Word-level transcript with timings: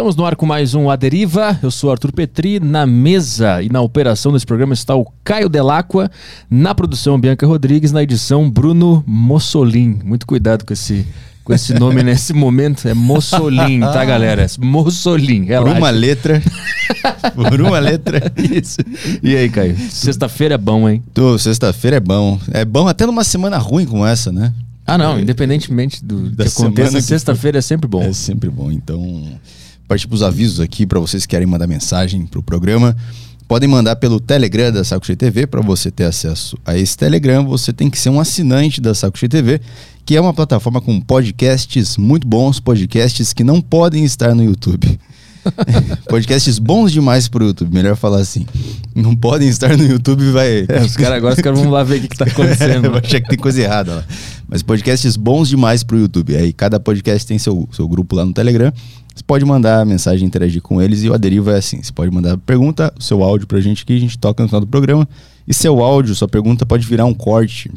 Estamos 0.00 0.16
no 0.16 0.24
ar 0.24 0.34
com 0.34 0.46
mais 0.46 0.74
um 0.74 0.88
A 0.88 0.96
Deriva. 0.96 1.58
Eu 1.62 1.70
sou 1.70 1.90
Arthur 1.90 2.10
Petri. 2.10 2.58
Na 2.58 2.86
mesa 2.86 3.62
e 3.62 3.68
na 3.68 3.82
operação 3.82 4.32
desse 4.32 4.46
programa 4.46 4.72
está 4.72 4.96
o 4.96 5.04
Caio 5.22 5.46
Delacqua. 5.46 6.10
Na 6.48 6.74
produção, 6.74 7.20
Bianca 7.20 7.46
Rodrigues. 7.46 7.92
Na 7.92 8.02
edição, 8.02 8.48
Bruno 8.48 9.04
Mussolin. 9.06 10.00
Muito 10.02 10.26
cuidado 10.26 10.64
com 10.64 10.72
esse, 10.72 11.06
com 11.44 11.52
esse 11.52 11.74
nome 11.74 12.02
nesse 12.02 12.32
momento. 12.32 12.88
É 12.88 12.94
Mussolin, 12.94 13.80
tá, 13.80 14.02
galera? 14.02 14.46
Mussolin. 14.58 15.44
Por 15.44 15.68
uma 15.68 15.90
letra. 15.90 16.42
Por 17.34 17.60
uma 17.60 17.78
letra. 17.78 18.32
Isso. 18.38 18.78
E 19.22 19.36
aí, 19.36 19.50
Caio? 19.50 19.76
Sexta-feira 19.76 20.54
é 20.54 20.58
bom, 20.58 20.88
hein? 20.88 21.04
Tô, 21.12 21.36
sexta-feira 21.38 21.98
é 21.98 22.00
bom. 22.00 22.40
É 22.52 22.64
bom 22.64 22.88
até 22.88 23.04
numa 23.04 23.22
semana 23.22 23.58
ruim 23.58 23.84
como 23.84 24.06
essa, 24.06 24.32
né? 24.32 24.54
Ah, 24.86 24.96
não. 24.96 25.20
Independentemente 25.20 26.02
do 26.02 26.30
Da 26.30 26.44
que 26.44 26.50
aconteça, 26.50 27.02
sexta-feira 27.02 27.58
é 27.58 27.60
sempre 27.60 27.86
bom. 27.86 28.00
É 28.00 28.14
sempre 28.14 28.48
bom. 28.48 28.72
Então, 28.72 29.38
partir 29.90 30.06
para 30.06 30.14
os 30.14 30.22
avisos 30.22 30.60
aqui 30.60 30.86
para 30.86 31.00
vocês 31.00 31.26
que 31.26 31.30
querem 31.30 31.48
mandar 31.48 31.66
mensagem 31.66 32.24
pro 32.24 32.40
programa. 32.40 32.96
Podem 33.48 33.68
mandar 33.68 33.96
pelo 33.96 34.20
Telegram 34.20 34.70
da 34.70 34.84
Saco 34.84 35.04
Cheio 35.04 35.16
TV. 35.16 35.48
Para 35.48 35.60
você 35.60 35.90
ter 35.90 36.04
acesso 36.04 36.56
a 36.64 36.78
esse 36.78 36.96
Telegram, 36.96 37.44
você 37.44 37.72
tem 37.72 37.90
que 37.90 37.98
ser 37.98 38.08
um 38.08 38.20
assinante 38.20 38.80
da 38.80 38.94
Saco 38.94 39.18
Cheio 39.18 39.28
TV, 39.28 39.60
que 40.06 40.16
é 40.16 40.20
uma 40.20 40.32
plataforma 40.32 40.80
com 40.80 41.00
podcasts 41.00 41.96
muito 41.96 42.24
bons, 42.24 42.60
podcasts 42.60 43.32
que 43.32 43.42
não 43.42 43.60
podem 43.60 44.04
estar 44.04 44.32
no 44.32 44.44
YouTube. 44.44 44.96
podcasts 46.08 46.58
bons 46.58 46.92
demais 46.92 47.28
pro 47.28 47.44
YouTube, 47.44 47.72
melhor 47.72 47.96
falar 47.96 48.18
assim. 48.18 48.46
Não 48.94 49.14
podem 49.14 49.48
estar 49.48 49.76
no 49.76 49.84
YouTube, 49.84 50.30
vai. 50.30 50.66
É, 50.68 50.82
os 50.82 50.96
caras 50.96 51.16
agora 51.16 51.34
os 51.34 51.40
caras 51.40 51.58
vão 51.58 51.70
lá 51.70 51.82
ver 51.82 51.98
o 51.98 52.00
que, 52.02 52.08
que 52.08 52.16
tá 52.16 52.24
acontecendo. 52.30 52.90
Vai 52.90 53.00
achar 53.00 53.20
que 53.20 53.28
tem 53.28 53.38
coisa 53.38 53.60
errada 53.60 53.96
lá. 53.96 54.04
Mas 54.48 54.62
podcasts 54.62 55.16
bons 55.16 55.48
demais 55.48 55.82
pro 55.82 55.98
YouTube. 55.98 56.36
Aí 56.36 56.52
cada 56.52 56.78
podcast 56.80 57.26
tem 57.26 57.38
seu, 57.38 57.68
seu 57.72 57.88
grupo 57.88 58.16
lá 58.16 58.24
no 58.24 58.32
Telegram. 58.32 58.72
Você 59.14 59.24
pode 59.26 59.44
mandar 59.44 59.84
mensagem, 59.84 60.26
interagir 60.26 60.62
com 60.62 60.80
eles. 60.80 61.02
E 61.02 61.08
o 61.08 61.14
Aderiva 61.14 61.52
é 61.52 61.58
assim: 61.58 61.82
você 61.82 61.92
pode 61.92 62.10
mandar 62.10 62.36
pergunta, 62.38 62.92
seu 62.98 63.22
áudio 63.22 63.46
pra 63.46 63.60
gente 63.60 63.84
que 63.84 63.92
a 63.92 64.00
gente 64.00 64.18
toca 64.18 64.42
no 64.42 64.48
final 64.48 64.60
do 64.60 64.66
programa. 64.66 65.08
E 65.46 65.54
seu 65.54 65.82
áudio, 65.82 66.14
sua 66.14 66.28
pergunta 66.28 66.64
pode 66.64 66.86
virar 66.86 67.04
um 67.04 67.14
corte. 67.14 67.70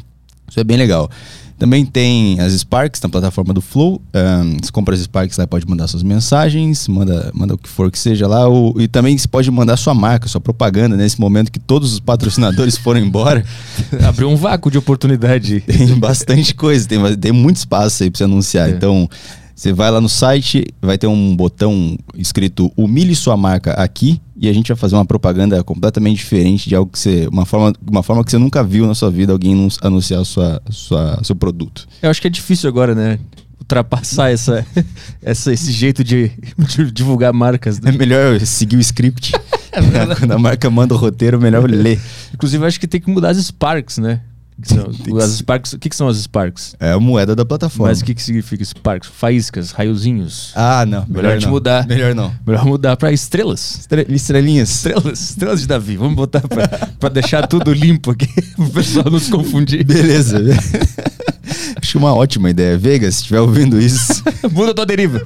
Isso 0.48 0.60
é 0.60 0.64
bem 0.64 0.76
legal. 0.76 1.10
Também 1.56 1.86
tem 1.86 2.40
as 2.40 2.52
Sparks 2.52 3.00
na 3.00 3.08
plataforma 3.08 3.54
do 3.54 3.60
Flow. 3.60 4.02
Ahn, 4.12 4.56
você 4.60 4.72
compra 4.72 4.92
as 4.94 5.00
Sparks 5.02 5.38
lá, 5.38 5.46
pode 5.46 5.66
mandar 5.68 5.86
suas 5.86 6.02
mensagens, 6.02 6.88
manda, 6.88 7.30
manda 7.32 7.54
o 7.54 7.58
que 7.58 7.68
for 7.68 7.90
que 7.92 7.98
seja 7.98 8.26
lá. 8.26 8.48
O- 8.48 8.74
e 8.80 8.88
também 8.88 9.16
você 9.16 9.28
pode 9.28 9.48
mandar 9.52 9.76
sua 9.76 9.94
marca, 9.94 10.26
sua 10.28 10.40
propaganda 10.40 10.96
nesse 10.96 11.18
momento 11.20 11.52
que 11.52 11.60
todos 11.60 11.92
os 11.92 12.00
patrocinadores 12.00 12.76
foram 12.78 12.98
embora. 13.00 13.44
Abriu 14.06 14.28
um 14.28 14.36
vácuo 14.36 14.68
de 14.70 14.78
oportunidade. 14.78 15.60
Tem 15.60 15.94
bastante 15.96 16.54
coisa, 16.56 16.88
tem, 16.88 17.16
tem 17.16 17.32
muito 17.32 17.56
espaço 17.56 18.02
aí 18.02 18.10
pra 18.10 18.18
você 18.18 18.24
anunciar. 18.24 18.68
É. 18.68 18.72
Então, 18.72 19.08
você 19.54 19.72
vai 19.72 19.90
lá 19.90 20.00
no 20.00 20.08
site, 20.08 20.66
vai 20.82 20.98
ter 20.98 21.06
um 21.06 21.36
botão 21.36 21.96
escrito 22.16 22.72
Humilhe 22.76 23.14
sua 23.14 23.36
marca 23.36 23.72
aqui 23.72 24.20
e 24.36 24.48
a 24.48 24.52
gente 24.52 24.68
vai 24.68 24.76
fazer 24.76 24.96
uma 24.96 25.04
propaganda 25.04 25.62
completamente 25.62 26.16
diferente 26.16 26.68
de 26.68 26.74
algo 26.74 26.90
que 26.90 26.98
você. 26.98 27.28
Uma 27.30 27.46
forma, 27.46 27.72
uma 27.88 28.02
forma 28.02 28.24
que 28.24 28.30
você 28.30 28.38
nunca 28.38 28.64
viu 28.64 28.86
na 28.86 28.94
sua 28.94 29.10
vida 29.10 29.32
alguém 29.32 29.52
anun- 29.52 29.68
anunciar 29.80 30.24
sua, 30.24 30.60
sua, 30.70 31.20
seu 31.22 31.36
produto. 31.36 31.86
Eu 32.02 32.10
acho 32.10 32.20
que 32.20 32.26
é 32.26 32.30
difícil 32.30 32.68
agora, 32.68 32.94
né? 32.94 33.18
Ultrapassar 33.60 34.30
essa, 34.30 34.66
essa, 35.22 35.52
esse 35.52 35.70
jeito 35.70 36.02
de, 36.02 36.32
de 36.58 36.90
divulgar 36.90 37.32
marcas. 37.32 37.78
É 37.78 37.92
né? 37.92 37.92
melhor 37.92 38.40
seguir 38.40 38.76
o 38.76 38.80
script. 38.80 39.32
Quando 40.18 40.32
a 40.32 40.38
marca 40.38 40.70
manda 40.70 40.94
o 40.94 40.96
roteiro, 40.96 41.36
é 41.36 41.40
melhor 41.40 41.68
ler. 41.68 42.00
Inclusive, 42.32 42.64
acho 42.64 42.78
que 42.78 42.86
tem 42.86 43.00
que 43.00 43.10
mudar 43.10 43.30
as 43.30 43.38
Sparks, 43.38 43.98
né? 43.98 44.20
São- 44.62 44.86
as. 45.20 45.30
Sparks, 45.32 45.72
o 45.72 45.78
que, 45.78 45.88
que 45.88 45.96
são 45.96 46.06
as 46.06 46.16
Sparks? 46.18 46.76
É 46.78 46.92
a 46.92 47.00
moeda 47.00 47.34
da 47.34 47.44
plataforma. 47.44 47.88
Mas 47.88 48.00
o 48.00 48.04
que, 48.04 48.14
que 48.14 48.22
significa 48.22 48.64
Sparks? 48.64 49.08
Faíscas, 49.12 49.72
raiozinhos. 49.72 50.52
Ah, 50.54 50.86
não. 50.86 51.04
Melhor 51.08 51.32
a 51.32 51.34
gente 51.38 51.48
mudar. 51.48 51.86
Melhor 51.86 52.14
não. 52.14 52.32
Melhor 52.46 52.64
mudar 52.64 52.96
pra 52.96 53.10
estrelas. 53.12 53.80
Estre- 53.80 54.06
Estrelinhas. 54.08 54.70
Estrelas, 54.70 55.20
estrelas 55.30 55.60
de 55.60 55.66
Davi. 55.66 55.96
Vamos 55.96 56.14
botar 56.14 56.40
pra, 56.46 56.68
pra 57.00 57.08
deixar 57.08 57.46
tudo 57.48 57.72
limpo 57.72 58.12
aqui, 58.12 58.28
pro 58.54 58.70
pessoal 58.70 59.10
não 59.10 59.18
se 59.18 59.30
confundir. 59.30 59.84
Beleza. 59.84 60.38
Acho 61.80 61.98
uma 61.98 62.14
ótima 62.14 62.48
ideia. 62.48 62.78
Vegas, 62.78 63.16
se 63.16 63.20
estiver 63.22 63.40
ouvindo 63.40 63.80
isso, 63.80 64.22
Muda 64.52 64.70
a 64.70 64.74
tua 64.74 64.86
deriva. 64.86 65.20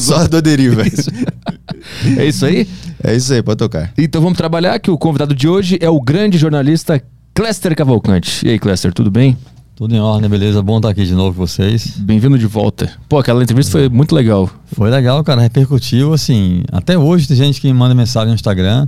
só 0.00 0.26
do 0.26 0.40
deriva. 0.42 0.82
É 2.18 2.24
isso 2.24 2.44
aí? 2.46 2.66
É 3.02 3.14
isso 3.14 3.32
aí, 3.32 3.42
pode 3.42 3.58
tocar. 3.58 3.92
Então 3.96 4.20
vamos 4.20 4.36
trabalhar 4.36 4.78
que 4.80 4.90
o 4.90 4.98
convidado 4.98 5.34
de 5.34 5.46
hoje 5.46 5.78
é 5.80 5.88
o 5.88 6.00
grande 6.00 6.36
jornalista 6.38 7.00
Cléster 7.40 7.74
Cavalcante. 7.74 8.46
E 8.46 8.50
aí, 8.50 8.58
Cléster, 8.58 8.92
tudo 8.92 9.10
bem? 9.10 9.34
Tudo 9.74 9.94
em 9.94 9.98
ordem, 9.98 10.28
beleza? 10.28 10.60
Bom 10.60 10.76
estar 10.76 10.90
aqui 10.90 11.06
de 11.06 11.14
novo 11.14 11.38
com 11.38 11.46
vocês. 11.46 11.96
Bem-vindo 11.96 12.38
de 12.38 12.44
volta. 12.46 12.92
Pô, 13.08 13.18
aquela 13.18 13.42
entrevista 13.42 13.72
foi 13.72 13.88
muito 13.88 14.14
legal. 14.14 14.50
Foi 14.66 14.90
legal, 14.90 15.24
cara, 15.24 15.40
repercutiu, 15.40 16.12
assim, 16.12 16.62
até 16.70 16.98
hoje 16.98 17.26
tem 17.26 17.38
gente 17.38 17.58
que 17.58 17.66
me 17.66 17.72
manda 17.72 17.94
mensagem 17.94 18.28
no 18.28 18.34
Instagram, 18.34 18.86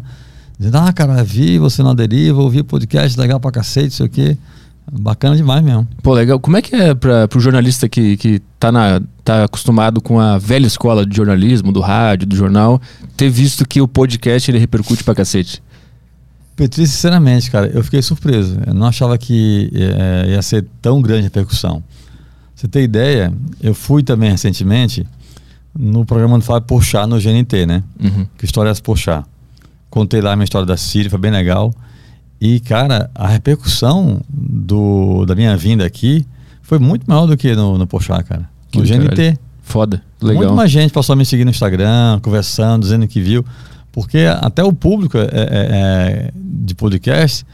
dizendo, 0.58 0.76
ah, 0.76 0.92
cara, 0.92 1.24
vi 1.24 1.58
você 1.58 1.82
na 1.82 1.94
deriva, 1.94 2.42
ouvi 2.42 2.60
o 2.60 2.64
podcast, 2.64 3.18
legal 3.18 3.40
pra 3.40 3.50
cacete, 3.50 3.94
sei 3.94 4.04
o 4.04 4.08
quê. 4.10 4.36
Bacana 5.00 5.34
demais 5.34 5.64
mesmo. 5.64 5.88
Pô, 6.02 6.12
legal. 6.12 6.38
Como 6.38 6.58
é 6.58 6.60
que 6.60 6.76
é 6.76 6.94
pra, 6.94 7.26
pro 7.26 7.40
jornalista 7.40 7.88
que, 7.88 8.18
que 8.18 8.42
tá, 8.60 8.70
na, 8.70 9.00
tá 9.24 9.44
acostumado 9.44 9.98
com 9.98 10.20
a 10.20 10.36
velha 10.36 10.66
escola 10.66 11.06
de 11.06 11.16
jornalismo, 11.16 11.72
do 11.72 11.80
rádio, 11.80 12.26
do 12.26 12.36
jornal, 12.36 12.78
ter 13.16 13.30
visto 13.30 13.66
que 13.66 13.80
o 13.80 13.88
podcast 13.88 14.50
ele 14.50 14.58
repercute 14.58 15.02
pra 15.02 15.14
cacete? 15.14 15.62
Petri, 16.56 16.86
sinceramente, 16.86 17.50
cara, 17.50 17.66
eu 17.68 17.82
fiquei 17.82 18.02
surpreso. 18.02 18.58
Eu 18.66 18.74
não 18.74 18.86
achava 18.86 19.16
que 19.16 19.70
eh, 19.74 20.30
ia 20.30 20.42
ser 20.42 20.66
tão 20.80 21.00
grande 21.00 21.20
a 21.20 21.24
repercussão. 21.24 21.82
Você 22.54 22.68
ter 22.68 22.82
ideia, 22.82 23.32
eu 23.60 23.74
fui 23.74 24.02
também 24.02 24.30
recentemente 24.30 25.06
no 25.76 26.04
programa 26.04 26.38
do 26.38 26.44
Fábio 26.44 26.66
Porchat 26.66 27.06
no 27.08 27.18
GNT, 27.18 27.66
né? 27.66 27.82
Uhum. 27.98 28.26
que 28.36 28.44
histórias 28.44 28.80
Porchat. 28.80 29.24
Contei 29.90 30.20
lá 30.20 30.32
a 30.32 30.36
minha 30.36 30.44
história 30.44 30.66
da 30.66 30.76
Síria, 30.76 31.10
foi 31.10 31.18
bem 31.18 31.30
legal. 31.30 31.74
E, 32.40 32.60
cara, 32.60 33.10
a 33.14 33.28
repercussão 33.28 34.20
do, 34.28 35.24
da 35.26 35.34
minha 35.34 35.56
vinda 35.56 35.84
aqui 35.84 36.26
foi 36.60 36.78
muito 36.78 37.04
maior 37.06 37.26
do 37.26 37.36
que 37.36 37.54
no, 37.54 37.78
no 37.78 37.86
Porchat, 37.86 38.24
cara. 38.24 38.48
Que 38.70 38.78
No 38.78 38.84
GNT. 38.84 39.14
caralho. 39.16 39.38
Foda. 39.62 40.02
Legal. 40.20 40.42
Muito 40.42 40.56
mais 40.56 40.70
gente 40.70 40.92
passou 40.92 41.14
a 41.14 41.16
me 41.16 41.24
seguir 41.24 41.44
no 41.44 41.50
Instagram, 41.50 42.20
conversando, 42.20 42.82
dizendo 42.82 43.06
que 43.06 43.20
viu. 43.20 43.44
Porque 43.92 44.18
até 44.40 44.64
o 44.64 44.72
público 44.72 45.18
é- 45.18 45.22
é- 45.22 45.28
é 45.32 46.30
de 46.34 46.74
podcast, 46.74 47.44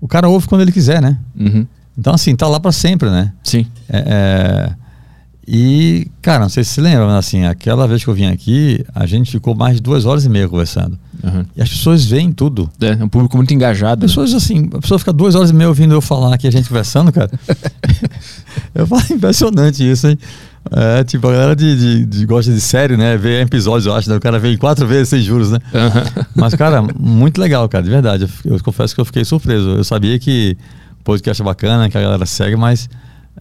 o 0.00 0.06
cara 0.06 0.28
ouve 0.28 0.46
quando 0.46 0.60
ele 0.60 0.72
quiser, 0.72 1.00
né? 1.00 1.18
Uhum. 1.38 1.66
Então, 1.98 2.14
assim, 2.14 2.36
tá 2.36 2.46
lá 2.46 2.60
pra 2.60 2.70
sempre, 2.72 3.10
né? 3.10 3.32
Sim. 3.42 3.66
É, 3.88 3.98
é, 4.06 4.74
e, 5.52 6.06
cara, 6.22 6.40
não 6.40 6.48
sei 6.48 6.62
se 6.62 6.70
você 6.70 6.80
lembra, 6.80 7.06
mas 7.06 7.16
assim, 7.16 7.44
aquela 7.44 7.88
vez 7.88 8.04
que 8.04 8.08
eu 8.08 8.14
vim 8.14 8.26
aqui, 8.26 8.84
a 8.94 9.04
gente 9.06 9.30
ficou 9.30 9.54
mais 9.54 9.76
de 9.76 9.82
duas 9.82 10.04
horas 10.06 10.24
e 10.24 10.28
meia 10.28 10.48
conversando. 10.48 10.98
Uhum. 11.24 11.44
E 11.56 11.60
as 11.62 11.68
pessoas 11.68 12.04
veem 12.04 12.30
tudo. 12.30 12.70
É, 12.80 12.90
é 12.90 13.04
um 13.04 13.08
público 13.08 13.36
muito 13.36 13.52
engajado. 13.52 14.02
né? 14.02 14.06
Pessoas 14.06 14.32
assim, 14.32 14.70
a 14.72 14.78
pessoa 14.78 14.98
fica 14.98 15.12
duas 15.12 15.34
horas 15.34 15.50
e 15.50 15.54
meia 15.54 15.68
ouvindo 15.68 15.92
eu 15.92 16.00
falar 16.00 16.34
aqui, 16.34 16.46
a 16.46 16.52
gente 16.52 16.68
conversando, 16.68 17.10
cara. 17.12 17.30
eu 18.74 18.86
falo, 18.86 19.02
impressionante 19.10 19.88
isso, 19.90 20.06
hein? 20.08 20.18
É, 20.72 21.02
tipo, 21.04 21.26
a 21.26 21.32
galera 21.32 21.56
de, 21.56 21.76
de, 21.76 22.06
de- 22.06 22.26
gosta 22.26 22.52
de 22.52 22.60
série, 22.60 22.96
né? 22.96 23.16
Vê 23.16 23.40
episódios, 23.40 23.86
eu 23.86 23.94
acho, 23.94 24.08
né? 24.10 24.16
O 24.16 24.20
cara 24.20 24.38
vem 24.38 24.56
quatro 24.56 24.86
vezes 24.86 25.08
sem 25.08 25.20
juros, 25.22 25.50
né? 25.50 25.58
Aham. 25.74 26.04
Mas, 26.34 26.54
cara, 26.54 26.82
muito 26.98 27.40
legal, 27.40 27.68
cara, 27.68 27.82
de 27.82 27.90
verdade. 27.90 28.28
Eu, 28.44 28.54
eu 28.56 28.62
confesso 28.62 28.94
que 28.94 29.00
eu 29.00 29.04
fiquei 29.04 29.24
surpreso. 29.24 29.70
Eu 29.70 29.84
sabia 29.84 30.18
que 30.18 30.56
o 31.00 31.04
podcast 31.04 31.40
é 31.42 31.44
bacana, 31.44 31.88
que 31.88 31.96
a 31.96 32.00
galera 32.02 32.26
segue, 32.26 32.56
mas 32.56 32.88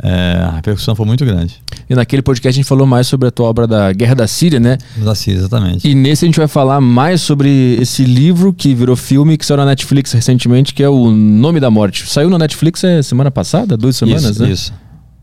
é, 0.02 0.42
a 0.48 0.52
repercussão 0.56 0.96
foi 0.96 1.06
muito 1.06 1.26
grande. 1.26 1.62
E 1.90 1.94
naquele 1.96 2.22
podcast 2.22 2.56
a 2.58 2.62
gente 2.62 2.68
falou 2.68 2.88
mais 2.88 3.06
sobre 3.08 3.28
a 3.28 3.32
tua 3.32 3.48
obra 3.48 3.68
da 3.68 3.92
Guerra 3.92 4.16
da 4.16 4.28
Síria, 4.28 4.60
né? 4.60 4.78
Da 4.98 5.14
Cida, 5.14 5.40
exatamente. 5.40 5.88
E 5.88 5.94
nesse 5.94 6.24
a 6.24 6.28
gente 6.28 6.38
vai 6.38 6.48
falar 6.48 6.80
mais 6.80 7.22
sobre 7.22 7.78
esse 7.82 8.04
livro 8.06 8.54
que 8.54 8.74
virou 8.74 8.96
filme, 8.96 9.38
que 9.38 9.46
saiu 9.46 9.58
na 9.58 9.66
Netflix 9.66 10.14
recentemente, 10.14 10.74
que 10.74 10.82
é 10.82 10.88
o 10.90 11.12
Nome 11.12 11.60
da 11.60 11.70
Morte. 11.70 12.08
Saiu 12.08 12.30
na 12.30 12.38
Netflix 12.38 12.84
é, 12.84 13.02
semana 13.02 13.30
passada? 13.30 13.76
Duas 13.76 13.98
semanas, 13.98 14.24
isso, 14.24 14.44
né? 14.44 14.50
isso. 14.52 14.74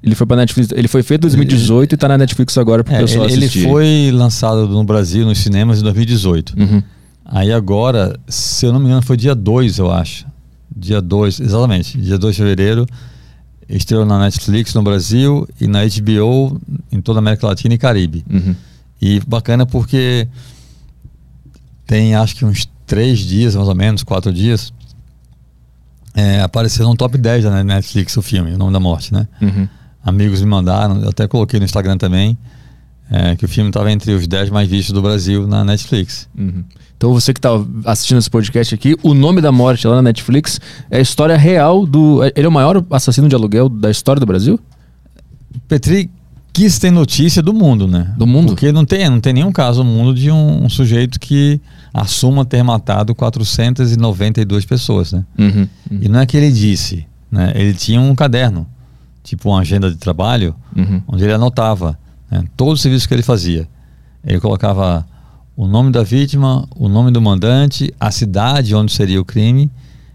Ele 0.03 0.15
foi 0.15 0.27
pra 0.27 0.37
Netflix. 0.37 0.71
Ele 0.73 0.89
foi 0.89 1.03
feito 1.03 1.23
em 1.23 1.29
2018 1.29 1.95
e 1.95 1.97
tá 1.97 2.07
na 2.09 2.19
Netflix 2.19 2.57
agora 2.59 2.85
pro 2.85 2.95
É, 2.95 3.01
pessoal 3.01 3.25
ele, 3.25 3.35
ele 3.35 3.45
assistir. 3.47 3.65
foi 3.69 4.11
lançado 4.13 4.69
no 4.69 4.85
Brasil, 4.85 5.25
nos 5.27 5.39
cinemas, 5.39 5.81
em 5.81 5.83
2018. 5.83 6.55
Uhum. 6.59 6.83
Aí 7.25 7.53
agora, 7.53 8.19
se 8.29 8.65
eu 8.67 8.73
não 8.73 8.79
me 8.79 8.87
engano, 8.87 9.03
foi 9.03 9.17
dia 9.17 9.35
2, 9.35 9.79
eu 9.79 9.91
acho. 9.91 10.27
Dia 10.75 11.01
2, 11.01 11.41
exatamente. 11.41 11.99
Dia 12.01 12.19
2 12.19 12.35
de 12.37 12.43
fevereiro. 12.43 12.87
Estreou 13.69 14.05
na 14.05 14.19
Netflix 14.21 14.73
no 14.75 14.83
Brasil 14.83 15.49
e 15.61 15.67
na 15.67 15.81
HBO 15.85 16.61
em 16.93 17.01
toda 17.01 17.19
a 17.19 17.21
América 17.21 17.49
Latina 17.49 17.75
e 17.75 17.79
Caribe. 17.79 18.25
Uhum. 18.31 18.55
E 19.03 19.19
bacana 19.27 19.67
porque 19.67 20.29
tem 21.85 22.15
acho 22.15 22.37
que 22.37 22.45
uns 22.45 22.69
três 22.87 23.19
dias, 23.19 23.57
mais 23.57 23.69
ou 23.69 23.75
menos, 23.75 24.05
quatro 24.05 24.33
dias, 24.33 24.73
é, 26.15 26.41
apareceu 26.43 26.87
no 26.87 26.95
top 26.97 27.19
10 27.19 27.45
da 27.45 27.65
Netflix 27.65 28.17
o 28.17 28.23
filme, 28.23 28.53
O 28.53 28.59
Nome 28.59 28.73
da 28.73 28.81
Morte, 28.81 29.13
né? 29.13 29.27
Uhum. 29.43 29.69
Amigos 30.07 30.41
me 30.41 30.47
mandaram, 30.47 31.03
eu 31.03 31.09
até 31.09 31.27
coloquei 31.27 31.59
no 31.59 31.65
Instagram 31.65 31.99
também, 31.99 32.39
é, 33.11 33.35
que 33.35 33.45
o 33.45 33.49
filme 33.49 33.71
estava 33.71 33.91
entre 33.91 34.13
os 34.13 34.27
10 34.27 34.51
mais 34.51 34.69
vistos 34.69 34.95
do 34.95 35.03
Brasil 35.03 35.47
na 35.49 35.65
Netflix. 35.65 36.29
Uhum. 36.39 36.63
Então 36.97 37.13
você 37.13 37.35
que 37.35 37.41
tá 37.41 37.51
assistindo 37.85 38.19
esse 38.19 38.31
podcast 38.31 38.75
aqui, 38.75 38.97
o 39.03 39.15
nome 39.15 39.41
da 39.41 39.51
morte 39.51 39.87
lá 39.87 39.97
na 39.97 40.03
Netflix 40.03 40.61
é 40.91 40.99
a 40.99 41.01
história 41.01 41.37
real 41.37 41.85
do. 41.85 42.25
Ele 42.25 42.47
é 42.47 42.49
o 42.49 42.53
maior 42.53 42.83
assassino 42.91 43.29
de 43.29 43.35
aluguel 43.35 43.69
da 43.69 43.91
história 43.91 44.19
do 44.19 44.27
Brasil? 44.27 44.59
Petri, 45.69 46.09
que 46.53 46.71
se 46.71 46.81
tem 46.81 46.91
notícia 46.91 47.43
do 47.43 47.53
mundo, 47.53 47.87
né? 47.87 48.15
Do 48.17 48.27
mundo? 48.27 48.49
Porque 48.49 48.73
não 48.73 48.85
tem, 48.85 49.11
não 49.11 49.21
tem 49.21 49.35
nenhum 49.35 49.53
caso 49.53 49.85
no 49.85 49.91
mundo 49.91 50.15
de 50.15 50.31
um, 50.31 50.65
um 50.65 50.69
sujeito 50.71 51.21
que 51.21 51.61
assuma 51.93 52.47
ter 52.47 52.63
matado 52.63 53.15
492 53.15 54.65
pessoas, 54.65 55.13
né? 55.13 55.25
Uhum, 55.39 55.69
uhum. 55.91 55.99
E 56.01 56.09
não 56.09 56.21
é 56.21 56.25
que 56.25 56.35
ele 56.35 56.51
disse, 56.51 57.07
né? 57.31 57.53
Ele 57.55 57.75
tinha 57.75 58.01
um 58.01 58.15
caderno, 58.15 58.67
tipo 59.27 59.51
uma 59.51 59.61
agenda 59.61 59.91
de 59.91 59.97
trabalho, 59.97 60.55
Uhum. 60.75 61.03
onde 61.09 61.25
ele 61.25 61.33
anotava 61.33 61.99
né, 62.31 62.45
todos 62.57 62.75
os 62.75 62.81
serviços 62.83 63.07
que 63.07 63.13
ele 63.15 63.23
fazia. 63.23 63.69
Ele 64.25 64.39
colocava 64.41 65.05
o 65.57 65.67
nome 65.67 65.91
da 65.91 66.03
vítima, 66.03 66.67
o 66.77 66.89
nome 66.89 67.11
do 67.11 67.21
mandante, 67.21 67.93
a 67.99 68.11
cidade 68.11 68.75
onde 68.75 68.93
seria 68.93 69.21
o 69.21 69.25
crime 69.25 69.71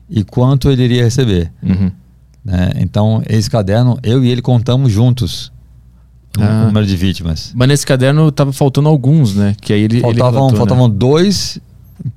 e 0.10 0.24
quanto 0.24 0.70
ele 0.72 0.84
iria 0.84 1.04
receber. 1.04 1.52
Uhum. 1.62 1.92
né? 2.44 2.72
Então, 2.78 3.22
esse 3.30 3.50
caderno, 3.50 4.00
eu 4.02 4.24
e 4.24 4.30
ele 4.30 4.42
contamos 4.42 4.92
juntos 4.92 5.52
o 6.38 6.42
Ah. 6.44 6.66
número 6.66 6.86
de 6.88 6.96
vítimas. 6.96 7.52
Mas 7.54 7.68
nesse 7.68 7.86
caderno 7.86 8.32
tava 8.32 8.52
faltando 8.54 8.88
alguns, 8.90 9.36
né? 9.36 9.54
Que 9.62 9.74
aí 9.74 9.82
ele. 9.82 9.98
ele 9.98 10.02
Faltavam, 10.02 10.50
né? 10.52 10.58
faltavam 10.58 10.90
dois, 10.90 11.60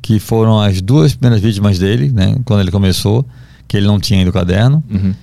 que 0.00 0.18
foram 0.20 0.60
as 0.60 0.80
duas 0.80 1.14
primeiras 1.14 1.42
vítimas 1.42 1.78
dele, 1.78 2.10
né? 2.10 2.36
Quando 2.44 2.60
ele 2.60 2.70
começou, 2.70 3.26
que 3.68 3.76
ele 3.76 3.86
não 3.86 3.98
tinha 4.00 4.18
ainda 4.20 4.30
o 4.30 4.32
caderno. 4.32 4.82
Uhum. 4.90 5.14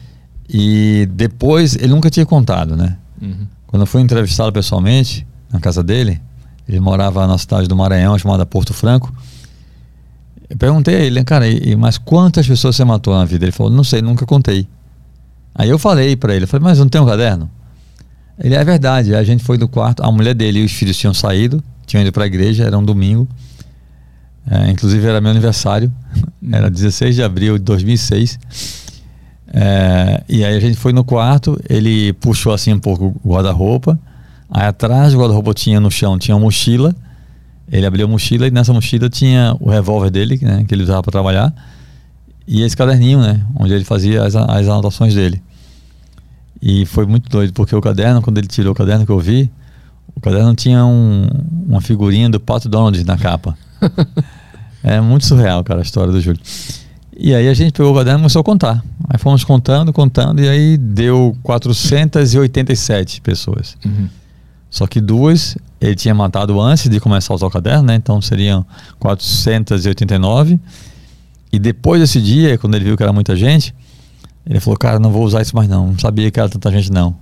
E 0.53 1.07
depois, 1.13 1.75
ele 1.75 1.87
nunca 1.87 2.09
tinha 2.09 2.25
contado, 2.25 2.75
né? 2.75 2.97
Uhum. 3.21 3.47
Quando 3.67 3.83
eu 3.83 3.85
fui 3.85 4.01
entrevistá-lo 4.01 4.51
pessoalmente, 4.51 5.25
na 5.49 5.61
casa 5.61 5.81
dele, 5.81 6.21
ele 6.67 6.81
morava 6.81 7.25
na 7.25 7.37
cidade 7.37 7.69
do 7.69 7.75
Maranhão, 7.75 8.17
chamada 8.19 8.45
Porto 8.45 8.73
Franco. 8.73 9.13
Eu 10.49 10.57
perguntei 10.57 10.95
a 10.95 10.99
ele, 10.99 11.23
cara, 11.23 11.47
e, 11.47 11.73
mas 11.77 11.97
quantas 11.97 12.45
pessoas 12.45 12.75
você 12.75 12.83
matou 12.83 13.13
na 13.15 13.23
vida? 13.23 13.45
Ele 13.45 13.53
falou, 13.53 13.71
não 13.71 13.83
sei, 13.83 14.01
nunca 14.01 14.25
contei. 14.25 14.67
Aí 15.55 15.69
eu 15.69 15.79
falei 15.79 16.17
pra 16.17 16.35
ele, 16.35 16.45
falei, 16.45 16.65
mas 16.65 16.79
não 16.79 16.89
tem 16.89 16.99
um 16.99 17.05
caderno? 17.05 17.49
Ele, 18.37 18.55
é 18.55 18.63
verdade, 18.63 19.15
a 19.15 19.23
gente 19.23 19.43
foi 19.43 19.57
do 19.57 19.69
quarto, 19.69 20.03
a 20.03 20.11
mulher 20.11 20.33
dele 20.33 20.59
e 20.59 20.65
os 20.65 20.71
filhos 20.73 20.97
tinham 20.97 21.13
saído, 21.13 21.63
tinham 21.85 22.01
ido 22.01 22.11
pra 22.11 22.25
igreja, 22.25 22.65
era 22.65 22.77
um 22.77 22.83
domingo. 22.83 23.25
É, 24.49 24.69
inclusive 24.71 25.05
era 25.07 25.21
meu 25.21 25.31
aniversário, 25.31 25.89
era 26.51 26.69
16 26.69 27.15
de 27.15 27.23
abril 27.23 27.57
de 27.57 27.63
2006. 27.63 28.37
É, 29.53 30.23
e 30.29 30.45
aí 30.45 30.55
a 30.55 30.59
gente 30.59 30.77
foi 30.77 30.93
no 30.93 31.03
quarto, 31.03 31.59
ele 31.69 32.13
puxou 32.13 32.53
assim 32.53 32.73
um 32.73 32.79
pouco 32.79 33.15
o 33.23 33.29
guarda-roupa. 33.29 33.99
Aí 34.49 34.65
atrás 34.65 35.13
do 35.13 35.19
guarda-roupa 35.19 35.53
tinha 35.53 35.79
no 35.79 35.91
chão, 35.91 36.17
tinha 36.17 36.35
uma 36.35 36.41
mochila. 36.45 36.95
Ele 37.71 37.85
abriu 37.85 38.05
a 38.05 38.09
mochila 38.09 38.47
e 38.47 38.51
nessa 38.51 38.73
mochila 38.73 39.09
tinha 39.09 39.55
o 39.59 39.69
revólver 39.69 40.09
dele, 40.09 40.37
né, 40.41 40.65
que 40.67 40.73
ele 40.73 40.83
usava 40.83 41.01
para 41.03 41.11
trabalhar. 41.11 41.53
E 42.47 42.61
esse 42.63 42.75
caderninho, 42.75 43.21
né, 43.21 43.41
onde 43.57 43.73
ele 43.73 43.85
fazia 43.85 44.23
as, 44.23 44.35
as 44.35 44.67
anotações 44.67 45.13
dele. 45.15 45.41
E 46.61 46.85
foi 46.85 47.05
muito 47.05 47.29
doido, 47.29 47.53
porque 47.53 47.75
o 47.75 47.81
caderno, 47.81 48.21
quando 48.21 48.37
ele 48.37 48.47
tirou 48.47 48.73
o 48.73 48.75
caderno 48.75 49.05
que 49.05 49.11
eu 49.11 49.19
vi, 49.19 49.49
o 50.15 50.19
caderno 50.19 50.53
tinha 50.53 50.85
um- 50.85 51.27
uma 51.67 51.81
figurinha 51.81 52.29
do 52.29 52.39
Pato 52.39 52.67
Donald 52.67 53.01
na 53.05 53.17
capa. 53.17 53.57
é 54.83 54.99
muito 54.99 55.25
surreal, 55.25 55.63
cara, 55.63 55.79
a 55.79 55.83
história 55.83 56.11
do 56.11 56.19
Júlio. 56.21 56.41
E 57.17 57.35
aí 57.35 57.47
a 57.47 57.53
gente 57.53 57.73
pegou 57.73 57.91
o 57.91 57.95
caderno 57.95 58.19
e 58.19 58.21
começou 58.21 58.39
a 58.39 58.43
contar. 58.43 58.83
Aí 59.09 59.19
fomos 59.19 59.43
contando, 59.43 59.91
contando, 59.91 60.41
e 60.41 60.47
aí 60.47 60.77
deu 60.77 61.35
487 61.43 63.21
pessoas. 63.21 63.77
Uhum. 63.85 64.07
Só 64.69 64.87
que 64.87 65.01
duas 65.01 65.57
ele 65.81 65.95
tinha 65.95 66.13
matado 66.15 66.59
antes 66.61 66.87
de 66.89 66.99
começar 66.99 67.33
a 67.33 67.35
usar 67.35 67.47
o 67.47 67.49
caderno, 67.51 67.83
né? 67.83 67.95
Então 67.95 68.21
seriam 68.21 68.65
489. 68.99 70.59
E 71.51 71.59
depois 71.59 71.99
desse 71.99 72.21
dia, 72.21 72.57
quando 72.57 72.75
ele 72.75 72.85
viu 72.85 72.95
que 72.95 73.03
era 73.03 73.11
muita 73.11 73.35
gente, 73.35 73.75
ele 74.45 74.59
falou, 74.59 74.77
cara, 74.77 74.99
não 74.99 75.11
vou 75.11 75.23
usar 75.25 75.41
isso 75.41 75.55
mais 75.55 75.67
não. 75.67 75.87
Não 75.87 75.99
sabia 75.99 76.31
que 76.31 76.39
era 76.39 76.47
tanta 76.47 76.71
gente 76.71 76.91
não. 76.91 77.13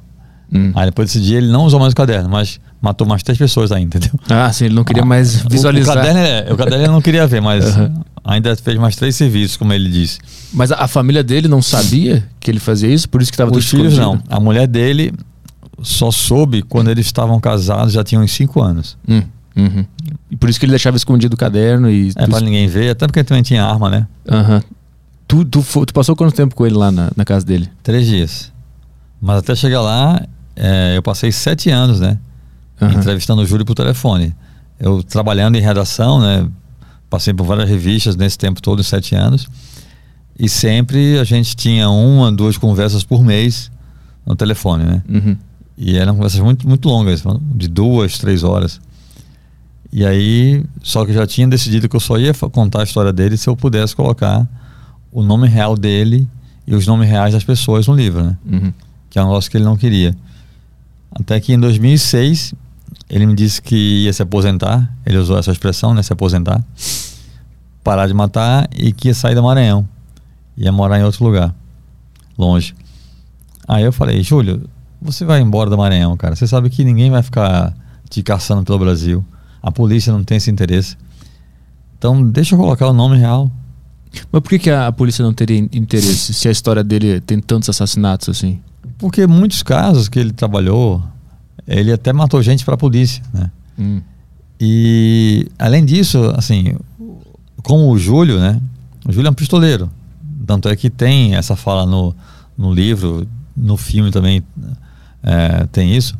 Uhum. 0.54 0.72
Aí 0.76 0.86
depois 0.86 1.08
desse 1.10 1.20
dia 1.24 1.38
ele 1.38 1.52
não 1.52 1.64
usou 1.66 1.80
mais 1.80 1.94
o 1.94 1.96
caderno, 1.96 2.30
mas 2.30 2.60
matou 2.82 3.06
mais 3.08 3.22
três 3.24 3.38
pessoas 3.38 3.72
ainda, 3.72 3.98
entendeu? 3.98 4.20
Ah, 4.30 4.52
sim, 4.52 4.66
ele 4.66 4.74
não 4.76 4.84
queria 4.84 5.06
mais 5.06 5.44
O- 5.46 5.50
visualizar. 5.50 5.96
O, 5.96 6.00
caderno, 6.00 6.20
é, 6.20 6.54
o 6.54 6.58
caderno 6.58 6.84
ele 6.86 6.92
não 6.92 7.02
queria 7.02 7.26
ver, 7.28 7.42
mas 7.42 7.76
Uhum. 7.76 8.04
Ainda 8.30 8.56
fez 8.56 8.78
mais 8.78 8.96
três 8.96 9.16
serviços, 9.16 9.58
como 9.58 9.74
ele 9.74 9.90
disse. 9.90 10.20
Mas 10.54 10.72
a, 10.72 10.88
família 10.88 11.24
dele 11.24 11.48
não 11.48 11.62
sabia 11.62 12.28
que 12.40 12.50
ele 12.50 12.60
fazia 12.60 12.90
isso, 12.90 13.08
por 13.10 13.22
isso 13.22 13.32
que 13.32 13.38
tava 13.38 13.52
tudo 13.52 13.60
Os 13.60 13.70
filhos 13.70 13.98
não. 13.98 14.14
escondido? 14.16 14.36
A 14.36 14.40
mulher 14.40 14.68
dele 14.68 15.14
só 15.82 16.12
soube 16.12 16.62
quando 16.62 16.90
eles 16.90 17.06
estavam 17.06 17.40
casados, 17.40 17.94
já 17.94 18.04
tinham 18.04 18.24
uns 18.24 18.32
cinco 18.32 18.62
anos. 18.62 18.98
Hum, 19.08 19.22
uhum. 19.56 19.86
E 20.30 20.36
por 20.36 20.50
isso 20.50 20.60
que 20.60 20.66
ele 20.66 20.72
deixava 20.72 20.98
escondido 20.98 21.34
o 21.34 21.38
caderno 21.38 21.90
e. 21.90 22.10
É 22.16 22.26
tu- 22.26 22.30
pra 22.30 22.40
ninguém 22.42 22.68
ver, 22.68 22.90
até 22.92 23.08
porque 23.08 23.24
também 23.24 23.44
tinha 23.44 23.64
arma, 23.64 23.90
né? 23.90 24.08
Aham. 24.30 24.62
Tu, 25.28 25.46
tu, 25.46 25.64
tu 25.86 25.94
passou 25.94 26.16
quanto 26.16 26.34
tempo 26.34 26.56
com 26.56 26.66
ele 26.66 26.76
lá 26.76 26.92
na, 26.92 27.12
na 27.16 27.24
casa 27.24 27.46
dele? 27.46 27.70
Três 27.84 28.08
dias. 28.08 28.52
Mas 29.22 29.38
até 29.38 29.56
chegar 29.56 29.82
lá, 29.82 30.22
é, 30.56 30.94
eu 30.98 31.04
passei 31.04 31.32
sete 31.32 31.70
anos, 31.70 32.00
né? 32.00 32.18
Aham. 32.82 32.94
Entrevistando 33.00 33.42
o 33.42 33.46
Júlio 33.46 33.66
por 33.66 33.76
telefone. 33.76 34.34
Eu 34.80 35.04
trabalhando 35.04 35.56
em 35.58 35.62
redação, 35.62 36.20
né? 36.20 36.48
Passei 37.10 37.34
por 37.34 37.46
várias 37.46 37.70
revistas 37.70 38.16
nesse 38.16 38.38
tempo 38.38 38.62
todo, 38.62 38.84
sete 38.84 39.16
anos. 39.16 39.48
E 40.38 40.48
sempre 40.48 41.20
a 41.20 41.24
gente 41.24 41.56
tinha 41.56 41.90
uma, 41.90 42.32
duas 42.32 42.58
conversas 42.58 43.04
por 43.04 43.24
mês 43.24 43.72
no 44.26 44.36
telefone, 44.36 44.86
né? 44.86 45.04
Uhum. 45.10 45.38
E 45.78 45.98
eram 45.98 46.16
conversas 46.16 46.40
muito, 46.40 46.68
muito 46.68 46.88
longas, 46.88 47.24
de 47.56 47.68
duas, 47.68 48.18
três 48.18 48.44
horas. 48.44 48.80
E 49.92 50.06
aí, 50.06 50.64
só 50.84 51.04
que 51.04 51.12
eu 51.12 51.16
já 51.16 51.26
tinha 51.26 51.48
decidido 51.48 51.90
que 51.90 51.96
eu 51.96 52.00
só 52.00 52.18
ia 52.18 52.34
contar 52.34 52.82
a 52.82 52.84
história 52.84 53.12
dele 53.12 53.36
se 53.38 53.50
eu 53.50 53.56
pudesse 53.56 53.96
colocar 53.96 54.48
o 55.12 55.24
nome 55.24 55.48
real 55.48 55.76
dele 55.76 56.28
e 56.68 56.76
os 56.76 56.86
nomes 56.86 57.10
reais 57.10 57.34
das 57.34 57.44
pessoas 57.44 57.88
no 57.88 57.96
livro, 57.96 58.24
né? 58.24 58.38
Uhum. 58.46 58.74
Que 59.10 59.18
é 59.18 59.24
um 59.24 59.26
negócio 59.26 59.50
que 59.50 59.58
ele 59.58 59.66
não 59.66 59.76
queria. 59.76 60.16
Até 61.12 61.40
que 61.40 61.54
em 61.54 61.60
2006, 61.60 62.54
ele 63.10 63.26
me 63.26 63.34
disse 63.36 63.62
que 63.62 64.04
ia 64.06 64.14
se 64.14 64.22
aposentar, 64.22 64.94
ele 65.06 65.18
usou 65.18 65.38
essa 65.38 65.52
expressão, 65.52 65.94
né? 65.94 66.04
Se 66.04 66.14
aposentar, 66.14 66.64
parar 67.84 68.08
de 68.08 68.14
matar 68.14 68.68
e 68.76 68.92
que 68.92 69.08
ia 69.08 69.14
sair 69.14 69.36
do 69.36 69.44
Maranhão. 69.44 69.88
Ia 70.58 70.72
morar 70.72 71.00
em 71.00 71.04
outro 71.04 71.24
lugar, 71.24 71.56
longe. 72.38 72.76
Aí 73.68 73.84
eu 73.84 73.92
falei, 73.94 74.22
Júlio, 74.22 74.70
você 75.02 75.24
vai 75.26 75.40
embora 75.42 75.70
do 75.70 75.78
Maranhão, 75.78 76.16
cara. 76.18 76.36
Você 76.36 76.46
sabe 76.46 76.70
que 76.70 76.84
ninguém 76.84 77.10
vai 77.10 77.24
ficar 77.24 77.74
te 78.10 78.22
caçando 78.22 78.64
pelo 78.64 78.80
Brasil. 78.80 79.24
A 79.62 79.72
polícia 79.72 80.12
não 80.12 80.24
tem 80.24 80.38
esse 80.38 80.52
interesse. 80.52 80.98
Então, 81.98 82.24
deixa 82.24 82.56
eu 82.56 82.60
colocar 82.60 82.88
o 82.88 82.94
nome 82.94 83.18
real. 83.18 83.50
Mas 84.32 84.42
por 84.42 84.50
que, 84.50 84.60
que 84.60 84.70
a, 84.70 84.92
polícia 84.92 85.24
não 85.24 85.34
teria 85.34 85.60
in- 85.60 85.70
interesse 85.72 86.34
se 86.34 86.48
a 86.48 86.52
história 86.52 86.84
dele 86.84 87.22
tem 87.22 87.40
tantos 87.40 87.70
assassinatos 87.70 88.30
assim? 88.30 88.60
Porque 88.98 89.28
muitos 89.28 89.62
casos 89.64 90.10
que 90.10 90.18
ele 90.20 90.32
trabalhou, 90.34 91.04
ele 91.70 91.92
até 91.92 92.12
matou 92.12 92.42
gente 92.42 92.66
para 92.66 92.74
a 92.74 92.78
polícia, 92.78 93.24
né? 93.34 93.52
Hum. 93.78 94.02
E 94.60 95.48
além 95.58 95.86
disso, 95.86 96.34
assim, 96.36 96.76
como 97.64 97.90
o 97.90 97.98
Júlio, 97.98 98.40
né? 98.40 98.60
O 99.08 99.12
Júlio 99.12 99.28
é 99.28 99.32
um 99.32 99.36
pistoleiro. 99.36 99.90
Tanto 100.46 100.68
é 100.68 100.76
que 100.76 100.90
tem 100.90 101.36
essa 101.36 101.56
fala 101.56 101.86
no, 101.86 102.14
no 102.58 102.74
livro, 102.74 103.28
no 103.56 103.78
filme 103.78 104.12
também 104.12 104.44
é, 105.22 105.68
tem 105.68 105.96
isso. 105.96 106.18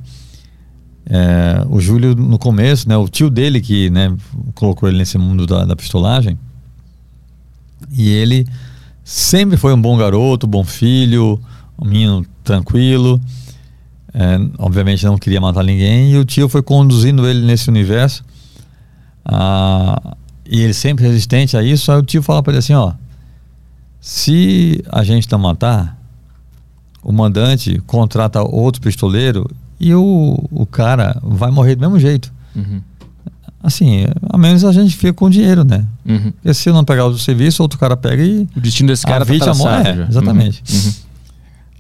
É, 1.10 1.66
o 1.68 1.82
Júlio, 1.82 2.16
no 2.16 2.38
começo, 2.38 2.88
né? 2.88 2.96
O 2.96 3.10
tio 3.10 3.30
dele 3.30 3.60
que 3.60 3.90
né, 3.90 4.16
colocou 4.54 4.88
ele 4.88 5.00
nesse 5.00 5.18
mundo 5.18 5.48
da, 5.48 5.66
da 5.66 5.76
pistolagem. 5.76 6.38
E 7.92 8.08
ele 8.08 8.48
sempre 9.04 9.58
foi 9.58 9.74
um 9.74 9.82
bom 9.82 9.98
garoto, 9.98 10.46
bom 10.46 10.64
filho, 10.64 11.42
um 11.78 11.86
menino 11.86 12.24
tranquilo. 12.44 13.20
É, 14.14 14.40
obviamente 14.58 15.06
não 15.06 15.18
queria 15.18 15.40
matar 15.40 15.64
ninguém. 15.64 16.12
E 16.12 16.18
o 16.18 16.26
tio 16.26 16.50
foi 16.50 16.62
conduzindo 16.62 17.28
ele 17.28 17.46
nesse 17.46 17.70
universo. 17.70 18.24
Ah, 19.26 20.16
e 20.50 20.62
ele 20.62 20.74
sempre 20.74 21.06
resistente 21.06 21.56
a 21.56 21.64
isso. 21.64 21.92
Aí 21.92 22.00
o 22.00 22.04
tio 22.04 22.24
fala 22.24 22.42
para 22.42 22.54
ele 22.54 22.60
assim: 22.60 22.74
ó, 22.74 22.94
se 24.02 24.84
a 24.92 25.04
gente 25.04 25.32
não 25.32 25.40
matar, 25.40 25.98
o 27.04 27.12
mandante 27.12 27.82
contrata 27.86 28.42
outro 28.42 28.82
pistoleiro 28.82 29.50
e 29.80 29.94
o, 29.94 30.38
o 30.52 30.66
cara 30.66 31.18
vai 31.24 31.52
morrer 31.52 31.76
do 31.76 31.82
mesmo 31.82 32.00
jeito. 32.00 32.32
Uhum. 32.56 32.82
Assim, 33.62 34.06
a 34.30 34.38
menos 34.38 34.64
a 34.64 34.72
gente 34.72 34.96
fica 34.96 35.14
com 35.14 35.30
dinheiro, 35.30 35.66
né? 35.66 35.86
Uhum. 36.06 36.32
Porque 36.32 36.54
se 36.54 36.70
eu 36.70 36.74
não 36.74 36.84
pegar 36.84 37.06
o 37.06 37.18
serviço, 37.18 37.62
outro 37.62 37.78
cara 37.78 37.96
pega 37.98 38.24
e. 38.24 38.48
O 38.56 38.60
destino 38.60 38.88
desse 38.88 39.06
A 39.06 39.10
cara 39.10 39.26
tá 39.26 39.32
vítima 39.32 39.54
traçado 39.54 39.98
já. 39.98 40.08
exatamente. 40.08 40.64
Uhum. 40.72 40.94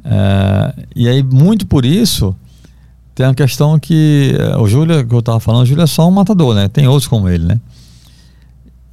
É, 0.04 0.86
e 0.96 1.08
aí, 1.08 1.24
muito 1.24 1.66
por 1.66 1.86
isso, 1.86 2.36
tem 3.16 3.26
a 3.26 3.34
questão 3.34 3.78
que 3.78 4.36
é, 4.40 4.58
o 4.58 4.68
Júlio, 4.68 5.06
que 5.06 5.14
eu 5.14 5.20
estava 5.20 5.40
falando, 5.40 5.64
o 5.64 5.66
Júlio 5.66 5.84
é 5.84 5.88
só 5.88 6.08
um 6.08 6.12
matador, 6.12 6.56
né? 6.56 6.68
Tem 6.68 6.88
outros 6.88 7.08
como 7.08 7.28
ele, 7.28 7.46
né? 7.46 7.60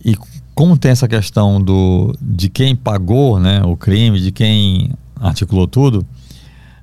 E 0.04 0.16
como 0.54 0.76
tem 0.76 0.90
essa 0.90 1.06
questão 1.06 1.60
do, 1.60 2.16
de 2.20 2.48
quem 2.48 2.74
pagou 2.74 3.38
né, 3.38 3.62
o 3.62 3.76
crime, 3.76 4.18
de 4.18 4.32
quem 4.32 4.90
articulou 5.20 5.66
tudo, 5.66 6.04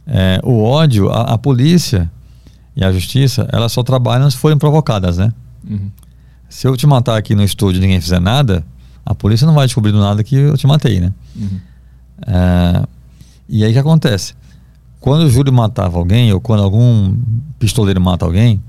é, 0.05 0.39
o 0.43 0.63
ódio, 0.63 1.09
a, 1.09 1.33
a 1.33 1.37
polícia 1.37 2.09
e 2.75 2.83
a 2.83 2.91
justiça, 2.91 3.47
elas 3.51 3.71
só 3.71 3.81
trabalham 3.81 4.29
se 4.29 4.37
forem 4.37 4.57
provocadas, 4.57 5.17
né? 5.17 5.33
Uhum. 5.67 5.89
Se 6.47 6.67
eu 6.67 6.77
te 6.77 6.85
matar 6.85 7.17
aqui 7.17 7.33
no 7.33 7.43
estúdio 7.43 7.79
e 7.79 7.81
ninguém 7.81 7.99
fizer 7.99 8.19
nada, 8.19 8.63
a 9.05 9.15
polícia 9.15 9.47
não 9.47 9.53
vai 9.53 9.65
descobrir 9.65 9.91
do 9.91 9.99
nada 9.99 10.23
que 10.23 10.35
eu 10.35 10.57
te 10.57 10.67
matei, 10.67 10.99
né? 10.99 11.11
Uhum. 11.35 11.59
É, 12.27 12.83
e 13.57 13.63
aí 13.63 13.71
o 13.71 13.73
que 13.73 13.79
acontece? 13.79 14.33
quando 15.03 15.23
o 15.23 15.29
Júlio 15.29 15.51
matava 15.51 15.97
alguém, 15.97 16.31
ou 16.31 16.39
quando 16.39 16.63
algum 16.63 17.17
pistoleiro 17.59 17.99
mata 17.99 18.23
alguém, 18.23 18.63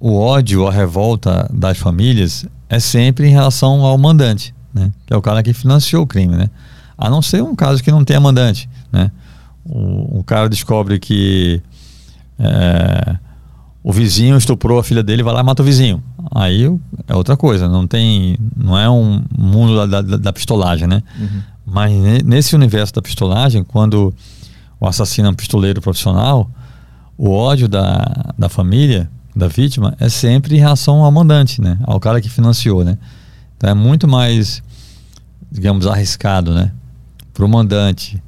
o 0.00 0.18
ódio, 0.18 0.66
a 0.66 0.72
revolta 0.72 1.48
das 1.54 1.78
famílias 1.78 2.44
é 2.68 2.80
sempre 2.80 3.28
em 3.28 3.30
relação 3.30 3.84
ao 3.84 3.96
mandante, 3.96 4.52
né? 4.74 4.90
Que 5.06 5.14
é 5.14 5.16
o 5.16 5.22
cara 5.22 5.40
que 5.40 5.52
financiou 5.52 6.02
o 6.02 6.06
crime, 6.06 6.34
né? 6.34 6.50
A 6.98 7.08
não 7.08 7.22
ser 7.22 7.44
um 7.44 7.54
caso 7.54 7.80
que 7.80 7.92
não 7.92 8.04
tenha 8.04 8.18
mandante, 8.18 8.68
né? 8.90 9.12
O, 9.64 10.18
o 10.18 10.24
cara 10.24 10.48
descobre 10.48 10.98
que 10.98 11.62
é, 12.36 13.16
o 13.84 13.92
vizinho 13.92 14.36
estuprou 14.36 14.80
a 14.80 14.82
filha 14.82 15.04
dele, 15.04 15.22
vai 15.22 15.32
lá 15.32 15.42
e 15.42 15.44
mata 15.44 15.62
o 15.62 15.64
vizinho. 15.64 16.02
Aí 16.34 16.64
é 17.06 17.14
outra 17.14 17.36
coisa, 17.36 17.68
não 17.68 17.86
tem, 17.86 18.36
não 18.56 18.76
é 18.76 18.90
um 18.90 19.22
mundo 19.38 19.86
da, 19.86 20.02
da, 20.02 20.16
da 20.16 20.32
pistolagem, 20.32 20.88
né? 20.88 21.04
Uhum. 21.20 21.42
Mas 21.66 21.92
nesse 22.24 22.54
universo 22.54 22.92
da 22.92 23.02
pistolagem, 23.02 23.64
quando 23.64 24.14
o 24.78 24.86
assassino 24.86 25.28
é 25.28 25.30
um 25.30 25.34
pistoleiro 25.34 25.80
profissional, 25.80 26.50
o 27.16 27.30
ódio 27.30 27.68
da, 27.68 28.32
da 28.36 28.48
família 28.48 29.10
da 29.34 29.48
vítima 29.48 29.96
é 29.98 30.08
sempre 30.08 30.56
em 30.56 30.60
relação 30.60 31.02
ao 31.02 31.10
mandante, 31.10 31.60
né? 31.60 31.78
Ao 31.84 31.98
cara 31.98 32.20
que 32.20 32.28
financiou, 32.28 32.84
né? 32.84 32.98
Então 33.56 33.70
é 33.70 33.74
muito 33.74 34.06
mais, 34.06 34.62
digamos, 35.50 35.86
arriscado, 35.86 36.52
né? 36.52 36.70
Para 37.32 37.44
o 37.44 37.48
mandante 37.48 38.22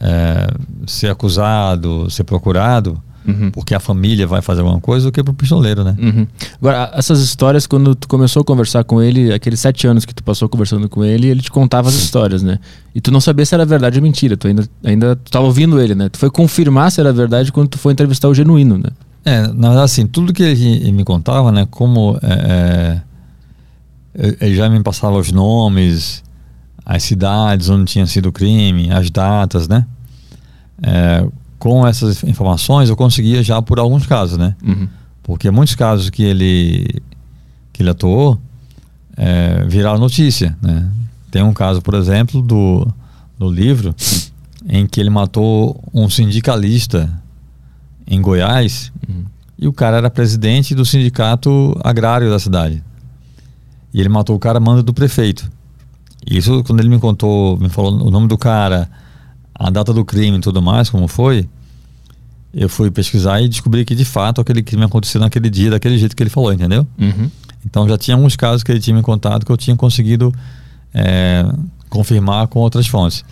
é, 0.00 0.48
ser 0.86 1.10
acusado, 1.10 2.10
ser 2.10 2.24
procurado, 2.24 3.00
uhum. 3.26 3.50
porque 3.50 3.74
a 3.74 3.80
família 3.80 4.26
vai 4.26 4.42
fazer 4.42 4.60
alguma 4.60 4.80
coisa, 4.80 5.06
do 5.06 5.12
que 5.12 5.22
para 5.22 5.30
o 5.30 5.34
pistoleiro, 5.34 5.84
né? 5.84 5.96
Uhum. 5.98 6.26
Agora, 6.60 6.90
essas 6.94 7.20
histórias, 7.20 7.66
quando 7.66 7.94
tu 7.94 8.08
começou 8.08 8.42
a 8.42 8.44
conversar 8.44 8.84
com 8.84 9.02
ele, 9.02 9.32
aqueles 9.32 9.60
sete 9.60 9.86
anos 9.86 10.04
que 10.04 10.14
tu 10.14 10.22
passou 10.22 10.48
conversando 10.48 10.88
com 10.88 11.04
ele, 11.04 11.28
ele 11.28 11.40
te 11.40 11.50
contava 11.50 11.88
as 11.88 11.94
histórias, 11.94 12.42
né? 12.42 12.58
E 12.94 13.00
tu 13.00 13.10
não 13.10 13.20
sabia 13.20 13.46
se 13.46 13.54
era 13.54 13.64
verdade 13.64 13.98
ou 13.98 14.02
mentira, 14.02 14.36
tu 14.36 14.46
ainda, 14.46 14.68
ainda 14.84 15.16
tu 15.16 15.30
tava 15.30 15.46
ouvindo 15.46 15.80
ele, 15.80 15.94
né? 15.94 16.08
Tu 16.08 16.18
foi 16.18 16.30
confirmar 16.30 16.90
se 16.90 17.00
era 17.00 17.12
verdade 17.12 17.52
quando 17.52 17.68
tu 17.68 17.78
foi 17.78 17.92
entrevistar 17.92 18.28
o 18.28 18.34
Genuíno, 18.34 18.78
né? 18.78 18.90
É, 19.24 19.42
na 19.42 19.68
verdade, 19.68 19.84
assim, 19.84 20.06
tudo 20.06 20.32
que 20.32 20.42
ele 20.42 20.90
me 20.92 21.04
contava, 21.04 21.52
né, 21.52 21.66
como 21.70 22.18
é, 22.22 23.00
é, 24.14 24.36
ele 24.40 24.56
já 24.56 24.68
me 24.68 24.82
passava 24.82 25.16
os 25.16 25.30
nomes, 25.30 26.22
as 26.84 27.02
cidades 27.04 27.68
onde 27.68 27.84
tinha 27.84 28.06
sido 28.06 28.30
o 28.30 28.32
crime, 28.32 28.90
as 28.90 29.10
datas, 29.10 29.68
né? 29.68 29.86
É, 30.82 31.24
com 31.62 31.86
essas 31.86 32.24
informações 32.24 32.88
eu 32.88 32.96
conseguia 32.96 33.40
já 33.40 33.62
por 33.62 33.78
alguns 33.78 34.04
casos, 34.04 34.36
né? 34.36 34.56
Uhum. 34.66 34.88
Porque 35.22 35.48
muitos 35.48 35.76
casos 35.76 36.10
que 36.10 36.24
ele 36.24 37.00
que 37.72 37.84
ele 37.84 37.90
atuou 37.90 38.36
é, 39.16 39.64
viraram 39.68 39.96
notícia, 39.96 40.58
né? 40.60 40.90
Tem 41.30 41.40
um 41.40 41.52
caso, 41.52 41.80
por 41.80 41.94
exemplo, 41.94 42.42
do, 42.42 42.84
do 43.38 43.48
livro 43.48 43.94
em 44.68 44.88
que 44.88 44.98
ele 44.98 45.08
matou 45.08 45.80
um 45.94 46.10
sindicalista 46.10 47.08
em 48.08 48.20
Goiás 48.20 48.90
uhum. 49.08 49.24
e 49.56 49.68
o 49.68 49.72
cara 49.72 49.98
era 49.98 50.10
presidente 50.10 50.74
do 50.74 50.84
sindicato 50.84 51.78
agrário 51.84 52.28
da 52.28 52.40
cidade. 52.40 52.82
E 53.94 54.00
ele 54.00 54.08
matou 54.08 54.34
o 54.34 54.38
cara 54.40 54.58
manda 54.58 54.82
do 54.82 54.92
prefeito. 54.92 55.48
Isso 56.28 56.64
quando 56.64 56.80
ele 56.80 56.88
me 56.88 56.98
contou, 56.98 57.56
me 57.56 57.68
falou 57.68 58.04
o 58.04 58.10
nome 58.10 58.26
do 58.26 58.36
cara, 58.36 58.90
a 59.66 59.70
data 59.70 59.92
do 59.92 60.04
crime 60.04 60.38
e 60.38 60.40
tudo 60.40 60.60
mais, 60.60 60.90
como 60.90 61.08
foi, 61.08 61.48
eu 62.52 62.68
fui 62.68 62.90
pesquisar 62.90 63.40
e 63.40 63.48
descobri 63.48 63.84
que 63.84 63.94
de 63.94 64.04
fato 64.04 64.40
aquele 64.40 64.62
crime 64.62 64.84
aconteceu 64.84 65.20
naquele 65.20 65.48
dia, 65.48 65.70
daquele 65.70 65.96
jeito 65.96 66.14
que 66.14 66.22
ele 66.22 66.30
falou, 66.30 66.52
entendeu? 66.52 66.86
Uhum. 66.98 67.30
Então 67.64 67.88
já 67.88 67.96
tinha 67.96 68.16
alguns 68.16 68.36
casos 68.36 68.62
que 68.62 68.72
ele 68.72 68.80
tinha 68.80 68.94
me 68.94 69.02
contado 69.02 69.46
que 69.46 69.52
eu 69.52 69.56
tinha 69.56 69.76
conseguido 69.76 70.32
é, 70.92 71.44
confirmar 71.88 72.48
com 72.48 72.58
outras 72.58 72.86
fontes. 72.86 73.24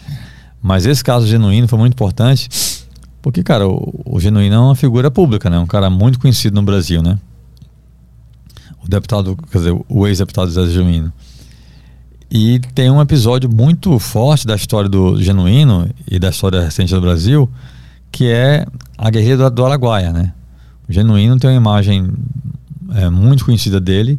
Mas 0.62 0.86
esse 0.86 1.02
caso 1.02 1.26
genuíno 1.26 1.66
foi 1.66 1.78
muito 1.78 1.94
importante 1.94 2.48
porque, 3.22 3.42
cara, 3.42 3.68
o, 3.68 4.02
o 4.04 4.20
Genuíno 4.20 4.54
é 4.54 4.58
uma 4.58 4.74
figura 4.74 5.10
pública, 5.10 5.50
né? 5.50 5.58
Um 5.58 5.66
cara 5.66 5.90
muito 5.90 6.18
conhecido 6.18 6.54
no 6.54 6.62
Brasil, 6.62 7.02
né? 7.02 7.18
O 8.82 8.88
deputado, 8.88 9.36
quer 9.50 9.58
dizer, 9.58 9.78
o 9.88 10.06
ex-deputado 10.06 10.50
Zé 10.50 10.66
Genuíno. 10.66 11.12
E 12.30 12.60
tem 12.74 12.90
um 12.90 13.00
episódio 13.00 13.50
muito 13.50 13.98
forte 13.98 14.46
da 14.46 14.54
história 14.54 14.88
do 14.88 15.20
Genuíno 15.20 15.90
e 16.08 16.18
da 16.18 16.30
história 16.30 16.62
recente 16.62 16.94
do 16.94 17.00
Brasil, 17.00 17.50
que 18.12 18.30
é 18.30 18.64
a 18.96 19.10
guerrilha 19.10 19.50
do, 19.50 19.66
Araguaia, 19.66 20.12
né? 20.12 20.32
O 20.88 20.92
Genuíno 20.92 21.38
tem 21.38 21.50
uma 21.50 21.56
imagem 21.56 22.12
é, 22.94 23.10
muito 23.10 23.44
conhecida 23.44 23.80
dele, 23.80 24.18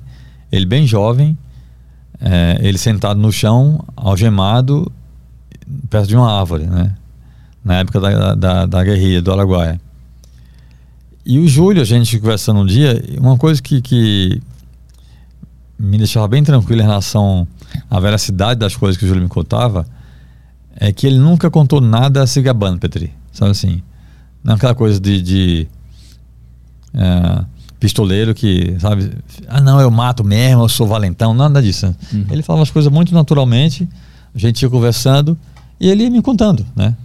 ele 0.51 0.65
bem 0.65 0.85
jovem, 0.85 1.37
é, 2.19 2.59
ele 2.61 2.77
sentado 2.77 3.17
no 3.19 3.31
chão, 3.31 3.81
algemado, 3.95 4.91
perto 5.89 6.07
de 6.07 6.15
uma 6.15 6.37
árvore, 6.37 6.65
né? 6.65 6.93
na 7.63 7.75
época 7.75 7.99
da, 7.99 8.35
da, 8.35 8.65
da 8.65 8.83
guerrilha 8.83 9.21
do 9.21 9.31
Araguaia. 9.31 9.79
E 11.25 11.37
o 11.37 11.47
Júlio, 11.47 11.81
a 11.81 11.85
gente 11.85 12.19
conversando 12.19 12.59
um 12.59 12.65
dia, 12.65 13.01
uma 13.19 13.37
coisa 13.37 13.61
que, 13.61 13.81
que 13.81 14.41
me 15.77 15.97
deixava 15.97 16.27
bem 16.27 16.43
tranquilo 16.43 16.81
em 16.81 16.85
relação 16.85 17.47
à 17.89 17.99
veracidade 17.99 18.59
das 18.59 18.75
coisas 18.75 18.97
que 18.97 19.05
o 19.05 19.07
Júlio 19.07 19.23
me 19.23 19.29
contava 19.29 19.85
é 20.75 20.91
que 20.91 21.05
ele 21.05 21.17
nunca 21.17 21.49
contou 21.49 21.81
nada 21.81 22.25
se 22.25 22.41
gabando, 22.41 22.79
Petri. 22.79 23.13
Sabe 23.31 23.51
assim? 23.51 23.81
Não 24.43 24.53
é 24.53 24.55
aquela 24.55 24.73
coisa 24.73 24.99
de, 24.99 25.21
de 25.21 25.67
é, 26.93 27.45
pistoleiro 27.79 28.33
que, 28.33 28.75
sabe? 28.79 29.11
Ah, 29.47 29.61
não, 29.61 29.79
eu 29.79 29.91
mato 29.91 30.23
mesmo, 30.23 30.63
eu 30.63 30.69
sou 30.69 30.87
valentão, 30.87 31.33
nada 31.33 31.61
disso. 31.61 31.93
Uhum. 32.13 32.25
Ele 32.29 32.43
falava 32.43 32.63
as 32.63 32.71
coisas 32.71 32.91
muito 32.91 33.13
naturalmente, 33.13 33.87
a 34.33 34.39
gente 34.39 34.61
ia 34.61 34.69
conversando 34.69 35.37
e 35.79 35.89
ele 35.89 36.03
ia 36.03 36.09
me 36.09 36.21
contando, 36.21 36.65
né? 36.75 36.95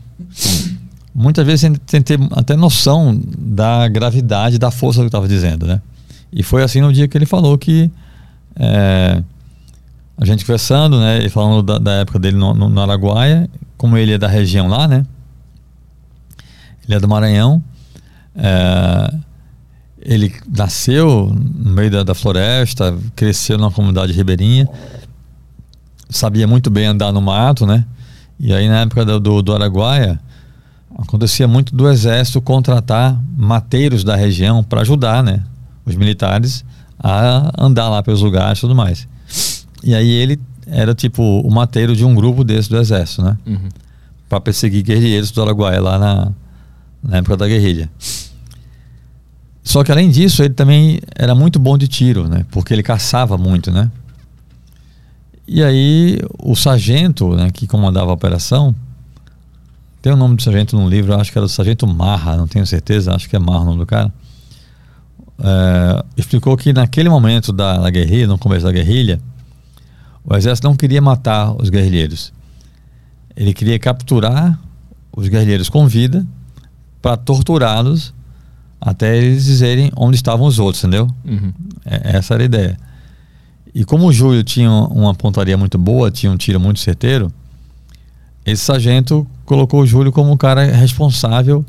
Muitas 1.14 1.46
vezes 1.46 1.60
sem, 1.62 1.76
sem 1.86 2.02
ter 2.02 2.20
até 2.32 2.54
noção 2.56 3.18
da 3.38 3.88
gravidade, 3.88 4.58
da 4.58 4.70
força 4.70 5.00
do 5.00 5.04
que 5.04 5.08
estava 5.08 5.26
dizendo, 5.26 5.66
né? 5.66 5.80
E 6.32 6.42
foi 6.42 6.62
assim 6.62 6.80
no 6.80 6.92
dia 6.92 7.08
que 7.08 7.16
ele 7.16 7.24
falou 7.24 7.56
que 7.56 7.90
é, 8.54 9.22
a 10.18 10.24
gente 10.24 10.44
conversando, 10.44 10.98
né? 10.98 11.24
E 11.24 11.28
falando 11.28 11.62
da, 11.62 11.78
da 11.78 11.92
época 11.94 12.18
dele 12.18 12.36
no, 12.36 12.54
no, 12.54 12.68
no, 12.68 12.80
Araguaia, 12.80 13.48
como 13.76 13.96
ele 13.96 14.12
é 14.12 14.18
da 14.18 14.28
região 14.28 14.66
lá, 14.66 14.88
né? 14.88 15.04
Ele 16.84 16.96
é 16.96 17.00
do 17.00 17.08
Maranhão. 17.08 17.62
É, 18.34 19.14
ele 20.00 20.32
nasceu 20.48 21.30
no 21.34 21.70
meio 21.72 21.90
da, 21.90 22.02
da, 22.02 22.14
floresta, 22.14 22.96
cresceu 23.14 23.58
numa 23.58 23.70
comunidade 23.70 24.12
ribeirinha, 24.12 24.68
sabia 26.08 26.46
muito 26.46 26.70
bem 26.70 26.86
andar 26.86 27.12
no 27.12 27.20
mato, 27.20 27.66
né? 27.66 27.84
E 28.38 28.52
aí, 28.52 28.68
na 28.68 28.82
época 28.82 29.04
do, 29.04 29.42
do, 29.42 29.54
Araguaia, 29.54 30.20
acontecia 30.98 31.48
muito 31.48 31.74
do 31.74 31.88
exército 31.88 32.40
contratar 32.40 33.20
mateiros 33.36 34.04
da 34.04 34.14
região 34.14 34.62
para 34.62 34.82
ajudar, 34.82 35.22
né? 35.22 35.42
Os 35.84 35.94
militares 35.94 36.64
a 36.98 37.50
andar 37.58 37.88
lá 37.88 38.02
pelos 38.02 38.22
lugares 38.22 38.58
e 38.58 38.60
tudo 38.60 38.74
mais. 38.74 39.08
E 39.82 39.94
aí 39.94 40.10
ele 40.10 40.40
era 40.66 40.94
tipo 40.94 41.22
o 41.22 41.50
mateiro 41.50 41.94
de 41.94 42.04
um 42.04 42.14
grupo 42.14 42.42
desse 42.42 42.68
do 42.68 42.76
exército, 42.76 43.22
né? 43.22 43.36
Uhum. 43.46 43.68
Para 44.28 44.40
perseguir 44.40 44.82
guerrilheiros 44.82 45.30
do 45.30 45.42
Araguaia 45.42 45.80
lá 45.80 45.98
na, 45.98 46.32
na 47.02 47.16
época 47.18 47.36
da 47.36 47.46
guerrilha. 47.46 47.90
Só 49.62 49.82
que 49.82 49.90
além 49.90 50.10
disso, 50.10 50.42
ele 50.42 50.54
também 50.54 51.00
era 51.14 51.34
muito 51.34 51.58
bom 51.58 51.76
de 51.76 51.88
tiro, 51.88 52.28
né? 52.28 52.44
Porque 52.50 52.72
ele 52.72 52.82
caçava 52.82 53.36
muito, 53.36 53.70
né? 53.70 53.90
E 55.46 55.62
aí 55.62 56.20
o 56.40 56.56
sargento, 56.56 57.34
né, 57.36 57.50
que 57.52 57.66
comandava 57.68 58.10
a 58.10 58.14
operação, 58.14 58.74
tem 60.02 60.12
o 60.12 60.16
nome 60.16 60.36
do 60.36 60.42
sargento 60.42 60.76
no 60.76 60.88
livro, 60.88 61.14
acho 61.14 61.30
que 61.30 61.38
era 61.38 61.44
o 61.44 61.48
sargento 61.48 61.86
Marra, 61.86 62.36
não 62.36 62.48
tenho 62.48 62.66
certeza, 62.66 63.14
acho 63.14 63.28
que 63.28 63.36
é 63.36 63.38
Marra 63.38 63.60
o 63.60 63.64
nome 63.64 63.78
do 63.78 63.86
cara. 63.86 64.12
É, 65.38 66.04
explicou 66.16 66.56
que 66.56 66.72
naquele 66.72 67.08
momento 67.08 67.52
da, 67.52 67.78
da 67.78 67.90
guerrilha, 67.90 68.26
no 68.26 68.38
começo 68.38 68.64
da 68.64 68.72
guerrilha, 68.72 69.20
o 70.26 70.36
exército 70.36 70.66
não 70.66 70.74
queria 70.74 71.00
matar 71.00 71.52
os 71.52 71.70
guerrilheiros. 71.70 72.32
Ele 73.36 73.54
queria 73.54 73.78
capturar 73.78 74.58
os 75.16 75.28
guerrilheiros 75.28 75.68
com 75.68 75.86
vida 75.86 76.26
para 77.00 77.16
torturá-los 77.16 78.12
até 78.80 79.16
eles 79.16 79.44
dizerem 79.44 79.90
onde 79.96 80.16
estavam 80.16 80.46
os 80.46 80.58
outros, 80.58 80.82
entendeu? 80.82 81.08
Uhum. 81.24 81.52
É, 81.84 82.16
essa 82.16 82.34
era 82.34 82.42
a 82.42 82.46
ideia. 82.46 82.76
E 83.74 83.84
como 83.84 84.06
o 84.06 84.12
Júlio 84.12 84.42
tinha 84.42 84.70
uma 84.70 85.14
pontaria 85.14 85.56
muito 85.56 85.78
boa, 85.78 86.10
tinha 86.10 86.30
um 86.30 86.36
tiro 86.36 86.58
muito 86.58 86.80
certeiro, 86.80 87.32
esse 88.44 88.64
sargento 88.64 89.26
colocou 89.44 89.82
o 89.82 89.86
Júlio 89.86 90.12
como 90.12 90.30
um 90.30 90.36
cara 90.36 90.64
responsável 90.64 91.64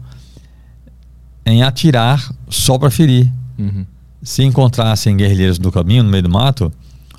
em 1.46 1.64
atirar 1.64 2.32
só 2.50 2.78
para 2.78 2.90
ferir. 2.90 3.32
Uhum. 3.58 3.86
Se 4.22 4.44
encontrassem 4.44 5.16
guerrilheiros 5.16 5.60
no 5.60 5.72
caminho, 5.72 6.04
no 6.04 6.10
meio 6.10 6.24
do 6.24 6.30
mato, 6.30 6.72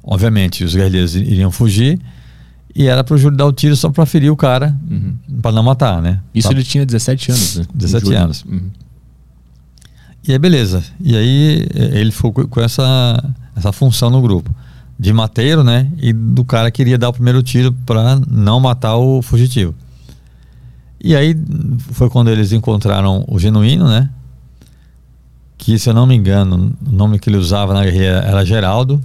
obviamente 0.09 0.65
os 0.65 0.75
guerrilheiros 0.75 1.15
iriam 1.15 1.51
fugir 1.51 2.01
e 2.75 2.87
era 2.87 3.05
para 3.05 3.15
o 3.15 3.19
Júlio 3.19 3.37
dar 3.37 3.45
o 3.45 3.53
tiro 3.53 3.77
só 3.77 3.91
para 3.91 4.07
ferir 4.07 4.31
o 4.31 4.37
cara, 4.37 4.75
uhum. 4.91 5.15
para 5.43 5.53
não 5.53 5.63
matar, 5.63 6.01
né? 6.01 6.21
Isso 6.35 6.51
ele 6.51 6.63
tinha 6.63 6.87
17 6.87 7.31
anos, 7.31 7.57
né? 7.57 7.65
17 7.75 8.15
anos. 8.15 8.45
Uhum. 8.45 8.71
E 10.27 10.33
aí, 10.33 10.39
beleza. 10.39 10.83
E 11.01 11.17
aí 11.17 11.67
ele 11.75 12.11
ficou 12.11 12.33
com 12.33 12.61
essa, 12.61 13.23
essa 13.57 13.73
função 13.73 14.11
no 14.11 14.23
grupo 14.23 14.55
de 14.99 15.13
mateiro, 15.13 15.63
né? 15.63 15.91
E 15.99 16.13
do 16.13 16.45
cara 16.45 16.71
que 16.71 16.77
queria 16.79 16.97
dar 16.99 17.09
o 17.09 17.13
primeiro 17.13 17.43
tiro 17.43 17.73
para 17.85 18.21
não 18.29 18.61
matar 18.61 18.97
o 18.97 19.23
fugitivo. 19.23 19.75
E 21.03 21.15
aí 21.15 21.37
foi 21.93 22.09
quando 22.09 22.31
eles 22.31 22.53
encontraram 22.53 23.25
o 23.29 23.39
genuíno, 23.39 23.89
né? 23.89 24.11
Que, 25.57 25.79
se 25.79 25.89
eu 25.89 25.95
não 25.95 26.07
me 26.07 26.15
engano, 26.15 26.73
o 26.87 26.93
nome 26.93 27.19
que 27.19 27.29
ele 27.29 27.37
usava 27.37 27.75
na 27.75 27.85
guerrilha 27.85 28.23
era 28.25 28.45
Geraldo. 28.45 29.01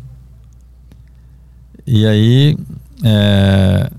E 1.85 2.05
aí, 2.05 2.57
é, 3.03 3.89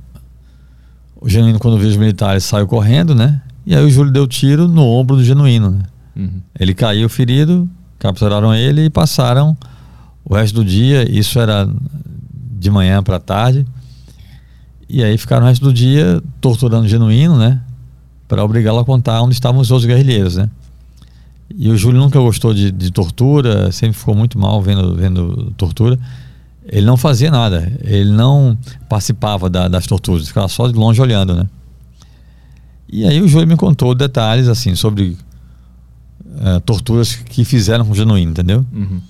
o 1.20 1.28
genuíno, 1.28 1.58
quando 1.58 1.78
viu 1.78 1.88
os 1.88 1.96
militares, 1.96 2.44
saiu 2.44 2.66
correndo, 2.66 3.14
né? 3.14 3.40
E 3.66 3.74
aí 3.74 3.84
o 3.84 3.90
Júlio 3.90 4.12
deu 4.12 4.26
tiro 4.26 4.68
no 4.68 4.84
ombro 4.84 5.16
do 5.16 5.24
genuíno, 5.24 5.70
né? 5.70 5.82
Uhum. 6.16 6.40
Ele 6.58 6.74
caiu 6.74 7.08
ferido, 7.08 7.68
capturaram 7.98 8.54
ele 8.54 8.84
e 8.84 8.90
passaram 8.90 9.56
o 10.24 10.34
resto 10.34 10.54
do 10.56 10.64
dia. 10.64 11.10
Isso 11.10 11.38
era 11.38 11.68
de 12.58 12.70
manhã 12.70 13.02
para 13.02 13.18
tarde. 13.18 13.66
E 14.88 15.02
aí 15.02 15.16
ficaram 15.16 15.46
o 15.46 15.48
resto 15.48 15.64
do 15.64 15.72
dia 15.72 16.22
torturando 16.40 16.84
o 16.84 16.88
genuíno, 16.88 17.38
né? 17.38 17.60
Para 18.28 18.44
obrigá-lo 18.44 18.78
a 18.78 18.84
contar 18.84 19.22
onde 19.22 19.34
estavam 19.34 19.60
os 19.60 19.70
outros 19.70 19.86
guerrilheiros, 19.86 20.36
né? 20.36 20.48
E 21.56 21.70
o 21.70 21.76
Júlio 21.76 22.00
nunca 22.00 22.18
gostou 22.18 22.52
de, 22.52 22.70
de 22.70 22.90
tortura, 22.90 23.70
sempre 23.70 23.96
ficou 23.96 24.14
muito 24.14 24.38
mal 24.38 24.60
vendo, 24.60 24.94
vendo 24.94 25.52
tortura. 25.56 25.98
Ele 26.66 26.86
não 26.86 26.96
fazia 26.96 27.30
nada, 27.30 27.70
ele 27.82 28.10
não 28.10 28.56
participava 28.88 29.50
da, 29.50 29.68
das 29.68 29.86
torturas, 29.86 30.26
ficava 30.26 30.48
só 30.48 30.66
de 30.66 30.74
longe 30.74 31.00
olhando, 31.00 31.34
né? 31.34 31.46
E 32.88 33.06
aí 33.06 33.20
o 33.20 33.28
Júlio 33.28 33.46
me 33.46 33.56
contou 33.56 33.94
detalhes 33.94 34.48
assim 34.48 34.74
sobre 34.74 35.16
uh, 36.24 36.60
torturas 36.64 37.14
que 37.14 37.44
fizeram 37.44 37.84
com 37.84 37.92
o 37.92 37.94
genuíno, 37.94 38.30
entendeu? 38.30 38.64
Uhum. 38.72 39.00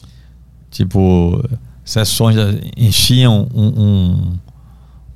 Tipo, 0.71 1.45
sessões 1.85 2.37
enchiam 2.77 3.47
um, 3.55 3.67
um, 3.83 4.39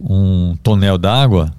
um 0.01 0.57
tonel 0.63 0.99
d'água 0.99 1.53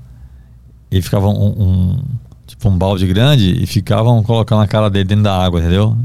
e 0.91 1.01
ficavam 1.01 1.33
um, 1.33 1.63
um, 1.63 1.99
tipo 2.47 2.69
um 2.69 2.77
balde 2.77 3.05
grande 3.05 3.61
e 3.61 3.65
ficavam 3.65 4.23
colocando 4.23 4.61
a 4.61 4.67
cara 4.67 4.89
dele 4.89 5.05
dentro 5.05 5.23
da 5.23 5.37
água, 5.37 5.59
entendeu? 5.59 5.97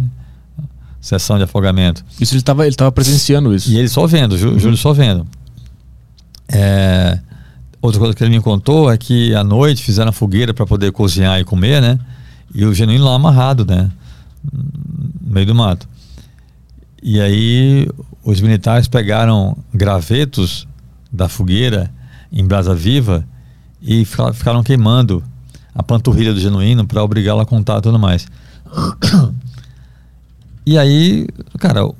Sessão 1.04 1.36
de 1.36 1.44
afogamento. 1.44 2.02
Isso 2.18 2.32
ele 2.32 2.38
estava 2.40 2.66
ele 2.66 2.74
tava 2.74 2.90
presenciando 2.90 3.54
isso. 3.54 3.70
E 3.70 3.76
ele 3.78 3.88
só 3.88 4.06
vendo, 4.06 4.38
Jú- 4.38 4.52
Uhum. 4.52 4.58
Júlio 4.58 4.76
só 4.78 4.94
vendo. 4.94 5.26
É, 6.48 7.18
outra 7.82 7.98
coisa 8.00 8.14
que 8.16 8.24
ele 8.24 8.34
me 8.34 8.40
contou 8.40 8.90
é 8.90 8.96
que 8.96 9.34
à 9.34 9.44
noite 9.44 9.82
fizeram 9.82 10.08
a 10.08 10.12
fogueira 10.12 10.54
para 10.54 10.64
poder 10.64 10.92
cozinhar 10.92 11.38
e 11.38 11.44
comer, 11.44 11.82
né? 11.82 11.98
E 12.54 12.64
o 12.64 12.72
genuíno 12.72 13.04
lá 13.04 13.14
amarrado, 13.14 13.66
né? 13.66 13.90
No 14.50 15.30
meio 15.34 15.44
do 15.46 15.54
mato. 15.54 15.86
E 17.02 17.20
aí 17.20 17.86
os 18.22 18.40
militares 18.40 18.88
pegaram 18.88 19.54
gravetos 19.74 20.66
da 21.12 21.28
fogueira 21.28 21.90
em 22.32 22.46
brasa 22.46 22.74
viva 22.74 23.26
e 23.82 24.06
fica- 24.06 24.32
ficaram 24.32 24.62
queimando 24.62 25.22
a 25.74 25.82
panturrilha 25.82 26.32
do 26.32 26.40
genuíno 26.40 26.86
para 26.86 27.04
obrigá-lo 27.04 27.40
a 27.40 27.46
contar 27.46 27.82
tudo 27.82 27.98
mais. 27.98 28.26
E 30.66 30.78
aí, 30.78 31.26
cara, 31.58 31.84
o- 31.86 31.94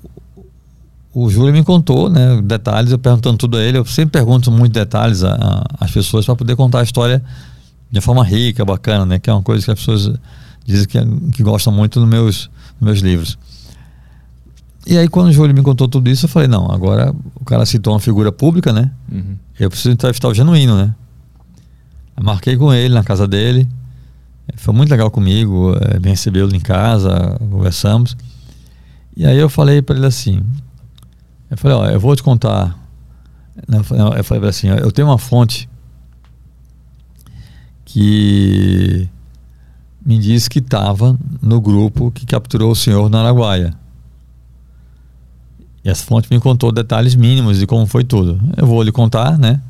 o 1.13 1.31
Júlio 1.31 1.53
me 1.53 1.63
contou, 1.63 2.09
né, 2.11 2.41
detalhes, 2.43 2.91
eu 2.93 2.99
perguntando 2.99 3.37
tudo 3.39 3.57
a 3.57 3.63
ele, 3.63 3.79
eu 3.79 3.85
sempre 3.85 4.13
pergunto 4.13 4.51
muitos 4.51 4.71
detalhes 4.73 5.23
às 5.79 5.91
pessoas 5.91 6.25
para 6.27 6.35
poder 6.35 6.57
contar 6.57 6.81
a 6.81 6.83
história 6.83 7.23
de 7.91 8.01
forma 8.01 8.25
rica, 8.25 8.65
bacana, 8.65 9.05
né, 9.07 9.19
que 9.19 9.31
é 9.31 9.33
uma 9.33 9.43
coisa 9.43 9.65
que 9.65 9.71
as 9.71 9.79
pessoas 9.79 10.13
dizem 10.67 10.87
que, 10.89 10.99
que 11.33 11.43
gostam 11.43 11.73
muito 11.73 12.01
nos 12.01 12.09
meus, 12.09 12.51
nos 12.81 12.87
meus 12.87 12.99
livros. 13.01 13.39
E 14.87 14.99
aí 14.99 15.09
quando 15.09 15.29
o 15.29 15.33
Júlio 15.33 15.55
me 15.55 15.63
contou 15.63 15.87
tudo 15.87 16.11
isso, 16.11 16.25
eu 16.25 16.29
falei, 16.29 16.49
não, 16.49 16.71
agora 16.71 17.15
o 17.41 17.45
cara 17.45 17.65
citou 17.65 17.93
uma 17.93 18.01
figura 18.01 18.33
pública, 18.33 18.73
né, 18.73 18.91
Uhum. 19.13 19.37
eu 19.61 19.71
preciso 19.71 19.91
entrevistar 19.93 20.29
o 20.29 20.35
Genuíno, 20.35 20.77
né. 20.77 20.95
Eu 22.17 22.25
marquei 22.25 22.57
com 22.57 22.73
ele 22.73 22.93
na 22.95 23.05
casa 23.05 23.29
dele, 23.29 23.69
foi 24.57 24.75
muito 24.75 24.91
legal 24.91 25.11
comigo, 25.11 25.75
eh, 25.81 25.99
me 26.01 26.09
recebeu 26.11 26.49
em 26.51 26.61
casa, 26.61 27.37
conversamos. 27.51 28.17
E 29.17 29.27
aí 29.27 29.39
eu 29.39 29.49
falei 29.49 29.81
para 29.81 29.97
ele 29.97 30.07
assim, 30.07 30.43
eu 31.51 31.57
falei, 31.57 31.77
ó, 31.77 31.87
eu 31.87 32.01
vou 32.01 32.17
te 32.17 32.23
contar. 32.23 32.77
Eu 33.69 33.85
falei, 34.25 34.45
eu 34.45 34.49
assim, 34.49 34.71
ó, 34.71 34.75
eu 34.75 34.91
tenho 34.91 35.09
uma 35.09 35.19
fonte 35.19 35.69
que 37.85 39.09
me 40.05 40.19
disse 40.19 40.51
que 40.51 40.59
estava 40.59 41.17
no 41.41 41.61
grupo 41.61 42.11
que 42.11 42.27
capturou 42.27 42.73
o 42.73 42.77
senhor 42.77 43.09
no 43.09 43.17
Araguaia. 43.17 43.73
E 45.85 45.89
essa 45.89 46.05
fonte 46.05 46.29
me 46.31 46.41
contou 46.41 46.73
detalhes 46.73 47.15
mínimos 47.15 47.59
de 47.59 47.67
como 47.67 47.87
foi 47.87 48.03
tudo. 48.03 48.41
Eu 48.57 48.67
vou 48.67 48.83
lhe 48.83 48.91
contar, 48.91 49.39
né? 49.39 49.61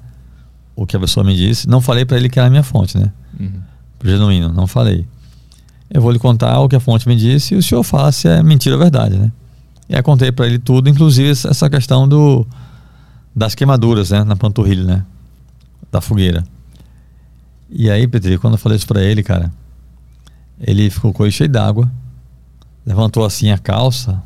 O 0.74 0.86
que 0.86 0.96
a 0.96 1.00
pessoa 1.00 1.22
me 1.24 1.36
disse. 1.36 1.68
Não 1.68 1.80
falei 1.80 2.04
para 2.04 2.16
ele 2.16 2.28
que 2.28 2.38
era 2.38 2.46
a 2.46 2.50
minha 2.50 2.62
fonte, 2.62 2.96
né? 2.96 3.12
Uhum. 3.38 3.60
Genuíno, 4.02 4.52
não 4.52 4.66
falei. 4.66 5.06
Eu 5.94 6.02
vou 6.02 6.10
lhe 6.10 6.18
contar 6.18 6.58
o 6.58 6.68
que 6.68 6.74
a 6.74 6.80
fonte 6.80 7.06
me 7.06 7.14
disse 7.14 7.54
e 7.54 7.56
o 7.56 7.62
senhor 7.62 7.84
fala 7.84 8.10
se 8.10 8.26
é 8.26 8.42
mentira 8.42 8.74
ou 8.74 8.80
verdade, 8.80 9.16
né? 9.16 9.30
E 9.88 9.94
aí 9.94 10.02
contei 10.02 10.32
para 10.32 10.44
ele 10.44 10.58
tudo, 10.58 10.90
inclusive 10.90 11.30
essa 11.30 11.70
questão 11.70 12.08
do 12.08 12.44
das 13.34 13.54
queimaduras, 13.54 14.10
né, 14.10 14.24
na 14.24 14.34
panturrilha, 14.34 14.84
né, 14.84 15.04
da 15.90 16.00
fogueira. 16.00 16.44
E 17.70 17.90
aí, 17.90 18.06
Petri, 18.06 18.38
quando 18.38 18.54
eu 18.54 18.58
falei 18.58 18.76
isso 18.76 18.86
para 18.86 19.02
ele, 19.02 19.22
cara, 19.22 19.52
ele 20.60 20.90
ficou 20.90 21.12
com 21.12 21.22
o 21.22 21.24
olho 21.24 21.32
cheio 21.32 21.48
d'água, 21.48 21.90
levantou 22.84 23.24
assim 23.24 23.50
a 23.50 23.58
calça 23.58 24.22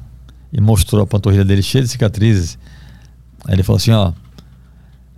e 0.52 0.60
mostrou 0.60 1.02
a 1.02 1.06
panturrilha 1.06 1.44
dele 1.44 1.62
cheia 1.62 1.84
de 1.84 1.90
cicatrizes. 1.90 2.58
Aí 3.46 3.54
ele 3.54 3.62
falou 3.62 3.76
assim, 3.78 3.92
ó, 3.92 4.12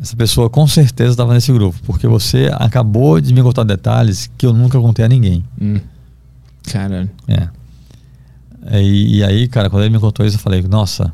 essa 0.00 0.16
pessoa 0.16 0.50
com 0.50 0.66
certeza 0.66 1.12
estava 1.12 1.34
nesse 1.34 1.52
grupo, 1.52 1.78
porque 1.84 2.06
você 2.06 2.50
acabou 2.54 3.20
de 3.20 3.32
me 3.34 3.42
contar 3.42 3.64
detalhes 3.64 4.30
que 4.36 4.46
eu 4.46 4.52
nunca 4.52 4.80
contei 4.80 5.04
a 5.04 5.08
ninguém. 5.08 5.44
Hum. 5.60 5.80
Caralho. 6.64 7.10
É. 7.28 7.48
E, 8.80 9.18
e 9.18 9.24
aí, 9.24 9.48
cara, 9.48 9.70
quando 9.70 9.84
ele 9.84 9.94
me 9.94 9.98
contou 10.00 10.24
isso, 10.24 10.36
eu 10.36 10.40
falei, 10.40 10.62
nossa, 10.62 11.12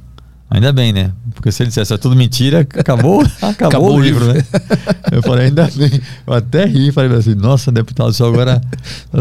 ainda 0.50 0.72
bem, 0.72 0.92
né? 0.92 1.12
Porque 1.34 1.52
se 1.52 1.62
ele 1.62 1.68
dissesse 1.68 1.92
é 1.94 1.96
tudo 1.98 2.16
mentira, 2.16 2.60
acabou, 2.60 3.20
acabou, 3.40 3.66
Acabou 3.68 3.94
o 3.96 4.00
livro, 4.00 4.32
né? 4.32 4.42
Eu 5.12 5.22
falei, 5.22 5.46
ainda 5.46 5.70
bem. 5.76 6.00
Eu 6.26 6.34
até 6.34 6.64
ri, 6.66 6.90
falei 6.90 7.16
assim, 7.16 7.34
nossa, 7.36 7.70
deputado, 7.70 8.08
o 8.08 8.12
senhor 8.12 8.32
agora 8.32 8.60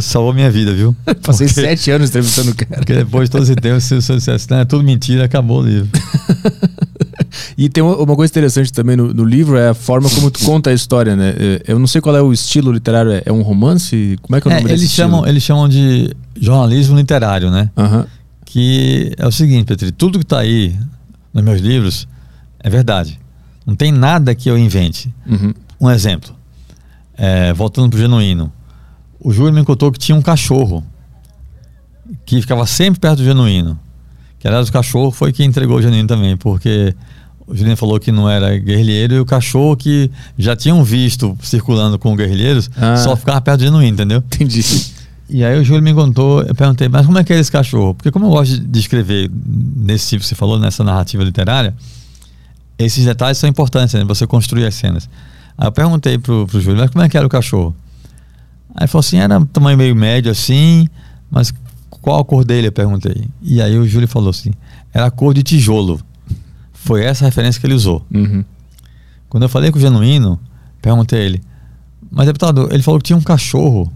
salvou 0.02 0.34
minha 0.34 0.50
vida, 0.50 0.74
viu? 0.74 0.96
Passei 1.22 1.48
Porque- 1.48 1.62
sete 1.62 1.92
anos 1.92 2.10
entrevistando 2.10 2.52
o 2.52 2.56
cara. 2.56 2.78
Porque 2.78 2.96
depois 2.96 3.30
de 3.30 3.32
todo 3.32 3.44
esse 3.44 3.56
tempo, 3.56 3.80
se 3.80 3.94
o 3.94 4.02
senhor 4.02 4.18
dissesse, 4.18 4.50
não, 4.50 4.58
é 4.58 4.66
tudo 4.66 4.84
mentira, 4.84 5.26
acabou 5.26 5.62
o 5.62 5.66
livro. 5.66 5.88
E 7.58 7.70
tem 7.70 7.84
uma 7.84 8.16
coisa 8.16 8.32
interessante 8.32 8.72
também 8.74 8.96
no, 8.96 9.14
no 9.14 9.24
livro, 9.24 9.58
é 9.58 9.70
a 9.70 9.74
forma 9.74 10.10
como 10.10 10.30
tu 10.32 10.40
conta 10.46 10.70
a 10.70 10.74
história, 10.74 11.16
né? 11.16 11.34
É, 11.38 11.64
Eu 11.68 11.80
não 11.80 11.88
sei 11.88 12.02
qual 12.02 12.16
é 12.16 12.22
o 12.22 12.32
estilo 12.34 12.72
literário, 12.72 13.12
é- 13.12 13.24
é 13.26 13.32
um 13.32 13.42
romance? 13.42 14.18
Como 14.22 14.36
é 14.36 14.42
que 14.42 14.48
é 14.48 14.52
o 14.52 14.54
É, 14.54 14.56
nome 14.56 14.68
desse 14.70 14.82
eles, 14.82 14.90
estilo? 14.92 15.10
chamam, 15.10 15.28
eles 15.28 15.44
chamam 15.44 15.68
de 15.70 16.12
jornalismo 16.40 16.96
literário, 16.98 17.50
né? 17.52 17.70
Aham. 17.78 18.06
que 18.46 19.12
é 19.18 19.28
o 19.28 19.32
seguinte, 19.32 19.66
Petri, 19.66 19.92
tudo 19.92 20.18
que 20.18 20.24
está 20.24 20.40
aí 20.40 20.74
nos 21.34 21.44
meus 21.44 21.60
livros 21.60 22.08
é 22.60 22.70
verdade. 22.70 23.20
Não 23.66 23.76
tem 23.76 23.92
nada 23.92 24.34
que 24.34 24.50
eu 24.50 24.58
invente. 24.58 25.14
Uhum. 25.28 25.54
Um 25.82 25.90
exemplo, 25.92 26.34
é, 27.18 27.52
voltando 27.52 27.90
para 27.90 27.98
o 27.98 28.00
genuíno, 28.00 28.50
o 29.20 29.34
Júlio 29.34 29.54
me 29.54 29.66
contou 29.66 29.92
que 29.92 30.00
tinha 30.00 30.16
um 30.18 30.22
cachorro 30.22 30.82
que 32.26 32.40
ficava 32.40 32.66
sempre 32.66 33.00
perto 33.00 33.18
do 33.18 33.24
genuíno. 33.26 33.78
Que 34.40 34.48
aliás 34.48 34.70
o 34.70 34.72
cachorro 34.72 35.12
foi 35.12 35.34
quem 35.34 35.48
entregou 35.48 35.78
o 35.78 35.82
genuíno 35.82 36.08
também, 36.08 36.38
porque 36.38 36.96
o 37.48 37.56
Juliano 37.56 37.78
falou 37.78 38.00
que 38.00 38.12
não 38.12 38.30
era 38.30 38.58
guerrilheiro 38.58 39.16
e 39.16 39.20
o 39.20 39.26
cachorro 39.26 39.76
que 39.76 40.10
já 40.38 40.56
tinham 40.56 40.84
visto 40.84 41.38
circulando 41.42 41.98
com 42.00 42.16
guerrilheiros 42.16 42.70
Ah. 42.76 42.98
só 42.98 43.16
ficava 43.16 43.40
perto 43.42 43.60
do 43.60 43.64
genuíno, 43.66 43.94
entendeu? 43.94 44.20
Entendi. 44.20 44.64
E 45.30 45.44
aí 45.44 45.60
o 45.60 45.64
Júlio 45.64 45.82
me 45.84 45.94
contou, 45.94 46.44
eu 46.44 46.54
perguntei, 46.54 46.88
mas 46.88 47.06
como 47.06 47.18
é 47.18 47.24
que 47.24 47.34
é 47.34 47.40
esse 47.40 47.52
cachorro? 47.52 47.96
Porque 47.96 48.12
como 48.12 48.26
eu 48.28 48.30
gosto 48.30 48.60
de 48.60 48.80
escrever 48.80 49.30
nesse 49.76 50.10
tipo 50.10 50.22
que 50.22 50.28
você 50.28 50.36
falou, 50.36 50.60
nessa 50.60 50.84
narrativa 50.84 51.24
literária, 51.24 51.74
esses 52.78 53.06
detalhes 53.06 53.38
são 53.38 53.50
importantes, 53.50 53.94
né? 53.96 54.04
Você 54.06 54.28
construir 54.28 54.66
as 54.66 54.76
cenas. 54.76 55.10
Aí 55.58 55.68
eu 55.68 55.72
perguntei 55.72 56.18
pro, 56.18 56.46
pro 56.46 56.60
Júlio, 56.62 56.80
mas 56.80 56.90
como 56.92 57.04
é 57.04 57.10
que 57.10 57.18
era 57.18 57.26
o 57.26 57.30
cachorro? 57.30 57.76
Aí 58.76 58.82
ele 58.84 58.88
falou 58.88 59.00
assim, 59.00 59.18
era 59.18 59.40
um 59.40 59.46
tamanho 59.46 59.78
meio 59.78 59.96
médio 59.96 60.30
assim, 60.32 60.88
mas 61.32 61.54
qual 61.90 62.20
a 62.20 62.26
cor 62.26 62.44
dele? 62.44 62.68
Eu 62.68 62.72
perguntei. 62.72 63.24
E 63.42 63.62
aí 63.62 63.78
o 63.80 63.88
Júlio 63.88 64.08
falou 64.08 64.30
assim, 64.30 64.52
era 64.94 65.06
a 65.08 65.12
cor 65.12 65.34
de 65.34 65.42
tijolo. 65.42 66.00
Foi 66.86 67.04
essa 67.04 67.26
a 67.26 67.28
referência 67.28 67.60
que 67.60 67.66
ele 67.66 67.74
usou. 67.74 68.06
Uhum. 68.14 68.46
Quando 69.28 69.44
eu 69.44 69.50
falei 69.50 69.72
com 69.72 69.80
o 69.80 69.82
Genuíno, 69.82 70.40
perguntei 70.82 71.20
ele, 71.20 71.42
mas 72.12 72.28
deputado, 72.28 72.70
ele 72.72 72.84
falou 72.84 73.00
que 73.00 73.06
tinha 73.08 73.18
um 73.18 73.22
cachorro. 73.22 73.92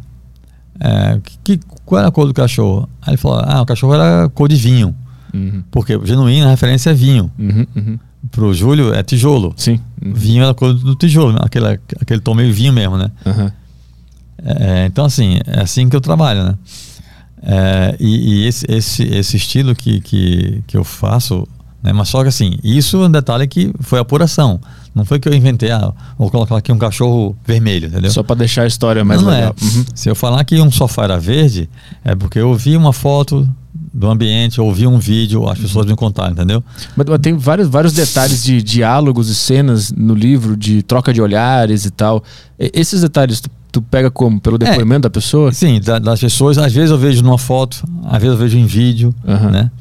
É, 0.80 1.20
que, 1.44 1.60
qual 1.86 2.00
era 2.00 2.08
a 2.08 2.12
cor 2.12 2.26
do 2.26 2.34
cachorro? 2.34 2.90
Aí 3.02 3.12
ele 3.12 3.18
falou, 3.18 3.42
ah, 3.46 3.62
o 3.62 3.66
cachorro 3.66 3.94
era 3.94 4.28
cor 4.30 4.50
de 4.50 4.56
vinho. 4.56 4.96
Uhum. 5.32 5.64
Porque 5.70 5.96
o 5.96 6.04
Genuíno, 6.04 6.48
a 6.48 6.50
referência 6.50 6.90
é 6.90 6.94
vinho. 6.94 7.32
Uhum. 7.38 7.68
Uhum. 7.76 8.00
Pro 8.32 8.54
Júlio 8.54 8.92
é 8.92 9.04
tijolo. 9.04 9.54
Sim. 9.56 9.80
Uhum. 10.04 10.14
Vinho 10.14 10.44
é 10.44 10.50
a 10.50 10.54
cor 10.56 10.74
do 10.74 10.96
tijolo, 10.96 11.38
aquele, 11.42 11.80
aquele 12.02 12.20
tom 12.22 12.34
meio 12.34 12.52
vinho 12.52 12.74
mesmo, 12.74 12.98
né? 12.98 13.12
Aham. 13.24 13.52
É, 14.44 14.86
então, 14.88 15.06
assim, 15.06 15.40
é 15.46 15.62
assim 15.62 15.88
que 15.90 15.96
eu 15.96 16.02
trabalho, 16.02 16.44
né? 16.44 16.56
É, 17.44 17.96
e 18.00 18.44
e 18.44 18.48
esse, 18.48 18.66
esse, 18.70 19.04
esse 19.04 19.38
estilo 19.38 19.76
que, 19.76 20.02
que, 20.02 20.64
que 20.66 20.76
eu 20.76 20.84
faço, 20.84 21.48
né? 21.82 21.94
mas 21.94 22.10
só 22.10 22.22
que 22.22 22.30
assim, 22.30 22.58
isso 22.64 22.98
é 22.98 23.08
um 23.08 23.12
detalhe 23.12 23.48
que 23.48 23.74
foi 23.80 24.00
apuração. 24.00 24.60
Não 24.94 25.06
foi 25.06 25.20
que 25.20 25.30
eu 25.30 25.34
inventei, 25.34 25.72
ah, 25.72 25.94
vou 26.18 26.30
colocar 26.30 26.58
aqui 26.58 26.72
um 26.72 26.78
cachorro 26.78 27.36
vermelho, 27.46 27.88
entendeu? 27.88 28.12
Só 28.12 28.24
para 28.24 28.38
deixar 28.38 28.64
a 28.64 28.68
história 28.68 29.06
mais 29.06 29.22
não, 29.22 29.30
não 29.30 29.36
legal. 29.36 29.56
É. 29.60 29.66
Uhum. 29.66 29.86
Se 29.94 30.10
eu 30.10 30.16
falar 30.16 30.44
que 30.44 30.60
um 30.60 30.72
sofá 30.72 31.04
era 31.04 31.20
verde, 31.20 31.70
é 32.04 32.16
porque 32.16 32.40
eu 32.40 32.54
vi 32.56 32.76
uma 32.76 32.92
foto 32.92 33.48
do 33.94 34.10
ambiente, 34.10 34.60
ouvi 34.62 34.86
um 34.88 35.00
vídeo, 35.00 35.48
as 35.50 35.58
pessoas 35.58 35.86
me 35.86 35.96
contaram, 35.96 36.32
entendeu? 36.32 36.64
Mas, 36.96 37.08
mas, 37.08 37.20
tem 37.20 37.36
vários, 37.36 37.68
vários 37.68 37.94
detalhes 37.94 38.44
de 38.44 38.62
diálogos 38.62 39.30
e 39.30 39.36
cenas 39.36 39.92
no 39.92 40.14
livro, 40.14 40.56
de 40.56 40.84
troca 40.84 41.14
de 41.14 41.22
olhares 41.22 41.86
e 41.86 41.92
tal. 41.92 42.24
E, 42.60 42.72
esses 42.74 43.02
detalhes 43.02 43.42
tu, 43.42 43.50
tu, 43.72 43.82
pega 43.82 44.12
como? 44.12 44.40
Pelo 44.40 44.58
depoimento 44.58 45.08
é, 45.08 45.10
da 45.10 45.10
pessoa? 45.10 45.52
Sim, 45.52 45.80
da, 45.80 46.00
das 46.00 46.20
pessoas. 46.20 46.58
Às 46.58 46.74
vezes 46.74 46.92
eu 46.92 46.98
vejo 46.98 47.24
numa 47.24 47.38
foto, 47.38 47.84
às 48.06 48.22
vezes 48.22 48.36
eu 48.36 48.38
vejo 48.38 48.58
em 48.58 48.66
vídeo, 48.66 49.14
uhum. 49.26 49.50
né? 49.50 49.72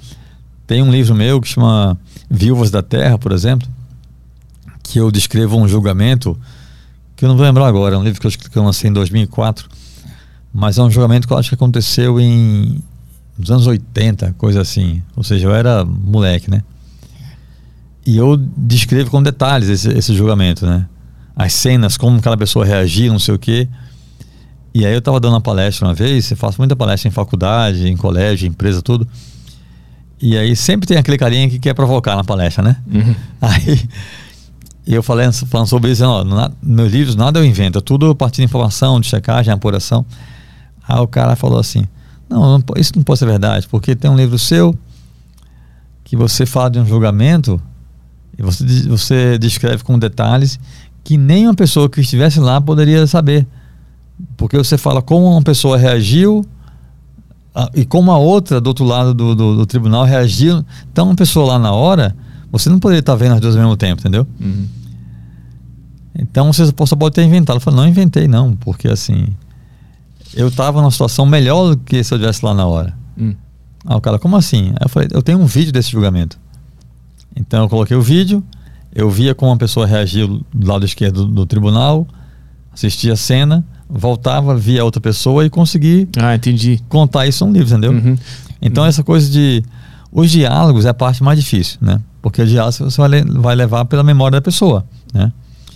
Tem 0.69 0.83
um 0.83 0.93
livro 0.93 1.15
meu 1.15 1.41
que 1.41 1.49
chama 1.49 1.99
Viúvas 2.31 2.71
da 2.71 2.83
Terra, 2.83 3.17
por 3.17 3.33
exemplo, 3.33 3.67
que 4.83 5.01
eu 5.01 5.11
descrevo 5.11 5.57
um 5.57 5.67
julgamento 5.67 6.39
que 7.17 7.25
eu 7.25 7.29
não 7.31 7.39
vou 7.39 7.47
lembrar 7.47 7.67
agora, 7.67 7.95
é 7.95 7.99
um 7.99 8.05
livro 8.05 8.21
que 8.21 8.27
eu, 8.27 8.31
que 8.31 8.57
eu 8.57 8.63
lancei 8.63 8.91
em 8.91 8.93
2004, 8.93 9.67
mas 10.53 10.77
é 10.77 10.83
um 10.83 10.91
julgamento 10.91 11.27
que 11.27 11.33
eu 11.33 11.39
acho 11.39 11.49
que 11.49 11.55
aconteceu 11.55 12.21
em 12.21 12.83
nos 13.39 13.51
anos 13.51 13.67
80, 13.67 14.35
coisa 14.37 14.61
assim. 14.61 15.03
Ou 15.17 15.25
seja, 15.25 15.47
eu 15.47 15.55
era 15.55 15.87
moleque, 15.87 16.51
né? 16.51 16.63
E 18.05 18.19
eu 18.19 18.37
descrevo 18.37 19.11
com 19.11 19.23
detalhes 19.23 19.71
esse, 19.71 19.89
esse 19.89 20.15
julgamento, 20.15 20.67
né? 20.67 20.87
As 21.35 21.55
cenas, 21.55 21.97
como 21.97 22.19
aquela 22.19 22.37
pessoa 22.37 22.67
reagia, 22.67 23.11
não 23.11 23.19
sei 23.19 23.35
o 23.35 23.39
quê. 23.39 23.67
E 24.75 24.85
aí 24.85 24.93
eu 24.93 24.99
estava 24.99 25.19
dando 25.19 25.33
uma 25.33 25.41
palestra 25.41 25.89
uma 25.89 25.95
vez, 25.95 26.31
eu 26.31 26.37
faço 26.37 26.59
muita 26.59 26.77
palestra 26.77 27.09
em 27.09 27.11
faculdade, 27.11 27.89
em 27.89 27.97
colégio, 27.97 28.47
em 28.47 28.51
empresa, 28.51 28.83
tudo. 28.83 29.09
E 30.21 30.37
aí 30.37 30.57
sempre 30.57 30.87
tem 30.87 30.97
aquele 30.97 31.17
carinha 31.17 31.49
que 31.49 31.59
quer 31.59 31.75
provocar 31.75 32.17
na 32.17 32.25
palestra, 32.25 32.63
né? 32.63 32.77
Uhum. 32.93 33.15
Aí 33.41 33.79
eu 34.85 35.03
falei, 35.03 35.31
falando 35.31 35.69
sobre 35.69 35.93
isso, 35.93 36.05
ó, 36.05 36.25
na, 36.25 36.51
meus 36.63 36.91
livros 36.91 37.15
nada 37.15 37.39
eu 37.39 37.45
invento, 37.45 37.79
é 37.79 37.81
tudo 37.81 38.11
a 38.11 38.15
partir 38.15 38.39
de 38.39 38.45
informação, 38.45 39.01
de 39.01 39.07
checagem, 39.07 39.53
apuração. 39.53 40.05
Aí 40.89 40.99
o 40.99 41.07
cara 41.07 41.37
falou 41.37 41.59
assim: 41.59 41.87
não, 42.29 42.59
não, 42.59 42.65
isso 42.77 42.93
não 42.97 43.03
pode 43.03 43.19
ser 43.19 43.27
verdade, 43.27 43.69
porque 43.69 43.95
tem 43.95 44.11
um 44.11 44.17
livro 44.17 44.39
seu 44.39 44.77
que 46.03 46.17
você 46.17 46.47
fala 46.47 46.71
de 46.71 46.79
um 46.79 46.87
julgamento 46.87 47.61
e 48.39 48.43
você, 48.43 48.65
você 48.89 49.39
descreve 49.39 49.85
com 49.85 49.99
detalhes 49.99 50.59
que 51.05 51.17
nem 51.17 51.47
uma 51.47 51.55
pessoa 51.55 51.89
que 51.89 52.01
estivesse 52.01 52.41
lá 52.41 52.61
poderia 52.61 53.07
saber. 53.07 53.47
Porque 54.37 54.57
você 54.57 54.77
fala 54.77 55.01
como 55.01 55.31
uma 55.31 55.43
pessoa 55.43 55.77
reagiu 55.77 56.45
a, 57.59 57.71
e 57.75 57.85
como 57.85 58.11
a 58.13 58.19
outra 58.19 58.61
do 58.61 58.69
outro 58.69 58.85
lado 58.85 59.13
do, 59.13 59.35
do, 59.35 59.57
do, 59.57 59.67
tribunal 59.67 60.05
reagiu. 60.05 60.65
Então, 60.93 61.07
uma 61.07 61.17
pessoa 61.17 61.55
lá 61.55 61.59
na 61.59 61.73
hora, 61.73 62.15
você 62.53 62.71
não 62.71 62.79
poderia 62.79 63.01
estar 63.01 63.15
vendo 63.15 63.35
as 63.35 63.41
duas 63.41 63.57
ao 63.57 63.63
mesmo 63.63 63.77
tempo, 63.77 64.01
entendeu? 64.01 64.27
Uhum. 64.41 64.67
Então, 66.19 66.53
você 66.53 66.67
só 66.67 66.97
pode 66.97 67.15
ter 67.15 67.25
inventado. 67.25 67.57
Eu 67.57 67.61
falei, 67.61 67.81
não 67.81 67.89
inventei, 67.89 68.29
não, 68.29 68.55
porque 68.55 68.89
assim 68.89 69.27
eu 70.35 70.49
estava 70.49 70.81
numa 70.81 70.91
situação 70.91 71.25
melhor 71.27 71.71
do 71.71 71.77
que 71.77 72.03
se 72.03 72.13
eu 72.13 72.17
estivesse 72.17 72.45
lá 72.45 72.55
na 72.55 72.67
hora. 72.67 72.95
Hum. 73.17 73.35
Aí 73.87 73.97
o 73.97 74.01
cara, 74.01 74.19
como 74.19 74.37
assim? 74.37 74.69
Aí 74.71 74.85
eu 74.85 74.89
falei, 74.89 75.09
eu 75.13 75.23
tenho 75.23 75.39
um 75.39 75.47
vídeo 75.47 75.73
desse 75.73 75.91
julgamento. 75.91 76.39
Então 77.35 77.63
eu 77.63 77.69
coloquei 77.69 77.97
o 77.97 78.03
vídeo, 78.03 78.43
eu 78.95 79.09
via 79.11 79.35
como 79.35 79.53
a 79.53 79.57
pessoa 79.57 79.87
reagiu 79.87 80.45
do 80.53 80.67
lado 80.67 80.85
esquerdo 80.85 81.25
do, 81.25 81.33
do 81.33 81.47
tribunal, 81.47 82.07
assistia 82.73 83.13
a 83.13 83.17
cena, 83.17 83.65
voltava, 83.89 84.57
via 84.57 84.85
outra 84.85 85.01
pessoa 85.01 85.45
e 85.45 85.51
consegui 85.51 86.09
ah, 86.19 86.35
entendi. 86.35 86.81
contar 86.89 87.27
isso 87.27 87.45
num 87.45 87.53
livro, 87.53 87.69
entendeu? 87.69 87.93
Uhum. 87.93 88.17
Então 88.61 88.85
uhum. 88.85 88.89
essa 88.89 89.03
coisa 89.03 89.31
de. 89.31 89.63
Os 90.11 90.31
diálogos 90.31 90.87
é 90.87 90.89
a 90.89 90.95
parte 90.95 91.23
mais 91.23 91.39
difícil, 91.39 91.79
né? 91.81 92.01
Porque 92.23 92.41
o 92.41 92.47
diálogo 92.47 92.73
você 92.73 93.01
vai, 93.01 93.23
vai 93.23 93.55
levar 93.55 93.85
pela 93.85 94.03
memória 94.03 94.39
da 94.39 94.43
pessoa, 94.43 94.85
né? 95.13 95.33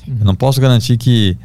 Uhum. 0.07 0.16
Eu 0.20 0.25
não 0.27 0.35
posso 0.35 0.61
garantir 0.61 0.96
que 0.96 1.37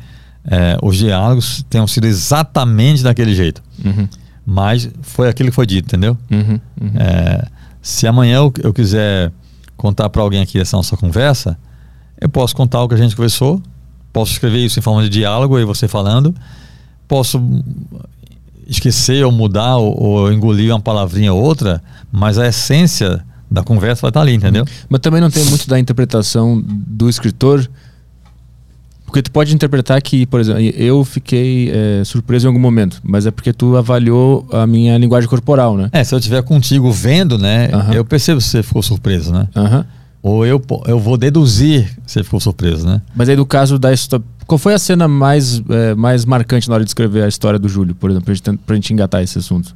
é, 0.45 0.77
os 0.81 0.95
diálogos 0.97 1.63
tenham 1.69 1.85
sido 1.85 2.05
exatamente 2.05 3.03
daquele 3.03 3.35
jeito. 3.35 3.61
Uhum. 3.83 4.07
Mas 4.45 4.89
foi 5.01 5.27
aquilo 5.27 5.49
que 5.49 5.55
foi 5.55 5.65
dito, 5.65 5.87
entendeu? 5.87 6.17
Uhum, 6.31 6.59
uhum. 6.81 6.91
É, 6.95 7.45
se 7.81 8.07
amanhã 8.07 8.37
eu, 8.37 8.53
eu 8.63 8.73
quiser 8.73 9.31
contar 9.75 10.09
para 10.09 10.21
alguém 10.21 10.41
aqui 10.41 10.57
essa 10.57 10.77
nossa 10.77 10.95
conversa, 10.95 11.57
eu 12.19 12.29
posso 12.29 12.55
contar 12.55 12.81
o 12.81 12.87
que 12.87 12.95
a 12.95 12.97
gente 12.97 13.13
conversou, 13.15 13.61
posso 14.17 14.31
escrever 14.31 14.65
isso 14.65 14.79
em 14.79 14.81
forma 14.81 15.03
de 15.03 15.09
diálogo, 15.09 15.55
aí 15.57 15.63
você 15.63 15.87
falando, 15.87 16.33
posso 17.07 17.39
esquecer 18.67 19.23
ou 19.23 19.31
mudar 19.31 19.77
ou, 19.77 19.95
ou 19.95 20.33
engolir 20.33 20.71
uma 20.71 20.79
palavrinha 20.79 21.31
ou 21.31 21.39
outra, 21.39 21.83
mas 22.11 22.39
a 22.39 22.47
essência 22.47 23.23
da 23.49 23.61
conversa 23.61 24.01
vai 24.01 24.09
estar 24.09 24.21
ali, 24.21 24.33
entendeu? 24.33 24.65
Mas 24.89 25.01
também 25.01 25.21
não 25.21 25.29
tem 25.29 25.45
muito 25.45 25.69
da 25.69 25.77
interpretação 25.77 26.59
do 26.65 27.07
escritor 27.07 27.69
porque 29.05 29.21
tu 29.21 29.31
pode 29.31 29.53
interpretar 29.53 30.01
que, 30.01 30.25
por 30.25 30.39
exemplo, 30.39 30.61
eu 30.61 31.05
fiquei 31.05 31.71
é, 31.71 32.03
surpreso 32.03 32.47
em 32.47 32.49
algum 32.49 32.59
momento, 32.59 32.99
mas 33.03 33.27
é 33.27 33.31
porque 33.31 33.53
tu 33.53 33.77
avaliou 33.77 34.47
a 34.51 34.65
minha 34.65 34.97
linguagem 34.97 35.29
corporal, 35.29 35.77
né? 35.77 35.89
É, 35.93 36.03
se 36.03 36.13
eu 36.13 36.17
estiver 36.17 36.41
contigo 36.41 36.91
vendo, 36.91 37.37
né, 37.37 37.69
eu 37.93 38.03
percebo 38.03 38.41
se 38.41 38.49
você 38.49 38.63
ficou 38.63 38.81
surpreso, 38.81 39.31
né? 39.31 39.47
Ou 40.21 40.45
eu, 40.45 40.61
eu 40.85 40.99
vou 40.99 41.17
deduzir 41.17 41.87
se 42.05 42.13
você 42.13 42.23
ficou 42.23 42.39
surpreso, 42.39 42.85
né? 42.85 43.01
Mas 43.15 43.29
aí 43.29 43.35
do 43.35 43.45
caso 43.45 43.77
da 43.77 43.93
história. 43.93 44.25
Qual 44.45 44.57
foi 44.57 44.73
a 44.73 44.79
cena 44.79 45.07
mais, 45.07 45.61
é, 45.69 45.93
mais 45.95 46.25
marcante 46.25 46.69
na 46.69 46.75
hora 46.75 46.83
de 46.83 46.89
escrever 46.89 47.23
a 47.23 47.27
história 47.27 47.59
do 47.59 47.67
Júlio, 47.67 47.93
por 47.93 48.09
exemplo, 48.09 48.25
pra 48.25 48.33
gente, 48.33 48.57
pra 48.65 48.75
gente 48.75 48.93
engatar 48.93 49.21
esse 49.21 49.37
assunto? 49.37 49.75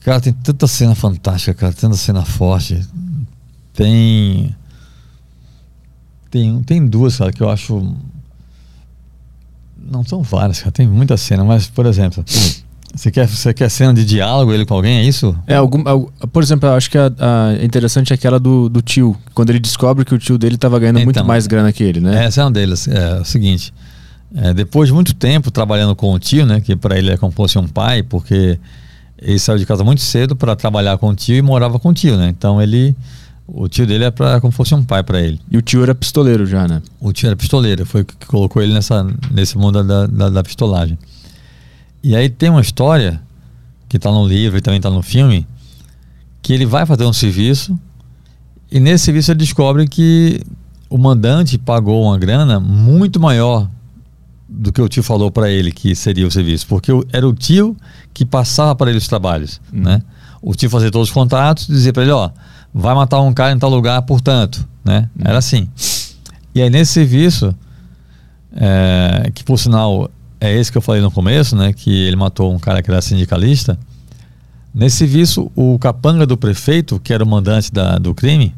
Cara, 0.00 0.20
tem 0.20 0.32
tanta 0.32 0.66
cena 0.66 0.94
fantástica, 0.94 1.54
cara, 1.54 1.72
tanta 1.72 1.96
cena 1.96 2.24
forte. 2.24 2.86
Tem 3.72 4.54
tem, 6.34 6.60
tem 6.64 6.84
duas, 6.84 7.16
cara, 7.16 7.32
que 7.32 7.40
eu 7.40 7.48
acho. 7.48 7.94
Não 9.78 10.02
são 10.02 10.20
várias, 10.20 10.58
cara. 10.58 10.72
Tem 10.72 10.84
muita 10.84 11.16
cena, 11.16 11.44
mas, 11.44 11.68
por 11.68 11.86
exemplo, 11.86 12.24
você 12.94 13.10
quer, 13.10 13.26
você 13.26 13.52
quer 13.52 13.68
cena 13.68 13.92
de 13.92 14.04
diálogo 14.04 14.52
ele 14.52 14.64
com 14.64 14.74
alguém, 14.74 14.98
é 14.98 15.04
isso? 15.04 15.36
É, 15.46 15.56
algum, 15.56 15.82
por 16.32 16.42
exemplo, 16.42 16.68
eu 16.68 16.74
acho 16.74 16.90
que 16.90 16.96
a, 16.96 17.10
a 17.18 17.64
interessante 17.64 18.12
é 18.12 18.14
aquela 18.14 18.38
do, 18.38 18.68
do 18.68 18.80
tio, 18.80 19.16
quando 19.34 19.50
ele 19.50 19.58
descobre 19.58 20.04
que 20.04 20.14
o 20.14 20.18
tio 20.18 20.38
dele 20.38 20.54
estava 20.54 20.78
ganhando 20.78 20.98
então, 20.98 21.06
muito 21.06 21.24
mais 21.24 21.46
grana 21.46 21.72
que 21.72 21.82
ele, 21.82 22.00
né? 22.00 22.24
Essa 22.24 22.42
é 22.42 22.44
uma 22.44 22.52
delas. 22.52 22.86
É, 22.86 23.18
é 23.18 23.20
o 23.20 23.24
seguinte: 23.24 23.74
é, 24.34 24.54
depois 24.54 24.88
de 24.88 24.94
muito 24.94 25.14
tempo 25.14 25.50
trabalhando 25.50 25.96
com 25.96 26.12
o 26.12 26.18
tio, 26.18 26.46
né, 26.46 26.60
que 26.60 26.76
para 26.76 26.96
ele 26.96 27.10
é 27.10 27.16
como 27.16 27.32
se 27.32 27.36
fosse 27.36 27.58
um 27.58 27.66
pai, 27.66 28.02
porque 28.02 28.58
ele 29.18 29.38
saiu 29.38 29.58
de 29.58 29.66
casa 29.66 29.82
muito 29.82 30.00
cedo 30.00 30.36
para 30.36 30.54
trabalhar 30.54 30.96
com 30.98 31.08
o 31.08 31.14
tio 31.14 31.36
e 31.36 31.42
morava 31.42 31.78
com 31.80 31.88
o 31.88 31.94
tio, 31.94 32.16
né? 32.16 32.28
Então 32.28 32.62
ele 32.62 32.94
o 33.46 33.68
tio 33.68 33.86
dele 33.86 34.04
é 34.04 34.10
pra, 34.10 34.40
como 34.40 34.52
se 34.52 34.56
fosse 34.56 34.74
um 34.74 34.84
pai 34.84 35.02
para 35.02 35.20
ele. 35.20 35.38
E 35.50 35.58
o 35.58 35.62
tio 35.62 35.82
era 35.82 35.94
pistoleiro 35.94 36.46
já, 36.46 36.66
né? 36.66 36.80
O 37.00 37.12
tio 37.12 37.26
era 37.26 37.36
pistoleiro, 37.36 37.84
foi 37.84 38.02
o 38.02 38.04
que 38.04 38.26
colocou 38.26 38.62
ele 38.62 38.72
nessa, 38.72 39.06
nesse 39.30 39.58
mundo 39.58 39.82
da, 39.82 40.06
da, 40.06 40.30
da 40.30 40.42
pistolagem. 40.42 40.98
E 42.04 42.14
aí 42.14 42.28
tem 42.28 42.50
uma 42.50 42.60
história, 42.60 43.22
que 43.88 43.96
está 43.96 44.10
no 44.12 44.26
livro 44.28 44.58
e 44.58 44.60
também 44.60 44.76
está 44.76 44.90
no 44.90 45.02
filme, 45.02 45.46
que 46.42 46.52
ele 46.52 46.66
vai 46.66 46.84
fazer 46.84 47.04
um 47.04 47.12
serviço 47.14 47.78
e 48.70 48.78
nesse 48.78 49.04
serviço 49.06 49.30
ele 49.30 49.38
descobre 49.38 49.88
que 49.88 50.42
o 50.90 50.98
mandante 50.98 51.56
pagou 51.56 52.02
uma 52.02 52.18
grana 52.18 52.60
muito 52.60 53.18
maior 53.18 53.70
do 54.46 54.70
que 54.70 54.82
o 54.82 54.88
tio 54.88 55.02
falou 55.02 55.30
para 55.30 55.48
ele 55.48 55.72
que 55.72 55.94
seria 55.94 56.26
o 56.26 56.30
serviço, 56.30 56.66
porque 56.66 56.92
era 57.10 57.26
o 57.26 57.32
tio 57.32 57.74
que 58.12 58.26
passava 58.26 58.76
para 58.76 58.90
ele 58.90 58.98
os 58.98 59.08
trabalhos, 59.08 59.58
uhum. 59.72 59.80
né? 59.80 60.02
O 60.42 60.54
tio 60.54 60.68
fazia 60.68 60.90
todos 60.90 61.08
os 61.08 61.14
contratos, 61.14 61.66
dizia 61.66 61.92
para 61.92 62.02
ele, 62.02 62.12
ó, 62.12 62.30
vai 62.74 62.94
matar 62.94 63.22
um 63.22 63.32
cara 63.32 63.52
em 63.52 63.58
tal 63.58 63.70
lugar, 63.70 64.02
portanto, 64.02 64.68
né? 64.84 65.08
Uhum. 65.16 65.24
Era 65.24 65.38
assim. 65.38 65.68
E 66.54 66.60
aí 66.60 66.68
nesse 66.68 66.92
serviço, 66.92 67.54
é, 68.54 69.30
que 69.34 69.42
por 69.42 69.58
sinal 69.58 70.10
é 70.44 70.58
esse 70.58 70.70
que 70.70 70.78
eu 70.78 70.82
falei 70.82 71.00
no 71.00 71.10
começo, 71.10 71.56
né? 71.56 71.72
Que 71.72 72.06
ele 72.06 72.16
matou 72.16 72.52
um 72.52 72.58
cara 72.58 72.82
que 72.82 72.90
era 72.90 73.00
sindicalista. 73.00 73.78
Nesse 74.74 74.96
serviço, 74.96 75.50
o 75.54 75.78
capanga 75.78 76.26
do 76.26 76.36
prefeito, 76.36 76.98
que 76.98 77.12
era 77.12 77.22
o 77.22 77.26
mandante 77.26 77.72
da, 77.72 77.96
do 77.96 78.14
crime, 78.14 78.52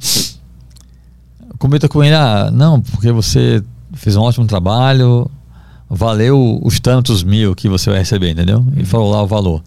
comenta 1.58 1.88
com 1.88 2.02
ele, 2.02 2.14
ah, 2.14 2.50
não, 2.50 2.80
porque 2.80 3.12
você 3.12 3.62
fez 3.92 4.16
um 4.16 4.22
ótimo 4.22 4.46
trabalho, 4.46 5.30
valeu 5.88 6.60
os 6.62 6.80
tantos 6.80 7.22
mil 7.22 7.54
que 7.54 7.68
você 7.68 7.90
vai 7.90 7.98
receber, 7.98 8.30
entendeu? 8.30 8.64
Ele 8.72 8.80
uhum. 8.80 8.86
falou 8.86 9.10
lá 9.10 9.22
o 9.22 9.26
valor. 9.26 9.62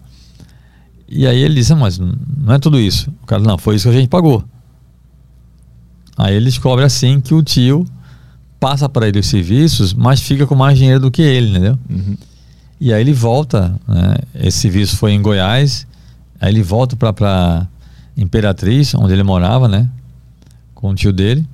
E 1.08 1.26
aí 1.26 1.40
ele 1.40 1.54
disse, 1.54 1.72
ah, 1.72 1.76
mas 1.76 1.98
não 1.98 2.54
é 2.54 2.58
tudo 2.58 2.78
isso. 2.78 3.10
O 3.22 3.26
cara, 3.26 3.42
não, 3.42 3.58
foi 3.58 3.76
isso 3.76 3.88
que 3.88 3.96
a 3.96 3.98
gente 3.98 4.08
pagou. 4.08 4.44
Aí 6.16 6.34
ele 6.34 6.44
descobre 6.44 6.84
assim 6.84 7.20
que 7.20 7.32
o 7.32 7.42
tio 7.42 7.86
passa 8.60 8.88
para 8.88 9.08
ele 9.08 9.18
os 9.18 9.26
serviços, 9.26 9.92
mas 9.92 10.20
fica 10.20 10.46
com 10.46 10.54
mais 10.54 10.78
dinheiro 10.78 11.00
do 11.00 11.10
que 11.10 11.22
ele, 11.22 11.50
entendeu? 11.50 11.78
Uhum. 11.88 12.16
E 12.80 12.92
aí 12.92 13.00
ele 13.00 13.12
volta, 13.12 13.74
né? 13.88 14.16
esse 14.34 14.58
serviço 14.58 14.96
foi 14.96 15.12
em 15.12 15.20
Goiás, 15.20 15.86
aí 16.40 16.52
ele 16.52 16.62
volta 16.62 16.94
para 16.94 17.66
Imperatriz, 18.16 18.94
onde 18.94 19.12
ele 19.12 19.22
morava, 19.22 19.66
né? 19.66 19.88
Com 20.74 20.90
o 20.90 20.94
tio 20.94 21.12
dele. 21.12 21.46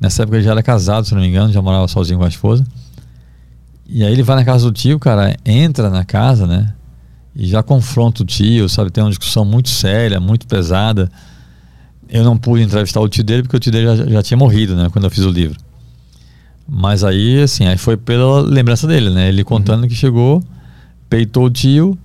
Nessa 0.00 0.22
época 0.22 0.36
ele 0.36 0.44
já 0.44 0.50
era 0.50 0.62
casado, 0.62 1.06
se 1.06 1.14
não 1.14 1.22
me 1.22 1.28
engano, 1.28 1.52
já 1.52 1.62
morava 1.62 1.86
sozinho 1.88 2.18
com 2.18 2.24
a 2.24 2.28
esposa. 2.28 2.66
E 3.88 4.04
aí 4.04 4.12
ele 4.12 4.22
vai 4.22 4.36
na 4.36 4.44
casa 4.44 4.64
do 4.64 4.72
tio, 4.72 4.98
cara, 4.98 5.36
entra 5.44 5.88
na 5.88 6.04
casa, 6.04 6.46
né? 6.46 6.74
e 7.34 7.46
já 7.46 7.62
confronta 7.62 8.22
o 8.22 8.26
tio, 8.26 8.68
sabe? 8.68 8.90
Tem 8.90 9.02
uma 9.02 9.10
discussão 9.10 9.44
muito 9.44 9.70
séria, 9.70 10.20
muito 10.20 10.46
pesada. 10.46 11.10
Eu 12.08 12.24
não 12.24 12.36
pude 12.36 12.62
entrevistar 12.62 13.00
o 13.00 13.08
tio 13.08 13.24
dele 13.24 13.42
porque 13.42 13.56
o 13.56 13.60
tio 13.60 13.72
dele 13.72 13.96
já, 13.96 14.06
já 14.06 14.22
tinha 14.22 14.36
morrido, 14.36 14.76
né? 14.76 14.88
Quando 14.92 15.04
eu 15.04 15.10
fiz 15.10 15.24
o 15.24 15.30
livro. 15.30 15.58
Mas 16.68 17.04
aí, 17.04 17.42
assim, 17.42 17.66
aí 17.66 17.76
foi 17.76 17.96
pela 17.96 18.40
lembrança 18.40 18.86
dele, 18.86 19.10
né? 19.10 19.28
Ele 19.28 19.44
contando 19.44 19.86
que 19.88 19.94
chegou, 19.94 20.42
peitou 21.08 21.46
o 21.46 21.50
tio, 21.50 21.98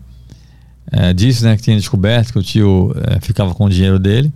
é, 0.92 1.14
disse 1.14 1.44
né, 1.44 1.56
que 1.56 1.64
tinha 1.64 1.76
descoberto 1.76 2.32
que 2.32 2.40
o 2.40 2.44
tio 2.44 2.94
é, 3.08 3.20
ficava 3.20 3.54
com 3.54 3.66
o 3.66 3.70
dinheiro 3.70 4.00
dele. 4.00 4.32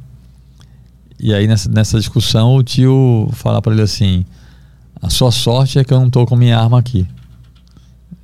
E 1.19 1.33
aí 1.33 1.47
nessa, 1.47 1.69
nessa 1.69 1.99
discussão 1.99 2.55
o 2.55 2.63
tio 2.63 3.29
fala 3.33 3.61
para 3.61 3.73
ele 3.73 3.81
assim: 3.81 4.25
a 5.01 5.09
sua 5.09 5.31
sorte 5.31 5.79
é 5.79 5.83
que 5.83 5.93
eu 5.93 5.99
não 5.99 6.09
tô 6.09 6.25
com 6.25 6.35
minha 6.35 6.57
arma 6.57 6.79
aqui. 6.79 7.07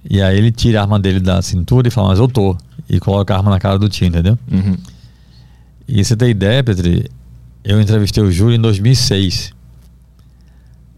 E 0.09 0.21
aí 0.21 0.37
ele 0.37 0.51
tira 0.51 0.79
a 0.79 0.83
arma 0.83 0.99
dele 0.99 1.19
da 1.19 1.41
cintura 1.41 1.87
e 1.87 1.91
fala, 1.91 2.09
mas 2.09 2.19
eu 2.19 2.27
tô. 2.27 2.55
E 2.89 2.99
coloca 2.99 3.33
a 3.33 3.37
arma 3.37 3.51
na 3.51 3.59
cara 3.59 3.77
do 3.77 3.89
tio, 3.89 4.07
entendeu? 4.07 4.37
Uhum. 4.49 4.77
E 5.87 6.03
você 6.03 6.15
tem 6.15 6.29
ideia, 6.29 6.63
Petri? 6.63 7.09
Eu 7.63 7.81
entrevistei 7.81 8.23
o 8.23 8.31
Júlio 8.31 8.55
em 8.55 8.61
2006. 8.61 9.53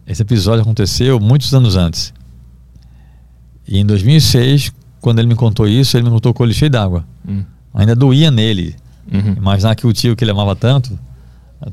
Esse 0.10 0.24
episódio 0.24 0.62
aconteceu 0.62 1.20
muitos 1.20 1.54
anos 1.54 1.76
antes. 1.78 2.12
E 3.68 3.78
em 3.78 3.86
2006, 3.86 4.74
quando 5.00 5.20
ele 5.20 5.28
me 5.28 5.36
contou 5.36 5.68
isso, 5.68 5.96
ele 5.96 6.06
me 6.06 6.10
contou 6.10 6.34
com 6.34 6.42
o 6.42 6.46
olho 6.48 6.54
cheio 6.54 6.72
d'água. 6.72 7.06
Uhum. 7.28 7.46
Ainda 7.76 7.96
doía 7.96 8.32
nele. 8.32 8.76
Uhum. 9.12 9.34
Imaginar 9.38 9.76
que 9.76 9.86
o 9.86 9.94
tio 9.94 10.16
que 10.16 10.24
ele 10.24 10.32
amava 10.32 10.56
tanto 10.56 10.98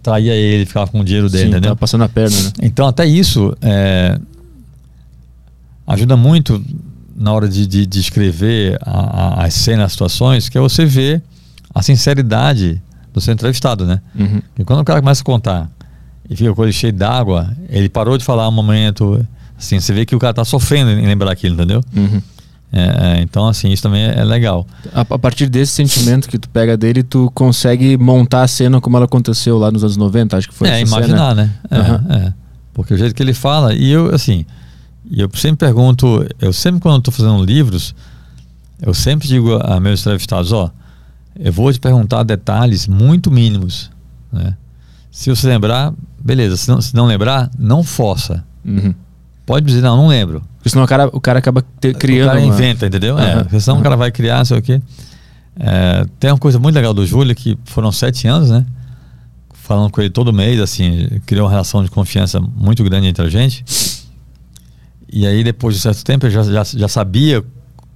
traía 0.03 0.35
ele, 0.35 0.66
ficava 0.66 0.90
com 0.90 1.01
o 1.01 1.05
dinheiro 1.05 1.31
dele, 1.31 1.44
Sim, 1.44 1.49
entendeu? 1.51 1.70
tava 1.70 1.77
passando 1.77 2.05
a 2.05 2.09
perna, 2.09 2.37
né? 2.37 2.51
Então, 2.61 2.87
até 2.88 3.07
isso 3.07 3.57
é, 3.62 4.18
ajuda 5.87 6.16
muito 6.16 6.62
na 7.14 7.33
hora 7.33 7.49
de, 7.49 7.66
de, 7.66 7.87
de 7.87 8.01
escrever 8.01 8.79
a, 8.83 9.42
a, 9.42 9.44
as 9.46 9.55
cenas, 9.55 9.87
as 9.87 9.92
situações, 9.92 10.49
que 10.49 10.59
é 10.59 10.61
você 10.61 10.85
ver 10.85 11.22
a 11.75 11.83
sinceridade 11.83 12.83
do 13.14 13.20
seu 13.20 13.33
entrevistado, 13.33 13.87
né? 13.87 14.01
Uhum. 14.18 14.42
E 14.59 14.64
quando 14.64 14.81
o 14.81 14.85
cara 14.85 15.01
começa 15.01 15.22
a 15.22 15.25
contar 15.25 15.70
e 16.29 16.37
fica 16.37 16.55
com 16.55 16.62
ele 16.62 16.73
cheio 16.73 16.93
d'água, 16.93 17.51
ele 17.69 17.89
parou 17.89 18.19
de 18.19 18.25
falar 18.25 18.49
um 18.49 18.53
momento, 18.53 19.25
assim, 19.59 19.79
você 19.79 19.93
vê 19.93 20.05
que 20.05 20.15
o 20.15 20.19
cara 20.19 20.35
tá 20.35 20.45
sofrendo 20.45 20.91
em 20.91 21.07
lembrar 21.07 21.31
aquilo, 21.31 21.55
entendeu? 21.55 21.83
Uhum. 21.95 22.21
É, 22.73 23.19
é, 23.19 23.23
então, 23.23 23.47
assim, 23.47 23.71
isso 23.71 23.83
também 23.83 24.05
é, 24.05 24.25
legal. 24.25 24.67
A, 24.93 25.01
a 25.01 25.19
partir 25.19 25.49
desse 25.49 25.73
sentimento 25.73 26.29
que 26.29 26.39
tu 26.39 26.49
pega 26.49 26.77
dele, 26.77 27.03
tu 27.03 27.31
consegue 27.33 27.97
montar 27.97 28.43
a 28.43 28.49
cena 28.49 28.81
como 28.81 28.97
ela 28.97 29.07
aconteceu 29.07 29.57
lá 29.57 29.71
nos 29.71 29.85
anos 29.85 29.97
90, 29.97 30.37
acho 30.37 30.49
que 30.49 30.55
foi 30.55 30.69
é, 30.69 30.81
imaginar, 30.81 31.31
cena. 31.31 31.35
né? 31.35 31.55
É, 31.71 31.77
Aham. 31.79 32.05
é. 32.11 32.33
Porque 32.75 32.93
o 32.93 32.99
jeito 32.99 33.15
que 33.15 33.23
ele 33.23 33.33
fala, 33.33 33.73
e 33.73 33.91
eu, 33.91 34.15
assim, 34.15 34.45
eu 35.11 35.31
sempre 35.35 35.67
pergunto, 35.67 36.27
eu 36.41 36.53
sempre 36.53 36.81
quando 36.81 36.99
estou 36.99 37.15
fazendo 37.15 37.43
livros, 37.43 37.95
eu 38.83 38.93
sempre 38.93 39.27
digo 39.27 39.55
a 39.62 39.81
meus 39.81 40.01
entrevistados, 40.01 40.53
ó, 40.53 40.71
eu 41.39 41.53
vou 41.53 41.73
te 41.73 41.81
perguntar 41.81 42.23
detalhes 42.23 42.87
muito 42.87 43.31
mínimos, 43.31 43.91
né? 44.33 44.55
Se 45.11 45.31
você 45.31 45.49
lembrar, 45.49 45.95
beleza, 46.27 46.57
se 46.57 46.69
não, 46.69 46.81
se 46.81 46.95
não 46.95 47.07
lembrar, 47.07 47.51
não 47.59 47.83
força. 47.83 48.45
Uhum. 48.65 48.95
Pode 49.47 49.65
dizer, 49.65 49.81
não, 49.81 49.97
não 49.97 50.09
lembro. 50.09 50.43
Porque 50.59 50.71
senão 50.71 50.85
o 50.85 50.89
cara, 50.89 51.07
o 51.12 51.21
cara 51.21 51.39
acaba 51.39 51.65
te- 51.81 51.95
criando 51.95 52.27
O 52.27 52.31
cara 52.33 52.41
uma- 52.41 52.55
inventa, 52.55 52.87
entendeu? 52.87 53.19
É, 53.19 53.33
Aham. 53.33 53.43
porque 53.45 53.61
senão 53.61 53.79
o 53.79 53.83
cara 53.83 53.97
vai 53.97 54.11
criar, 54.11 54.45
sei 54.45 54.59
o 54.59 54.62
quê. 54.62 54.83
É, 55.59 56.05
tem 56.19 56.31
uma 56.31 56.39
coisa 56.39 56.59
muito 56.59 56.75
legal 56.75 56.93
do 56.93 57.07
Júlio, 57.07 57.35
que 57.35 57.57
foram 57.65 57.91
sete 57.93 58.27
anos, 58.27 58.51
né? 58.51 58.67
Falando 59.55 59.91
com 59.91 60.01
ele 60.01 60.11
todo 60.11 60.33
mês, 60.33 60.61
assim, 60.61 61.09
criou 61.25 61.45
uma 61.45 61.51
relação 61.51 61.83
de 61.83 61.91
confiança 61.91 62.41
muito 62.41 62.83
grande 62.85 63.07
entre 63.07 63.25
a 63.25 63.29
gente. 63.31 63.65
E 65.12 65.27
aí, 65.27 65.43
depois 65.45 65.75
de 65.75 65.79
um 65.79 65.83
certo 65.83 66.05
tempo, 66.05 66.27
eu 66.27 66.31
já, 66.31 66.43
já, 66.43 66.65
já 66.65 66.89
sabia 66.89 67.43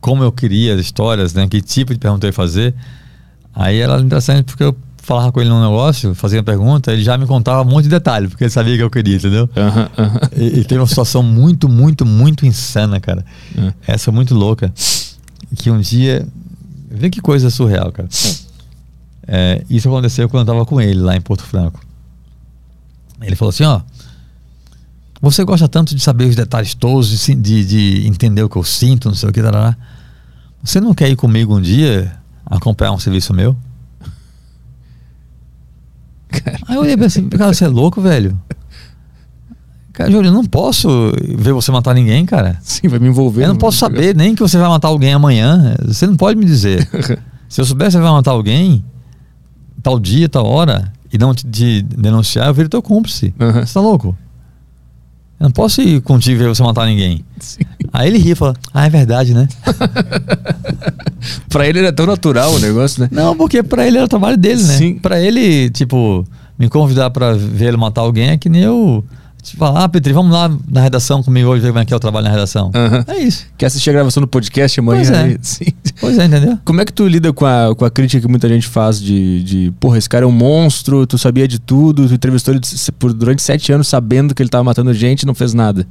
como 0.01 0.23
eu 0.23 0.33
queria 0.33 0.75
as 0.75 0.81
histórias, 0.81 1.35
né? 1.35 1.47
Que 1.49 1.61
tipo 1.61 1.93
de 1.93 1.99
pergunta 1.99 2.27
eu 2.27 2.29
ia 2.29 2.33
fazer. 2.33 2.75
Aí 3.55 3.79
era 3.81 4.01
interessante 4.01 4.45
porque 4.45 4.63
eu 4.63 4.75
falava 5.03 5.33
com 5.33 5.41
ele 5.41 5.51
num 5.51 5.61
negócio, 5.61 6.15
fazia 6.15 6.39
uma 6.39 6.45
pergunta, 6.45 6.93
ele 6.93 7.03
já 7.03 7.17
me 7.17 7.27
contava 7.27 7.63
um 7.63 7.65
monte 7.65 7.85
de 7.85 7.91
detalhe, 7.91 8.29
porque 8.29 8.45
ele 8.45 8.51
sabia 8.51 8.77
que 8.77 8.83
eu 8.83 8.91
queria, 8.91 9.17
entendeu? 9.17 9.49
Aham, 9.57 9.91
aham. 9.97 10.21
E, 10.37 10.61
e 10.61 10.65
teve 10.65 10.81
uma 10.81 10.87
situação 10.87 11.23
muito, 11.23 11.69
muito, 11.69 12.05
muito 12.07 12.47
insana, 12.47 13.01
cara. 13.01 13.25
É. 13.57 13.95
Essa 13.95 14.11
é 14.11 14.13
muito 14.13 14.35
louca. 14.35 14.73
Que 15.57 15.71
um 15.71 15.81
dia. 15.81 16.27
Vê 16.91 17.09
que 17.11 17.21
coisa 17.21 17.51
surreal, 17.51 17.91
cara. 17.93 18.09
É, 19.27 19.65
isso 19.71 19.89
aconteceu 19.89 20.29
quando 20.29 20.49
eu 20.49 20.55
tava 20.55 20.67
com 20.67 20.81
ele 20.81 21.01
lá 21.01 21.17
em 21.17 21.21
Porto 21.21 21.43
Franco. 21.43 21.81
Ele 23.21 23.37
falou 23.37 23.51
assim: 23.51 23.65
ó. 23.65 23.81
Você 25.23 25.45
gosta 25.45 25.69
tanto 25.69 25.95
de 25.95 26.01
saber 26.01 26.25
os 26.25 26.35
detalhes 26.35 26.75
todos, 26.75 27.11
de, 27.11 27.35
de, 27.35 27.65
de 27.65 28.07
entender 28.07 28.43
o 28.43 28.49
que 28.49 28.57
eu 28.57 28.65
sinto, 28.65 29.09
não 29.09 29.15
sei 29.15 29.29
o 29.29 29.33
que, 29.33 29.43
tarará. 29.43 29.77
Você 30.65 30.81
não 30.81 30.95
quer 30.95 31.11
ir 31.11 31.17
comigo 31.17 31.55
um 31.55 31.61
dia 31.61 32.11
acompanhar 32.47 32.93
um 32.93 32.99
serviço 32.99 33.35
meu? 33.35 33.55
Aí 36.67 36.77
eu 36.77 36.81
olhei 36.81 36.97
pra 36.97 37.07
assim, 37.07 37.29
cara, 37.29 37.53
você 37.53 37.65
é 37.65 37.69
louco, 37.69 38.01
velho? 38.01 38.39
Cara, 39.93 40.11
Júlio, 40.11 40.29
eu 40.29 40.33
não 40.33 40.45
posso 40.45 40.89
ver 41.37 41.53
você 41.53 41.71
matar 41.71 41.95
ninguém, 41.95 42.25
cara. 42.25 42.57
Sim, 42.63 42.89
vai 42.89 42.99
me 42.99 43.09
envolver. 43.09 43.45
Eu 43.45 43.49
não 43.49 43.57
posso 43.57 43.79
saber 43.79 44.15
nem 44.15 44.35
que 44.35 44.41
você 44.41 44.57
vai 44.57 44.69
matar 44.69 44.89
alguém 44.89 45.13
amanhã. 45.13 45.75
Você 45.85 46.07
não 46.07 46.17
pode 46.17 46.39
me 46.39 46.47
dizer. 46.47 46.89
Se 47.49 47.61
eu 47.61 47.65
soubesse 47.65 47.91
que 47.91 47.99
você 47.99 48.03
vai 48.03 48.13
matar 48.13 48.31
alguém, 48.31 48.85
tal 49.83 49.99
dia, 49.99 50.29
tal 50.29 50.47
hora, 50.47 50.91
e 51.13 51.19
não 51.19 51.35
te, 51.35 51.45
te 51.45 51.83
denunciar, 51.83 52.47
eu 52.47 52.55
viro 52.55 52.69
teu 52.69 52.81
cúmplice. 52.81 53.35
Aham. 53.41 53.67
Você 53.67 53.75
tá 53.75 53.81
louco? 53.81 54.17
Eu 55.41 55.45
não 55.45 55.51
posso 55.51 55.81
ir 55.81 56.03
contigo 56.03 56.39
ver 56.39 56.49
você 56.49 56.63
matar 56.63 56.87
ninguém. 56.87 57.25
Sim. 57.39 57.61
Aí 57.91 58.09
ele 58.09 58.19
ri 58.19 58.33
e 58.33 58.35
fala, 58.35 58.55
ah, 58.75 58.87
é 58.87 58.91
verdade, 58.91 59.33
né? 59.33 59.49
Pra 61.49 61.67
ele 61.67 61.79
era 61.79 61.93
tão 61.93 62.05
natural 62.05 62.53
o 62.53 62.59
negócio, 62.59 63.03
né? 63.03 63.09
Não, 63.11 63.35
porque 63.35 63.63
pra 63.63 63.87
ele 63.87 63.97
era 63.97 64.07
o 64.07 64.09
trabalho 64.09 64.37
dele, 64.37 64.63
né? 64.63 64.77
Sim. 64.77 64.99
Pra 64.99 65.21
ele, 65.21 65.69
tipo, 65.71 66.27
me 66.59 66.69
convidar 66.69 67.11
pra 67.11 67.33
ver 67.33 67.69
ele 67.69 67.77
matar 67.77 68.03
alguém 68.03 68.31
é 68.31 68.39
que 68.39 68.49
nem 68.49 68.63
eu. 68.63 69.05
Tipo, 69.43 69.59
falar, 69.59 69.85
ah, 69.85 69.89
Petri, 69.89 70.13
vamos 70.13 70.33
lá 70.33 70.51
na 70.69 70.83
redação 70.83 71.23
comigo 71.23 71.49
hoje 71.49 71.63
ver 71.63 71.69
como 71.69 71.79
é 71.79 71.85
que 71.85 71.93
é 71.93 71.97
o 71.97 72.01
trabalho 72.01 72.25
na 72.25 72.31
redação. 72.31 72.71
Aham. 72.75 73.05
É 73.07 73.19
isso. 73.19 73.47
Quer 73.57 73.67
assistir 73.67 73.91
a 73.91 73.93
gravação 73.95 74.21
do 74.21 74.27
podcast 74.27 74.79
amanhã? 74.79 75.03
Pois 75.03 75.11
é. 75.11 75.23
aí? 75.23 75.39
Sim. 75.43 75.65
Pois 76.01 76.19
é, 76.19 76.25
entendeu? 76.25 76.59
Como 76.65 76.81
é 76.81 76.85
que 76.85 76.93
tu 76.93 77.07
lida 77.07 77.33
com 77.33 77.47
a, 77.47 77.75
com 77.75 77.85
a 77.85 77.91
crítica 77.91 78.21
que 78.21 78.29
muita 78.29 78.49
gente 78.49 78.67
faz 78.67 79.01
de, 79.01 79.43
de, 79.43 79.73
porra, 79.81 79.99
esse 79.99 80.09
cara 80.09 80.25
é 80.25 80.29
um 80.29 80.33
monstro, 80.33 81.07
tu 81.07 81.17
sabia 81.19 81.49
de 81.49 81.59
tudo, 81.59 82.09
tu 82.09 82.15
entrevistou 82.15 82.55
ele 82.55 82.61
por, 82.99 83.13
durante 83.13 83.43
sete 83.43 83.73
anos 83.73 83.89
sabendo 83.89 84.35
que 84.35 84.43
ele 84.43 84.51
tava 84.51 84.65
matando 84.65 84.93
gente 84.93 85.23
e 85.23 85.27
não 85.27 85.35
fez 85.35 85.55
nada. 85.55 85.87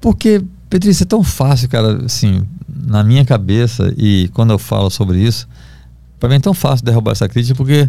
Porque, 0.00 0.42
Petri, 0.68 0.90
isso 0.90 1.02
é 1.02 1.06
tão 1.06 1.22
fácil, 1.22 1.68
cara, 1.68 2.04
assim, 2.04 2.42
na 2.68 3.02
minha 3.02 3.24
cabeça, 3.24 3.92
e 3.96 4.28
quando 4.34 4.50
eu 4.52 4.58
falo 4.58 4.90
sobre 4.90 5.18
isso, 5.18 5.48
para 6.20 6.28
mim 6.28 6.36
é 6.36 6.40
tão 6.40 6.54
fácil 6.54 6.84
derrubar 6.84 7.12
essa 7.12 7.28
crítica, 7.28 7.54
porque 7.54 7.88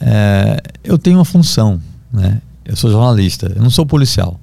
é, 0.00 0.60
eu 0.82 0.98
tenho 0.98 1.18
uma 1.18 1.24
função, 1.24 1.80
né? 2.12 2.40
Eu 2.64 2.76
sou 2.76 2.90
jornalista, 2.90 3.52
eu 3.54 3.62
não 3.62 3.70
sou 3.70 3.84
policial. 3.84 4.38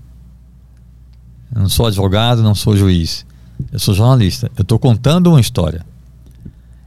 Eu 1.53 1.61
não 1.61 1.69
sou 1.69 1.87
advogado, 1.87 2.43
não 2.43 2.53
sou 2.53 2.75
juiz. 2.75 3.25
Eu 3.71 3.79
sou 3.79 3.93
jornalista. 3.93 4.51
Eu 4.57 4.61
estou 4.61 4.77
contando 4.77 5.27
uma 5.27 5.39
história. 5.39 5.85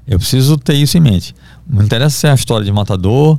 Eu 0.06 0.18
preciso 0.18 0.56
ter 0.56 0.74
isso 0.74 0.96
em 0.96 1.00
mente. 1.00 1.34
Não 1.68 1.82
interessa 1.82 2.16
se 2.16 2.26
é 2.26 2.30
a 2.30 2.34
história 2.34 2.64
de 2.64 2.70
um 2.70 2.74
matador, 2.74 3.38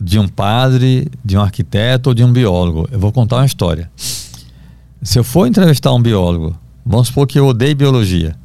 de 0.00 0.18
um 0.18 0.28
padre, 0.28 1.08
de 1.24 1.36
um 1.36 1.40
arquiteto 1.40 2.10
ou 2.10 2.14
de 2.14 2.24
um 2.24 2.32
biólogo. 2.32 2.88
Eu 2.90 2.98
vou 2.98 3.12
contar 3.12 3.36
uma 3.36 3.46
história. 3.46 3.90
Se 5.02 5.18
eu 5.18 5.24
for 5.24 5.46
entrevistar 5.46 5.92
um 5.92 6.00
biólogo, 6.00 6.56
vamos 6.84 7.08
supor 7.08 7.26
que 7.26 7.38
eu 7.38 7.46
odeio 7.46 7.74
biologia. 7.74 8.36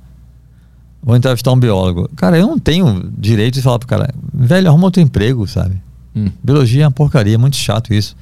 Vou 1.01 1.15
entrevistar 1.15 1.51
um 1.51 1.59
biólogo. 1.59 2.09
Cara, 2.15 2.37
eu 2.37 2.47
não 2.47 2.59
tenho 2.59 3.11
direito 3.17 3.55
de 3.55 3.61
falar 3.61 3.79
pro 3.79 3.87
cara, 3.87 4.13
velho, 4.33 4.67
arruma 4.67 4.85
outro 4.85 5.01
emprego, 5.01 5.47
sabe? 5.47 5.81
Hum. 6.15 6.31
Biologia 6.43 6.83
é 6.83 6.85
uma 6.85 6.91
porcaria, 6.91 7.35
é 7.35 7.37
muito 7.37 7.55
chato 7.55 7.93
isso. 7.93 8.15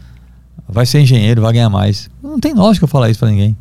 Vai 0.68 0.86
ser 0.86 1.00
engenheiro, 1.00 1.42
vai 1.42 1.54
ganhar 1.54 1.70
mais. 1.70 2.10
Não 2.22 2.40
tem 2.40 2.54
lógica 2.54 2.86
eu 2.86 2.88
falar 2.88 3.10
isso 3.10 3.20
pra 3.20 3.30
ninguém. 3.30 3.56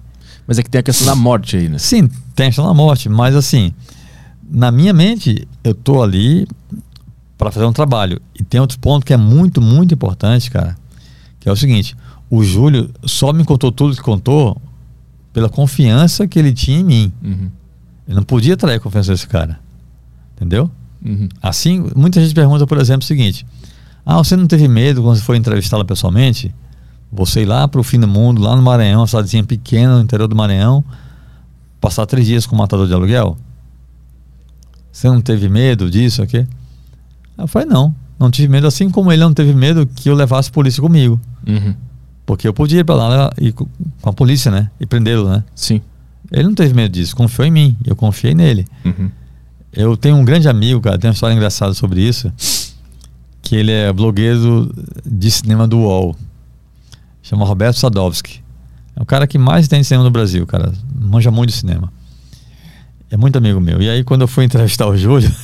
Mas 0.46 0.58
é 0.58 0.62
que 0.62 0.70
tem 0.70 0.78
a 0.78 0.82
questão 0.82 1.06
da 1.06 1.14
morte 1.14 1.56
aí, 1.56 1.68
né? 1.68 1.78
Sim, 1.78 2.08
tem 2.34 2.46
a 2.46 2.48
questão 2.48 2.66
da 2.66 2.74
morte, 2.74 3.08
mas 3.08 3.34
assim, 3.34 3.72
na 4.50 4.70
minha 4.70 4.92
mente, 4.92 5.46
eu 5.62 5.74
tô 5.74 6.02
ali 6.02 6.46
para 7.36 7.50
fazer 7.50 7.66
um 7.66 7.72
trabalho. 7.72 8.20
E 8.38 8.44
tem 8.44 8.60
outro 8.60 8.78
ponto 8.78 9.04
que 9.04 9.12
é 9.12 9.16
muito, 9.16 9.60
muito 9.60 9.94
importante, 9.94 10.50
cara, 10.50 10.76
que 11.40 11.48
é 11.48 11.52
o 11.52 11.56
seguinte: 11.56 11.96
o 12.30 12.42
Júlio 12.42 12.90
só 13.04 13.32
me 13.32 13.44
contou 13.44 13.72
tudo 13.72 13.96
que 13.96 14.02
contou 14.02 14.60
pela 15.32 15.48
confiança 15.48 16.26
que 16.26 16.38
ele 16.38 16.52
tinha 16.52 16.78
em 16.78 16.84
mim. 16.84 17.12
Uhum. 17.22 17.50
Eu 18.06 18.16
não 18.16 18.22
podia 18.22 18.56
trair 18.56 18.76
a 18.76 18.80
confiança 18.80 19.12
desse 19.12 19.26
cara. 19.26 19.58
Entendeu? 20.36 20.70
Uhum. 21.04 21.28
Assim, 21.42 21.86
muita 21.94 22.20
gente 22.20 22.34
pergunta, 22.34 22.66
por 22.66 22.78
exemplo, 22.78 23.02
o 23.02 23.06
seguinte: 23.06 23.46
Ah, 24.04 24.16
você 24.18 24.36
não 24.36 24.46
teve 24.46 24.68
medo 24.68 25.02
quando 25.02 25.16
você 25.16 25.22
foi 25.22 25.36
entrevistá-la 25.36 25.84
pessoalmente? 25.84 26.54
Você 27.14 27.42
ir 27.42 27.46
lá 27.46 27.66
para 27.68 27.80
o 27.80 27.84
fim 27.84 27.98
do 27.98 28.08
mundo, 28.08 28.42
lá 28.42 28.56
no 28.56 28.62
Maranhão, 28.62 29.00
uma 29.00 29.06
cidadezinha 29.06 29.44
pequena 29.44 29.96
no 29.96 30.02
interior 30.02 30.26
do 30.26 30.34
Maranhão, 30.34 30.84
passar 31.80 32.06
três 32.06 32.26
dias 32.26 32.46
com 32.46 32.56
um 32.56 32.58
matador 32.58 32.86
de 32.86 32.92
aluguel? 32.92 33.36
Você 34.90 35.08
não 35.08 35.20
teve 35.20 35.48
medo 35.48 35.90
disso 35.90 36.22
aqui? 36.22 36.46
Eu 37.38 37.46
falei: 37.46 37.68
Não, 37.68 37.94
não 38.18 38.30
tive 38.30 38.48
medo, 38.48 38.66
assim 38.66 38.90
como 38.90 39.12
ele 39.12 39.22
não 39.22 39.32
teve 39.32 39.54
medo 39.54 39.86
que 39.86 40.08
eu 40.08 40.14
levasse 40.14 40.48
a 40.48 40.52
polícia 40.52 40.80
comigo. 40.82 41.20
Uhum. 41.46 41.74
Porque 42.26 42.48
eu 42.48 42.54
podia 42.54 42.80
ir 42.80 42.84
para 42.84 42.94
lá 42.94 43.32
e, 43.38 43.52
com 43.52 43.66
com 44.00 44.10
a 44.10 44.12
polícia, 44.12 44.50
né? 44.50 44.70
E 44.78 44.86
prendê-lo, 44.86 45.28
né? 45.28 45.42
Sim. 45.54 45.80
Ele 46.30 46.44
não 46.44 46.54
teve 46.54 46.74
medo 46.74 46.92
disso, 46.92 47.14
confiou 47.16 47.46
em 47.46 47.50
mim, 47.50 47.76
eu 47.84 47.94
confiei 47.96 48.34
nele. 48.34 48.66
Uhum. 48.84 49.10
Eu 49.72 49.96
tenho 49.96 50.16
um 50.16 50.24
grande 50.24 50.48
amigo, 50.48 50.80
cara, 50.80 50.98
tem 50.98 51.08
uma 51.08 51.14
história 51.14 51.34
engraçada 51.34 51.74
sobre 51.74 52.00
isso, 52.00 52.32
que 53.42 53.56
ele 53.56 53.72
é 53.72 53.92
blogueiro 53.92 54.72
de 55.04 55.30
cinema 55.30 55.66
do 55.66 55.78
UOL. 55.78 56.16
Chama 57.24 57.46
Roberto 57.46 57.78
Sadowski. 57.78 58.44
É 58.94 59.02
o 59.02 59.06
cara 59.06 59.26
que 59.26 59.38
mais 59.38 59.66
tem 59.66 59.82
cinema 59.82 60.04
no 60.04 60.10
Brasil, 60.10 60.46
cara. 60.46 60.70
Manja 60.94 61.30
muito 61.30 61.52
cinema. 61.52 61.90
É 63.10 63.16
muito 63.16 63.38
amigo 63.38 63.58
meu. 63.58 63.80
E 63.80 63.88
aí, 63.88 64.04
quando 64.04 64.20
eu 64.20 64.28
fui 64.28 64.44
entrevistar 64.44 64.86
o 64.86 64.94
Júlio, 64.94 65.34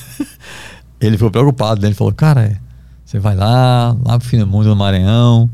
ele 1.01 1.17
ficou 1.17 1.31
preocupado. 1.31 1.81
Né? 1.81 1.87
Ele 1.87 1.95
falou: 1.95 2.13
Cara, 2.13 2.61
você 3.03 3.17
vai 3.17 3.35
lá, 3.35 3.97
lá 4.05 4.19
pro 4.19 4.27
fim 4.27 4.37
do 4.37 4.45
mundo, 4.45 4.69
no 4.69 4.75
Maranhão. 4.75 5.49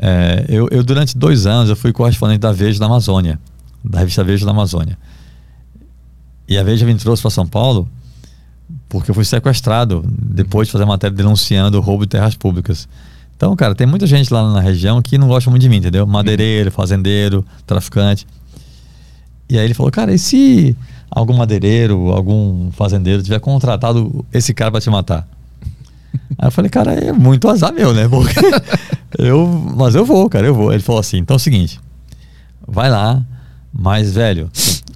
É, 0.00 0.46
eu, 0.48 0.66
eu, 0.70 0.82
durante 0.82 1.16
dois 1.16 1.46
anos, 1.46 1.68
eu 1.68 1.76
fui 1.76 1.92
correspondente 1.92 2.40
da 2.40 2.52
Veja 2.52 2.80
da 2.80 2.86
Amazônia, 2.86 3.38
da 3.84 3.98
revista 3.98 4.24
Veja 4.24 4.46
da 4.46 4.50
Amazônia. 4.50 4.98
E 6.48 6.56
a 6.56 6.62
Veja 6.62 6.86
me 6.86 6.94
trouxe 6.94 7.20
para 7.20 7.30
São 7.30 7.46
Paulo 7.46 7.86
porque 8.88 9.10
eu 9.10 9.14
fui 9.14 9.24
sequestrado 9.24 10.02
depois 10.08 10.68
de 10.68 10.72
fazer 10.72 10.86
matéria 10.86 11.14
denunciando 11.14 11.76
o 11.76 11.80
roubo 11.82 12.06
de 12.06 12.10
terras 12.10 12.34
públicas. 12.34 12.88
Então, 13.36 13.54
cara, 13.54 13.74
tem 13.74 13.86
muita 13.86 14.06
gente 14.06 14.32
lá 14.32 14.50
na 14.52 14.60
região 14.60 15.02
que 15.02 15.18
não 15.18 15.28
gosta 15.28 15.50
muito 15.50 15.62
de 15.62 15.68
mim, 15.68 15.76
entendeu? 15.76 16.06
Madeireiro, 16.06 16.70
fazendeiro, 16.70 17.44
traficante. 17.66 18.26
E 19.48 19.58
aí 19.58 19.64
ele 19.66 19.74
falou, 19.74 19.92
cara, 19.92 20.12
e 20.12 20.18
se 20.18 20.74
algum 21.10 21.36
madeireiro, 21.36 22.10
algum 22.12 22.70
fazendeiro 22.72 23.22
tiver 23.22 23.38
contratado 23.38 24.24
esse 24.32 24.54
cara 24.54 24.70
para 24.70 24.80
te 24.80 24.90
matar? 24.90 25.28
Aí 26.38 26.48
eu 26.48 26.50
falei, 26.50 26.70
cara, 26.70 26.92
é 26.92 27.12
muito 27.12 27.48
azar 27.48 27.72
meu, 27.72 27.92
né? 27.92 28.08
Porque 28.08 28.40
eu, 29.18 29.46
mas 29.76 29.94
eu 29.94 30.04
vou, 30.04 30.28
cara, 30.28 30.46
eu 30.46 30.54
vou. 30.54 30.72
Ele 30.72 30.82
falou 30.82 30.98
assim, 30.98 31.18
então 31.18 31.34
é 31.34 31.36
o 31.36 31.40
seguinte, 31.40 31.78
vai 32.66 32.90
lá, 32.90 33.24
mas 33.72 34.12
velho, 34.12 34.50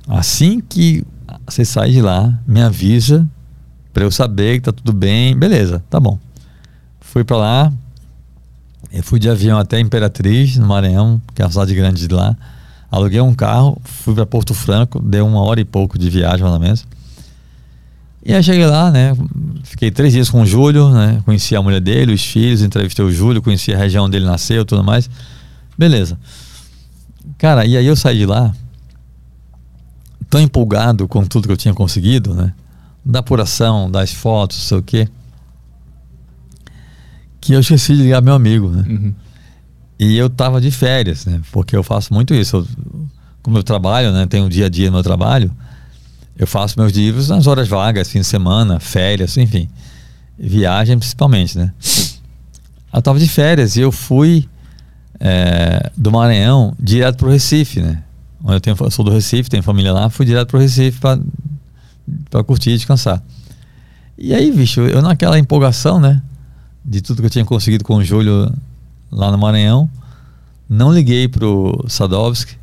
assim 0.08 0.60
que 0.60 1.04
você 1.46 1.64
sair 1.64 1.92
de 1.92 2.02
lá, 2.02 2.36
me 2.46 2.60
avisa 2.60 3.28
para 3.92 4.02
eu 4.02 4.10
saber 4.10 4.58
que 4.58 4.64
tá 4.64 4.72
tudo 4.72 4.92
bem, 4.92 5.36
beleza, 5.36 5.82
tá 5.88 6.00
bom. 6.00 6.18
Fui 7.00 7.22
para 7.22 7.36
lá, 7.36 7.72
eu 8.92 9.02
fui 9.04 9.20
de 9.20 9.30
avião 9.30 9.58
até 9.58 9.78
Imperatriz, 9.78 10.56
no 10.56 10.66
Maranhão, 10.66 11.22
que 11.34 11.40
é 11.40 11.44
a 11.44 11.50
cidade 11.50 11.74
grande 11.74 12.06
de 12.06 12.12
lá. 12.12 12.36
Aluguei 12.90 13.20
um 13.20 13.32
carro, 13.32 13.80
fui 13.84 14.14
para 14.14 14.26
Porto 14.26 14.52
Franco, 14.52 15.00
deu 15.00 15.24
uma 15.26 15.42
hora 15.42 15.60
e 15.60 15.64
pouco 15.64 15.96
de 15.96 16.10
viagem, 16.10 16.42
mais 16.42 16.54
ou 16.54 16.60
menos. 16.60 16.86
E 18.24 18.34
aí 18.34 18.42
cheguei 18.42 18.66
lá, 18.66 18.90
né? 18.90 19.16
Fiquei 19.62 19.92
três 19.92 20.12
dias 20.12 20.28
com 20.28 20.42
o 20.42 20.46
Júlio, 20.46 20.90
né? 20.90 21.22
Conheci 21.24 21.54
a 21.54 21.62
mulher 21.62 21.80
dele, 21.80 22.12
os 22.12 22.24
filhos, 22.24 22.62
entrevistei 22.62 23.04
o 23.04 23.12
Júlio, 23.12 23.40
conheci 23.40 23.72
a 23.72 23.78
região 23.78 24.06
onde 24.06 24.16
ele 24.16 24.26
nasceu 24.26 24.64
tudo 24.64 24.82
mais. 24.82 25.08
Beleza. 25.78 26.18
Cara, 27.38 27.64
e 27.64 27.76
aí 27.76 27.86
eu 27.86 27.94
saí 27.94 28.18
de 28.18 28.26
lá 28.26 28.52
tão 30.28 30.40
empolgado 30.40 31.06
com 31.06 31.24
tudo 31.24 31.46
que 31.46 31.52
eu 31.52 31.56
tinha 31.56 31.72
conseguido, 31.72 32.34
né? 32.34 32.52
Da 33.04 33.20
apuração, 33.20 33.90
das 33.90 34.12
fotos, 34.12 34.58
sei 34.64 34.78
o 34.78 34.82
quê 34.82 35.08
que 37.40 37.52
eu 37.52 37.60
esqueci 37.60 37.96
de 37.96 38.02
ligar 38.02 38.20
meu 38.20 38.34
amigo, 38.34 38.68
né? 38.68 38.84
Uhum. 38.86 39.14
E 39.98 40.16
eu 40.16 40.30
tava 40.30 40.60
de 40.60 40.70
férias, 40.70 41.26
né? 41.26 41.40
Porque 41.52 41.76
eu 41.76 41.82
faço 41.82 42.12
muito 42.12 42.34
isso. 42.34 42.56
Eu, 42.56 42.66
como 43.42 43.58
eu 43.58 43.62
trabalho, 43.62 44.12
né? 44.12 44.26
Tenho 44.26 44.46
um 44.46 44.48
dia 44.48 44.66
a 44.66 44.68
dia 44.68 44.86
no 44.86 44.92
meu 44.92 45.02
trabalho. 45.02 45.50
Eu 46.36 46.46
faço 46.46 46.78
meus 46.78 46.92
livros 46.92 47.28
nas 47.28 47.46
horas 47.46 47.68
vagas, 47.68 48.08
fim 48.08 48.20
de 48.20 48.26
semana, 48.26 48.80
férias, 48.80 49.36
enfim. 49.36 49.68
Viagem 50.38 50.98
principalmente, 50.98 51.58
né? 51.58 51.72
Eu 52.92 53.02
tava 53.02 53.18
de 53.18 53.28
férias 53.28 53.76
e 53.76 53.80
eu 53.80 53.92
fui 53.92 54.48
é, 55.20 55.90
do 55.96 56.10
Maranhão 56.10 56.74
direto 56.80 57.18
pro 57.18 57.30
Recife, 57.30 57.80
né? 57.80 58.02
Onde 58.42 58.54
eu, 58.54 58.60
tenho, 58.60 58.76
eu 58.80 58.90
sou 58.90 59.04
do 59.04 59.10
Recife, 59.10 59.50
tenho 59.50 59.62
família 59.62 59.92
lá, 59.92 60.08
fui 60.08 60.24
direto 60.24 60.48
pro 60.48 60.58
Recife 60.58 60.98
para 60.98 62.42
curtir 62.42 62.70
e 62.70 62.76
descansar. 62.76 63.22
E 64.16 64.34
aí, 64.34 64.50
bicho, 64.50 64.80
eu 64.80 65.02
naquela 65.02 65.38
empolgação, 65.38 66.00
né? 66.00 66.22
De 66.84 67.00
tudo 67.00 67.20
que 67.20 67.26
eu 67.26 67.30
tinha 67.30 67.44
conseguido 67.44 67.84
com 67.84 67.96
o 67.96 68.04
Júlio 68.04 68.52
lá 69.10 69.30
no 69.30 69.38
Maranhão. 69.38 69.90
Não 70.68 70.92
liguei 70.92 71.28
pro 71.28 71.84
Sadovski. 71.88 72.56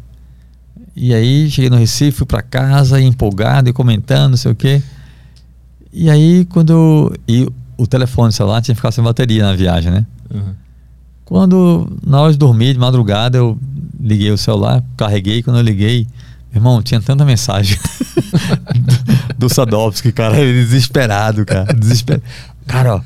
E 0.95 1.13
aí 1.13 1.49
cheguei 1.49 1.69
no 1.69 1.77
Recife, 1.77 2.17
fui 2.17 2.25
para 2.25 2.41
casa, 2.41 2.99
empolgado 2.99 3.69
e 3.69 3.73
comentando, 3.73 4.31
não 4.31 4.37
sei 4.37 4.51
o 4.51 4.55
quê. 4.55 4.81
E 5.93 6.09
aí 6.09 6.45
quando 6.45 6.71
eu, 6.71 7.13
e 7.27 7.47
o 7.77 7.85
telefone 7.85 8.33
celular 8.33 8.61
tinha 8.61 8.75
ficado 8.75 8.91
sem 8.91 9.03
bateria 9.03 9.43
na 9.43 9.53
viagem, 9.53 9.91
né? 9.91 10.05
Uhum. 10.33 10.53
Quando 11.23 11.91
na 12.05 12.21
hora 12.21 12.31
de 12.31 12.37
dormir, 12.37 12.73
de 12.73 12.79
madrugada, 12.79 13.37
eu 13.37 13.57
liguei 13.99 14.31
o 14.31 14.37
celular, 14.37 14.83
carreguei, 14.95 15.43
quando 15.43 15.57
eu 15.57 15.63
liguei, 15.63 16.07
irmão, 16.53 16.81
tinha 16.81 17.01
tanta 17.01 17.25
mensagem 17.25 17.77
do, 19.37 19.47
do 19.47 19.49
Sadovski, 19.53 20.11
cara, 20.11 20.35
desesperado, 20.35 21.45
cara, 21.45 21.73
desesperado. 21.73 22.23
Cara, 22.65 22.95
ó, 22.95 23.01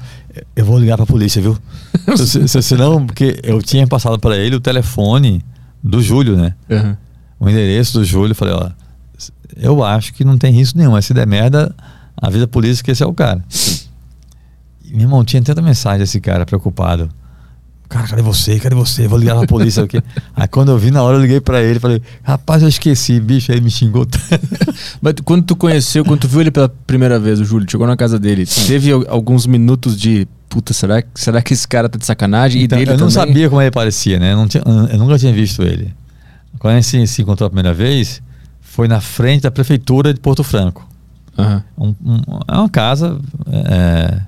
eu 0.55 0.65
vou 0.65 0.79
ligar 0.79 0.97
pra 0.97 1.05
polícia, 1.05 1.41
viu? 1.41 1.57
se, 2.17 2.47
se, 2.47 2.61
senão, 2.61 3.05
porque 3.05 3.39
eu 3.43 3.61
tinha 3.61 3.87
passado 3.87 4.19
para 4.19 4.37
ele 4.37 4.55
o 4.55 4.59
telefone 4.59 5.43
do 5.83 6.01
Júlio, 6.01 6.37
né? 6.37 6.53
Uhum. 6.69 6.95
O 7.39 7.49
endereço 7.49 7.99
do 7.99 8.05
Júlio. 8.05 8.35
Falei, 8.35 8.53
ó, 8.53 8.69
eu 9.55 9.83
acho 9.83 10.13
que 10.13 10.23
não 10.23 10.37
tem 10.37 10.53
risco 10.53 10.77
nenhum, 10.77 10.91
mas 10.91 11.05
se 11.05 11.13
der 11.13 11.27
merda, 11.27 11.73
avisa 12.15 12.45
a 12.45 12.47
polícia 12.47 12.83
que 12.83 12.91
esse 12.91 13.03
é 13.03 13.05
o 13.05 13.13
cara. 13.13 13.43
Meu 14.91 15.01
irmão, 15.01 15.23
tinha 15.23 15.41
tanta 15.41 15.61
mensagem 15.61 15.99
desse 15.99 16.19
cara 16.19 16.45
preocupado. 16.45 17.09
Cara, 17.91 18.07
cadê 18.07 18.21
você? 18.21 18.57
Cadê 18.57 18.73
você? 18.73 19.05
Vou 19.05 19.19
ligar 19.19 19.35
pra 19.35 19.45
polícia 19.45 19.83
aqui. 19.83 20.01
Aí 20.33 20.47
quando 20.47 20.71
eu 20.71 20.77
vi 20.77 20.91
na 20.91 21.03
hora, 21.03 21.17
eu 21.17 21.21
liguei 21.21 21.41
pra 21.41 21.61
ele 21.61 21.77
falei, 21.77 22.01
rapaz, 22.23 22.63
eu 22.63 22.69
esqueci, 22.69 23.19
bicho, 23.19 23.51
aí 23.51 23.57
ele 23.57 23.65
me 23.65 23.69
xingou. 23.69 24.07
Mas 25.01 25.15
quando 25.25 25.43
tu 25.43 25.57
conheceu, 25.57 26.05
quando 26.05 26.21
tu 26.21 26.27
viu 26.29 26.39
ele 26.39 26.51
pela 26.51 26.69
primeira 26.69 27.19
vez, 27.19 27.41
o 27.41 27.43
Júlio, 27.43 27.69
chegou 27.69 27.85
na 27.85 27.97
casa 27.97 28.17
dele, 28.17 28.45
teve 28.45 28.91
alguns 29.09 29.45
minutos 29.45 29.99
de 29.99 30.25
puta, 30.47 30.73
será, 30.73 31.03
será 31.13 31.41
que 31.41 31.53
esse 31.53 31.67
cara 31.67 31.89
tá 31.89 31.99
de 31.99 32.05
sacanagem? 32.05 32.63
Então, 32.63 32.77
e 32.77 32.85
dele 32.85 32.95
eu 32.95 32.97
não 32.97 33.09
também? 33.09 33.27
sabia 33.27 33.49
como 33.49 33.61
ele 33.61 33.71
parecia, 33.71 34.17
né? 34.19 34.33
Eu, 34.33 34.47
tinha, 34.47 34.63
eu 34.65 34.97
nunca 34.97 35.19
tinha 35.19 35.33
visto 35.33 35.61
ele. 35.61 35.93
Quando 36.59 36.75
a 36.75 36.79
gente 36.79 37.07
se 37.07 37.21
encontrou 37.21 37.47
a 37.47 37.49
primeira 37.49 37.73
vez, 37.73 38.21
foi 38.61 38.87
na 38.87 39.01
frente 39.01 39.41
da 39.41 39.51
prefeitura 39.51 40.13
de 40.13 40.19
Porto 40.21 40.45
Franco. 40.45 40.87
Uhum. 41.37 41.61
Um, 41.77 41.95
um, 42.05 42.21
é 42.47 42.57
uma 42.57 42.69
casa. 42.69 43.19
É, 43.49 44.21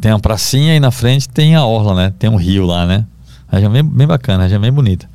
tem 0.00 0.12
uma 0.12 0.20
pracinha 0.20 0.74
e 0.74 0.80
na 0.80 0.90
frente 0.90 1.28
tem 1.28 1.54
a 1.54 1.64
orla, 1.64 1.94
né? 1.94 2.14
Tem 2.18 2.30
um 2.30 2.36
rio 2.36 2.64
lá, 2.64 2.86
né? 2.86 3.06
Região 3.50 3.70
bem, 3.70 3.82
bem 3.82 4.06
bacana, 4.06 4.44
região 4.44 4.60
bem 4.60 4.72
bonita. 4.72 5.08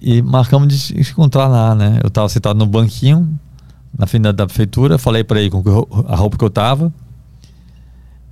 E 0.00 0.22
marcamos 0.22 0.68
de 0.68 1.00
encontrar 1.00 1.46
lá, 1.46 1.74
né? 1.74 1.98
Eu 2.02 2.08
estava 2.08 2.28
sentado 2.28 2.58
no 2.58 2.66
banquinho, 2.66 3.38
na 3.96 4.06
frente 4.06 4.22
da, 4.22 4.32
da 4.32 4.46
prefeitura, 4.46 4.98
falei 4.98 5.24
para 5.24 5.40
ele 5.40 5.50
com 5.50 5.62
a 6.08 6.16
roupa 6.16 6.36
que 6.38 6.44
eu 6.44 6.50
tava. 6.50 6.92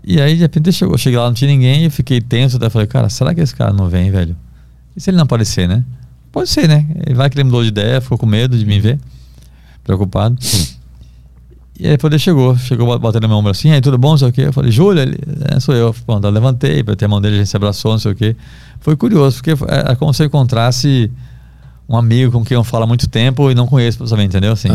E 0.05 0.21
aí, 0.21 0.35
de 0.35 0.41
repente, 0.41 0.73
chegou, 0.73 0.99
cheguei 0.99 1.19
lá, 1.19 1.27
não 1.27 1.35
tinha 1.35 1.51
ninguém, 1.51 1.85
eu 1.85 1.91
fiquei 1.91 2.21
tenso, 2.21 2.59
daí 2.59 2.71
falei, 2.71 2.89
cara, 2.89 3.09
será 3.09 3.35
que 3.35 3.41
esse 3.41 3.55
cara 3.55 3.73
não 3.73 3.89
vem, 3.89 4.11
velho? 4.11 4.37
E 4.97 5.01
se 5.01 5.11
ele 5.11 5.17
não 5.17 5.25
aparecer, 5.25 5.69
né? 5.69 5.85
Pode 6.33 6.49
ser, 6.49 6.67
né? 6.67 6.87
Ele 7.07 7.15
vai 7.15 7.31
que 7.31 7.37
ele 7.37 7.45
mudou 7.45 7.63
de 7.63 7.69
ideia, 7.69 8.01
ficou 8.01 8.19
com 8.19 8.27
medo 8.27 8.59
de 8.59 8.65
me 8.65 8.81
ver, 8.81 8.99
preocupado. 9.85 10.37
E 11.79 11.87
aí 11.87 11.97
ele 12.01 12.19
chegou, 12.19 12.57
chegou 12.57 12.99
batendo 12.99 13.23
na 13.23 13.29
minha 13.29 13.39
ombro 13.39 13.51
assim, 13.51 13.71
aí 13.71 13.81
tudo 13.81 13.97
bom, 13.97 14.11
não 14.11 14.19
sei 14.19 14.29
o 14.29 14.33
quê. 14.33 14.43
Eu 14.43 14.53
falei, 14.53 14.71
Júlia, 14.71 15.03
ele, 15.03 15.19
é, 15.51 15.59
sou 15.59 15.75
eu. 15.75 15.95
Pronto, 16.07 16.27
eu 16.27 16.31
levantei, 16.31 16.83
ter 16.85 17.05
a 17.05 17.09
mão 17.09 17.21
dele, 17.21 17.37
a 17.37 17.39
gente 17.39 17.49
se 17.49 17.57
abraçou, 17.57 17.93
não 17.93 17.99
sei 17.99 18.13
o 18.13 18.15
quê. 18.15 18.37
Foi 18.81 18.97
curioso, 18.97 19.37
porque 19.37 19.51
é, 19.51 19.93
é 19.93 19.95
como 19.95 20.13
se 20.13 20.23
eu 20.23 20.27
encontrasse 20.27 21.11
um 21.89 21.97
amigo 21.97 22.33
com 22.33 22.45
quem 22.45 22.55
eu 22.55 22.65
falo 22.65 22.85
há 22.85 22.87
muito 22.87 23.09
tempo 23.09 23.51
e 23.51 23.55
não 23.55 23.67
conheço 23.67 23.99
pessoalmente, 23.99 24.29
entendeu? 24.29 24.53
Assim, 24.53 24.69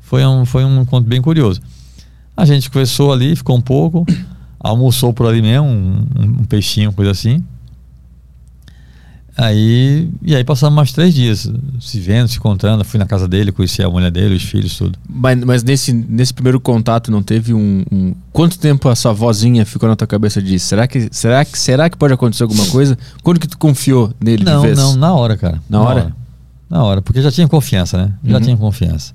foi, 0.00 0.24
um, 0.24 0.44
foi 0.44 0.64
um 0.64 0.82
encontro 0.82 1.08
bem 1.08 1.20
curioso. 1.20 1.60
A 2.36 2.44
gente 2.44 2.70
conversou 2.70 3.12
ali, 3.12 3.34
ficou 3.36 3.56
um 3.56 3.60
pouco, 3.60 4.06
almoçou 4.58 5.12
por 5.12 5.26
ali 5.26 5.42
mesmo, 5.42 5.66
um, 5.66 6.06
um 6.40 6.44
peixinho, 6.44 6.92
coisa 6.92 7.10
assim. 7.10 7.44
Aí, 9.40 10.10
e 10.20 10.34
aí 10.34 10.42
passamos 10.42 10.74
mais 10.74 10.90
três 10.90 11.14
dias 11.14 11.48
se 11.78 12.00
vendo, 12.00 12.26
se 12.26 12.38
encontrando. 12.38 12.84
Fui 12.84 12.98
na 12.98 13.06
casa 13.06 13.28
dele, 13.28 13.52
conheci 13.52 13.80
a 13.80 13.88
mulher 13.88 14.10
dele, 14.10 14.34
os 14.34 14.42
filhos, 14.42 14.76
tudo. 14.76 14.98
Mas, 15.08 15.38
mas 15.44 15.62
nesse, 15.62 15.92
nesse 15.92 16.34
primeiro 16.34 16.58
contato 16.58 17.08
não 17.08 17.22
teve 17.22 17.54
um, 17.54 17.84
um, 17.92 18.14
Quanto 18.32 18.58
tempo 18.58 18.90
essa 18.90 19.12
vozinha 19.12 19.64
ficou 19.64 19.88
na 19.88 19.94
tua 19.94 20.08
cabeça 20.08 20.42
de 20.42 20.58
será 20.58 20.88
que, 20.88 21.08
será 21.12 21.44
que, 21.44 21.56
será 21.56 21.88
que 21.88 21.96
pode 21.96 22.12
acontecer 22.12 22.42
alguma 22.42 22.66
coisa? 22.66 22.98
Quando 23.22 23.38
que 23.38 23.46
tu 23.46 23.56
confiou 23.56 24.12
nele 24.20 24.42
não, 24.42 24.60
de 24.60 24.66
vez? 24.66 24.76
Não, 24.76 24.96
na 24.96 25.14
hora, 25.14 25.36
cara. 25.36 25.62
Na, 25.70 25.78
na 25.78 25.84
hora? 25.84 26.00
hora? 26.00 26.16
Na 26.68 26.82
hora, 26.82 27.00
porque 27.00 27.22
já 27.22 27.30
tinha 27.30 27.46
confiança, 27.46 27.96
né? 27.96 28.12
Já 28.24 28.38
uhum. 28.38 28.42
tinha 28.42 28.56
confiança. 28.56 29.14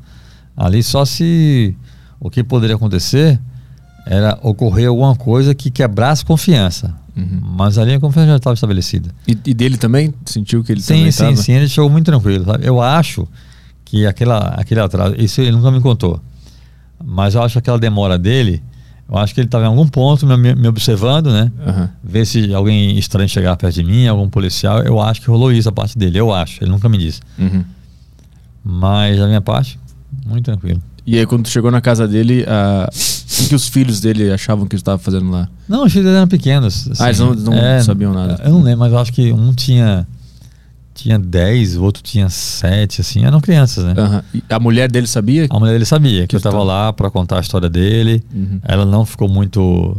Ali 0.55 0.81
só 0.81 1.03
se 1.03 1.75
o 2.17 2.29
que 2.29 2.45
poderia 2.45 2.77
acontecer 2.77 3.37
era 4.05 4.39
ocorrer 4.41 4.87
alguma 4.87 5.17
coisa 5.17 5.53
que 5.53 5.69
quebrasse 5.69 6.23
confiança. 6.23 6.95
Uhum. 7.15 7.39
Mas 7.57 7.77
ali 7.77 7.93
a 7.93 7.99
confiança 7.99 8.29
já 8.29 8.35
estava 8.37 8.53
estabelecida. 8.53 9.09
E, 9.27 9.31
e, 9.45 9.53
dele 9.53 9.77
também? 9.77 10.13
Sentiu 10.25 10.63
que 10.63 10.71
ele 10.71 10.81
sim, 10.81 10.95
também 10.95 11.11
Sim, 11.11 11.35
sim, 11.35 11.43
sim. 11.43 11.53
Ele 11.53 11.67
chegou 11.67 11.89
muito 11.89 12.05
tranquilo. 12.05 12.45
Sabe? 12.45 12.65
Eu 12.65 12.81
acho 12.81 13.27
que 13.85 14.05
aquela, 14.05 14.39
aquele 14.55 14.79
atraso... 14.79 15.15
Isso 15.17 15.41
ele 15.41 15.51
nunca 15.51 15.69
me 15.71 15.79
contou. 15.79 16.19
Mas 17.03 17.35
eu 17.35 17.43
acho 17.43 17.53
que 17.53 17.59
aquela 17.59 17.79
demora 17.79 18.17
dele... 18.17 18.61
Eu 19.07 19.17
acho 19.17 19.33
que 19.33 19.41
ele 19.41 19.47
estava 19.47 19.65
em 19.65 19.67
algum 19.67 19.85
ponto 19.85 20.25
me, 20.25 20.55
me 20.55 20.67
observando, 20.67 21.31
né? 21.31 21.51
Uhum. 21.67 21.89
Ver 22.03 22.25
se 22.25 22.53
alguém 22.53 22.97
estranho 22.97 23.27
chegar 23.27 23.55
perto 23.57 23.75
de 23.75 23.83
mim, 23.83 24.07
algum 24.07 24.29
policial. 24.29 24.81
Eu 24.81 24.99
acho 24.99 25.21
que 25.21 25.27
rolou 25.27 25.51
isso 25.51 25.67
a 25.67 25.71
parte 25.71 25.97
dele. 25.97 26.17
Eu 26.17 26.33
acho. 26.33 26.63
Ele 26.63 26.71
nunca 26.71 26.87
me 26.87 26.97
disse. 26.97 27.19
Uhum. 27.37 27.63
Mas 28.63 29.19
a 29.19 29.27
minha 29.27 29.41
parte, 29.41 29.77
muito 30.25 30.45
tranquilo. 30.45 30.81
E 31.05 31.17
aí, 31.17 31.25
quando 31.25 31.47
chegou 31.47 31.69
na 31.69 31.81
casa 31.81 32.07
dele, 32.07 32.43
uh, 32.43 33.43
o 33.43 33.47
que 33.49 33.55
os 33.55 33.67
filhos 33.67 33.99
dele 33.99 34.31
achavam 34.31 34.65
que 34.65 34.75
estava 34.75 34.97
fazendo 34.97 35.29
lá? 35.29 35.49
Não, 35.67 35.85
os 35.85 35.91
filhos 35.91 36.07
eram 36.07 36.27
pequenos. 36.27 36.89
Assim, 36.89 37.03
ah, 37.03 37.07
eles 37.07 37.19
não, 37.19 37.33
não 37.33 37.53
é, 37.53 37.81
sabiam 37.81 38.13
nada. 38.13 38.41
Eu 38.43 38.51
não 38.51 38.61
lembro, 38.61 38.79
mas 38.79 38.91
eu 38.91 38.99
acho 38.99 39.11
que 39.11 39.31
um 39.33 39.53
tinha 39.53 40.07
tinha 40.93 41.17
10, 41.17 41.77
o 41.77 41.83
outro 41.83 42.03
tinha 42.03 42.29
7, 42.29 43.01
assim, 43.01 43.25
eram 43.25 43.41
crianças, 43.41 43.83
né? 43.83 43.93
A 44.47 44.59
mulher 44.59 44.89
dele 44.91 45.07
sabia? 45.07 45.47
A 45.49 45.59
mulher 45.59 45.73
dele 45.73 45.85
sabia 45.85 46.21
que, 46.21 46.27
Que 46.27 46.35
eu 46.35 46.37
estava 46.37 46.57
história? 46.57 46.73
lá 46.85 46.93
para 46.93 47.09
contar 47.09 47.37
a 47.37 47.41
história 47.41 47.67
dele. 47.67 48.23
Uhum. 48.33 48.59
Ela 48.63 48.85
não 48.85 49.05
ficou 49.05 49.27
muito, 49.27 49.97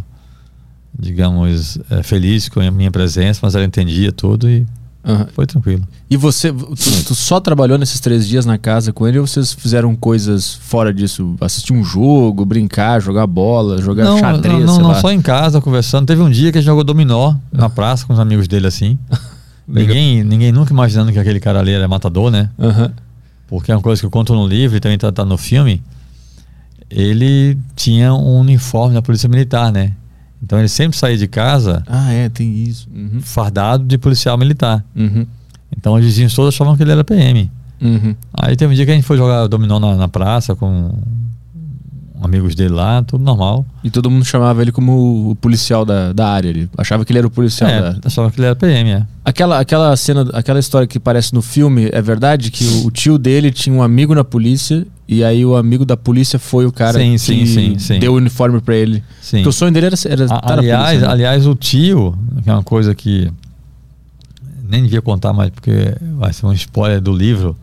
digamos, 0.96 1.78
eh, 1.90 2.02
feliz 2.02 2.48
com 2.48 2.60
a 2.60 2.70
minha 2.70 2.92
presença, 2.92 3.40
mas 3.42 3.54
ela 3.54 3.64
entendia 3.64 4.12
tudo 4.12 4.48
e 4.48 4.64
Aham. 5.04 5.26
foi 5.34 5.46
tranquilo. 5.46 5.86
E 6.08 6.16
você, 6.16 6.52
tu, 6.52 7.04
tu 7.06 7.14
só 7.14 7.38
trabalhou 7.38 7.76
nesses 7.76 8.00
três 8.00 8.26
dias 8.26 8.46
na 8.46 8.56
casa 8.56 8.92
com 8.92 9.06
ele 9.06 9.18
ou 9.18 9.26
vocês 9.26 9.52
fizeram 9.52 9.94
coisas 9.94 10.54
fora 10.54 10.94
disso? 10.94 11.36
Assistir 11.40 11.74
um 11.74 11.84
jogo, 11.84 12.44
brincar, 12.44 13.00
jogar 13.00 13.26
bola, 13.26 13.82
jogar 13.82 14.04
não, 14.04 14.18
xadrez, 14.18 14.64
não, 14.64 14.78
não, 14.78 14.88
não, 14.88 14.94
só 14.94 15.12
em 15.12 15.20
casa 15.20 15.60
conversando. 15.60 16.06
Teve 16.06 16.22
um 16.22 16.30
dia 16.30 16.50
que 16.50 16.58
a 16.58 16.60
gente 16.60 16.66
jogou 16.66 16.84
dominó 16.84 17.34
na 17.52 17.68
praça 17.68 18.06
com 18.06 18.12
os 18.12 18.18
amigos 18.18 18.48
dele 18.48 18.66
assim. 18.66 18.98
Ninguém, 19.66 20.22
ninguém 20.22 20.52
nunca 20.52 20.74
imaginando 20.74 21.10
que 21.10 21.18
aquele 21.18 21.40
cara 21.40 21.58
ali 21.60 21.72
era 21.72 21.88
matador, 21.88 22.30
né? 22.30 22.50
Aham. 22.58 22.92
Porque 23.46 23.72
é 23.72 23.74
uma 23.74 23.80
coisa 23.80 24.00
que 24.00 24.06
eu 24.06 24.10
conto 24.10 24.34
no 24.34 24.46
livro 24.46 24.76
e 24.76 24.80
também 24.80 24.98
tá, 24.98 25.10
tá 25.10 25.24
no 25.24 25.38
filme. 25.38 25.82
Ele 26.90 27.56
tinha 27.74 28.12
um 28.12 28.40
uniforme 28.40 28.94
da 28.94 29.00
Polícia 29.00 29.28
Militar, 29.28 29.72
né? 29.72 29.92
Então 30.44 30.58
ele 30.58 30.68
sempre 30.68 30.96
saía 30.96 31.16
de 31.16 31.26
casa 31.26 31.82
Ah, 31.86 32.12
é, 32.12 32.28
tem 32.28 32.54
isso. 32.64 32.86
Uhum. 32.94 33.20
fardado 33.22 33.82
de 33.84 33.96
policial 33.96 34.36
militar. 34.36 34.84
Uhum. 34.94 35.26
Então 35.76 35.94
os 35.94 36.04
vizinhos 36.04 36.34
todos 36.34 36.54
achavam 36.54 36.76
que 36.76 36.82
ele 36.82 36.92
era 36.92 37.02
PM. 37.02 37.50
Uhum. 37.80 38.14
Aí 38.32 38.54
teve 38.54 38.72
um 38.72 38.76
dia 38.76 38.84
que 38.84 38.92
a 38.92 38.94
gente 38.94 39.04
foi 39.06 39.16
jogar 39.16 39.46
dominó 39.46 39.80
na, 39.80 39.96
na 39.96 40.06
praça 40.08 40.54
com 40.54 40.92
amigos 42.24 42.54
dele 42.54 42.74
lá, 42.74 43.02
tudo 43.02 43.22
normal. 43.22 43.64
E 43.82 43.90
todo 43.90 44.10
mundo 44.10 44.24
chamava 44.24 44.60
ele 44.62 44.72
como 44.72 45.30
o 45.30 45.34
policial 45.36 45.84
da, 45.84 46.12
da 46.12 46.28
área. 46.28 46.48
Ele 46.48 46.68
achava 46.76 47.04
que 47.04 47.12
ele 47.12 47.18
era 47.18 47.26
o 47.26 47.30
policial 47.30 47.68
É, 47.70 47.80
da. 47.92 47.98
achava 48.04 48.30
que 48.30 48.38
ele 48.40 48.46
era 48.46 48.56
PM, 48.56 48.90
é. 48.90 49.06
Aquela, 49.24 49.58
aquela 49.60 49.96
cena, 49.96 50.28
aquela 50.32 50.58
história 50.58 50.86
que 50.86 50.98
parece 51.00 51.32
no 51.34 51.40
filme, 51.42 51.88
é 51.92 52.00
verdade 52.02 52.50
que 52.50 52.64
o, 52.64 52.86
o 52.86 52.90
tio 52.90 53.16
dele 53.18 53.50
tinha 53.50 53.74
um 53.74 53.82
amigo 53.82 54.14
na 54.14 54.24
polícia 54.24 54.86
e 55.08 55.22
aí 55.24 55.44
o 55.44 55.54
amigo 55.56 55.84
da 55.84 55.96
polícia 55.96 56.38
foi 56.38 56.66
o 56.66 56.72
cara 56.72 56.98
Sim, 56.98 57.12
que 57.12 57.18
sim, 57.18 57.46
sim, 57.46 57.78
sim. 57.78 57.98
deu 57.98 58.12
o 58.12 58.16
uniforme 58.16 58.60
pra 58.60 58.74
ele. 58.74 59.02
Sim. 59.20 59.38
Porque 59.38 59.48
o 59.48 59.52
sonho 59.52 59.72
dele 59.72 59.86
era, 59.86 59.96
era 60.08 60.26
A- 60.34 60.52
aliás, 60.54 60.86
polícia. 60.88 61.06
né? 61.06 61.12
aliás, 61.12 61.46
o 61.46 61.54
tio, 61.54 62.16
que 62.42 62.50
é 62.50 62.52
uma 62.52 62.62
coisa 62.62 62.94
que 62.94 63.30
nem 64.62 64.82
devia 64.82 65.02
contar 65.02 65.32
mais 65.32 65.50
porque 65.50 65.94
vai 66.16 66.32
ser 66.32 66.46
um 66.46 66.52
spoiler 66.52 67.00
do 67.00 67.12
livro. 67.12 67.56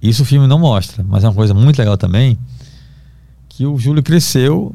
Isso 0.00 0.22
o 0.22 0.24
filme 0.24 0.46
não 0.46 0.58
mostra, 0.58 1.04
mas 1.08 1.24
é 1.24 1.28
uma 1.28 1.34
coisa 1.34 1.52
muito 1.52 1.76
legal 1.78 1.96
também 1.96 2.38
que 3.58 3.66
o 3.66 3.76
Júlio 3.76 4.04
cresceu 4.04 4.72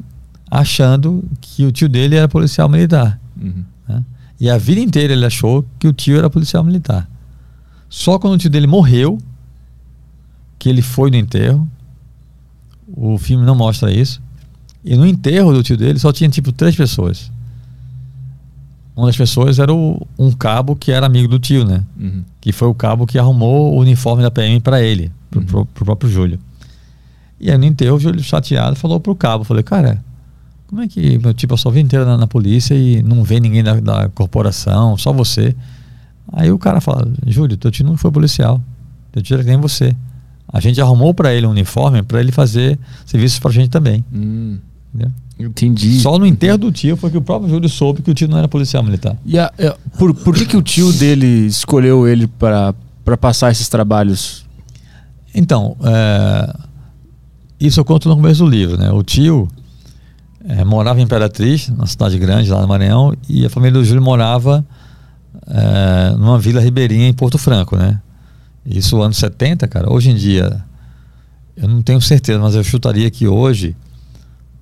achando 0.50 1.24
que 1.40 1.64
o 1.64 1.72
tio 1.72 1.88
dele 1.88 2.16
era 2.16 2.28
policial 2.28 2.68
militar. 2.68 3.18
Uhum. 3.40 3.64
né? 3.88 4.04
E 4.38 4.50
a 4.50 4.58
vida 4.58 4.78
inteira 4.78 5.14
ele 5.14 5.24
achou 5.24 5.64
que 5.78 5.88
o 5.88 5.92
tio 5.92 6.18
era 6.18 6.28
policial 6.28 6.62
militar. 6.62 7.08
Só 7.88 8.18
quando 8.18 8.34
o 8.34 8.38
tio 8.38 8.50
dele 8.50 8.66
morreu, 8.66 9.16
que 10.58 10.68
ele 10.68 10.82
foi 10.82 11.10
no 11.10 11.16
enterro, 11.16 11.66
o 12.94 13.16
filme 13.16 13.42
não 13.46 13.54
mostra 13.54 13.90
isso. 13.90 14.20
E 14.84 14.94
no 14.96 15.06
enterro 15.06 15.50
do 15.54 15.62
tio 15.62 15.78
dele 15.78 15.98
só 15.98 16.12
tinha 16.12 16.28
tipo 16.28 16.52
três 16.52 16.76
pessoas. 16.76 17.32
Uma 18.94 19.06
das 19.06 19.16
pessoas 19.16 19.58
era 19.58 19.72
o- 19.72 20.06
um 20.18 20.30
cabo 20.30 20.76
que 20.76 20.92
era 20.92 21.06
amigo 21.06 21.26
do 21.26 21.38
tio, 21.38 21.64
né? 21.64 21.82
Uhum. 21.98 22.22
Que 22.38 22.52
foi 22.52 22.68
o 22.68 22.74
cabo 22.74 23.06
que 23.06 23.18
arrumou 23.18 23.74
o 23.74 23.80
uniforme 23.80 24.22
da 24.22 24.30
PM 24.30 24.60
para 24.60 24.82
ele, 24.82 25.10
pro, 25.30 25.40
Uhum. 25.40 25.46
pro- 25.46 25.64
pro 25.66 25.84
próprio 25.86 26.10
Júlio. 26.10 26.38
E 27.44 27.50
aí 27.50 27.58
no 27.58 27.66
enterro, 27.66 27.96
o 27.96 28.00
Júlio 28.00 28.22
chateado 28.22 28.74
falou 28.74 28.98
pro 28.98 29.14
cabo, 29.14 29.44
falei, 29.44 29.62
cara, 29.62 30.02
como 30.66 30.80
é 30.80 30.88
que 30.88 31.18
meu 31.18 31.34
tipo 31.34 31.52
passou 31.52 31.68
a 31.68 31.74
vida 31.74 31.84
inteira 31.84 32.06
na, 32.06 32.16
na 32.16 32.26
polícia 32.26 32.74
e 32.74 33.02
não 33.02 33.22
vê 33.22 33.38
ninguém 33.38 33.62
da, 33.62 33.74
da 33.78 34.08
corporação, 34.08 34.96
só 34.96 35.12
você? 35.12 35.54
Aí 36.32 36.50
o 36.50 36.58
cara 36.58 36.80
fala, 36.80 37.06
Júlio, 37.26 37.58
teu 37.58 37.70
tio 37.70 37.84
não 37.84 37.98
foi 37.98 38.10
policial, 38.10 38.58
teu 39.12 39.22
tio 39.22 39.34
era 39.34 39.44
que 39.44 39.50
nem 39.50 39.60
você. 39.60 39.94
A 40.50 40.58
gente 40.58 40.80
arrumou 40.80 41.12
para 41.12 41.34
ele 41.34 41.46
um 41.46 41.50
uniforme 41.50 42.02
para 42.02 42.18
ele 42.18 42.32
fazer 42.32 42.78
serviços 43.04 43.38
pra 43.38 43.50
gente 43.50 43.68
também. 43.68 44.02
Hum, 44.10 44.56
entendeu? 44.94 45.12
entendi. 45.38 46.00
Só 46.00 46.18
no 46.18 46.26
enterro 46.26 46.56
do 46.56 46.72
tio 46.72 46.96
foi 46.96 47.10
que 47.10 47.18
o 47.18 47.22
próprio 47.22 47.50
Júlio 47.50 47.68
soube 47.68 48.00
que 48.00 48.10
o 48.10 48.14
tio 48.14 48.26
não 48.28 48.38
era 48.38 48.48
policial 48.48 48.82
militar. 48.82 49.16
E 49.26 49.38
a- 49.38 49.52
é, 49.58 49.76
por, 49.98 50.14
por 50.14 50.34
que, 50.34 50.46
que 50.46 50.56
o 50.56 50.62
tio 50.62 50.90
dele 50.94 51.26
escolheu 51.46 52.08
ele 52.08 52.26
para 52.26 52.72
passar 53.20 53.50
esses 53.52 53.68
trabalhos? 53.68 54.46
Então, 55.34 55.76
é, 55.84 56.56
isso 57.60 57.80
eu 57.80 57.84
conto 57.84 58.08
no 58.08 58.16
começo 58.16 58.44
do 58.44 58.50
livro, 58.50 58.76
né? 58.76 58.90
O 58.90 59.02
tio 59.02 59.48
é, 60.46 60.64
morava 60.64 61.00
em 61.00 61.04
Imperatriz, 61.04 61.68
na 61.68 61.86
cidade 61.86 62.18
grande 62.18 62.50
lá 62.50 62.60
no 62.60 62.68
Maranhão, 62.68 63.16
e 63.28 63.46
a 63.46 63.50
família 63.50 63.78
do 63.80 63.84
Júlio 63.84 64.02
morava 64.02 64.64
é, 65.46 66.10
numa 66.16 66.38
vila 66.38 66.60
ribeirinha 66.60 67.08
em 67.08 67.14
Porto 67.14 67.38
Franco, 67.38 67.76
né? 67.76 68.00
Isso 68.66 69.00
anos 69.02 69.16
70, 69.18 69.68
cara. 69.68 69.92
Hoje 69.92 70.10
em 70.10 70.14
dia, 70.14 70.62
eu 71.56 71.68
não 71.68 71.82
tenho 71.82 72.00
certeza, 72.00 72.38
mas 72.38 72.54
eu 72.54 72.64
chutaria 72.64 73.10
que 73.10 73.26
hoje 73.26 73.76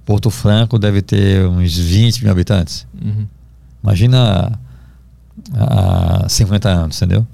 Porto 0.04 0.30
Franco 0.30 0.78
deve 0.78 1.00
ter 1.02 1.46
uns 1.46 1.76
20 1.76 2.22
mil 2.22 2.32
habitantes. 2.32 2.86
Uhum. 3.00 3.26
Imagina 3.82 4.58
há 5.54 6.28
50 6.28 6.68
anos, 6.68 6.96
entendeu? 6.96 7.26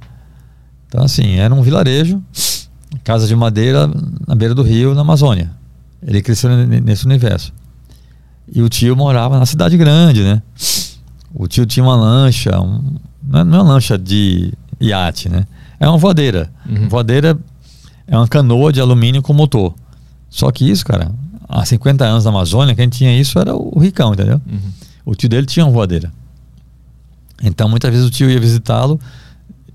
Então, 0.87 1.05
assim, 1.05 1.37
era 1.37 1.55
um 1.55 1.63
vilarejo, 1.63 2.23
casa 3.05 3.27
de 3.27 3.35
madeira 3.37 3.91
na 4.27 4.35
beira 4.35 4.55
do 4.55 4.63
rio, 4.63 4.95
na 4.95 5.01
Amazônia. 5.03 5.51
Ele 6.03 6.23
cresceu 6.23 6.51
ne- 6.51 6.81
nesse 6.81 7.05
universo. 7.07 7.53
E 8.53 8.63
o 8.63 8.69
tio 8.69 8.97
morava 8.97 9.39
na 9.39 9.47
cidade 9.47 9.77
grande, 9.77 10.23
né? 10.23 10.43
O 11.35 11.47
tio 11.47 11.67
tinha 11.67 11.85
uma 11.85 11.97
lancha, 11.97 12.59
um- 12.61 12.97
não 13.23 13.41
é 13.41 13.45
não 13.45 13.59
é 13.59 13.63
uma 13.63 13.73
lancha 13.75 13.99
de 13.99 14.53
iate, 14.81 15.29
né? 15.29 15.47
É 15.79 15.89
uma 15.89 15.99
voadeira. 15.99 16.51
Uhum. 16.69 16.89
Voadeira 16.89 17.39
é 18.07 18.17
uma 18.17 18.27
canoa 18.29 18.73
de 18.73 18.81
alumínio 18.81 19.21
com 19.23 19.33
motor. 19.33 19.75
Só 20.31 20.51
que 20.51 20.69
isso, 20.69 20.85
cara, 20.85 21.13
há 21.49 21.65
50 21.65 22.05
anos 22.05 22.25
na 22.25 22.31
Amazônia, 22.31 22.75
quem 22.75 22.89
tinha 22.89 23.19
isso 23.19 23.39
era 23.39 23.55
o 23.55 23.79
ricão, 23.79 24.13
entendeu? 24.15 24.41
Uhum. 24.47 24.73
O 25.05 25.15
tio 25.15 25.29
dele 25.29 25.47
tinha 25.47 25.65
uma 25.67 25.73
voadeira. 25.73 26.13
Então, 27.43 27.69
muitas 27.69 27.91
vezes 27.91 28.07
o 28.07 28.11
tio 28.11 28.29
ia 28.31 28.41
visitá-lo, 28.41 28.99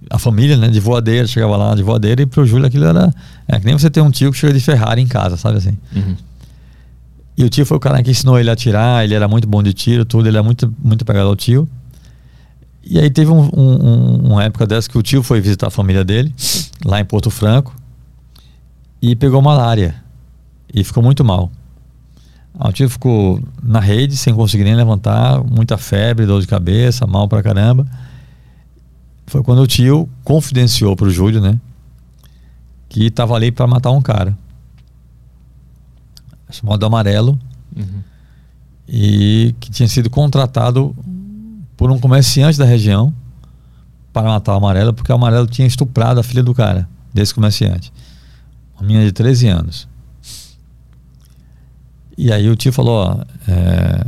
a 0.09 0.17
família, 0.19 0.57
né, 0.57 0.67
de 0.67 0.79
voadeira, 0.79 1.25
chegava 1.27 1.55
lá 1.57 1.75
de 1.75 1.83
voadeira, 1.83 2.21
e 2.21 2.25
pro 2.25 2.45
Júlio 2.45 2.65
aquilo 2.67 2.85
era. 2.85 3.13
É 3.47 3.59
que 3.59 3.65
nem 3.65 3.77
você 3.77 3.89
ter 3.89 4.01
um 4.01 4.11
tio 4.11 4.31
que 4.31 4.37
chega 4.37 4.53
de 4.53 4.59
Ferrari 4.59 5.01
em 5.01 5.07
casa, 5.07 5.37
sabe 5.37 5.57
assim? 5.57 5.77
Uhum. 5.95 6.15
E 7.37 7.43
o 7.43 7.49
tio 7.49 7.65
foi 7.65 7.77
o 7.77 7.79
cara 7.79 8.01
que 8.03 8.11
ensinou 8.11 8.39
ele 8.39 8.49
a 8.49 8.53
atirar, 8.53 9.03
ele 9.03 9.13
era 9.15 9.27
muito 9.27 9.47
bom 9.47 9.63
de 9.63 9.73
tiro, 9.73 10.05
tudo, 10.05 10.27
ele 10.27 10.37
era 10.37 10.43
muito, 10.43 10.71
muito 10.83 11.03
pegado 11.03 11.27
ao 11.29 11.35
tio. 11.35 11.67
E 12.83 12.99
aí 12.99 13.09
teve 13.09 13.31
um- 13.31 13.49
um- 13.55 13.85
um- 13.85 14.17
uma 14.33 14.43
época 14.43 14.67
dessa 14.67 14.89
que 14.89 14.97
o 14.97 15.01
tio 15.01 15.23
foi 15.23 15.39
visitar 15.41 15.67
a 15.67 15.71
família 15.71 16.03
dele, 16.03 16.33
lá 16.85 16.99
em 16.99 17.05
Porto 17.05 17.29
Franco, 17.31 17.73
e 19.01 19.15
pegou 19.15 19.41
malária. 19.41 19.95
E 20.73 20.83
ficou 20.83 21.01
muito 21.03 21.23
mal. 21.23 21.51
Ah, 22.59 22.69
O 22.69 22.71
tio 22.71 22.87
ficou 22.89 23.41
na 23.63 23.79
rede, 23.79 24.15
sem 24.15 24.33
conseguir 24.33 24.63
nem 24.63 24.75
levantar, 24.75 25.43
muita 25.43 25.77
febre, 25.77 26.25
dor 26.25 26.39
de 26.41 26.45
cabeça, 26.47 27.07
mal 27.07 27.27
pra 27.27 27.41
caramba. 27.41 27.87
Foi 29.27 29.41
quando 29.43 29.61
o 29.61 29.67
tio 29.67 30.07
confidenciou 30.23 30.95
pro 30.95 31.09
Júlio, 31.09 31.41
né? 31.41 31.59
Que 32.89 33.09
tava 33.09 33.33
ali 33.35 33.51
pra 33.51 33.65
matar 33.65 33.91
um 33.91 34.01
cara. 34.01 34.37
Chamado 36.51 36.85
Amarelo, 36.85 37.39
Uhum. 37.75 38.03
e 38.87 39.55
que 39.59 39.71
tinha 39.71 39.87
sido 39.87 40.07
contratado 40.07 40.95
por 41.75 41.89
um 41.89 41.97
comerciante 41.99 42.59
da 42.59 42.65
região 42.65 43.11
para 44.11 44.27
matar 44.29 44.53
o 44.53 44.57
Amarelo, 44.57 44.93
porque 44.93 45.11
o 45.11 45.15
Amarelo 45.15 45.47
tinha 45.47 45.67
estuprado 45.67 46.19
a 46.19 46.23
filha 46.23 46.43
do 46.43 46.53
cara, 46.53 46.87
desse 47.11 47.33
comerciante. 47.33 47.91
Uma 48.75 48.85
menina 48.85 49.03
de 49.05 49.11
13 49.11 49.47
anos. 49.47 49.87
E 52.15 52.31
aí 52.31 52.47
o 52.47 52.55
tio 52.55 52.71
falou, 52.71 53.03
ó, 53.03 53.23
é, 53.51 54.05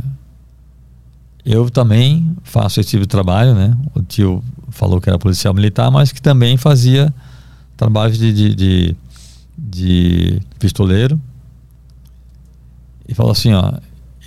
eu 1.44 1.68
também 1.68 2.36
faço 2.44 2.78
esse 2.80 2.90
tipo 2.90 3.02
de 3.02 3.08
trabalho, 3.08 3.52
né? 3.56 3.76
O 3.92 4.02
tio 4.02 4.44
falou 4.76 5.00
que 5.00 5.08
era 5.08 5.18
policial 5.18 5.54
militar, 5.54 5.90
mas 5.90 6.12
que 6.12 6.20
também 6.20 6.56
fazia 6.56 7.12
trabalhos 7.76 8.18
de, 8.18 8.32
de, 8.32 8.54
de, 8.54 8.96
de 9.58 10.40
pistoleiro. 10.58 11.20
E 13.08 13.14
falou 13.14 13.32
assim, 13.32 13.52
ó, 13.52 13.72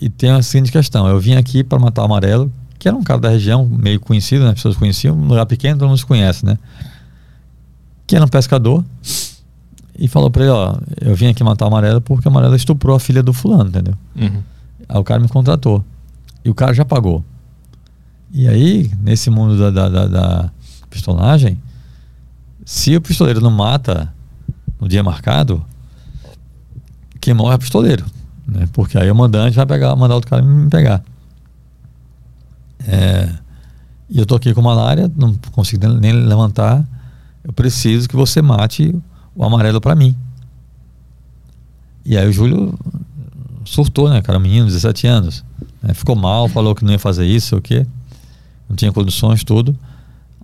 e 0.01 0.09
tem 0.09 0.31
a 0.31 0.41
seguinte 0.41 0.71
questão, 0.71 1.07
eu 1.07 1.19
vim 1.19 1.35
aqui 1.35 1.63
para 1.63 1.77
matar 1.77 2.01
o 2.01 2.05
Amarelo, 2.05 2.51
que 2.77 2.87
era 2.87 2.95
um 2.95 3.03
cara 3.03 3.19
da 3.19 3.29
região, 3.29 3.65
meio 3.65 3.99
conhecido, 3.99 4.43
né? 4.43 4.49
As 4.49 4.55
pessoas 4.55 4.77
conheciam, 4.77 5.15
um 5.15 5.27
lugar 5.27 5.45
pequeno, 5.45 5.77
todo 5.77 5.89
mundo 5.89 5.97
se 5.97 6.05
conhece, 6.05 6.45
né? 6.45 6.57
Que 8.07 8.15
era 8.15 8.23
um 8.23 8.27
pescador. 8.27 8.83
E 9.97 10.07
falou 10.07 10.31
pra 10.31 10.43
ele, 10.43 10.51
ó, 10.51 10.77
eu 11.01 11.13
vim 11.13 11.27
aqui 11.27 11.43
matar 11.43 11.65
o 11.65 11.67
Amarelo 11.67 11.99
porque 11.99 12.27
o 12.27 12.31
Amarelo 12.31 12.55
estuprou 12.55 12.95
a 12.95 12.99
filha 12.99 13.21
do 13.21 13.33
fulano, 13.33 13.69
entendeu? 13.69 13.95
Uhum. 14.15 14.41
Aí 14.87 14.97
o 14.97 15.03
cara 15.03 15.19
me 15.19 15.27
contratou. 15.27 15.83
E 16.43 16.49
o 16.49 16.55
cara 16.55 16.73
já 16.73 16.85
pagou. 16.85 17.23
E 18.31 18.47
aí, 18.47 18.91
nesse 19.01 19.29
mundo 19.29 19.57
da, 19.57 19.69
da, 19.71 19.89
da- 19.89 20.07
da 20.07 20.51
pistolagem, 20.89 21.59
se 22.65 22.95
o 22.95 23.01
pistoleiro 23.01 23.41
não 23.41 23.51
mata 23.51 24.13
no 24.79 24.87
dia 24.87 25.03
marcado, 25.03 25.65
quem 27.19 27.33
morre 27.33 27.53
é 27.53 27.55
o 27.55 27.59
pistoleiro. 27.59 28.05
Né? 28.47 28.67
Porque 28.73 28.97
aí 28.97 29.09
o 29.09 29.15
mandante 29.15 29.55
vai 29.55 29.65
pegar, 29.65 29.95
mandar 29.95 30.15
outro 30.15 30.29
cara 30.29 30.41
me 30.43 30.69
pegar. 30.69 31.03
É, 32.87 33.29
e 34.09 34.17
eu 34.19 34.25
tô 34.25 34.35
aqui 34.35 34.53
com 34.53 34.61
malária, 34.61 35.11
não 35.15 35.33
consigo 35.51 35.87
nem- 35.87 36.13
levantar. 36.13 36.85
eu 37.43 37.53
preciso 37.53 38.07
que 38.07 38.15
você 38.15 38.41
mate 38.41 38.93
o 39.35 39.43
amarelo 39.43 39.79
para 39.81 39.95
mim. 39.95 40.15
E 42.05 42.17
aí 42.17 42.27
o 42.27 42.31
Júlio 42.33 42.77
surtou, 43.65 44.09
né, 44.09 44.21
cara? 44.21 44.37
Menino, 44.39 44.65
17 44.67 45.07
anos. 45.07 45.43
Né? 45.81 45.93
Ficou 45.93 46.15
mal, 46.15 46.47
falou 46.49 46.73
que 46.75 46.83
não 46.83 46.91
ia 46.91 46.99
fazer 46.99 47.25
isso, 47.25 47.55
o 47.57 47.61
quê? 47.61 47.85
Não 48.69 48.75
tinha 48.75 48.91
condições, 48.93 49.43
tudo. 49.43 49.75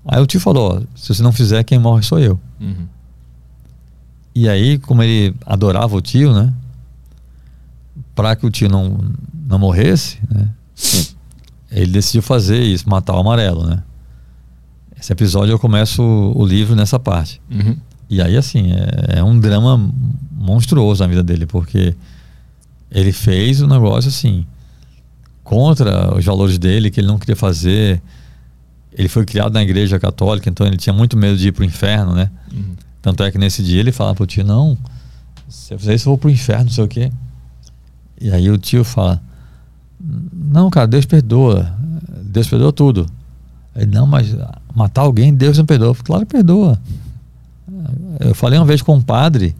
Aí 0.06 0.22
o 0.22 0.26
tio 0.26 0.40
falou: 0.40 0.84
se 0.96 1.14
você 1.14 1.22
não 1.22 1.32
fizer, 1.32 1.64
quem 1.64 1.80
morre 1.80 2.04
sou 2.04 2.20
eu. 2.20 2.40
Uhum. 2.60 2.88
E 4.34 4.50
aí, 4.50 4.78
como 4.80 5.02
ele 5.02 5.34
adorava 5.46 5.96
o 5.96 6.02
tio, 6.02 6.34
né? 6.34 6.54
Para 8.14 8.36
que 8.36 8.46
o 8.46 8.50
tio 8.50 8.68
não, 8.68 9.00
não 9.48 9.58
morresse, 9.60 10.20
né? 10.30 10.50
Ele 11.72 11.92
decidiu 11.92 12.22
fazer 12.22 12.62
isso, 12.62 12.90
matar 12.90 13.16
o 13.16 13.20
amarelo, 13.20 13.66
né? 13.66 13.82
Esse 15.00 15.12
episódio 15.12 15.52
eu 15.52 15.60
começo 15.60 16.02
o, 16.02 16.42
o 16.42 16.46
livro 16.46 16.76
nessa 16.76 17.00
parte. 17.00 17.42
Uhum. 17.50 17.78
E 18.10 18.22
aí, 18.22 18.38
assim, 18.38 18.72
é, 18.72 19.20
é, 19.20 19.24
um 19.24 19.40
drama 19.40 19.92
monstruoso 20.32 21.04
na 21.04 21.08
vida 21.08 21.24
dele, 21.24 21.46
porque 21.46 21.96
ele 22.92 23.12
fez 23.12 23.62
o 23.62 23.66
um 23.66 23.70
negócio 23.70 24.10
assim, 24.10 24.46
contra 25.46 26.14
os 26.18 26.26
valores 26.26 26.58
dele, 26.58 26.89
que 26.89 27.00
ele 27.00 27.08
não 27.08 27.20
queria 27.20 27.36
fazer. 27.36 28.02
Ele 28.91 29.08
foi 29.08 29.24
criado 29.24 29.54
na 29.54 29.62
igreja 29.62 30.00
católica, 30.00 30.50
então 30.50 30.66
ele 30.66 30.76
tinha 30.76 30.91
muito 30.91 31.16
medo 31.16 31.38
de 31.38 31.50
ir 31.50 31.52
para 31.52 31.62
o 31.62 31.66
inferno, 31.66 32.14
né? 32.14 32.30
Uhum. 32.52 32.76
Tanto 33.02 33.24
é 33.24 33.32
que 33.32 33.38
nesse 33.38 33.64
dia 33.64 33.80
ele 33.80 33.91
fala 33.91 34.16
pro 34.16 34.26
tio: 34.26 34.43
Não, 34.43 34.76
se 35.48 35.74
eu 35.74 35.80
fizer 35.80 35.93
isso, 35.93 36.10
eu 36.10 36.12
vou 36.12 36.18
pro 36.18 36.30
inferno, 36.30 36.66
não 36.66 36.72
sei 36.72 36.84
o 36.84 36.88
quê. 36.88 37.12
E 38.20 38.32
aí 38.32 38.50
o 38.50 38.58
tio 38.58 38.84
fala: 38.84 39.22
Não, 40.02 40.70
cara, 40.70 40.88
Deus 40.88 41.06
perdoa. 41.06 41.72
Deus 42.24 42.48
perdoa 42.48 42.74
tudo. 42.74 43.06
Ele: 43.76 43.91
Não, 43.91 44.08
mas 44.08 44.36
matar 44.74 45.02
alguém, 45.02 45.34
Deus 45.34 45.58
não 45.58 45.66
perdoa. 45.66 45.96
Claro 46.04 46.26
que 46.26 46.32
perdoa. 46.32 46.82
Eu 48.20 48.34
falei 48.34 48.58
uma 48.58 48.66
vez 48.66 48.82
com 48.82 48.96
um 48.96 49.02
padre, 49.02 49.56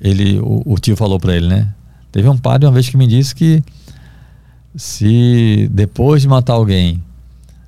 ele, 0.00 0.38
o, 0.38 0.62
o 0.64 0.78
tio 0.78 0.96
falou 0.96 1.20
para 1.20 1.36
ele, 1.36 1.48
né? 1.48 1.68
Teve 2.10 2.28
um 2.28 2.38
padre 2.38 2.66
uma 2.66 2.72
vez 2.72 2.88
que 2.88 2.96
me 2.96 3.06
disse 3.06 3.34
que 3.34 3.62
se 4.74 5.68
depois 5.72 6.22
de 6.22 6.28
matar 6.28 6.54
alguém 6.54 7.02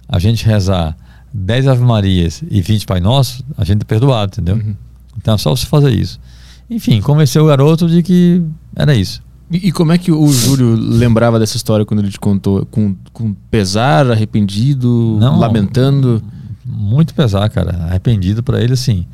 a 0.08 0.18
gente 0.18 0.44
rezar 0.44 0.96
10 1.32 1.68
Ave 1.68 1.82
Marias 1.82 2.42
e 2.48 2.60
20 2.60 2.86
Pai 2.86 3.00
Nosso, 3.00 3.44
a 3.56 3.64
gente 3.64 3.82
é 3.82 3.84
perdoado, 3.84 4.32
entendeu? 4.32 4.56
Uhum. 4.56 4.74
Então 5.16 5.34
é 5.34 5.38
só 5.38 5.54
você 5.54 5.66
fazer 5.66 5.90
isso. 5.90 6.20
Enfim, 6.68 7.00
convenceu 7.00 7.44
o 7.44 7.46
garoto 7.46 7.88
de 7.88 8.02
que 8.02 8.42
era 8.74 8.94
isso. 8.94 9.22
E, 9.50 9.68
e, 9.68 9.72
como 9.72 9.92
é 9.92 9.98
que 9.98 10.10
o 10.10 10.26
Júlio 10.28 10.74
lembrava 10.74 11.38
dessa 11.38 11.56
história 11.56 11.86
quando 11.86 12.00
ele 12.00 12.10
te 12.10 12.18
contou? 12.18 12.66
Com, 12.66 12.96
com 13.12 13.32
pesar, 13.50 14.10
arrependido, 14.10 15.16
Não, 15.20 15.38
lamentando? 15.38 16.20
Muito 16.64 17.14
pesar, 17.14 17.48
cara. 17.48 17.84
Arrependido 17.84 18.42
para 18.42 18.60
ele, 18.60 18.72
assim. 18.72 19.06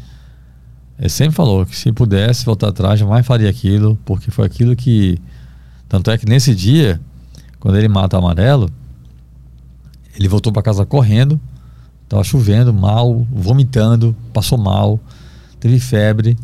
Ele 0.98 1.10
sempre 1.10 1.34
falou 1.34 1.66
que 1.66 1.76
se 1.76 1.92
pudesse 1.92 2.46
voltar 2.46 2.68
atrás, 2.68 2.98
jamais 2.98 3.26
faria 3.26 3.50
aquilo, 3.50 3.98
porque 4.06 4.30
foi 4.30 4.46
aquilo 4.46 4.74
que. 4.74 5.18
Tanto 5.86 6.10
é 6.10 6.16
que 6.16 6.26
nesse 6.26 6.54
dia, 6.54 6.98
quando 7.62 7.78
ele 7.78 7.88
mata 7.88 8.16
o 8.16 8.18
amarelo, 8.18 8.68
ele 10.14 10.28
voltou 10.28 10.52
para 10.52 10.62
casa 10.62 10.84
correndo, 10.84 11.40
estava 12.04 12.22
chovendo, 12.22 12.74
mal, 12.74 13.26
vomitando, 13.32 14.14
passou 14.32 14.58
mal 14.58 15.00
teve 15.62 15.78
febre. 15.78 16.36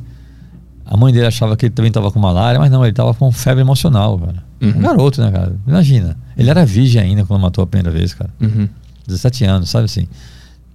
A 0.86 0.96
mãe 0.96 1.12
dele 1.12 1.26
achava 1.26 1.56
que 1.56 1.66
ele 1.66 1.74
também 1.74 1.88
estava 1.88 2.10
com 2.12 2.20
malária, 2.20 2.58
mas 2.58 2.70
não, 2.70 2.84
ele 2.84 2.90
estava 2.90 3.12
com 3.12 3.30
febre 3.32 3.60
emocional, 3.60 4.16
cara. 4.16 4.44
Uhum. 4.60 4.68
Um 4.70 4.80
garoto, 4.80 5.20
né, 5.20 5.30
cara? 5.30 5.56
Imagina. 5.66 6.16
Ele 6.36 6.48
era 6.48 6.64
virgem 6.64 7.02
ainda 7.02 7.24
quando 7.24 7.42
matou 7.42 7.64
a 7.64 7.66
primeira 7.66 7.90
vez, 7.90 8.14
cara. 8.14 8.30
Uhum. 8.40 8.68
17 9.06 9.44
anos, 9.44 9.70
sabe 9.70 9.86
assim? 9.86 10.06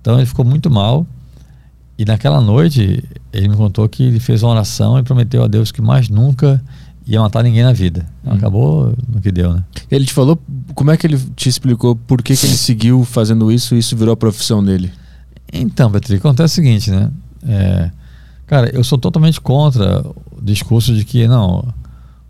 Então 0.02 0.18
ele 0.18 0.26
ficou 0.26 0.44
muito 0.44 0.70
mal. 0.70 1.08
E 1.98 2.04
naquela 2.04 2.41
noite, 2.41 3.04
ele 3.32 3.48
me 3.48 3.56
contou 3.56 3.88
que 3.88 4.04
ele 4.04 4.20
fez 4.20 4.44
uma 4.44 4.52
oração 4.52 5.00
e 5.00 5.04
prometeu 5.04 5.44
a 5.44 5.48
Deus 5.48 5.72
que 5.72 5.82
mais 5.82 6.10
nunca 6.10 6.62
ia 7.06 7.20
matar 7.20 7.43
ninguém 7.43 7.64
na 7.64 7.74
vida. 7.74 8.06
Uhum. 8.24 8.34
Acabou 8.34 8.93
no 9.08 9.22
que 9.22 9.32
deu, 9.32 9.54
né? 9.54 9.64
Ele 9.91 10.06
te 10.06 10.14
falou, 10.14 10.39
como 10.74 10.91
é 10.91 10.97
que 10.97 11.06
ele 11.06 11.20
te 11.36 11.49
explicou 11.49 11.95
por 11.95 12.22
que, 12.22 12.36
que 12.36 12.45
ele 12.45 12.56
seguiu 12.56 13.04
fazendo 13.04 13.51
isso 13.51 13.76
e 13.76 13.80
isso 13.80 13.95
virou 13.95 14.14
a 14.14 14.18
profissão 14.18 14.64
dele? 14.64 14.91
Então, 15.51 15.91
Petri, 15.91 16.16
acontece 16.16 16.54
o 16.54 16.56
seguinte, 16.56 16.89
né? 16.89 17.12
É, 17.45 17.91
Cara, 18.45 18.70
eu 18.70 18.84
sou 18.84 18.97
totalmente 18.97 19.39
contra 19.39 20.01
o 20.32 20.41
discurso 20.41 20.93
de 20.93 21.06
que 21.06 21.28
não, 21.28 21.74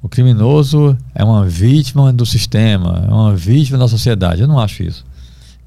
o 0.01 0.07
criminoso 0.07 0.97
é 1.13 1.23
uma 1.23 1.45
vítima 1.45 2.13
do 2.13 2.25
sistema, 2.25 3.05
é 3.07 3.11
uma 3.11 3.35
vítima 3.35 3.77
da 3.77 3.87
sociedade. 3.87 4.41
Eu 4.41 4.47
não 4.47 4.59
acho 4.59 4.83
isso. 4.83 5.05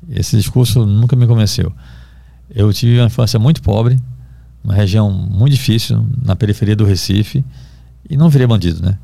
Esse 0.08 0.36
discurso 0.36 0.86
nunca 0.86 1.16
me 1.16 1.26
convenceu. 1.26 1.72
Eu 2.48 2.72
tive 2.72 2.98
uma 2.98 3.06
infância 3.06 3.38
muito 3.38 3.60
pobre, 3.60 3.98
uma 4.62 4.72
região 4.72 5.10
muito 5.10 5.52
difícil, 5.52 6.06
na 6.24 6.36
periferia 6.36 6.76
do 6.76 6.84
Recife, 6.84 7.44
e 8.08 8.16
não 8.16 8.28
virei 8.28 8.46
bandido, 8.46 8.82
né? 8.82 8.98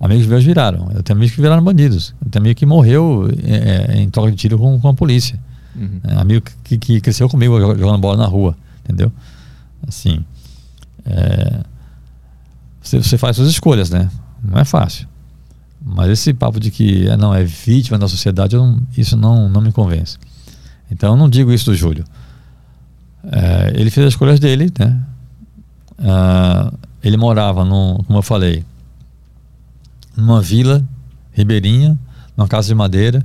Amigos 0.00 0.26
meus 0.26 0.44
viraram. 0.44 0.90
Eu 0.94 1.02
tenho 1.02 1.16
amigos 1.16 1.34
que 1.34 1.40
viraram 1.40 1.62
bandidos. 1.62 2.14
Eu 2.24 2.30
tenho 2.30 2.42
amigo 2.42 2.58
que 2.58 2.66
morreu 2.66 3.28
é, 3.42 3.96
é 3.96 4.00
em 4.00 4.08
troca 4.08 4.30
de 4.30 4.36
tiro 4.36 4.56
com, 4.56 4.78
com 4.78 4.88
a 4.88 4.94
polícia. 4.94 5.38
Uhum. 5.74 6.00
É, 6.04 6.14
amigo 6.20 6.46
que, 6.62 6.78
que 6.78 7.00
cresceu 7.00 7.28
comigo 7.28 7.58
jogando 7.60 7.98
bola 7.98 8.16
na 8.16 8.26
rua, 8.26 8.56
entendeu? 8.84 9.12
Assim. 9.86 10.24
É, 11.04 11.60
você, 12.80 13.02
você, 13.02 13.18
faz 13.18 13.36
suas 13.36 13.48
escolhas, 13.48 13.90
né? 13.90 14.08
Não 14.42 14.58
é 14.58 14.64
fácil. 14.64 15.08
Mas 15.84 16.10
esse 16.10 16.32
papo 16.32 16.60
de 16.60 16.70
que 16.70 17.08
é, 17.08 17.16
não 17.16 17.34
é 17.34 17.42
vítima 17.42 17.98
da 17.98 18.06
sociedade, 18.08 18.56
não, 18.56 18.80
isso 18.96 19.16
não, 19.16 19.48
não 19.48 19.60
me 19.60 19.72
convence. 19.72 20.16
Então 20.90 21.10
eu 21.12 21.16
não 21.16 21.28
digo 21.28 21.52
isso 21.52 21.66
do 21.66 21.76
Júlio. 21.76 22.04
É, 23.24 23.72
ele 23.74 23.90
fez 23.90 24.06
as 24.06 24.12
escolhas 24.12 24.38
dele, 24.38 24.72
né? 24.78 25.00
Ah, 25.98 26.72
ele 27.02 27.16
morava, 27.16 27.64
num, 27.64 27.98
como 28.06 28.18
eu 28.18 28.22
falei, 28.22 28.64
numa 30.16 30.40
vila 30.40 30.84
ribeirinha, 31.32 31.98
numa 32.36 32.48
casa 32.48 32.68
de 32.68 32.74
madeira. 32.74 33.24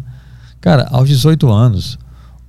Cara, 0.61 0.87
aos 0.91 1.07
18 1.09 1.51
anos, 1.51 1.97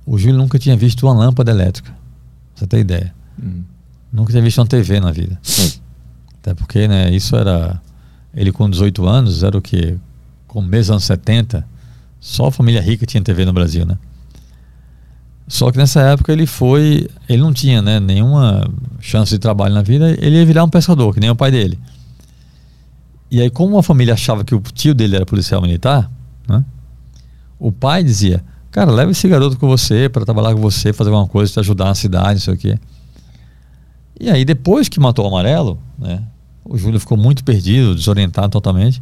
o 0.05 0.17
Júlio 0.17 0.37
nunca 0.37 0.59
tinha 0.59 0.77
visto 0.77 1.05
uma 1.07 1.13
lâmpada 1.13 1.51
elétrica. 1.51 1.91
Pra 1.91 2.59
você 2.59 2.67
ter 2.67 2.79
ideia. 2.79 3.13
Hum. 3.41 3.63
Nunca 4.11 4.31
tinha 4.31 4.43
visto 4.43 4.59
uma 4.59 4.67
TV 4.67 4.99
na 4.99 5.11
vida. 5.11 5.39
Até 6.41 6.53
porque, 6.53 6.87
né, 6.87 7.09
isso 7.11 7.35
era. 7.35 7.81
Ele 8.33 8.51
com 8.51 8.69
18 8.69 9.05
anos, 9.07 9.43
era 9.43 9.57
o 9.57 9.61
quê? 9.61 9.97
Começo 10.47 10.83
dos 10.83 10.91
anos 10.91 11.03
70, 11.05 11.65
só 12.19 12.47
a 12.47 12.51
família 12.51 12.81
rica 12.81 13.05
tinha 13.05 13.21
TV 13.23 13.45
no 13.45 13.53
Brasil, 13.53 13.85
né? 13.85 13.97
Só 15.47 15.71
que 15.71 15.77
nessa 15.77 16.01
época 16.01 16.31
ele 16.31 16.45
foi. 16.45 17.07
Ele 17.29 17.41
não 17.41 17.53
tinha 17.53 17.81
né, 17.81 17.99
nenhuma 17.99 18.67
chance 18.99 19.31
de 19.31 19.39
trabalho 19.39 19.73
na 19.73 19.81
vida, 19.81 20.11
ele 20.19 20.37
ia 20.37 20.45
virar 20.45 20.63
um 20.63 20.69
pescador, 20.69 21.13
que 21.13 21.19
nem 21.19 21.29
o 21.29 21.35
pai 21.35 21.51
dele. 21.51 21.79
E 23.29 23.41
aí, 23.41 23.49
como 23.49 23.77
a 23.77 23.83
família 23.83 24.13
achava 24.13 24.43
que 24.43 24.55
o 24.55 24.59
tio 24.59 24.93
dele 24.93 25.15
era 25.15 25.25
policial 25.25 25.61
militar, 25.61 26.09
né, 26.47 26.63
o 27.59 27.71
pai 27.71 28.03
dizia: 28.03 28.43
Cara, 28.71 28.91
leva 28.91 29.11
esse 29.11 29.27
garoto 29.27 29.57
com 29.57 29.67
você 29.67 30.09
para 30.09 30.25
trabalhar 30.25 30.53
com 30.53 30.61
você, 30.61 30.91
fazer 30.91 31.11
alguma 31.11 31.27
coisa, 31.27 31.53
te 31.53 31.59
ajudar 31.59 31.85
na 31.85 31.95
cidade, 31.95 32.33
não 32.33 32.39
sei 32.39 32.53
o 32.53 32.57
quê. 32.57 32.79
E 34.19 34.29
aí, 34.29 34.45
depois 34.45 34.89
que 34.89 34.99
matou 34.99 35.25
o 35.25 35.27
amarelo, 35.27 35.77
né, 35.99 36.23
o 36.63 36.77
Júlio 36.77 36.99
ficou 36.99 37.17
muito 37.17 37.43
perdido, 37.43 37.93
desorientado 37.93 38.49
totalmente. 38.49 39.01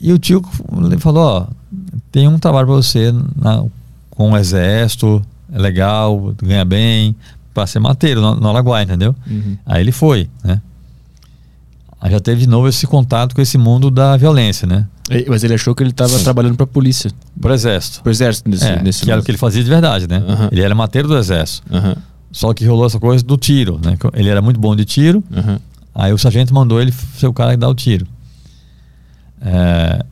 E 0.00 0.12
o 0.12 0.18
tio 0.18 0.42
falou: 1.00 1.24
Ó, 1.24 1.46
tem 2.12 2.28
um 2.28 2.38
trabalho 2.38 2.68
para 2.68 2.76
você 2.76 3.12
na, 3.34 3.64
com 4.14 4.32
o 4.32 4.36
exército, 4.36 5.22
é 5.52 5.58
legal, 5.58 6.34
ganha 6.42 6.64
bem, 6.64 7.14
para 7.52 7.66
ser 7.66 7.78
mateiro 7.78 8.20
no, 8.20 8.34
no 8.34 8.80
entendeu? 8.80 9.14
Uhum. 9.26 9.56
Aí 9.64 9.80
ele 9.80 9.92
foi, 9.92 10.28
né? 10.42 10.60
Aí 12.00 12.10
já 12.10 12.20
teve 12.20 12.42
de 12.42 12.48
novo 12.48 12.68
esse 12.68 12.86
contato 12.86 13.34
com 13.34 13.40
esse 13.40 13.56
mundo 13.56 13.90
da 13.90 14.16
violência, 14.16 14.66
né? 14.66 14.86
Mas 15.28 15.44
ele 15.44 15.54
achou 15.54 15.74
que 15.74 15.82
ele 15.82 15.90
estava 15.90 16.18
trabalhando 16.18 16.56
para 16.56 16.64
a 16.64 16.66
polícia. 16.66 17.10
Para 17.40 17.52
o 17.52 17.54
exército. 17.54 18.02
Para 18.02 18.10
o 18.10 18.12
exército, 18.12 18.50
nesse, 18.50 18.66
é, 18.66 18.82
nesse 18.82 19.04
que 19.04 19.10
era 19.10 19.20
o 19.20 19.24
que 19.24 19.30
ele 19.30 19.38
fazia 19.38 19.62
de 19.62 19.68
verdade, 19.70 20.08
né? 20.08 20.18
Uhum. 20.18 20.48
Ele 20.50 20.60
era 20.62 20.74
mateiro 20.74 21.08
do 21.08 21.16
exército. 21.16 21.62
Uhum. 21.74 21.94
Só 22.32 22.52
que 22.52 22.66
rolou 22.66 22.86
essa 22.86 22.98
coisa 22.98 23.22
do 23.24 23.36
tiro, 23.36 23.80
né? 23.82 23.96
Ele 24.14 24.28
era 24.28 24.42
muito 24.42 24.58
bom 24.58 24.74
de 24.74 24.84
tiro. 24.84 25.22
Uhum. 25.30 25.58
Aí 25.94 26.12
o 26.12 26.18
sargento 26.18 26.52
mandou 26.52 26.80
ele 26.80 26.92
ser 26.92 27.26
o 27.26 27.32
cara 27.32 27.52
que 27.52 27.56
dá 27.58 27.68
o 27.68 27.74
tiro. 27.74 28.06
É, 29.40 30.04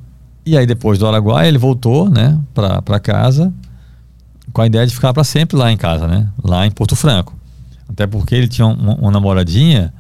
e 0.44 0.56
aí 0.56 0.66
depois 0.66 0.98
do 0.98 1.06
Araguaia 1.06 1.48
ele 1.48 1.58
voltou, 1.58 2.08
né, 2.08 2.38
para 2.54 3.00
casa 3.00 3.52
com 4.52 4.60
a 4.60 4.66
ideia 4.66 4.86
de 4.86 4.94
ficar 4.94 5.12
para 5.12 5.24
sempre 5.24 5.56
lá 5.56 5.70
em 5.70 5.76
casa, 5.76 6.06
né? 6.06 6.28
Lá 6.42 6.66
em 6.66 6.70
Porto 6.70 6.94
Franco. 6.94 7.34
Até 7.88 8.06
porque 8.06 8.34
ele 8.34 8.48
tinha 8.48 8.66
uma, 8.66 8.94
uma 8.94 9.10
namoradinha 9.10 9.92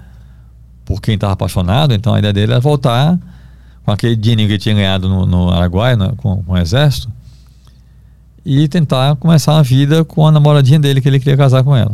por 0.84 1.00
quem 1.00 1.14
estava 1.14 1.32
apaixonado, 1.32 1.94
então 1.94 2.14
a 2.14 2.18
ideia 2.18 2.32
dele 2.32 2.52
era 2.52 2.60
voltar 2.60 3.18
com 3.84 3.90
aquele 3.90 4.16
dinheiro 4.16 4.46
que 4.46 4.52
ele 4.52 4.58
tinha 4.58 4.74
ganhado 4.74 5.08
no, 5.08 5.26
no 5.26 5.50
Araguaia, 5.50 5.96
né, 5.96 6.12
com, 6.16 6.42
com 6.42 6.52
o 6.52 6.58
exército, 6.58 7.10
e 8.44 8.66
tentar 8.68 9.16
começar 9.16 9.54
uma 9.54 9.62
vida 9.62 10.04
com 10.04 10.26
a 10.26 10.32
namoradinha 10.32 10.78
dele 10.78 11.00
que 11.00 11.08
ele 11.08 11.18
queria 11.18 11.36
casar 11.36 11.62
com 11.62 11.74
ela. 11.74 11.92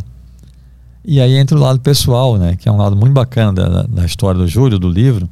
E 1.05 1.21
aí 1.21 1.37
entra 1.37 1.57
o 1.57 1.61
lado 1.61 1.79
pessoal, 1.79 2.37
né? 2.37 2.55
Que 2.55 2.67
é 2.67 2.71
um 2.71 2.77
lado 2.77 2.95
muito 2.95 3.13
bacana 3.13 3.53
da, 3.53 3.83
da 3.83 4.05
história 4.05 4.39
do 4.39 4.47
Júlio, 4.47 4.77
do 4.77 4.89
livro. 4.89 5.29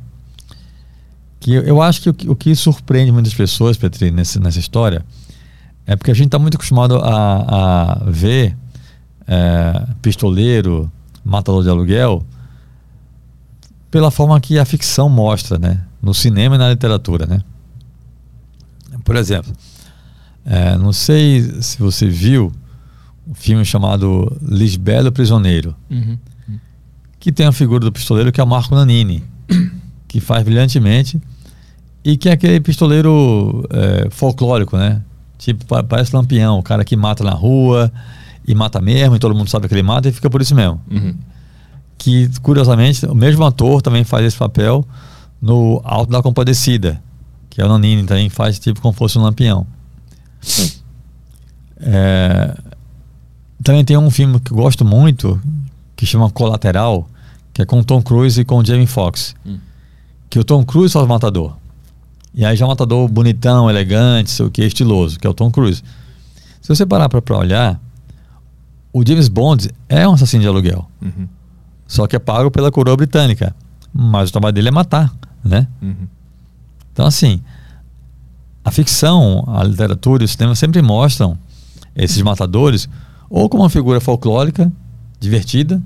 Que 1.39 1.53
eu, 1.53 1.61
eu 1.63 1.82
acho 1.82 2.01
que 2.01 2.09
o, 2.09 2.32
o, 2.32 2.36
que 2.36 2.55
surpreende 2.55 3.11
muitas 3.11 3.34
pessoas, 3.34 3.78
Petri, 3.78 4.09
nesse, 4.09 4.39
nessa 4.39 4.59
história, 4.59 5.03
é 5.88 5.95
porque 5.95 6.11
a 6.11 6.13
gente 6.13 6.27
está 6.27 6.38
muito 6.38 6.55
acostumado 6.55 6.97
a, 6.97 7.93
a 7.93 8.09
ver 8.09 8.55
é, 9.25 9.88
pistoleiro, 10.01 10.91
Matador 11.23 11.63
de 11.63 11.69
Aluguel, 11.69 12.23
pela 13.89 14.11
forma 14.11 14.39
que 14.41 14.59
a 14.59 14.65
ficção 14.65 15.07
mostra, 15.09 15.57
né? 15.57 15.81
No 16.01 16.13
cinema 16.13 16.55
e 16.55 16.57
na 16.57 16.69
literatura, 16.69 17.25
né? 17.25 17.41
Por 19.03 19.15
exemplo, 19.15 19.53
é, 20.45 20.77
não 20.77 20.91
sei 20.91 21.41
se 21.61 21.79
você 21.79 22.07
viu 22.07 22.51
um 23.25 23.33
filme 23.33 23.63
chamado 23.63 24.35
Lisbelo 24.41 25.11
Prisioneiro, 25.11 25.73
Uhum. 25.89 26.17
que 27.19 27.31
tem 27.31 27.45
a 27.45 27.51
figura 27.51 27.85
do 27.85 27.91
pistoleiro 27.91 28.31
que 28.31 28.39
é 28.41 28.43
o 28.43 28.47
Marco 28.47 28.75
Nanini, 28.75 29.23
que 30.07 30.19
faz 30.19 30.43
brilhantemente 30.43 31.19
e 32.03 32.17
que 32.17 32.29
é 32.29 32.33
aquele 32.33 32.59
pistoleiro 32.59 33.65
é, 33.69 34.09
folclórico, 34.09 34.77
né? 34.77 35.01
Tipo, 35.38 35.65
pa- 35.65 35.83
parece 35.83 36.15
Lampião, 36.15 36.57
o 36.59 36.63
cara 36.63 36.83
que 36.83 36.95
mata 36.95 37.23
na 37.23 37.31
rua 37.31 37.91
e 38.47 38.55
mata 38.55 38.81
mesmo, 38.81 39.15
e 39.15 39.19
todo 39.19 39.35
mundo 39.35 39.49
sabe 39.49 39.67
que 39.67 39.73
ele 39.73 39.83
mata 39.83 40.07
e 40.09 40.11
fica 40.11 40.29
por 40.29 40.41
isso 40.41 40.55
mesmo. 40.55 40.81
Uhum. 40.89 41.15
Que, 41.97 42.29
curiosamente, 42.41 43.05
o 43.05 43.15
mesmo 43.15 43.43
ator 43.45 43.81
também 43.81 44.03
faz 44.03 44.25
esse 44.25 44.38
papel 44.38 44.85
no 45.41 45.81
Alto 45.83 46.11
da 46.11 46.21
Compadecida, 46.21 47.01
que 47.49 47.61
é 47.61 47.65
o 47.65 47.69
Nanini, 47.69 48.03
também 48.03 48.29
faz 48.29 48.57
tipo 48.59 48.81
como 48.81 48.93
fosse 48.93 49.17
um 49.19 49.23
Lampião. 49.23 49.65
É, 51.79 52.55
também 53.63 53.83
tem 53.83 53.97
um 53.97 54.09
filme 54.09 54.39
que 54.39 54.51
eu 54.51 54.57
gosto 54.57 54.83
muito, 54.85 55.39
que 55.95 56.05
chama 56.05 56.29
Colateral, 56.29 57.07
que 57.53 57.61
é 57.61 57.65
com 57.65 57.83
Tom 57.83 58.01
Cruise 58.01 58.39
e 58.39 58.45
com 58.45 58.63
Jamie 58.63 58.88
Foxx. 58.88 59.35
Hum. 59.45 59.57
Que 60.29 60.39
o 60.39 60.43
Tom 60.43 60.63
Cruise 60.63 60.93
faz 60.93 61.05
o 61.05 61.09
matador. 61.09 61.55
E 62.34 62.45
aí 62.45 62.55
já 62.55 62.65
é 62.65 62.67
um 62.67 62.69
matador 62.69 63.07
bonitão, 63.07 63.69
elegante, 63.69 64.30
sei 64.30 64.45
o 64.45 64.51
que, 64.51 64.63
estiloso, 64.63 65.19
que 65.19 65.25
é 65.25 65.30
o 65.30 65.34
Tom 65.34 65.49
Cruise. 65.51 65.84
Se 66.61 66.69
você 66.69 66.86
parar 66.86 67.09
pra, 67.09 67.21
pra 67.21 67.38
olhar, 67.38 67.80
o 68.93 69.05
James 69.05 69.28
Bond 69.28 69.69
é 69.89 70.07
um 70.07 70.13
assassino 70.13 70.41
de 70.41 70.47
aluguel. 70.47 70.89
Uhum. 71.01 71.28
Só 71.88 72.05
que 72.05 72.15
é 72.15 72.19
pago 72.19 72.51
pela 72.51 72.71
coroa 72.71 72.95
britânica. 72.97 73.55
Mas 73.93 74.30
o 74.30 74.32
trabalho 74.32 74.53
dele 74.53 74.67
é 74.67 74.71
matar, 74.71 75.11
né? 75.43 75.67
Uhum. 75.82 76.07
Então, 76.93 77.05
assim, 77.05 77.41
a 78.63 78.71
ficção, 78.71 79.43
a 79.47 79.63
literatura 79.63 80.23
e 80.23 80.25
o 80.25 80.28
cinema 80.28 80.53
sempre 80.55 80.82
mostram 80.82 81.38
esses 81.95 82.21
matadores 82.21 82.88
ou 83.30 83.49
como 83.49 83.63
uma 83.63 83.69
figura 83.69 83.99
folclórica, 83.99 84.71
divertida, 85.19 85.82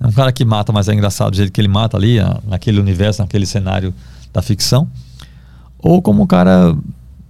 é 0.00 0.06
um 0.06 0.12
cara 0.12 0.32
que 0.32 0.44
mata, 0.44 0.72
mas 0.72 0.88
é 0.88 0.94
engraçado 0.94 1.30
do 1.30 1.36
jeito 1.36 1.52
que 1.52 1.60
ele 1.60 1.68
mata 1.68 1.96
ali, 1.96 2.18
na- 2.20 2.40
naquele 2.48 2.80
universo, 2.80 3.22
naquele 3.22 3.46
cenário 3.46 3.94
da 4.32 4.42
ficção, 4.42 4.88
ou 5.82 6.00
como 6.00 6.22
um 6.22 6.26
cara 6.26 6.74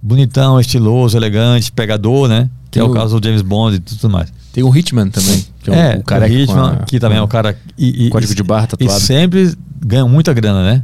bonitão, 0.01 0.59
estiloso, 0.59 1.17
elegante, 1.17 1.71
pegador, 1.71 2.27
né? 2.29 2.49
Que 2.69 2.79
é 2.79 2.83
o 2.83 2.87
Eu- 2.87 2.93
caso 2.93 3.19
do 3.19 3.25
James 3.27 3.41
Bond 3.41 3.75
e 3.77 3.79
tudo 3.79 4.09
mais. 4.09 4.31
Tem 4.51 4.63
o 4.63 4.75
Hitman 4.75 5.09
também, 5.09 5.45
que 5.63 5.71
é, 5.71 5.93
É, 5.93 5.95
o, 5.97 5.99
o 5.99 6.03
cara 6.03 6.25
o 6.25 6.27
Hitman, 6.29 6.71
a- 6.73 6.75
que 6.85 6.99
também 6.99 7.17
é 7.17 7.21
o 7.21 7.27
cara. 7.27 7.57
E, 7.77 8.05
e- 8.07 8.09
Código 8.09 8.31
e- 8.31 8.35
de 8.35 8.43
barra 8.43 8.65
E 8.65 8.67
tatuado. 8.67 8.99
sempre 9.01 9.53
ganha 9.83 10.05
muita 10.05 10.31
grana, 10.33 10.63
né? 10.63 10.83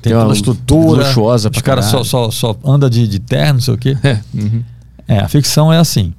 Tem 0.00 0.12
toda 0.12 0.26
uma 0.26 0.32
estrutura. 0.34 1.04
luxuosa 1.06 1.50
Os 1.54 1.60
caras 1.62 1.86
só, 1.86 2.04
só, 2.04 2.30
só 2.30 2.56
anda 2.64 2.88
de, 2.88 3.06
de 3.08 3.18
terno, 3.18 3.54
não 3.54 3.60
sei 3.60 3.74
o 3.74 3.78
quê. 3.78 3.96
É, 4.02 4.20
uhum. 4.34 4.62
É, 5.08 5.18
a 5.18 5.28
ficção 5.28 5.72
é 5.72 5.78
assim. 5.78 6.12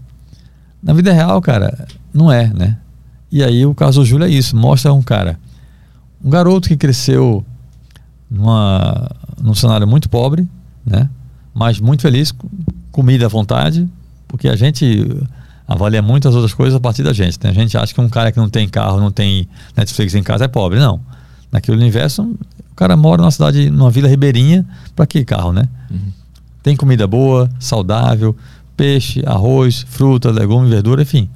Na 0.84 0.94
vida 0.94 1.12
real, 1.14 1.42
cara, 1.42 1.88
não 2.14 2.32
é, 2.32 2.48
né? 2.54 2.78
E 3.32 3.44
aí 3.44 3.66
o 3.66 3.74
caso 3.76 4.00
do 4.02 4.06
Júlio 4.06 4.26
é 4.26 4.30
isso. 4.30 4.56
Mostra 4.58 4.92
um 4.94 5.02
cara, 5.02 5.38
um 6.24 6.30
garoto 6.30 6.68
que 6.68 6.76
cresceu 6.76 7.46
numa, 8.30 9.10
num 9.42 9.54
cenário 9.54 9.88
muito 9.88 10.10
pobre, 10.10 10.48
né? 10.90 11.10
Mas 11.54 11.80
muito 11.80 12.02
feliz, 12.02 12.32
com 12.32 12.48
comida 12.92 13.26
à 13.26 13.30
vontade, 13.30 13.88
porque 14.28 14.48
a 14.48 14.56
gente 14.56 15.08
avalia 15.68 16.02
muitas 16.02 16.34
outras 16.34 16.54
coisas 16.54 16.76
a 16.76 16.80
partir 16.80 17.04
da 17.04 17.14
gente. 17.14 17.38
Né? 17.44 17.50
A 17.50 17.54
gente 17.54 17.78
acha 17.78 17.94
que 17.94 18.02
um 18.02 18.10
cara 18.10 18.32
que 18.32 18.38
não 18.38 18.50
tem 18.50 18.68
carro, 18.68 19.00
não 19.00 19.12
tem 19.12 19.48
Netflix 19.78 20.16
em 20.16 20.24
casa 20.24 20.46
é 20.46 20.48
pobre. 20.48 20.80
Não. 20.80 21.00
Naquele 21.52 21.78
universo, 21.78 22.24
o 22.24 22.76
cara 22.76 22.96
mora 22.98 23.22
numa 23.22 23.32
cidade, 23.32 23.70
numa 23.70 23.90
vila 23.92 24.08
ribeirinha, 24.08 24.66
para 24.96 25.06
que 25.06 25.24
carro, 25.24 25.52
né? 25.54 25.68
Tem 26.64 26.76
comida 26.76 27.08
boa, 27.08 27.50
saudável, 27.60 28.36
peixe, 28.76 29.24
arroz, 29.26 29.86
fruta, 29.88 30.30
legume, 30.32 30.70
verdura, 30.70 31.02
enfim. 31.02 31.30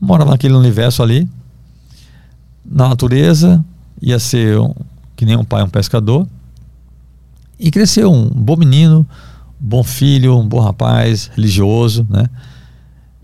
Morava 0.00 0.30
naquele 0.32 0.54
universo 0.54 1.02
ali, 1.02 1.28
na 2.64 2.88
natureza, 2.88 3.64
ia 4.00 4.18
ser 4.18 4.58
um- 4.58 4.74
que 5.16 5.24
nem 5.24 5.36
um 5.36 5.44
pai, 5.44 5.62
um 5.62 5.68
pescador. 5.68 6.26
E 7.62 7.70
cresceu 7.70 8.10
um 8.12 8.28
bom 8.28 8.56
menino, 8.56 9.06
bom 9.58 9.84
filho, 9.84 10.36
um 10.36 10.48
bom 10.48 10.58
rapaz, 10.58 11.30
religioso, 11.32 12.04
né? 12.10 12.26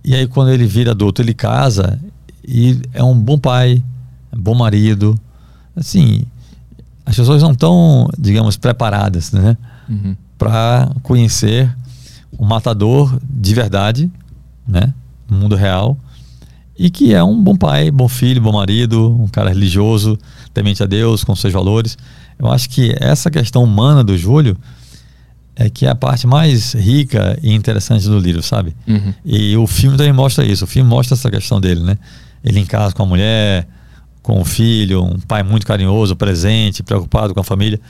E 0.05 0.15
aí 0.15 0.29
quando 0.29 0.53
ele 0.53 0.65
vira 0.65 0.93
adulto, 0.93 1.21
ele 1.21 1.35
casa 1.35 2.01
e 2.47 2.81
é 2.95 3.03
um 3.03 3.19
bom 3.19 3.37
pai, 3.37 3.83
um 4.33 4.41
bom 4.41 4.55
marido. 4.55 5.19
Assim, 5.75 6.23
as 7.05 7.17
pessoas 7.17 7.43
não 7.43 7.51
estão, 7.51 8.09
digamos, 8.17 8.57
preparadas, 8.57 9.33
né? 9.33 9.57
Uhum. 9.89 10.15
para 10.37 10.95
conhecer 11.03 11.75
o 12.39 12.45
matador 12.45 13.19
de 13.29 13.55
verdade, 13.55 14.11
né, 14.67 14.95
no 15.29 15.39
mundo 15.39 15.57
real, 15.57 15.97
e 16.79 16.91
que 16.91 17.13
é 17.13 17.25
um 17.25 17.43
bom 17.43 17.57
pai, 17.57 17.91
bom 17.91 18.07
filho, 18.07 18.41
bom 18.41 18.53
marido, 18.53 19.17
um 19.21 19.27
cara 19.27 19.49
religioso, 19.49 20.17
temente 20.55 20.81
a 20.83 20.87
Deus, 20.87 21.25
com 21.25 21.35
seus 21.35 21.53
valores. 21.53 21.99
Eu 22.39 22.51
acho 22.51 22.69
que 22.71 22.95
essa 23.01 23.31
questão 23.31 23.65
humana 23.65 24.03
do 24.05 24.17
Júlio 24.17 24.57
é 25.57 25.69
que 25.69 25.87
é 25.87 25.91
a 25.91 25.95
parte 25.95 26.27
mais 26.27 26.73
rica 26.75 27.37
e 27.43 27.53
interessante 27.53 28.07
do 28.07 28.19
livro, 28.19 28.43
sabe? 28.43 28.75
Uhum. 28.87 29.13
E 29.25 29.57
o 29.57 29.67
filme 29.67 29.97
também 29.97 30.13
mostra 30.13 30.45
isso. 30.45 30.65
O 30.65 30.69
filme 30.69 30.89
mostra 30.89 31.15
essa 31.17 31.29
questão 31.31 31.61
dele, 31.61 31.81
né? 31.83 31.99
Ele 32.45 32.61
em 32.61 32.65
casa 32.67 32.95
com 32.95 33.03
a 33.03 33.07
mulher, 33.07 33.67
com 34.23 34.41
o 34.41 34.45
filho, 34.45 35.03
um 35.03 35.19
pai 35.19 35.43
muito 35.43 35.67
carinhoso, 35.67 36.15
presente, 36.15 36.83
preocupado 36.85 37.35
com 37.35 37.41
a 37.41 37.45
família. 37.45 37.81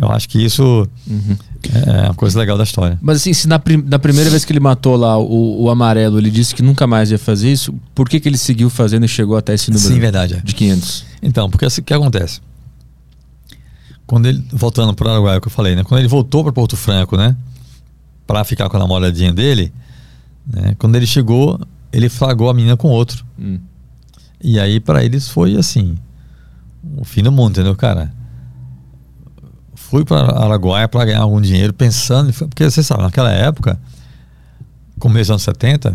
Eu 0.00 0.10
acho 0.10 0.26
que 0.28 0.42
isso 0.42 0.88
Uhum. 1.06 1.36
é 1.84 2.04
uma 2.04 2.14
coisa 2.14 2.38
legal 2.38 2.56
da 2.56 2.64
história. 2.64 2.96
Mas 3.02 3.16
assim, 3.18 3.34
se 3.34 3.46
na, 3.46 3.58
prim- 3.58 3.84
na 3.86 3.98
primeira 3.98 4.30
vez 4.30 4.44
que 4.44 4.52
ele 4.52 4.60
matou 4.60 4.96
lá 4.96 5.18
o, 5.18 5.64
o 5.64 5.68
amarelo, 5.70 6.18
ele 6.18 6.30
disse 6.30 6.54
que 6.54 6.62
nunca 6.62 6.86
mais 6.86 7.10
ia 7.10 7.18
fazer 7.18 7.50
isso, 7.52 7.74
por 7.94 8.08
que, 8.08 8.20
que 8.20 8.28
ele 8.28 8.38
seguiu 8.38 8.70
fazendo 8.70 9.04
e 9.04 9.08
chegou 9.08 9.36
até 9.36 9.52
esse 9.54 9.70
número 9.70 9.92
Sim, 9.92 9.98
verdade. 10.00 10.34
é. 10.34 10.40
de 10.40 10.54
500? 10.54 11.04
Então, 11.20 11.50
porque 11.50 11.66
assim, 11.66 11.80
o 11.80 11.84
que 11.84 11.92
acontece? 11.92 12.40
Quando 14.08 14.24
ele, 14.24 14.42
voltando 14.50 14.94
para 14.94 15.06
o 15.06 15.10
Araguaia, 15.10 15.38
que 15.38 15.48
eu 15.48 15.52
falei, 15.52 15.76
né? 15.76 15.84
Quando 15.84 16.00
ele 16.00 16.08
voltou 16.08 16.42
para 16.42 16.50
Porto 16.50 16.78
Franco, 16.78 17.14
né? 17.14 17.36
Para 18.26 18.42
ficar 18.42 18.66
com 18.70 18.78
a 18.78 18.80
namoradinha 18.80 19.30
dele, 19.30 19.70
né? 20.46 20.74
Quando 20.78 20.96
ele 20.96 21.06
chegou, 21.06 21.60
ele 21.92 22.08
flagrou 22.08 22.48
a 22.48 22.54
menina 22.54 22.74
com 22.74 22.88
outro. 22.88 23.22
Hum. 23.38 23.60
E 24.42 24.58
aí, 24.58 24.80
para 24.80 25.04
eles, 25.04 25.28
foi 25.28 25.56
assim: 25.56 25.94
o 26.96 27.04
fim 27.04 27.22
do 27.22 27.30
mundo, 27.30 27.50
entendeu, 27.50 27.76
cara? 27.76 28.10
Fui 29.74 30.06
para 30.06 30.22
Araguaia 30.42 30.88
para 30.88 31.04
ganhar 31.04 31.20
algum 31.20 31.38
dinheiro, 31.38 31.74
pensando. 31.74 32.32
Porque 32.32 32.64
você 32.64 32.82
sabe, 32.82 33.02
naquela 33.02 33.30
época, 33.30 33.78
começo 34.98 35.24
dos 35.24 35.30
anos 35.30 35.42
70, 35.42 35.94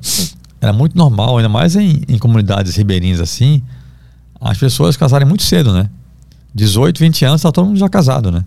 era 0.61 0.71
muito 0.71 0.95
normal, 0.95 1.37
ainda 1.37 1.49
mais 1.49 1.75
em, 1.75 2.03
em 2.07 2.19
comunidades 2.19 2.75
ribeirinhas 2.75 3.19
assim, 3.19 3.63
as 4.39 4.59
pessoas 4.59 4.95
casarem 4.95 5.27
muito 5.27 5.41
cedo, 5.41 5.73
né? 5.73 5.89
18, 6.53 6.99
20 6.99 7.25
anos, 7.25 7.41
tá 7.41 7.51
todo 7.51 7.67
mundo 7.67 7.77
já 7.77 7.89
casado, 7.89 8.31
né? 8.31 8.43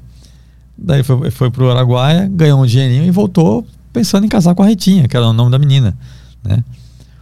Daí 0.77 1.03
foi, 1.03 1.31
foi 1.31 1.51
pro 1.51 1.71
Araguaia, 1.71 2.29
ganhou 2.29 2.63
um 2.63 2.67
dinheirinho 2.67 3.05
e 3.05 3.11
voltou 3.11 3.67
pensando 3.93 4.25
em 4.25 4.29
casar 4.29 4.55
com 4.55 4.63
a 4.63 4.67
Ritinha, 4.67 5.09
que 5.09 5.17
era 5.17 5.27
o 5.27 5.33
nome 5.33 5.51
da 5.51 5.59
menina, 5.59 5.97
né? 6.45 6.63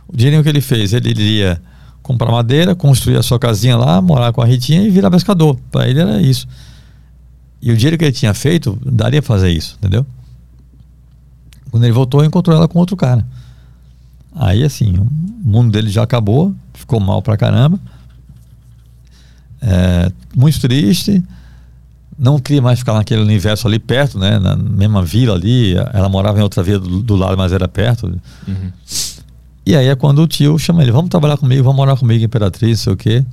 O 0.08 0.16
dinheirinho 0.16 0.42
que 0.42 0.48
ele 0.48 0.60
fez, 0.60 0.92
ele 0.92 1.10
iria 1.10 1.60
comprar 2.02 2.30
madeira, 2.30 2.74
construir 2.74 3.16
a 3.16 3.22
sua 3.22 3.38
casinha 3.38 3.76
lá, 3.76 4.02
morar 4.02 4.32
com 4.32 4.42
a 4.42 4.44
Ritinha 4.44 4.82
e 4.82 4.90
virar 4.90 5.10
pescador. 5.10 5.56
Para 5.70 5.88
ele 5.88 6.00
era 6.00 6.20
isso. 6.20 6.46
E 7.62 7.72
o 7.72 7.76
dinheiro 7.76 7.96
que 7.96 8.04
ele 8.04 8.12
tinha 8.12 8.34
feito, 8.34 8.78
daria 8.84 9.22
fazer 9.22 9.50
isso, 9.50 9.76
entendeu? 9.78 10.04
Quando 11.70 11.84
ele 11.84 11.92
voltou, 11.92 12.24
encontrou 12.24 12.54
ela 12.56 12.68
com 12.68 12.78
outro 12.78 12.96
cara. 12.96 13.26
Aí, 14.34 14.62
assim, 14.62 14.98
o 14.98 15.08
mundo 15.48 15.72
dele 15.72 15.88
já 15.88 16.02
acabou, 16.02 16.54
ficou 16.74 17.00
mal 17.00 17.22
pra 17.22 17.36
caramba. 17.36 17.80
É, 19.66 20.12
muito 20.36 20.60
triste. 20.60 21.22
Não 22.18 22.38
queria 22.38 22.62
mais 22.62 22.78
ficar 22.78 22.94
naquele 22.94 23.22
universo 23.22 23.66
ali 23.66 23.78
perto, 23.78 24.18
né? 24.18 24.38
Na 24.38 24.54
mesma 24.54 25.02
vila 25.02 25.34
ali. 25.34 25.74
Ela 25.92 26.08
morava 26.08 26.38
em 26.38 26.42
outra 26.42 26.62
vila 26.62 26.78
do, 26.78 27.02
do 27.02 27.16
lado, 27.16 27.36
mas 27.36 27.52
era 27.52 27.66
perto. 27.66 28.06
Uhum. 28.46 28.70
E 29.66 29.74
aí 29.74 29.88
é 29.88 29.96
quando 29.96 30.20
o 30.20 30.26
tio 30.26 30.58
chama 30.58 30.82
ele, 30.82 30.92
vamos 30.92 31.08
trabalhar 31.08 31.38
comigo, 31.38 31.64
vamos 31.64 31.76
morar 31.76 31.96
comigo, 31.96 32.22
Imperatriz, 32.22 32.80
sei 32.80 32.92
o 32.92 32.96
quê. 32.96 33.24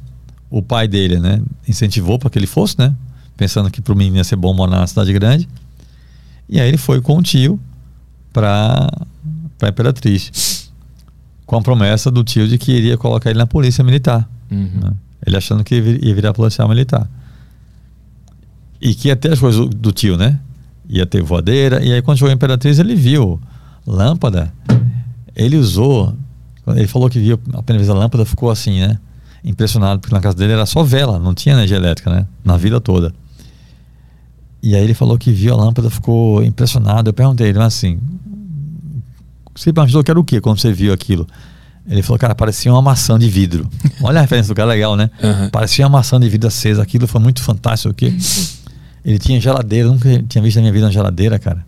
O 0.50 0.62
pai 0.62 0.88
dele, 0.88 1.20
né, 1.20 1.42
incentivou 1.68 2.18
para 2.18 2.30
que 2.30 2.40
ele 2.40 2.48
fosse, 2.48 2.78
né? 2.80 2.96
Pensando 3.36 3.70
que 3.70 3.82
pro 3.82 3.96
menino 3.96 4.18
ia 4.18 4.24
ser 4.24 4.38
bom 4.38 4.54
morar 4.54 4.80
na 4.80 4.88
cidade 4.88 5.12
grande. 5.12 5.48
E 6.48 6.60
aí 6.60 6.68
ele 6.68 6.78
foi 6.78 7.02
com 7.02 7.18
o 7.18 7.22
tio 7.22 7.60
para 8.32 8.90
para 9.58 9.70
Imperatriz. 9.70 10.72
Com 11.46 11.58
a 11.58 11.62
promessa 11.62 12.10
do 12.10 12.24
tio 12.24 12.48
de 12.48 12.58
que 12.58 12.72
iria 12.72 12.98
colocar 12.98 13.30
ele 13.30 13.38
na 13.38 13.46
polícia 13.46 13.84
militar. 13.84 14.28
Uhum. 14.50 14.70
né? 14.82 14.94
Ele 15.26 15.38
achando 15.38 15.64
que 15.64 15.76
ia 15.76 15.82
vir- 15.82 16.04
ia 16.06 16.16
virar 16.16 16.34
policial 16.34 16.68
militar. 16.68 17.10
E 18.80 18.94
que 18.96 19.10
ia 19.10 19.16
ter 19.16 19.32
as 19.34 19.40
coisas 19.40 19.68
do, 19.70 19.92
tio, 19.92 20.18
né? 20.18 20.40
Ia 20.90 21.06
ter 21.06 21.22
voadeira. 21.22 21.84
E 21.84 21.94
aí, 21.94 22.02
quando 22.02 22.18
chegou 22.18 22.32
a 22.32 22.34
Imperatriz, 22.34 22.80
ele 22.80 22.96
viu 22.96 23.40
lâmpada. 23.86 24.52
Ele 25.36 25.58
usou. 25.58 26.16
Ele 26.68 26.88
falou 26.88 27.10
que 27.10 27.20
viu 27.20 27.36
a 27.54 27.62
primeira 27.64 27.86
vez 27.86 27.90
a 27.90 27.94
lâmpada, 27.94 28.26
ficou 28.26 28.50
assim, 28.50 28.80
né? 28.82 28.98
impressionado, 29.44 30.00
porque 30.00 30.14
na 30.14 30.22
casa 30.22 30.38
dele 30.38 30.54
era 30.54 30.68
só 30.68 30.84
vela, 30.84 31.18
não 31.18 31.34
tinha 31.34 31.56
energia 31.56 31.76
elétrica, 31.76 32.12
né? 32.14 32.28
Na 32.46 32.58
vida 32.58 32.80
toda. 32.80 33.12
E 34.62 34.76
aí 34.76 34.84
ele 34.84 34.94
falou 34.94 35.18
que 35.18 35.32
viu 35.32 35.52
a 35.52 35.58
lâmpada, 35.58 35.90
ficou 35.90 36.44
impressionado. 36.44 37.10
Eu 37.10 37.14
perguntei 37.14 37.48
ele, 37.48 37.58
mas 37.58 37.74
assim, 37.74 38.00
você 39.56 39.72
imaginou 39.72 40.04
que 40.04 40.12
era 40.12 40.20
o 40.20 40.24
quê 40.24 40.40
quando 40.40 40.60
você 40.60 40.72
viu 40.72 40.94
aquilo? 40.94 41.26
Ele 41.90 42.02
falou, 42.02 42.20
cara, 42.20 42.36
parecia 42.36 42.72
uma 42.72 42.82
maçã 42.82 43.18
de 43.18 43.28
vidro. 43.30 43.68
Olha 44.02 44.20
a 44.20 44.22
referência 44.22 44.54
do 44.54 44.56
cara, 44.56 44.70
legal, 44.70 44.96
né? 44.96 45.10
Uhum. 45.22 45.50
Parecia 45.50 45.86
uma 45.86 45.98
maçã 45.98 46.20
de 46.20 46.30
vidro 46.30 46.48
acesa. 46.48 46.82
Aquilo 46.82 47.08
foi 47.08 47.20
muito 47.20 47.42
fantástico. 47.42 47.92
O 47.92 47.94
quê? 47.96 48.14
Ele 49.04 49.18
tinha 49.18 49.40
geladeira, 49.42 49.88
nunca 49.88 50.24
tinha 50.30 50.42
visto 50.44 50.58
na 50.58 50.62
minha 50.62 50.74
vida 50.74 50.86
uma 50.86 50.92
geladeira, 50.92 51.40
cara. 51.40 51.66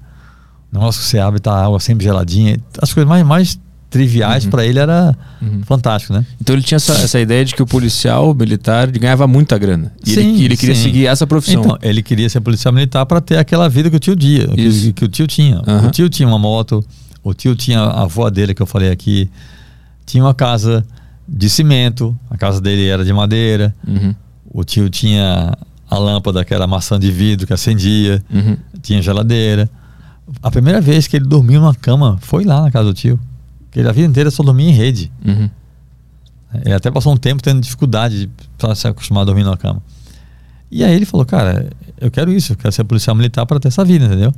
O 0.72 0.78
negócio 0.78 1.02
que 1.02 1.08
você 1.08 1.20
abre 1.20 1.40
tá 1.40 1.52
a 1.54 1.66
água 1.66 1.80
sempre 1.80 2.04
geladinha. 2.04 2.58
As 2.82 2.94
coisas 2.94 3.08
mais, 3.10 3.26
mais 3.26 3.60
triviais 3.90 4.44
Uhum. 4.46 4.50
pra 4.52 4.66
ele 4.66 4.80
era 4.80 5.16
Uhum. 5.42 5.62
fantástico, 5.66 6.14
né? 6.14 6.26
Então 6.42 6.56
ele 6.56 6.64
tinha 6.64 6.76
essa, 6.78 6.94
essa 6.94 7.20
ideia 7.20 7.44
de 7.46 7.54
que 7.56 7.62
o 7.62 7.66
policial 7.66 8.32
o 8.32 8.34
militar 8.34 8.90
ganhava 8.92 9.28
muita 9.28 9.56
grana. 9.58 9.92
E 10.06 10.12
Sim, 10.12 10.36
ele, 10.36 10.46
ele 10.46 10.58
queria 10.58 10.74
sim. 10.76 10.82
seguir 10.84 11.06
essa 11.08 11.28
profissão. 11.28 11.62
Então, 11.62 11.78
ele 11.82 12.02
queria 12.02 12.28
ser 12.30 12.40
policial 12.42 12.74
militar 12.74 13.06
para 13.06 13.20
ter 13.22 13.38
aquela 13.38 13.68
vida 13.70 13.90
que 13.92 13.96
o 13.96 14.00
tio 14.00 14.16
dia, 14.16 14.48
que, 14.48 14.94
que 14.94 15.06
o 15.06 15.08
tio 15.08 15.28
tinha. 15.28 15.62
Aham. 15.68 15.88
O 15.88 15.92
tio 15.92 16.10
tinha 16.10 16.28
uma 16.28 16.40
moto, 16.40 16.84
o 17.24 17.34
tio 17.36 17.56
tinha 17.56 17.82
a 17.84 18.06
voadeira 18.06 18.54
que 18.54 18.62
eu 18.62 18.66
falei 18.66 18.90
aqui, 18.92 19.30
tinha 20.06 20.24
uma 20.24 20.34
casa 20.34 20.86
de 21.28 21.50
cimento, 21.50 22.18
a 22.30 22.38
casa 22.38 22.60
dele 22.60 22.88
era 22.88 23.04
de 23.04 23.14
madeira, 23.14 23.74
Uhum, 23.88 24.14
o 24.54 24.64
tio 24.64 24.90
tinha 24.90 25.58
a 25.90 25.98
lâmpada 25.98 26.46
que 26.46 26.54
era 26.54 26.68
maçã 26.68 27.00
de 27.00 27.12
vidro 27.12 27.48
que 27.48 27.54
acendia, 27.54 28.24
uhum. 28.32 28.58
tinha 28.82 29.02
geladeira. 29.02 29.70
A 30.42 30.52
primeira 30.52 30.80
vez 30.80 31.08
que 31.08 31.16
ele 31.16 31.26
dormiu 31.26 31.60
numa 31.60 31.74
cama 31.74 32.18
foi 32.22 32.44
lá 32.44 32.62
na 32.62 32.72
casa 32.72 32.86
do 32.86 32.94
tio. 32.94 33.20
Porque 33.66 33.80
ele 33.80 33.90
a 33.90 33.92
vida 33.92 34.08
inteira 34.08 34.30
só 34.30 34.44
dormia 34.44 34.70
em 34.70 34.74
rede. 34.74 35.12
Uhum. 35.26 35.50
Ele 36.64 36.74
até 36.74 36.92
passou 36.92 37.14
um 37.14 37.18
tempo 37.18 37.42
tendo 37.42 37.60
dificuldade 37.60 38.30
para 38.58 38.76
se 38.76 38.88
acostumar 38.88 39.24
a 39.24 39.26
dormir 39.26 39.44
na 39.44 39.58
cama. 39.58 39.82
E 40.70 40.84
aí 40.84 40.94
ele 40.94 41.06
falou, 41.06 41.26
cara, 41.26 41.70
eu 42.00 42.12
quero 42.12 42.32
isso, 42.32 42.54
eu 42.54 42.58
quero 42.58 42.72
ser 42.72 42.84
policial 42.84 43.16
militar 43.16 43.46
para 43.46 43.60
ter 43.60 43.68
essa 43.68 43.84
vida, 43.84 44.06
entendeu? 44.06 44.34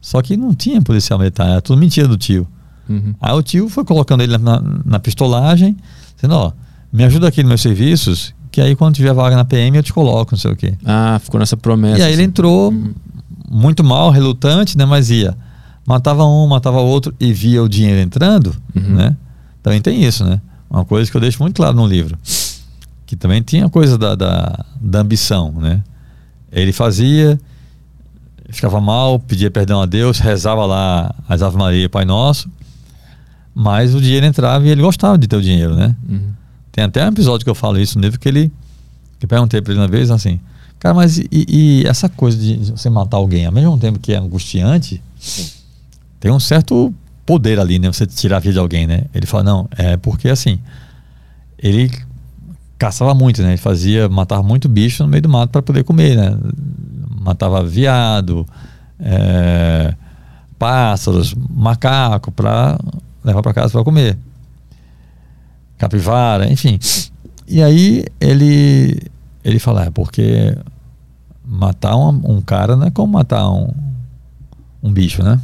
Só 0.00 0.20
que 0.22 0.36
não 0.36 0.54
tinha 0.54 0.80
policial 0.82 1.18
militar, 1.18 1.48
era 1.48 1.60
tudo 1.60 1.78
mentira 1.78 2.08
do 2.08 2.16
tio. 2.16 2.46
Uhum. 2.88 3.14
Aí 3.20 3.32
o 3.32 3.42
tio 3.42 3.68
foi 3.68 3.84
colocando 3.84 4.22
ele 4.22 4.36
na, 4.38 4.62
na 4.84 4.98
pistolagem, 4.98 5.76
dizendo, 6.16 6.34
ó, 6.34 6.52
me 6.92 7.04
ajuda 7.04 7.28
aqui 7.28 7.42
nos 7.42 7.48
meus 7.48 7.60
serviços, 7.62 8.34
que 8.50 8.60
aí 8.60 8.74
quando 8.76 8.94
tiver 8.96 9.12
vaga 9.14 9.34
na 9.36 9.44
PM 9.44 9.76
eu 9.76 9.82
te 9.82 9.92
coloco, 9.92 10.32
não 10.32 10.38
sei 10.38 10.50
o 10.52 10.56
quê. 10.56 10.74
Ah, 10.84 11.18
ficou 11.22 11.40
nessa 11.40 11.56
promessa. 11.56 11.98
e 11.98 12.02
aí 12.02 12.12
ele 12.12 12.22
assim. 12.22 12.28
entrou 12.28 12.70
Uhum. 12.70 12.92
muito 13.50 13.82
mal, 13.82 14.10
relutante, 14.10 14.76
né? 14.76 14.84
Mas 14.84 15.10
ia. 15.10 15.36
Matava 15.86 16.24
um, 16.24 16.46
matava 16.46 16.78
outro 16.80 17.14
e 17.18 17.32
via 17.32 17.62
o 17.62 17.68
dinheiro 17.68 18.00
entrando, 18.00 18.54
Uhum. 18.74 18.94
né? 18.94 19.16
Também 19.62 19.80
tem 19.80 20.04
isso, 20.04 20.24
né? 20.24 20.40
Uma 20.70 20.84
coisa 20.84 21.10
que 21.10 21.16
eu 21.16 21.20
deixo 21.20 21.42
muito 21.42 21.56
claro 21.56 21.74
no 21.76 21.86
livro. 21.86 22.16
Que 23.06 23.14
também 23.16 23.42
tinha 23.42 23.68
coisa 23.68 23.96
da, 23.98 24.14
da, 24.14 24.64
da 24.80 25.00
ambição, 25.00 25.52
né? 25.52 25.82
Ele 26.50 26.72
fazia, 26.72 27.38
ficava 28.50 28.80
mal, 28.80 29.18
pedia 29.18 29.50
perdão 29.50 29.80
a 29.80 29.86
Deus, 29.86 30.18
rezava 30.18 30.64
lá 30.66 31.14
as 31.28 31.42
Ave 31.42 31.56
Maria 31.56 31.84
e 31.84 31.88
Pai 31.88 32.04
Nosso, 32.04 32.48
mas 33.54 33.94
o 33.94 34.00
dinheiro 34.00 34.26
entrava 34.26 34.66
e 34.66 34.70
ele 34.70 34.82
gostava 34.82 35.18
de 35.18 35.26
ter 35.26 35.36
o 35.36 35.42
dinheiro, 35.42 35.74
né? 35.74 35.94
Uhum. 36.08 36.32
Tem 36.70 36.84
até 36.84 37.04
um 37.04 37.08
episódio 37.08 37.44
que 37.44 37.50
eu 37.50 37.54
falo 37.54 37.78
isso 37.78 37.98
no 37.98 38.04
livro 38.04 38.18
que 38.18 38.28
ele. 38.28 38.50
Que 39.18 39.26
perguntei 39.26 39.60
pra 39.60 39.72
ele 39.72 39.80
uma 39.80 39.88
vez 39.88 40.10
assim, 40.10 40.40
cara, 40.80 40.94
mas 40.94 41.18
e, 41.18 41.28
e 41.30 41.84
essa 41.86 42.08
coisa 42.08 42.36
de 42.36 42.72
você 42.72 42.90
matar 42.90 43.18
alguém, 43.18 43.46
ao 43.46 43.52
mesmo 43.52 43.78
tempo 43.78 44.00
que 44.00 44.12
é 44.12 44.16
angustiante, 44.16 45.00
tem 46.18 46.32
um 46.32 46.40
certo 46.40 46.92
poder 47.24 47.60
ali, 47.60 47.78
né? 47.78 47.92
Você 47.92 48.04
tirar 48.06 48.38
a 48.38 48.40
vida 48.40 48.54
de 48.54 48.58
alguém, 48.58 48.86
né? 48.86 49.04
Ele 49.14 49.26
fala, 49.26 49.44
não, 49.44 49.68
é 49.76 49.96
porque 49.96 50.28
assim, 50.28 50.58
ele 51.56 51.88
caçava 52.76 53.14
muito, 53.14 53.42
né? 53.42 53.50
Ele 53.50 53.58
fazia, 53.58 54.08
matava 54.08 54.42
muito 54.42 54.68
bicho 54.68 55.04
no 55.04 55.08
meio 55.08 55.22
do 55.22 55.28
mato 55.28 55.50
para 55.50 55.62
poder 55.62 55.84
comer, 55.84 56.16
né? 56.16 56.36
Matava 57.20 57.62
viado, 57.62 58.44
é, 58.98 59.94
pássaros, 60.58 61.32
macaco 61.34 62.32
para 62.32 62.76
levar 63.24 63.42
para 63.42 63.52
casa 63.54 63.72
para 63.72 63.84
comer 63.84 64.16
capivara, 65.78 66.50
enfim. 66.50 66.78
E 67.46 67.62
aí 67.62 68.04
ele 68.20 68.98
ele 69.44 69.58
fala, 69.58 69.84
é 69.86 69.90
porque 69.90 70.56
matar 71.44 71.96
um, 71.96 72.20
um 72.24 72.40
cara 72.40 72.76
não 72.76 72.86
é 72.86 72.90
como 72.90 73.12
matar 73.14 73.48
um, 73.50 73.68
um 74.82 74.92
bicho, 74.92 75.22
né? 75.22 75.40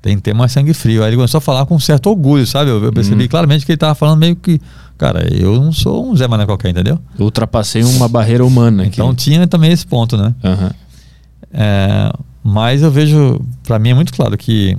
Tem 0.00 0.16
que 0.16 0.22
ter 0.22 0.32
mais 0.32 0.52
sangue 0.52 0.72
frio. 0.72 1.02
Aí 1.02 1.10
ele 1.10 1.16
começou 1.16 1.38
a 1.38 1.40
falar 1.42 1.66
com 1.66 1.74
um 1.74 1.80
certo 1.80 2.08
orgulho, 2.08 2.46
sabe? 2.46 2.70
Eu, 2.70 2.82
eu 2.82 2.92
percebi 2.92 3.24
Hum. 3.24 3.28
claramente 3.28 3.66
que 3.66 3.72
ele 3.72 3.76
tava 3.76 3.94
falando 3.94 4.18
meio 4.20 4.36
que, 4.36 4.60
cara, 4.96 5.26
eu 5.34 5.60
não 5.60 5.72
sou 5.72 6.08
um 6.08 6.16
Zé 6.16 6.26
Mané 6.28 6.46
qualquer, 6.46 6.70
entendeu? 6.70 6.98
Eu 7.18 7.24
ultrapassei 7.26 7.82
uma 7.82 8.08
barreira 8.08 8.44
humana 8.46 8.84
aqui. 8.84 8.92
Então 8.92 9.14
tinha 9.14 9.46
também 9.46 9.72
esse 9.72 9.86
ponto, 9.86 10.16
né? 10.16 10.34
Aham. 10.42 10.70
É, 11.52 12.12
mas 12.42 12.80
eu 12.82 12.90
vejo, 12.90 13.40
pra 13.64 13.78
mim 13.78 13.90
é 13.90 13.94
muito 13.94 14.12
claro 14.14 14.38
que 14.38 14.78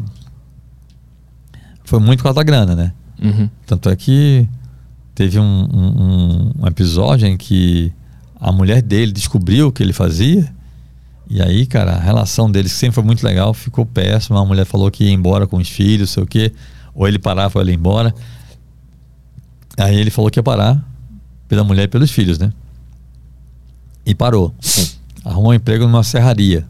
foi 1.91 1.99
muito 1.99 2.19
por 2.19 2.23
causa 2.23 2.37
da 2.37 2.43
grana, 2.43 2.75
né? 2.75 2.93
Uhum. 3.21 3.49
Tanto 3.67 3.89
é 3.89 3.95
que 3.95 4.47
teve 5.13 5.37
um, 5.39 5.43
um- 5.43 6.51
um 6.61 6.67
episódio 6.67 7.27
em 7.27 7.35
que 7.37 7.91
a 8.39 8.51
mulher 8.51 8.81
dele 8.81 9.11
descobriu 9.11 9.67
o 9.67 9.71
que 9.71 9.83
ele 9.83 9.93
fazia. 9.93 10.51
E 11.29 11.41
aí, 11.41 11.65
cara, 11.65 11.91
a 11.91 11.99
relação 11.99 12.49
deles, 12.51 12.71
que 12.73 12.79
sempre 12.79 12.95
foi 12.95 13.03
muito 13.03 13.23
legal, 13.23 13.53
ficou 13.53 13.85
péssima. 13.85 14.41
A 14.41 14.45
mulher 14.45 14.65
falou 14.65 14.89
que 14.89 15.03
ia 15.03 15.11
embora 15.11 15.45
com 15.45 15.57
os 15.57 15.69
filhos, 15.69 16.09
sei 16.09 16.23
o 16.23 16.25
quê. 16.25 16.51
Ou 16.95 17.07
ele 17.07 17.19
parava 17.19 17.57
ou 17.57 17.61
ela 17.61 17.69
ia 17.71 17.75
embora. 17.75 18.13
Aí 19.77 19.95
ele 19.95 20.09
falou 20.09 20.31
que 20.31 20.39
ia 20.39 20.43
parar 20.43 20.81
pela 21.47 21.63
mulher 21.63 21.83
e 21.83 21.87
pelos 21.87 22.09
filhos, 22.11 22.39
né? 22.39 22.51
E 24.05 24.15
parou. 24.15 24.53
Arrumou 25.23 25.51
um 25.51 25.53
emprego 25.53 25.85
numa 25.85 26.03
serraria. 26.03 26.65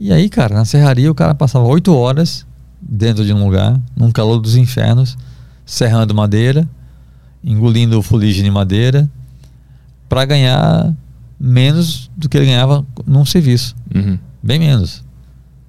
E 0.00 0.12
aí, 0.12 0.28
cara, 0.28 0.54
na 0.54 0.64
serraria 0.64 1.10
o 1.10 1.14
cara 1.14 1.34
passava 1.34 1.64
oito 1.66 1.92
horas 1.94 2.46
dentro 2.80 3.24
de 3.24 3.32
um 3.32 3.44
lugar, 3.44 3.78
num 3.96 4.10
calor 4.10 4.38
dos 4.38 4.56
infernos, 4.56 5.16
serrando 5.64 6.14
madeira, 6.14 6.68
engolindo 7.42 8.00
fuligem 8.02 8.44
de 8.44 8.50
madeira, 8.50 9.08
para 10.08 10.24
ganhar 10.24 10.94
menos 11.38 12.10
do 12.16 12.28
que 12.28 12.36
ele 12.36 12.46
ganhava 12.46 12.84
num 13.06 13.24
serviço. 13.24 13.76
Uhum. 13.94 14.18
Bem 14.42 14.58
menos. 14.58 15.04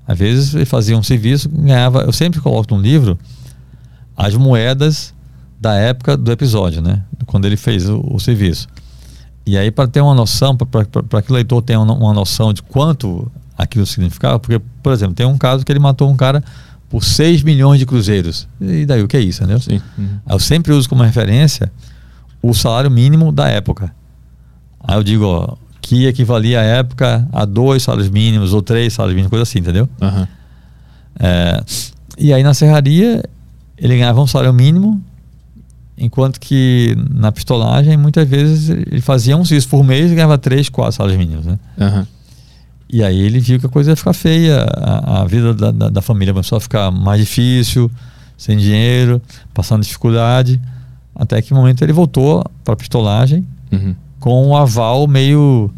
Às 0.07 0.17
vezes 0.17 0.55
ele 0.55 0.65
fazia 0.65 0.97
um 0.97 1.03
serviço, 1.03 1.49
ganhava. 1.49 2.01
Eu 2.01 2.11
sempre 2.11 2.39
coloco 2.39 2.73
no 2.73 2.81
livro 2.81 3.19
as 4.17 4.33
moedas 4.35 5.13
da 5.59 5.75
época 5.75 6.17
do 6.17 6.31
episódio, 6.31 6.81
né? 6.81 7.03
Quando 7.25 7.45
ele 7.45 7.57
fez 7.57 7.87
o, 7.87 8.01
o 8.09 8.19
serviço. 8.19 8.67
E 9.45 9.57
aí, 9.57 9.71
para 9.71 9.87
ter 9.87 10.01
uma 10.01 10.15
noção, 10.15 10.55
para 10.55 11.21
que 11.21 11.31
o 11.31 11.33
leitor 11.33 11.61
tenha 11.61 11.79
uma, 11.79 11.93
uma 11.93 12.13
noção 12.13 12.53
de 12.53 12.61
quanto 12.61 13.31
aquilo 13.57 13.85
significava, 13.85 14.39
porque, 14.39 14.59
por 14.81 14.93
exemplo, 14.93 15.15
tem 15.15 15.25
um 15.25 15.37
caso 15.37 15.65
que 15.65 15.71
ele 15.71 15.79
matou 15.79 16.09
um 16.09 16.15
cara 16.15 16.43
por 16.89 17.03
6 17.03 17.43
milhões 17.43 17.79
de 17.79 17.85
cruzeiros. 17.85 18.47
E 18.59 18.85
daí 18.85 19.03
o 19.03 19.07
que 19.07 19.15
é 19.15 19.21
isso, 19.21 19.43
entendeu? 19.43 19.59
Sim. 19.59 19.79
Uhum. 19.97 20.19
Eu 20.27 20.39
sempre 20.39 20.73
uso 20.73 20.89
como 20.89 21.03
referência 21.03 21.71
o 22.41 22.53
salário 22.53 22.89
mínimo 22.89 23.31
da 23.31 23.47
época. 23.47 23.93
Aí 24.81 24.97
eu 24.97 25.03
digo, 25.03 25.25
ó, 25.25 25.55
que 25.81 26.05
equivalia 26.07 26.59
à 26.59 26.63
época 26.63 27.27
a 27.31 27.45
dois 27.45 27.83
salários 27.83 28.09
mínimos 28.09 28.53
ou 28.53 28.61
três 28.61 28.93
salários 28.93 29.15
mínimos, 29.15 29.29
coisa 29.29 29.43
assim, 29.43 29.59
entendeu? 29.59 29.87
Aham. 30.01 30.27
É, 31.19 31.63
e 32.17 32.33
aí 32.33 32.41
na 32.43 32.53
serraria 32.53 33.23
ele 33.77 33.97
ganhava 33.97 34.21
um 34.21 34.27
salário 34.27 34.53
mínimo, 34.53 35.01
enquanto 35.97 36.39
que 36.39 36.95
na 37.11 37.31
pistolagem 37.31 37.97
muitas 37.97 38.27
vezes 38.27 38.69
ele 38.69 39.01
fazia 39.01 39.37
um 39.37 39.45
serviço 39.45 39.69
por 39.69 39.83
mês 39.83 40.11
e 40.11 40.15
ganhava 40.15 40.37
três, 40.37 40.69
quatro 40.69 40.93
salários 40.93 41.19
mínimos, 41.19 41.45
né? 41.45 41.59
Aham. 41.79 42.07
E 42.91 43.03
aí 43.03 43.19
ele 43.19 43.39
viu 43.39 43.59
que 43.59 43.65
a 43.65 43.69
coisa 43.69 43.91
ia 43.91 43.95
ficar 43.95 44.13
feia, 44.13 44.65
a, 44.77 45.21
a 45.21 45.25
vida 45.25 45.53
da, 45.53 45.71
da, 45.71 45.89
da 45.89 46.01
família 46.01 46.33
começou 46.33 46.57
a 46.57 46.61
ficar 46.61 46.89
mais 46.89 47.19
difícil, 47.21 47.89
sem 48.37 48.57
dinheiro, 48.57 49.21
passando 49.53 49.83
dificuldade, 49.83 50.59
até 51.15 51.41
que 51.41 51.53
momento 51.53 51.83
ele 51.83 51.93
voltou 51.93 52.43
para 52.63 52.73
a 52.73 52.77
pistolagem 52.77 53.45
Uhum. 53.71 53.93
com 54.19 54.47
um 54.47 54.55
aval 54.57 55.05
meio 55.07 55.69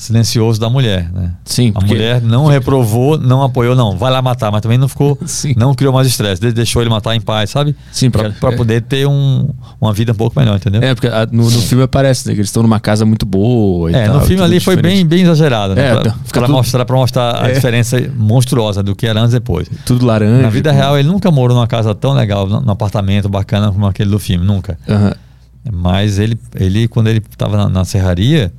silencioso 0.00 0.58
da 0.58 0.70
mulher, 0.70 1.10
né? 1.12 1.32
Sim, 1.44 1.72
A 1.74 1.80
mulher 1.84 2.22
não 2.22 2.46
reprovou, 2.46 3.18
não 3.18 3.42
apoiou, 3.42 3.76
não, 3.76 3.96
vai 3.96 4.10
lá 4.10 4.22
matar, 4.22 4.50
mas 4.50 4.62
também 4.62 4.78
não 4.78 4.88
ficou, 4.88 5.18
Sim. 5.26 5.52
não 5.56 5.74
criou 5.74 5.92
mais 5.92 6.06
estresse, 6.06 6.40
de- 6.40 6.52
deixou 6.52 6.80
ele 6.82 6.88
matar 6.90 7.14
em 7.14 7.20
paz, 7.20 7.50
sabe? 7.50 7.76
Sim, 7.92 8.10
Pra, 8.10 8.24
porque- 8.24 8.40
pra 8.40 8.52
poder 8.52 8.80
ter 8.82 9.06
um, 9.06 9.50
uma 9.80 9.92
vida 9.92 10.12
um 10.12 10.14
pouco 10.14 10.38
melhor, 10.40 10.56
entendeu? 10.56 10.82
É, 10.82 10.94
porque 10.94 11.06
ah, 11.08 11.28
no, 11.30 11.44
no 11.44 11.60
filme 11.62 11.84
aparece 11.84 12.26
né, 12.26 12.32
que 12.34 12.40
eles 12.40 12.48
estão 12.48 12.62
numa 12.62 12.80
casa 12.80 13.04
muito 13.04 13.26
boa 13.26 13.90
e 13.90 13.94
É, 13.94 14.06
tal, 14.06 14.14
no 14.16 14.20
filme 14.22 14.42
ali 14.42 14.58
foi 14.58 14.74
bem, 14.76 14.82
diferente. 15.04 15.08
bem 15.08 15.22
exagerado, 15.22 15.74
né? 15.74 15.86
É, 15.88 15.90
pra, 15.94 16.02
tá- 16.10 16.16
pra 16.32 16.42
tudo- 16.42 16.52
mostrar, 16.52 16.84
pra 16.86 16.96
mostrar 16.96 17.44
a 17.44 17.48
É. 17.50 17.52
diferença 17.52 18.00
monstruosa 18.16 18.82
do 18.82 18.96
que 18.96 19.06
era 19.06 19.20
antes 19.20 19.34
e 19.34 19.36
depois. 19.38 19.68
Tudo 19.84 20.06
laranja. 20.06 20.42
Na 20.42 20.48
vida 20.50 20.72
real, 20.72 20.98
ele 20.98 21.08
nunca 21.08 21.30
morou 21.30 21.54
numa 21.56 21.66
casa 21.66 21.94
tão 21.94 22.12
legal, 22.14 22.46
num 22.48 22.70
apartamento 22.72 23.28
bacana 23.28 23.70
como 23.70 23.86
aquele 23.86 24.08
do 24.10 24.18
filme, 24.18 24.46
nunca. 24.46 24.78
Mas 25.70 26.18
ele, 26.18 26.38
ele 26.54 26.88
quando 26.88 27.08
ele 27.08 27.22
estava 27.30 27.56
na, 27.56 27.68
na 27.68 27.84
serraria, 27.84 28.50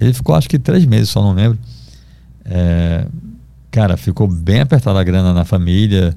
ele 0.00 0.12
ficou 0.12 0.34
acho 0.34 0.48
que 0.48 0.58
três 0.58 0.84
meses, 0.84 1.10
só 1.10 1.22
não 1.22 1.32
lembro. 1.34 1.58
É, 2.44 3.06
cara, 3.70 3.96
ficou 3.96 4.26
bem 4.26 4.60
apertada 4.60 4.98
a 5.00 5.04
grana 5.04 5.32
na 5.34 5.44
família. 5.44 6.16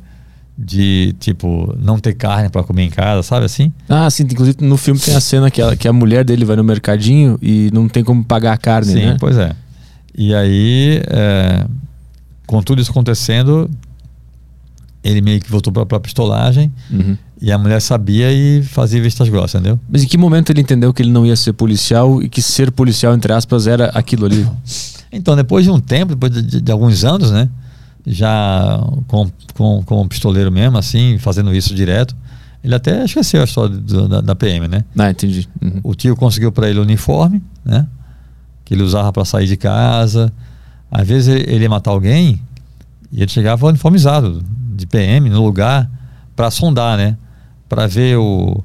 de 0.56 1.16
tipo 1.20 1.76
não 1.82 1.98
ter 1.98 2.14
carne 2.14 2.48
para 2.48 2.64
comer 2.64 2.84
em 2.84 2.90
casa, 2.90 3.24
sabe 3.24 3.46
assim? 3.46 3.74
Ah, 3.90 4.08
sim. 4.10 4.22
Inclusive 4.24 4.58
no 4.62 4.78
filme 4.78 5.00
tem 5.00 5.16
a 5.16 5.20
cena 5.20 5.50
que 5.50 5.60
a, 5.62 5.76
que 5.76 5.88
a 5.88 5.94
mulher 5.94 6.24
dele 6.24 6.46
vai 6.46 6.56
no 6.56 6.64
mercadinho 6.64 7.40
e 7.42 7.72
não 7.74 7.90
tem 7.90 8.04
como 8.04 8.24
pagar 8.24 8.54
a 8.54 8.58
carne, 8.58 8.94
Sim, 8.94 9.06
né? 9.06 9.18
pois 9.20 9.36
é. 9.36 9.52
E 10.16 10.34
aí, 10.36 11.02
é, 11.08 11.66
com 12.46 12.62
tudo 12.62 12.80
isso 12.80 12.92
acontecendo, 12.92 13.68
ele 15.04 15.22
meio 15.22 15.42
que 15.42 15.50
voltou 15.50 15.74
para 15.74 15.98
a 15.98 16.00
pistolagem 16.00 16.72
Uhum. 16.92 17.18
E 17.44 17.52
a 17.52 17.58
mulher 17.58 17.82
sabia 17.82 18.32
e 18.32 18.64
fazia 18.64 19.02
vistas 19.02 19.28
grossas, 19.28 19.56
entendeu? 19.60 19.78
Mas 19.89 20.02
em 20.04 20.08
que 20.08 20.18
momento 20.18 20.50
ele 20.50 20.62
entendeu 20.62 20.94
que 20.94 21.02
ele 21.04 21.12
não 21.12 21.26
ia 21.26 21.36
ser 21.36 21.52
policial 21.54 22.22
e 22.24 22.30
que 22.30 22.41
ser 22.41 22.72
policial, 22.72 23.14
entre 23.14 23.34
aspas, 23.34 23.68
era 23.68 23.88
aquilo 23.89 24.26
ali? 24.26 24.48
Então, 25.16 25.36
depois 25.36 25.64
de 25.64 25.70
um 25.70 25.80
tempo, 25.80 26.16
depois 26.16 26.32
de, 26.34 26.41
de- 26.41 26.62
de 26.62 26.72
alguns 26.72 27.04
anos, 27.06 27.30
né? 27.30 27.48
Já 28.08 28.80
com, 29.08 29.30
com, 29.54 29.84
com 29.84 30.08
pistoleiro 30.08 30.52
mesmo, 30.52 30.76
assim, 30.76 31.20
fazendo 31.20 31.54
isso 31.54 31.76
direto, 31.76 32.16
ele 32.64 32.74
até 32.74 33.06
esqueceu 33.06 33.41
a 33.41 33.44
história 33.44 33.76
do- 33.78 34.08
da, 34.08 34.22
da 34.22 34.36
PM, 34.36 34.68
né? 34.68 34.84
Ah, 34.98 35.12
entendi. 35.12 35.48
Uhum. 35.62 35.80
O 35.84 35.94
tio 35.94 36.16
conseguiu 36.16 36.52
para 36.52 36.68
ele 36.68 36.80
o 36.80 36.82
uniforme, 36.82 37.44
né? 37.64 37.86
Que 38.66 38.74
ele 38.74 38.82
usava 38.82 39.14
para 39.14 39.24
sair 39.24 39.46
de 39.48 39.56
casa. 39.56 40.34
Às 40.89 41.08
vezes 41.08 41.28
ele, 41.28 41.46
ele 41.48 41.64
ia 41.66 41.70
matar 41.70 41.91
alguém 41.91 42.41
e 43.12 43.22
ele 43.22 43.30
chegava 43.30 43.68
uniformizado 43.68 44.44
de 44.76 44.88
PM 44.88 45.30
no 45.30 45.44
lugar 45.46 45.88
para 46.36 46.50
sondar, 46.50 46.98
né? 46.98 47.16
Para 47.74 47.88
ver 47.88 48.18
o 48.18 48.64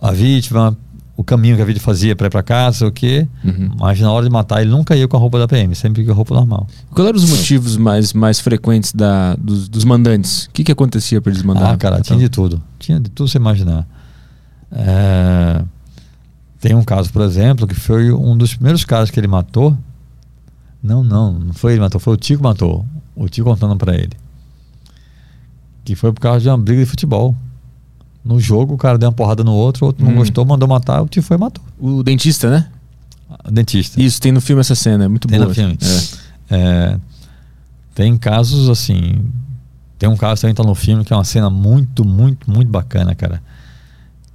a 0.00 0.12
vítima, 0.12 0.76
o 1.16 1.24
caminho 1.24 1.56
que 1.56 1.62
a 1.62 1.64
vítima 1.64 1.84
fazia 1.84 2.14
para 2.14 2.28
ir 2.28 2.30
para 2.30 2.42
casa, 2.42 2.78
sei 2.78 2.88
o 2.88 2.92
quê. 2.92 3.28
Uhum. 3.44 3.70
Mas 3.78 3.98
na 4.00 4.12
hora 4.12 4.24
de 4.24 4.30
matar 4.30 4.60
ele 4.60 4.70
nunca 4.70 4.94
ia 4.94 5.08
com 5.08 5.16
a 5.16 5.20
roupa 5.20 5.38
da 5.38 5.48
PM, 5.48 5.74
sempre 5.74 6.04
com 6.04 6.12
a 6.12 6.14
roupa 6.14 6.34
normal. 6.34 6.66
Qual 6.90 7.08
eram 7.08 7.18
os 7.18 7.28
motivos 7.28 7.76
mais, 7.76 8.12
mais 8.12 8.38
frequentes 8.38 8.92
da, 8.92 9.34
dos, 9.34 9.68
dos 9.68 9.84
mandantes? 9.84 10.44
O 10.44 10.50
que, 10.50 10.62
que 10.62 10.70
acontecia 10.70 11.20
para 11.20 11.32
eles 11.32 11.42
mandarem? 11.42 11.72
Ah, 11.72 11.76
cara, 11.76 12.00
tinha 12.00 12.18
de 12.18 12.28
tudo. 12.28 12.62
Tinha 12.78 13.00
de 13.00 13.10
tudo 13.10 13.28
você 13.28 13.38
imaginar. 13.38 13.86
É, 14.70 15.62
Tem 16.60 16.74
um 16.74 16.84
caso, 16.84 17.12
por 17.12 17.22
exemplo, 17.22 17.66
que 17.66 17.74
foi 17.74 18.12
um 18.12 18.36
dos 18.36 18.54
primeiros 18.54 18.84
caras 18.84 19.10
que 19.10 19.18
ele 19.18 19.26
matou. 19.26 19.76
Não, 20.80 21.02
não, 21.02 21.32
não 21.32 21.52
foi 21.52 21.72
ele 21.72 21.78
que 21.78 21.82
matou, 21.84 22.00
foi 22.00 22.14
o 22.14 22.16
tio 22.16 22.36
que 22.36 22.42
matou. 22.44 22.86
O 23.16 23.28
tio 23.28 23.44
contando 23.44 23.76
pra 23.76 23.94
ele. 23.94 24.12
Que 25.84 25.96
foi 25.96 26.12
por 26.12 26.20
causa 26.20 26.40
de 26.40 26.48
uma 26.48 26.58
briga 26.58 26.84
de 26.84 26.86
futebol. 26.90 27.34
No 28.28 28.38
jogo, 28.38 28.74
o 28.74 28.76
cara 28.76 28.98
deu 28.98 29.08
uma 29.08 29.14
porrada 29.14 29.42
no 29.42 29.54
outro, 29.54 29.84
o 29.84 29.88
outro 29.88 30.04
não 30.04 30.12
Hum. 30.12 30.16
gostou, 30.16 30.44
mandou 30.44 30.68
matar, 30.68 31.00
o 31.02 31.08
tio 31.08 31.22
foi 31.22 31.38
e 31.38 31.40
matou. 31.40 31.64
O 31.78 32.02
dentista, 32.02 32.50
né? 32.50 32.68
O 33.46 33.50
dentista. 33.50 33.98
Isso, 34.00 34.20
tem 34.20 34.30
no 34.32 34.40
filme 34.40 34.60
essa 34.60 34.74
cena, 34.74 35.04
é 35.04 35.08
muito 35.08 35.26
Tem 35.26 35.38
boa. 35.38 35.48
no 35.48 35.54
filme. 35.54 35.78
É. 36.50 36.56
É, 36.56 36.98
tem 37.94 38.16
casos 38.18 38.68
assim. 38.68 39.24
Tem 39.98 40.08
um 40.08 40.16
caso 40.16 40.42
também 40.42 40.54
que 40.54 40.60
tá 40.62 40.68
no 40.68 40.74
filme 40.74 41.04
que 41.04 41.12
é 41.12 41.16
uma 41.16 41.24
cena 41.24 41.48
muito, 41.48 42.04
muito, 42.06 42.50
muito 42.50 42.70
bacana, 42.70 43.14
cara. 43.14 43.42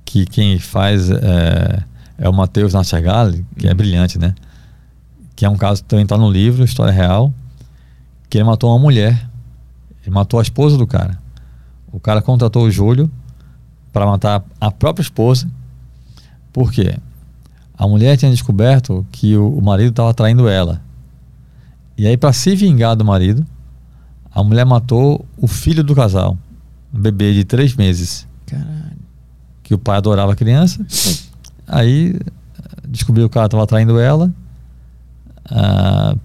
Que 0.03 0.25
quem 0.25 0.57
faz 0.59 1.09
é, 1.11 1.83
é 2.17 2.27
o 2.27 2.33
Matheus 2.33 2.73
Nastergalli, 2.73 3.45
que 3.57 3.67
é 3.67 3.69
Uhum. 3.71 3.77
brilhante, 3.77 4.17
né? 4.19 4.33
Que 5.35 5.45
é 5.45 5.49
um 5.49 5.55
caso 5.55 5.83
que 5.83 5.89
também 5.89 6.05
tá 6.05 6.17
no 6.17 6.29
livro, 6.31 6.63
história 6.63 6.91
real. 6.91 7.33
Que 8.29 8.37
ele 8.39 8.43
matou 8.45 8.71
uma 8.71 8.79
mulher. 8.79 9.27
Ele 10.03 10.13
matou 10.13 10.39
a 10.39 10.43
esposa 10.43 10.77
do 10.77 10.85
cara. 10.87 11.17
O 11.91 11.99
cara 11.99 12.21
contratou 12.23 12.63
o 12.65 12.71
Júlio 12.71 13.09
para 13.93 14.05
matar 14.07 14.43
a 14.59 14.71
própria 14.71 15.03
esposa. 15.03 15.47
Por 16.51 16.71
quê? 16.71 16.97
A 17.77 17.87
mulher 17.87 18.17
tinha 18.17 18.31
descoberto 18.31 19.05
que 19.11 19.37
o, 19.37 19.57
o 19.57 19.61
marido 19.61 19.91
estava 19.91 20.13
traindo 20.13 20.49
ela. 20.49 20.81
E 21.97 22.07
aí, 22.07 22.17
para 22.17 22.33
se 22.33 22.55
vingar 22.55 22.95
do 22.95 23.05
marido, 23.05 23.45
a 24.33 24.43
mulher 24.43 24.65
matou 24.65 25.23
o 25.37 25.47
filho 25.47 25.83
do 25.83 25.93
casal, 25.93 26.37
um 26.91 26.99
bebê 26.99 27.33
de 27.33 27.43
três 27.43 27.75
meses, 27.75 28.27
Caralho. 28.47 28.97
que 29.61 29.75
o 29.75 29.77
pai 29.77 29.97
adorava 29.97 30.33
a 30.33 30.35
criança. 30.35 30.83
Aí 31.67 32.19
descobriu 32.87 33.29
que 33.29 33.31
o 33.31 33.33
cara 33.33 33.45
estava 33.45 33.65
traindo 33.67 33.99
ela, 33.99 34.33
ah, 35.45 36.15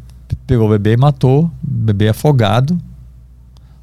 pegou 0.46 0.66
o 0.66 0.70
bebê 0.70 0.94
e 0.94 0.96
matou, 0.96 1.44
o 1.44 1.50
bebê 1.62 2.08
afogado, 2.08 2.78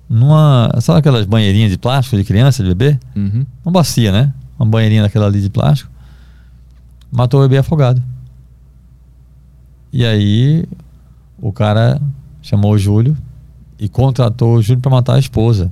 numa. 0.10 0.70
Sabe 0.82 1.00
aquelas 1.00 1.26
banheirinhas 1.26 1.72
de 1.72 1.78
plástico 1.78 2.18
de 2.18 2.24
criança, 2.24 2.64
de 2.64 2.74
bebê? 2.74 3.00
Uhum. 3.16 3.46
Uma 3.64 3.72
bacia, 3.72 4.12
né? 4.12 4.34
Uma 4.58 4.68
banheirinha 4.68 5.04
daquela 5.04 5.26
ali 5.26 5.42
de 5.42 5.50
plástico. 5.50 5.92
Matou 7.12 7.40
o 7.40 7.44
bebê 7.44 7.58
afogado. 7.58 8.02
E 9.92 10.06
aí 10.06 10.66
o 11.40 11.52
cara 11.52 12.02
chamou 12.42 12.74
o 12.74 12.78
Júlio 12.78 13.18
e 13.80 13.88
contratou 13.88 14.56
o 14.56 14.62
Júlio 14.62 14.82
para 14.82 14.92
matar 14.92 15.16
a 15.16 15.20
esposa. 15.20 15.72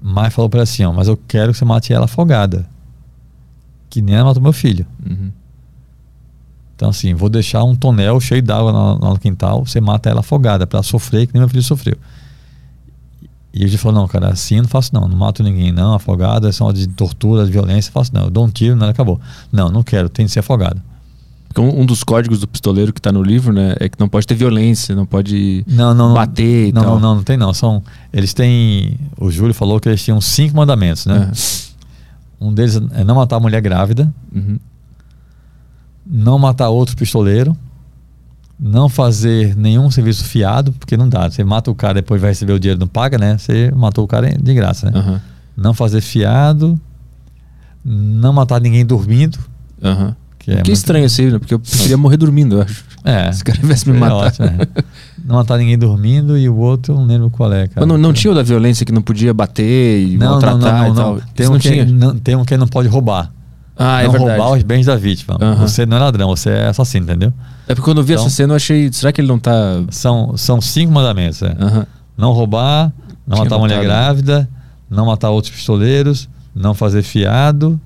Mas 0.00 0.32
falou 0.34 0.48
para 0.48 0.58
ele 0.58 0.64
assim, 0.64 0.84
ó, 0.84 0.92
mas 0.92 1.08
eu 1.08 1.18
quero 1.28 1.52
que 1.52 1.58
você 1.58 1.64
mate 1.64 1.92
ela 1.92 2.04
afogada. 2.04 2.66
Que 3.88 4.02
nem 4.02 4.14
ela 4.14 4.26
matou 4.26 4.42
meu 4.42 4.52
filho. 4.52 4.86
Uhum. 5.08 5.30
Então 6.74 6.90
assim, 6.90 7.14
vou 7.14 7.30
deixar 7.30 7.64
um 7.64 7.74
tonel 7.74 8.20
cheio 8.20 8.42
d'água 8.42 8.70
no, 8.70 8.98
no 8.98 9.18
quintal, 9.18 9.64
você 9.64 9.80
mata 9.80 10.10
ela 10.10 10.20
afogada 10.20 10.66
para 10.66 10.82
sofrer 10.82 11.26
que 11.26 11.32
nem 11.32 11.40
meu 11.40 11.48
filho 11.48 11.62
sofreu. 11.62 11.96
E 13.58 13.62
ele 13.64 13.76
falou, 13.78 14.02
não, 14.02 14.06
cara, 14.08 14.28
assim 14.28 14.56
eu 14.56 14.62
não 14.62 14.68
faço 14.68 14.90
não, 14.94 15.08
não 15.08 15.16
mato 15.16 15.42
ninguém 15.42 15.72
não, 15.72 15.94
afogado, 15.94 16.46
é 16.46 16.52
só 16.52 16.70
de 16.72 16.86
tortura, 16.86 17.46
de 17.46 17.50
violência, 17.50 17.88
eu 17.88 17.92
faço 17.94 18.12
não, 18.14 18.24
eu 18.24 18.30
dou 18.30 18.44
um 18.44 18.50
tiro, 18.50 18.76
não, 18.76 18.86
acabou. 18.88 19.18
Não, 19.50 19.70
não 19.70 19.82
quero, 19.82 20.08
tem 20.10 20.26
que 20.26 20.32
ser 20.32 20.40
afogado. 20.40 20.80
Porque 21.48 21.60
um, 21.62 21.80
um 21.80 21.86
dos 21.86 22.04
códigos 22.04 22.40
do 22.40 22.46
pistoleiro 22.46 22.92
que 22.92 23.00
tá 23.00 23.10
no 23.10 23.22
livro, 23.22 23.52
né, 23.54 23.74
é 23.80 23.88
que 23.88 23.98
não 23.98 24.10
pode 24.10 24.26
ter 24.26 24.34
violência, 24.34 24.94
não 24.94 25.06
pode 25.06 25.64
Não, 25.66 25.94
não, 25.94 26.08
não. 26.08 26.14
bater 26.14 26.68
e 26.68 26.72
não, 26.72 26.82
tal. 26.82 26.92
não, 26.94 27.00
não, 27.00 27.14
não 27.16 27.22
tem 27.22 27.38
não. 27.38 27.54
São, 27.54 27.82
eles 28.12 28.34
têm. 28.34 28.98
O 29.18 29.30
Júlio 29.30 29.54
falou 29.54 29.80
que 29.80 29.88
eles 29.88 30.04
tinham 30.04 30.20
cinco 30.20 30.54
mandamentos, 30.54 31.06
né? 31.06 31.32
Um 32.38 32.52
deles 32.52 32.76
é 32.92 33.02
não 33.04 33.14
matar 33.14 33.36
a 33.36 33.40
mulher 33.40 33.62
grávida, 33.62 34.12
Uhum. 34.34 34.58
não 36.06 36.38
matar 36.38 36.68
outro 36.68 36.94
pistoleiro, 36.94 37.56
não 38.58 38.88
fazer 38.88 39.54
nenhum 39.56 39.90
serviço 39.90 40.24
fiado, 40.24 40.72
porque 40.72 40.96
não 40.96 41.08
dá. 41.08 41.28
Você 41.30 41.44
mata 41.44 41.70
o 41.70 41.74
cara 41.74 41.94
depois 41.94 42.20
vai 42.20 42.30
receber 42.30 42.52
o 42.52 42.58
dinheiro, 42.60 42.80
não 42.80 42.88
paga, 42.88 43.18
né? 43.18 43.36
Você 43.38 43.70
matou 43.74 44.04
o 44.04 44.08
cara 44.08 44.30
de 44.32 44.54
graça, 44.54 44.90
né? 44.90 44.98
Aham. 44.98 45.20
Não 45.56 45.72
fazer 45.74 46.00
fiado, 46.00 46.78
não 47.84 48.32
matar 48.32 48.60
ninguém 48.60 48.84
dormindo, 48.84 49.38
Aham. 49.82 50.14
que 50.38 50.50
é 50.50 50.54
que 50.54 50.58
muito- 50.58 50.72
estranho 50.72 51.06
isso 51.06 51.20
aí, 51.20 51.30
né? 51.30 51.38
Porque 51.38 51.54
eu 51.54 51.58
preferia 51.58 51.96
morrer 51.96 52.16
dormindo, 52.16 52.56
eu 52.56 52.62
acho. 52.62 52.84
É. 53.04 53.30
Se 53.30 53.42
o 53.42 53.44
cara 53.44 53.58
tivesse 53.58 53.88
me 53.88 53.96
É 53.96 54.00
matado. 54.00 54.16
ótimo, 54.20 54.46
é. 54.48 54.82
Não 55.24 55.36
matar 55.36 55.58
ninguém 55.58 55.78
dormindo 55.78 56.36
e 56.36 56.48
o 56.48 56.56
outro 56.56 56.92
eu 56.94 56.98
não 56.98 57.06
lembro 57.06 57.30
qual 57.30 57.52
é, 57.52 57.68
cara. 57.68 57.86
Mas 57.86 57.88
não, 57.88 57.96
não 57.96 58.12
tinha 58.12 58.32
o 58.32 58.34
da 58.34 58.42
violência 58.42 58.84
que 58.84 58.90
não 58.92 59.00
podia 59.02 59.32
bater 59.32 60.00
e 60.02 60.16
Não, 60.16 60.26
não, 60.26 60.32
maltratar 60.32 60.60
não, 60.60 60.78
não, 60.88 60.92
e 60.92 60.96
tal? 60.96 61.14
não. 61.14 61.20
Tem 61.34 61.44
Isso 61.44 61.50
um, 61.50 61.52
não 61.54 61.60
que, 61.60 61.70
tinha? 61.70 61.84
não, 61.84 62.18
tem 62.18 62.34
um 62.36 62.44
que 62.44 62.56
não 62.56 62.66
pode 62.66 62.88
roubar. 62.88 63.32
Ah, 63.78 64.00
é 64.02 64.04
não 64.04 64.12
verdade. 64.12 64.38
roubar 64.40 64.56
os 64.56 64.62
bens 64.62 64.86
da 64.86 64.96
vítima. 64.96 65.36
Aham. 65.40 65.56
Você 65.66 65.84
não 65.84 65.96
é 65.98 66.00
ladrão, 66.00 66.28
você 66.28 66.50
é 66.50 66.66
assassino, 66.68 67.04
entendeu? 67.04 67.32
É 67.68 67.74
porque 67.74 67.82
quando 67.84 67.98
eu 67.98 68.04
vi 68.04 68.14
Então- 68.14 68.24
essa 68.26 68.34
cena 68.34 68.52
eu 68.52 68.56
achei, 68.56 68.90
será 68.92 69.12
que 69.12 69.20
ele 69.20 69.28
não 69.28 69.38
tá... 69.38 69.52
São, 69.90 70.36
são 70.36 70.60
cinco 70.60 70.92
mandamentos. 70.92 71.42
é. 71.42 71.54
Aham. 71.60 71.86
Não 72.16 72.32
roubar, 72.32 72.90
não 73.26 73.34
Tinha 73.36 73.44
matar 73.44 73.58
mulher 73.58 73.82
grávida, 73.84 74.48
não 74.88 75.04
matar 75.06 75.28
outros 75.30 75.52
pistoleiros, 75.54 76.28
não 76.54 76.72
fazer 76.72 77.02
fiado 77.02 77.78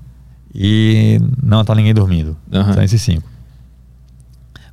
e 0.55 1.19
não 1.43 1.57
matar 1.57 1.75
ninguém 1.75 1.93
dormindo. 1.93 2.37
Aham. 2.53 2.73
São 2.73 2.83
esses 2.83 3.01
cinco. 3.01 3.29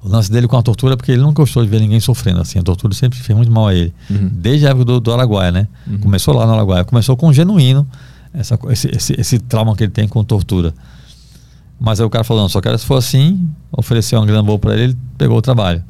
O 0.01 0.09
lance 0.09 0.31
dele 0.31 0.47
com 0.47 0.57
a 0.57 0.63
tortura 0.63 0.95
é 0.95 0.97
porque 0.97 1.11
ele 1.11 1.23
não 1.23 1.33
gostou 1.33 1.65
de 1.65 1.69
ver 1.69 1.81
ninguém 1.81 1.99
sofrendo 1.99 2.41
assim. 2.41 2.61
A 2.61 2.63
tortura 2.63 2.95
sempre 2.95 3.19
fez 3.19 3.37
muito 3.37 3.51
mal 3.51 3.67
a 3.67 3.75
ele. 3.75 3.93
Uhum. 4.09 4.31
Desde 4.33 4.65
a 4.67 4.71
época 4.71 4.85
do, 4.85 5.01
do 5.01 5.13
Araguaia, 5.13 5.51
né? 5.51 5.67
Uhum. 5.89 5.99
Começou 5.99 6.33
lá 6.35 6.47
no 6.47 6.53
Araguaia. 6.53 6.85
Começou 6.85 7.17
com 7.17 7.27
o 7.29 7.33
genuíno, 7.33 7.85
essa, 8.33 8.57
esse, 8.71 8.89
esse, 8.95 9.21
esse 9.21 9.39
trauma 9.41 9.75
que 9.75 9.83
ele 9.83 9.91
tem 9.91 10.07
com 10.07 10.23
tortura. 10.23 10.73
Mas 11.81 12.01
aí 12.01 12.07
o 12.07 12.11
cara 12.11 12.25
falou, 12.25 12.43
não, 12.43 12.49
só 12.49 12.61
quero 12.61 12.77
se 12.79 12.85
for 12.85 12.97
assim, 12.97 13.49
ofereceu 13.71 14.19
uma 14.19 14.27
grana 14.27 14.43
boa 14.43 14.59
pra 14.59 14.73
ele, 14.75 14.83
ele 14.83 14.99
pegou 15.17 15.37
o 15.39 15.43
trabalho. 15.43 15.83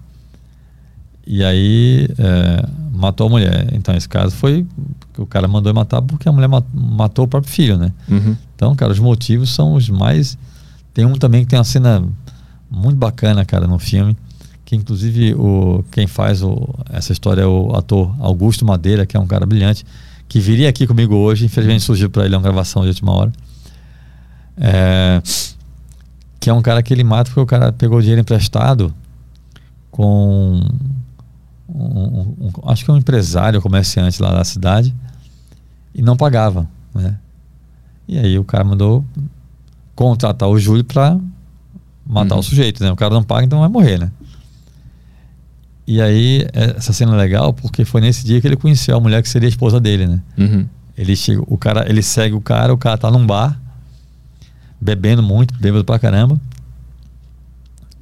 E 1.26 1.42
aí 1.44 2.08
é, 2.18 2.68
matou 2.92 3.26
a 3.26 3.30
mulher. 3.30 3.68
Então 3.72 3.94
esse 3.94 4.08
caso 4.08 4.34
foi 4.34 4.66
que 5.12 5.20
o 5.20 5.26
cara 5.26 5.46
mandou 5.48 5.72
matar 5.74 6.00
porque 6.02 6.28
a 6.28 6.32
mulher 6.32 6.48
ma- 6.48 6.62
matou 6.74 7.24
o 7.24 7.28
próprio 7.28 7.50
filho, 7.52 7.76
né? 7.76 7.92
Uhum. 8.08 8.36
Então, 8.54 8.74
cara, 8.74 8.92
os 8.92 8.98
motivos 8.98 9.50
são 9.54 9.74
os 9.74 9.88
mais. 9.88 10.36
Tem 10.94 11.04
um 11.04 11.12
também 11.14 11.42
que 11.44 11.48
tem 11.50 11.58
uma 11.58 11.64
cena 11.64 12.02
muito 12.70 12.96
bacana, 12.96 13.44
cara, 13.44 13.66
no 13.66 13.78
filme. 13.78 14.16
Que 14.64 14.76
inclusive 14.76 15.34
o, 15.34 15.82
quem 15.90 16.06
faz 16.06 16.42
o, 16.42 16.74
essa 16.90 17.12
história 17.12 17.42
é 17.42 17.46
o 17.46 17.74
ator 17.74 18.14
Augusto 18.20 18.64
Madeira, 18.66 19.06
que 19.06 19.16
é 19.16 19.20
um 19.20 19.26
cara 19.26 19.46
brilhante, 19.46 19.84
que 20.28 20.38
viria 20.40 20.68
aqui 20.68 20.86
comigo 20.86 21.14
hoje. 21.14 21.46
Infelizmente 21.46 21.82
surgiu 21.84 22.10
para 22.10 22.26
ele 22.26 22.34
uma 22.36 22.42
gravação 22.42 22.82
de 22.82 22.88
última 22.88 23.12
hora. 23.12 23.32
É, 24.56 25.22
que 26.40 26.48
é 26.50 26.52
um 26.52 26.62
cara 26.62 26.82
que 26.82 26.92
ele 26.94 27.04
mata 27.04 27.30
porque 27.30 27.40
o 27.40 27.46
cara 27.46 27.72
pegou 27.72 28.00
dinheiro 28.00 28.20
emprestado 28.20 28.94
com. 29.90 30.60
um- 31.68 31.74
um- 31.78 32.34
um- 32.46 32.70
acho 32.70 32.82
que 32.84 32.90
é 32.90 32.94
um 32.94 32.96
empresário, 32.96 33.60
comerciante 33.60 34.22
lá 34.22 34.32
da 34.32 34.42
cidade, 34.44 34.94
e 35.94 36.00
não 36.00 36.16
pagava, 36.16 36.66
né? 36.94 37.16
E 38.08 38.18
aí 38.18 38.38
o 38.38 38.44
cara 38.44 38.64
mandou 38.64 39.04
contratar 39.94 40.48
o 40.48 40.58
Júlio 40.58 40.82
para 40.84 41.18
matar 42.06 42.34
Uhum. 42.36 42.40
o 42.40 42.42
sujeito, 42.42 42.82
né? 42.82 42.90
O 42.90 42.96
cara 42.96 43.12
não 43.12 43.22
paga, 43.22 43.44
então 43.44 43.60
vai 43.60 43.68
morrer, 43.68 43.98
né? 43.98 44.10
E 45.86 46.00
aí, 46.00 46.46
é, 46.54 46.76
essa 46.76 46.92
cena 46.92 47.12
é 47.14 47.16
legal 47.16 47.52
porque 47.52 47.84
foi 47.84 48.00
nesse 48.00 48.24
dia 48.24 48.40
que 48.40 48.46
ele 48.46 48.56
conheceu 48.56 48.96
a 48.96 49.00
mulher 49.00 49.22
que 49.22 49.28
seria 49.28 49.48
a 49.48 49.50
esposa 49.50 49.78
dele, 49.80 50.06
né? 50.06 50.20
Uhum. 50.38 50.66
Ele 50.96 51.14
chega, 51.16 51.42
o 51.46 51.56
cara, 51.58 51.88
ele 51.88 52.02
segue 52.02 52.34
o 52.34 52.40
cara, 52.40 52.72
o 52.72 52.78
cara 52.78 52.96
tá 52.98 53.10
num 53.10 53.26
bar, 53.26 53.60
bebendo 54.80 55.22
muito, 55.22 55.54
bêbado 55.58 55.84
pra 55.84 55.98
caramba. 55.98 56.40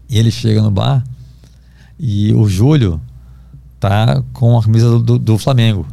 E 0.08 0.18
ele 0.18 0.30
chega 0.30 0.62
no 0.62 0.70
bar 0.70 1.04
e 1.98 2.32
o 2.32 2.48
Júlio 2.48 3.00
tá 3.80 4.22
com 4.32 4.58
a 4.58 4.62
camisa 4.62 4.98
do, 4.98 5.18
do, 5.18 5.38
Flamengo. 5.38 5.86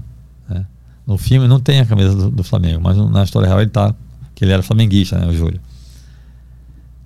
né? 0.47 0.65
No 1.05 1.17
filme 1.17 1.47
não 1.47 1.59
tem 1.59 1.79
a 1.79 1.85
camisa 1.85 2.15
do, 2.15 2.29
do 2.29 2.43
Flamengo, 2.43 2.81
mas 2.81 2.97
na 2.97 3.23
história 3.23 3.47
real 3.47 3.61
ele 3.61 3.69
tá, 3.69 3.93
que 4.35 4.45
ele 4.45 4.51
era 4.51 4.61
flamenguista, 4.61 5.17
né, 5.17 5.27
o 5.27 5.33
Júlio. 5.33 5.59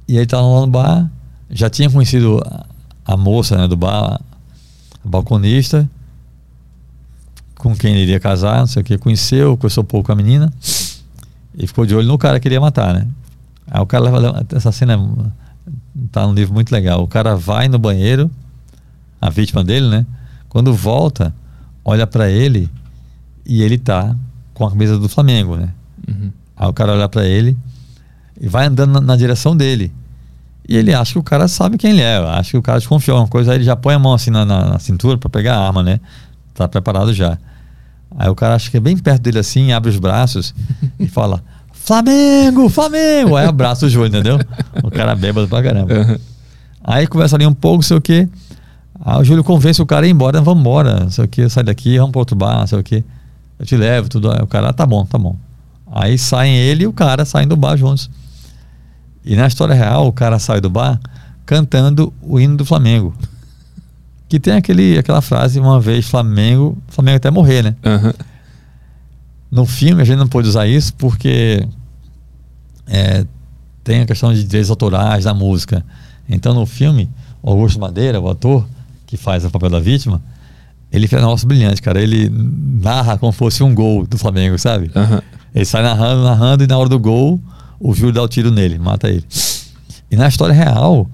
E 0.07 0.17
aí 0.17 0.25
tá 0.25 0.41
lá 0.41 0.61
no 0.61 0.67
bar, 0.67 1.09
já 1.49 1.69
tinha 1.69 1.89
conhecido 1.89 2.41
a, 2.45 2.65
a 3.13 3.17
moça 3.17 3.57
né, 3.57 3.67
do 3.67 3.77
bar, 3.77 4.19
a 5.03 5.07
balconista, 5.07 5.89
com 7.55 7.75
quem 7.75 7.93
ele 7.93 8.03
iria 8.03 8.19
casar, 8.19 8.59
não 8.59 8.67
sei 8.67 8.81
o 8.81 8.85
que, 8.85 8.97
conheceu, 8.97 9.57
um 9.77 9.83
pouco 9.83 10.11
a 10.11 10.15
menina 10.15 10.51
e 11.57 11.65
ficou 11.65 11.85
de 11.85 11.95
olho 11.95 12.07
no 12.07 12.17
cara 12.17 12.39
que 12.39 12.47
ele 12.47 12.55
ia 12.55 12.61
matar, 12.61 12.93
né? 12.93 13.07
Aí 13.69 13.81
o 13.81 13.85
cara 13.85 14.03
leva, 14.09 14.45
essa 14.55 14.71
cena 14.71 14.93
é- 14.93 15.71
tá 16.11 16.25
num 16.25 16.33
livro 16.33 16.53
muito 16.53 16.71
legal. 16.71 17.01
O 17.03 17.07
cara 17.07 17.35
vai 17.35 17.67
no 17.67 17.77
banheiro, 17.77 18.29
a 19.21 19.29
vítima 19.29 19.63
dele, 19.63 19.87
né? 19.89 20.05
Quando 20.49 20.73
volta, 20.73 21.33
olha 21.83 22.07
pra 22.07 22.29
ele 22.29 22.69
e 23.45 23.61
ele 23.61 23.77
tá 23.77 24.15
com 24.53 24.65
a 24.65 24.69
camisa 24.69 24.97
do 24.97 25.09
Flamengo, 25.09 25.55
né? 25.57 25.69
Uhum. 26.07 26.31
Aí 26.55 26.67
o 26.67 26.73
cara 26.73 26.93
olha 26.93 27.09
pra 27.09 27.25
ele 27.25 27.57
e 28.39 28.47
vai 28.47 28.65
andando 28.67 28.93
na, 28.93 29.01
na 29.01 29.15
direção 29.15 29.55
dele. 29.55 29.91
E 30.69 30.75
ele 30.75 30.93
acha 30.93 31.13
que 31.13 31.19
o 31.19 31.23
cara 31.23 31.47
sabe 31.47 31.77
quem 31.77 31.91
ele 31.91 32.01
é, 32.01 32.17
acha 32.17 32.51
que 32.51 32.57
o 32.57 32.61
cara 32.61 32.77
desconfiou 32.77 33.17
uma 33.19 33.27
coisa, 33.27 33.51
aí 33.51 33.57
ele 33.57 33.63
já 33.63 33.75
põe 33.75 33.93
a 33.95 33.99
mão 33.99 34.13
assim 34.13 34.29
na, 34.31 34.43
na- 34.45 34.65
na 34.71 34.79
cintura 34.79 35.17
pra 35.17 35.29
pegar 35.29 35.55
a 35.57 35.65
arma, 35.67 35.81
né? 35.83 35.99
Tá 36.53 36.67
preparado 36.67 37.13
já. 37.13 37.37
Aí 38.17 38.29
o 38.29 38.35
cara 38.35 38.55
acha 38.55 38.69
que 38.71 38.77
é 38.77 38.79
bem 38.79 38.97
perto 38.97 39.21
dele 39.21 39.39
assim, 39.39 39.71
abre 39.71 39.89
os 39.89 39.97
braços 39.99 40.53
e 40.99 41.07
fala: 41.07 41.41
Flamengo, 41.87 42.67
Flamengo! 42.67 43.37
Aí 43.37 43.47
abraça 43.47 43.85
o 43.85 43.89
Júlio, 43.89 44.09
entendeu? 44.09 44.37
O 44.83 44.91
cara 44.91 45.15
bêbado 45.15 45.47
pra 45.47 45.63
caramba. 45.63 45.93
Uhum. 45.93 46.17
Aí 46.83 47.07
conversa 47.07 47.37
ali 47.37 47.47
um 47.47 47.53
pouco, 47.53 47.77
não 47.77 47.81
sei 47.81 47.95
o 47.95 48.01
quê. 48.01 48.27
Aí 48.99 49.21
o 49.21 49.23
Júlio 49.23 49.41
convence 49.41 49.81
o 49.81 49.85
cara 49.85 50.05
a 50.05 50.09
ir 50.09 50.11
embora, 50.11 50.41
vamos 50.41 50.59
embora, 50.59 50.99
não 50.99 51.09
sei 51.09 51.23
o 51.23 51.27
quê, 51.29 51.47
sai 51.47 51.63
daqui, 51.63 51.97
vamos 51.97 52.11
para 52.11 52.19
outro 52.19 52.35
bar, 52.35 52.67
sei 52.67 52.77
o 52.77 52.83
quê. 52.83 53.05
Eu 53.57 53.65
te 53.65 53.77
levo, 53.77 54.09
tudo. 54.09 54.29
Aí 54.29 54.41
o 54.41 54.47
cara, 54.47 54.67
ah, 54.67 54.73
tá 54.73 54.85
bom, 54.85 55.05
tá 55.05 55.17
bom. 55.17 55.37
Aí 55.89 56.17
saem 56.17 56.57
ele 56.57 56.83
e 56.83 56.87
o 56.87 56.91
cara 56.91 57.23
saem 57.23 57.47
do 57.47 57.55
bar 57.55 57.77
juntos. 57.77 58.09
E 59.23 59.37
na 59.37 59.47
história 59.47 59.73
real, 59.73 60.07
o 60.07 60.11
cara 60.11 60.39
sai 60.39 60.59
do 60.59 60.69
bar 60.69 60.99
cantando 61.45 62.13
o 62.21 62.37
hino 62.37 62.57
do 62.57 62.65
Flamengo. 62.65 63.13
Que 64.27 64.41
tem 64.41 64.55
aquele, 64.55 64.97
aquela 64.97 65.21
frase, 65.21 65.57
uma 65.57 65.79
vez 65.79 66.05
Flamengo, 66.05 66.77
Flamengo 66.89 67.15
até 67.15 67.31
morrer, 67.31 67.63
né? 67.63 67.75
Uhum. 67.85 68.11
No 69.49 69.65
filme 69.65 70.01
a 70.01 70.05
gente 70.05 70.17
não 70.17 70.27
pôde 70.27 70.49
usar 70.49 70.67
isso 70.67 70.93
porque 70.95 71.65
é, 72.87 73.25
tem 73.83 74.01
a 74.01 74.05
questão 74.05 74.33
de 74.33 74.43
direitos 74.43 74.69
autorais 74.69 75.25
da 75.25 75.33
música. 75.33 75.83
Então 76.27 76.53
no 76.53 76.65
filme, 76.65 77.09
o 77.41 77.49
Augusto 77.49 77.79
Madeira, 77.79 78.19
o 78.19 78.29
ator 78.29 78.65
que 79.05 79.15
faz 79.15 79.45
o 79.45 79.49
papel 79.49 79.69
da 79.69 79.79
vítima, 79.79 80.21
ele 80.91 81.07
fez 81.07 81.21
um 81.21 81.25
negócio 81.25 81.47
brilhante, 81.47 81.81
cara. 81.81 82.01
Ele 82.01 82.29
narra 82.29 83.17
como 83.17 83.31
fosse 83.31 83.63
um 83.63 83.73
gol 83.73 84.05
do 84.05 84.17
Flamengo, 84.17 84.57
sabe? 84.57 84.91
Uhum. 84.95 85.19
Ele 85.53 85.65
sai 85.65 85.81
narrando, 85.81 86.23
narrando 86.23 86.63
e 86.63 86.67
na 86.67 86.77
hora 86.77 86.89
do 86.89 86.99
gol, 86.99 87.39
o 87.79 87.93
Júlio 87.93 88.13
dá 88.13 88.21
o 88.21 88.27
tiro 88.27 88.51
nele, 88.51 88.77
mata 88.77 89.09
ele. 89.09 89.23
E 90.09 90.15
na 90.15 90.27
história 90.27 90.53
real, 90.53 91.09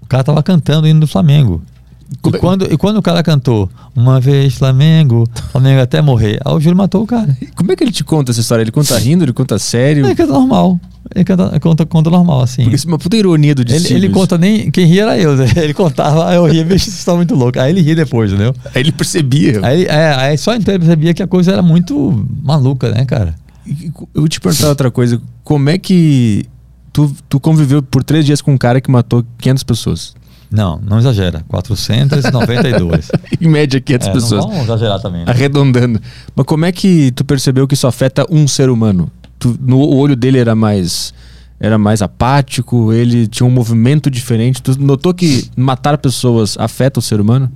o 0.00 0.06
cara 0.06 0.24
tava 0.24 0.42
cantando 0.42 0.86
o 0.86 0.88
hino 0.88 1.00
do 1.00 1.06
Flamengo. 1.06 1.62
E 2.10 2.34
é- 2.34 2.38
quando, 2.38 2.72
e 2.72 2.76
quando 2.78 2.96
o 2.96 3.02
cara 3.02 3.22
cantou 3.22 3.68
Uma 3.94 4.18
vez 4.18 4.54
Flamengo, 4.54 5.28
Flamengo 5.52 5.80
até 5.82 6.00
morrer, 6.00 6.40
aí 6.44 6.54
o 6.54 6.58
Júlio 6.60 6.76
matou 6.76 7.02
o 7.02 7.06
cara. 7.06 7.36
E 7.40 7.46
Como 7.48 7.70
é 7.70 7.76
que 7.76 7.84
ele 7.84 7.92
te 7.92 8.02
conta 8.02 8.30
essa 8.30 8.40
história? 8.40 8.62
Ele 8.62 8.70
conta 8.70 8.96
rindo, 8.98 9.24
ele 9.24 9.32
conta 9.32 9.58
sério? 9.58 10.06
Ele 10.06 10.14
canta 10.14 10.32
normal. 10.32 10.80
Ele 11.14 11.24
canta, 11.24 11.60
conta, 11.60 11.86
conta 11.86 12.10
normal, 12.10 12.42
assim. 12.42 12.62
Porque 12.62 12.76
isso 12.76 12.86
é 12.86 12.90
uma 12.90 12.98
puta 12.98 13.16
ironia 13.16 13.54
do 13.54 13.62
Ele, 13.62 13.72
destino. 13.72 13.98
ele 13.98 14.06
isso. 14.06 14.14
conta 14.14 14.36
nem. 14.38 14.70
Quem 14.70 14.86
ria 14.86 15.02
era 15.02 15.18
eu, 15.18 15.34
né? 15.36 15.46
Ele 15.56 15.72
contava, 15.74 16.28
aí 16.28 16.36
eu 16.36 16.44
ria, 16.46 16.64
bicho, 16.64 16.90
tá 17.04 17.14
muito 17.14 17.34
louco. 17.34 17.58
Aí 17.58 17.70
ele 17.70 17.80
ria 17.80 17.94
depois, 17.94 18.30
entendeu? 18.30 18.54
Aí 18.74 18.82
ele 18.82 18.92
percebia. 18.92 19.60
Aí, 19.62 19.84
é, 19.86 20.14
aí 20.14 20.36
só 20.36 20.54
então 20.54 20.72
ele 20.74 20.80
percebia 20.80 21.14
que 21.14 21.22
a 21.22 21.26
coisa 21.26 21.52
era 21.52 21.62
muito 21.62 22.26
maluca, 22.42 22.90
né, 22.90 23.04
cara? 23.06 23.34
Eu 23.66 23.92
vou 24.22 24.28
te 24.28 24.38
perguntar 24.40 24.68
outra 24.68 24.90
coisa. 24.90 25.20
Como 25.44 25.68
é 25.70 25.78
que 25.78 26.44
tu, 26.92 27.14
tu 27.28 27.40
conviveu 27.40 27.82
por 27.82 28.02
três 28.04 28.24
dias 28.26 28.40
com 28.42 28.52
um 28.52 28.58
cara 28.58 28.80
que 28.80 28.90
matou 28.90 29.24
500 29.38 29.62
pessoas? 29.64 30.14
Não, 30.50 30.78
não 30.78 30.98
exagera. 30.98 31.44
492. 31.48 33.10
em 33.40 33.48
média, 33.48 33.80
500 33.80 34.08
É, 34.08 34.12
pessoas. 34.12 34.44
Não 34.44 34.50
vamos 34.50 34.64
exagerar 34.64 35.00
também. 35.00 35.24
Né? 35.24 35.30
Arredondando. 35.30 36.00
Mas 36.34 36.46
como 36.46 36.64
é 36.64 36.72
que 36.72 37.10
tu 37.12 37.24
percebeu 37.24 37.66
que 37.68 37.74
isso 37.74 37.86
afeta 37.86 38.26
um 38.30 38.48
ser 38.48 38.70
humano? 38.70 39.10
Tu, 39.38 39.56
no 39.60 39.78
o 39.78 39.96
olho 39.96 40.16
dele 40.16 40.38
era 40.38 40.54
mais 40.54 41.12
era 41.60 41.76
mais 41.76 42.00
apático, 42.00 42.92
ele 42.92 43.26
tinha 43.26 43.46
um 43.46 43.50
movimento 43.50 44.10
diferente. 44.10 44.62
Tu 44.62 44.80
notou 44.80 45.12
que 45.12 45.50
matar 45.56 45.98
pessoas 45.98 46.56
afeta 46.56 47.00
o 47.00 47.02
ser 47.02 47.20
humano? 47.20 47.50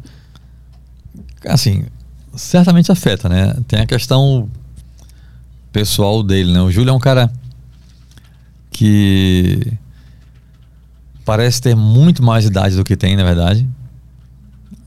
Assim, 1.47 1.85
certamente 2.35 2.91
afeta, 2.91 3.29
né? 3.29 3.55
Tem 3.69 3.81
a 3.81 3.87
questão 3.87 4.49
pessoal 5.73 6.23
dele, 6.23 6.53
né? 6.53 6.61
O 6.61 6.71
Júlio 6.71 6.91
é 6.91 6.93
um 6.93 6.99
cara 6.99 7.33
que 8.71 9.73
parece 11.25 11.61
ter 11.61 11.75
muito 11.77 12.23
mais 12.23 12.45
idade 12.45 12.77
do 12.77 12.85
que 12.85 12.97
tem, 12.97 13.17
na 13.17 13.25
verdade. 13.25 13.69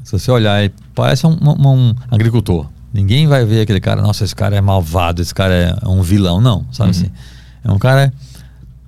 Se 0.03 0.11
você 0.11 0.29
olhar, 0.31 0.69
parece 0.93 1.25
um, 1.25 1.31
um- 1.41 1.67
um 1.89 1.95
agricultor. 2.11 2.67
Ninguém 2.93 3.27
vai 3.27 3.43
ver 3.45 3.61
aquele 3.61 3.79
cara, 3.81 4.01
nossa, 4.01 4.23
esse 4.23 4.35
cara 4.35 4.55
é 4.55 4.61
malvado, 4.61 5.21
esse 5.21 5.33
cara 5.33 5.53
é 5.83 5.87
um 5.87 6.01
vilão. 6.01 6.39
Não, 6.39 6.65
sabe 6.71 6.91
Uhum. 6.91 7.01
assim? 7.01 7.11
É 7.63 7.71
um 7.71 7.79
cara 7.79 8.13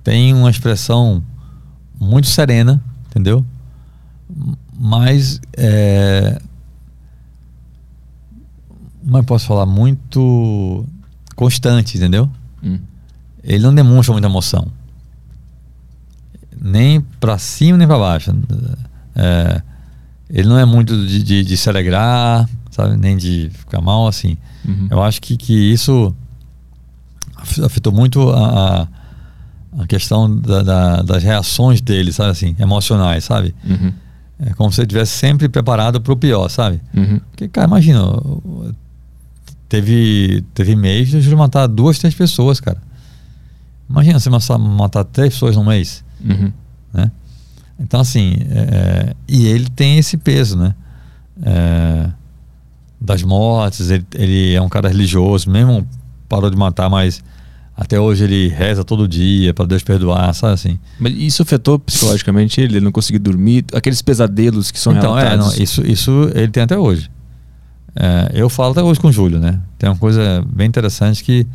tem 0.04 0.32
uma 0.32 0.48
expressão 0.50 1.22
muito 2.00 2.26
serena, 2.28 2.80
entendeu? 3.10 3.44
Mas 4.78 5.40
é, 5.56 6.40
como 9.04 9.18
eu 9.18 9.24
posso 9.24 9.46
falar, 9.46 9.66
muito 9.66 10.84
constante, 11.34 11.96
entendeu? 11.96 12.30
Hum. 12.62 12.78
Ele 13.42 13.62
não 13.62 13.74
demonstra 13.74 14.12
muita 14.12 14.28
emoção. 14.28 14.68
Nem 16.60 17.00
pra 17.20 17.38
cima, 17.38 17.76
nem 17.78 17.86
pra 17.86 17.98
baixo. 17.98 18.34
É, 19.14 19.62
ele 20.30 20.48
não 20.48 20.58
é 20.58 20.64
muito 20.64 21.06
de, 21.06 21.22
de, 21.22 21.44
de 21.44 21.56
se 21.56 21.68
alegrar, 21.68 22.48
sabe? 22.70 22.96
Nem 22.96 23.16
de 23.16 23.50
ficar 23.52 23.80
mal, 23.80 24.06
assim. 24.06 24.36
Uhum. 24.66 24.88
Eu 24.90 25.02
acho 25.02 25.20
que, 25.20 25.36
que 25.36 25.52
isso 25.72 26.14
af- 27.36 27.60
afetou 27.64 27.92
muito 27.92 28.28
a, 28.30 28.82
a- 29.78 29.86
questão 29.86 30.34
da- 30.40 30.62
da- 30.62 31.02
das 31.02 31.22
reações 31.22 31.80
dele, 31.80 32.12
sabe 32.12 32.30
assim? 32.30 32.56
Emocionais, 32.58 33.24
sabe? 33.24 33.54
Uhum. 33.64 33.92
É 34.40 34.52
como 34.54 34.70
se 34.72 34.80
ele 34.80 34.86
estivesse 34.86 35.12
sempre 35.16 35.48
preparado 35.48 36.00
pro 36.00 36.16
pior, 36.16 36.48
sabe? 36.48 36.80
Uhum. 36.96 37.20
Porque, 37.30 37.48
cara, 37.48 37.66
imagina, 37.66 38.04
o- 38.04 38.42
o- 38.44 38.74
teve, 39.68 40.44
teve 40.54 40.74
mês 40.76 41.08
de 41.10 41.36
matar 41.36 41.66
duas, 41.66 41.98
três 41.98 42.14
pessoas, 42.14 42.60
cara. 42.60 42.78
Imagina 43.88 44.18
você 44.20 44.28
matar, 44.30 44.58
matar 44.58 45.04
três 45.04 45.32
pessoas 45.34 45.56
num 45.56 45.64
mês, 45.64 46.04
Uhum. 46.24 46.52
né? 46.92 47.10
Então, 47.78 48.00
assim, 48.00 48.36
é, 48.50 48.58
é, 48.58 49.14
e 49.28 49.46
ele 49.46 49.68
tem 49.70 49.98
esse 49.98 50.16
peso, 50.16 50.56
né? 50.58 50.74
É, 51.42 52.10
das 53.00 53.22
mortes, 53.22 53.90
ele, 53.90 54.04
ele 54.14 54.54
é 54.54 54.60
um 54.60 54.68
cara 54.68 54.88
religioso, 54.88 55.48
mesmo 55.48 55.86
parou 56.28 56.50
de 56.50 56.56
matar, 56.56 56.90
mas 56.90 57.22
até 57.76 57.98
hoje 57.98 58.24
ele 58.24 58.48
reza 58.48 58.82
todo 58.82 59.06
dia 59.06 59.54
para 59.54 59.64
Deus 59.64 59.84
perdoar, 59.84 60.34
sabe 60.34 60.54
assim? 60.54 60.78
Mas 60.98 61.14
isso 61.14 61.42
afetou 61.42 61.78
psicologicamente 61.78 62.60
ele? 62.60 62.78
Ele 62.78 62.84
não 62.84 62.90
conseguiu 62.90 63.20
dormir? 63.20 63.64
Aqueles 63.72 64.02
pesadelos 64.02 64.72
que 64.72 64.80
são 64.80 64.96
então, 64.96 65.16
é, 65.16 65.22
relatados? 65.22 65.56
não, 65.56 65.62
isso, 65.62 65.86
isso 65.86 66.30
ele 66.34 66.48
tem 66.48 66.64
até 66.64 66.76
hoje. 66.76 67.08
É, 67.94 68.30
eu 68.34 68.48
falo 68.48 68.72
até 68.72 68.82
hoje 68.82 68.98
com 68.98 69.08
o 69.08 69.12
Júlio, 69.12 69.38
né? 69.38 69.60
Tem 69.78 69.88
uma 69.88 69.96
coisa 69.96 70.44
bem 70.52 70.66
interessante 70.66 71.22
que 71.22 71.46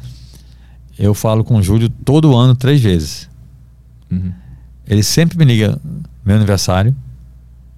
eu 0.97 1.14
falo 1.14 1.43
com 1.43 1.57
o 1.57 1.61
Júlio 1.61 1.89
todo 1.89 2.36
ano, 2.36 2.55
três 2.55 2.80
vezes. 2.80 3.30
Uhum. 4.09 4.32
Ele 4.88 5.04
sempre 5.04 5.38
me 5.38 5.46
liga 5.46 5.80
meu 6.26 6.36
aniversário. 6.36 6.96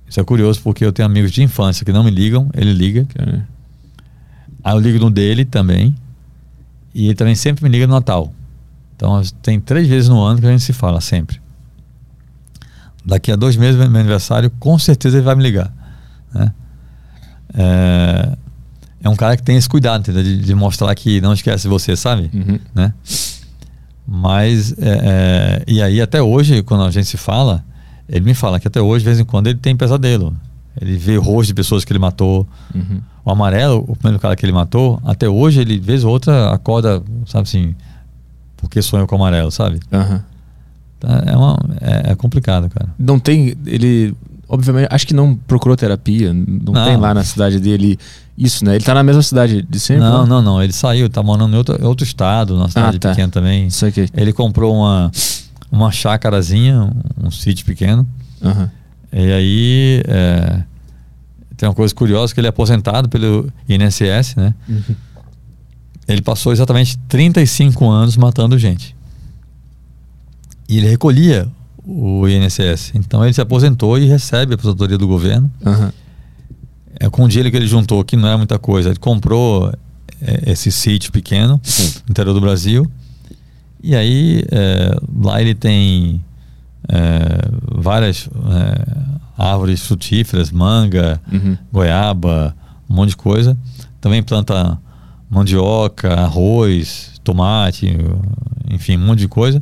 Isso 0.08 0.20
é 0.20 0.24
curioso 0.24 0.62
porque 0.62 0.86
eu 0.86 0.94
tenho 0.94 1.08
amigos 1.08 1.32
de 1.32 1.42
infância 1.44 1.86
que 1.86 1.92
não 1.92 2.04
me 2.04 2.12
ligam, 2.12 2.50
ele 2.54 2.74
liga. 2.74 3.06
Cara, 3.14 3.48
Aí 4.64 4.74
eu 4.76 4.80
ligo 4.80 5.00
no 5.00 5.10
dele 5.10 5.46
também. 5.46 5.96
E 6.94 7.06
ele 7.06 7.16
também 7.16 7.36
sempre 7.36 7.64
me 7.64 7.70
liga 7.70 7.86
no 7.86 7.94
Natal. 7.94 8.34
Então 8.96 9.22
tem 9.42 9.60
três 9.60 9.88
vezes 9.88 10.10
no 10.10 10.22
ano 10.22 10.40
que 10.40 10.48
a 10.48 10.52
gente 10.52 10.64
se 10.64 10.74
fala, 10.74 11.02
sempre. 11.02 11.42
Daqui 13.06 13.32
a 13.32 13.36
dois 13.36 13.56
meses, 13.56 13.76
meu 13.76 14.00
aniversário, 14.00 14.50
com 14.60 14.80
certeza 14.80 15.18
ele 15.18 15.26
vai 15.26 15.36
me 15.36 15.44
ligar. 15.44 15.72
Né? 16.34 16.54
É, 17.54 18.38
é 19.04 19.10
um 19.10 19.16
cara 19.16 19.38
que 19.38 19.44
tem 19.44 19.58
esse 19.58 19.70
cuidado? 19.70 20.12
De, 20.12 20.38
de 20.38 20.56
mostrar 20.56 20.94
que 20.96 21.22
não 21.22 21.34
esquece 21.34 21.68
você, 21.68 21.96
sabe? 21.96 22.32
Uhum. 22.34 22.60
Né? 22.74 22.94
Mas, 24.08 24.74
é, 24.78 24.84
é, 24.84 25.64
e 25.68 25.82
aí 25.82 26.02
até 26.02 26.22
hoje, 26.22 26.62
quando 26.62 26.84
a 26.84 26.92
gente 26.92 27.08
se 27.08 27.18
fala, 27.18 27.64
ele 28.08 28.26
me 28.26 28.34
fala 28.34 28.60
que 28.60 28.68
até 28.68 28.82
hoje, 28.82 29.04
de 29.04 29.06
vez 29.06 29.20
em 29.20 29.26
quando, 29.26 29.48
ele 29.48 29.58
tem 29.58 29.76
pesadelo. 29.76 30.36
Ele 30.80 30.98
vê 30.98 31.18
rosto 31.18 31.48
de 31.48 31.54
pessoas 31.54 31.86
que 31.86 31.92
ele 31.92 32.00
matou. 32.00 32.48
Uhum. 32.74 33.00
O 33.24 33.32
amarelo, 33.32 33.84
o 33.88 33.96
primeiro 33.96 34.20
cara 34.20 34.36
que 34.36 34.46
ele 34.46 34.52
matou, 34.52 35.02
até 35.04 35.28
hoje 35.28 35.62
ele, 35.62 35.80
vez 35.80 36.04
ou 36.04 36.12
outra, 36.12 36.52
acorda, 36.52 37.02
sabe 37.26 37.44
assim, 37.44 37.74
porque 38.58 38.82
sonhou 38.82 39.08
com 39.08 39.16
o 39.16 39.18
amarelo, 39.18 39.50
sabe? 39.52 39.80
Tá, 41.00 41.24
É, 41.26 41.36
uma, 41.36 41.58
é, 41.82 42.12
é 42.12 42.16
complicado, 42.16 42.70
cara. 42.70 42.90
Não 42.98 43.20
tem. 43.20 43.56
Ele. 43.66 44.16
Obviamente, 44.48 44.88
acho 44.92 45.08
que 45.08 45.14
não 45.14 45.36
procurou 45.36 45.76
terapia. 45.76 46.32
Não, 46.34 46.74
Não. 46.74 46.86
tem 46.86 46.98
lá 46.98 47.14
na 47.14 47.24
cidade 47.24 47.60
dele 47.60 47.98
isso, 48.38 48.64
né? 48.64 48.76
Ele 48.76 48.84
tá 48.84 48.94
na 48.94 49.04
mesma 49.04 49.22
cidade 49.24 49.62
de 49.68 49.80
sempre? 49.80 50.04
Não, 50.04 50.24
né? 50.24 50.30
não, 50.30 50.42
não. 50.42 50.62
Ele 50.64 50.74
saiu, 50.74 51.10
tá 51.10 51.24
morando 51.24 51.54
em 51.54 51.58
outro, 51.58 51.84
outro 51.86 52.06
estado, 52.06 52.56
numa 52.56 52.68
cidade 52.70 52.98
Ah, 52.98 53.00
tá. 53.00 53.10
pequena 53.10 53.30
também. 53.30 53.68
Isso 53.68 53.86
aqui. 53.86 54.08
Ele 54.14 54.32
comprou 54.32 54.76
uma, 54.76 55.12
uma 55.72 55.92
chácarazinha, 55.92 56.82
um, 56.84 57.28
um 57.28 57.32
sítio 57.32 57.66
pequeno. 57.66 58.08
Aham. 58.44 58.70
E 59.12 59.32
aí 59.32 60.04
é, 60.08 60.62
tem 61.58 61.68
uma 61.70 61.74
coisa 61.76 61.96
curiosa 61.96 62.34
que 62.34 62.40
ele 62.40 62.48
é 62.48 62.50
aposentado 62.50 63.08
pelo 63.10 63.52
INSS, 63.68 64.36
né? 64.36 64.54
Uhum. 64.68 64.96
Ele 66.08 66.22
passou 66.22 66.52
exatamente 66.52 66.98
35 67.08 67.90
anos 67.90 68.16
matando 68.18 68.60
gente. 68.60 68.96
E 70.70 70.78
ele 70.78 70.88
recolhia 70.90 71.48
o 71.86 72.28
INSS. 72.28 72.92
Então 72.96 73.24
ele 73.24 73.34
se 73.34 73.42
aposentou 73.42 73.98
e 73.98 74.06
recebe 74.06 74.54
a 74.54 74.56
aposentadoria 74.56 74.98
do 74.98 75.08
governo. 75.08 75.50
Aham. 75.66 75.92
É, 77.00 77.10
com 77.10 77.24
o 77.26 77.28
dinheiro 77.28 77.52
que 77.52 77.58
ele 77.58 77.68
juntou, 77.68 78.04
que 78.04 78.16
não 78.16 78.30
é 78.30 78.38
muita 78.38 78.58
coisa, 78.58 78.90
ele 78.90 79.00
comprou 79.00 79.72
é, 80.22 80.52
esse 80.52 80.72
sítio 80.72 81.12
pequeno 81.12 81.60
no 82.06 82.12
interior 82.12 82.34
do 82.34 82.40
Brasil. 82.42 82.90
E 83.84 83.96
aí 83.96 84.44
é, 84.52 84.96
lá 85.24 85.42
ele 85.42 85.54
tem 85.54 86.22
é, 86.88 87.28
várias 87.78 88.28
é, 88.50 89.06
árvores 89.38 89.86
frutíferas, 89.86 90.52
manga, 90.52 91.20
Uhum. 91.32 91.58
goiaba, 91.72 92.56
um 92.90 92.96
monte 92.96 93.10
de 93.10 93.18
coisa. 93.18 93.58
Também 94.00 94.24
planta 94.24 94.80
mandioca, 95.30 96.14
arroz, 96.14 97.12
tomate, 97.24 97.98
enfim, 98.72 98.98
um 98.98 99.06
monte 99.06 99.20
de 99.20 99.28
coisa. 99.28 99.62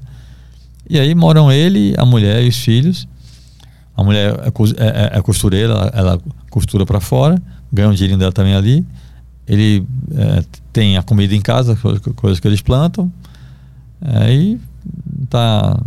E 0.90 1.00
aí 1.00 1.14
moram 1.16 1.52
ele, 1.52 1.94
a 1.98 2.06
mulher 2.06 2.44
e 2.44 2.48
os 2.50 2.58
filhos. 2.58 3.08
A 3.96 4.04
mulher 4.04 4.34
é, 4.40 4.48
é- 4.48 5.16
é- 5.16 5.18
é 5.20 5.22
costureira, 5.22 5.72
ela, 5.74 5.92
ela 5.94 6.22
costura 6.50 6.86
para 6.86 7.00
fora, 7.00 7.42
ganha 7.72 7.90
um 7.90 7.94
dinheirinho 7.94 8.20
dela 8.20 8.32
também 8.32 8.56
ali. 8.56 8.86
Ele 9.48 9.86
é, 10.16 10.44
tem 10.72 10.98
a 10.98 11.04
comida 11.04 11.36
em 11.36 11.42
casa, 11.42 11.76
coisas, 11.76 12.02
coisas 12.16 12.40
que 12.40 12.48
eles 12.48 12.62
plantam. 12.62 13.12
Aí 14.02 14.60
tá, 15.30 15.80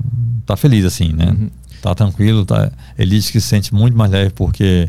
tá 0.45 0.57
feliz 0.57 0.85
assim, 0.85 1.13
né? 1.13 1.27
Uhum. 1.31 1.51
Tá 1.83 1.95
tranquilo. 1.95 2.45
Tá, 2.45 2.71
ele 2.99 3.11
diz 3.17 3.31
que 3.31 3.41
se 3.41 3.49
sente 3.49 3.75
muito 3.75 3.97
mais 3.97 4.11
leve 4.11 4.31
porque 4.35 4.89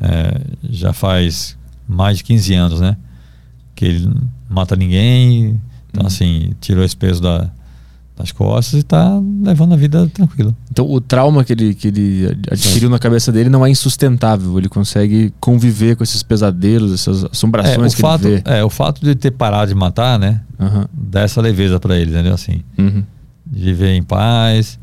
é, 0.00 0.40
já 0.70 0.92
faz 0.92 1.56
mais 1.88 2.18
de 2.18 2.24
15 2.24 2.54
anos, 2.54 2.80
né? 2.80 2.96
Que 3.74 3.84
ele 3.84 4.06
não 4.06 4.22
mata 4.48 4.76
ninguém. 4.76 5.60
Então, 5.90 6.02
Uhum. 6.02 6.06
assim, 6.06 6.52
tirou 6.60 6.84
esse 6.84 6.96
peso 6.96 7.20
da, 7.22 7.50
das 8.18 8.32
costas 8.32 8.80
e 8.80 8.82
tá 8.82 9.20
levando 9.44 9.74
a 9.74 9.76
vida 9.76 10.06
tranquilo. 10.08 10.54
Então 10.70 10.90
o 10.90 11.00
trauma 11.00 11.44
que 11.44 11.52
ele, 11.52 11.74
que 11.74 11.88
ele 11.88 12.26
adquiriu 12.50 12.90
na 12.90 12.98
cabeça 12.98 13.30
dele 13.30 13.48
não 13.48 13.64
é 13.64 13.70
insustentável. 13.70 14.58
Ele 14.58 14.68
consegue 14.68 15.32
conviver 15.38 15.94
com 15.96 16.02
esses 16.02 16.22
pesadelos, 16.22 16.92
essas 16.92 17.22
É, 17.24 17.28
assombrações 17.30 17.92
o, 17.92 17.96
que 17.96 18.02
fato, 18.02 18.26
ele 18.26 18.36
vê. 18.36 18.42
é, 18.58 18.64
o 18.64 18.68
fato 18.70 19.00
de 19.04 19.14
ter 19.14 19.30
parado 19.30 19.68
de 19.72 19.74
matar, 19.78 20.18
né? 20.18 20.40
Aham. 20.58 20.86
Dá 20.92 21.20
essa 21.20 21.40
leveza 21.40 21.78
pra 21.78 21.96
ele, 21.96 22.10
entendeu? 22.10 22.34
Assim, 22.34 22.62
Uhum. 22.76 23.04
de 23.46 23.62
viver 23.64 23.92
em 23.94 24.02
paz. 24.02 24.78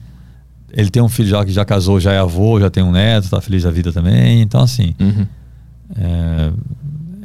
Ele 0.71 0.89
tem 0.89 1.01
um 1.03 1.09
filho 1.09 1.29
já 1.29 1.43
que 1.45 1.51
já 1.51 1.63
casou, 1.65 1.99
já 1.99 2.13
é 2.13 2.19
avô, 2.19 2.59
já 2.59 2.69
tem 2.69 2.83
um 2.83 2.91
neto, 2.91 3.29
tá 3.29 3.39
feliz 3.41 3.63
da 3.63 3.71
vida 3.71 3.91
também. 3.91 4.41
Então, 4.41 4.61
assim, 4.61 4.93
Uhum. 4.99 5.25
é, 5.97 6.51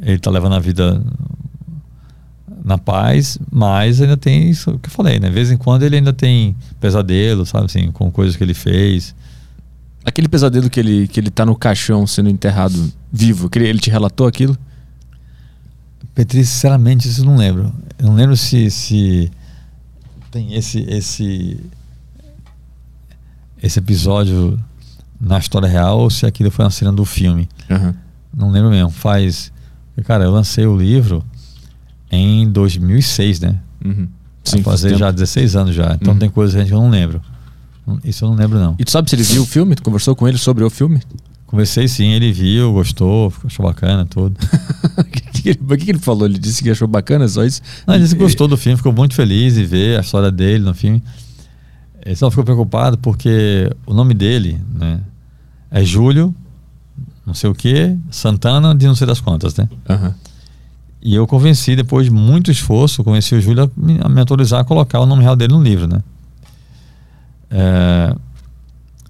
ele 0.03 0.19
tá 0.19 0.29
levando 0.31 0.55
a 0.55 0.59
vida 0.59 1.01
na 2.63 2.77
paz, 2.77 3.39
mas 3.51 4.01
ainda 4.01 4.15
tem 4.15 4.49
isso 4.49 4.77
que 4.79 4.87
eu 4.87 4.91
falei, 4.91 5.19
né? 5.19 5.27
De 5.27 5.33
vez 5.33 5.51
em 5.51 5.57
quando 5.57 5.83
ele 5.83 5.95
ainda 5.95 6.13
tem 6.13 6.55
pesadelo, 6.79 7.45
sabe 7.45 7.65
assim, 7.65 7.91
com 7.91 8.11
coisas 8.11 8.35
que 8.35 8.43
ele 8.43 8.53
fez. 8.53 9.15
Aquele 10.05 10.27
pesadelo 10.27 10.69
que 10.69 10.79
ele, 10.79 11.07
que 11.07 11.19
ele 11.19 11.29
tá 11.29 11.45
no 11.45 11.55
caixão 11.55 12.05
sendo 12.05 12.29
enterrado 12.29 12.91
vivo, 13.11 13.49
que 13.49 13.57
ele, 13.59 13.67
ele 13.67 13.79
te 13.79 13.89
relatou 13.89 14.27
aquilo? 14.27 14.57
Petri, 16.13 16.43
sinceramente, 16.45 17.07
isso 17.07 17.21
eu 17.21 17.25
não 17.25 17.35
lembro. 17.35 17.73
Eu 17.97 18.07
não 18.07 18.15
lembro 18.15 18.37
se, 18.37 18.69
se 18.69 19.31
tem 20.29 20.53
esse, 20.53 20.81
esse, 20.81 21.59
esse 23.61 23.79
episódio 23.79 24.59
na 25.19 25.37
história 25.37 25.67
real 25.67 25.99
ou 25.99 26.09
se 26.09 26.25
aquilo 26.25 26.51
foi 26.51 26.65
uma 26.65 26.71
cena 26.71 26.91
do 26.91 27.05
filme. 27.05 27.47
Aham. 27.69 27.95
Não 28.35 28.49
lembro 28.51 28.69
mesmo. 28.69 28.89
Faz. 28.89 29.51
Cara, 30.03 30.23
eu 30.23 30.31
lancei 30.31 30.65
o 30.65 30.75
livro 30.75 31.23
em 32.11 32.49
2006, 32.51 33.39
né? 33.39 33.59
Uhum. 33.83 34.07
Faz 34.43 34.63
fazer 34.63 34.87
tempo. 34.89 34.99
já 34.99 35.11
16 35.11 35.55
anos 35.55 35.75
já. 35.75 35.93
Então 35.99 36.13
Uhum. 36.13 36.19
tem 36.19 36.29
coisas 36.29 36.67
que 36.67 36.73
eu 36.73 36.79
não 36.81 36.89
lembro. 36.89 37.21
Isso 38.03 38.25
eu 38.25 38.29
não 38.29 38.35
lembro, 38.35 38.59
não. 38.59 38.75
E 38.79 38.85
tu 38.85 38.91
sabe 38.91 39.09
se 39.09 39.15
ele 39.15 39.23
viu 39.23 39.43
o 39.43 39.45
filme? 39.45 39.75
Tu 39.75 39.83
conversou 39.83 40.15
com 40.15 40.27
ele 40.27 40.37
sobre 40.37 40.63
o 40.63 40.69
filme? 40.69 41.01
Conversei 41.47 41.87
sim, 41.87 42.11
ele 42.11 42.31
viu, 42.31 42.71
gostou, 42.71 43.33
achou 43.45 43.65
bacana 43.65 44.05
tudo. 44.05 44.35
O 44.97 45.03
que, 45.03 45.21
que 45.21 45.49
ele- 45.49 45.77
que 45.77 45.93
falou? 45.99 46.25
Ele 46.27 46.37
disse 46.37 46.61
que 46.61 46.69
achou 46.69 46.87
bacana 46.87 47.27
só 47.27 47.43
isso? 47.43 47.61
Não, 47.87 47.95
ele 47.95 48.03
disse 48.03 48.15
que 48.15 48.21
gostou 48.21 48.47
do 48.47 48.55
filme, 48.57 48.77
ficou 48.77 48.93
muito 48.93 49.15
feliz 49.15 49.55
de 49.55 49.65
ver 49.65 49.97
a 49.97 50.01
história 50.01 50.31
dele 50.31 50.63
no 50.63 50.73
filme. 50.73 51.01
Ele 52.05 52.15
só 52.15 52.29
ficou 52.29 52.43
preocupado 52.43 52.97
porque 52.97 53.69
o 53.85 53.93
nome 53.93 54.13
dele, 54.13 54.59
né, 54.73 54.99
é 55.71 55.83
Júlio, 55.83 56.33
não 57.25 57.33
sei 57.33 57.49
o 57.49 57.55
que, 57.55 57.97
Santana 58.11 58.73
de 58.75 58.85
não 58.87 58.95
sei 58.95 59.07
das 59.07 59.19
quantas, 59.21 59.55
né? 59.55 59.67
Aham. 59.89 60.13
E 61.01 61.15
eu 61.15 61.25
convenci, 61.25 61.75
depois 61.75 62.05
de 62.05 62.11
muito 62.11 62.51
esforço, 62.51 63.03
convenci 63.03 63.33
o 63.33 63.41
Júlio 63.41 63.63
a 64.03 64.07
me, 64.09 64.19
autorizar 64.19 64.59
a 64.61 64.63
colocar 64.63 64.99
o 64.99 65.05
nome 65.05 65.23
real 65.23 65.35
dele 65.35 65.53
no 65.53 65.61
livro, 65.63 65.87
né? 65.87 66.01
É, 67.49 68.15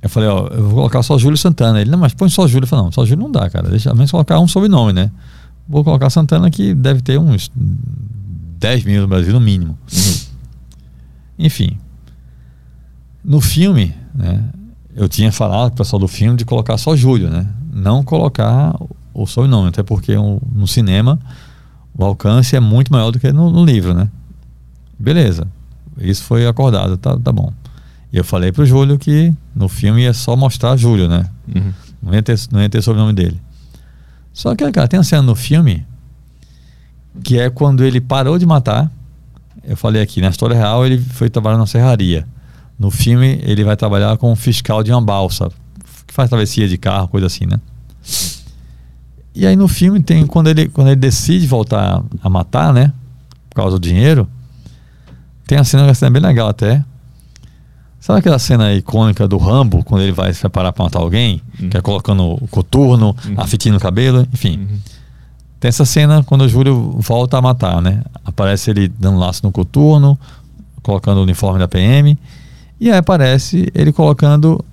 eu 0.01 0.09
falei, 0.09 0.29
ó, 0.29 0.47
eu 0.47 0.63
vou 0.63 0.75
colocar 0.75 1.03
só 1.03 1.17
Júlio 1.17 1.37
Santana. 1.37 1.81
Ele, 1.81 1.91
não, 1.91 1.99
mas 1.99 2.13
põe 2.13 2.29
só 2.29 2.47
Júlio. 2.47 2.63
Eu 2.63 2.67
falei, 2.67 2.85
não, 2.85 2.91
só 2.91 3.05
Júlio 3.05 3.23
não 3.23 3.31
dá, 3.31 3.49
cara. 3.49 3.69
Deixa 3.69 3.93
menos 3.93 4.09
colocar 4.09 4.39
um 4.39 4.47
sobrenome, 4.47 4.93
né? 4.93 5.11
Vou 5.67 5.83
colocar 5.83 6.09
Santana 6.09 6.49
que 6.49 6.73
deve 6.73 7.01
ter 7.01 7.19
uns 7.19 7.51
10 7.55 8.83
mil 8.85 9.01
no 9.01 9.07
Brasil, 9.07 9.31
no 9.33 9.39
mínimo. 9.41 9.77
Enfim. 11.37 11.77
No 13.23 13.39
filme, 13.41 13.93
né? 14.15 14.43
Eu 14.95 15.07
tinha 15.07 15.31
falado 15.31 15.69
pro 15.71 15.77
pessoal 15.83 15.99
do 15.99 16.07
filme 16.07 16.35
de 16.37 16.45
colocar 16.45 16.77
só 16.77 16.95
Júlio, 16.95 17.29
né? 17.29 17.47
Não 17.71 18.03
colocar 18.03 18.75
o 19.13 19.25
sobrenome, 19.27 19.69
até 19.69 19.83
porque 19.83 20.15
o- 20.15 20.41
no 20.53 20.67
cinema 20.67 21.19
o 21.97 22.03
alcance 22.03 22.55
é 22.55 22.59
muito 22.59 22.91
maior 22.91 23.11
do 23.11 23.19
que 23.19 23.31
no, 23.31 23.49
no 23.49 23.65
livro, 23.65 23.93
né? 23.93 24.09
Beleza. 24.97 25.47
Isso 25.97 26.23
foi 26.23 26.47
acordado, 26.47 26.97
tá, 26.97 27.17
tá 27.17 27.31
bom. 27.31 27.51
E 28.11 28.17
eu 28.17 28.23
falei 28.23 28.51
pro 28.51 28.65
Júlio 28.65 28.97
que 28.97 29.33
no 29.55 29.69
filme 29.69 30.01
ia 30.03 30.13
só 30.13 30.35
mostrar 30.35 30.75
Júlio, 30.75 31.07
né? 31.07 31.29
Uhum. 31.53 31.73
Não 32.01 32.13
ia 32.13 32.23
ter, 32.23 32.39
não 32.51 32.61
ia 32.61 32.69
ter 32.69 32.81
sobrenome 32.81 33.13
dele. 33.13 33.39
Só 34.33 34.55
que, 34.55 34.69
cara, 34.71 34.87
tem 34.87 34.97
uma 34.97 35.03
cena 35.03 35.21
no 35.21 35.35
filme 35.35 35.85
que 37.23 37.39
é 37.39 37.49
quando 37.49 37.83
ele 37.83 37.99
parou 37.99 38.37
de 38.37 38.45
matar. 38.45 38.91
Eu 39.63 39.77
falei 39.77 40.01
aqui, 40.01 40.21
na 40.21 40.29
história 40.29 40.55
real 40.55 40.85
ele 40.85 40.97
foi 40.97 41.29
trabalhar 41.29 41.57
na 41.57 41.67
serraria. 41.67 42.25
No 42.79 42.89
filme 42.89 43.39
ele 43.43 43.63
vai 43.63 43.75
trabalhar 43.75 44.17
como 44.17 44.35
fiscal 44.35 44.83
de 44.83 44.91
uma 44.91 45.01
balsa, 45.01 45.49
que 46.07 46.13
faz 46.13 46.29
travessia 46.29 46.67
de 46.67 46.77
carro, 46.77 47.07
coisa 47.07 47.27
assim, 47.27 47.45
né? 47.45 47.59
E 49.33 49.45
aí 49.47 49.55
no 49.55 49.67
filme 49.67 50.01
tem 50.01 50.25
quando 50.27 50.47
ele 50.49 50.67
quando 50.69 50.87
ele 50.87 50.95
decide 50.97 51.47
voltar 51.47 52.03
a 52.21 52.29
matar, 52.29 52.73
né? 52.73 52.91
Por 53.49 53.55
causa 53.55 53.79
do 53.79 53.81
dinheiro, 53.87 54.27
tem 55.47 55.57
a 55.57 55.63
cena, 55.63 55.83
uma 55.83 55.93
cena 55.93 56.11
bem 56.11 56.21
legal 56.21 56.49
até. 56.49 56.83
Sabe 57.99 58.19
aquela 58.19 58.39
cena 58.39 58.73
icônica 58.73 59.27
do 59.27 59.37
Rambo, 59.37 59.83
quando 59.83 60.01
ele 60.01 60.11
vai 60.11 60.33
se 60.33 60.39
preparar 60.39 60.73
para 60.73 60.83
matar 60.85 60.99
alguém? 60.99 61.41
Uhum. 61.59 61.69
Que 61.69 61.77
é 61.77 61.81
colocando 61.81 62.23
o 62.33 62.47
coturno, 62.47 63.15
Uhum. 63.25 63.35
a 63.37 63.45
fitinha 63.45 63.73
no 63.73 63.79
cabelo, 63.79 64.27
enfim. 64.33 64.57
Uhum. 64.57 64.79
Tem 65.59 65.69
essa 65.69 65.85
cena 65.85 66.23
quando 66.23 66.41
o 66.41 66.49
Júlio 66.49 66.95
volta 66.99 67.37
a 67.37 67.41
matar, 67.41 67.79
né? 67.81 68.01
Aparece 68.25 68.71
ele 68.71 68.87
dando 68.87 69.19
laço 69.19 69.41
no 69.43 69.51
coturno, 69.51 70.17
colocando 70.81 71.19
o 71.19 71.21
uniforme 71.23 71.59
da 71.59 71.67
PM. 71.67 72.17
E 72.79 72.89
aí 72.89 72.97
aparece 72.97 73.71
ele 73.75 73.93
colocando 73.93 74.65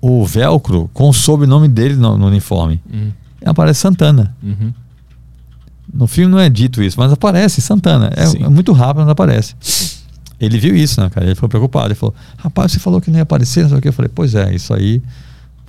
o 0.00 0.24
velcro 0.24 0.90
com 0.92 1.08
o 1.08 1.12
sobrenome 1.12 1.68
dele 1.68 1.96
no, 1.96 2.16
no 2.16 2.26
uniforme. 2.26 2.80
Uhum. 2.92 3.12
Aparece 3.44 3.80
Santana. 3.80 4.34
Uhum. 4.42 4.72
No 5.92 6.06
filme 6.06 6.30
não 6.30 6.38
é 6.38 6.48
dito 6.48 6.82
isso, 6.82 6.98
mas 6.98 7.12
aparece 7.12 7.60
Santana. 7.60 8.10
É, 8.14 8.44
é 8.44 8.48
muito 8.48 8.72
rápido, 8.72 9.00
mas 9.00 9.08
aparece. 9.08 9.54
Ele 10.40 10.58
viu 10.58 10.76
isso, 10.76 11.00
né, 11.00 11.08
cara? 11.10 11.26
Ele 11.26 11.34
ficou 11.34 11.48
preocupado. 11.48 11.88
Ele 11.88 11.94
falou: 11.94 12.14
Rapaz, 12.36 12.72
você 12.72 12.78
falou 12.78 13.00
que 13.00 13.10
não 13.10 13.18
ia 13.18 13.22
aparecer, 13.22 13.62
não 13.62 13.70
sei 13.70 13.78
o 13.78 13.80
que. 13.80 13.88
Eu 13.88 13.92
falei: 13.92 14.10
Pois 14.14 14.34
é, 14.34 14.54
isso 14.54 14.72
aí 14.72 15.02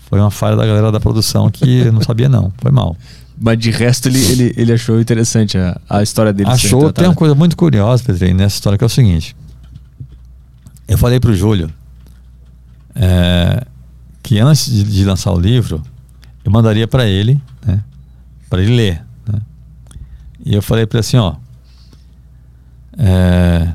foi 0.09 0.19
uma 0.19 0.31
falha 0.31 0.55
da 0.55 0.65
galera 0.65 0.91
da 0.91 0.99
produção 0.99 1.49
que 1.49 1.79
eu 1.85 1.93
não 1.93 2.01
sabia, 2.01 2.27
não. 2.29 2.51
Foi 2.57 2.71
mal. 2.71 2.95
Mas 3.41 3.57
de 3.57 3.71
resto 3.71 4.09
ele, 4.09 4.19
ele, 4.19 4.53
ele 4.57 4.73
achou 4.73 4.99
interessante 4.99 5.57
a, 5.57 5.79
a 5.89 6.03
história 6.03 6.33
dele. 6.33 6.49
Achou, 6.49 6.91
tem 6.91 7.05
uma 7.05 7.15
coisa 7.15 7.33
muito 7.33 7.55
curiosa, 7.55 8.03
Pedrinho, 8.03 8.35
nessa 8.35 8.55
história, 8.55 8.77
que 8.77 8.83
é 8.83 8.87
o 8.87 8.89
seguinte. 8.89 9.35
Eu 10.87 10.97
falei 10.97 11.19
pro 11.19 11.33
Júlio 11.33 11.71
é, 12.95 13.63
que 14.23 14.39
antes 14.39 14.71
de, 14.71 14.83
de 14.83 15.05
lançar 15.05 15.31
o 15.31 15.39
livro, 15.39 15.81
eu 16.43 16.51
mandaria 16.51 16.87
para 16.87 17.05
ele, 17.05 17.41
né? 17.65 17.83
Para 18.49 18.61
ele 18.61 18.75
ler. 18.75 19.05
Né? 19.27 19.41
E 20.45 20.55
eu 20.55 20.61
falei 20.61 20.85
para 20.85 20.97
ele 20.97 21.01
assim, 21.01 21.17
ó, 21.17 21.35
é, 22.97 23.73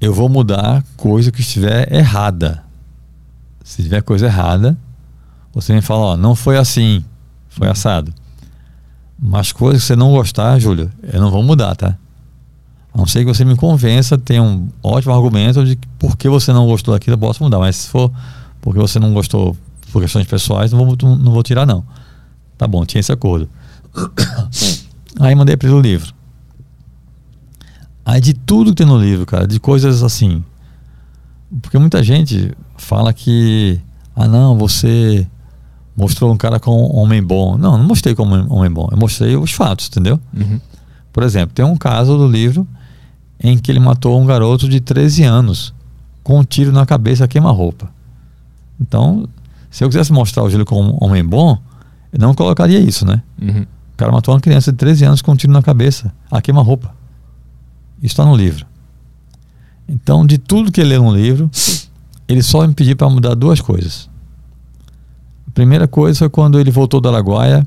eu 0.00 0.12
vou 0.12 0.28
mudar 0.28 0.84
coisa 0.96 1.30
que 1.30 1.40
estiver 1.40 1.92
errada. 1.92 2.62
Se 3.62 3.82
tiver 3.82 4.02
coisa 4.02 4.26
errada, 4.26 4.76
você 5.52 5.72
me 5.72 5.80
fala, 5.80 6.00
ó, 6.00 6.16
não 6.16 6.34
foi 6.34 6.56
assim, 6.56 7.04
foi 7.48 7.68
assado. 7.68 8.12
Mas 9.18 9.52
coisas 9.52 9.82
que 9.82 9.86
você 9.86 9.96
não 9.96 10.12
gostar, 10.12 10.58
Júlio, 10.58 10.90
eu 11.02 11.20
não 11.20 11.30
vou 11.30 11.42
mudar, 11.42 11.74
tá? 11.74 11.96
A 12.92 12.98
não 12.98 13.06
ser 13.06 13.20
que 13.20 13.26
você 13.26 13.44
me 13.44 13.56
convença, 13.56 14.16
tenha 14.18 14.42
um 14.42 14.68
ótimo 14.82 15.14
argumento 15.14 15.64
de 15.64 15.76
por 15.98 16.16
que 16.16 16.28
você 16.28 16.52
não 16.52 16.66
gostou 16.66 16.94
daquilo, 16.94 17.14
eu 17.14 17.18
posso 17.18 17.42
mudar. 17.42 17.58
Mas 17.58 17.76
se 17.76 17.88
for 17.88 18.12
porque 18.60 18.78
você 18.78 18.98
não 18.98 19.12
gostou 19.12 19.56
por 19.94 20.02
questões 20.02 20.26
pessoais, 20.26 20.72
não 20.72 20.84
vou, 20.84 20.96
não 21.00 21.30
vou 21.30 21.40
tirar, 21.44 21.64
não. 21.64 21.84
Tá 22.58 22.66
bom, 22.66 22.84
tinha 22.84 22.98
esse 22.98 23.12
acordo. 23.12 23.48
Aí 25.20 25.32
mandei 25.36 25.56
para 25.56 25.68
ele 25.68 25.76
o 25.76 25.80
livro. 25.80 26.12
Aí 28.04 28.20
de 28.20 28.34
tudo 28.34 28.70
que 28.70 28.78
tem 28.78 28.86
no 28.88 28.98
livro, 28.98 29.24
cara, 29.24 29.46
de 29.46 29.60
coisas 29.60 30.02
assim. 30.02 30.42
Porque 31.62 31.78
muita 31.78 32.02
gente 32.02 32.52
fala 32.76 33.12
que, 33.12 33.80
ah 34.16 34.26
não, 34.26 34.58
você 34.58 35.28
mostrou 35.96 36.32
um 36.32 36.36
cara 36.36 36.58
como 36.58 36.92
um 36.92 36.98
homem 36.98 37.22
bom. 37.22 37.56
Não, 37.56 37.78
não 37.78 37.84
mostrei 37.84 38.16
como 38.16 38.34
um 38.34 38.52
homem 38.52 38.72
bom. 38.72 38.88
Eu 38.90 38.98
mostrei 38.98 39.36
os 39.36 39.52
fatos, 39.52 39.86
entendeu? 39.86 40.18
Uhum. 40.36 40.60
Por 41.12 41.22
exemplo, 41.22 41.54
tem 41.54 41.64
um 41.64 41.76
caso 41.76 42.18
do 42.18 42.26
livro 42.26 42.66
em 43.38 43.56
que 43.56 43.70
ele 43.70 43.78
matou 43.78 44.20
um 44.20 44.26
garoto 44.26 44.68
de 44.68 44.80
13 44.80 45.22
anos 45.22 45.72
com 46.24 46.40
um 46.40 46.42
tiro 46.42 46.72
na 46.72 46.84
cabeça 46.84 47.28
queima-roupa. 47.28 47.88
Então, 48.80 49.28
se 49.74 49.82
eu 49.82 49.88
quisesse 49.88 50.12
mostrar 50.12 50.44
o 50.44 50.48
Gílio 50.48 50.64
como 50.64 50.92
um 50.92 50.98
homem 51.00 51.24
bom, 51.24 51.58
eu 52.12 52.20
não 52.20 52.32
colocaria 52.32 52.78
isso, 52.78 53.04
né? 53.04 53.20
Uhum. 53.42 53.62
O 53.62 53.96
cara 53.96 54.12
matou 54.12 54.32
uma 54.32 54.40
criança 54.40 54.70
de 54.70 54.78
13 54.78 55.04
anos 55.04 55.20
com 55.20 55.32
um 55.32 55.34
tiro 55.34 55.52
na 55.52 55.62
cabeça, 55.62 56.14
a 56.30 56.40
queima-roupa. 56.40 56.94
Isso 57.98 58.12
está 58.12 58.24
no 58.24 58.36
livro. 58.36 58.64
Então, 59.88 60.24
de 60.24 60.38
tudo 60.38 60.70
que 60.70 60.80
ele 60.80 60.90
leu 60.90 61.02
no 61.02 61.12
livro, 61.12 61.50
ele 62.28 62.40
só 62.40 62.64
me 62.64 62.72
pediu 62.72 62.94
para 62.94 63.10
mudar 63.10 63.34
duas 63.34 63.60
coisas. 63.60 64.08
A 65.48 65.50
primeira 65.50 65.88
coisa 65.88 66.20
foi 66.20 66.28
quando 66.28 66.60
ele 66.60 66.70
voltou 66.70 67.00
da 67.00 67.08
Araguaia, 67.08 67.66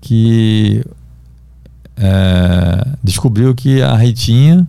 que 0.00 0.82
é, 1.98 2.96
descobriu 3.04 3.54
que 3.54 3.82
a 3.82 3.94
Ritinha, 3.94 4.66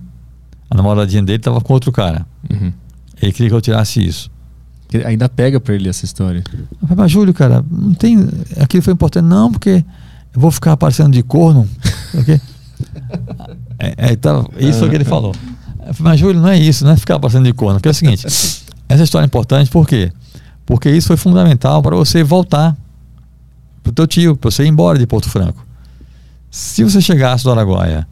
a 0.69 0.75
namoradinha 0.75 1.23
dele, 1.23 1.37
estava 1.37 1.61
com 1.61 1.71
outro 1.71 1.93
cara. 1.93 2.27
Uhum. 2.51 2.73
Ele 3.21 3.31
queria 3.31 3.47
que 3.47 3.55
eu 3.55 3.61
tirasse 3.61 4.05
isso. 4.05 4.29
Ainda 5.05 5.29
pega 5.29 5.59
pra 5.59 5.73
ele 5.73 5.87
essa 5.87 6.03
história. 6.03 6.43
Mas 6.95 7.11
Júlio, 7.11 7.33
cara, 7.33 7.63
não 7.71 7.93
tem. 7.93 8.27
Aquilo 8.59 8.83
foi 8.83 8.93
importante, 8.93 9.25
não, 9.25 9.51
porque 9.51 9.85
eu 10.33 10.41
vou 10.41 10.51
ficar 10.51 10.73
aparecendo 10.73 11.13
de 11.13 11.23
corno. 11.23 11.67
ok? 12.13 12.41
é, 13.79 13.93
é, 13.97 14.11
então, 14.11 14.49
isso 14.57 14.79
foi 14.79 14.87
o 14.87 14.89
que 14.89 14.97
ele 14.97 15.05
falou. 15.05 15.33
Mas 15.99 16.19
Júlio, 16.19 16.41
não 16.41 16.49
é 16.49 16.57
isso, 16.57 16.83
não 16.83 16.91
é 16.91 16.97
ficar 16.97 17.15
aparecendo 17.15 17.45
de 17.45 17.53
corno. 17.53 17.75
Porque 17.75 17.87
é 17.87 17.91
o 17.91 17.95
seguinte: 17.95 18.25
essa 18.25 19.03
história 19.03 19.25
é 19.25 19.27
importante 19.27 19.69
por 19.71 19.87
quê? 19.87 20.11
Porque 20.65 20.89
isso 20.89 21.07
foi 21.07 21.17
fundamental 21.17 21.81
para 21.81 21.95
você 21.95 22.23
voltar 22.23 22.75
pro 23.81 23.91
teu 23.91 24.05
tio, 24.07 24.35
para 24.35 24.51
você 24.51 24.63
ir 24.63 24.67
embora 24.67 24.99
de 24.99 25.07
Porto 25.07 25.29
Franco. 25.29 25.65
Se 26.49 26.83
você 26.83 26.99
chegasse 26.99 27.43
do 27.43 27.51
Araguaia, 27.51 28.05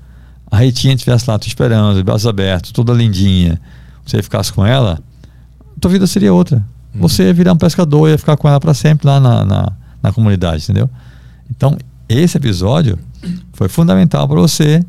a 0.50 0.58
Ritinha 0.58 0.94
estivesse 0.94 1.30
lá 1.30 1.38
te 1.38 1.48
esperando, 1.48 1.98
de 1.98 2.04
braços 2.04 2.26
abertos, 2.26 2.72
toda 2.72 2.94
lindinha, 2.94 3.60
você 4.06 4.24
ficasse 4.24 4.52
com 4.52 4.66
ela, 4.66 5.00
tua 5.80 5.92
vida 5.92 6.08
seria 6.08 6.34
outra. 6.34 6.64
Você 6.94 7.24
ia 7.24 7.34
virar 7.34 7.54
um 7.54 7.58
pescador, 7.58 8.10
ia 8.10 8.18
ficar 8.18 8.36
com 8.36 8.48
ela 8.48 8.60
para 8.60 8.74
sempre 8.74 9.08
lá 9.08 9.20
na, 9.20 9.46
na, 9.46 9.72
na 10.02 10.12
comunidade, 10.12 10.64
entendeu? 10.64 10.90
Então, 11.50 11.78
esse 12.08 12.38
episódio 12.38 12.98
foi 13.54 13.70
fundamental 13.70 14.28
para 14.28 14.40
você 14.40 14.84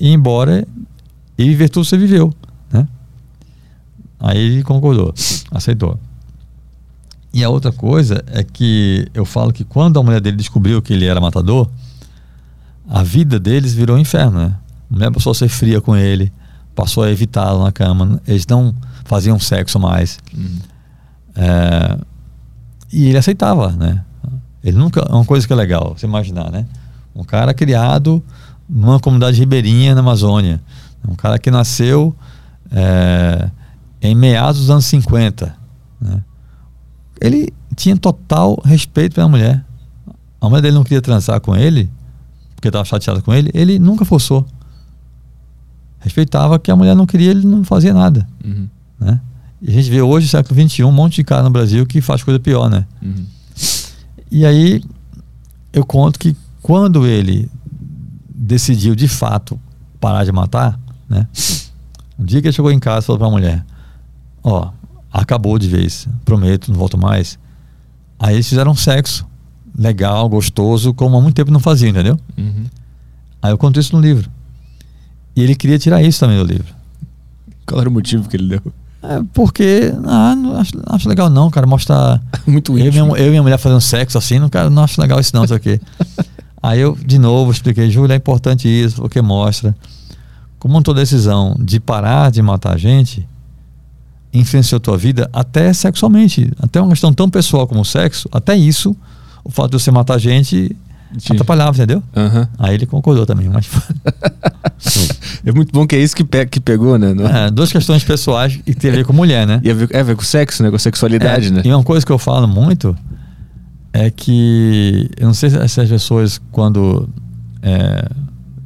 ir 0.00 0.12
embora 0.12 0.66
e 1.36 1.44
viver 1.44 1.68
tudo 1.68 1.84
que 1.84 1.90
você 1.90 1.98
viveu, 1.98 2.32
né? 2.72 2.88
Aí 4.18 4.38
ele 4.38 4.62
concordou, 4.62 5.14
aceitou. 5.50 5.98
E 7.32 7.44
a 7.44 7.50
outra 7.50 7.70
coisa 7.70 8.24
é 8.28 8.42
que 8.42 9.06
eu 9.12 9.24
falo 9.24 9.52
que 9.52 9.64
quando 9.64 10.00
a 10.00 10.02
mulher 10.02 10.20
dele 10.20 10.36
descobriu 10.36 10.80
que 10.80 10.94
ele 10.94 11.04
era 11.04 11.20
matador, 11.20 11.68
a 12.88 13.02
vida 13.02 13.38
deles 13.38 13.74
virou 13.74 13.96
um 13.96 14.00
inferno, 14.00 14.38
né? 14.38 14.56
A 14.90 14.94
mulher 14.94 15.12
passou 15.12 15.32
a 15.32 15.34
ser 15.34 15.48
fria 15.48 15.80
com 15.80 15.94
ele, 15.94 16.32
passou 16.74 17.02
a 17.02 17.10
evitá-lo 17.10 17.62
na 17.62 17.70
cama, 17.70 18.20
eles 18.26 18.46
não 18.46 18.74
faziam 19.08 19.38
sexo 19.38 19.78
mais. 19.78 20.18
É, 21.34 21.98
e 22.92 23.06
ele 23.06 23.18
aceitava, 23.18 23.72
né? 23.72 24.04
Ele 24.62 24.76
nunca. 24.76 25.00
É 25.00 25.12
uma 25.12 25.24
coisa 25.24 25.46
que 25.46 25.52
é 25.52 25.56
legal, 25.56 25.94
você 25.96 26.06
imaginar, 26.06 26.50
né? 26.50 26.66
Um 27.14 27.24
cara 27.24 27.52
criado 27.54 28.22
numa 28.68 29.00
comunidade 29.00 29.38
ribeirinha 29.38 29.94
na 29.94 30.00
Amazônia. 30.00 30.60
Um 31.06 31.14
cara 31.14 31.38
que 31.38 31.50
nasceu 31.50 32.14
é, 32.70 33.50
em 34.02 34.14
meados 34.14 34.60
dos 34.60 34.70
anos 34.70 34.84
50. 34.86 35.56
Né? 36.00 36.22
Ele 37.20 37.52
tinha 37.74 37.96
total 37.96 38.60
respeito 38.64 39.14
pela 39.14 39.28
mulher. 39.28 39.64
A 40.40 40.48
mulher 40.48 40.62
dele 40.62 40.74
não 40.74 40.84
queria 40.84 41.00
transar 41.00 41.40
com 41.40 41.56
ele, 41.56 41.90
porque 42.54 42.68
estava 42.68 42.84
chateada 42.84 43.22
com 43.22 43.32
ele. 43.32 43.50
Ele 43.54 43.78
nunca 43.78 44.04
forçou. 44.04 44.46
Respeitava 45.98 46.58
que 46.58 46.70
a 46.70 46.76
mulher 46.76 46.94
não 46.94 47.06
queria, 47.06 47.30
ele 47.30 47.46
não 47.46 47.64
fazia 47.64 47.92
nada. 47.92 48.26
Uhum. 48.44 48.68
Né? 48.98 49.20
E 49.60 49.70
a 49.70 49.72
gente 49.72 49.90
vê 49.90 50.00
hoje, 50.00 50.28
século 50.28 50.68
XXI, 50.68 50.84
um 50.84 50.92
monte 50.92 51.16
de 51.16 51.24
cara 51.24 51.42
no 51.42 51.50
Brasil 51.50 51.84
que 51.86 52.00
faz 52.00 52.22
coisa 52.22 52.38
pior, 52.38 52.70
né? 52.70 52.86
Uhum. 53.02 53.26
E 54.30 54.44
aí 54.44 54.82
eu 55.72 55.84
conto 55.84 56.18
que 56.18 56.36
quando 56.62 57.06
ele 57.06 57.50
decidiu 58.34 58.94
de 58.94 59.08
fato 59.08 59.58
parar 60.00 60.24
de 60.24 60.32
matar, 60.32 60.78
né? 61.08 61.26
Um 62.18 62.24
dia 62.24 62.40
que 62.40 62.48
ele 62.48 62.52
chegou 62.52 62.70
em 62.70 62.78
casa 62.78 63.04
e 63.04 63.06
falou 63.06 63.18
pra 63.18 63.30
mulher: 63.30 63.64
Ó, 64.42 64.70
acabou 65.12 65.58
de 65.58 65.68
vez, 65.68 66.08
prometo, 66.24 66.70
não 66.70 66.78
volto 66.78 66.98
mais. 66.98 67.38
Aí 68.18 68.34
eles 68.34 68.48
fizeram 68.48 68.74
sexo 68.74 69.26
legal, 69.76 70.28
gostoso, 70.28 70.92
como 70.92 71.16
há 71.16 71.20
muito 71.20 71.36
tempo 71.36 71.52
não 71.52 71.60
faziam, 71.60 71.90
entendeu? 71.90 72.18
Uhum. 72.36 72.64
Aí 73.40 73.52
eu 73.52 73.58
conto 73.58 73.78
isso 73.78 73.94
no 73.94 74.02
livro. 74.02 74.28
E 75.36 75.42
ele 75.42 75.54
queria 75.54 75.78
tirar 75.78 76.02
isso 76.02 76.18
também 76.18 76.36
do 76.36 76.44
livro. 76.44 76.74
Qual 77.64 77.80
era 77.80 77.88
o 77.88 77.92
motivo 77.92 78.28
que 78.28 78.36
ele 78.36 78.48
deu? 78.48 78.72
É 79.08 79.22
porque, 79.32 79.90
ah, 80.04 80.36
não 80.36 80.58
acho, 80.58 80.76
não 80.76 80.94
acho 80.94 81.08
legal 81.08 81.30
não, 81.30 81.50
cara, 81.50 81.66
mostrar 81.66 82.20
Muito 82.46 82.78
eu 82.78 82.86
íntimo. 82.86 83.06
minha, 83.06 83.18
eu 83.18 83.26
e 83.28 83.30
minha 83.30 83.42
mulher 83.42 83.56
fazendo 83.56 83.80
sexo 83.80 84.18
assim, 84.18 84.38
não, 84.38 84.50
cara, 84.50 84.68
não 84.68 84.84
acho 84.84 85.00
legal 85.00 85.18
isso 85.18 85.34
não, 85.34 85.46
sei 85.46 85.56
o 85.56 85.60
quê. 85.60 85.80
Aí 86.62 86.78
eu, 86.78 86.94
de 86.94 87.18
novo, 87.18 87.50
expliquei, 87.50 87.90
Júlia, 87.90 88.12
é 88.12 88.16
importante 88.18 88.68
isso, 88.68 88.96
porque 88.96 89.22
mostra 89.22 89.74
como 90.58 90.82
tua 90.82 90.92
decisão 90.92 91.56
de 91.58 91.80
parar 91.80 92.30
de 92.30 92.42
matar 92.42 92.76
gente 92.78 93.26
influenciou 94.34 94.78
tua 94.78 94.98
vida 94.98 95.30
até 95.32 95.72
sexualmente, 95.72 96.50
até 96.60 96.78
uma 96.78 96.90
questão 96.90 97.10
tão 97.12 97.30
pessoal 97.30 97.66
como 97.66 97.80
o 97.80 97.84
sexo, 97.84 98.28
até 98.30 98.54
isso, 98.54 98.94
o 99.42 99.50
fato 99.50 99.70
de 99.70 99.82
você 99.82 99.90
matar 99.90 100.18
gente 100.18 100.76
Te- 101.16 101.32
atrapalhava, 101.32 101.76
entendeu? 101.76 102.02
Aham. 102.14 102.48
Aí 102.58 102.74
ele 102.74 102.84
concordou 102.86 103.24
também, 103.24 103.48
mas 103.48 103.66
É 105.44 105.52
muito 105.52 105.72
bom 105.72 105.86
que 105.86 105.96
é 105.96 105.98
isso 106.00 106.14
que, 106.14 106.24
pe- 106.24 106.46
que 106.46 106.60
pegou, 106.60 106.98
né? 106.98 107.14
Não- 107.14 107.26
é, 107.26 107.50
duas 107.50 107.72
questões 107.72 108.04
pessoais 108.04 108.58
e 108.66 108.74
tem 108.74 108.90
a 108.90 108.94
ver 108.94 109.04
com 109.06 109.12
mulher, 109.12 109.46
né? 109.46 109.60
E 109.62 109.70
a 109.70 109.74
ver, 109.74 109.88
é 109.92 110.00
a 110.00 110.02
ver 110.02 110.16
com 110.16 110.22
sexo, 110.22 110.62
né? 110.62 110.70
Com 110.70 110.78
sexualidade, 110.78 111.48
É, 111.48 111.50
né? 111.50 111.62
E 111.64 111.72
uma 111.72 111.82
coisa 111.82 112.04
que 112.04 112.12
eu 112.12 112.18
falo 112.18 112.46
muito 112.46 112.96
é 113.92 114.10
que 114.10 115.08
eu 115.16 115.26
não 115.26 115.34
sei 115.34 115.50
se 115.50 115.68
se 115.68 115.80
as 115.80 115.88
pessoas 115.88 116.40
quando 116.52 117.08
é, 117.62 118.08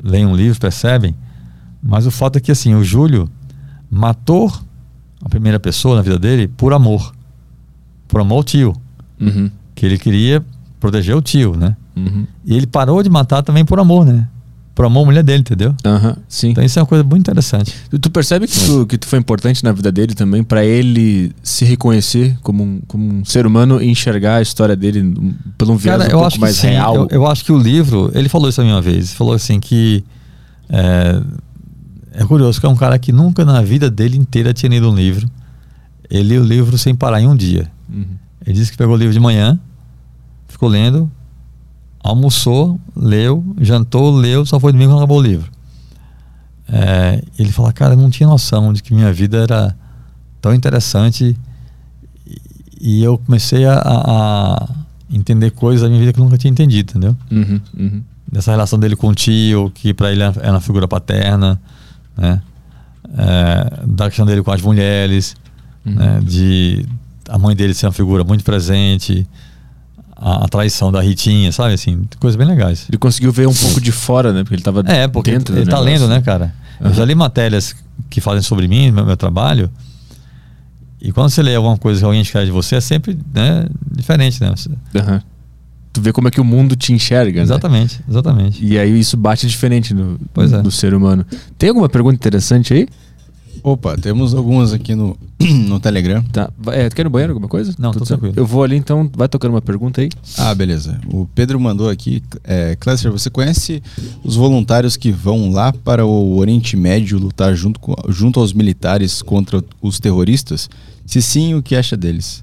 leem 0.03 0.27
um 0.27 0.35
livro 0.35 0.59
percebem, 0.59 1.15
mas 1.83 2.07
o 2.07 2.11
fato 2.11 2.37
é 2.37 2.41
que 2.41 2.51
assim 2.51 2.75
o 2.75 2.83
Júlio 2.83 3.29
matou 3.91 4.53
a 5.25 5.29
primeira 5.29 5.61
pessoa 5.61 5.95
na 5.97 6.03
vida 6.03 6.19
dele 6.19 6.49
por 6.49 6.73
amor, 6.73 7.15
por 8.09 8.21
amor 8.21 8.37
ao 8.39 8.45
tio, 8.45 8.75
Uhum. 9.21 9.49
que 9.75 9.87
ele 9.87 9.97
queria 9.99 10.45
proteger 10.81 11.15
o 11.17 11.23
tio, 11.23 11.55
né? 11.57 11.77
Uhum. 11.97 12.27
E 12.45 12.57
ele 12.57 12.67
parou 12.67 13.03
de 13.03 13.11
matar 13.11 13.43
também 13.43 13.65
por 13.65 13.79
amor, 13.79 14.05
né? 14.07 14.27
Por 14.75 14.87
amor 14.87 15.03
à 15.03 15.05
mulher 15.05 15.23
dele, 15.23 15.41
entendeu? 15.41 15.75
Aham, 15.85 16.17
sim. 16.27 16.49
Então 16.51 16.65
isso 16.65 16.79
é 16.79 16.83
uma 16.83 16.87
coisa 16.89 17.05
muito 17.05 17.21
interessante. 17.21 17.75
Tu- 17.91 17.99
Tu 17.99 18.11
percebe 18.11 18.47
que 18.47 18.59
tu, 18.59 18.87
que 18.87 18.97
tu 18.97 19.07
foi 19.07 19.19
importante 19.19 19.63
na 19.63 19.71
vida 19.71 19.93
dele 19.93 20.15
também 20.15 20.43
pra 20.43 20.65
ele 20.65 21.31
se 21.43 21.67
reconhecer 21.67 22.39
como 22.43 22.65
um, 22.65 22.81
como 22.89 23.05
um 23.07 23.23
ser 23.25 23.47
humano 23.47 23.83
e 23.83 23.91
enxergar 23.91 24.37
a 24.37 24.43
história 24.43 24.75
dele 24.75 25.15
pelo 25.59 25.73
um 25.73 25.77
viés 25.77 25.99
Cara, 25.99 26.05
um 26.05 26.07
eu 26.07 26.11
pouco 26.13 26.27
acho 26.27 26.37
que 26.37 26.41
mais 26.41 26.57
sim. 26.57 26.69
real? 26.69 26.95
Eu, 26.97 27.09
eu 27.11 27.27
acho 27.27 27.45
que 27.45 27.53
o 27.53 27.59
livro, 27.59 28.11
ele 28.15 28.31
falou 28.31 28.49
isso 28.49 28.63
a 28.63 28.65
mim 28.65 28.71
uma 28.71 28.81
vez. 28.81 29.13
Falou 29.13 29.35
assim 29.35 29.61
que 29.61 30.03
é, 30.71 31.23
é 32.15 32.25
curioso 32.25 32.59
que 32.59 32.65
é 32.65 32.69
um 32.71 32.75
cara 32.77 32.99
que 32.99 33.13
nunca 33.13 33.45
na 33.45 33.61
vida 33.61 33.91
dele 33.91 34.17
inteira 34.17 34.55
tinha 34.55 34.71
lido 34.71 34.91
um 34.91 34.95
livro. 34.95 35.29
Ele 36.11 36.31
lia 36.31 36.41
o 36.41 36.45
livro 36.45 36.79
sem 36.79 36.95
parar 36.95 37.21
em 37.21 37.27
um 37.29 37.37
dia. 37.37 37.71
Uhum. 37.93 38.07
Ele 38.47 38.57
disse 38.59 38.71
que 38.71 38.79
pegou 38.79 38.95
o 38.95 38.99
livro 38.99 39.13
de 39.13 39.21
manhã, 39.21 39.61
ficou 40.49 40.67
lendo, 40.69 41.11
almoçou, 42.03 42.81
leu, 42.97 43.45
jantou, 43.61 44.15
leu, 44.15 44.45
só 44.45 44.59
foi 44.59 44.73
domingo 44.73 44.91
quando 44.91 44.99
acabou 44.99 45.19
o 45.19 45.23
livro. 45.23 45.51
É, 46.69 47.23
ele 47.39 47.53
fala, 47.53 47.73
cara, 47.73 47.95
eu 47.95 47.99
não 47.99 48.11
tinha 48.11 48.29
noção 48.29 48.73
de 48.73 48.83
que 48.83 48.95
minha 48.95 49.13
vida 49.13 49.39
era 49.39 49.77
tão 50.41 50.55
interessante 50.55 51.37
e, 52.81 53.03
eu 53.03 53.19
comecei 53.19 53.65
a, 53.65 53.81
a 53.85 54.69
entender 55.11 55.51
coisas 55.53 55.83
da 55.83 55.89
minha 55.89 56.01
vida 56.01 56.13
que 56.13 56.19
eu 56.19 56.25
nunca 56.25 56.39
tinha 56.39 56.51
entendido, 56.51 56.91
entendeu? 56.91 57.17
Uhum, 57.31 57.61
uhum. 57.79 58.03
Dessa 58.31 58.51
relação 58.51 58.79
dele 58.79 58.97
com 58.97 59.09
o 59.09 59.15
tio, 59.15 59.71
que 59.75 59.93
para 59.93 60.11
ele 60.11 60.23
era 60.23 60.51
uma 60.51 60.61
figura 60.61 60.89
paterna, 60.89 61.61
né? 62.17 62.41
É, 63.17 63.87
da 63.87 64.07
questão 64.07 64.25
dele 64.25 64.43
com 64.43 64.51
as 64.51 64.63
mulheres, 64.63 65.37
Uhum. 65.85 65.95
né? 65.95 66.21
de 66.23 66.87
a 67.29 67.37
mãe 67.39 67.57
dele 67.57 67.75
ser 67.75 67.87
uma 67.87 67.93
figura 67.93 68.23
muito 68.23 68.45
presente, 68.45 69.27
a, 70.23 70.45
a 70.45 70.49
traição 70.49 70.93
da 70.93 71.01
Ritinha, 71.03 71.51
sabe? 71.51 71.75
Assim, 71.75 72.03
coisas 72.21 72.37
bem 72.37 72.47
legais. 72.47 72.87
Ele 72.89 72.97
conseguiu 72.99 73.33
ver 73.33 73.49
um 73.49 73.55
pouco 73.55 73.81
de 73.81 73.91
fora, 73.91 74.33
né? 74.33 74.43
Porque 74.45 74.55
ele 74.55 74.63
tava 74.63 74.83
É, 74.87 75.09
porque 75.09 75.33
dentro 75.33 75.55
ele 75.57 75.65
do 75.65 75.71
tá 75.71 75.81
lendo, 75.81 76.07
né, 76.07 76.21
cara? 76.23 76.55
Eu 76.81 76.95
já 76.95 77.05
li 77.05 77.15
matérias 77.15 77.75
que 78.09 78.21
falem 78.21 78.41
sobre 78.43 78.67
mim, 78.69 78.91
meu, 78.93 79.05
meu 79.05 79.17
trabalho. 79.17 79.69
E 81.01 81.11
quando 81.13 81.31
você 81.31 81.43
lê 81.43 81.55
alguma 81.55 81.77
coisa 81.77 82.01
que 82.01 82.05
alguém 82.05 82.21
escreve 82.21 82.47
de 82.47 82.53
você, 82.53 82.77
é 82.77 82.81
sempre 82.81 83.19
né, 83.35 83.67
diferente, 83.91 84.41
né? 84.41 84.53
Você- 84.55 84.71
Aham. 84.95 85.21
Tu 85.93 86.01
vê 86.01 86.11
como 86.13 86.27
é 86.27 86.31
que 86.31 86.41
o 86.41 86.45
mundo 86.45 86.75
te 86.75 86.93
enxerga, 86.93 87.39
né? 87.39 87.43
Exatamente, 87.43 88.01
exatamente. 88.09 88.65
E 88.65 88.79
aí 88.79 88.99
isso 88.99 89.15
bate 89.17 89.47
diferente 89.47 89.93
no, 89.93 90.19
Pois 90.33 90.51
é. 90.53 90.63
do 90.63 90.71
ser 90.71 90.95
humano. 90.95 91.27
Tem 91.59 91.69
alguma 91.69 91.89
pergunta 91.89 92.15
interessante 92.15 92.73
aí? 92.73 92.89
Opa, 93.65 93.97
temos 93.97 94.35
algumas 94.35 94.73
aqui 94.73 94.95
no, 94.95 95.17
no 95.41 95.79
Telegram. 95.79 96.21
Tá. 96.33 96.51
É, 96.73 96.89
tu 96.89 96.97
quer 96.97 97.03
ir 97.03 97.05
no 97.05 97.11
banheiro 97.11 97.33
alguma 97.33 97.49
coisa? 97.49 97.73
Não, 97.79 97.93
Tudo 97.93 98.05
certo? 98.05 98.21
tranquilo. 98.21 98.35
Eu 98.43 98.45
vou 98.47 98.65
ali 98.65 98.75
então, 98.77 99.09
vai 99.17 99.29
tocando 99.29 99.53
uma 99.53 99.63
pergunta 99.63 100.01
aí. 100.01 100.09
Ah, 100.37 100.53
beleza. 100.55 101.01
O 101.13 101.27
Pedro 101.33 101.61
mandou 101.61 101.89
aqui. 101.89 102.23
É, 102.43 102.75
Cléster, 102.75 103.13
você 103.13 103.31
conhece 103.31 103.81
os 104.25 104.35
voluntários 104.35 104.97
que 104.97 105.13
vão 105.13 105.51
lá 105.53 105.73
para 105.73 106.05
o 106.05 106.37
Oriente 106.39 106.77
Médio 106.77 107.19
lutar 107.21 107.55
junto, 107.55 107.79
com- 107.79 107.95
junto 108.09 108.41
aos 108.41 108.53
militares 108.53 109.23
contra 109.23 109.63
os 109.81 110.01
terroristas? 110.01 110.69
Se 111.07 111.23
sim, 111.23 111.55
o 111.55 111.63
que 111.63 111.77
acha 111.77 111.97
deles? 111.97 112.43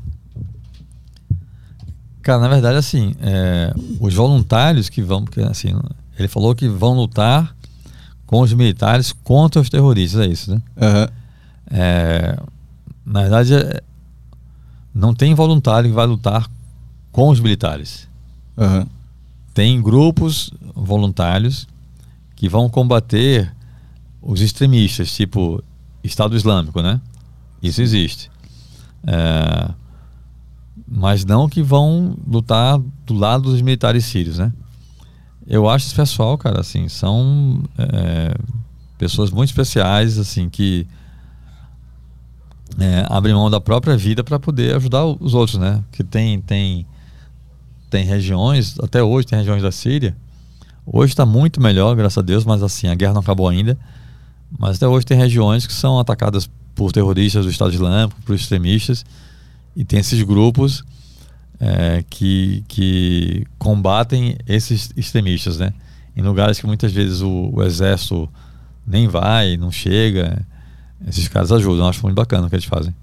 Cara, 2.22 2.40
na 2.42 2.48
verdade, 2.50 2.78
assim, 2.78 3.14
é, 3.22 3.74
os 4.00 4.14
voluntários 4.14 4.88
que 4.90 5.02
vão, 5.02 5.24
porque 5.24 5.42
assim, 5.42 5.70
ele 6.18 6.28
falou 6.28 6.54
que 6.54 6.68
vão 6.68 6.94
lutar 6.96 7.56
com 8.30 8.42
os 8.42 8.54
militares 8.54 9.12
contra 9.12 9.60
os 9.60 9.72
terroristas, 9.72 10.22
é 10.22 10.28
isso, 10.28 10.54
né? 10.54 10.62
Aham. 10.80 11.10
É, 11.72 12.38
na 13.04 13.22
verdade, 13.22 13.56
é, 13.56 13.82
não 14.94 15.16
tem 15.16 15.34
voluntário 15.34 15.90
que 15.90 15.96
vai 15.96 16.06
lutar 16.06 16.48
com 17.12 17.30
os 17.30 17.40
militares. 17.40 18.08
Aham. 18.56 18.86
Tem 19.52 19.82
grupos 19.82 20.52
voluntários 20.76 21.68
que 22.36 22.48
vão 22.48 22.70
combater 22.70 23.52
os 24.22 24.42
extremistas, 24.42 25.12
tipo 25.12 25.64
Estado 26.04 26.36
Islâmico, 26.36 26.84
né? 26.84 27.02
Isso 27.64 27.82
existe. 27.82 28.30
É, 29.08 29.72
mas 30.88 31.26
não 31.26 31.50
que 31.50 31.64
vão 31.64 32.16
lutar 32.28 32.78
do 32.78 33.16
lado 33.16 33.46
dos 33.46 33.60
militares 33.60 34.06
sírios, 34.06 34.38
né? 34.38 34.54
Eu 35.50 35.68
acho 35.68 35.88
esse 35.88 35.96
pessoal, 35.96 36.38
cara, 36.38 36.62
assim, 36.62 36.88
são 36.88 37.64
é, 37.76 38.36
pessoas 39.00 39.32
muito 39.32 39.50
especiais, 39.50 40.20
assim, 40.20 40.48
que 40.48 40.86
é, 42.80 43.04
abrem 43.10 43.34
mão 43.34 43.50
da 43.50 43.60
própria 43.60 43.98
vida 43.98 44.24
para 44.24 44.38
poder 44.38 44.76
ajudar 44.76 45.04
os 45.06 45.34
outros, 45.34 45.58
né? 45.58 45.84
Que 45.92 46.04
tem, 46.04 46.40
tem, 46.40 46.86
tem 47.90 48.06
regiões, 48.06 48.78
até 48.80 49.02
hoje 49.02 49.26
tem 49.26 49.40
regiões 49.40 49.64
da 49.64 49.72
Síria. 49.72 50.16
Hoje 50.86 51.14
está 51.14 51.26
muito 51.26 51.60
melhor, 51.60 51.96
graças 51.96 52.20
a 52.20 52.22
Deus, 52.22 52.46
mas 52.46 52.62
assim, 52.62 52.88
a 52.88 52.94
guerra 52.94 53.14
não 53.14 53.22
acabou 53.22 53.48
ainda. 53.48 53.76
Mas 54.56 54.78
até 54.78 54.88
hoje 54.88 55.04
tem 55.04 55.18
regiões 55.18 55.66
que 55.66 55.74
são 55.74 55.98
atacadas 55.98 56.48
por 56.76 56.92
terroristas 56.92 57.46
do 57.46 57.52
Estado 57.52 57.74
Islâmico, 57.74 58.22
por 58.22 58.36
extremistas, 58.36 59.04
e 59.76 59.84
tem 59.84 60.00
esses 60.00 60.22
grupos 60.22 60.84
é, 61.60 62.04
que, 62.10 62.64
que 62.68 63.46
combatem 63.58 64.36
esses 64.48 64.92
extremistas, 64.96 65.58
né? 65.58 65.74
Em 66.16 66.22
lugares 66.22 66.60
que 66.60 66.66
muitas 66.66 66.92
vezes 66.92 67.22
o, 67.22 67.50
o 67.54 67.64
exército 67.64 68.30
nem 68.86 69.08
vai, 69.08 69.58
não 69.58 69.72
chega. 69.72 70.46
Esses 71.08 71.28
caras 71.28 71.52
ajudam, 71.52 71.86
eu 71.86 71.90
acho 71.90 72.02
muito 72.04 72.16
bacana 72.16 72.48
o 72.48 72.50
que 72.50 72.56
eles 72.56 72.66
fazem. 72.66 72.94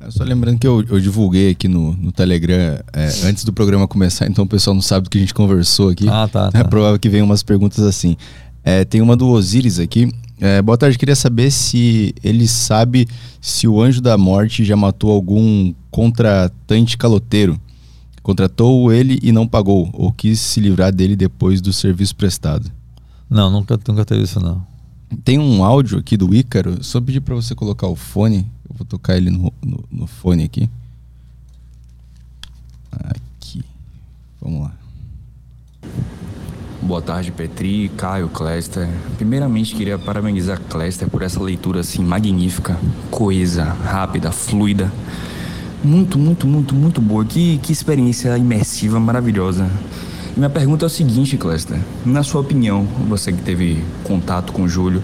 É, 0.00 0.10
Só 0.10 0.24
lembrando 0.24 0.58
que 0.58 0.66
eu, 0.66 0.84
eu 0.88 1.00
divulguei 1.00 1.50
aqui 1.50 1.68
no, 1.68 1.92
no 1.94 2.12
Telegram 2.12 2.78
é, 2.92 3.06
antes 3.24 3.44
do 3.44 3.52
programa 3.52 3.86
começar, 3.88 4.26
então 4.26 4.44
o 4.44 4.48
pessoal 4.48 4.74
não 4.74 4.82
sabe 4.82 5.04
do 5.04 5.10
que 5.10 5.18
a 5.18 5.20
gente 5.20 5.34
conversou 5.34 5.90
aqui. 5.90 6.08
Ah, 6.08 6.28
tá, 6.30 6.48
É 6.52 6.62
tá. 6.62 6.64
provável 6.64 6.98
que 6.98 7.08
venham 7.08 7.26
umas 7.26 7.42
perguntas 7.42 7.80
assim. 7.84 8.16
É, 8.64 8.84
tem 8.84 9.00
uma 9.00 9.16
do 9.16 9.28
Osiris 9.28 9.78
aqui. 9.78 10.12
É, 10.40 10.60
boa 10.60 10.76
tarde, 10.76 10.98
queria 10.98 11.16
saber 11.16 11.50
se 11.50 12.14
ele 12.22 12.46
sabe 12.46 13.06
se 13.40 13.66
o 13.66 13.80
anjo 13.80 14.00
da 14.02 14.18
morte 14.18 14.64
já 14.64 14.76
matou 14.76 15.10
algum 15.12 15.72
contratante 15.90 16.98
caloteiro. 16.98 17.58
Contratou 18.26 18.92
ele 18.92 19.20
e 19.22 19.30
não 19.30 19.46
pagou, 19.46 19.88
ou 19.92 20.10
quis 20.10 20.40
se 20.40 20.58
livrar 20.58 20.92
dele 20.92 21.14
depois 21.14 21.60
do 21.60 21.72
serviço 21.72 22.16
prestado. 22.16 22.68
Não, 23.30 23.48
nunca, 23.52 23.78
nunca 23.86 24.04
teve 24.04 24.24
isso, 24.24 24.40
não. 24.40 24.66
Tem 25.22 25.38
um 25.38 25.62
áudio 25.62 26.00
aqui 26.00 26.16
do 26.16 26.34
Ícaro, 26.34 26.82
só 26.82 27.00
pedir 27.00 27.20
para 27.20 27.36
você 27.36 27.54
colocar 27.54 27.86
o 27.86 27.94
fone. 27.94 28.38
Eu 28.68 28.74
vou 28.78 28.84
tocar 28.84 29.16
ele 29.16 29.30
no, 29.30 29.52
no, 29.64 29.84
no 29.92 30.06
fone 30.08 30.42
aqui. 30.42 30.68
Aqui. 32.90 33.62
Vamos 34.42 34.62
lá. 34.62 34.74
Boa 36.82 37.00
tarde, 37.00 37.30
Petri, 37.30 37.88
Caio, 37.90 38.28
Cléster. 38.28 38.88
Primeiramente, 39.16 39.76
queria 39.76 40.00
parabenizar 40.00 40.60
Cléster 40.62 41.08
por 41.08 41.22
essa 41.22 41.40
leitura 41.40 41.78
assim 41.78 42.02
magnífica, 42.02 42.76
coesa, 43.08 43.62
rápida, 43.66 44.32
fluida. 44.32 44.92
Muito, 45.84 46.18
muito, 46.18 46.46
muito, 46.46 46.74
muito 46.74 47.00
boa. 47.00 47.24
Que, 47.24 47.58
que 47.58 47.72
experiência 47.72 48.36
imersiva, 48.36 48.98
maravilhosa. 48.98 49.70
Minha 50.36 50.50
pergunta 50.50 50.84
é 50.84 50.86
o 50.86 50.90
seguinte, 50.90 51.36
Cléster. 51.36 51.78
Na 52.04 52.22
sua 52.22 52.40
opinião, 52.40 52.86
você 53.08 53.32
que 53.32 53.42
teve 53.42 53.82
contato 54.04 54.52
com 54.52 54.62
o 54.62 54.68
Júlio, 54.68 55.02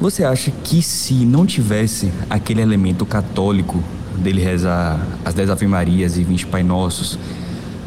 você 0.00 0.24
acha 0.24 0.50
que 0.50 0.82
se 0.82 1.14
não 1.26 1.46
tivesse 1.46 2.10
aquele 2.28 2.60
elemento 2.60 3.04
católico 3.04 3.82
dele 4.16 4.42
rezar 4.42 5.00
as 5.24 5.34
10 5.34 5.50
Ave 5.50 5.66
Marias 5.66 6.16
e 6.16 6.24
20 6.24 6.46
Pai 6.46 6.62
Nossos, 6.62 7.18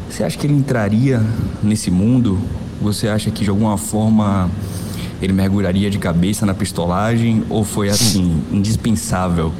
você 0.08 0.24
acha 0.24 0.36
que 0.36 0.46
ele 0.46 0.54
entraria 0.54 1.22
nesse 1.62 1.90
mundo? 1.90 2.38
Você 2.80 3.08
acha 3.08 3.30
que 3.30 3.44
de 3.44 3.50
alguma 3.50 3.76
forma 3.78 4.50
ele 5.22 5.32
mergulharia 5.32 5.90
de 5.90 5.98
cabeça 5.98 6.44
na 6.44 6.54
pistolagem? 6.54 7.44
Ou 7.48 7.64
foi 7.64 7.88
assim, 7.88 8.42
indispensável 8.50 9.52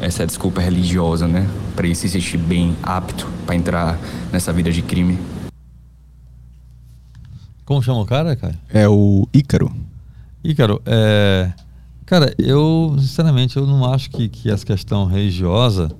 essa 0.00 0.26
desculpa 0.26 0.60
religiosa, 0.60 1.26
né? 1.26 1.48
Para 1.74 1.86
ele 1.86 1.94
se 1.94 2.08
sentir 2.08 2.38
bem 2.38 2.76
apto 2.82 3.26
para 3.44 3.54
entrar 3.54 3.98
nessa 4.32 4.52
vida 4.52 4.70
de 4.70 4.82
crime? 4.82 5.18
Como 7.64 7.82
chama 7.82 8.00
o 8.00 8.06
cara, 8.06 8.36
cara? 8.36 8.58
É 8.68 8.88
o 8.88 9.28
Ícaro. 9.32 9.74
Ícaro, 10.42 10.80
é... 10.86 11.52
Cara, 12.04 12.32
eu, 12.38 12.94
sinceramente, 13.00 13.56
eu 13.56 13.66
não 13.66 13.92
acho 13.92 14.10
que, 14.10 14.28
que 14.28 14.48
essa 14.48 14.64
questão 14.64 15.06
religiosa 15.06 15.90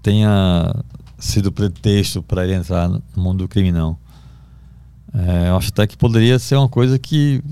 tenha 0.00 0.72
sido 1.18 1.50
pretexto 1.50 2.22
para 2.22 2.44
ele 2.44 2.54
entrar 2.54 2.88
no 2.88 3.02
mundo 3.16 3.38
do 3.38 3.48
crime, 3.48 3.72
não. 3.72 3.98
É, 5.12 5.48
eu 5.48 5.56
acho 5.56 5.70
até 5.70 5.86
que 5.86 5.96
poderia 5.96 6.38
ser 6.38 6.56
uma 6.56 6.68
coisa 6.68 6.98
que 6.98 7.42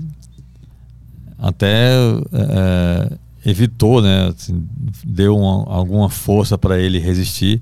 até 1.37 1.91
é, 2.31 3.17
evitou, 3.45 4.01
né? 4.01 4.27
assim, 4.27 4.65
deu 5.05 5.37
uma- 5.37 5.65
alguma 5.73 6.09
força 6.09 6.57
para 6.57 6.79
ele 6.79 6.99
resistir, 6.99 7.61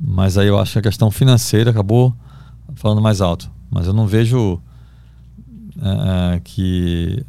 mas 0.00 0.38
aí 0.38 0.48
eu 0.48 0.58
acho 0.58 0.72
que 0.72 0.78
a 0.78 0.82
questão 0.82 1.10
financeira 1.10 1.70
acabou 1.70 2.14
falando 2.74 3.02
mais 3.02 3.20
alto. 3.20 3.50
Mas 3.70 3.86
eu 3.86 3.92
não 3.92 4.06
vejo 4.06 4.60
é, 5.82 6.40
que 6.42 7.24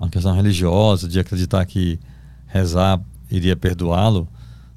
a 0.00 0.08
questão 0.08 0.34
religiosa, 0.34 1.06
de 1.08 1.20
acreditar 1.20 1.64
que 1.66 1.98
rezar 2.46 3.00
iria 3.30 3.54
perdoá-lo, 3.56 4.26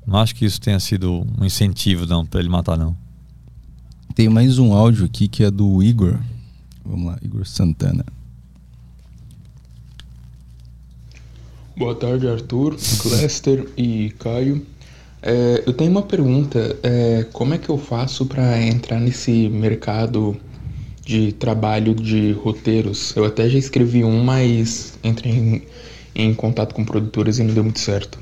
não 0.05 0.19
acho 0.19 0.35
que 0.35 0.45
isso 0.45 0.61
tenha 0.61 0.79
sido 0.79 1.25
um 1.39 1.43
incentivo 1.45 2.05
não 2.05 2.25
para 2.25 2.39
ele 2.39 2.49
matar 2.49 2.77
não. 2.77 2.95
Tem 4.13 4.29
mais 4.29 4.59
um 4.59 4.73
áudio 4.73 5.05
aqui 5.05 5.27
que 5.27 5.43
é 5.43 5.49
do 5.51 5.81
Igor. 5.81 6.19
Vamos 6.85 7.07
lá, 7.07 7.17
Igor 7.21 7.45
Santana. 7.45 8.05
Boa 11.77 11.93
tarde, 11.93 12.25
Arthur, 12.25 12.77
Cléster 13.01 13.67
e 13.75 14.09
Caio. 14.17 14.65
É, 15.21 15.61
eu 15.65 15.73
tenho 15.73 15.91
uma 15.91 16.03
pergunta. 16.03 16.79
é, 16.81 17.25
como 17.33 17.53
é 17.53 17.57
que 17.57 17.67
eu 17.67 17.77
faço 17.77 18.25
para 18.25 18.61
entrar 18.61 18.97
nesse 18.97 19.49
mercado 19.49 20.37
de 21.03 21.33
trabalho 21.33 21.93
de 21.93 22.31
roteiros? 22.31 23.13
Eu 23.13 23.25
até 23.25 23.49
já 23.49 23.59
escrevi 23.59 24.05
um, 24.05 24.23
mas 24.23 24.97
entrei 25.03 25.33
em, 25.33 25.63
em 26.15 26.33
contato 26.33 26.73
com 26.73 26.85
produtores 26.85 27.39
e 27.39 27.43
não 27.43 27.53
deu 27.53 27.63
muito 27.65 27.79
certo. 27.79 28.17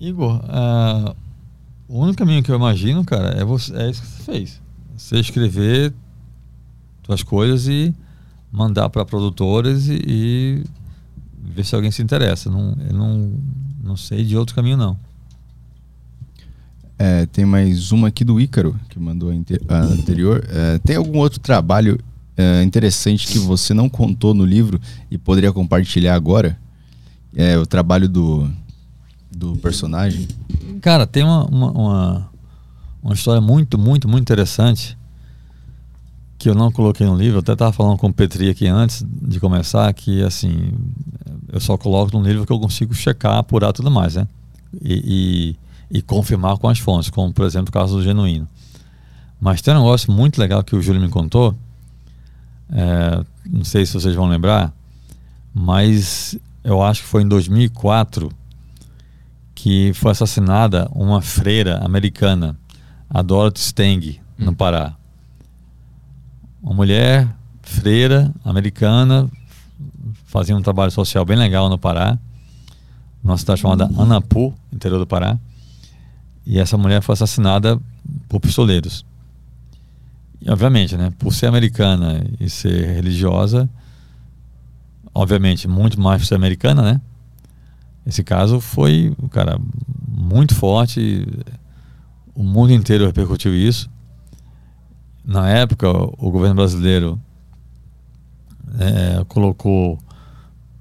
Igor, 0.00 0.40
ah, 0.48 1.14
o 1.86 2.00
único 2.00 2.16
caminho 2.16 2.42
que 2.42 2.50
eu 2.50 2.56
imagino, 2.56 3.04
cara, 3.04 3.38
é, 3.38 3.44
você, 3.44 3.76
é 3.76 3.90
isso 3.90 4.00
que 4.00 4.08
você 4.08 4.22
fez. 4.22 4.60
Você 4.96 5.20
escrever 5.20 5.92
suas 7.04 7.22
coisas 7.22 7.68
e 7.68 7.94
mandar 8.50 8.88
para 8.90 9.04
produtoras 9.04 9.88
e, 9.88 10.02
e 10.06 10.64
ver 11.54 11.64
se 11.64 11.74
alguém 11.74 11.90
se 11.90 12.02
interessa. 12.02 12.50
Não, 12.50 12.76
eu 12.88 12.94
não, 12.94 13.32
não 13.82 13.96
sei 13.96 14.24
de 14.24 14.36
outro 14.36 14.54
caminho, 14.54 14.76
não. 14.76 14.96
É, 16.98 17.24
tem 17.26 17.46
mais 17.46 17.92
uma 17.92 18.08
aqui 18.08 18.24
do 18.24 18.38
Ícaro, 18.38 18.78
que 18.90 18.98
mandou 18.98 19.30
a, 19.30 19.74
a 19.74 19.80
anterior. 19.84 20.44
É, 20.50 20.78
tem 20.78 20.96
algum 20.96 21.18
outro 21.18 21.40
trabalho 21.40 21.98
é, 22.36 22.62
interessante 22.62 23.26
que 23.26 23.38
você 23.38 23.72
não 23.72 23.88
contou 23.88 24.34
no 24.34 24.44
livro 24.44 24.80
e 25.10 25.16
poderia 25.16 25.52
compartilhar 25.52 26.14
agora? 26.14 26.58
É 27.34 27.56
o 27.56 27.64
trabalho 27.64 28.08
do, 28.08 28.50
do 29.30 29.56
personagem. 29.56 30.28
Cara, 30.82 31.06
tem 31.06 31.22
uma, 31.22 31.46
uma, 31.46 31.70
uma, 31.70 32.30
uma 33.02 33.14
história 33.14 33.40
muito, 33.40 33.78
muito, 33.78 34.08
muito 34.08 34.22
interessante 34.22 34.98
que 36.40 36.48
eu 36.48 36.54
não 36.54 36.72
coloquei 36.72 37.06
no 37.06 37.14
livro. 37.14 37.36
Eu 37.36 37.40
até 37.40 37.52
estava 37.52 37.70
falando 37.70 37.98
com 37.98 38.06
o 38.06 38.12
Petri 38.12 38.48
aqui 38.48 38.66
antes 38.66 39.04
de 39.06 39.38
começar 39.38 39.92
que, 39.92 40.22
assim, 40.22 40.72
eu 41.52 41.60
só 41.60 41.76
coloco 41.76 42.18
no 42.18 42.26
livro 42.26 42.46
que 42.46 42.52
eu 42.52 42.58
consigo 42.58 42.94
checar, 42.94 43.36
apurar 43.36 43.74
tudo 43.74 43.90
mais, 43.90 44.14
né? 44.14 44.26
E, 44.80 45.56
e, 45.90 45.98
e 45.98 46.02
confirmar 46.02 46.56
com 46.56 46.66
as 46.66 46.78
fontes, 46.78 47.10
como, 47.10 47.30
por 47.30 47.44
exemplo, 47.44 47.68
o 47.68 47.72
caso 47.72 47.98
do 47.98 48.02
Genuíno. 48.02 48.48
Mas 49.38 49.60
tem 49.60 49.74
um 49.74 49.78
negócio 49.80 50.10
muito 50.10 50.40
legal 50.40 50.64
que 50.64 50.74
o 50.74 50.80
Júlio 50.80 51.02
me 51.02 51.10
contou. 51.10 51.54
é, 52.72 53.22
não 53.46 53.62
sei 53.62 53.84
se 53.84 53.92
vocês 53.92 54.14
vão 54.14 54.26
lembrar, 54.26 54.72
mas 55.54 56.38
eu 56.64 56.82
acho 56.82 57.02
que 57.02 57.08
foi 57.08 57.22
em 57.22 57.28
2004 57.28 58.32
que 59.54 59.92
foi 59.92 60.12
assassinada 60.12 60.88
uma 60.94 61.20
freira 61.20 61.84
americana, 61.84 62.58
a 63.10 63.20
Dorothy 63.20 63.60
Stang, 63.60 64.20
no 64.38 64.54
Pará. 64.54 64.96
Uma 66.62 66.74
mulher 66.74 67.28
freira 67.62 68.32
americana 68.44 69.30
fazia 70.24 70.56
um 70.56 70.62
trabalho 70.62 70.90
social 70.90 71.24
bem 71.24 71.36
legal 71.36 71.68
no 71.68 71.78
Pará, 71.78 72.18
numa 73.22 73.36
cidade 73.38 73.60
chamada 73.60 73.90
Anapu, 73.98 74.54
interior 74.72 74.98
do 74.98 75.06
Pará. 75.06 75.38
E 76.44 76.58
essa 76.58 76.76
mulher 76.76 77.02
foi 77.02 77.14
assassinada 77.14 77.80
por 78.28 78.40
pistoleiros. 78.40 79.04
E, 80.40 80.50
obviamente, 80.50 80.96
né, 80.96 81.12
por 81.18 81.32
ser 81.32 81.46
americana 81.46 82.24
e 82.38 82.48
ser 82.48 82.94
religiosa, 82.94 83.68
obviamente, 85.14 85.68
muito 85.68 86.00
mais 86.00 86.22
por 86.22 86.26
ser 86.26 86.34
americana, 86.34 86.82
né? 86.82 87.00
Esse 88.06 88.24
caso 88.24 88.60
foi, 88.60 89.14
cara, 89.30 89.58
muito 90.08 90.54
forte. 90.54 91.26
O 92.34 92.42
mundo 92.42 92.72
inteiro 92.72 93.06
repercutiu 93.06 93.54
isso. 93.54 93.90
Na 95.30 95.48
época, 95.48 95.88
o 95.88 96.28
governo 96.28 96.56
brasileiro 96.56 97.20
eh, 98.80 99.24
colocou 99.28 99.96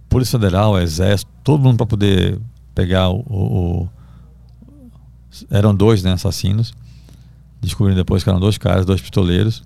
Polícia 0.09 0.39
Federal, 0.39 0.79
Exército, 0.81 1.29
todo 1.43 1.61
mundo 1.61 1.77
para 1.77 1.85
poder 1.85 2.39
pegar 2.73 3.09
o, 3.09 3.19
o- 3.29 3.89
Eram 5.51 5.75
dois 5.75 6.01
né, 6.01 6.13
assassinos. 6.13 6.73
Descobriram 7.61 7.95
depois 7.95 8.23
que 8.23 8.29
eram 8.29 8.39
dois 8.39 8.57
caras, 8.57 8.87
dois 8.87 8.99
pistoleiros. 8.99 9.61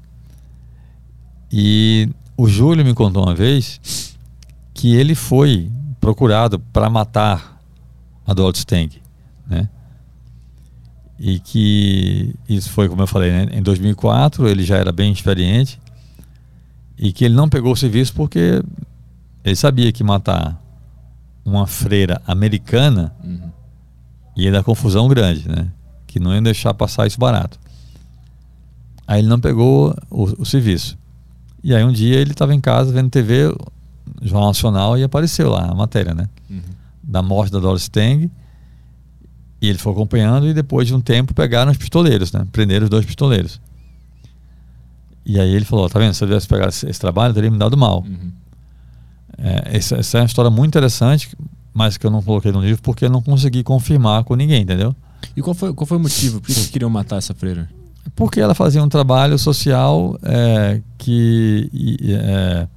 E 1.49 2.09
o 2.35 2.45
Júlio 2.49 2.83
me 2.83 2.93
contou 2.93 3.23
uma 3.23 3.33
vez 3.33 4.17
que 4.73 4.93
ele 4.95 5.15
foi 5.15 5.71
procurado 6.01 6.59
para 6.59 6.89
matar 6.89 7.57
a 8.27 8.33
Dorothy 8.33 8.59
Stang, 8.59 9.01
né? 9.47 9.69
E 11.25 11.39
que 11.39 12.35
isso 12.49 12.69
foi, 12.69 12.89
como 12.89 13.01
eu 13.01 13.07
falei, 13.07 13.31
né? 13.31 13.47
em 13.53 13.61
2004 13.61 14.45
ele 14.45 14.61
já 14.61 14.75
era 14.75 14.91
bem 14.91 15.09
experiente 15.13 15.79
e 16.97 17.13
que 17.13 17.23
ele 17.23 17.33
não 17.33 17.47
pegou 17.47 17.71
o 17.71 17.77
serviço 17.77 18.13
porque 18.13 18.61
ele 19.41 19.55
sabia 19.55 19.89
que 19.93 20.03
matar 20.03 20.61
uma 21.45 21.65
freira 21.65 22.21
americana 22.27 23.15
ia 24.35 24.51
dar 24.51 24.63
confusão 24.63 25.07
grande, 25.07 25.47
né? 25.47 25.71
Que 26.05 26.19
não 26.19 26.35
ia 26.35 26.41
deixar 26.41 26.73
passar 26.73 27.07
isso 27.07 27.17
barato. 27.17 27.57
Aí 29.07 29.21
ele 29.21 29.29
não 29.29 29.39
pegou 29.39 29.95
o, 30.09 30.41
o 30.41 30.45
serviço. 30.45 30.97
E 31.63 31.73
aí 31.73 31.85
um 31.85 31.91
dia 31.93 32.17
ele 32.17 32.31
estava 32.31 32.53
em 32.53 32.59
casa 32.59 32.91
vendo 32.91 33.09
TV, 33.09 33.55
Jornal 34.21 34.47
Nacional, 34.47 34.97
e 34.97 35.03
apareceu 35.03 35.49
lá 35.49 35.71
a 35.71 35.73
matéria, 35.73 36.13
né? 36.13 36.27
Da 37.01 37.21
morte 37.21 37.53
da 37.53 37.59
Doris 37.59 37.83
Stang. 37.83 38.29
E 39.63 39.69
ele 39.69 39.77
foi 39.77 39.93
acompanhando 39.93 40.45
e 40.45 40.53
depois 40.53 40.85
de 40.85 40.93
um 40.93 40.99
tempo 40.99 41.33
pegaram 41.33 41.71
os 41.71 41.77
pistoleiros, 41.77 42.33
né? 42.33 42.45
Prenderam 42.51 42.83
os 42.83 42.89
dois 42.89 43.05
pistoleiros. 43.05 43.61
E 45.25 45.39
aí 45.39 45.55
ele 45.55 45.63
falou, 45.63 45.89
tá 45.89 45.97
vendo, 45.97 46.13
se 46.13 46.21
eu 46.21 46.27
tivesse 46.27 46.45
pegado 46.49 46.67
esse, 46.67 46.85
esse 46.85 46.99
trabalho, 46.99 47.33
teria 47.33 47.49
me 47.49 47.57
dado 47.57 47.77
mal. 47.77 48.05
É, 49.37 49.77
essa, 49.77 49.95
essa 49.95 50.17
é 50.17 50.21
uma 50.21 50.25
história 50.25 50.51
muito 50.51 50.67
interessante, 50.67 51.33
mas 51.73 51.95
que 51.95 52.05
eu 52.05 52.11
não 52.11 52.21
coloquei 52.21 52.51
no 52.51 52.59
livro 52.59 52.81
porque 52.81 53.05
eu 53.05 53.09
não 53.09 53.21
consegui 53.21 53.63
confirmar 53.63 54.25
com 54.25 54.35
ninguém, 54.35 54.63
entendeu? 54.63 54.93
E 55.33 55.41
qual 55.41 55.53
foi, 55.53 55.73
qual 55.73 55.87
foi 55.87 55.95
o 55.95 56.01
motivo? 56.01 56.41
Por 56.41 56.47
que 56.47 56.55
que 56.55 56.67
queriam 56.67 56.89
matar 56.89 57.15
essa 57.15 57.33
freira? 57.33 57.69
Porque 58.17 58.41
ela 58.41 58.53
fazia 58.53 58.83
um 58.83 58.89
trabalho 58.89 59.39
social 59.39 60.19
é, 60.23 60.81
que 60.97 61.69
e, 61.71 62.13
é, 62.13 62.67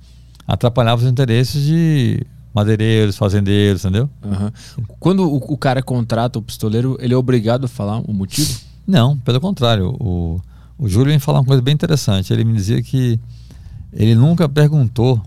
atrapalhava 0.47 1.03
os 1.03 1.11
interesses 1.11 1.65
de 1.65 2.25
madeireiros, 2.57 3.19
fazendeiros, 3.19 3.85
entendeu? 3.85 4.09
Aham. 4.25 4.51
Quando 4.99 5.31
o, 5.31 5.37
o 5.37 5.59
cara 5.59 5.83
contrata 5.83 6.39
o 6.39 6.43
pistoleiro, 6.43 6.97
ele 7.01 7.13
é 7.13 7.17
obrigado 7.17 7.67
a 7.67 7.69
falar 7.69 8.01
o 8.01 8.15
motivo? 8.15 8.61
Não, 8.87 9.19
pelo 9.19 9.39
contrário. 9.39 9.95
O, 10.01 10.41
o 10.79 10.89
Júlio 10.89 11.13
me 11.13 11.21
falar 11.21 11.41
uma 11.41 11.45
coisa 11.45 11.61
bem 11.61 11.75
interessante. 11.75 12.33
Ele 12.33 12.45
me 12.45 12.55
dizia 12.55 12.83
que 12.83 13.21
ele 13.93 14.15
nunca 14.15 14.49
perguntou 14.49 15.23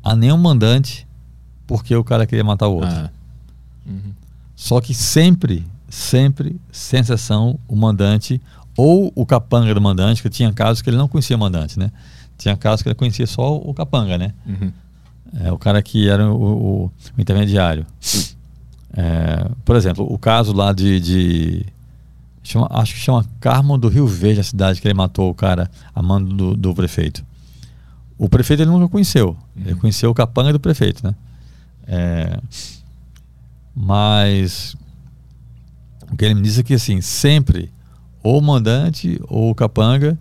a 0.00 0.14
nenhum 0.14 0.36
mandante 0.36 1.08
por 1.66 1.82
que 1.82 1.96
o 1.96 2.04
cara 2.04 2.24
queria 2.24 2.44
matar 2.44 2.68
o 2.68 2.74
outro. 2.74 2.88
Ah, 2.88 3.10
Só 4.54 4.80
que 4.80 4.94
sempre, 4.94 5.66
sempre, 5.88 6.54
sem 6.70 7.00
exceção, 7.00 7.58
o 7.66 7.74
mandante 7.74 8.40
ou 8.76 9.12
o 9.16 9.26
capanga 9.26 9.74
do 9.74 9.80
mandante, 9.80 10.22
que 10.22 10.30
tinha 10.30 10.52
casos 10.52 10.82
que 10.82 10.88
ele 10.90 10.96
não 10.96 11.08
conhecia 11.08 11.34
o 11.34 11.38
mandante, 11.38 11.80
né? 11.80 11.90
Tinha 12.38 12.56
casos 12.56 12.82
que 12.82 12.88
ele 12.88 12.94
conhecia 12.94 13.26
só 13.26 13.56
o 13.56 13.74
capanga, 13.74 14.16
né? 14.16 14.32
uhum. 14.46 14.72
É, 15.40 15.50
o 15.52 15.58
cara 15.58 15.82
que 15.82 16.08
era 16.08 16.30
o, 16.32 16.36
o- 16.84 16.84
o 16.86 17.20
intermediário. 17.20 17.84
É, 18.96 19.48
por 19.64 19.74
exemplo, 19.76 20.06
o 20.08 20.16
caso 20.18 20.52
lá 20.52 20.72
de. 20.72 21.00
de- 21.00 21.66
chama- 22.42 22.68
acho 22.70 22.94
que 22.94 23.00
chama 23.00 23.24
Carmo 23.40 23.76
do 23.76 23.88
Rio 23.88 24.06
Verde, 24.06 24.40
a 24.40 24.44
cidade 24.44 24.80
que 24.80 24.86
ele 24.86 24.94
matou 24.94 25.28
o 25.30 25.34
cara 25.34 25.68
a 25.94 26.00
mando 26.02 26.32
do, 26.34 26.56
do 26.56 26.74
prefeito. 26.74 27.24
O 28.16 28.28
prefeito 28.28 28.62
ele 28.62 28.70
nunca 28.70 28.88
conheceu. 28.88 29.36
Ele 29.56 29.74
conheceu 29.74 30.10
o 30.10 30.14
capanga 30.14 30.52
do 30.52 30.60
prefeito, 30.60 31.04
né? 31.04 31.14
É, 31.86 32.38
mas 33.74 34.76
o 36.10 36.16
que 36.16 36.24
ele 36.24 36.34
me 36.34 36.42
disse 36.42 36.60
é 36.60 36.62
que 36.62 36.74
assim, 36.74 37.00
sempre, 37.00 37.72
ou 38.22 38.38
o 38.38 38.42
mandante 38.42 39.20
ou 39.28 39.50
o 39.50 39.54
capanga, 39.54 40.16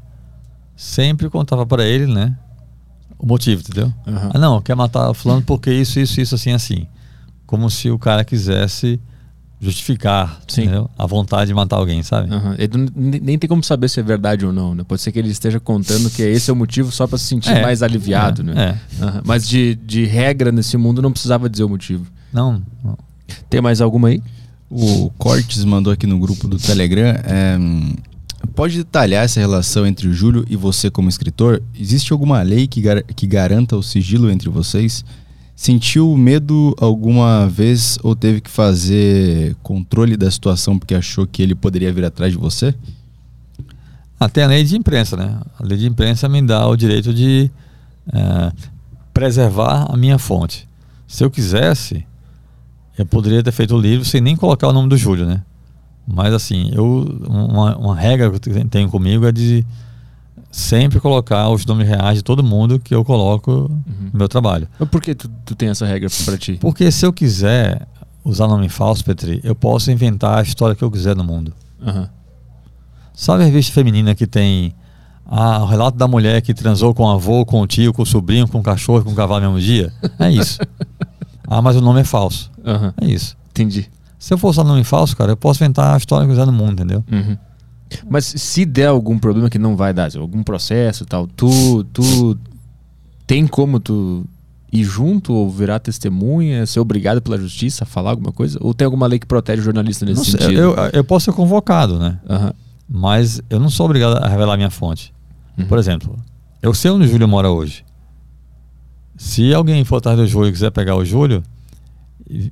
sempre 0.76 1.30
contava 1.30 1.66
para 1.66 1.86
ele, 1.86 2.08
né? 2.12 2.36
O 3.24 3.26
motivo, 3.26 3.62
entendeu? 3.62 3.94
Aham. 4.06 4.32
Ah, 4.34 4.38
não, 4.38 4.62
quer 4.62 4.76
matar 4.76 5.14
fulano 5.14 5.42
porque 5.42 5.72
isso, 5.74 5.98
isso, 5.98 6.20
isso, 6.20 6.36
assim, 6.36 6.52
assim. 6.52 6.86
Como 7.46 7.70
se 7.70 7.90
o 7.90 7.98
cara 7.98 8.26
quisesse 8.26 9.00
justificar 9.62 10.42
Sim. 10.46 10.64
entendeu? 10.64 10.90
a 10.98 11.06
vontade 11.06 11.48
de 11.48 11.54
matar 11.54 11.78
alguém, 11.78 12.04
sabe? 12.04 12.28
Ele 12.58 12.78
não- 12.78 12.90
nem 13.22 13.38
tem 13.40 13.48
como 13.48 13.64
saber 13.64 13.88
se 13.88 13.98
é 13.98 14.04
verdade 14.04 14.46
ou 14.46 14.52
não, 14.52 14.76
né? 14.76 14.84
Pode 14.86 15.02
ser 15.02 15.14
que 15.14 15.20
ele 15.20 15.30
esteja 15.30 15.58
contando 15.58 16.10
que 16.10 16.22
esse 16.22 16.50
é 16.50 16.54
o 16.54 16.56
motivo 16.56 16.92
só 16.92 17.08
pra 17.08 17.18
se 17.18 17.24
sentir 17.26 17.50
É. 17.52 17.62
mais 17.62 17.82
aliviado, 17.82 18.42
É, 18.42 18.44
né? 18.44 18.80
é. 19.00 19.04
Aham. 19.06 19.22
Mas 19.26 19.48
de, 19.48 19.76
de 19.76 20.04
regra 20.04 20.52
nesse 20.52 20.76
mundo 20.76 21.02
não 21.02 21.14
precisava 21.14 21.50
dizer 21.50 21.64
o 21.64 21.70
motivo. 21.70 22.06
Não, 22.34 22.62
não. 22.84 22.98
Tem 23.50 23.62
mais 23.62 23.80
alguma 23.80 24.10
aí? 24.10 24.22
O 24.70 25.10
Cortes 25.18 25.64
mandou 25.64 25.94
aqui 25.94 26.06
no 26.06 26.20
grupo 26.20 26.46
do 26.46 26.58
Telegram. 26.58 27.16
é, 27.24 27.58
pode 28.56 28.78
detalhar 28.78 29.24
essa 29.24 29.40
relação 29.40 29.86
entre 29.86 30.08
o 30.08 30.14
Júlio 30.14 30.46
e 30.50 30.56
você 30.56 30.90
como 30.92 31.10
escritor? 31.10 31.62
Existe 31.78 32.12
alguma 32.14 32.42
lei 32.42 32.68
que, 32.68 32.82
gar- 32.82 33.04
que 33.04 33.26
garanta 33.28 33.76
o 33.76 33.84
sigilo 33.84 34.30
entre 34.30 34.50
vocês? 34.50 35.04
Sentiu 35.56 36.16
medo 36.18 36.76
alguma 36.80 37.48
vez 37.48 37.98
ou 38.04 38.16
teve 38.16 38.42
que 38.42 38.50
fazer 38.50 39.56
controle 39.64 40.18
da 40.18 40.30
situação 40.30 40.78
porque 40.78 40.96
achou 40.96 41.26
que 41.28 41.42
ele 41.42 41.56
poderia 41.56 41.94
vir 41.94 42.06
atrás 42.06 42.32
de 42.34 42.38
você? 42.38 42.74
Até 44.20 44.44
a 44.44 44.48
lei 44.48 44.64
de 44.64 44.76
imprensa, 44.78 45.16
né? 45.18 45.40
A 45.60 45.64
lei 45.66 45.78
de 45.78 45.88
imprensa 45.88 46.28
me 46.30 46.42
dá 46.42 46.68
o 46.68 46.76
direito 46.76 47.14
de 47.14 47.52
eh, 48.14 48.52
preservar 49.14 49.88
a 49.92 49.98
minha 49.98 50.18
fonte. 50.18 50.68
Se 51.08 51.24
eu 51.24 51.30
quisesse, 51.30 52.06
eu 52.98 53.06
poderia 53.06 53.44
ter 53.44 53.52
feito 53.52 53.76
o 53.76 53.80
livro 53.80 54.06
sem 54.06 54.22
nem 54.22 54.36
colocar 54.36 54.68
o 54.70 54.74
nome 54.74 54.90
do 54.90 54.98
Júlio, 54.98 55.26
né? 55.26 55.42
Mas 56.06 56.34
assim, 56.34 56.72
eu 56.74 56.86
uma, 57.28 57.78
uma 57.78 57.96
regra 57.96 58.30
que 58.30 58.50
eu 58.50 58.68
tenho 58.68 58.90
comigo 58.90 59.26
é 59.26 59.32
de 59.32 59.66
sempre 60.52 61.00
colocar 61.00 61.50
os 61.50 61.66
nomes 61.66 61.88
reais 61.88 62.18
de 62.18 62.24
todo 62.24 62.44
mundo 62.44 62.80
que 62.80 62.94
eu 62.94 63.04
coloco 63.04 63.72
no 64.12 64.18
meu 64.20 64.28
trabalho. 64.28 64.68
Mas 64.80 64.90
Por 64.90 65.02
que 65.02 65.16
tu, 65.16 65.30
tu 65.46 65.56
tem 65.56 65.70
essa 65.70 65.86
regra 65.86 66.10
pra 66.26 66.38
ti? 66.38 66.58
Porque 66.60 66.92
se 66.92 67.06
eu 67.06 67.12
quiser 67.12 67.88
usar 68.24 68.48
nome 68.48 68.70
falso, 68.70 69.04
Petri, 69.04 69.42
eu 69.44 69.56
posso 69.56 69.92
inventar 69.92 70.40
a 70.40 70.42
história 70.42 70.76
que 70.76 70.84
eu 70.84 70.92
quiser 70.92 71.16
no 71.16 71.24
mundo. 71.24 71.54
Aham. 71.82 72.10
Sabe 73.14 73.44
a 73.44 73.46
revista 73.46 73.72
feminina 73.72 74.16
que 74.16 74.26
tem 74.26 74.74
ah, 75.26 75.64
o 75.64 75.66
relato 75.66 75.98
da 75.98 76.08
mulher 76.08 76.42
que 76.42 76.54
transou 76.54 76.94
com 76.94 77.04
o 77.04 77.10
avô, 77.10 77.46
com 77.46 77.62
o 77.62 77.68
tio, 77.68 77.94
com 77.94 78.02
o 78.02 78.06
sobrinho, 78.06 78.48
com 78.48 78.60
o 78.60 78.64
cachorro 78.64 79.04
com 79.04 79.12
o 79.12 79.16
cavalo 79.16 79.46
no 79.46 79.54
mesmo 79.54 79.66
dia? 79.66 79.94
É 80.20 80.30
isso. 80.32 80.60
ah, 81.48 81.62
mas 81.62 81.76
o 81.76 81.82
nome 81.82 82.02
é 82.02 82.04
falso. 82.04 82.52
Aham. 82.66 82.94
É 83.02 83.06
isso. 83.06 83.38
Entendi. 83.52 83.90
Se 84.24 84.34
eu 84.34 84.38
for 84.38 84.52
usar 84.52 84.64
nome 84.64 84.86
falso, 84.86 85.18
cara, 85.18 85.34
eu 85.34 85.36
posso 85.36 85.62
inventar 85.62 85.96
a 85.96 85.98
história 85.98 86.26
que 86.26 86.32
usar 86.32 86.46
no 86.46 86.54
mundo, 86.54 86.72
entendeu? 86.72 87.04
Uhum. 87.12 87.38
Mas 88.10 88.24
se 88.24 88.64
der 88.64 88.88
algum 88.88 89.20
problema 89.20 89.50
que 89.50 89.60
não 89.60 89.76
vai 89.76 89.94
dar, 89.94 90.10
algum 90.16 90.42
processo 90.42 91.06
tal, 91.06 91.28
tu, 91.28 91.84
tu 91.92 92.38
tem 93.28 93.46
como 93.46 93.82
tu 93.82 94.26
ir 94.72 94.86
junto 94.86 95.34
ou 95.34 95.50
virar 95.50 95.80
testemunha, 95.80 96.66
ser 96.66 96.80
obrigado 96.80 97.22
pela 97.22 97.38
justiça 97.38 97.84
a 97.84 97.86
falar 97.86 98.12
alguma 98.12 98.32
coisa? 98.32 98.58
Ou 98.62 98.74
tem 98.74 98.86
alguma 98.86 99.08
lei 99.08 99.20
que 99.20 99.28
protege 99.28 99.60
o 99.60 99.66
jornalista 99.66 100.06
nesse 100.06 100.20
Não 100.20 100.40
sentido? 100.40 100.58
eu, 100.58 100.74
eu 100.94 101.04
posso 101.04 101.26
ser 101.26 101.34
convocado, 101.34 102.00
né? 102.00 102.18
Aham. 102.30 102.54
Mas 102.88 103.42
eu 103.50 103.60
não 103.60 103.70
sou 103.70 103.88
obrigado 103.88 104.24
a 104.24 104.30
revelar 104.30 104.56
minha 104.56 104.70
fonte. 104.70 105.14
Uhum. 105.58 105.66
Por 105.66 105.78
exemplo, 105.78 106.18
eu 106.62 106.74
sei 106.74 106.92
onde 106.92 107.08
o 107.08 107.10
Júlio 107.10 107.28
mora 107.28 107.50
hoje. 107.50 107.84
Se 109.18 109.54
alguém 109.54 109.84
for 109.84 109.98
atrás 109.98 110.18
do 110.18 110.26
Júlio 110.26 110.48
e 110.48 110.54
quiser 110.54 110.72
pegar 110.72 110.96
o 110.96 111.04
Júlio, 111.04 111.44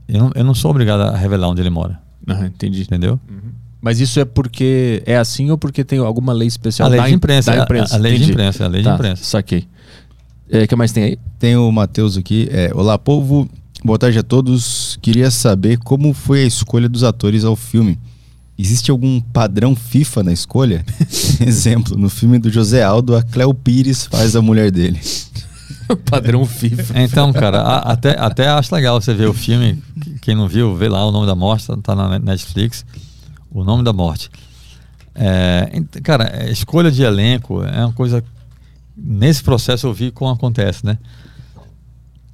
eu 0.07 0.19
não, 0.19 0.31
eu 0.35 0.43
não 0.43 0.53
sou 0.53 0.72
obrigado 0.72 1.02
a 1.02 1.15
revelar 1.18 1.49
onde 1.49 1.61
ele 1.61 1.69
mora. 1.69 1.99
Aham, 2.27 2.45
entendi. 2.48 2.81
Entendeu? 2.84 3.19
Mas 3.81 3.99
isso 3.99 4.19
é 4.19 4.26
porque 4.26 5.02
é 5.06 5.18
assim 5.18 5.49
ou 5.49 5.57
porque 5.57 5.84
tem 5.84 5.98
alguma 5.99 6.34
lei 6.34 6.48
especial 6.48 6.88
a 6.88 6.89
lei 6.91 6.99
da 6.99 7.06
de 7.07 7.14
im- 7.14 7.15
imprensa. 7.15 7.52
da 7.52 7.61
a- 7.61 7.64
imprensa? 7.64 7.95
A, 7.95 7.98
lei 7.98 8.11
de 8.11 8.18
Entendi. 8.18 8.31
imprensa. 8.34 8.65
A 8.65 8.68
lei 8.68 8.84
Tá, 8.84 8.89
de 8.89 8.95
imprensa. 8.95 9.23
Saquei. 9.23 9.68
O 10.53 10.68
que 10.68 10.76
mais 10.76 10.91
tem 10.91 11.03
aí? 11.03 11.19
Tem 11.39 11.56
o 11.56 11.72
Matheus 11.72 12.18
aqui. 12.18 12.48
É, 12.52 12.72
Olá, 12.76 12.98
povo. 12.99 13.49
Boa 13.84 13.98
tarde 13.98 14.19
a 14.19 14.23
todos. 14.23 14.99
Queria 15.02 15.31
saber 15.31 15.77
como 15.80 16.14
foi 16.14 16.43
a 16.43 16.45
escolha 16.45 16.88
dos 16.88 17.03
atores 17.03 17.43
ao 17.43 17.56
filme. 17.56 17.98
Existe 18.60 18.91
algum 18.91 19.19
padrão 19.19 19.76
FIFA 19.76 20.22
na 20.23 20.31
escolha? 20.34 20.85
Exemplo, 21.41 21.98
no 21.98 22.10
filme 22.10 22.38
do 22.38 22.52
José 22.52 22.84
Aldo, 22.84 23.15
a 23.15 23.23
Cleo 23.23 23.52
Pires 23.56 24.06
faz 24.06 24.35
a 24.35 24.41
mulher 24.43 24.69
dele. 24.69 24.99
Padrão 26.10 26.45
FIFA. 26.45 26.99
Então, 27.02 27.31
cara, 27.34 27.61
a- 27.61 27.91
até, 27.91 28.19
até 28.19 28.48
acho 28.49 28.73
legal 28.73 28.99
você 29.02 29.14
ver 29.14 29.27
o 29.27 29.34
filme. 29.34 29.81
Quem 30.22 30.35
não 30.35 30.48
viu, 30.48 30.76
vê 30.76 30.88
lá 30.89 31.06
o 31.06 31.11
nome 31.11 31.26
da 31.27 31.35
morte, 31.35 31.68
tá 31.81 31.95
na 31.95 32.19
Netflix. 32.19 32.85
O 33.52 33.64
nome 33.64 33.84
da 33.84 33.91
morte. 33.93 34.30
É, 35.14 35.69
cara, 36.03 36.43
a 36.45 36.49
escolha 36.49 36.91
de 36.91 37.03
elenco 37.03 37.64
é 37.64 37.84
uma 37.85 37.93
coisa. 37.93 38.23
Nesse 38.95 39.43
processo 39.43 39.88
eu 39.88 39.93
vi 39.93 40.11
como 40.11 40.31
acontece, 40.31 40.85
né? 40.85 40.98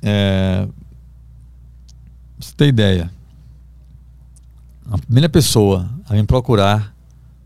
É, 0.01 0.68
você 2.39 2.53
ter 2.55 2.68
ideia. 2.68 3.09
A 4.91 4.97
primeira 4.97 5.27
pessoa 5.27 5.89
a 6.07 6.14
me 6.14 6.23
procurar 6.23 6.93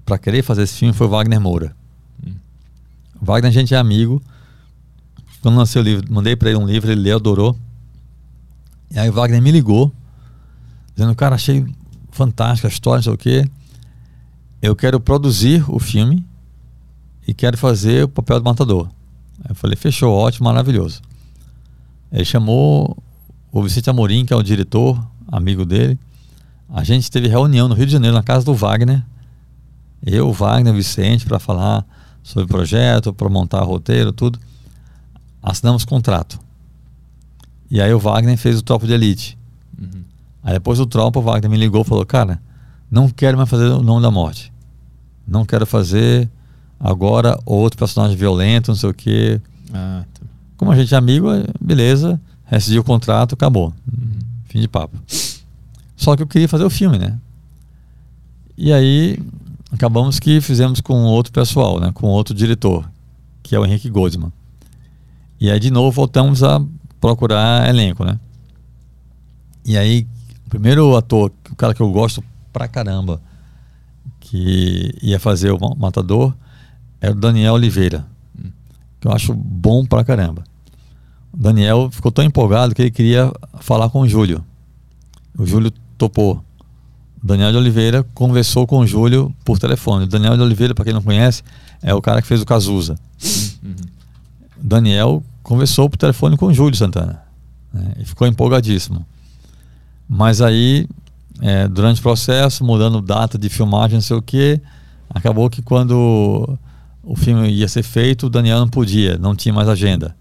para 0.05 0.17
querer 0.17 0.43
fazer 0.43 0.63
esse 0.63 0.77
filme 0.77 0.93
foi 0.93 1.07
o 1.07 1.09
Wagner 1.09 1.39
Moura. 1.39 1.75
Wagner, 3.21 3.49
a 3.49 3.53
gente 3.53 3.73
é 3.73 3.77
amigo. 3.77 4.21
Quando 5.41 5.57
lancei 5.57 5.81
o 5.81 5.83
livro, 5.83 6.13
mandei 6.13 6.35
para 6.35 6.49
ele 6.49 6.59
um 6.59 6.65
livro, 6.65 6.91
ele 6.91 7.01
leu, 7.01 7.17
adorou. 7.17 7.57
E 8.91 8.99
aí 8.99 9.09
o 9.09 9.13
Wagner 9.13 9.41
me 9.41 9.51
ligou, 9.51 9.91
dizendo, 10.95 11.15
cara, 11.15 11.35
achei 11.35 11.65
fantástica 12.11 12.67
a 12.67 12.71
história, 12.71 12.97
não 12.97 13.03
sei 13.03 13.13
o 13.13 13.17
quê. 13.17 13.49
Eu 14.61 14.75
quero 14.75 14.99
produzir 14.99 15.63
o 15.67 15.79
filme 15.79 16.25
e 17.27 17.33
quero 17.33 17.57
fazer 17.57 18.03
o 18.03 18.09
papel 18.09 18.39
do 18.39 18.45
matador. 18.45 18.87
Aí 19.39 19.49
eu 19.49 19.55
falei, 19.55 19.75
fechou, 19.75 20.13
ótimo, 20.13 20.45
maravilhoso. 20.45 21.01
Ele 22.11 22.25
chamou 22.25 23.01
o 23.51 23.63
Vicente 23.63 23.89
Amorim, 23.89 24.25
que 24.25 24.33
é 24.33 24.35
o 24.35 24.43
diretor, 24.43 25.03
amigo 25.27 25.65
dele. 25.65 25.97
A 26.69 26.83
gente 26.83 27.09
teve 27.09 27.27
reunião 27.27 27.67
no 27.67 27.73
Rio 27.73 27.85
de 27.85 27.91
Janeiro, 27.91 28.15
na 28.15 28.23
casa 28.23 28.45
do 28.45 28.53
Wagner. 28.53 29.03
Eu, 30.05 30.31
Wagner, 30.31 30.73
Vicente, 30.73 31.25
para 31.25 31.39
falar 31.39 31.85
sobre 32.21 32.45
o 32.45 32.47
projeto, 32.47 33.13
para 33.13 33.29
montar 33.29 33.61
roteiro, 33.63 34.11
tudo. 34.11 34.39
Assinamos 35.41 35.85
contrato. 35.85 36.39
E 37.69 37.81
aí 37.81 37.93
o 37.93 37.99
Wagner 37.99 38.37
fez 38.37 38.59
o 38.59 38.61
Tropa 38.61 38.85
de 38.85 38.93
Elite. 38.93 39.37
Aí 40.43 40.53
depois 40.53 40.79
do 40.79 40.85
Tropa, 40.85 41.19
o 41.19 41.21
Wagner 41.21 41.49
me 41.49 41.57
ligou 41.57 41.81
e 41.81 41.85
falou: 41.85 42.05
Cara, 42.05 42.41
não 42.89 43.09
quero 43.09 43.37
mais 43.37 43.49
fazer 43.49 43.65
o 43.65 43.81
Nome 43.81 44.01
da 44.01 44.11
Morte. 44.11 44.51
Não 45.27 45.45
quero 45.45 45.65
fazer 45.65 46.29
agora 46.79 47.39
outro 47.45 47.77
personagem 47.77 48.17
violento, 48.17 48.69
não 48.69 48.75
sei 48.75 48.89
o 48.89 48.93
quê. 48.93 49.39
Ah, 49.73 50.03
tá. 50.13 50.21
Como 50.57 50.71
a 50.71 50.75
gente 50.75 50.93
é 50.93 50.97
amigo, 50.97 51.31
é, 51.31 51.45
beleza, 51.59 52.19
rescindiu 52.45 52.81
o 52.81 52.85
contrato, 52.85 53.33
acabou. 53.33 53.73
Fim 54.45 54.59
de 54.59 54.67
papo. 54.67 54.97
Só 55.95 56.15
que 56.15 56.23
eu 56.23 56.27
queria 56.27 56.49
fazer 56.49 56.65
o 56.65 56.69
filme, 56.69 56.97
né? 56.97 57.17
E 58.57 58.73
aí 58.73 59.17
acabamos 59.71 60.19
que 60.19 60.41
fizemos 60.41 60.81
com 60.81 61.03
outro 61.05 61.31
pessoal, 61.31 61.79
né? 61.79 61.91
Com 61.93 62.07
outro 62.07 62.33
diretor, 62.33 62.89
que 63.41 63.55
é 63.55 63.59
o 63.59 63.65
Henrique 63.65 63.89
Goldsman. 63.89 64.31
E 65.41 65.49
aí 65.49 65.59
de 65.59 65.71
novo 65.71 65.91
voltamos 65.91 66.43
a 66.43 66.61
procurar 67.01 67.67
elenco, 67.67 68.05
né? 68.05 68.17
E 69.65 69.75
aí 69.77 70.07
o 70.45 70.49
primeiro 70.49 70.95
ator, 70.95 71.31
o 71.51 71.55
cara 71.55 71.73
que 71.73 71.81
eu 71.81 71.91
gosto 71.91 72.23
pra 72.53 72.67
caramba, 72.67 73.19
que 74.19 74.93
ia 75.01 75.19
fazer 75.19 75.51
o 75.51 75.59
Ma- 75.59 75.75
Matador, 75.75 76.33
era 77.01 77.11
o 77.11 77.15
Daniel 77.15 77.55
Oliveira, 77.55 78.05
que 78.99 79.07
eu 79.07 79.11
acho 79.11 79.33
bom 79.33 79.83
pra 79.85 80.03
caramba. 80.03 80.43
O 81.33 81.37
Daniel 81.37 81.89
ficou 81.91 82.11
tão 82.11 82.23
empolgado 82.23 82.75
que 82.75 82.81
ele 82.83 82.91
queria 82.91 83.31
falar 83.61 83.89
com 83.89 84.01
o 84.01 84.07
Júlio. 84.07 84.43
O 85.37 85.45
Júlio 85.45 85.71
topou. 85.97 86.43
O 87.23 87.25
Daniel 87.25 87.51
de 87.51 87.57
Oliveira 87.57 88.03
conversou 88.13 88.67
com 88.67 88.79
o 88.79 88.85
Júlio 88.85 89.33
por 89.45 89.57
telefone. 89.57 90.03
O 90.03 90.07
Daniel 90.07 90.35
de 90.35 90.43
Oliveira, 90.43 90.75
para 90.75 90.85
quem 90.85 90.93
não 90.93 91.01
conhece, 91.01 91.41
é 91.81 91.93
o 91.95 92.01
cara 92.01 92.21
que 92.21 92.27
fez 92.27 92.41
o 92.41 92.45
Cazuza. 92.45 92.95
O 93.63 94.63
Daniel 94.67 95.23
conversou 95.43 95.89
por 95.89 95.97
telefone 95.97 96.37
com 96.37 96.47
o 96.47 96.53
Júlio 96.53 96.75
Santana. 96.75 97.23
né, 97.73 97.93
e 97.99 98.05
ficou 98.05 98.27
empolgadíssimo. 98.27 99.05
Mas 100.07 100.41
aí, 100.41 100.87
é, 101.39 101.67
durante 101.67 101.99
o 101.99 102.03
processo, 102.03 102.63
mudando 102.63 103.01
data 103.01 103.37
de 103.37 103.49
filmagem, 103.49 103.95
não 103.95 104.01
sei 104.01 104.17
o 104.17 104.21
quê, 104.21 104.61
acabou 105.09 105.49
que 105.49 105.61
quando 105.61 106.57
o 107.03 107.15
filme 107.15 107.49
ia 107.49 107.67
ser 107.67 107.83
feito, 107.83 108.27
o 108.27 108.29
Daniel 108.29 108.59
não 108.59 108.67
podia, 108.67 109.17
não 109.17 109.35
tinha 109.35 109.53
mais 109.53 109.67
agenda. 109.67 110.15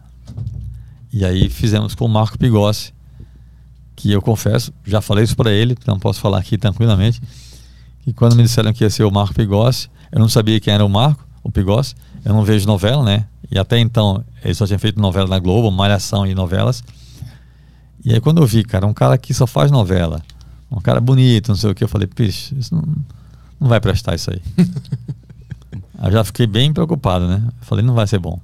E 1.12 1.24
aí 1.24 1.48
fizemos 1.51 1.94
com 1.94 2.05
o 2.05 2.09
Marco 2.09 2.38
Pigossi, 2.38 2.92
que 3.97 4.10
eu 4.12 4.22
confesso, 4.22 4.72
já 4.84 5.01
falei 5.01 5.24
isso 5.24 5.36
para 5.36 5.51
ele, 5.51 5.76
não 5.86 5.98
posso 5.98 6.20
falar 6.20 6.38
aqui 6.38 6.56
tranquilamente, 6.56 7.20
que 8.02 8.12
quando 8.12 8.36
me 8.36 8.42
disseram 8.42 8.72
que 8.72 8.84
ia 8.84 8.90
ser 8.90 9.05
o 9.05 9.10
Marco 9.10 9.34
Pigossi, 9.34 9.90
eu 10.10 10.18
não 10.18 10.28
sabia 10.28 10.59
quem 10.60 10.72
era 10.72 10.84
o 10.84 10.88
Marco, 10.88 11.26
o 11.42 11.51
Pigossi, 11.51 11.94
eu 12.24 12.32
não 12.32 12.44
vejo 12.44 12.66
novela, 12.66 13.02
né? 13.05 13.26
E 13.51 13.59
até 13.59 13.78
então 13.78 14.24
ele 14.44 14.55
só 14.55 14.66
tinha 14.66 14.78
feito 14.78 15.01
novela 15.01 15.28
na 15.28 15.39
Globo, 15.39 15.70
Malhação 15.70 16.27
e 16.27 16.35
novelas. 16.35 16.85
E 18.05 18.12
aí 18.12 18.20
quando 18.20 18.40
eu 18.40 18.47
vi, 18.47 18.62
cara, 18.64 18.86
um 18.86 18.94
cara 18.94 19.18
que 19.18 19.35
só 19.35 19.47
faz 19.47 19.70
novela, 19.70 20.22
um 20.70 20.81
cara 20.81 21.01
bonito, 21.01 21.48
não 21.48 21.56
sei 21.56 21.70
o 21.70 21.74
que, 21.74 21.82
eu 21.82 21.89
falei, 21.89 22.06
pixe, 22.06 22.55
isso 22.56 22.74
não, 22.74 22.85
não 23.59 23.68
vai 23.68 23.81
prestar 23.81 24.14
isso 24.14 24.31
aí. 24.31 24.40
aí 25.98 26.09
eu 26.09 26.12
já 26.12 26.24
fiquei 26.24 26.47
bem 26.47 26.72
preocupado, 26.72 27.27
né? 27.27 27.43
Eu 27.47 27.66
falei, 27.66 27.85
não 27.85 27.94
vai 27.94 28.06
ser 28.06 28.18
bom. 28.18 28.40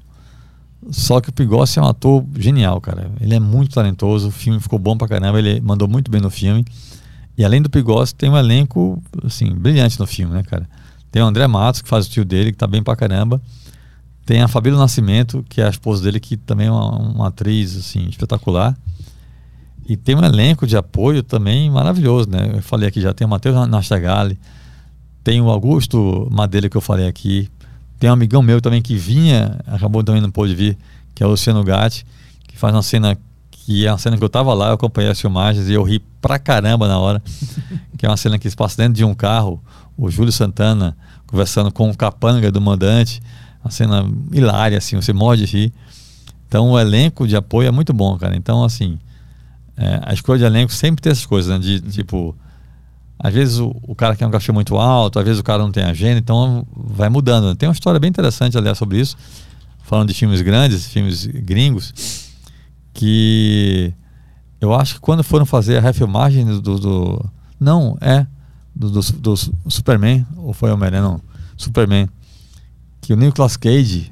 Só 0.91 1.21
que 1.21 1.31
o 1.31 1.33
Pigossi 1.33 1.79
é 1.79 1.83
um 1.83 1.87
ator 1.87 2.25
genial, 2.37 2.81
cara. 2.81 3.11
Ele 3.21 3.35
é 3.35 3.41
muito 3.41 3.75
talentoso, 3.75 4.29
o 4.29 4.31
filme 4.31 4.61
ficou 4.61 4.79
bom 4.79 4.97
pra 4.97 5.09
caramba, 5.09 5.39
ele 5.39 5.61
mandou 5.61 5.89
muito 5.89 6.11
bem 6.11 6.21
no 6.21 6.31
filme. 6.31 6.65
E 7.37 7.45
além 7.45 7.61
do 7.61 7.69
Pigossi, 7.69 8.15
tem 8.15 8.31
um 8.31 8.37
elenco, 8.37 9.03
assim, 9.25 9.55
brilhante 9.55 9.99
no 9.99 10.07
filme, 10.07 10.33
né, 10.33 10.43
cara? 10.43 10.69
Tem 11.11 11.23
o 11.23 11.27
André 11.27 11.47
Matos, 11.47 11.83
que 11.83 11.89
faz 11.89 12.07
o 12.07 12.11
tio 12.11 12.25
dele, 12.25 12.53
que 12.53 12.59
tá 12.59 12.67
bem 12.67 12.83
pra 12.83 12.95
caramba. 12.95 13.41
Tem 14.27 14.43
a 14.43 14.49
Fabíola 14.49 14.81
Nascimento, 14.81 15.45
que 15.49 15.61
é 15.61 15.67
a 15.67 15.71
esposa 15.71 16.03
dele, 16.03 16.19
que 16.19 16.37
também 16.37 16.67
é 16.67 16.71
uma, 16.71 16.99
uma 16.99 17.29
atriz, 17.29 17.77
assim, 17.77 18.09
espetacular. 18.09 18.77
E 19.89 19.97
tem 19.97 20.17
um 20.17 20.25
elenco 20.25 20.67
de 20.67 20.77
apoio 20.77 21.23
também 21.23 21.71
maravilhoso, 21.71 22.29
né? 22.29 22.51
Eu 22.55 22.61
falei 22.61 22.89
aqui 22.89 23.01
já, 23.01 23.15
tem 23.15 23.25
o 23.25 23.31
Matheus 23.31 23.69
Nastagali, 23.69 24.37
tem 25.23 25.41
o 25.41 25.49
Augusto 25.49 26.29
Madeira, 26.31 26.69
que 26.69 26.77
eu 26.77 26.81
falei 26.81 27.07
aqui, 27.07 27.49
tem 28.01 28.11
um 28.11 28.13
amigão 28.13 28.43
meu 28.43 28.61
também 28.61 28.83
que 28.83 28.97
vinha, 28.97 29.61
acabou 29.65 30.03
também 30.03 30.21
não 30.21 30.31
pôde 30.31 30.57
vir, 30.57 30.77
que 31.15 31.23
é 31.23 31.27
o 31.27 31.31
Luciano 31.31 31.63
Gatti, 31.63 32.05
que 32.49 32.59
faz 32.59 32.75
uma 32.75 32.83
cena 32.83 33.17
que 33.51 33.87
é 33.87 33.91
uma 33.91 33.99
cena 33.99 34.17
que 34.17 34.23
eu 34.23 34.29
tava 34.29 34.53
lá, 34.55 34.69
eu 34.69 34.75
acompanhei 34.75 35.11
as 35.11 35.21
filmagens 35.21 35.69
e 35.69 35.73
eu 35.73 35.83
ri 35.83 36.01
pra 36.21 36.39
caramba 36.39 36.87
na 36.87 36.99
hora, 36.99 37.23
que 37.97 38.05
é 38.05 38.09
uma 38.09 38.17
cena 38.17 38.39
que 38.39 38.49
se 38.49 38.57
passa 38.57 38.77
dentro 38.77 38.95
de 38.95 39.05
um 39.05 39.15
carro, 39.15 39.63
o 39.97 40.11
Júlio 40.11 40.33
Santana 40.33 40.97
conversando 41.27 41.73
com 41.73 41.91
o 41.91 41.97
capanga 41.97 42.53
do 42.53 42.61
mandante, 42.61 43.21
uma 43.67 43.71
cena 43.71 44.09
hilária, 44.33 44.79
assim, 44.79 44.97
você 44.97 45.13
morre 45.13 45.39
de 45.39 45.45
rir. 45.47 45.73
Então 46.49 46.71
o 46.71 46.79
elenco 46.79 47.27
de 47.27 47.37
apoio 47.37 47.69
é 47.69 47.71
muito 47.71 47.93
bom, 47.93 48.17
cara. 48.17 48.37
Então, 48.37 48.65
assim, 48.65 48.99
é, 49.77 50.01
a 50.05 50.15
escolha 50.15 50.39
de 50.39 50.45
elenco 50.45 50.73
sempre 50.73 51.03
tem 51.03 51.11
essas 51.13 51.27
coisas, 51.27 51.51
né? 51.53 51.59
De 51.59 51.81
tipo, 51.91 52.35
às 53.19 53.33
vezes 53.35 53.59
o, 53.59 53.75
o 53.83 53.95
cara 53.95 54.15
quer 54.17 54.27
um 54.27 54.31
cachê 54.31 54.53
muito 54.53 54.77
alto, 54.77 55.19
às 55.19 55.25
vezes 55.25 55.41
o 55.41 55.45
cara 55.45 55.63
não 55.63 55.73
tem 55.73 55.85
agenda, 55.85 56.19
então 56.19 56.67
vai 56.75 57.09
mudando. 57.09 57.55
Tem 57.57 57.69
uma 57.69 57.73
história 57.75 57.99
bem 58.01 58.09
interessante, 58.11 58.57
aliás, 58.57 58.79
sobre 58.79 59.01
isso, 59.01 59.17
falando 59.83 60.09
de 60.09 60.15
filmes 60.15 60.41
grandes, 60.43 60.87
filmes 60.87 61.27
gringos, 61.27 61.93
que 62.95 63.93
eu 64.61 64.73
acho 64.75 64.95
que 64.95 65.01
quando 65.01 65.23
foram 65.23 65.45
fazer 65.45 65.79
a 65.79 65.81
refilmagem 65.81 66.45
do. 66.45 66.61
do- 66.61 66.79
do- 66.79 67.31
não, 67.61 67.97
é. 68.01 68.27
Do, 68.75 68.91
do, 68.91 69.01
do 69.01 69.37
Superman, 69.71 70.27
ou 70.37 70.53
foi 70.53 70.71
o 70.71 70.75
Homem-Aranha, 70.75 71.03
não. 71.03 71.21
Superman. 71.57 72.09
Que 73.07 73.13
o 73.13 73.17
Nicolas 73.17 73.57
Cage 73.57 74.11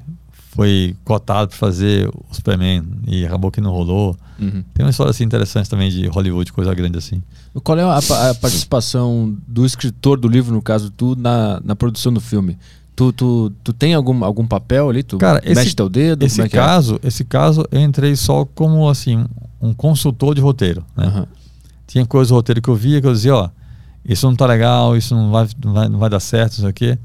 foi 0.52 0.94
cotado 1.04 1.48
para 1.48 1.58
fazer 1.58 2.08
o 2.08 2.32
Superman 2.32 2.84
e 3.08 3.26
acabou 3.26 3.50
que 3.50 3.60
não 3.60 3.72
rolou. 3.72 4.16
Uhum. 4.38 4.62
Tem 4.72 4.86
uma 4.86 4.90
história 4.90 5.10
assim 5.10 5.24
interessante 5.24 5.68
também 5.68 5.90
de 5.90 6.06
Hollywood, 6.06 6.52
coisa 6.52 6.72
grande 6.72 6.96
assim. 6.96 7.20
Qual 7.64 7.76
é 7.76 7.82
a, 7.82 7.98
a 7.98 8.34
participação 8.36 9.36
do 9.48 9.66
escritor 9.66 10.16
do 10.16 10.28
livro, 10.28 10.54
no 10.54 10.62
caso, 10.62 10.90
tu, 10.90 11.16
na, 11.16 11.60
na 11.64 11.74
produção 11.74 12.12
do 12.12 12.20
filme? 12.20 12.56
Tu, 12.94 13.12
tu, 13.12 13.52
tu 13.64 13.72
tem 13.72 13.94
algum, 13.94 14.24
algum 14.24 14.46
papel 14.46 14.88
ali? 14.90 15.02
Tu 15.02 15.18
Cara, 15.18 15.40
esse- 15.42 15.56
mexe 15.56 15.74
teu 15.74 15.88
dedo? 15.88 16.24
Esse 16.24 16.36
como 16.36 16.46
é 16.46 16.48
que 16.48 16.56
caso, 16.56 17.00
esse 17.02 17.24
caso 17.24 17.64
eu 17.72 17.80
entrei 17.80 18.14
só 18.14 18.44
como 18.44 18.88
assim 18.88 19.24
um 19.60 19.74
consultor 19.74 20.36
de 20.36 20.40
roteiro, 20.40 20.84
é? 20.96 21.00
né? 21.00 21.06
Aham. 21.08 21.26
Tinha 21.88 22.06
coisas 22.06 22.28
do 22.28 22.34
roteiro 22.36 22.62
que 22.62 22.68
eu 22.68 22.76
via 22.76 23.00
que 23.00 23.06
eu 23.08 23.12
dizia, 23.12 23.34
ó, 23.34 23.50
isso 24.04 24.24
não 24.24 24.36
tá 24.36 24.46
legal, 24.46 24.96
isso 24.96 25.16
não 25.16 25.32
vai, 25.32 25.48
não 25.64 25.72
vai, 25.72 25.88
não 25.88 25.98
vai 25.98 26.08
dar 26.10 26.20
certo, 26.20 26.58
não 26.58 26.60
sei 26.60 26.70
o 26.70 26.72
quê. 26.72 26.98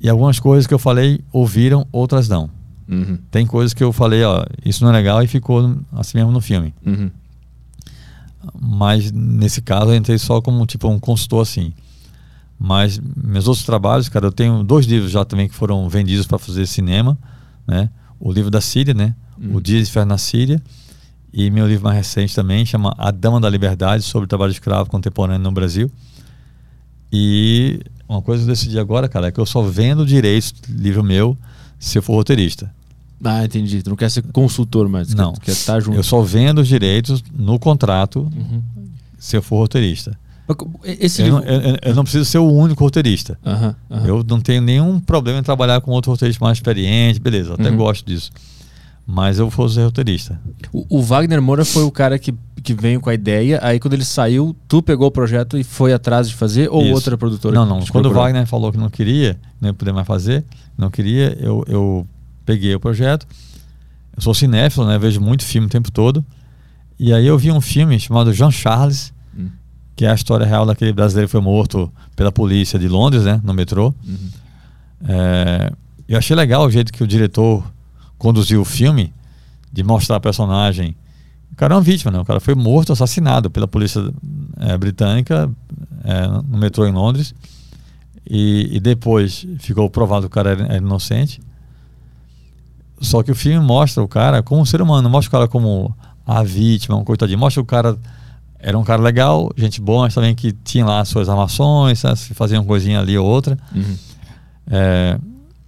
E 0.00 0.08
algumas 0.08 0.38
coisas 0.38 0.66
que 0.66 0.74
eu 0.74 0.78
falei 0.78 1.20
ouviram, 1.32 1.86
outras 1.90 2.28
não. 2.28 2.50
Uhum. 2.88 3.18
Tem 3.30 3.46
coisas 3.46 3.74
que 3.74 3.82
eu 3.82 3.92
falei, 3.92 4.22
ó, 4.22 4.44
isso 4.64 4.84
não 4.84 4.90
é 4.90 4.92
legal 4.92 5.22
e 5.22 5.26
ficou 5.26 5.76
assim 5.92 6.18
mesmo 6.18 6.30
no 6.30 6.40
filme. 6.40 6.74
Uhum. 6.84 7.10
Mas 8.60 9.10
nesse 9.10 9.60
caso 9.60 9.90
eu 9.90 9.96
entrei 9.96 10.18
só 10.18 10.40
como 10.40 10.64
tipo 10.66 10.88
um 10.88 10.98
consultor 10.98 11.42
assim. 11.42 11.72
Mas 12.58 13.00
meus 13.16 13.48
outros 13.48 13.66
trabalhos, 13.66 14.08
cara, 14.08 14.26
eu 14.26 14.32
tenho 14.32 14.62
dois 14.62 14.86
livros 14.86 15.10
já 15.10 15.24
também 15.24 15.48
que 15.48 15.54
foram 15.54 15.88
vendidos 15.88 16.26
para 16.26 16.38
fazer 16.38 16.66
cinema, 16.66 17.18
né? 17.66 17.90
O 18.18 18.32
livro 18.32 18.50
da 18.50 18.60
Síria, 18.60 18.94
né? 18.94 19.14
O 19.52 19.60
Dia 19.60 19.82
de 19.82 19.88
Inferno 19.88 20.10
na 20.10 20.18
Síria. 20.18 20.62
E 21.32 21.50
meu 21.50 21.66
livro 21.66 21.84
mais 21.84 21.96
recente 21.96 22.34
também 22.34 22.64
chama 22.64 22.94
A 22.96 23.10
Dama 23.10 23.38
da 23.38 23.50
Liberdade 23.50 24.02
sobre 24.02 24.24
o 24.24 24.28
trabalho 24.28 24.52
escravo 24.52 24.88
contemporâneo 24.88 25.42
no 25.42 25.52
Brasil. 25.52 25.90
E 27.12 27.80
uma 28.08 28.22
coisa 28.22 28.42
que 28.44 28.50
eu 28.50 28.54
decidi 28.54 28.78
agora, 28.78 29.08
cara, 29.08 29.28
é 29.28 29.32
que 29.32 29.40
eu 29.40 29.46
só 29.46 29.62
vendo 29.62 30.04
direitos 30.06 30.54
livro 30.68 31.02
meu 31.02 31.36
se 31.78 31.98
eu 31.98 32.02
for 32.02 32.14
roteirista. 32.14 32.72
Ah, 33.24 33.44
entendi. 33.44 33.82
Tu 33.82 33.88
não 33.90 33.96
quer 33.96 34.10
ser 34.10 34.22
consultor 34.24 34.88
mais. 34.88 35.12
Não. 35.14 35.32
Quer, 35.32 35.40
quer 35.46 35.52
estar 35.52 35.80
junto. 35.80 35.96
Eu 35.96 36.02
só 36.02 36.20
vendo 36.22 36.58
os 36.60 36.68
direitos 36.68 37.24
no 37.34 37.58
contrato 37.58 38.20
Uhum. 38.20 38.62
se 39.18 39.36
eu 39.36 39.42
for 39.42 39.56
roteirista. 39.56 40.18
Esse 40.84 41.22
Eu 41.22 41.26
livro... 41.26 41.40
não, 41.40 41.46
eu- 41.48 41.76
eu 41.82 41.94
não 41.94 42.04
preciso 42.04 42.24
ser 42.24 42.38
o 42.38 42.48
único 42.48 42.84
roteirista. 42.84 43.36
Aham, 43.44 43.74
aham. 43.90 44.06
Eu 44.06 44.24
não 44.28 44.40
tenho 44.40 44.62
nenhum 44.62 45.00
problema 45.00 45.40
em 45.40 45.42
trabalhar 45.42 45.80
com 45.80 45.90
outro 45.90 46.12
roteirista 46.12 46.44
mais 46.44 46.58
experiente, 46.58 47.18
beleza, 47.18 47.54
até 47.54 47.68
Uhum. 47.70 47.76
gosto 47.76 48.06
disso. 48.06 48.30
Mas 49.04 49.38
eu 49.38 49.48
vou 49.48 49.68
ser 49.68 49.82
roteirista. 49.84 50.40
O, 50.72 50.98
o 50.98 51.02
Wagner 51.02 51.40
Moura 51.40 51.64
foi 51.64 51.82
o 51.84 51.90
cara 51.90 52.18
que, 52.18 52.34
que 52.66 52.74
veio 52.74 53.00
com 53.00 53.08
a 53.08 53.14
ideia, 53.14 53.60
aí 53.62 53.78
quando 53.78 53.94
ele 53.94 54.04
saiu, 54.04 54.56
tu 54.66 54.82
pegou 54.82 55.06
o 55.06 55.10
projeto 55.10 55.56
e 55.56 55.62
foi 55.62 55.92
atrás 55.92 56.28
de 56.28 56.34
fazer, 56.34 56.68
ou 56.68 56.82
Isso. 56.82 56.94
outra 56.94 57.16
produtora? 57.16 57.54
Não, 57.54 57.64
não. 57.64 57.76
Quando 57.78 57.86
o 57.86 57.92
procurou? 58.10 58.22
Wagner 58.24 58.44
falou 58.46 58.72
que 58.72 58.78
não 58.78 58.90
queria, 58.90 59.38
não 59.60 59.68
ia 59.68 59.74
poder 59.74 59.92
mais 59.92 60.06
fazer, 60.06 60.44
não 60.76 60.90
queria, 60.90 61.36
eu, 61.40 61.64
eu 61.68 62.06
peguei 62.44 62.74
o 62.74 62.80
projeto. 62.80 63.24
Eu 64.16 64.20
sou 64.22 64.34
cinéfilo, 64.34 64.84
né? 64.86 64.98
Vejo 64.98 65.20
muito 65.20 65.44
filme 65.44 65.68
o 65.68 65.70
tempo 65.70 65.92
todo. 65.92 66.24
E 66.98 67.12
aí 67.12 67.24
eu 67.26 67.38
vi 67.38 67.52
um 67.52 67.60
filme 67.60 68.00
chamado 68.00 68.32
Jean 68.32 68.50
Charles, 68.50 69.12
Hum. 69.38 69.50
que 69.94 70.04
é 70.04 70.10
a 70.10 70.14
história 70.14 70.44
real 70.46 70.66
daquele 70.66 70.92
brasileiro 70.92 71.28
que 71.28 71.32
foi 71.32 71.40
morto 71.40 71.92
pela 72.16 72.32
polícia 72.32 72.78
de 72.78 72.88
Londres, 72.88 73.24
né? 73.24 73.40
No 73.44 73.54
metrô. 73.54 73.94
Uhum. 74.04 74.28
É, 75.08 75.70
eu 76.08 76.18
achei 76.18 76.34
legal 76.34 76.66
o 76.66 76.70
jeito 76.70 76.92
que 76.92 77.04
o 77.04 77.06
diretor 77.06 77.62
conduziu 78.18 78.60
o 78.60 78.64
filme, 78.64 79.12
de 79.72 79.84
mostrar 79.84 80.16
a 80.16 80.20
personagem. 80.20 80.96
O 81.56 81.58
cara 81.58 81.72
é 81.72 81.76
uma 81.76 81.82
vítima, 81.82 82.10
né? 82.12 82.18
O 82.20 82.24
cara 82.24 82.38
foi 82.38 82.54
morto, 82.54 82.92
assassinado 82.92 83.50
pela 83.50 83.66
polícia 83.66 84.02
é, 84.60 84.76
britânica 84.76 85.50
é, 86.04 86.26
no 86.28 86.58
metrô 86.58 86.86
em 86.86 86.92
Londres. 86.92 87.34
E, 88.28 88.68
e 88.76 88.78
depois 88.80 89.46
ficou 89.60 89.88
provado 89.88 90.22
que 90.22 90.26
o 90.26 90.30
cara 90.30 90.50
era, 90.50 90.64
era 90.66 90.76
inocente. 90.76 91.40
Só 93.00 93.22
que 93.22 93.30
o 93.30 93.34
filme 93.34 93.64
mostra 93.64 94.02
o 94.02 94.08
cara 94.08 94.42
como 94.42 94.60
um 94.60 94.64
ser 94.66 94.82
humano, 94.82 95.02
não 95.02 95.10
mostra 95.10 95.28
o 95.28 95.32
cara 95.32 95.48
como 95.48 95.94
a 96.26 96.42
vítima, 96.42 96.96
um 96.96 97.04
coitadinho. 97.04 97.38
Mostra 97.38 97.62
o 97.62 97.64
cara 97.66 97.96
era 98.58 98.76
um 98.78 98.84
cara 98.84 99.00
legal, 99.02 99.50
gente 99.56 99.80
boa, 99.80 100.02
mas 100.02 100.14
também 100.14 100.34
que 100.34 100.50
tinha 100.52 100.84
lá 100.84 101.00
as 101.00 101.08
suas 101.08 101.28
armações, 101.28 102.00
sabe? 102.00 102.18
fazia 102.34 102.58
uma 102.58 102.66
coisinha 102.66 103.00
ali 103.00 103.16
ou 103.16 103.26
outra. 103.26 103.56
Uhum. 103.74 103.96
É, 104.68 105.18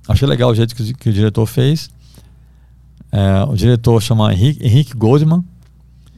achei 0.09 0.27
legal 0.27 0.51
o 0.51 0.55
jeito 0.55 0.74
que, 0.74 0.82
o- 0.82 0.94
que 0.97 1.09
o 1.10 1.12
diretor 1.12 1.47
fez. 1.47 1.89
É, 3.12 3.43
o 3.44 3.55
diretor 3.55 4.02
chama 4.02 4.32
Henrique, 4.35 4.66
Henrique 4.66 4.94
Goldman. 4.94 5.44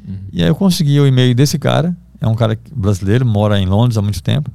Uhum. 0.06 0.18
E 0.32 0.42
aí 0.42 0.48
eu 0.48 0.54
consegui 0.54 0.98
o 1.00 1.06
e-mail 1.06 1.34
desse 1.34 1.58
cara. 1.58 1.96
É 2.20 2.26
um 2.26 2.34
cara 2.34 2.58
brasileiro, 2.74 3.24
mora 3.24 3.58
em 3.58 3.66
Londres 3.66 3.96
há 3.96 4.02
muito 4.02 4.22
tempo. 4.22 4.50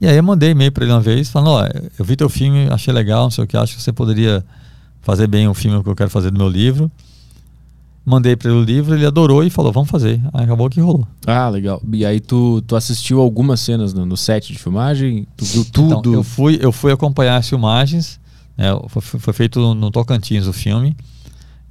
E 0.00 0.06
aí 0.06 0.16
eu 0.16 0.22
mandei 0.22 0.50
e-mail 0.50 0.70
para 0.70 0.84
ele 0.84 0.92
uma 0.92 1.00
vez, 1.00 1.30
falando, 1.30 1.50
ó, 1.52 1.66
eu 1.98 2.04
vi 2.04 2.16
teu 2.16 2.28
filme, 2.28 2.68
achei 2.70 2.92
legal, 2.92 3.24
não 3.24 3.30
sei 3.30 3.44
o 3.44 3.46
que, 3.46 3.56
acho 3.56 3.76
que 3.76 3.82
você 3.82 3.92
poderia 3.92 4.44
fazer 5.00 5.26
bem 5.26 5.48
o 5.48 5.54
filme 5.54 5.82
que 5.82 5.88
eu 5.88 5.96
quero 5.96 6.10
fazer 6.10 6.30
do 6.30 6.38
meu 6.38 6.48
livro. 6.48 6.90
Mandei 8.04 8.36
para 8.36 8.50
ele 8.50 8.60
o 8.60 8.62
livro, 8.62 8.94
ele 8.94 9.06
adorou 9.06 9.42
e 9.42 9.50
falou, 9.50 9.72
vamos 9.72 9.90
fazer. 9.90 10.20
Aí 10.32 10.44
acabou 10.44 10.68
que 10.68 10.80
rolou. 10.80 11.08
Ah, 11.26 11.48
legal. 11.48 11.82
E 11.92 12.04
aí 12.04 12.20
tu, 12.20 12.62
tu 12.62 12.76
assistiu 12.76 13.20
algumas 13.20 13.58
cenas 13.58 13.92
no, 13.92 14.04
no 14.04 14.16
set 14.16 14.52
de 14.52 14.58
filmagem? 14.58 15.26
Tu 15.36 15.44
viu 15.44 15.64
tudo? 15.64 15.98
Então, 15.98 16.12
eu 16.12 16.22
fui, 16.22 16.58
eu 16.60 16.70
fui 16.70 16.92
acompanhar 16.92 17.36
as 17.36 17.48
filmagens. 17.48 18.20
né, 18.56 18.66
foi, 18.88 19.02
foi 19.02 19.32
feito 19.32 19.74
no 19.74 19.90
Tocantins 19.90 20.46
o 20.46 20.52
filme. 20.52 20.94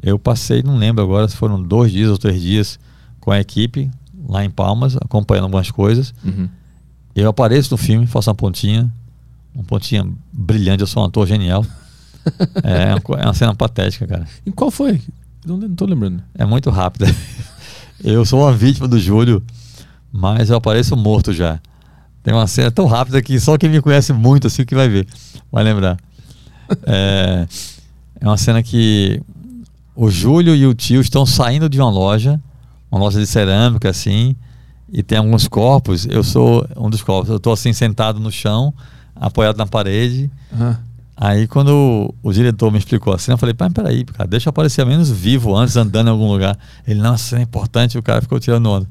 Eu 0.06 0.19
passei, 0.19 0.61
não 0.61 0.77
lembro 0.77 1.03
agora 1.03 1.27
se 1.27 1.36
foram 1.36 1.61
dois 1.61 1.91
dias 1.91 2.10
ou 2.11 2.18
três 2.18 2.40
dias 2.40 2.80
com 3.19 3.32
a 3.32 3.40
equipe 3.40 3.90
lá 4.30 4.45
em 4.45 4.49
Palmas, 4.52 4.95
acompanhando 4.98 5.45
algumas 5.45 5.72
coisas. 5.72 6.14
Uhum. 6.23 6.48
Eu 7.15 7.30
apareço 7.30 7.72
no 7.73 7.77
filme, 7.77 8.06
faço 8.06 8.30
uma 8.30 8.36
pontinha, 8.36 8.91
uma 9.53 9.64
pontinha 9.64 10.07
brilhante. 10.32 10.82
Eu 10.82 10.88
sou 10.88 11.02
um 11.02 11.07
ator 11.07 11.26
genial. 11.26 11.65
é, 12.64 12.90
uma 12.94 13.02
co- 13.02 13.15
é 13.15 13.23
uma 13.23 13.34
cena 13.34 13.56
patética, 13.56 14.06
cara. 14.06 14.27
E 14.45 14.52
qual 14.52 14.69
foi? 14.69 15.02
Não, 15.45 15.57
não 15.57 15.73
tô 15.76 15.86
lembrando. 15.86 16.22
É 16.36 16.45
muito 16.45 16.69
rápida. 16.69 17.07
eu 18.03 18.23
sou 18.26 18.41
uma 18.41 18.53
vítima 18.53 18.88
do 18.88 18.99
Júlio, 18.99 19.41
mas 20.11 20.49
eu 20.52 20.57
apareço 20.57 20.95
morto 20.95 21.34
já. 21.34 21.60
Tem 22.22 22.34
uma 22.34 22.48
cena 22.48 22.69
tão 22.72 22.86
rápida 22.86 23.22
que 23.22 23.40
só 23.40 23.57
quem 23.57 23.69
me 23.69 23.82
conhece 23.82 24.11
muito 24.14 24.48
assim 24.48 24.65
que 24.65 24.76
vai 24.76 24.88
ver, 24.90 25.07
vai 25.52 25.64
lembrar. 25.64 25.98
É, 26.86 27.48
é 28.19 28.27
uma 28.27 28.38
cena 28.38 28.61
que 28.64 29.22
o 29.96 30.10
Júlio 30.10 30.56
e 30.56 30.66
o 30.68 30.74
tio 30.74 31.02
estão 31.02 31.26
saindo 31.26 31.70
de 31.70 31.80
uma 31.80 31.90
loja, 31.90 32.40
uma 32.92 33.00
loja 33.00 33.20
de 33.20 33.26
cerâmica 33.26 33.90
assim, 33.90 34.36
e 34.92 35.02
tem 35.02 35.18
alguns 35.18 35.48
corpos. 35.48 36.06
Eu 36.06 36.24
sou 36.24 36.68
um 36.76 36.90
dos 36.90 37.02
corpos. 37.02 37.30
Eu 37.30 37.38
estou 37.38 37.54
assim 37.54 37.74
sentado 37.74 38.20
no 38.20 38.32
chão, 38.32 38.74
apoiado 39.16 39.58
na 39.58 39.66
parede. 39.66 40.30
Aham. 40.54 40.80
Aí 41.18 41.48
quando 41.48 41.70
o, 42.22 42.30
o 42.30 42.34
diretor 42.34 42.70
me 42.70 42.78
explicou 42.78 43.14
a 43.14 43.18
cena, 43.18 43.36
eu 43.36 43.38
falei, 43.38 43.56
pai, 43.56 43.70
peraí, 43.70 44.04
cara, 44.04 44.28
deixa 44.28 44.50
eu 44.50 44.52
aparecer 44.52 44.86
menos 44.86 45.10
vivo 45.10 45.56
antes, 45.56 45.78
andando 45.78 46.08
em 46.08 46.12
algum 46.12 46.28
lugar. 46.28 46.58
Ele, 46.86 47.00
não, 47.00 47.18
cena 47.18 47.42
é 47.42 47.44
importante, 47.44 47.98
o 47.98 48.04
cara 48.04 48.22
ficou 48.22 48.38
tirando 48.38 48.70
onda. 48.70 48.88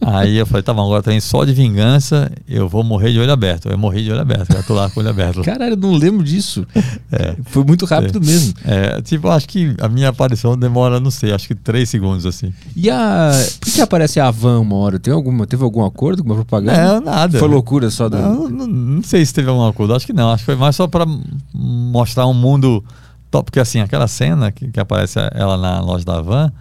Aí 0.00 0.36
eu 0.36 0.46
falei, 0.46 0.62
tá 0.62 0.72
bom, 0.74 0.82
agora 0.84 1.02
também 1.02 1.20
só 1.20 1.44
de 1.44 1.52
vingança, 1.52 2.30
eu 2.48 2.68
vou 2.68 2.82
morrer 2.84 3.12
de 3.12 3.18
olho 3.18 3.32
aberto. 3.32 3.68
Eu 3.68 3.78
morri 3.78 4.02
de 4.04 4.10
olho 4.10 4.20
aberto, 4.20 4.48
cara, 4.48 4.62
tô 4.62 4.74
lá 4.74 4.88
com 4.90 5.00
o 5.00 5.02
olho 5.02 5.10
aberto. 5.10 5.42
Caralho, 5.42 5.72
eu 5.72 5.76
não 5.76 5.94
lembro 5.94 6.22
disso. 6.24 6.66
É. 7.12 7.34
Foi 7.46 7.64
muito 7.64 7.84
rápido 7.86 8.18
É. 8.18 8.24
mesmo. 8.24 8.54
É, 8.64 9.02
tipo, 9.02 9.28
acho 9.28 9.48
que 9.48 9.74
a 9.80 9.88
minha 9.88 10.10
aparição 10.10 10.56
demora, 10.56 11.00
não 11.00 11.10
sei, 11.10 11.32
acho 11.32 11.48
que 11.48 11.56
três 11.56 11.88
segundos, 11.90 12.24
assim. 12.24 12.52
E 12.76 12.88
a. 12.88 13.32
Por 13.60 13.72
que 13.72 13.80
aparece 13.80 14.20
a 14.20 14.30
van 14.30 14.60
uma 14.60 14.76
hora? 14.76 14.96
Tem 14.98 15.12
alguma, 15.12 15.44
teve 15.44 15.64
algum 15.64 15.84
acordo 15.84 16.22
com 16.22 16.28
uma 16.28 16.36
propaganda? 16.36 16.94
Não, 16.94 17.00
nada. 17.00 17.36
Foi 17.36 17.48
loucura 17.48 17.90
só 17.90 18.08
do. 18.08 18.16
Não, 18.16 18.48
não, 18.48 18.66
não 18.68 19.02
sei 19.02 19.26
se 19.26 19.34
teve 19.34 19.48
alguma 19.48 19.72
coisa, 19.72 19.96
acho 19.96 20.06
que 20.06 20.12
não. 20.12 20.30
Acho 20.30 20.42
que 20.42 20.46
foi 20.46 20.54
mais 20.56 20.76
só 20.76 20.86
para 20.86 21.04
mostrar 21.52 22.28
um 22.28 22.34
mundo 22.34 22.84
top. 23.28 23.46
Porque 23.46 23.58
assim, 23.60 23.80
aquela 23.80 24.06
cena 24.06 24.52
que, 24.52 24.68
que 24.68 24.78
aparece 24.78 25.18
ela 25.34 25.56
na 25.56 25.80
loja 25.80 26.04
da 26.04 26.20
van 26.20 26.52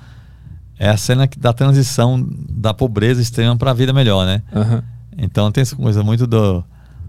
é 0.80 0.89
a 0.89 0.97
cena 0.97 1.27
que, 1.27 1.38
da 1.38 1.51
transição 1.53 2.26
da 2.49 2.73
pobreza 2.73 3.22
extrema 3.22 3.56
para 3.57 3.72
a 3.72 3.73
vida 3.73 3.91
melhor, 3.93 4.26
né? 4.26 4.41
Aham. 4.56 4.81
Então 5.18 5.51
tem 5.51 5.61
essa 5.61 5.76
coisa 5.76 6.01
muito 6.01 6.26
do, 6.26 6.64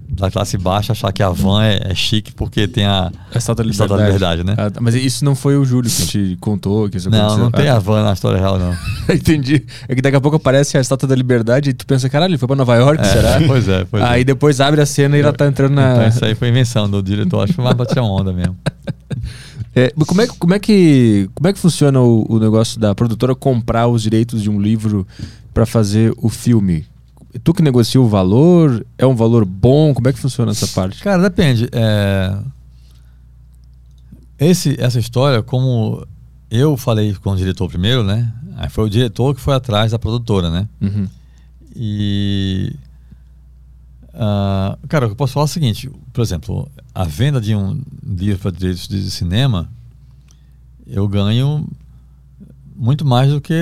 da 0.08 0.28
classe 0.28 0.58
baixa 0.58 0.90
achar 0.92 1.12
que 1.12 1.22
a 1.22 1.30
van 1.30 1.62
é, 1.62 1.92
é 1.92 1.94
chique 1.94 2.32
porque 2.34 2.66
tem 2.66 2.84
a. 2.84 3.12
A 3.32 3.38
Estátua 3.38 3.64
da 3.64 3.70
Estátua 3.70 3.96
Liberdade. 3.98 4.42
da 4.42 4.44
Liberdade, 4.44 4.44
né? 4.44 4.54
Ah, 4.76 4.80
mas 4.80 4.96
isso 4.96 5.24
não 5.24 5.36
foi 5.36 5.56
o 5.56 5.64
Júlio 5.64 5.88
que 5.88 6.06
te 6.06 6.36
contou 6.40 6.88
que 6.90 6.96
isso 6.96 7.08
Não, 7.08 7.18
aconteceu? 7.18 7.44
não 7.44 7.50
tem 7.52 7.68
Ah, 7.68 7.76
a 7.76 7.78
van 7.78 8.02
na 8.02 8.12
história 8.12 8.40
real, 8.40 8.58
não. 8.58 8.74
Entendi. 9.14 9.64
É 9.88 9.94
que 9.94 10.02
daqui 10.02 10.16
a 10.16 10.20
pouco 10.20 10.36
aparece 10.36 10.76
a 10.76 10.80
Estátua 10.80 11.08
da 11.08 11.14
Liberdade 11.14 11.70
e 11.70 11.72
tu 11.72 11.86
pensa, 11.86 12.08
caralho, 12.08 12.32
ele 12.32 12.38
foi 12.38 12.48
pra 12.48 12.56
Nova 12.56 12.74
York, 12.74 13.00
É, 13.00 13.04
será? 13.04 13.40
Pois 13.46 13.68
é, 13.68 13.84
pois 13.84 14.02
Aí 14.02 14.22
é. 14.22 14.24
depois 14.24 14.60
abre 14.60 14.80
a 14.80 14.86
cena 14.86 15.16
e 15.16 15.20
ela 15.20 15.32
tá 15.32 15.46
entrando 15.46 15.74
na. 15.74 15.92
Então 15.92 16.08
isso 16.08 16.24
aí 16.24 16.34
foi 16.34 16.48
invenção 16.48 16.90
do 16.90 17.00
diretor, 17.00 17.38
acho 17.44 17.52
que 17.52 17.54
foi 17.56 17.64
mais 17.64 17.76
pra 17.76 17.86
tirar 17.86 18.02
onda 18.02 18.32
mesmo. 18.32 18.56
É, 19.74 19.90
como, 20.06 20.20
é, 20.20 20.26
que- 20.26 20.36
como, 20.36 20.54
é 20.54 20.58
que, 20.58 21.30
como 21.34 21.48
é 21.48 21.52
que 21.52 21.58
funciona 21.58 22.00
o, 22.00 22.26
o 22.28 22.38
negócio 22.40 22.78
da 22.80 22.94
produtora 22.94 23.34
comprar 23.34 23.86
os 23.86 24.02
direitos 24.02 24.42
de 24.42 24.50
um 24.50 24.60
livro 24.60 25.06
pra 25.54 25.64
fazer 25.64 26.12
o 26.16 26.28
filme? 26.28 26.84
Tu 27.44 27.54
que 27.54 27.62
negocia 27.62 28.00
o 28.00 28.08
valor? 28.08 28.84
É 28.98 29.06
um 29.06 29.14
valor 29.14 29.44
bom? 29.44 29.94
Como 29.94 30.08
é 30.08 30.12
que 30.12 30.18
funciona 30.18 30.50
essa 30.50 30.66
parte? 30.66 31.00
Cara, 31.02 31.22
depende. 31.22 31.68
É... 31.70 32.36
Esse, 34.38 34.74
essa 34.80 34.98
história, 34.98 35.42
como 35.42 36.04
eu 36.50 36.76
falei 36.76 37.14
com 37.14 37.30
o 37.30 37.36
diretor 37.36 37.68
primeiro, 37.68 38.02
né? 38.02 38.32
Aí 38.56 38.68
foi 38.68 38.84
o 38.84 38.90
diretor 38.90 39.34
que 39.34 39.40
foi 39.40 39.54
atrás 39.54 39.92
da 39.92 39.98
produtora, 39.98 40.50
né? 40.50 40.66
Uhum. 40.80 41.06
E 41.76 42.74
Ah, 44.14 44.78
cara, 44.88 45.06
eu 45.06 45.16
posso 45.16 45.34
falar 45.34 45.44
o 45.44 45.48
seguinte: 45.48 45.90
por 46.12 46.22
exemplo, 46.22 46.70
a 46.94 47.04
venda 47.04 47.40
de 47.40 47.54
um 47.54 47.80
livro 48.04 48.40
para 48.40 48.50
direitos 48.50 48.88
de 48.88 49.10
cinema, 49.10 49.70
eu 50.86 51.06
ganho 51.06 51.66
muito 52.74 53.04
mais 53.04 53.30
do 53.30 53.40
que 53.40 53.54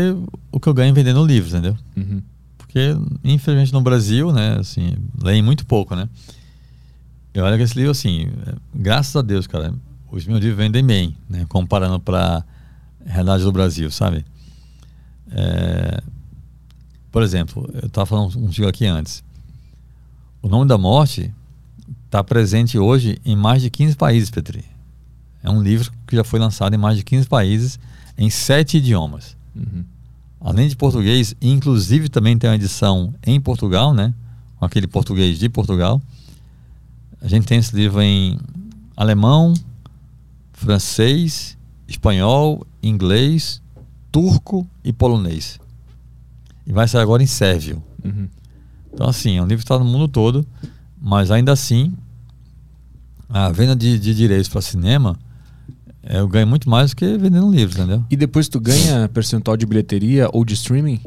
o 0.53 0.61
que 0.61 0.69
eu 0.69 0.75
ganho 0.75 0.95
vendendo 0.95 1.25
livros, 1.25 1.53
entendeu? 1.53 1.77
Uhum. 1.97 2.23
Porque, 2.57 2.97
infelizmente, 3.25 3.73
no 3.73 3.81
Brasil, 3.81 4.33
né, 4.33 4.57
assim, 4.61 4.95
leem 5.23 5.43
muito 5.43 5.67
pouco, 5.67 5.97
né? 5.97 6.09
Eu 7.35 7.45
olho 7.45 7.61
esse 7.63 7.75
livro, 7.75 7.91
assim, 7.91 8.29
é, 8.47 8.55
graças 8.75 9.15
a 9.17 9.23
Deus, 9.23 9.47
cara, 9.47 9.75
os 10.11 10.27
meus 10.27 10.41
livros 10.41 10.57
vendem 10.57 10.85
bem, 10.85 11.17
né? 11.29 11.45
Comparando 11.49 12.01
para 12.01 12.45
a 13.07 13.13
realidade 13.13 13.43
do 13.43 13.53
Brasil, 13.53 13.91
sabe? 13.91 14.25
É, 15.31 16.01
por 17.11 17.23
exemplo, 17.23 17.69
eu 17.75 17.87
estava 17.87 18.07
falando 18.07 18.33
contigo 18.33 18.69
aqui 18.69 18.87
antes. 18.87 19.23
O 20.41 20.49
Nome 20.49 20.67
da 20.67 20.79
Morte 20.79 21.35
está 22.07 22.23
presente 22.23 22.79
hoje 22.79 23.21
em 23.25 23.35
mais 23.35 23.61
de 23.61 23.71
15 23.71 23.97
países, 23.97 24.31
Petri. 24.31 24.65
É 25.43 25.51
um 25.51 25.63
livro 25.63 25.93
que 26.07 26.15
já 26.15 26.23
foi 26.23 26.39
lançado 26.39 26.75
em 26.75 26.79
mais 26.79 26.97
de 26.97 27.05
15 27.05 27.27
países, 27.27 27.79
em 28.17 28.31
sete 28.31 28.79
idiomas. 28.79 29.37
Uhum. 29.55 29.85
Além 30.41 30.69
de 30.69 30.77
português, 30.77 31.35
inclusive 31.43 32.09
também 32.09 32.39
tem 32.39 32.49
uma 32.49 32.57
edição 32.57 33.13
em 33.27 33.41
Portugal, 33.41 33.93
né? 33.93 34.15
Com 34.59 34.65
aquele 34.65 34.87
português 34.87 35.39
de 35.39 35.49
Portugal. 35.49 36.01
A 37.21 37.27
gente 37.27 37.47
tem 37.47 37.59
esse 37.59 37.75
livro 37.75 38.01
em 38.01 38.39
alemão, 38.97 39.53
francês, 40.53 41.59
espanhol, 41.89 42.65
inglês, 42.81 43.61
turco 44.13 44.67
e 44.85 44.93
polonês. 44.93 45.59
E 46.65 46.73
vai 46.73 46.87
sair 46.87 47.03
agora 47.03 47.23
em 47.23 47.27
sérvio. 47.27 47.83
Uhum. 48.05 48.29
Então, 48.99 49.09
assim, 49.09 49.37
é 49.37 49.41
um 49.41 49.47
livro 49.47 49.59
que 49.59 49.63
está 49.73 49.79
no 49.79 49.85
mundo 49.85 50.09
todo, 50.09 50.45
mas 51.01 51.31
ainda 51.31 51.53
assim, 51.53 51.93
a 53.29 53.49
venda 53.49 53.77
de, 53.77 53.97
de 53.97 54.13
direitos 54.13 54.49
para 54.49 54.61
cinema, 54.61 55.17
é, 56.03 56.19
eu 56.19 56.27
ganho 56.27 56.49
muito 56.49 56.69
mais 56.69 56.91
do 56.91 56.97
que 56.97 57.17
vendendo 57.17 57.49
livros, 57.49 57.79
entendeu? 57.79 58.05
E 58.11 58.17
depois 58.17 58.49
tu 58.49 58.59
ganha 58.59 59.09
percentual 59.09 59.57
de 59.57 59.65
bilheteria 59.65 60.29
ou 60.33 60.45
de 60.45 60.55
streaming? 60.55 61.01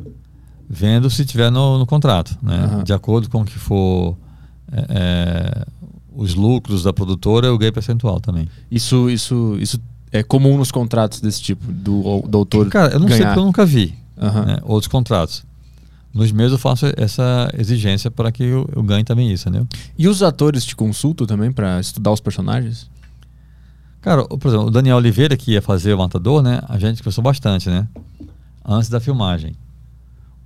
Vendo 0.69 1.09
se 1.09 1.26
tiver 1.26 1.51
no, 1.51 1.80
no 1.80 1.85
contrato, 1.85 2.38
né? 2.41 2.63
Aham. 2.63 2.84
De 2.85 2.93
acordo 2.93 3.30
com 3.30 3.41
o 3.41 3.45
que 3.45 3.59
for 3.59 4.15
é, 4.72 4.85
é, 4.88 5.65
os 6.15 6.34
lucros 6.34 6.84
da 6.84 6.93
produtora, 6.93 7.47
eu 7.47 7.57
ganho 7.57 7.73
percentual 7.73 8.22
também. 8.22 8.47
Isso, 8.72 9.09
isso, 9.09 9.57
isso 9.59 9.77
é 10.13 10.23
comum 10.23 10.57
nos 10.57 10.72
contratos 10.72 11.19
desse 11.19 11.41
tipo, 11.41 11.69
do, 11.69 12.22
do 12.22 12.38
autor 12.38 12.69
Cara, 12.69 12.93
eu 12.93 13.01
não 13.01 13.09
sei 13.09 13.18
ganhar. 13.18 13.31
porque 13.31 13.39
eu 13.41 13.45
nunca 13.45 13.65
vi 13.65 13.93
Aham. 14.18 14.45
né, 14.45 14.59
outros 14.63 14.88
contratos. 14.88 15.43
Nos 16.14 16.32
meus 16.32 16.52
eu 16.52 16.58
faço 16.58 16.88
essa 16.98 17.50
exigência 17.58 18.12
para 18.12 18.32
que 18.32 18.44
eu, 18.44 18.70
eu 18.76 18.84
ganhe 18.84 19.04
também 19.04 19.32
isso, 19.32 19.48
entendeu? 19.48 19.68
E 19.98 20.08
os 20.08 20.22
atores 20.22 20.66
te 20.66 20.76
consultam 20.76 21.26
também 21.26 21.52
pra 21.52 21.80
estudar 21.80 22.12
os 22.12 22.20
personagens? 22.20 22.90
Cara, 24.02 24.26
por 24.26 24.48
exemplo, 24.48 24.68
o 24.68 24.72
Daniel 24.72 24.98
Oliveira, 24.98 25.38
que 25.38 25.52
ia 25.52 25.62
fazer 25.62 25.94
o 25.94 25.98
Matador, 25.98 26.42
né? 26.42 26.62
A 26.68 26.78
gente 26.78 26.98
conversou 27.02 27.24
bastante, 27.24 27.70
né? 27.70 27.88
Antes 28.66 28.90
da 28.90 29.00
filmagem. 29.00 29.56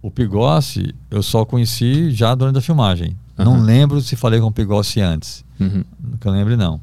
O 0.01 0.11
Pigossi, 0.11 0.93
eu 1.09 1.23
só 1.23 1.43
conheci 1.45 2.11
já 2.11 2.35
durante 2.35 2.57
a 2.59 2.61
filmagem. 2.61 3.17
Não 3.37 3.55
Aham. 3.55 3.63
lembro 3.63 4.01
se 4.01 4.15
falei 4.15 4.39
com 4.39 4.47
o 4.47 4.51
Pigossi 4.51 5.01
antes. 5.01 5.43
Uhum. 5.59 5.83
Que 6.19 6.27
eu 6.27 6.31
lembre, 6.31 6.55
não. 6.55 6.79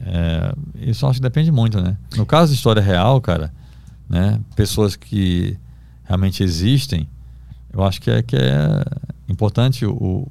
É, 0.00 0.52
isso 0.80 1.06
acho 1.06 1.18
que 1.18 1.22
depende 1.22 1.52
muito, 1.52 1.80
né? 1.80 1.96
No 2.16 2.26
caso 2.26 2.50
de 2.52 2.56
história 2.58 2.82
real, 2.82 3.20
cara, 3.20 3.52
né? 4.08 4.40
Pessoas 4.56 4.96
que 4.96 5.56
realmente 6.04 6.42
existem, 6.42 7.06
eu 7.72 7.82
acho 7.84 8.00
que 8.00 8.10
é, 8.10 8.22
que 8.22 8.36
é 8.36 8.84
importante 9.28 9.84
o- 9.86 10.26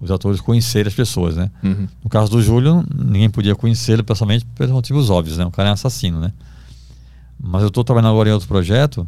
os 0.00 0.10
atores 0.10 0.40
conhecerem 0.40 0.88
as 0.88 0.94
pessoas, 0.94 1.36
né? 1.36 1.50
Uhum. 1.62 1.88
No 2.02 2.10
caso 2.10 2.30
do 2.30 2.42
Júlio, 2.42 2.84
ninguém 2.94 3.30
podia 3.30 3.54
conhecê-lo 3.54 4.04
pessoalmente 4.04 4.44
pelos 4.54 4.72
motivos 4.72 5.08
óbvios, 5.10 5.38
né? 5.38 5.46
O 5.46 5.50
cara 5.50 5.68
é 5.68 5.70
um 5.70 5.74
assassino, 5.74 6.20
né? 6.20 6.32
Mas 7.40 7.62
eu 7.62 7.68
estou 7.68 7.82
trabalhando 7.84 8.10
agora 8.12 8.28
em 8.28 8.32
outro 8.32 8.48
projeto, 8.48 9.06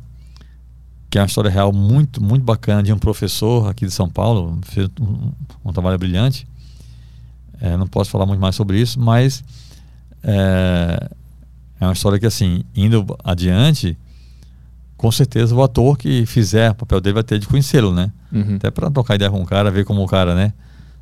que 1.11 1.19
é 1.19 1.21
uma 1.21 1.27
história 1.27 1.51
real 1.51 1.73
muito, 1.73 2.23
muito 2.23 2.43
bacana 2.45 2.83
de 2.83 2.93
um 2.93 2.99
professor 2.99 3.69
aqui 3.69 3.85
de 3.87 3.93
São 3.93 4.09
Paulo, 4.09 4.59
fez 4.63 4.89
um, 5.01 5.33
um 5.65 5.73
trabalho 5.73 5.99
brilhante. 5.99 6.47
É, 7.61 7.77
não 7.77 7.87
posso 7.87 8.11
falar 8.11 8.27
muito 8.27 8.41
mais 8.41 8.55
sobre 8.57 8.79
isso, 8.81 9.01
mas 9.01 9.43
é, 10.23 11.09
é 11.81 11.85
uma 11.87 11.93
história 11.93 12.19
que, 12.19 12.27
assim, 12.27 12.65
indo 12.75 13.05
adiante, 13.25 13.97
com 14.97 15.11
certeza 15.13 15.55
o 15.55 15.63
ator 15.63 15.97
que 15.99 16.25
fizer 16.27 16.71
o 16.71 16.75
papel 16.75 17.01
dele 17.01 17.15
vai 17.15 17.23
ter 17.23 17.39
de 17.39 17.47
conhecê-lo, 17.47 17.93
né? 17.95 18.11
Uhum. 18.33 18.57
Até 18.57 18.71
para 18.71 18.91
trocar 18.91 19.15
ideia 19.17 19.31
com 19.31 19.43
o 19.43 19.47
cara, 19.47 19.71
ver 19.71 19.85
como 19.85 20.03
o 20.03 20.07
cara, 20.07 20.35
né? 20.35 20.53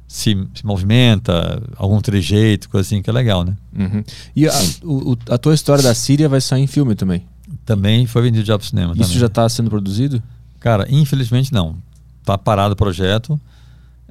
Se, 0.07 0.37
se 0.55 0.67
movimenta, 0.67 1.63
algum 1.77 2.01
trejeito, 2.01 2.69
coisa 2.69 2.87
assim, 2.87 3.01
que 3.01 3.09
é 3.09 3.13
legal, 3.13 3.45
né? 3.45 3.57
Uhum. 3.77 4.05
E 4.37 4.47
a, 4.47 4.53
o- 4.83 5.17
a 5.31 5.39
tua 5.39 5.55
história 5.55 5.83
da 5.83 5.95
Síria 5.95 6.29
vai 6.29 6.41
sair 6.41 6.63
em 6.63 6.67
filme 6.67 6.95
também? 6.95 7.25
Também 7.65 8.07
foi 8.07 8.23
vendido 8.23 8.45
já 8.47 8.59
pro 8.59 8.67
cinema. 8.67 8.93
Isso 8.93 9.03
também. 9.03 9.19
já 9.19 9.27
está 9.27 9.49
sendo 9.49 9.71
produzido? 9.71 10.23
Cara, 10.61 10.87
infelizmente 10.91 11.53
não. 11.53 11.77
Tá 12.25 12.37
parado 12.37 12.75
o 12.75 12.77
projeto. 12.77 13.41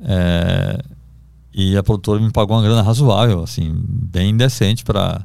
é, 0.02 0.80
e 1.54 1.78
a 1.78 1.84
produtora 1.84 2.20
me 2.20 2.32
pagou 2.32 2.56
uma 2.58 2.64
grana 2.64 2.82
razoável, 2.82 3.44
assim, 3.44 3.72
bem 3.88 4.36
decente 4.36 4.84
para 4.84 5.22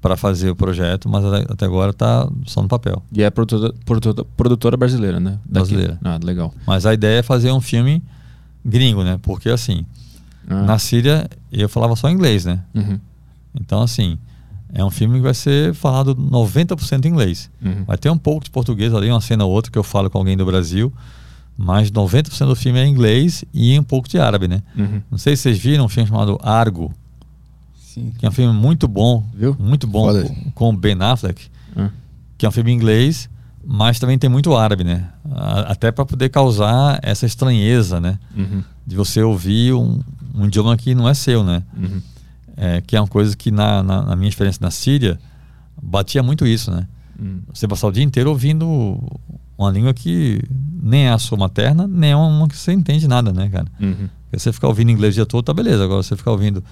para 0.00 0.16
fazer 0.16 0.50
o 0.50 0.56
projeto, 0.56 1.08
mas 1.08 1.24
até 1.24 1.64
agora 1.66 1.92
tá 1.92 2.28
só 2.46 2.62
no 2.62 2.68
papel. 2.68 3.02
E 3.12 3.22
é 3.22 3.30
produtora, 3.30 3.74
produtora, 3.84 4.28
produtora 4.36 4.76
brasileira, 4.76 5.18
né? 5.18 5.32
Daqui. 5.44 5.50
Brasileira. 5.74 5.98
Ah, 6.04 6.18
legal. 6.22 6.54
Mas 6.66 6.86
a 6.86 6.94
ideia 6.94 7.18
é 7.18 7.22
fazer 7.22 7.50
um 7.52 7.60
filme 7.60 8.02
gringo, 8.64 9.02
né? 9.02 9.18
Porque 9.22 9.48
assim, 9.48 9.84
Ah. 10.48 10.62
na 10.62 10.78
Síria 10.78 11.28
eu 11.50 11.68
falava 11.68 11.96
só 11.96 12.08
inglês, 12.10 12.44
né? 12.44 12.60
Uhum. 12.74 12.98
Então 13.60 13.82
assim, 13.82 14.16
é 14.72 14.84
um 14.84 14.90
filme 14.90 15.16
que 15.16 15.22
vai 15.22 15.34
ser 15.34 15.74
falado 15.74 16.14
90% 16.14 17.04
em 17.06 17.08
inglês. 17.08 17.50
Uhum. 17.64 17.84
Vai 17.84 17.96
ter 17.98 18.08
um 18.10 18.18
pouco 18.18 18.44
de 18.44 18.50
português 18.50 18.94
ali, 18.94 19.10
uma 19.10 19.20
cena 19.20 19.44
ou 19.44 19.50
outra 19.50 19.70
que 19.72 19.78
eu 19.78 19.82
falo 19.82 20.08
com 20.08 20.18
alguém 20.18 20.36
do 20.36 20.46
Brasil, 20.46 20.92
mas 21.56 21.90
90% 21.90 22.46
do 22.46 22.54
filme 22.54 22.78
é 22.78 22.86
inglês 22.86 23.44
e 23.52 23.76
um 23.78 23.82
pouco 23.82 24.08
de 24.08 24.16
árabe, 24.18 24.46
né? 24.46 24.62
Uhum. 24.76 25.02
Não 25.10 25.18
sei 25.18 25.34
se 25.34 25.42
vocês 25.42 25.58
viram 25.58 25.86
um 25.86 25.88
filme 25.88 26.08
chamado 26.08 26.38
Argo, 26.40 26.92
Sim. 27.98 28.12
que 28.18 28.26
é 28.26 28.28
um 28.28 28.32
filme 28.32 28.52
muito 28.58 28.86
bom, 28.88 29.24
Viu? 29.34 29.56
muito 29.58 29.86
bom 29.86 30.04
Foda. 30.06 30.30
com, 30.54 30.74
Ben 30.76 30.96
Affleck, 31.00 31.48
Ah. 31.76 31.90
que 32.36 32.46
é 32.46 32.48
um 32.48 32.52
filme 32.52 32.70
em 32.72 32.74
inglês, 32.74 33.28
mas 33.64 33.98
também 33.98 34.18
tem 34.18 34.30
muito 34.30 34.54
árabe, 34.56 34.84
né? 34.84 35.08
Até 35.66 35.90
para 35.92 36.04
poder 36.06 36.28
causar 36.30 36.98
essa 37.02 37.26
estranheza, 37.26 38.00
né? 38.00 38.18
Uhum. 38.36 38.62
De 38.86 38.96
você 38.96 39.22
ouvir 39.22 39.74
um, 39.74 40.00
um 40.34 40.46
idioma 40.46 40.76
que 40.76 40.94
não 40.94 41.08
é 41.08 41.12
seu, 41.14 41.44
né? 41.44 41.62
Uhum. 41.76 42.00
É, 42.56 42.80
que 42.80 42.96
é 42.96 43.00
uma 43.00 43.06
coisa 43.08 43.36
que 43.36 43.50
na, 43.50 43.82
na, 43.82 44.02
na 44.02 44.16
minha 44.16 44.28
experiência 44.28 44.60
na 44.62 44.70
Síria 44.70 45.18
batia 45.82 46.22
muito 46.22 46.46
isso, 46.46 46.70
né? 46.70 46.86
Uhum. 47.18 47.40
Você 47.52 47.68
passar 47.68 47.88
o 47.88 47.92
dia 47.92 48.02
inteiro 48.02 48.30
ouvindo 48.30 48.98
uma 49.58 49.70
língua 49.70 49.92
que 49.92 50.40
nem 50.82 51.06
é 51.06 51.10
a 51.12 51.18
sua 51.18 51.36
materna, 51.36 51.86
nem 51.86 52.12
é 52.12 52.16
uma 52.16 52.48
que 52.48 52.56
você 52.56 52.72
entende 52.72 53.06
nada, 53.06 53.32
né, 53.32 53.48
cara? 53.48 53.66
Uhum. 53.80 54.08
Porque 54.24 54.38
você 54.38 54.52
ficar 54.52 54.68
ouvindo 54.68 54.90
inglês 54.90 55.14
o 55.14 55.16
dia 55.16 55.26
todo, 55.26 55.44
tá 55.44 55.52
beleza. 55.52 55.84
Agora 55.84 56.02
você 56.02 56.16
ficar 56.16 56.30
ouvindo 56.30 56.62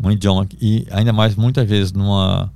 um 0.00 0.10
idioma 0.10 0.46
e 0.60 0.86
ainda 0.90 1.12
mais 1.12 1.34
muitas 1.36 1.68
vezes 1.68 1.92
numa, 1.92 2.52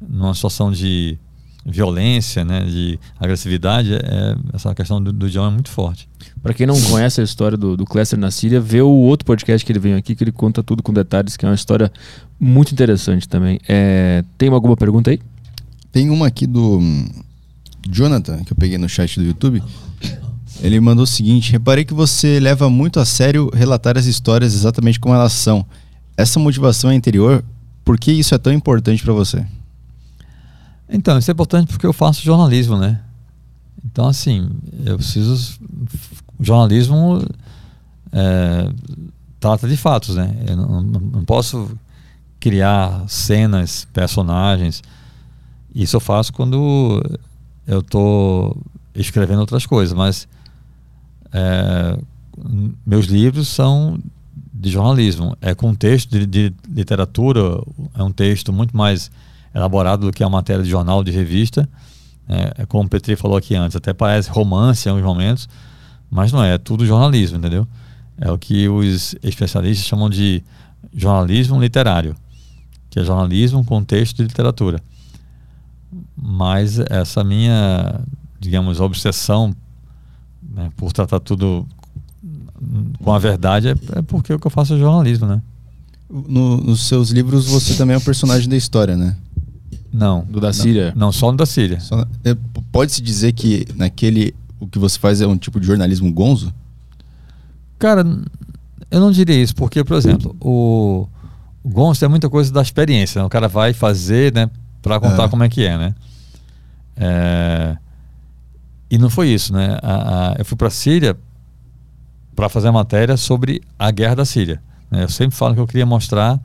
numa 0.00 0.34
situação 0.34 0.70
de 0.70 1.18
violência, 1.64 2.44
né, 2.44 2.64
de 2.64 2.98
agressividade, 3.18 3.94
é, 3.94 4.36
essa 4.52 4.74
questão 4.74 5.02
do, 5.02 5.12
do 5.12 5.28
idioma 5.28 5.48
é 5.48 5.50
muito 5.50 5.70
forte. 5.70 6.08
Pra 6.42 6.54
quem 6.54 6.66
não 6.66 6.80
conhece 6.80 7.20
a 7.20 7.24
história 7.24 7.56
do, 7.56 7.76
do 7.76 7.84
Cléster 7.84 8.18
na 8.18 8.30
Síria, 8.30 8.60
vê 8.60 8.80
o 8.80 8.88
outro 8.88 9.26
podcast 9.26 9.64
que 9.64 9.70
ele 9.70 9.78
veio 9.78 9.96
aqui, 9.96 10.14
que 10.14 10.24
ele 10.24 10.32
conta 10.32 10.62
tudo 10.62 10.82
com 10.82 10.92
detalhes, 10.92 11.36
que 11.36 11.44
é 11.44 11.48
uma 11.48 11.54
história 11.54 11.92
muito 12.38 12.72
interessante 12.72 13.28
também. 13.28 13.60
É, 13.68 14.24
tem 14.38 14.48
alguma 14.48 14.76
pergunta 14.76 15.10
aí? 15.10 15.20
Tem 15.92 16.08
uma 16.08 16.28
aqui 16.28 16.46
do 16.46 16.78
hum, 16.78 17.06
Jonathan, 17.88 18.42
que 18.44 18.52
eu 18.52 18.56
peguei 18.56 18.78
no 18.78 18.88
chat 18.88 19.18
do 19.18 19.26
YouTube. 19.26 19.62
Ele 20.62 20.80
mandou 20.80 21.04
o 21.04 21.06
seguinte: 21.06 21.52
reparei 21.52 21.84
que 21.84 21.94
você 21.94 22.38
leva 22.40 22.70
muito 22.70 23.00
a 23.00 23.04
sério 23.04 23.50
relatar 23.52 23.98
as 23.98 24.06
histórias 24.06 24.54
exatamente 24.54 25.00
como 25.00 25.14
elas 25.14 25.32
são. 25.32 25.64
Essa 26.20 26.38
motivação 26.38 26.90
é 26.90 26.94
interior. 26.94 27.42
Por 27.84 27.98
que 27.98 28.12
isso 28.12 28.34
é 28.34 28.38
tão 28.38 28.52
importante 28.52 29.02
pra 29.02 29.12
você? 29.12 29.46
Então, 30.88 31.18
isso 31.18 31.30
é 31.30 31.32
importante 31.32 31.68
porque 31.68 31.86
eu 31.86 31.92
faço 31.92 32.22
jornalismo, 32.22 32.76
né? 32.76 33.00
Então, 33.84 34.06
assim, 34.06 34.50
eu 34.84 34.96
preciso. 34.96 35.58
O 36.38 36.44
jornalismo 36.44 37.24
é, 38.12 38.70
trata 39.38 39.66
de 39.66 39.76
fatos, 39.76 40.16
né? 40.16 40.36
Eu 40.46 40.56
não, 40.56 40.82
não- 40.82 41.24
posso 41.24 41.70
criar 42.38 43.04
cenas, 43.08 43.86
personagens. 43.92 44.82
Isso 45.74 45.96
eu 45.96 46.00
faço 46.00 46.32
quando 46.32 47.02
eu 47.66 47.80
estou 47.80 48.56
escrevendo 48.94 49.40
outras 49.40 49.64
coisas, 49.64 49.94
mas 49.96 50.26
é, 51.32 51.98
meus 52.84 53.06
livros 53.06 53.48
são 53.48 53.98
de 54.60 54.70
jornalismo. 54.70 55.36
É 55.40 55.54
com 55.54 55.74
texto 55.74 56.10
de, 56.10 56.26
de 56.26 56.54
literatura, 56.68 57.40
é 57.94 58.02
um 58.02 58.12
texto 58.12 58.52
muito 58.52 58.76
mais 58.76 59.10
elaborado 59.54 60.06
do 60.06 60.12
que 60.12 60.22
a 60.22 60.28
matéria 60.28 60.62
de 60.62 60.70
jornal, 60.70 61.02
de 61.02 61.10
revista. 61.10 61.68
É, 62.28 62.62
é 62.62 62.66
como 62.66 62.84
o 62.84 62.88
Petri 62.88 63.16
falou 63.16 63.36
aqui 63.36 63.56
antes, 63.56 63.74
até 63.74 63.92
parece 63.92 64.30
romance 64.30 64.86
em 64.86 64.92
alguns 64.92 65.04
momentos, 65.04 65.48
mas 66.10 66.30
não 66.30 66.44
é, 66.44 66.54
é 66.54 66.58
tudo 66.58 66.86
jornalismo, 66.86 67.38
entendeu? 67.38 67.66
É 68.20 68.30
o 68.30 68.38
que 68.38 68.68
os 68.68 69.16
especialistas 69.22 69.86
chamam 69.86 70.10
de 70.10 70.42
jornalismo 70.94 71.60
literário, 71.60 72.14
que 72.90 73.00
é 73.00 73.04
jornalismo 73.04 73.64
com 73.64 73.82
texto 73.82 74.18
de 74.18 74.24
literatura. 74.24 74.80
Mas 76.14 76.78
essa 76.78 77.24
minha, 77.24 78.00
digamos, 78.38 78.78
obsessão 78.78 79.54
né, 80.42 80.70
por 80.76 80.92
tratar 80.92 81.18
tudo 81.20 81.66
com 83.02 83.12
a 83.12 83.18
verdade 83.18 83.68
é, 83.68 83.74
é 83.96 84.02
porque 84.02 84.32
o 84.32 84.38
que 84.38 84.46
eu 84.46 84.50
faço 84.50 84.74
é 84.74 84.78
jornalismo, 84.78 85.26
né? 85.26 85.40
No- 86.08 86.56
nos 86.58 86.86
seus 86.88 87.10
livros 87.10 87.46
você 87.46 87.74
também 87.74 87.94
é 87.94 87.98
um 87.98 88.02
personagem 88.02 88.48
da 88.48 88.56
história, 88.56 88.96
né? 88.96 89.16
Não. 89.92 90.24
Do 90.28 90.40
da 90.40 90.52
Síria? 90.52 90.92
Não, 90.96 91.10
só 91.12 91.30
no 91.32 91.38
da 91.38 91.46
Síria. 91.46 91.78
É, 92.24 92.36
Pode-se 92.70 93.00
dizer 93.02 93.32
que 93.32 93.66
naquele 93.76 94.34
o 94.60 94.66
que 94.66 94.78
você 94.78 94.98
faz 94.98 95.20
é 95.20 95.26
um 95.26 95.36
tipo 95.36 95.58
de 95.58 95.66
jornalismo 95.66 96.12
gonzo? 96.12 96.52
Cara, 97.78 98.04
eu 98.90 99.00
não 99.00 99.10
diria 99.10 99.40
isso, 99.42 99.54
porque, 99.54 99.82
por 99.82 99.96
exemplo, 99.96 100.36
o, 100.40 101.08
o 101.64 101.68
Gonçalo 101.68 102.08
é 102.08 102.10
muita 102.10 102.28
coisa 102.28 102.52
da 102.52 102.60
experiência. 102.62 103.20
né? 103.20 103.26
O 103.26 103.30
cara 103.30 103.48
vai 103.48 103.72
fazer, 103.72 104.32
né, 104.34 104.50
para 104.82 105.00
contar 105.00 105.24
É. 105.24 105.28
como 105.28 105.42
é 105.42 105.48
que 105.48 105.64
é, 105.64 105.78
né? 105.78 105.94
É, 106.96 107.76
e 108.90 108.98
não 108.98 109.08
foi 109.08 109.28
isso, 109.28 109.52
né? 109.52 109.78
A- 109.82 110.32
a- 110.32 110.34
eu 110.38 110.44
fui 110.44 110.56
para 110.56 110.68
Síria 110.70 111.16
para 112.40 112.48
fazer 112.48 112.68
a 112.68 112.72
matéria 112.72 113.18
sobre 113.18 113.60
a 113.78 113.90
guerra 113.90 114.14
da 114.14 114.24
Síria. 114.24 114.62
né? 114.90 115.02
Eu 115.02 115.10
sempre 115.10 115.36
falo 115.36 115.52
que 115.52 115.60
eu 115.60 115.66
queria 115.66 115.84
mostrar 115.84 116.40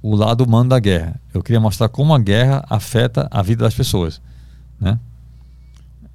o 0.00 0.14
lado 0.14 0.44
humano 0.44 0.70
da 0.70 0.78
guerra. 0.78 1.20
Eu 1.34 1.42
queria 1.42 1.58
mostrar 1.58 1.88
como 1.88 2.14
a 2.14 2.20
guerra 2.20 2.64
afeta 2.70 3.26
a 3.28 3.42
vida 3.42 3.64
das 3.64 3.74
pessoas, 3.74 4.22
né? 4.78 5.00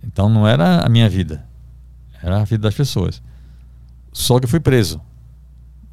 Então 0.02 0.30
não 0.30 0.48
era 0.48 0.86
a 0.86 0.88
minha 0.88 1.10
vida, 1.10 1.44
era 2.24 2.40
a 2.40 2.46
vida 2.46 2.62
das 2.62 2.76
pessoas. 2.76 3.22
Só 4.14 4.40
que 4.40 4.46
eu 4.46 4.50
fui 4.50 4.62
preso. 4.62 5.02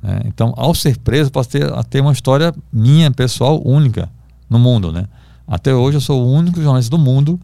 né? 0.01 0.21
Então, 0.27 0.55
ao 0.57 0.73
ser 0.73 0.97
preso, 0.99 1.33
posso 1.33 1.49
ter, 1.51 2.01
uma 2.01 2.12
história 2.12 2.55
minha, 2.73 3.11
pessoal, 3.11 3.61
única 3.66 4.09
no 4.49 4.61
mundo. 4.61 4.93
Né? 4.93 5.09
Até 5.49 5.75
hoje, 5.75 5.97
eu 5.97 6.01
sou 6.01 6.25
o 6.25 6.33
único 6.33 6.62
jornalista 6.62 6.97
do 6.97 6.99
mundo 7.03 7.41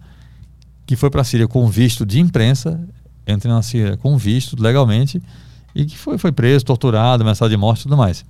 que 0.86 0.94
foi 0.94 1.10
para 1.10 1.22
a 1.22 1.24
Síria 1.24 1.48
com 1.48 1.66
visto 1.66 2.06
de 2.06 2.20
imprensa, 2.20 2.80
entrei 3.30 3.52
na 3.52 3.62
Síria 3.62 3.96
com 3.96 4.16
visto 4.16 4.60
legalmente 4.60 5.22
e 5.74 5.84
que 5.84 5.96
foi, 5.96 6.18
foi 6.18 6.32
preso, 6.32 6.64
torturado, 6.64 7.22
ameaçado 7.22 7.50
de 7.50 7.56
morte 7.56 7.80
e 7.80 7.82
tudo 7.84 7.96
mais. 7.96 8.24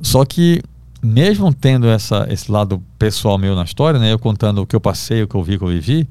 Só 0.00 0.24
que, 0.24 0.62
mesmo 1.02 1.52
tendo 1.52 1.88
essa, 1.88 2.26
esse 2.30 2.50
lado 2.50 2.82
pessoal 2.98 3.36
meu 3.38 3.54
na 3.56 3.64
história, 3.64 3.98
né, 3.98 4.12
eu 4.12 4.18
contando 4.18 4.62
o 4.62 4.66
que 4.66 4.76
eu 4.76 4.80
passei, 4.80 5.22
o 5.22 5.28
que 5.28 5.34
eu 5.34 5.42
vi, 5.42 5.56
o 5.56 5.58
que 5.58 5.64
eu 5.64 5.68
vivi, 5.68 6.08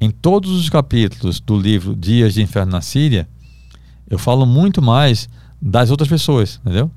em 0.00 0.10
todos 0.10 0.50
os 0.50 0.68
capítulos 0.68 1.40
do 1.40 1.58
livro 1.58 1.94
Dias 1.94 2.34
de 2.34 2.42
Inferno 2.42 2.72
na 2.72 2.80
Síria, 2.80 3.28
eu 4.08 4.18
falo 4.18 4.44
muito 4.44 4.82
mais 4.82 5.28
das 5.60 5.90
outras 5.90 6.08
pessoas, 6.08 6.58
entendeu? 6.64 6.90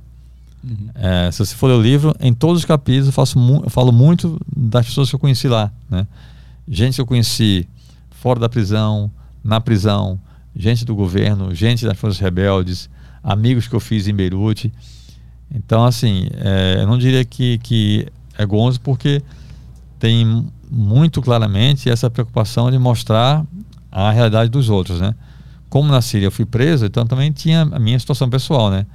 É, 0.95 1.29
se 1.29 1.39
você 1.39 1.53
for 1.55 1.67
ler 1.67 1.73
o 1.73 1.81
livro, 1.81 2.15
em 2.21 2.33
todos 2.33 2.59
os 2.59 2.65
capítulos 2.65 3.07
eu, 3.07 3.11
faço 3.11 3.37
mu- 3.37 3.61
eu 3.65 3.69
falo 3.69 3.91
muito 3.91 4.39
das 4.55 4.85
pessoas 4.85 5.09
que 5.09 5.15
eu 5.15 5.19
conheci 5.19 5.49
lá, 5.49 5.69
né? 5.89 6.07
Gente 6.65 6.95
que 6.95 7.01
eu 7.01 7.05
conheci 7.05 7.67
fora 8.09 8.39
da 8.39 8.47
prisão, 8.47 9.11
na 9.43 9.59
prisão, 9.59 10.19
gente 10.55 10.85
do 10.85 10.95
governo, 10.95 11.53
gente 11.53 11.85
das 11.85 11.97
forças 11.97 12.19
rebeldes, 12.19 12.89
amigos 13.23 13.67
que 13.67 13.75
eu 13.75 13.79
fiz 13.79 14.07
em 14.07 14.13
Beirute. 14.13 14.71
Então, 15.53 15.85
assim, 15.85 16.27
é, 16.35 16.77
eu 16.79 16.87
não 16.87 16.97
diria 16.97 17.23
que, 17.23 17.57
que 17.59 18.07
é 18.37 18.45
gonzo 18.45 18.81
porque 18.81 19.21
tem 19.99 20.45
muito 20.69 21.21
claramente 21.21 21.89
essa 21.89 22.09
preocupação 22.09 22.71
de 22.71 22.77
mostrar 22.77 23.45
a 23.91 24.11
realidade 24.11 24.49
dos 24.49 24.69
outros, 24.69 24.99
né? 24.99 25.13
Como 25.69 25.91
na 25.91 26.01
Síria 26.01 26.25
eu 26.25 26.31
fui 26.31 26.45
preso, 26.45 26.85
então 26.85 27.05
também 27.05 27.31
tinha 27.31 27.61
a 27.61 27.79
minha 27.79 27.97
situação 27.97 28.29
pessoal, 28.29 28.71
né? 28.71 28.85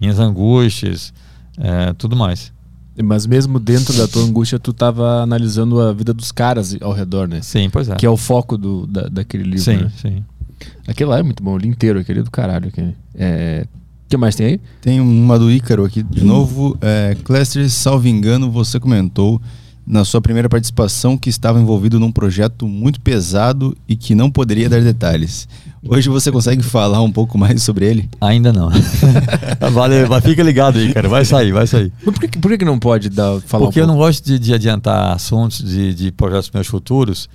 Minhas 0.00 0.18
angústias, 0.18 1.12
é, 1.58 1.92
tudo 1.92 2.16
mais. 2.16 2.53
Mas 3.02 3.26
mesmo 3.26 3.58
dentro 3.58 3.92
da 3.94 4.06
tua 4.06 4.22
angústia, 4.22 4.58
tu 4.58 4.72
tava 4.72 5.22
analisando 5.22 5.80
a 5.80 5.92
vida 5.92 6.14
dos 6.14 6.30
caras 6.30 6.76
ao 6.80 6.92
redor, 6.92 7.26
né? 7.26 7.40
Sim, 7.42 7.68
pois 7.70 7.88
é. 7.88 7.96
Que 7.96 8.06
é 8.06 8.10
o 8.10 8.16
foco 8.16 8.56
do, 8.56 8.86
da, 8.86 9.08
daquele 9.08 9.42
livro, 9.42 9.64
sim, 9.64 9.76
né? 9.76 9.92
sim. 10.00 10.24
Aquele 10.86 11.10
lá 11.10 11.18
é 11.18 11.22
muito 11.22 11.42
bom, 11.42 11.54
o 11.54 11.58
livro 11.58 11.74
inteiro, 11.74 11.98
aquele 11.98 12.20
é 12.20 12.22
do 12.22 12.30
caralho. 12.30 12.68
Aquele. 12.68 12.94
É... 13.14 13.66
O 14.06 14.08
que 14.08 14.16
mais 14.16 14.36
tem 14.36 14.46
aí? 14.46 14.60
Tem 14.80 15.00
uma 15.00 15.38
do 15.38 15.50
Ícaro 15.50 15.84
aqui 15.84 16.02
de 16.02 16.22
novo. 16.22 16.78
É, 16.80 17.16
Cléster, 17.24 17.68
salvo 17.70 18.06
engano, 18.06 18.50
você 18.50 18.78
comentou 18.78 19.40
na 19.86 20.04
sua 20.04 20.20
primeira 20.20 20.48
participação 20.48 21.16
que 21.16 21.28
estava 21.28 21.60
envolvido 21.60 22.00
num 22.00 22.10
projeto 22.10 22.66
muito 22.66 23.00
pesado 23.00 23.76
e 23.88 23.94
que 23.94 24.14
não 24.14 24.30
poderia 24.30 24.68
dar 24.68 24.80
detalhes. 24.80 25.46
Hoje 25.86 26.08
você 26.08 26.32
consegue 26.32 26.62
falar 26.62 27.02
um 27.02 27.12
pouco 27.12 27.36
mais 27.36 27.62
sobre 27.62 27.84
ele? 27.84 28.08
Ainda 28.20 28.52
não. 28.52 28.70
Valeu, 29.72 30.08
mas 30.08 30.24
fica 30.24 30.42
ligado 30.42 30.78
aí, 30.78 30.92
cara. 30.94 31.08
Vai 31.08 31.24
sair, 31.26 31.52
vai 31.52 31.66
sair. 31.66 31.92
Mas 32.04 32.14
por 32.14 32.28
que, 32.28 32.38
por 32.38 32.58
que 32.58 32.64
não 32.64 32.78
pode 32.78 33.10
dar, 33.10 33.38
falar 33.42 33.66
Porque 33.66 33.80
um 33.80 33.82
eu 33.82 33.86
não 33.86 33.96
gosto 33.96 34.24
de, 34.24 34.38
de 34.38 34.54
adiantar 34.54 35.12
assuntos 35.12 35.62
de, 35.62 35.92
de 35.92 36.10
projetos 36.10 36.50
meus 36.50 36.66
futuros 36.66 37.28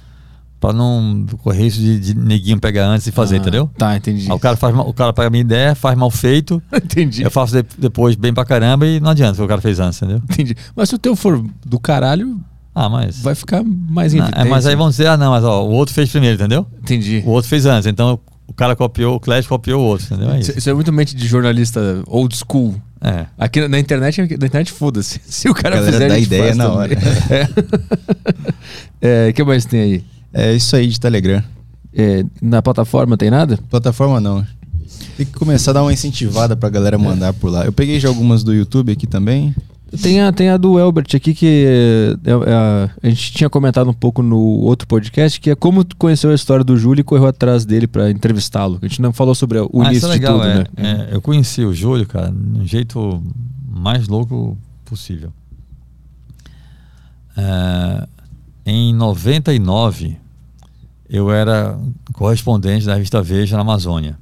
para 0.60 0.73
não 0.73 1.26
correr 1.41 1.68
isso 1.68 1.80
de, 1.80 1.99
de 1.99 2.14
neguinho 2.18 2.60
pegar 2.60 2.88
antes 2.88 3.07
e 3.07 3.11
fazer, 3.11 3.36
Ah, 3.36 3.40
entendeu? 3.40 3.69
Tá, 3.77 3.95
entendi. 3.95 4.26
Aí 4.30 4.36
o 4.36 4.40
cara 4.40 4.57
faz 4.57 4.76
o 4.76 4.94
cara 4.94 5.14
pega 5.14 5.27
a 5.27 5.31
minha 5.31 5.41
ideia, 5.41 5.76
faz 5.76 5.98
mal 5.98 6.11
feito, 6.11 6.61
entendi. 6.73 7.23
eu 7.23 7.31
faço 7.31 7.53
de- 7.53 7.65
depois 7.77 8.15
bem 8.15 8.34
pra 8.34 8.44
caramba 8.44 8.86
e 8.86 8.99
não 8.99 9.11
adianta 9.11 9.34
o 9.34 9.36
que 9.38 9.41
o 9.44 9.48
cara 9.48 9.61
fez 9.61 9.80
antes, 9.80 10.02
entendeu? 10.02 10.22
Entendi. 10.30 10.56
Mas 10.76 10.90
se 10.90 10.95
o 10.95 10.99
teu 10.99 11.15
for 11.15 11.41
do 11.65 11.80
caralho, 11.80 12.40
Ah, 12.76 12.90
mas. 12.90 13.22
vai 13.22 13.36
ficar 13.36 13.64
mais 13.64 14.14
em 14.14 14.18
Não, 14.18 14.27
é, 14.34 14.44
mas 14.45 14.65
aí 14.65 14.76
vão 14.76 14.90
dizer, 14.90 15.07
ah, 15.07 15.18
não, 15.18 15.31
mas 15.31 15.44
ó, 15.44 15.64
o 15.65 15.72
outro 15.72 15.94
fez 15.95 16.10
primeiro, 16.10 16.36
entendeu? 16.36 16.65
Entendi. 16.81 17.23
O 17.26 17.30
outro 17.30 17.49
fez 17.49 17.65
antes, 17.65 17.88
então 17.88 18.19
o 18.45 18.53
cara 18.53 18.76
copiou, 18.76 19.15
o 19.15 19.19
Clash 19.19 19.48
copiou 19.48 19.81
o 19.81 19.86
outro, 19.86 20.07
entendeu? 20.14 20.34
É 20.34 20.40
Isso, 20.40 20.57
isso. 20.57 20.69
é 20.69 20.73
muito 20.73 20.91
mente 20.91 21.15
de 21.15 21.26
jornalista 21.27 21.80
old 22.07 22.36
school. 22.36 22.76
É. 23.02 23.27
Aqui 23.38 23.65
na 23.65 23.80
internet, 23.80 24.18
na 24.19 24.26
internet 24.26 24.73
foda-se. 24.73 25.22
Se 25.26 25.48
o 25.48 25.53
cara 25.53 25.77
A 25.77 25.80
galera 25.80 25.94
fizer, 25.94 26.07
dá 26.10 26.14
a 26.15 26.18
gente 26.18 26.26
ideia 26.27 26.44
faz 26.48 26.57
na 26.57 26.64
também. 26.65 26.80
hora. 26.80 26.98
É. 29.02 29.30
O 29.30 29.34
que 29.34 29.44
mais 29.44 29.65
tem 29.65 29.81
aí? 29.81 30.03
É 30.34 30.53
isso 30.53 30.76
aí 30.76 30.88
de 30.88 30.99
Telegram. 30.99 31.43
É, 31.93 32.23
na 32.41 32.61
plataforma 32.61 33.18
tem 33.18 33.30
nada? 33.31 33.57
Plataforma 33.69 34.19
não. 34.22 34.45
Tem 35.18 35.26
que 35.26 35.34
começar 35.34 35.72
a 35.72 35.73
dar 35.76 35.81
uma 35.84 35.93
incentivada 35.93 36.56
pra 36.56 36.69
galera 36.69 36.97
mandar 36.97 37.34
por 37.34 37.51
lá. 37.51 37.65
Eu 37.65 37.72
peguei 37.73 37.99
já 37.99 38.07
algumas 38.07 38.43
do 38.43 38.53
YouTube 38.53 38.91
aqui 38.91 39.07
também. 39.07 39.53
Tem 40.03 40.22
a, 40.22 40.31
tem 40.31 40.49
a 40.49 40.57
do 40.57 40.77
Elbert 40.77 41.07
aqui 41.15 41.34
que 41.34 41.65
é, 41.68 42.30
é 42.30 42.53
a, 42.53 42.89
a 43.01 43.10
gente 43.10 43.31
tinha 43.34 43.49
comentado 43.49 43.89
um 43.89 43.93
pouco 43.93 44.22
no 44.22 44.38
outro 44.38 44.88
podcast, 44.88 45.41
que 45.41 45.49
é 45.49 45.56
como 45.56 45.84
tu 45.84 45.95
conheceu 45.95 46.30
a 46.30 46.35
história 46.35 46.64
do 46.64 46.77
Júlio 46.77 47.01
e 47.01 47.03
correu 47.03 47.26
atrás 47.26 47.65
dele 47.65 47.88
pra 47.88 48.11
entrevistá-lo. 48.11 48.77
A 48.81 48.88
gente 48.88 49.01
não 49.01 49.11
falou 49.11 49.34
sobre 49.34 49.57
o 49.57 49.69
Ah, 49.81 49.85
início 49.88 49.97
isso 49.97 50.06
é 50.06 50.10
de 50.10 50.19
legal, 50.19 50.39
tudo, 50.39 50.47
é. 50.47 50.56
né? 50.57 50.65
É, 50.77 51.15
eu 51.15 51.22
conheci 51.22 51.64
o 51.64 51.73
Júlio, 51.73 52.06
cara, 52.06 52.31
de 52.31 52.60
um 52.60 52.68
jeito 52.68 53.22
mais 53.68 54.07
louco 54.07 54.56
possível. 54.85 55.31
Em 58.72 58.94
99, 58.94 60.16
eu 61.10 61.32
era 61.32 61.76
correspondente 62.14 62.86
da 62.86 62.94
revista 62.94 63.20
Veja 63.20 63.56
na 63.56 63.64
Amazônia. 63.64 64.16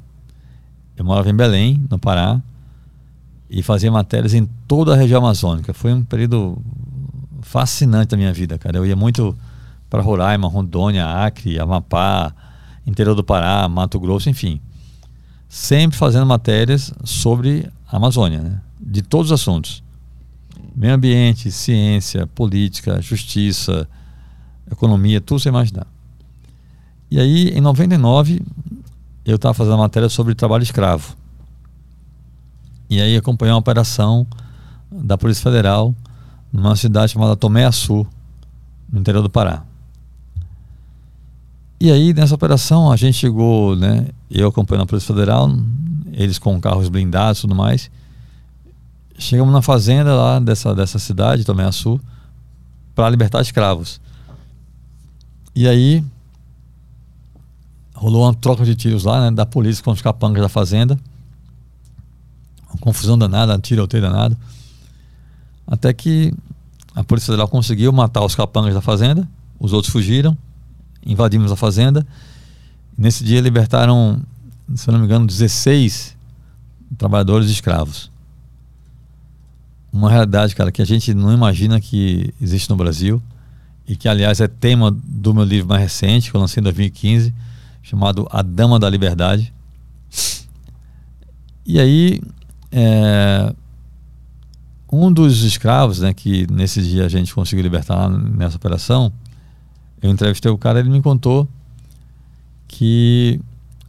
Eu 0.96 1.04
morava 1.04 1.30
em 1.30 1.36
Belém, 1.36 1.86
no 1.90 2.00
Pará, 2.00 2.42
e 3.50 3.62
fazia 3.62 3.92
matérias 3.92 4.34
em 4.34 4.46
toda 4.66 4.94
a 4.94 4.96
região 4.96 5.20
amazônica. 5.20 5.74
Foi 5.74 5.92
um 5.92 6.02
período 6.02 6.58
fascinante 7.42 8.12
da 8.12 8.16
minha 8.16 8.32
vida, 8.32 8.58
cara. 8.58 8.78
Eu 8.78 8.86
ia 8.86 8.96
muito 8.96 9.38
para 9.90 10.02
Roraima, 10.02 10.48
Rondônia, 10.48 11.06
Acre, 11.06 11.60
Amapá, 11.60 12.34
interior 12.86 13.16
do 13.16 13.26
Pará, 13.26 13.68
Mato 13.68 14.00
Grosso, 14.00 14.30
enfim. 14.30 14.62
Sempre 15.50 15.98
fazendo 15.98 16.26
matérias 16.26 16.94
sobre 17.04 17.70
a 17.86 17.98
Amazônia, 17.98 18.40
né? 18.40 18.62
de 18.80 19.02
todos 19.02 19.30
os 19.30 19.42
assuntos. 19.42 19.84
Meio 20.74 20.94
ambiente, 20.94 21.52
ciência, 21.52 22.26
política, 22.28 23.02
justiça, 23.02 23.86
economia, 24.72 25.22
tudo 25.22 25.40
sem 25.40 25.50
imaginar. 25.50 25.88
E 27.10 27.20
aí, 27.20 27.50
em 27.50 27.62
99, 27.62 28.42
eu 29.26 29.36
estava 29.36 29.54
fazendo 29.54 29.74
uma 29.74 29.84
matéria 29.84 30.10
sobre 30.10 30.36
trabalho 30.36 30.64
escravo. 30.64 31.16
E 32.90 33.02
aí 33.02 33.16
acompanhei 33.18 33.54
uma 33.54 33.60
operação 33.60 34.26
da 34.92 35.18
Polícia 35.18 35.44
Federal 35.44 35.94
numa 36.52 36.76
cidade 36.76 37.12
chamada 37.12 37.36
Tomé 37.36 37.66
Açu, 37.66 38.08
no 38.92 39.00
interior 39.00 39.22
do 39.22 39.30
Pará. 39.30 39.64
E 41.80 41.92
aí, 41.92 42.14
nessa 42.14 42.34
operação, 42.34 42.92
a 42.92 42.96
gente 42.96 43.16
chegou, 43.16 43.76
né? 43.76 44.08
Eu 44.32 44.48
acompanhando 44.48 44.84
a 44.84 44.88
Polícia 44.88 45.14
Federal, 45.14 45.50
eles 46.12 46.40
com 46.40 46.60
carros 46.60 46.90
blindados 46.90 47.40
e 47.40 47.42
tudo 47.42 47.54
mais. 47.54 47.92
Chegamos 49.20 49.54
na 49.54 49.62
fazenda 49.62 50.16
lá 50.16 50.40
dessa, 50.40 50.74
dessa 50.74 50.98
cidade, 50.98 51.44
Tomé 51.44 51.66
Açu, 51.66 52.00
para 52.96 53.10
libertar 53.10 53.42
escravos. 53.42 54.02
E 55.58 55.68
aí, 55.68 56.06
rolou 57.96 58.26
uma 58.26 58.34
troca 58.36 58.64
de 58.64 58.76
tiros 58.76 59.06
lá, 59.06 59.22
né? 59.22 59.32
Da 59.32 59.44
polícia 59.44 59.84
com 59.84 59.90
os 59.90 60.04
capangas 60.04 60.44
da 60.44 60.48
fazenda. 60.48 61.00
Uma 62.70 62.78
confusão 62.78 63.18
danada, 63.18 63.58
tiroteio 63.58 64.04
danado. 64.04 64.38
Até 65.66 65.92
que 65.94 66.32
a 66.94 67.04
Polícia 67.04 67.32
Federal 67.32 67.48
conseguiu 67.48 67.92
matar 67.92 68.24
os 68.24 68.36
capangas 68.36 68.76
da 68.76 68.82
fazenda, 68.82 69.28
os 69.60 69.74
outros 69.74 69.92
fugiram, 69.92 70.38
invadimos 71.04 71.52
a 71.52 71.56
fazenda. 71.56 72.06
Nesse 72.96 73.24
dia 73.24 73.42
libertaram, 73.42 74.22
se 74.76 74.92
não 74.92 75.00
me 75.00 75.06
engano, 75.06 75.26
16 75.26 76.16
trabalhadores 77.00 77.50
escravos. 77.50 78.12
Uma 79.92 80.12
realidade, 80.12 80.56
cara, 80.56 80.72
que 80.72 80.84
a 80.84 80.86
gente 80.86 81.16
não 81.16 81.34
imagina 81.34 81.82
que 81.82 82.32
existe 82.40 82.70
no 82.70 82.76
Brasil 82.76 83.20
e 83.88 83.96
que, 83.96 84.10
aliás, 84.10 84.42
é 84.42 84.48
tema 84.48 84.92
do 84.92 85.34
meu 85.34 85.44
livro 85.44 85.70
mais 85.70 85.82
recente, 85.82 86.30
que 86.30 86.36
eu 86.36 86.42
lancei 86.42 86.60
em 86.60 86.64
2015, 86.64 87.34
chamado 87.82 88.28
A 88.30 88.42
Dama 88.42 88.78
da 88.78 88.90
Liberdade. 88.90 89.54
E 91.66 91.80
aí, 91.80 92.22
é, 92.72 93.54
um 94.92 95.12
dos 95.12 95.44
escravos, 95.44 96.00
né, 96.00 96.14
que 96.14 96.46
nesse 96.52 96.82
dia 96.82 97.06
a 97.06 97.10
gente 97.10 97.34
conseguiu 97.34 97.64
libertar 97.64 98.10
nessa 98.10 98.58
operação, 98.58 99.12
eu 100.02 100.10
entrevistei 100.10 100.52
o 100.52 100.58
cara, 100.58 100.80
ele 100.80 100.90
me 100.90 101.02
contou 101.02 101.48
que 102.68 103.40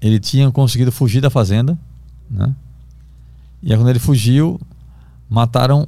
ele 0.00 0.18
tinha 0.20 0.50
conseguido 0.50 0.92
fugir 0.92 1.20
da 1.20 1.30
fazenda, 1.30 1.78
né? 2.30 2.54
E 3.62 3.72
aí 3.72 3.78
quando 3.78 3.90
ele 3.90 3.98
fugiu, 3.98 4.60
mataram, 5.28 5.86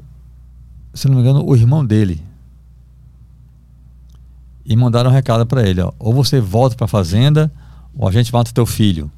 se 0.92 1.08
não 1.08 1.14
me 1.14 1.20
engano, 1.22 1.44
o 1.44 1.54
irmão 1.54 1.84
dele. 1.84 2.20
E 4.70 4.76
mandaram 4.76 5.10
um 5.10 5.12
recado 5.12 5.44
para 5.44 5.68
ele, 5.68 5.80
ó, 5.80 5.92
ou 5.98 6.14
você 6.14 6.40
volta 6.40 6.76
para 6.76 6.84
a 6.84 6.88
fazenda, 6.88 7.50
ou 7.92 8.06
a 8.08 8.12
gente 8.12 8.32
mata 8.32 8.52
teu 8.52 8.64
filho. 8.64 9.10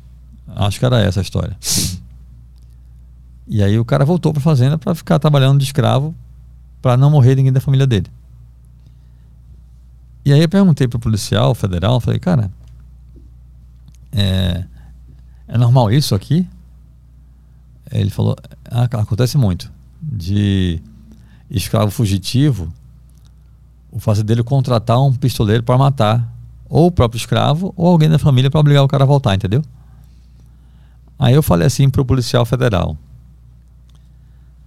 Acho 0.49 0.79
que 0.79 0.87
era 0.87 0.99
essa 0.99 1.21
a 1.21 1.23
história. 1.23 1.55
E 3.47 3.63
aí 3.63 3.79
o 3.79 3.85
cara 3.85 4.03
voltou 4.03 4.33
para 4.33 4.41
a 4.41 4.43
fazenda 4.43 4.79
para 4.79 4.95
ficar 4.95 5.19
trabalhando 5.19 5.59
de 5.59 5.65
escravo 5.65 6.15
para 6.81 6.97
não 6.97 7.11
morrer 7.11 7.35
ninguém 7.35 7.53
da 7.53 7.61
família 7.61 7.87
dele. 7.87 8.07
E 10.25 10.33
aí 10.33 10.41
eu 10.41 10.49
perguntei 10.49 10.89
pro 10.89 10.99
policial 10.99 11.55
federal, 11.55 12.01
falei, 12.01 12.19
cara, 12.19 12.51
é, 14.11 14.65
é 15.47 15.59
normal 15.59 15.93
isso 15.93 16.15
aqui? 16.15 16.49
Ele 17.91 18.09
falou, 18.09 18.35
ah, 18.71 18.85
acontece 18.85 19.37
muito. 19.37 19.71
De 20.01 20.81
escravo 21.51 21.91
fugitivo, 21.91 22.73
o 23.93 24.01
fazendeiro 24.01 24.43
contratar 24.43 25.01
um 25.01 25.13
pistoleiro 25.13 25.63
para 25.63 25.77
matar 25.77 26.35
ou 26.69 26.87
o 26.87 26.91
próprio 26.91 27.19
escravo 27.19 27.75
ou 27.77 27.87
alguém 27.87 28.09
da 28.09 28.19
família 28.19 28.51
para 28.51 28.59
obrigar 28.59 28.83
o 28.83 28.89
cara 28.89 29.05
a 29.05 29.07
voltar, 29.07 29.35
entendeu? 29.35 29.63
Aí 31.19 31.35
eu 31.35 31.43
falei 31.43 31.67
assim 31.67 31.91
pro 31.91 32.05
policial 32.05 32.47
federal. 32.47 32.97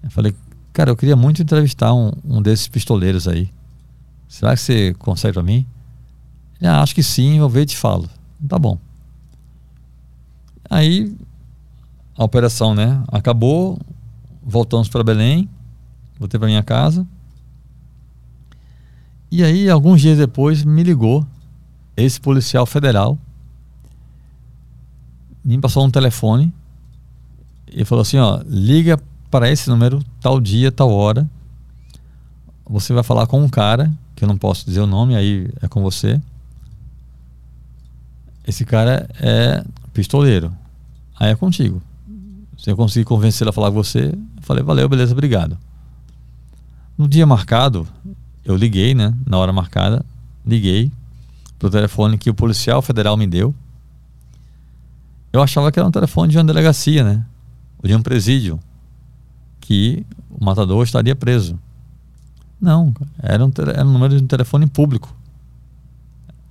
Eu 0.04 0.12
falei, 0.12 0.36
cara, 0.72 0.92
eu 0.92 0.96
queria 0.96 1.16
muito 1.16 1.42
entrevistar 1.42 1.94
um, 1.94 2.12
um 2.24 2.42
desses 2.42 2.68
pistoleiros 2.68 3.28
aí. 3.28 3.50
Será 4.30 4.54
que 4.56 4.62
você 4.62 4.94
consegue 5.00 5.34
para 5.34 5.44
mim? 5.44 5.66
Ele, 6.62 6.70
ah, 6.70 6.82
acho 6.82 6.94
que 6.94 7.02
sim, 7.02 7.40
eu 7.40 7.50
ver 7.50 7.64
e 7.64 7.66
te 7.66 7.76
falo. 7.76 8.08
Tá 8.48 8.60
bom. 8.60 8.78
Aí 10.70 11.16
a 12.16 12.24
operação, 12.24 12.76
né? 12.76 13.04
Acabou, 13.08 13.80
voltamos 14.44 14.88
para 14.88 15.04
Belém, 15.04 15.50
voltei 16.20 16.40
para 16.40 16.48
minha 16.48 16.64
casa. 16.64 17.06
E 19.32 19.44
aí, 19.44 19.70
alguns 19.70 20.02
dias 20.02 20.18
depois, 20.18 20.64
me 20.64 20.84
ligou 20.84 21.26
esse 21.98 22.20
policial 22.20 22.66
federal, 22.66 23.18
me 25.44 25.60
passou 25.60 25.86
um 25.86 25.92
telefone 25.92 26.54
e 27.72 27.84
falou 27.86 28.02
assim: 28.02 28.18
ó, 28.18 28.42
liga 28.46 29.00
para 29.30 29.52
esse 29.52 29.70
número, 29.70 30.04
tal 30.22 30.40
dia, 30.40 30.72
tal 30.72 30.92
hora. 30.92 31.30
Você 32.68 32.94
vai 32.94 33.04
falar 33.04 33.28
com 33.28 33.44
um 33.44 33.50
cara, 33.50 33.92
que 34.16 34.24
eu 34.24 34.28
não 34.28 34.38
posso 34.38 34.66
dizer 34.66 34.80
o 34.80 34.88
nome, 34.88 35.16
aí 35.16 35.48
é 35.62 35.68
com 35.68 35.82
você. 35.82 36.20
Esse 38.48 38.66
cara 38.66 39.08
é 39.20 39.64
pistoleiro. 39.94 40.52
Aí 41.20 41.32
é 41.32 41.36
contigo. 41.36 41.82
Se 42.58 42.72
eu 42.72 42.76
conseguir 42.76 43.06
convencê-lo 43.06 43.50
a 43.50 43.54
falar 43.54 43.70
com 43.70 43.76
você, 43.76 44.08
eu 44.08 44.42
falei, 44.42 44.64
valeu, 44.64 44.88
beleza, 44.88 45.12
obrigado. 45.12 45.58
No 46.98 47.08
dia 47.08 47.26
marcado, 47.26 47.88
eu 48.46 48.56
liguei, 48.56 48.94
né? 48.94 49.14
Na 49.26 49.38
hora 49.38 49.52
marcada, 49.52 50.06
liguei 50.46 50.92
pro 51.58 51.70
telefone 51.70 52.18
que 52.18 52.30
o 52.30 52.34
policial 52.34 52.82
federal 52.82 53.18
me 53.18 53.26
deu. 53.26 53.54
Eu 55.34 55.42
achava 55.42 55.72
que 55.72 55.80
era 55.80 55.88
um 55.88 55.92
telefone 55.92 56.32
de 56.32 56.38
uma 56.38 56.44
delegacia, 56.44 57.04
né? 57.04 57.26
Ou 57.82 57.90
de 57.90 57.96
um 57.96 58.02
presídio 58.02 58.60
que 59.60 60.06
o 60.30 60.46
matador 60.46 60.84
estaria 60.84 61.16
preso. 61.16 61.60
Não, 62.62 62.94
era 63.18 63.44
um, 63.44 63.52
era 63.74 63.86
um 63.86 63.92
número 63.92 64.16
de 64.16 64.24
um 64.24 64.28
telefone 64.28 64.68
público. 64.68 65.14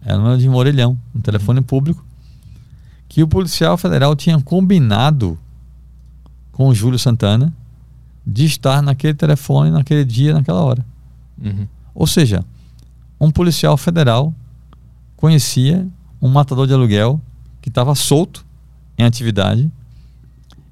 Era 0.04 0.18
um 0.18 0.22
número 0.22 0.40
de 0.40 0.48
um 0.48 0.54
orelhão, 0.54 0.98
um 1.14 1.20
telefone 1.20 1.62
público, 1.62 2.04
que 3.08 3.22
o 3.22 3.28
policial 3.28 3.78
federal 3.78 4.14
tinha 4.14 4.38
combinado 4.40 5.38
com 6.52 6.68
o 6.68 6.74
Júlio 6.74 6.98
Santana 6.98 7.52
de 8.26 8.44
estar 8.44 8.82
naquele 8.82 9.14
telefone, 9.14 9.70
naquele 9.70 10.04
dia, 10.04 10.34
naquela 10.34 10.60
hora. 10.60 10.84
Uhum. 11.42 11.66
Ou 11.94 12.06
seja, 12.06 12.44
um 13.20 13.30
policial 13.30 13.76
federal 13.76 14.34
conhecia 15.16 15.86
um 16.20 16.28
matador 16.28 16.66
de 16.66 16.72
aluguel 16.72 17.20
que 17.62 17.68
estava 17.68 17.94
solto 17.94 18.44
em 18.98 19.04
atividade 19.04 19.70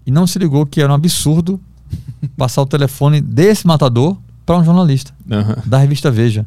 e 0.07 0.11
não 0.11 0.27
se 0.27 0.39
ligou 0.39 0.67
que 0.67 0.81
era 0.81 0.91
um 0.91 0.95
absurdo 0.95 1.61
passar 2.37 2.63
o 2.63 2.67
telefone 2.67 3.21
desse 3.21 3.67
matador 3.67 4.17
para 4.45 4.59
um 4.59 4.65
jornalista 4.65 5.13
uhum. 5.31 5.63
da 5.65 5.79
revista 5.79 6.11
Veja. 6.11 6.47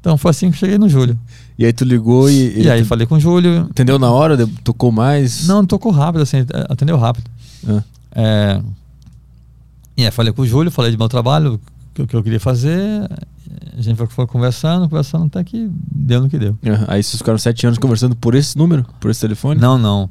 Então 0.00 0.16
foi 0.16 0.30
assim 0.30 0.52
que 0.52 0.56
cheguei 0.56 0.78
no 0.78 0.88
Júlio. 0.88 1.18
E 1.58 1.66
aí 1.66 1.72
tu 1.72 1.84
ligou 1.84 2.30
e. 2.30 2.62
E 2.62 2.70
aí 2.70 2.82
te... 2.82 2.86
falei 2.86 3.08
com 3.08 3.16
o 3.16 3.20
Júlio. 3.20 3.66
Entendeu 3.68 3.98
na 3.98 4.08
hora? 4.08 4.48
Tocou 4.62 4.92
mais? 4.92 5.48
Não, 5.48 5.66
tocou 5.66 5.90
rápido, 5.90 6.22
assim, 6.22 6.46
atendeu 6.68 6.96
rápido. 6.96 7.28
Ah. 7.66 7.82
É... 8.12 8.62
E 9.96 10.04
aí 10.04 10.10
falei 10.12 10.32
com 10.32 10.42
o 10.42 10.46
Júlio, 10.46 10.70
falei 10.70 10.92
de 10.92 10.96
meu 10.96 11.08
trabalho, 11.08 11.60
o 12.02 12.06
que 12.06 12.14
eu 12.14 12.22
queria 12.22 12.40
fazer. 12.40 13.08
A 13.76 13.80
gente 13.80 13.96
foi, 14.08 14.26
conversando, 14.26 14.88
conversando 14.88 15.26
até 15.26 15.44
que 15.44 15.70
deu 15.92 16.22
no 16.22 16.28
que 16.28 16.38
deu. 16.38 16.52
Uhum. 16.52 16.84
Aí 16.88 17.02
vocês 17.02 17.18
ficaram 17.18 17.38
sete 17.38 17.66
anos 17.66 17.78
conversando 17.78 18.16
por 18.16 18.34
esse 18.34 18.56
número? 18.56 18.86
Por 19.00 19.10
esse 19.10 19.20
telefone? 19.20 19.60
Não, 19.60 19.76
não. 19.78 20.08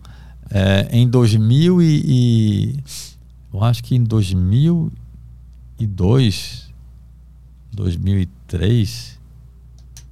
É, 0.50 0.88
em 0.92 1.08
2000 1.08 1.82
e, 1.82 2.04
e 2.06 2.80
eu 3.54 3.64
acho 3.64 3.84
que 3.84 3.96
em 3.96 4.04
2002, 4.04 6.70
2003, 7.74 9.20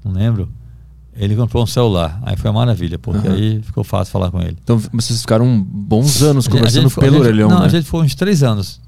não 0.03 0.13
lembro, 0.13 0.49
ele 1.15 1.35
comprou 1.35 1.63
um 1.63 1.67
celular. 1.67 2.19
Aí 2.23 2.35
foi 2.35 2.49
uma 2.49 2.61
maravilha, 2.61 2.97
porque 2.97 3.27
uhum. 3.27 3.33
aí 3.33 3.61
ficou 3.61 3.83
fácil 3.83 4.11
falar 4.11 4.31
com 4.31 4.41
ele. 4.41 4.57
Então 4.63 4.81
vocês 4.91 5.21
ficaram 5.21 5.61
bons 5.61 6.21
anos 6.21 6.47
conversando 6.47 6.89
ficou, 6.89 7.03
pelo 7.03 7.19
orelhão, 7.19 7.49
Não, 7.49 7.59
né? 7.59 7.65
a 7.65 7.69
gente 7.69 7.85
foi 7.85 8.03
uns 8.03 8.15
três 8.15 8.43
anos. 8.43 8.81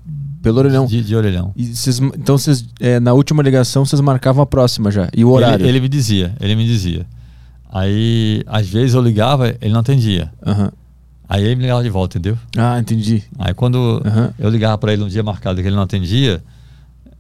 Pelo 0.45 0.59
orelhão? 0.59 0.85
De, 0.85 1.01
de 1.01 1.15
orelhão. 1.15 1.51
Cês, 1.73 1.99
então 1.99 2.38
vocês, 2.38 2.63
é, 2.80 2.99
na 2.99 3.13
última 3.13 3.41
ligação, 3.41 3.84
vocês 3.84 3.99
marcavam 3.99 4.43
a 4.43 4.45
próxima 4.45 4.91
já? 4.91 5.09
E 5.11 5.26
o 5.26 5.31
horário? 5.31 5.63
Ele, 5.63 5.69
ele, 5.69 5.80
me 5.80 5.89
dizia, 5.89 6.35
ele 6.39 6.55
me 6.55 6.63
dizia. 6.67 7.03
Aí, 7.67 8.43
às 8.45 8.69
vezes 8.69 8.93
eu 8.93 9.01
ligava, 9.01 9.49
ele 9.59 9.73
não 9.73 9.80
atendia. 9.80 10.31
Uhum. 10.45 10.69
Aí 11.27 11.43
ele 11.43 11.55
me 11.55 11.63
ligava 11.63 11.81
de 11.81 11.89
volta, 11.89 12.19
entendeu? 12.19 12.38
Ah, 12.55 12.77
entendi. 12.80 13.23
Aí 13.39 13.55
quando 13.55 13.76
uhum. 14.05 14.30
eu 14.38 14.47
ligava 14.51 14.77
para 14.77 14.93
ele 14.93 15.01
um 15.01 15.07
dia 15.07 15.23
marcado 15.23 15.59
que 15.63 15.67
ele 15.67 15.76
não 15.76 15.81
atendia, 15.81 16.43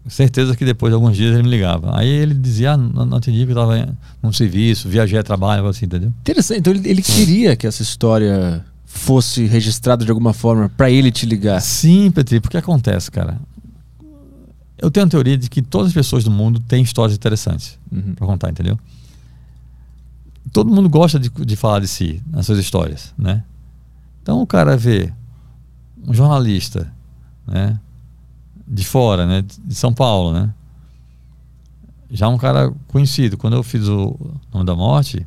certeza 0.07 0.55
que 0.55 0.63
depois 0.63 0.91
de 0.91 0.93
alguns 0.93 1.17
dias 1.17 1.33
ele 1.33 1.41
me 1.41 1.49
ligava. 1.49 1.97
Aí 1.97 2.07
ele 2.07 2.35
dizia, 2.35 2.73
ah, 2.73 2.77
não, 2.77 3.07
não 3.07 3.17
atendia 3.17 3.43
porque 3.43 3.57
eu 3.57 3.63
estava 3.63 3.97
num 4.21 4.31
serviço, 4.31 4.87
viajei 4.87 5.17
a 5.17 5.23
trabalho, 5.23 5.65
assim, 5.65 5.85
entendeu? 5.85 6.13
Interessante. 6.21 6.59
Então 6.59 6.71
ele, 6.71 6.87
ele 6.87 7.01
queria 7.01 7.55
que 7.55 7.65
essa 7.65 7.81
história 7.81 8.63
fosse 8.97 9.45
registrada 9.45 10.03
de 10.03 10.11
alguma 10.11 10.33
forma 10.33 10.69
para 10.69 10.89
ele 10.89 11.11
te 11.11 11.25
ligar. 11.25 11.61
Sim, 11.61 12.09
Petri, 12.11 12.39
porque 12.39 12.57
acontece, 12.57 13.11
cara. 13.11 13.39
Eu 14.77 14.89
tenho 14.89 15.05
a 15.05 15.09
teoria 15.09 15.37
de 15.37 15.49
que 15.49 15.61
todas 15.61 15.87
as 15.87 15.93
pessoas 15.93 16.23
do 16.23 16.31
mundo 16.31 16.59
têm 16.59 16.83
histórias 16.83 17.15
interessantes 17.15 17.77
uhum. 17.91 18.13
para 18.15 18.25
contar, 18.25 18.49
entendeu? 18.49 18.79
Todo 20.51 20.71
mundo 20.71 20.89
gosta 20.89 21.19
de, 21.19 21.29
de 21.29 21.55
falar 21.55 21.79
de 21.79 21.87
si, 21.87 22.21
nas 22.27 22.45
suas 22.45 22.59
histórias, 22.59 23.13
né? 23.17 23.43
Então 24.21 24.41
o 24.41 24.47
cara 24.47 24.75
vê 24.77 25.11
um 26.07 26.13
jornalista, 26.13 26.91
né, 27.45 27.79
de 28.67 28.83
fora, 28.83 29.25
né, 29.25 29.41
de 29.41 29.75
São 29.75 29.93
Paulo, 29.93 30.33
né, 30.33 30.53
já 32.09 32.27
um 32.27 32.37
cara 32.37 32.71
conhecido. 32.87 33.37
Quando 33.37 33.55
eu 33.55 33.63
fiz 33.63 33.87
o 33.87 34.17
Nome 34.53 34.65
da 34.65 34.75
Morte, 34.75 35.25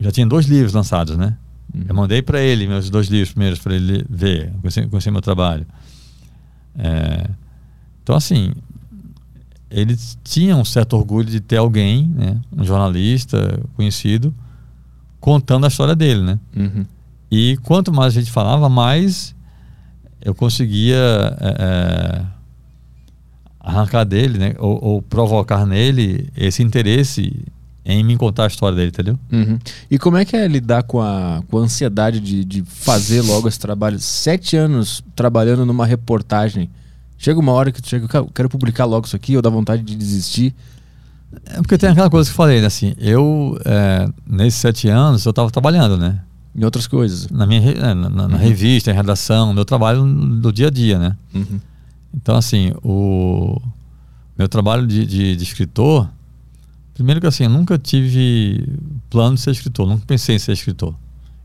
já 0.00 0.10
tinha 0.10 0.26
dois 0.26 0.46
livros 0.46 0.72
lançados, 0.72 1.16
né? 1.16 1.36
Uhum. 1.74 1.84
Eu 1.88 1.94
mandei 1.94 2.22
para 2.22 2.40
ele 2.40 2.66
meus 2.66 2.90
dois 2.90 3.08
livros 3.08 3.32
primeiros 3.32 3.58
para 3.58 3.74
ele 3.74 4.04
ver, 4.08 4.52
conhecer, 4.60 4.88
conhecer 4.88 5.10
meu 5.10 5.20
trabalho. 5.20 5.66
É, 6.78 7.28
então 8.02 8.16
assim, 8.16 8.52
ele 9.70 9.96
tinha 10.24 10.56
um 10.56 10.64
certo 10.64 10.94
orgulho 10.96 11.28
de 11.28 11.40
ter 11.40 11.56
alguém, 11.56 12.06
né, 12.08 12.40
um 12.56 12.64
jornalista 12.64 13.60
conhecido, 13.74 14.34
contando 15.20 15.64
a 15.64 15.68
história 15.68 15.94
dele, 15.94 16.22
né? 16.22 16.38
Uhum. 16.56 16.86
E 17.30 17.58
quanto 17.58 17.92
mais 17.92 18.16
a 18.16 18.20
gente 18.20 18.30
falava, 18.30 18.68
mais 18.68 19.34
eu 20.20 20.34
conseguia 20.34 20.96
é, 21.40 21.56
é, 21.58 22.26
arrancar 23.60 24.04
dele, 24.04 24.38
né? 24.38 24.54
Ou, 24.58 24.82
ou, 24.82 25.02
provocar 25.02 25.66
nele 25.66 26.30
esse 26.36 26.62
interesse 26.62 27.44
em 27.90 28.04
me 28.04 28.16
contar 28.18 28.44
a 28.44 28.46
história 28.48 28.76
dele, 28.76 28.88
entendeu? 28.90 29.18
Uhum. 29.32 29.58
E 29.90 29.98
como 29.98 30.16
é 30.18 30.24
que 30.24 30.36
é 30.36 30.46
lidar 30.46 30.82
com 30.82 31.00
a, 31.00 31.42
com 31.48 31.56
a 31.58 31.62
ansiedade 31.62 32.20
de, 32.20 32.44
de 32.44 32.62
fazer 32.62 33.22
logo 33.22 33.48
esse 33.48 33.58
trabalho? 33.58 33.98
Sete 33.98 34.56
anos 34.56 35.02
trabalhando 35.16 35.64
numa 35.64 35.86
reportagem. 35.86 36.68
Chega 37.16 37.40
uma 37.40 37.52
hora 37.52 37.72
que 37.72 37.80
tu 37.80 37.88
chega, 37.88 38.06
"Cara, 38.06 38.24
eu 38.26 38.30
quero 38.32 38.48
publicar 38.48 38.84
logo 38.84 39.06
isso 39.06 39.16
aqui, 39.16 39.34
ou 39.34 39.40
dá 39.42 39.48
vontade 39.50 39.82
de 39.82 39.96
desistir. 39.96 40.54
É 41.46 41.54
porque 41.56 41.76
tem 41.78 41.88
aquela 41.88 42.08
coisa 42.10 42.28
que 42.28 42.32
eu 42.32 42.36
falei, 42.36 42.60
né? 42.60 42.66
Assim, 42.66 42.94
eu, 42.98 43.58
é, 43.64 44.08
nesses 44.26 44.60
sete 44.60 44.88
anos, 44.88 45.24
eu 45.24 45.30
estava 45.30 45.50
trabalhando, 45.50 45.96
né? 45.96 46.20
Em 46.54 46.64
outras 46.64 46.86
coisas. 46.86 47.28
Na 47.30 47.46
minha 47.46 47.60
é, 47.70 47.94
na, 47.94 48.08
na- 48.10 48.28
na 48.28 48.36
revista, 48.36 48.90
em 48.90 48.94
redação, 48.94 49.52
meu 49.54 49.64
trabalho 49.64 50.04
do 50.04 50.52
dia 50.52 50.66
a 50.68 50.70
dia, 50.70 50.98
né? 50.98 51.16
Uhum. 51.34 51.58
Então, 52.14 52.36
assim, 52.36 52.72
o 52.82 53.60
meu 54.38 54.48
trabalho 54.48 54.86
de, 54.86 55.04
de, 55.06 55.36
de 55.36 55.42
escritor, 55.42 56.08
primeiro 56.98 57.20
que 57.20 57.28
assim, 57.28 57.44
eu 57.44 57.50
nunca 57.50 57.78
tive 57.78 58.76
plano 59.08 59.36
de 59.36 59.40
ser 59.40 59.52
escritor, 59.52 59.86
nunca 59.86 60.04
pensei 60.04 60.34
em 60.34 60.38
ser 60.40 60.50
escritor. 60.50 60.92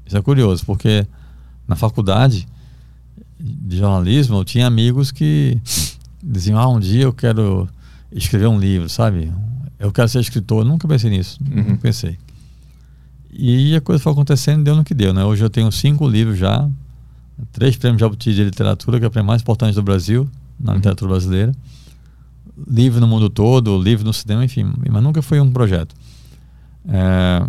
Isso 0.03 0.17
é 0.17 0.21
curioso, 0.21 0.65
porque 0.65 1.05
na 1.67 1.75
faculdade 1.75 2.47
de 3.39 3.77
jornalismo 3.77 4.37
eu 4.37 4.43
tinha 4.43 4.65
amigos 4.65 5.11
que 5.11 5.61
diziam, 6.23 6.57
ah, 6.57 6.67
um 6.67 6.79
dia 6.79 7.03
eu 7.03 7.13
quero 7.13 7.69
escrever 8.11 8.47
um 8.47 8.59
livro, 8.59 8.89
sabe? 8.89 9.31
Eu 9.77 9.91
quero 9.91 10.09
ser 10.09 10.21
escritor. 10.21 10.63
Eu 10.63 10.65
nunca 10.65 10.87
pensei 10.87 11.11
nisso, 11.11 11.37
nunca 11.39 11.77
pensei. 11.77 12.17
E 13.31 13.75
a 13.75 13.81
coisa 13.81 14.01
foi 14.01 14.11
acontecendo, 14.11 14.63
deu 14.63 14.75
no 14.75 14.83
que 14.83 14.95
deu, 14.95 15.13
né? 15.13 15.23
Hoje 15.23 15.43
eu 15.43 15.51
tenho 15.51 15.71
cinco 15.71 16.07
livros 16.07 16.39
já, 16.39 16.67
três 17.51 17.77
prêmios 17.77 17.99
Jabuti 17.99 18.33
de 18.33 18.43
literatura, 18.43 18.97
que 18.97 19.05
é 19.05 19.07
o 19.07 19.11
prêmio 19.11 19.27
mais 19.27 19.43
importante 19.43 19.75
do 19.75 19.83
Brasil, 19.83 20.27
na 20.59 20.73
literatura 20.73 21.11
brasileira. 21.11 21.51
Livro 22.69 22.99
no 22.99 23.07
mundo 23.07 23.29
todo, 23.29 23.81
livro 23.81 24.05
no 24.05 24.13
cinema, 24.13 24.45
enfim, 24.45 24.71
mas 24.89 25.01
nunca 25.03 25.21
foi 25.21 25.39
um 25.39 25.51
projeto. 25.51 25.95
É... 26.87 27.43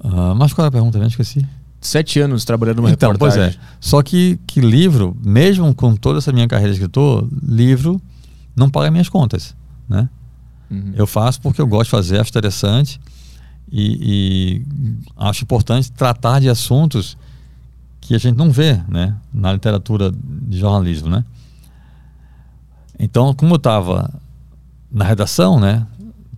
Ah, 0.00 0.34
mas 0.36 0.52
qual 0.52 0.64
era 0.64 0.68
a 0.68 0.72
pergunta? 0.72 0.98
Eu 0.98 1.06
esqueci. 1.06 1.44
Sete 1.80 2.20
anos 2.20 2.44
trabalhando 2.44 2.78
numa 2.78 2.90
Então, 2.90 3.14
pois 3.16 3.34
reportagem. 3.34 3.60
é. 3.60 3.76
Só 3.80 4.02
que, 4.02 4.38
que 4.46 4.60
livro, 4.60 5.16
mesmo 5.24 5.72
com 5.74 5.94
toda 5.94 6.18
essa 6.18 6.32
minha 6.32 6.48
carreira 6.48 6.72
de 6.72 6.78
escritor, 6.78 7.28
livro 7.42 8.00
não 8.56 8.68
paga 8.68 8.90
minhas 8.90 9.08
contas, 9.08 9.54
né? 9.88 10.08
Uhum. 10.70 10.92
Eu 10.94 11.06
faço 11.06 11.40
porque 11.40 11.60
eu 11.60 11.66
gosto 11.66 11.84
de 11.84 11.90
fazer, 11.90 12.20
acho 12.20 12.30
interessante 12.30 13.00
e, 13.70 14.62
e 14.66 14.66
acho 15.16 15.44
importante 15.44 15.90
tratar 15.92 16.40
de 16.40 16.48
assuntos 16.48 17.16
que 18.00 18.14
a 18.14 18.18
gente 18.18 18.36
não 18.36 18.50
vê, 18.50 18.80
né, 18.88 19.14
na 19.32 19.52
literatura 19.52 20.10
de 20.12 20.58
jornalismo, 20.58 21.08
né? 21.08 21.24
Então, 22.98 23.32
como 23.34 23.54
eu 23.54 23.56
estava 23.56 24.10
na 24.90 25.04
redação, 25.04 25.60
né, 25.60 25.86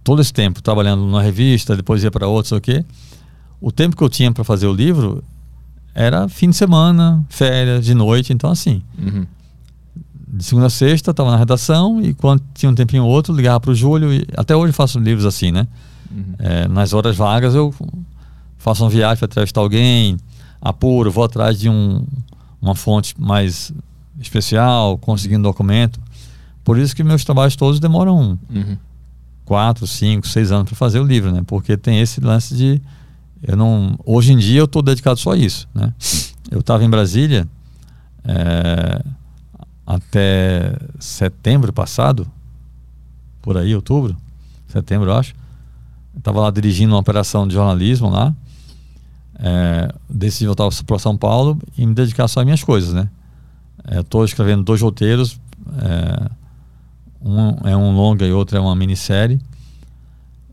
todo 0.04 0.20
esse 0.20 0.32
tempo 0.32 0.62
trabalhando 0.62 1.00
numa 1.02 1.22
revista, 1.22 1.76
depois 1.76 2.02
ia 2.04 2.10
para 2.10 2.26
outra, 2.26 2.48
sei 2.50 2.58
o 2.58 2.60
quê, 2.60 2.84
o 3.60 3.70
tempo 3.72 3.96
que 3.96 4.02
eu 4.02 4.08
tinha 4.08 4.30
para 4.32 4.44
fazer 4.44 4.66
o 4.66 4.72
livro 4.72 5.22
era 5.94 6.28
fim 6.28 6.50
de 6.50 6.56
semana, 6.56 7.24
férias, 7.28 7.84
de 7.84 7.94
noite, 7.94 8.32
então 8.32 8.50
assim, 8.50 8.82
Uhum. 8.98 9.26
de 10.28 10.44
segunda 10.44 10.66
a 10.66 10.70
sexta, 10.70 11.10
estava 11.10 11.30
na 11.30 11.36
redação 11.36 12.00
e 12.00 12.14
quando 12.14 12.42
tinha 12.54 12.70
um 12.70 12.74
tempinho 12.74 13.04
ou 13.04 13.10
outro, 13.10 13.34
ligava 13.34 13.58
para 13.60 13.70
o 13.70 13.74
Júlio. 13.74 14.12
E 14.12 14.26
até 14.36 14.54
hoje 14.54 14.72
faço 14.72 14.98
livros 14.98 15.26
assim, 15.26 15.50
né? 15.50 15.66
Uhum. 16.10 16.34
É, 16.38 16.68
nas 16.68 16.92
horas 16.92 17.16
vagas 17.16 17.54
eu 17.54 17.74
faço 18.56 18.84
uma 18.84 18.90
viagem 18.90 19.16
para 19.18 19.26
entrevistar 19.26 19.60
alguém, 19.60 20.16
apuro, 20.60 21.10
vou 21.10 21.24
atrás 21.24 21.58
de 21.58 21.68
um, 21.68 22.04
uma 22.62 22.74
fonte 22.74 23.14
mais 23.20 23.72
especial, 24.20 24.96
conseguindo 24.98 25.42
documento. 25.42 26.00
Por 26.70 26.78
isso 26.78 26.94
que 26.94 27.02
meus 27.02 27.24
trabalhos 27.24 27.56
todos 27.56 27.80
demoram 27.80 28.38
Uhum. 28.48 28.76
quatro, 29.44 29.88
cinco, 29.88 30.28
seis 30.28 30.52
anos 30.52 30.68
para 30.68 30.76
fazer 30.76 31.00
o 31.00 31.04
livro, 31.04 31.32
né? 31.32 31.42
Porque 31.44 31.76
tem 31.76 31.98
esse 32.00 32.20
lance 32.20 32.54
de 32.54 32.80
eu 33.42 33.56
não 33.56 33.98
hoje 34.06 34.32
em 34.32 34.38
dia 34.38 34.60
eu 34.60 34.66
estou 34.66 34.80
dedicado 34.80 35.18
só 35.18 35.32
a 35.32 35.36
isso, 35.36 35.66
né? 35.74 35.92
Eu 36.48 36.60
estava 36.60 36.84
em 36.84 36.88
Brasília 36.88 37.48
é, 38.24 39.02
até 39.84 40.76
setembro 41.00 41.72
passado, 41.72 42.24
por 43.42 43.56
aí, 43.58 43.74
outubro, 43.74 44.16
setembro 44.68 45.10
eu 45.10 45.16
acho. 45.16 45.34
Estava 46.16 46.38
lá 46.40 46.52
dirigindo 46.52 46.92
uma 46.94 47.00
operação 47.00 47.48
de 47.48 47.54
jornalismo 47.54 48.10
lá. 48.10 48.32
É, 49.40 49.92
decidi 50.08 50.46
voltar 50.46 50.68
para 50.86 50.98
São 51.00 51.16
Paulo 51.16 51.58
e 51.76 51.84
me 51.84 51.94
dedicar 51.94 52.28
só 52.28 52.38
às 52.38 52.44
minhas 52.46 52.62
coisas, 52.62 52.94
né? 52.94 53.08
Estou 53.90 54.24
escrevendo 54.24 54.62
dois 54.62 54.80
roteiros. 54.80 55.40
é, 55.82 56.30
um 57.22 57.68
é 57.68 57.76
um 57.76 57.94
longa 57.94 58.26
e 58.26 58.32
outro 58.32 58.56
é 58.56 58.60
uma 58.60 58.74
minissérie. 58.74 59.38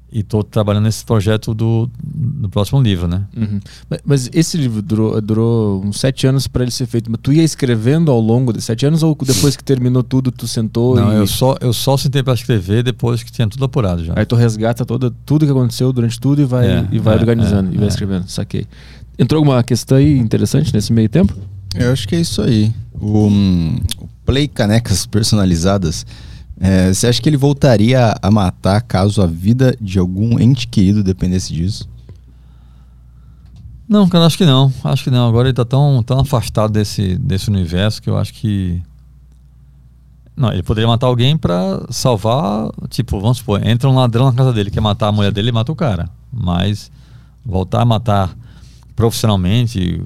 E 0.10 0.22
estou 0.22 0.42
trabalhando 0.42 0.86
nesse 0.86 1.04
projeto 1.04 1.54
do, 1.54 1.90
do 2.02 2.48
próximo 2.48 2.82
livro, 2.82 3.10
né? 3.10 3.26
Uhum. 3.36 3.60
Mas, 4.06 4.30
esse 4.34 4.56
livro 4.56 4.82
durou, 4.82 5.22
durou 5.22 5.84
uns 5.84 6.00
sete 6.00 6.26
anos 6.26 6.48
para 6.48 6.64
ele 6.64 6.72
ser 6.72 6.86
feito. 6.86 7.12
Mas 7.12 7.20
tu 7.22 7.34
ia 7.34 7.44
escrevendo 7.44 8.10
ao 8.10 8.20
longo 8.20 8.54
desses 8.54 8.68
sete 8.68 8.86
anos 8.86 9.04
ou 9.04 9.18
depois 9.22 9.58
que 9.58 9.64
terminou 9.64 10.02
tudo, 10.02 10.32
tu 10.32 10.48
sentou 10.48 10.96
Não, 10.96 11.12
e... 11.12 11.18
eu 11.18 11.28
só, 11.28 11.58
eu 11.60 11.74
só 11.74 11.98
sentei 11.98 12.24
para 12.24 12.34
escrever 12.34 12.84
depois 12.84 13.22
que 13.22 13.30
tinha 13.30 13.50
tudo 13.50 13.66
apurado 13.66 14.06
já. 14.06 14.14
Aí 14.16 14.26
tu 14.26 14.38
resgata 14.38 14.86
toda, 14.86 15.12
tudo 15.26 15.46
que 15.46 15.52
aconteceu 15.52 15.92
durante 15.92 16.18
tudo 16.18 16.42
e 16.42 16.46
vai, 16.46 16.68
É, 16.68 16.88
e 16.90 17.00
vai 17.00 17.16
é, 17.16 17.20
organizando 17.20 17.72
é, 17.72 17.74
e 17.74 17.78
vai 17.78 17.88
é. 17.88 17.90
escrevendo. 17.90 18.30
Saquei. 18.30 18.66
Entrou 19.20 19.40
alguma 19.40 19.62
questão 19.62 19.98
aí 19.98 20.18
interessante 20.18 20.74
nesse 20.74 20.94
meio 20.94 21.10
tempo? 21.10 21.36
Eu 21.76 21.92
acho 21.92 22.08
que 22.08 22.16
é 22.16 22.22
isso 22.22 22.42
aí. 22.42 22.74
O, 22.94 23.28
hum, 23.28 23.78
o 24.00 24.08
Play 24.26 24.48
Canecas 24.48 25.06
Personalizadas. 25.06 26.06
É, 26.60 26.92
você 26.92 27.08
acha 27.08 27.22
que 27.22 27.30
ele 27.30 27.38
voltaria 27.38 28.16
a 28.22 28.32
matar 28.32 28.82
caso 28.82 29.22
a 29.22 29.28
vida 29.28 29.76
de 29.80 30.00
algum 30.00 30.40
ente 30.40 30.68
querido 30.68 31.04
dependesse 31.04 31.54
disso? 31.54 31.88
Não, 33.88 34.10
cara, 34.10 34.26
acho 34.26 34.38
que 34.38 34.46
não. 34.46 34.74
Acho 34.84 35.04
que 35.04 35.12
não. 35.12 35.30
Agora 35.30 35.48
ele 35.48 35.56
tá 35.56 35.64
tão, 35.64 36.04
tão 36.04 36.20
afastado 36.20 36.74
desse, 36.74 37.16
desse 37.18 37.50
universo 37.50 38.02
que 38.02 38.10
eu 38.10 38.18
acho 38.18 38.34
que. 38.34 38.82
Não, 40.36 40.52
ele 40.52 40.62
poderia 40.62 40.88
matar 40.88 41.08
alguém 41.08 41.38
pra 41.38 41.86
salvar. 41.90 42.70
Tipo, 42.90 43.20
vamos 43.20 43.38
supor, 43.38 43.66
entra 43.66 43.90
um 43.90 43.96
ladrão 43.96 44.26
na 44.26 44.34
casa 44.34 44.52
dele, 44.52 44.70
quer 44.70 44.82
matar 44.82 45.08
a 45.08 45.12
mulher 45.12 45.32
dele 45.32 45.50
e 45.50 45.54
mata 45.54 45.72
o 45.72 45.76
cara. 45.76 46.10
Mas 46.32 46.92
voltar 47.46 47.82
a 47.82 47.86
matar 47.86 48.36
profissionalmente. 48.96 50.02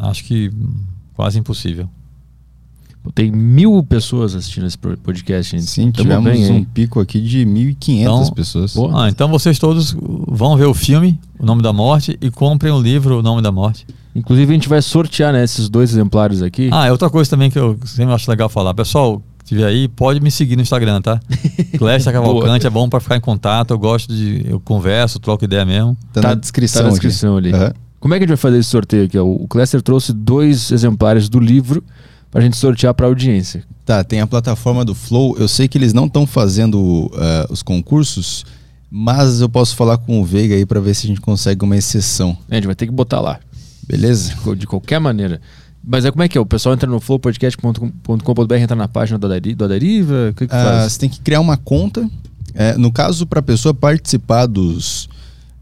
Acho 0.00 0.24
que 0.24 0.52
quase 1.14 1.38
impossível. 1.38 1.88
Tem 3.14 3.30
mil 3.30 3.82
pessoas 3.82 4.34
assistindo 4.34 4.66
esse 4.66 4.76
podcast. 4.78 5.56
gente. 5.56 5.68
Sim, 5.70 5.90
Tamo 5.90 6.04
tivemos 6.04 6.32
bem, 6.32 6.50
um 6.50 6.54
hein? 6.56 6.66
pico 6.74 7.00
aqui 7.00 7.20
de 7.20 7.44
1.500 7.46 8.00
Então, 8.00 8.30
pessoas. 8.32 8.72
pô, 8.74 8.90
Ah, 8.96 9.08
então 9.08 9.28
vocês 9.28 9.58
todos 9.58 9.96
vão 10.28 10.56
ver 10.56 10.66
o 10.66 10.74
filme, 10.74 11.18
O 11.38 11.46
Nome 11.46 11.62
da 11.62 11.72
Morte, 11.72 12.18
e 12.20 12.30
comprem 12.30 12.72
o 12.72 12.80
livro 12.80 13.18
O 13.18 13.22
Nome 13.22 13.42
da 13.42 13.52
Morte. 13.52 13.86
Inclusive 14.14 14.50
a 14.50 14.54
gente 14.54 14.68
vai 14.68 14.80
sortear 14.80 15.32
né, 15.32 15.44
esses 15.44 15.68
dois 15.68 15.90
exemplares 15.92 16.42
aqui. 16.42 16.70
Ah, 16.72 16.86
é 16.86 16.92
outra 16.92 17.10
coisa 17.10 17.28
também 17.28 17.50
que 17.50 17.58
eu 17.58 17.78
sempre 17.84 18.14
acho 18.14 18.30
legal 18.30 18.48
falar. 18.48 18.72
Pessoal, 18.72 19.18
que 19.38 19.44
estiver 19.44 19.66
aí, 19.66 19.88
pode 19.88 20.20
me 20.20 20.30
seguir 20.30 20.56
no 20.56 20.62
Instagram, 20.62 21.02
tá? 21.02 21.20
Clécia 21.78 22.10
Cavalcante 22.10 22.66
é 22.66 22.70
bom 22.70 22.88
pra 22.88 22.98
ficar 22.98 23.16
em 23.16 23.20
contato. 23.20 23.72
Eu 23.72 23.78
gosto 23.78 24.12
de. 24.14 24.42
Eu 24.48 24.58
converso, 24.58 25.20
troco 25.20 25.44
ideia 25.44 25.64
mesmo. 25.66 25.96
Tá, 26.14 26.22
na 26.22 26.34
descrição. 26.34 26.80
Tá 26.82 26.88
na 26.88 26.94
aqui. 26.94 27.00
descrição 27.06 27.36
ali. 27.36 27.52
Aham. 27.52 27.72
Como 28.00 28.14
é 28.14 28.18
que 28.18 28.24
a 28.24 28.26
gente 28.26 28.36
vai 28.36 28.40
fazer 28.40 28.58
esse 28.58 28.68
sorteio 28.70 29.04
aqui? 29.04 29.18
O 29.18 29.46
Cléster 29.48 29.82
trouxe 29.82 30.12
dois 30.12 30.70
exemplares 30.70 31.28
do 31.28 31.38
livro 31.40 31.82
pra 32.36 32.44
gente 32.44 32.56
sortear 32.56 32.92
pra 32.94 33.06
audiência. 33.06 33.64
Tá, 33.84 34.02
tem 34.04 34.20
a 34.20 34.26
plataforma 34.26 34.84
do 34.84 34.94
Flow. 34.94 35.36
Eu 35.38 35.48
sei 35.48 35.66
que 35.68 35.78
eles 35.78 35.92
não 35.92 36.06
estão 36.06 36.26
fazendo 36.26 37.10
ah, 37.14 37.46
os 37.50 37.62
concursos, 37.62 38.44
mas 38.90 39.40
eu 39.40 39.48
posso 39.48 39.74
falar 39.76 39.96
com 39.98 40.20
o 40.20 40.24
Veiga 40.24 40.54
aí 40.54 40.66
pra 40.66 40.80
ver 40.80 40.94
se 40.94 41.06
a 41.06 41.08
gente 41.08 41.20
consegue 41.20 41.64
uma 41.64 41.76
exceção. 41.76 42.36
É, 42.48 42.54
a 42.54 42.56
gente 42.56 42.66
vai 42.66 42.74
ter 42.74 42.86
que 42.86 42.92
botar 42.92 43.20
lá. 43.20 43.38
Beleza? 43.86 44.34
de 44.56 44.66
qualquer 44.66 44.98
maneira. 44.98 45.40
Mas 45.88 46.04
é 46.04 46.10
como 46.10 46.22
é 46.24 46.28
que 46.28 46.36
é? 46.36 46.40
O 46.40 46.44
pessoal 46.46 46.74
entra 46.74 46.90
no 46.90 46.98
flowpodcast.com.br, 46.98 48.54
entra 48.56 48.76
na 48.76 48.88
página 48.88 49.18
do 49.18 49.26
Aderi- 49.26 49.54
do 49.54 49.64
Aderiva? 49.64 50.30
O 50.30 50.34
que, 50.34 50.46
que 50.48 50.54
Ah, 50.54 50.64
faz? 50.80 50.92
você 50.92 50.98
tem 50.98 51.08
que 51.08 51.20
criar 51.20 51.40
uma 51.40 51.56
conta. 51.56 52.08
É, 52.54 52.76
no 52.76 52.90
caso, 52.90 53.26
para 53.26 53.40
a 53.40 53.42
pessoa 53.42 53.72
participar 53.72 54.46
dos, 54.46 55.08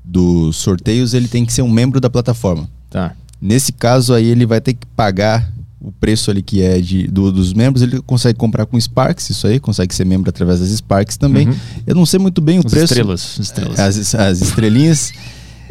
dos 0.04 0.56
sorteios, 0.56 1.12
ele 1.12 1.28
tem 1.28 1.44
que 1.44 1.52
ser 1.52 1.62
um 1.62 1.70
membro 1.70 2.00
da 2.00 2.08
plataforma. 2.08 2.68
Tá. 2.88 3.12
Nesse 3.40 3.72
caso 3.72 4.14
aí, 4.14 4.26
ele 4.26 4.46
vai 4.46 4.60
ter 4.60 4.74
que 4.74 4.86
pagar 4.96 5.50
o 5.84 5.92
preço 5.92 6.30
ali 6.30 6.42
que 6.42 6.62
é 6.62 6.80
de, 6.80 7.06
do- 7.06 7.30
dos 7.30 7.52
membros. 7.52 7.82
Ele 7.82 8.00
consegue 8.02 8.38
comprar 8.38 8.64
com 8.66 8.80
Sparks, 8.80 9.28
isso 9.30 9.46
aí, 9.46 9.60
consegue 9.60 9.94
ser 9.94 10.04
membro 10.06 10.28
através 10.30 10.60
das 10.60 10.70
Sparks 10.70 11.16
também. 11.16 11.48
Uhum. 11.48 11.54
Eu 11.86 11.94
não 11.94 12.06
sei 12.06 12.18
muito 12.18 12.40
bem 12.40 12.58
o 12.58 12.62
As 12.64 12.70
preço. 12.72 12.84
estrelas. 12.92 13.36
as 13.38 13.46
estrelas. 13.46 13.78
As, 13.78 14.14
as 14.14 14.40
estrelinhas. 14.40 15.12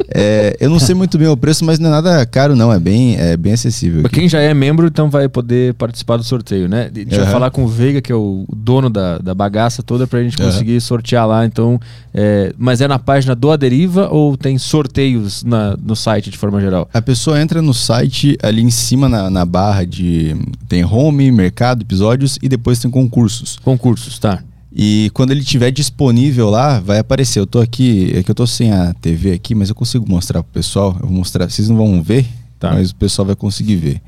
É, 0.08 0.56
eu 0.60 0.68
não 0.70 0.78
sei 0.78 0.94
muito 0.94 1.16
bem 1.18 1.28
o 1.28 1.36
preço, 1.36 1.64
mas 1.64 1.78
não 1.78 1.88
é 1.88 1.92
nada 1.92 2.26
caro, 2.26 2.54
não. 2.56 2.72
É 2.72 2.78
bem, 2.78 3.16
é 3.16 3.36
bem 3.36 3.52
acessível. 3.52 4.00
Pra 4.02 4.08
aqui. 4.08 4.20
quem 4.20 4.28
já 4.28 4.40
é 4.40 4.52
membro, 4.52 4.86
então 4.86 5.08
vai 5.10 5.28
poder 5.28 5.74
participar 5.74 6.16
do 6.16 6.24
sorteio, 6.24 6.68
né? 6.68 6.90
A 6.94 6.98
gente 6.98 7.10
vai 7.10 7.20
Aham. 7.20 7.30
falar 7.32 7.50
com 7.50 7.64
o 7.64 7.68
Veiga, 7.68 8.00
que 8.00 8.12
é 8.12 8.14
o 8.14 8.44
dono 8.54 8.88
da, 8.90 9.18
da 9.18 9.34
bagaça 9.34 9.82
toda, 9.82 10.06
pra 10.06 10.22
gente 10.22 10.36
conseguir 10.36 10.80
sortear 10.80 11.26
lá. 11.26 11.44
Então, 11.46 11.78
é, 12.12 12.52
mas 12.58 12.80
é 12.80 12.88
na 12.88 12.98
página 12.98 13.34
do 13.34 13.50
Aderiva 13.50 14.08
ou 14.10 14.36
tem 14.36 14.58
sorteios 14.58 15.42
na- 15.44 15.76
no 15.82 15.96
site 15.96 16.30
de 16.30 16.38
forma 16.38 16.60
geral? 16.60 16.88
A 16.92 17.02
pessoa 17.02 17.40
entra 17.40 17.60
no 17.62 17.74
site 17.74 18.36
ali 18.42 18.62
em 18.62 18.70
cima 18.70 19.08
na, 19.08 19.30
na 19.30 19.44
barra 19.44 19.84
de. 19.84 20.36
Tem 20.68 20.84
home, 20.84 21.30
mercado, 21.32 21.82
episódios 21.82 22.38
e 22.42 22.48
depois 22.48 22.78
tem 22.78 22.90
concursos. 22.90 23.58
Concursos, 23.64 24.18
tá. 24.18 24.40
E 24.76 25.08
quando 25.14 25.30
ele 25.30 25.40
estiver 25.40 25.70
disponível 25.70 26.50
lá, 26.50 26.80
vai 26.80 26.98
aparecer. 26.98 27.38
Eu 27.38 27.46
tô 27.46 27.60
aqui, 27.60 28.12
é 28.12 28.22
que 28.24 28.30
eu 28.30 28.34
tô 28.34 28.44
sem 28.46 28.72
a 28.72 28.92
TV 28.94 29.30
aqui, 29.32 29.54
mas 29.54 29.68
eu 29.68 29.74
consigo 29.74 30.04
mostrar 30.08 30.42
pro 30.42 30.52
pessoal. 30.52 30.96
Eu 31.00 31.06
vou 31.06 31.16
mostrar, 31.18 31.48
vocês 31.48 31.68
não 31.68 31.76
vão 31.76 32.02
ver, 32.02 32.26
Tá. 32.58 32.72
mas 32.72 32.90
o 32.90 32.96
pessoal 32.96 33.24
vai 33.26 33.36
conseguir 33.36 33.76
ver. 33.76 34.02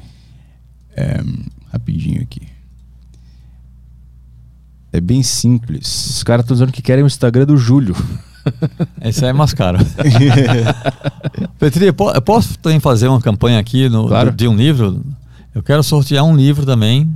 É, 0.96 1.22
rapidinho 1.72 2.20
aqui. 2.22 2.42
É 4.92 5.00
bem 5.00 5.22
simples. 5.22 6.16
Os 6.16 6.22
caras 6.24 6.42
estão 6.44 6.54
dizendo 6.54 6.72
que 6.72 6.82
querem 6.82 7.04
o 7.04 7.06
Instagram 7.06 7.44
do 7.46 7.56
Júlio. 7.56 7.94
Esse 9.02 9.24
aí 9.24 9.30
é 9.30 9.32
mais 9.32 9.52
caro. 9.52 9.78
Petri, 11.58 11.86
eu 11.86 11.94
po- 11.94 12.10
eu 12.12 12.22
posso 12.22 12.58
também 12.58 12.80
fazer 12.80 13.08
uma 13.08 13.20
campanha 13.20 13.58
aqui 13.58 13.88
no, 13.88 14.08
Claro. 14.08 14.32
de 14.32 14.48
um 14.48 14.56
livro? 14.56 15.04
Eu 15.54 15.62
quero 15.62 15.82
sortear 15.82 16.24
um 16.24 16.34
livro 16.34 16.64
também 16.64 17.08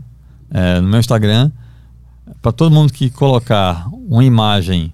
é, 0.50 0.80
no 0.80 0.88
meu 0.88 1.00
Instagram 1.00 1.50
para 2.40 2.52
todo 2.52 2.72
mundo 2.72 2.92
que 2.92 3.10
colocar 3.10 3.86
uma 4.08 4.24
imagem 4.24 4.92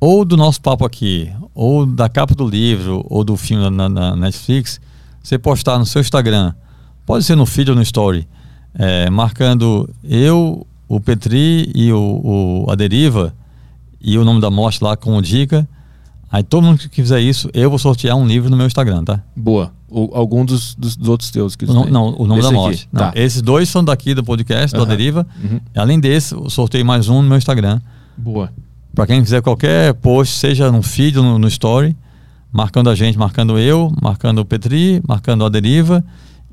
ou 0.00 0.24
do 0.24 0.36
nosso 0.36 0.60
papo 0.60 0.84
aqui, 0.84 1.30
ou 1.54 1.84
da 1.84 2.08
capa 2.08 2.34
do 2.34 2.46
livro, 2.48 3.04
ou 3.10 3.24
do 3.24 3.36
filme 3.36 3.68
na, 3.68 3.88
na 3.88 4.14
Netflix, 4.16 4.80
você 5.22 5.38
postar 5.38 5.78
no 5.78 5.84
seu 5.84 6.00
Instagram, 6.00 6.54
pode 7.04 7.24
ser 7.24 7.34
no 7.34 7.44
feed 7.44 7.70
ou 7.70 7.76
no 7.76 7.82
story, 7.82 8.26
é, 8.74 9.10
marcando 9.10 9.88
eu, 10.04 10.64
o 10.88 11.00
Petri 11.00 11.70
e 11.74 11.92
o, 11.92 11.98
o- 12.64 12.70
a 12.70 12.74
Deriva 12.76 13.34
e 14.00 14.16
o 14.16 14.24
nome 14.24 14.40
da 14.40 14.50
morte 14.50 14.82
lá 14.82 14.96
como 14.96 15.20
dica. 15.20 15.68
Aí 16.30 16.42
todo 16.42 16.62
mundo 16.64 16.78
que 16.78 17.02
fizer 17.02 17.20
isso, 17.20 17.48
eu 17.54 17.70
vou 17.70 17.78
sortear 17.78 18.14
um 18.16 18.26
livro 18.26 18.50
no 18.50 18.56
meu 18.56 18.66
Instagram, 18.66 19.02
tá? 19.04 19.20
Boa. 19.34 19.72
Ou 19.90 20.10
algum 20.14 20.44
dos, 20.44 20.74
dos, 20.74 20.94
dos 20.96 21.08
outros 21.08 21.30
teus 21.30 21.56
que 21.56 21.64
O 21.64 21.72
no- 21.72 21.86
não, 21.86 22.14
o 22.18 22.26
nome 22.26 22.40
Esse 22.40 22.48
da 22.50 22.54
morte. 22.54 22.88
Não, 22.92 23.00
Tá. 23.00 23.12
Esses 23.14 23.40
dois 23.40 23.68
são 23.70 23.82
daqui 23.82 24.12
do 24.14 24.22
podcast, 24.22 24.76
Aham. 24.76 24.84
da 24.84 24.90
Deriva. 24.90 25.26
Uhum. 25.42 25.60
Além 25.74 25.98
desse, 25.98 26.34
eu 26.34 26.50
sorteio 26.50 26.84
mais 26.84 27.08
um 27.08 27.22
no 27.22 27.28
meu 27.28 27.38
Instagram. 27.38 27.80
Boa. 28.16 28.52
Para 28.94 29.06
quem 29.06 29.22
fizer 29.24 29.40
qualquer 29.40 29.94
post, 29.94 30.34
seja 30.36 30.70
no 30.70 30.82
feed 30.82 31.16
ou 31.18 31.24
no, 31.24 31.38
no 31.38 31.48
story, 31.48 31.96
marcando 32.52 32.90
a 32.90 32.94
gente, 32.94 33.16
marcando 33.16 33.58
eu, 33.58 33.90
marcando 34.02 34.40
o 34.40 34.44
Petri, 34.44 35.00
marcando 35.08 35.44
a 35.44 35.48
Deriva 35.48 36.04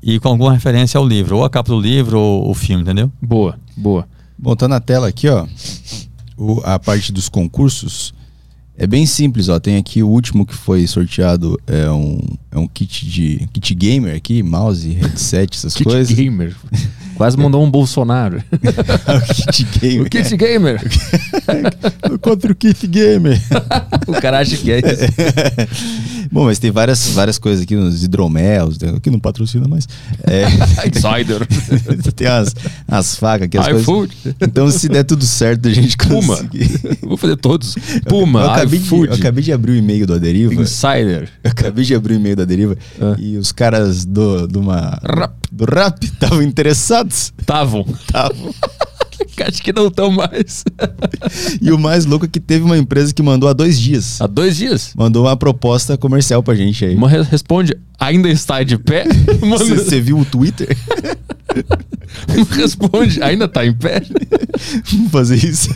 e 0.02 0.18
com 0.18 0.28
alguma 0.28 0.52
referência 0.54 0.96
ao 0.96 1.06
livro, 1.06 1.36
ou 1.38 1.44
a 1.44 1.50
capa 1.50 1.70
do 1.70 1.78
livro 1.80 2.18
ou 2.18 2.50
o 2.50 2.54
filme, 2.54 2.82
entendeu? 2.82 3.10
Boa. 3.20 3.58
Boa. 3.76 4.06
Bom, 4.38 4.54
tá 4.56 4.66
na 4.68 4.80
tela 4.80 5.08
aqui, 5.08 5.28
ó. 5.28 5.46
o- 6.38 6.60
a 6.64 6.78
parte 6.78 7.12
dos 7.12 7.28
concursos. 7.28 8.14
É 8.78 8.86
bem 8.86 9.06
simples, 9.06 9.48
ó. 9.48 9.58
Tem 9.58 9.76
aqui 9.76 10.02
o 10.02 10.08
último 10.08 10.44
que 10.44 10.54
foi 10.54 10.86
sorteado. 10.86 11.58
É 11.66 11.90
um, 11.90 12.20
é 12.50 12.58
um 12.58 12.68
kit 12.68 13.06
de. 13.06 13.48
kit 13.52 13.74
gamer 13.74 14.14
aqui, 14.14 14.42
mouse, 14.42 14.88
headset, 14.88 15.56
essas 15.56 15.74
Kit 15.74 15.84
coisas. 15.84 16.14
Gamer. 16.14 16.54
Quase 17.16 17.38
mandou 17.38 17.64
um 17.64 17.70
Bolsonaro. 17.70 18.42
o 18.52 19.34
kit 19.34 19.64
gamer. 19.78 20.06
o 20.06 20.10
Kit 20.10 20.36
Gamer. 20.36 20.80
Contra 22.20 22.52
o 22.52 22.54
kit 22.54 22.86
gamer. 22.86 23.40
o 24.06 24.12
cara 24.20 24.40
acha 24.40 24.54
que 24.58 24.70
é 24.70 24.80
isso. 24.80 26.25
Bom, 26.36 26.44
mas 26.44 26.58
tem 26.58 26.70
várias, 26.70 27.08
várias 27.08 27.38
coisas 27.38 27.62
aqui 27.62 27.74
nos 27.74 28.04
hidromelos, 28.04 28.76
tem- 28.76 29.00
que 29.00 29.08
não 29.10 29.18
patrocina 29.18 29.66
mais. 29.66 29.88
É, 30.22 30.44
Insider. 30.86 31.46
tem 32.14 32.26
as, 32.26 32.54
as 32.86 33.16
facas 33.16 33.46
aqui, 33.46 33.56
as 33.56 33.64
coisas. 33.64 33.82
iFood. 33.82 34.16
Então, 34.42 34.70
se 34.70 34.86
der 34.86 35.04
tudo 35.04 35.24
certo, 35.24 35.66
a 35.66 35.72
gente 35.72 35.96
Puma. 35.96 36.36
conseguir. 36.36 36.78
Vou 37.00 37.16
fazer 37.16 37.36
todos. 37.36 37.74
Puma, 38.06 38.40
eu, 38.42 38.50
acabei 38.50 38.78
de, 38.78 38.84
iFood, 38.84 39.08
eu 39.08 39.14
acabei 39.14 39.42
de 39.44 39.50
abrir 39.50 39.72
o 39.72 39.76
e-mail 39.76 40.06
do 40.06 40.12
Aderiva. 40.12 40.52
Insider. 40.54 41.30
Eu 41.42 41.50
acabei 41.52 41.84
de 41.86 41.94
abrir 41.94 42.12
o 42.12 42.16
e-mail 42.18 42.36
da 42.36 42.44
Deriva 42.44 42.76
Ah. 43.00 43.16
e 43.18 43.38
os 43.38 43.50
caras 43.50 44.04
do, 44.04 44.46
do, 44.46 44.60
uma, 44.60 45.00
Rap. 45.04 45.32
do 45.50 45.64
rap 45.64 46.04
estavam 46.04 46.42
interessados. 46.42 47.32
Estavam. 47.38 47.82
Tavam. 48.12 48.54
Acho 49.46 49.62
que 49.62 49.72
não 49.72 49.88
estão 49.88 50.10
mais. 50.10 50.64
E 51.60 51.70
o 51.72 51.78
mais 51.78 52.04
louco 52.04 52.24
é 52.24 52.28
que 52.28 52.38
teve 52.40 52.64
uma 52.64 52.76
empresa 52.78 53.12
que 53.12 53.22
mandou 53.22 53.48
há 53.48 53.52
dois 53.52 53.78
dias. 53.78 54.20
Há 54.20 54.26
dois 54.26 54.56
dias. 54.56 54.92
Mandou 54.94 55.24
uma 55.24 55.36
proposta 55.36 55.96
comercial 55.96 56.42
pra 56.42 56.54
gente 56.54 56.84
aí. 56.84 56.94
Uma 56.94 57.08
re- 57.08 57.22
responde, 57.22 57.74
ainda 57.98 58.28
está 58.28 58.62
de 58.62 58.78
pé? 58.78 59.04
Você 59.40 60.00
viu 60.00 60.18
o 60.18 60.24
Twitter? 60.24 60.76
responde, 62.50 63.22
ainda 63.22 63.46
está 63.46 63.64
em 63.66 63.72
pé? 63.72 64.02
Vamos 64.92 65.10
fazer 65.10 65.36
isso. 65.36 65.70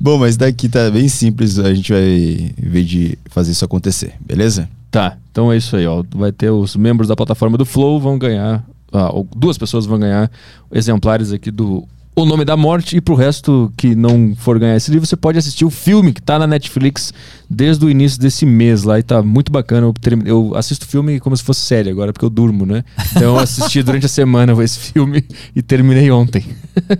Bom, 0.00 0.18
mas 0.18 0.36
daqui 0.36 0.68
tá 0.68 0.90
bem 0.90 1.08
simples. 1.08 1.58
A 1.58 1.74
gente 1.74 1.92
vai 1.92 2.52
ver 2.58 2.84
de 2.84 3.18
fazer 3.26 3.52
isso 3.52 3.64
acontecer, 3.64 4.14
beleza? 4.20 4.68
Tá, 4.90 5.16
então 5.30 5.52
é 5.52 5.56
isso 5.56 5.76
aí, 5.76 5.86
ó. 5.86 6.02
Vai 6.14 6.32
ter 6.32 6.50
os 6.50 6.74
membros 6.74 7.08
da 7.08 7.16
plataforma 7.16 7.58
do 7.58 7.66
Flow 7.66 8.00
vão 8.00 8.18
ganhar, 8.18 8.64
ah, 8.92 9.10
duas 9.36 9.58
pessoas 9.58 9.84
vão 9.84 9.98
ganhar 9.98 10.30
exemplares 10.72 11.30
aqui 11.32 11.50
do 11.50 11.86
O 12.18 12.26
Nome 12.26 12.44
da 12.44 12.56
Morte 12.56 12.96
e 12.96 13.00
pro 13.00 13.14
resto 13.14 13.72
que 13.76 13.94
não 13.94 14.34
for 14.34 14.58
ganhar 14.58 14.74
esse 14.74 14.90
livro, 14.90 15.06
você 15.06 15.14
pode 15.14 15.38
assistir 15.38 15.64
o 15.64 15.70
filme 15.70 16.12
que 16.12 16.20
tá 16.20 16.36
na 16.36 16.48
Netflix 16.48 17.14
desde 17.48 17.84
o 17.84 17.88
início 17.88 18.20
desse 18.20 18.44
mês 18.44 18.82
lá 18.82 18.98
e 18.98 19.04
tá 19.04 19.22
muito 19.22 19.52
bacana. 19.52 19.86
Eu, 19.86 19.94
eu 20.24 20.56
assisto 20.56 20.84
o 20.84 20.88
filme 20.88 21.20
como 21.20 21.36
se 21.36 21.44
fosse 21.44 21.60
série 21.60 21.88
agora, 21.88 22.12
porque 22.12 22.24
eu 22.24 22.30
durmo, 22.30 22.66
né? 22.66 22.82
Então 23.10 23.22
eu 23.22 23.38
assisti 23.38 23.84
durante 23.84 24.06
a 24.06 24.08
semana 24.08 24.52
esse 24.64 24.80
filme 24.80 25.24
e 25.54 25.62
terminei 25.62 26.10
ontem. 26.10 26.44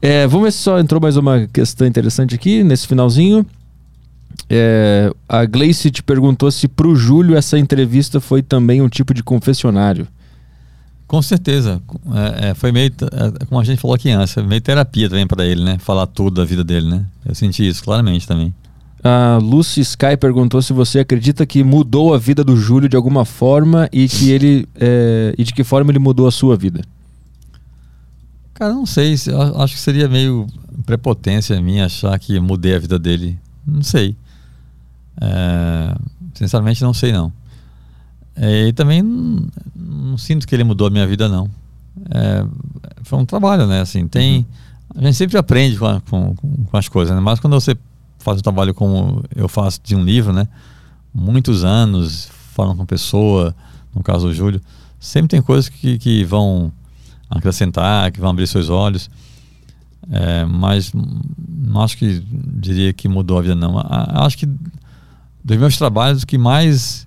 É, 0.00 0.26
vamos 0.26 0.44
ver 0.44 0.52
se 0.52 0.58
só 0.58 0.78
entrou 0.78 1.00
mais 1.00 1.16
uma 1.16 1.46
questão 1.52 1.86
interessante 1.86 2.34
aqui 2.34 2.62
nesse 2.62 2.86
finalzinho. 2.86 3.44
É, 4.48 5.12
a 5.28 5.44
Gleice 5.44 5.90
te 5.90 6.02
perguntou 6.02 6.50
se 6.50 6.66
pro 6.66 6.94
Júlio 6.94 7.36
essa 7.36 7.58
entrevista 7.58 8.20
foi 8.20 8.42
também 8.42 8.80
um 8.80 8.88
tipo 8.88 9.12
de 9.12 9.22
confessionário. 9.22 10.06
Com 11.06 11.22
certeza. 11.22 11.80
É, 12.40 12.48
é, 12.48 12.54
foi 12.54 12.72
meio, 12.72 12.90
é, 12.90 13.44
como 13.46 13.60
a 13.60 13.64
gente 13.64 13.80
falou 13.80 13.94
aqui 13.94 14.10
antes, 14.10 14.34
meio 14.36 14.60
terapia 14.60 15.08
também 15.08 15.26
para 15.26 15.44
ele, 15.44 15.62
né? 15.62 15.78
Falar 15.78 16.06
tudo 16.06 16.36
da 16.36 16.44
vida 16.44 16.64
dele, 16.64 16.88
né? 16.88 17.06
Eu 17.24 17.34
senti 17.34 17.66
isso 17.66 17.82
claramente 17.82 18.26
também. 18.26 18.52
A 19.04 19.38
Lucy 19.40 19.82
Sky 19.82 20.16
perguntou 20.18 20.60
se 20.60 20.72
você 20.72 20.98
acredita 20.98 21.46
que 21.46 21.62
mudou 21.62 22.12
a 22.12 22.18
vida 22.18 22.42
do 22.42 22.56
Júlio 22.56 22.88
de 22.88 22.96
alguma 22.96 23.24
forma 23.24 23.88
e 23.92 24.08
que 24.08 24.32
ele 24.32 24.68
é, 24.74 25.32
e 25.38 25.44
de 25.44 25.54
que 25.54 25.62
forma 25.62 25.92
ele 25.92 26.00
mudou 26.00 26.26
a 26.26 26.32
sua 26.32 26.56
vida. 26.56 26.82
Cara, 28.54 28.72
não 28.72 28.86
sei. 28.86 29.14
Acho 29.58 29.74
que 29.74 29.80
seria 29.80 30.08
meio 30.08 30.46
prepotência 30.84 31.60
minha 31.60 31.86
achar 31.86 32.18
que 32.18 32.40
mudei 32.40 32.74
a 32.74 32.78
vida 32.78 32.98
dele. 32.98 33.38
Não 33.64 33.82
sei. 33.82 34.16
É, 35.20 35.94
sinceramente, 36.34 36.82
não 36.82 36.92
sei 36.94 37.12
não. 37.12 37.32
É, 38.36 38.68
e 38.68 38.72
também 38.72 39.02
não, 39.02 39.46
não 39.74 40.18
sinto 40.18 40.46
que 40.46 40.54
ele 40.54 40.64
mudou 40.64 40.86
a 40.86 40.90
minha 40.90 41.06
vida, 41.06 41.28
não. 41.28 41.48
É, 42.10 42.44
foi 43.02 43.18
um 43.18 43.24
trabalho, 43.24 43.66
né? 43.66 43.80
Assim, 43.80 44.06
tem, 44.06 44.46
A 44.94 45.00
gente 45.02 45.14
sempre 45.14 45.36
aprende 45.38 45.78
com, 45.78 45.86
a- 45.86 46.00
com, 46.02 46.34
com- 46.34 46.76
as 46.76 46.88
coisas, 46.88 47.14
né? 47.14 47.20
Mas 47.20 47.40
quando 47.40 47.54
você 47.54 47.76
faz 48.18 48.38
um 48.38 48.42
trabalho 48.42 48.74
como 48.74 49.24
eu 49.34 49.48
faço 49.48 49.80
de 49.82 49.94
um 49.96 50.04
livro, 50.04 50.32
né? 50.32 50.46
Muitos 51.14 51.64
anos 51.64 52.28
falando 52.54 52.76
com 52.78 52.86
pessoa, 52.86 53.54
no 53.94 54.02
caso 54.02 54.28
o 54.28 54.34
Júlio, 54.34 54.60
sempre 55.00 55.28
tem 55.28 55.40
coisas 55.42 55.68
que, 55.68 55.98
que 55.98 56.24
vão 56.24 56.70
acrescentar, 57.30 58.10
que 58.12 58.20
vão 58.20 58.30
abrir 58.30 58.46
seus 58.46 58.68
olhos. 58.68 59.08
É, 60.10 60.44
mas 60.44 60.92
não 60.94 61.82
acho 61.82 61.96
que 61.96 62.22
diria 62.58 62.92
que 62.92 63.08
mudou 63.08 63.38
a 63.38 63.42
vida, 63.42 63.54
não. 63.54 63.78
A- 63.78 64.24
Acho 64.26 64.38
que 64.38 64.46
dos 65.44 65.56
meus 65.56 65.76
trabalhos, 65.76 66.22
o 66.22 66.26
que 66.26 66.38
mais 66.38 67.05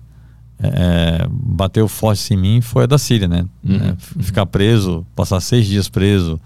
é, 0.62 1.26
bateu 1.30 1.88
forte 1.88 2.34
em 2.34 2.36
mim 2.36 2.60
foi 2.60 2.84
a 2.84 2.86
da 2.86 2.98
Síria, 2.98 3.26
né? 3.28 3.44
Uhum. 3.64 3.76
É, 3.76 3.96
ficar 4.22 4.46
preso, 4.46 5.06
passar 5.16 5.40
seis 5.40 5.66
dias 5.66 5.88
preso, 5.88 6.38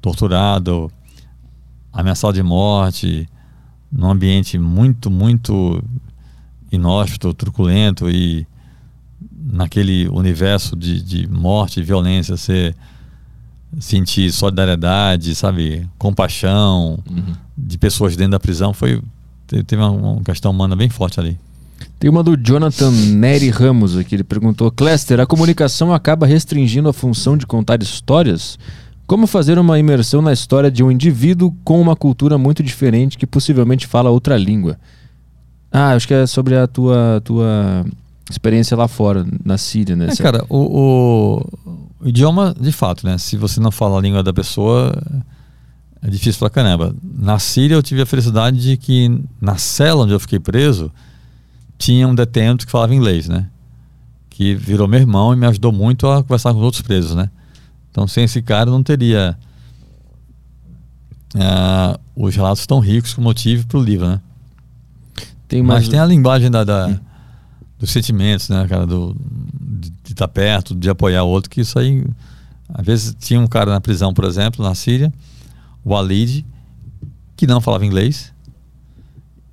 torturado, 0.00 0.90
ameaçado 1.92 2.34
de 2.34 2.42
morte, 2.42 3.28
num 3.90 4.10
ambiente 4.10 4.56
muito, 4.58 5.10
muito 5.10 5.82
inóspito, 6.70 7.34
truculento 7.34 8.08
e 8.08 8.46
naquele 9.52 10.08
universo 10.08 10.76
de, 10.76 11.02
de 11.02 11.26
morte 11.28 11.80
e 11.80 11.82
violência, 11.82 12.36
você 12.36 12.74
sentir 13.78 14.30
solidariedade, 14.32 15.34
sabe, 15.34 15.88
compaixão 15.98 16.98
de 17.56 17.78
pessoas 17.78 18.16
dentro 18.16 18.32
da 18.32 18.40
prisão, 18.40 18.72
foi 18.72 19.00
te- 19.46 19.62
teve 19.64 19.82
uma, 19.82 19.90
uma 19.90 20.22
questão 20.22 20.50
humana 20.50 20.74
bem 20.76 20.88
forte 20.88 21.18
ali. 21.20 21.38
Tem 21.98 22.08
uma 22.10 22.22
do 22.22 22.36
Jonathan 22.36 22.90
Neri 22.90 23.50
Ramos 23.50 23.96
aqui. 23.96 24.14
Ele 24.16 24.24
perguntou: 24.24 24.70
Cléster, 24.70 25.20
a 25.20 25.26
comunicação 25.26 25.92
acaba 25.92 26.26
restringindo 26.26 26.88
a 26.88 26.92
função 26.92 27.36
de 27.36 27.46
contar 27.46 27.82
histórias? 27.82 28.58
Como 29.06 29.26
fazer 29.26 29.58
uma 29.58 29.78
imersão 29.78 30.22
na 30.22 30.32
história 30.32 30.70
de 30.70 30.82
um 30.84 30.90
indivíduo 30.90 31.52
com 31.64 31.80
uma 31.80 31.96
cultura 31.96 32.38
muito 32.38 32.62
diferente 32.62 33.18
que 33.18 33.26
possivelmente 33.26 33.86
fala 33.86 34.08
outra 34.10 34.36
língua? 34.36 34.78
Ah, 35.72 35.90
acho 35.94 36.06
que 36.06 36.14
é 36.14 36.26
sobre 36.26 36.56
a 36.56 36.66
tua, 36.66 37.20
tua 37.24 37.84
experiência 38.30 38.76
lá 38.76 38.86
fora, 38.88 39.26
na 39.44 39.58
Síria, 39.58 39.94
né? 39.96 40.08
É, 40.10 40.16
cara, 40.16 40.44
o, 40.48 40.58
o- 40.58 41.86
o 42.04 42.08
idioma, 42.08 42.54
de 42.58 42.72
fato, 42.72 43.04
né? 43.06 43.18
Se 43.18 43.36
você 43.36 43.60
não 43.60 43.70
fala 43.70 43.98
a 43.98 44.00
língua 44.00 44.22
da 44.22 44.32
pessoa, 44.32 44.92
é 46.02 46.08
difícil 46.08 46.38
pra 46.38 46.50
caramba. 46.50 46.94
Na 47.02 47.38
Síria, 47.38 47.74
eu 47.74 47.82
tive 47.82 48.02
a 48.02 48.06
felicidade 48.06 48.60
de 48.60 48.76
que 48.76 49.20
na 49.40 49.56
cela 49.58 50.04
onde 50.04 50.12
eu 50.12 50.20
fiquei 50.20 50.38
preso, 50.38 50.90
tinha 51.80 52.06
um 52.06 52.14
detento 52.14 52.66
que 52.66 52.70
falava 52.70 52.94
inglês, 52.94 53.26
né? 53.26 53.48
Que 54.28 54.54
virou 54.54 54.86
meu 54.86 55.00
irmão 55.00 55.32
e 55.32 55.36
me 55.36 55.46
ajudou 55.46 55.72
muito 55.72 56.06
a 56.06 56.22
conversar 56.22 56.52
com 56.52 56.58
os 56.58 56.64
outros 56.64 56.82
presos, 56.82 57.16
né? 57.16 57.30
Então, 57.90 58.06
sem 58.06 58.24
esse 58.24 58.42
cara, 58.42 58.70
não 58.70 58.82
teria 58.82 59.36
ah, 61.34 61.98
os 62.14 62.36
relatos 62.36 62.66
tão 62.66 62.80
ricos 62.80 63.14
como 63.14 63.30
eu 63.30 63.34
tive 63.34 63.64
para 63.64 63.78
o 63.78 63.82
livro, 63.82 64.06
né? 64.06 64.20
Tem 65.48 65.62
Mas 65.62 65.68
mais... 65.68 65.88
tem 65.88 65.98
a 65.98 66.04
linguagem 66.04 66.50
da, 66.50 66.62
da- 66.64 67.00
dos 67.78 67.90
sentimentos, 67.90 68.48
né, 68.50 68.66
cara? 68.68 68.86
Do, 68.86 69.16
de 70.04 70.12
estar 70.12 70.28
perto, 70.28 70.74
de 70.74 70.88
apoiar 70.90 71.24
o 71.24 71.28
outro, 71.28 71.50
que 71.50 71.62
isso 71.62 71.78
aí. 71.78 72.04
Às 72.72 72.86
vezes 72.86 73.16
tinha 73.18 73.40
um 73.40 73.46
cara 73.48 73.72
na 73.72 73.80
prisão, 73.80 74.12
por 74.14 74.24
exemplo, 74.24 74.64
na 74.64 74.74
Síria, 74.74 75.12
o 75.84 75.90
Walid, 75.90 76.44
que 77.36 77.46
não 77.46 77.60
falava 77.60 77.84
inglês. 77.86 78.32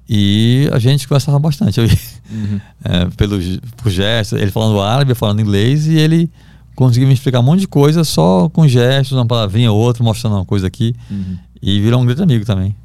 E 0.10 0.70
a 0.72 0.80
gente 0.80 1.08
conversava 1.08 1.38
bastante. 1.40 1.80
Eu, 1.80 1.88
Uhum. 2.30 2.60
é, 2.84 3.06
pelo, 3.16 3.40
por 3.78 3.90
gestos, 3.90 4.40
ele 4.40 4.52
falando 4.52 4.82
árabe, 4.82 5.12
eu 5.12 5.16
falando 5.16 5.40
inglês, 5.42 5.88
e 5.88 5.98
ele 5.98 6.30
conseguiu 6.76 7.08
me 7.08 7.14
explicar 7.14 7.40
um 7.40 7.44
monte 7.44 7.62
de 7.62 7.68
coisa 7.68 8.04
só 8.04 8.50
com 8.50 8.68
gestos, 8.68 9.18
uma 9.18 9.26
palavrinha 9.26 9.72
ou 9.72 9.80
outra, 9.80 10.04
mostrando 10.04 10.36
uma 10.36 10.46
coisa 10.46 10.68
aqui. 10.68 10.96
Uhum. 11.10 11.38
E 11.62 11.82
virou 11.82 12.02
um 12.02 12.06
grande 12.06 12.22
amigo 12.22 12.46
também. 12.46 12.76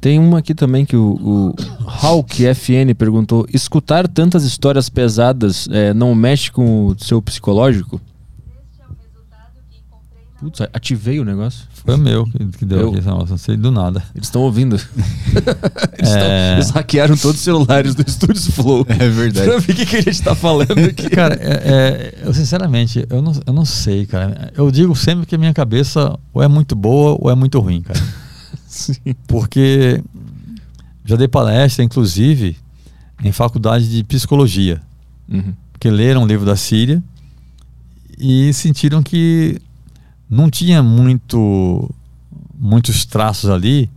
Tem 0.00 0.18
uma 0.18 0.38
aqui 0.38 0.54
também 0.54 0.86
que 0.86 0.96
o, 0.96 1.18
o 1.20 1.54
Hulk 1.82 2.46
FN 2.54 2.94
perguntou: 2.96 3.46
escutar 3.52 4.08
tantas 4.08 4.44
histórias 4.44 4.88
pesadas 4.88 5.68
eh, 5.70 5.92
não 5.92 6.14
mexe 6.14 6.50
com 6.50 6.86
o 6.86 6.96
seu 6.98 7.20
psicológico? 7.20 8.00
Putz, 10.40 10.60
ativei 10.72 11.18
o 11.18 11.24
negócio. 11.24 11.64
Foi 11.84 11.94
o 11.94 11.98
meu 11.98 12.24
que, 12.56 12.64
deu 12.64 12.78
Eu- 12.78 12.88
aqui 12.90 12.98
esse 12.98 13.08
negócio, 13.08 13.30
não 13.30 13.38
sei 13.38 13.56
do 13.56 13.72
nada. 13.72 14.04
Eles 14.14 14.28
estão 14.28 14.42
ouvindo. 14.42 14.76
eles, 15.98 16.10
tão- 16.12 16.22
É. 16.22 16.52
eles 16.54 16.70
hackearam 16.70 17.16
todos 17.16 17.38
os 17.38 17.42
celulares 17.44 17.94
do 17.96 18.02
Estúdios 18.06 18.46
Flow. 18.48 18.86
É 18.88 19.08
verdade. 19.08 19.48
pra 19.48 19.58
ver 19.58 19.72
o 19.72 19.74
que, 19.74 19.84
que 19.84 19.96
a 19.96 20.00
gente 20.00 20.22
tá 20.22 20.36
falando 20.36 20.78
aqui. 20.78 21.10
Cara, 21.10 21.34
é- 21.34 22.14
é, 22.22 22.22
eu 22.24 22.32
sinceramente, 22.32 23.04
eu 23.10 23.20
não, 23.20 23.32
eu 23.46 23.52
não 23.52 23.64
sei, 23.64 24.06
cara. 24.06 24.52
Eu 24.56 24.70
digo 24.70 24.94
sempre 24.94 25.26
que 25.26 25.34
a 25.34 25.38
minha 25.38 25.52
cabeça 25.52 26.16
ou 26.32 26.40
é 26.40 26.46
muito 26.46 26.76
boa 26.76 27.18
ou 27.20 27.28
é 27.30 27.34
muito 27.34 27.58
ruim, 27.58 27.82
cara. 27.82 28.00
Sim. 28.68 28.94
Porque 29.26 30.00
já 31.04 31.16
dei 31.16 31.26
palestra, 31.26 31.82
inclusive, 31.84 32.56
em 33.24 33.32
faculdade 33.32 33.90
de 33.90 34.04
psicologia. 34.04 34.80
Uhum. 35.28 35.52
que 35.80 35.90
leram 35.90 36.22
o 36.22 36.26
livro 36.26 36.46
da 36.46 36.56
Síria 36.56 37.02
e 38.18 38.50
sentiram 38.54 39.02
que 39.02 39.60
não 40.28 40.50
tinha 40.50 40.82
muito 40.82 41.88
muitos 42.58 43.04
traços 43.04 43.48
ali 43.48 43.88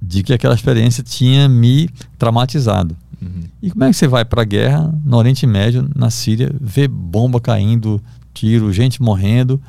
de 0.00 0.22
que 0.22 0.32
aquela 0.32 0.54
experiência 0.54 1.02
tinha 1.02 1.48
me 1.48 1.88
traumatizado. 2.18 2.96
Uhum. 3.20 3.44
E 3.62 3.70
como 3.70 3.84
é 3.84 3.90
que 3.90 3.96
você 3.96 4.08
vai 4.08 4.24
para 4.24 4.42
a 4.42 4.44
guerra 4.44 4.94
no 5.04 5.16
Oriente 5.16 5.46
Médio, 5.46 5.88
na 5.94 6.10
Síria, 6.10 6.50
vê 6.60 6.88
bomba 6.88 7.40
caindo, 7.40 8.02
tiro, 8.32 8.72
gente 8.72 9.02
morrendo, 9.02 9.60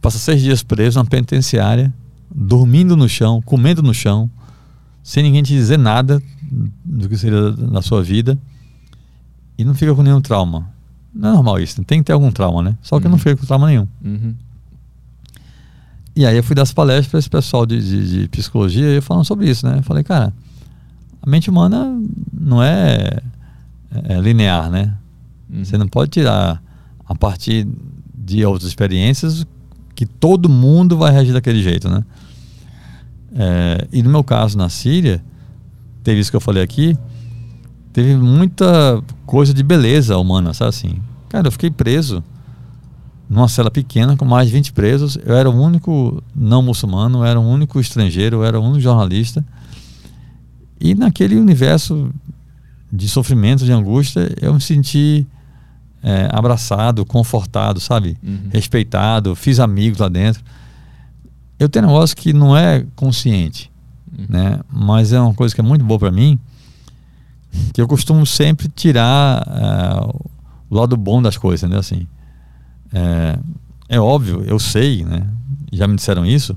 passa 0.00 0.18
seis 0.18 0.40
dias 0.40 0.62
preso 0.62 0.98
na 0.98 1.04
penitenciária, 1.04 1.92
dormindo 2.34 2.96
no 2.96 3.08
chão, 3.08 3.42
comendo 3.42 3.82
no 3.82 3.92
chão, 3.92 4.30
sem 5.02 5.22
ninguém 5.22 5.42
te 5.42 5.52
dizer 5.52 5.78
nada 5.78 6.22
do 6.84 7.08
que 7.08 7.16
seria 7.16 7.50
da 7.50 7.82
sua 7.82 8.02
vida 8.02 8.38
e 9.58 9.64
não 9.64 9.74
fica 9.74 9.94
com 9.94 10.02
nenhum 10.02 10.20
trauma. 10.20 10.73
Não 11.14 11.28
é 11.28 11.32
normal 11.32 11.60
isso, 11.60 11.82
tem 11.84 11.98
que 12.00 12.04
ter 12.04 12.12
algum 12.12 12.30
trauma, 12.32 12.62
né? 12.62 12.76
Só 12.82 12.98
que 12.98 13.06
eu 13.06 13.10
não 13.10 13.16
Uhum. 13.16 13.22
fico 13.22 13.40
com 13.40 13.46
trauma 13.46 13.68
nenhum. 13.68 13.86
Uhum. 14.04 14.34
E 16.16 16.24
aí 16.26 16.36
eu 16.36 16.42
fui 16.44 16.54
dar 16.54 16.62
as 16.62 16.72
palestras 16.72 17.08
para 17.10 17.18
esse 17.18 17.30
pessoal 17.30 17.66
de, 17.66 17.80
de, 17.80 18.20
de 18.22 18.28
psicologia 18.28 18.96
e 18.96 19.00
falando 19.00 19.24
sobre 19.24 19.48
isso, 19.50 19.66
né? 19.66 19.78
Eu 19.78 19.82
falei, 19.82 20.02
cara, 20.04 20.32
a 21.22 21.28
mente 21.28 21.50
humana 21.50 21.86
não 22.32 22.62
é, 22.62 23.20
é 24.04 24.20
linear, 24.20 24.70
né? 24.70 24.94
Uhum. 25.50 25.64
Você 25.64 25.76
não 25.78 25.88
pode 25.88 26.10
tirar 26.12 26.62
a 27.06 27.14
partir 27.14 27.66
de 28.14 28.44
outras 28.44 28.68
experiências 28.68 29.46
que 29.94 30.06
todo 30.06 30.48
mundo 30.48 30.96
vai 30.96 31.12
reagir 31.12 31.32
daquele 31.32 31.62
jeito, 31.62 31.88
né? 31.88 32.04
É, 33.36 33.88
e 33.92 34.02
no 34.02 34.10
meu 34.10 34.22
caso 34.22 34.56
na 34.56 34.68
Síria, 34.68 35.22
teve 36.04 36.20
isso 36.20 36.30
que 36.30 36.36
eu 36.36 36.40
falei 36.40 36.62
aqui, 36.62 36.96
teve 37.94 38.14
muita 38.16 39.02
coisa 39.24 39.54
de 39.54 39.62
beleza 39.62 40.18
humana, 40.18 40.52
sabe 40.52 40.68
assim? 40.68 40.96
Cara, 41.30 41.46
eu 41.46 41.52
fiquei 41.52 41.70
preso 41.70 42.22
numa 43.30 43.48
cela 43.48 43.70
pequena 43.70 44.16
com 44.16 44.24
mais 44.26 44.48
de 44.48 44.52
20 44.52 44.72
presos. 44.74 45.16
Eu 45.24 45.34
era 45.34 45.48
o 45.48 45.54
único 45.58 46.22
não 46.34 46.60
muçulmano, 46.60 47.20
eu 47.20 47.24
era 47.24 47.40
o 47.40 47.42
único 47.48 47.80
estrangeiro, 47.80 48.38
eu 48.38 48.44
era 48.44 48.60
o 48.60 48.62
único 48.62 48.80
jornalista. 48.80 49.42
E 50.80 50.94
naquele 50.94 51.36
universo 51.36 52.10
de 52.92 53.08
sofrimento, 53.08 53.64
de 53.64 53.72
angústia, 53.72 54.30
eu 54.40 54.52
me 54.52 54.60
senti 54.60 55.26
é, 56.02 56.28
abraçado, 56.32 57.04
confortado, 57.06 57.80
sabe? 57.80 58.18
Uhum. 58.22 58.50
Respeitado, 58.52 59.34
fiz 59.34 59.58
amigos 59.58 59.98
lá 60.00 60.08
dentro. 60.08 60.42
Eu 61.58 61.68
tenho 61.68 61.84
um 61.86 61.88
negócio 61.88 62.16
que 62.16 62.32
não 62.32 62.56
é 62.56 62.84
consciente, 62.96 63.70
Uhum. 64.16 64.26
né? 64.28 64.60
Mas 64.70 65.12
é 65.12 65.20
uma 65.20 65.32
coisa 65.34 65.54
que 65.54 65.60
é 65.60 65.64
muito 65.64 65.84
boa 65.84 65.98
para 65.98 66.10
mim, 66.12 66.38
que 67.72 67.80
eu 67.80 67.88
costumo 67.88 68.24
sempre 68.26 68.68
tirar 68.68 69.44
ah, 69.46 70.08
o 70.68 70.74
lado 70.74 70.96
bom 70.96 71.20
das 71.22 71.36
coisas, 71.36 71.62
entendeu? 71.62 71.80
Assim, 71.80 72.06
é, 72.92 73.38
é 73.88 74.00
óbvio, 74.00 74.42
eu 74.46 74.58
sei, 74.58 75.04
né? 75.04 75.26
Já 75.72 75.86
me 75.86 75.96
disseram 75.96 76.24
isso, 76.24 76.56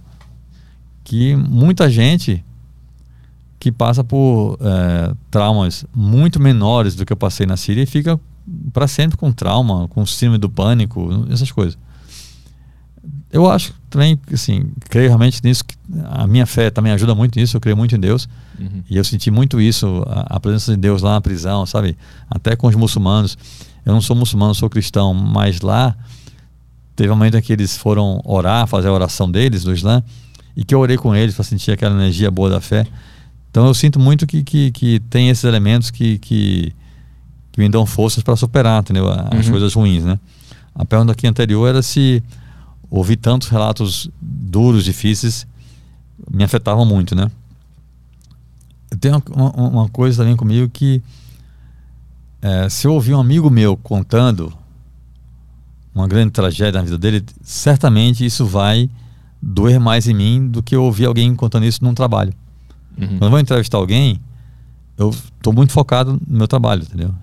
que 1.04 1.36
muita 1.36 1.90
gente 1.90 2.44
que 3.60 3.72
passa 3.72 4.04
por 4.04 4.58
é, 4.62 5.14
traumas 5.32 5.86
muito 5.96 6.40
menores 6.40 6.96
do 6.96 7.06
que 7.06 7.12
eu 7.12 7.18
passei 7.18 7.46
na 7.46 7.58
Síria 7.58 7.84
e 7.84 7.88
fica 7.88 8.20
para 8.72 8.88
sempre 8.88 9.18
com 9.18 9.32
trauma, 9.32 9.88
com 9.88 10.06
síndrome 10.06 10.38
do 10.38 10.50
pânico, 10.50 11.26
essas 11.30 11.52
coisas. 11.52 11.78
Eu 13.32 13.50
acho 13.50 13.74
também, 13.90 14.18
assim, 14.32 14.66
creio 14.90 15.10
realmente 15.10 15.42
nisso, 15.44 15.64
que 15.66 15.76
a 16.06 16.26
minha 16.26 16.46
fé 16.46 16.70
também 16.70 16.92
ajuda 16.94 17.14
muito 17.14 17.38
nisso, 17.38 17.58
eu 17.58 17.62
creio 17.62 17.76
muito 17.76 17.96
em 17.96 18.00
Deus. 18.00 18.28
Uhum. 18.58 18.84
E 18.90 18.96
eu 18.96 19.04
senti 19.04 19.30
muito 19.30 19.60
isso, 19.60 20.04
a, 20.08 20.36
a 20.38 20.40
presença 20.40 20.72
de 20.72 20.78
Deus 20.78 21.02
lá 21.02 21.14
na 21.14 21.22
prisão, 21.22 21.66
sabe? 21.66 21.98
Até 22.30 22.56
com 22.56 22.68
os 22.68 22.76
muçulmanos. 22.76 23.38
Eu 23.86 23.94
não 23.94 24.02
sou 24.02 24.16
muçulmano, 24.16 24.56
sou 24.56 24.70
cristão, 24.70 25.14
mas 25.14 25.62
lá 25.62 25.96
teve 26.96 27.10
um 27.12 27.16
momento 27.16 27.38
em 27.38 27.42
que 27.42 27.54
eles 27.54 27.78
foram 27.78 28.22
orar, 28.26 28.66
fazer 28.68 28.88
a 28.88 28.94
oração 28.94 29.30
deles, 29.30 29.64
do 29.64 29.74
Islã, 29.74 30.02
e 30.56 30.64
que 30.64 30.74
eu 30.74 30.80
orei 30.80 30.98
com 30.98 31.16
eles 31.16 31.36
para 31.36 31.44
sentir 31.44 31.72
aquela 31.72 31.94
energia 31.96 32.32
boa 32.32 32.50
da 32.50 32.60
fé. 32.62 32.88
Então 33.52 33.68
eu 33.68 33.74
sinto 33.74 34.00
muito 34.00 34.26
que, 34.26 34.42
que, 34.44 34.72
que 34.72 35.00
tem 35.10 35.30
esses 35.30 35.44
elementos 35.44 35.92
que, 35.92 36.18
que, 36.18 36.74
que 37.52 37.60
me 37.62 37.70
dão 37.70 37.86
forças 37.86 38.24
para 38.24 38.36
superar, 38.36 38.82
entendeu? 38.82 39.10
As 39.10 39.46
Uhum. 39.46 39.52
coisas 39.52 39.74
ruins, 39.74 40.04
né? 40.04 40.18
A 40.74 40.86
pergunta 40.86 41.12
aqui 41.12 41.28
anterior 41.28 41.68
era 41.68 41.82
se 41.82 42.22
ouvir 42.90 43.18
tantos 43.18 43.48
relatos 43.50 44.10
duros, 44.22 44.84
difíceis, 44.84 45.46
me 46.32 46.44
afetavam 46.44 46.86
muito, 46.86 47.16
né? 47.16 47.30
Eu 48.90 48.98
tenho 48.98 49.22
uma, 49.36 49.52
uma- 49.52 49.68
uma 49.70 49.90
coisa 49.90 50.24
também 50.24 50.36
comigo 50.36 50.70
que 50.70 51.02
é, 52.42 52.70
se 52.70 52.88
eu 52.88 52.94
ouvir 52.94 53.14
um 53.14 53.20
amigo 53.20 53.50
meu 53.50 53.76
contando 53.76 54.54
uma 55.94 56.08
grande 56.08 56.32
tragédia 56.32 56.80
na 56.80 56.86
vida 56.86 56.98
dele, 56.98 57.24
certamente 57.42 58.24
isso 58.26 58.46
vai 58.46 58.90
doer 59.42 59.80
mais 59.80 60.08
em 60.08 60.14
mim 60.14 60.48
do 60.48 60.62
que 60.62 60.76
eu 60.76 60.84
ouvir 60.84 61.06
alguém 61.06 61.36
contando 61.36 61.66
isso 61.66 61.84
num 61.84 61.94
trabalho. 61.94 62.34
Uhum. 62.98 63.08
Quando 63.08 63.24
eu 63.24 63.30
vou 63.32 63.40
entrevistar 63.40 63.78
alguém, 63.78 64.20
eu 64.98 65.10
estou 65.10 65.52
muito 65.52 65.74
focado 65.74 66.20
no 66.28 66.38
meu 66.38 66.48
trabalho, 66.48 66.84
entendeu? 66.84 67.14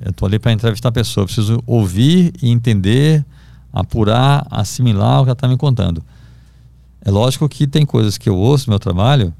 Eu 0.00 0.10
estou 0.10 0.26
ali 0.26 0.38
para 0.38 0.52
entrevistar 0.52 0.88
a 0.88 0.92
pessoa, 0.92 1.22
eu 1.22 1.26
preciso 1.26 1.62
ouvir 1.66 2.32
e 2.42 2.50
entender, 2.50 3.24
apurar, 3.72 4.46
assimilar 4.50 5.20
o 5.20 5.24
que 5.24 5.30
ela 5.30 5.32
está 5.32 5.48
me 5.48 5.56
contando. 5.56 6.02
É 7.04 7.10
lógico 7.10 7.48
que 7.48 7.66
tem 7.66 7.84
coisas 7.84 8.18
que 8.18 8.28
eu 8.28 8.36
ouço 8.36 8.66
no 8.66 8.72
meu 8.72 8.78
trabalho 8.78 9.32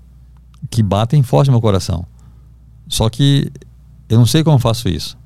que 0.71 0.83
batem 0.83 1.23
forte 1.23 1.49
no 1.49 1.53
meu 1.53 1.61
coração. 1.61 2.07
Só 2.89 3.09
que 3.09 3.51
eu 4.09 4.19
não 4.19 4.27
sei 4.27 4.43
como 4.43 4.59
faço 4.59 4.89
isso. 4.89 5.17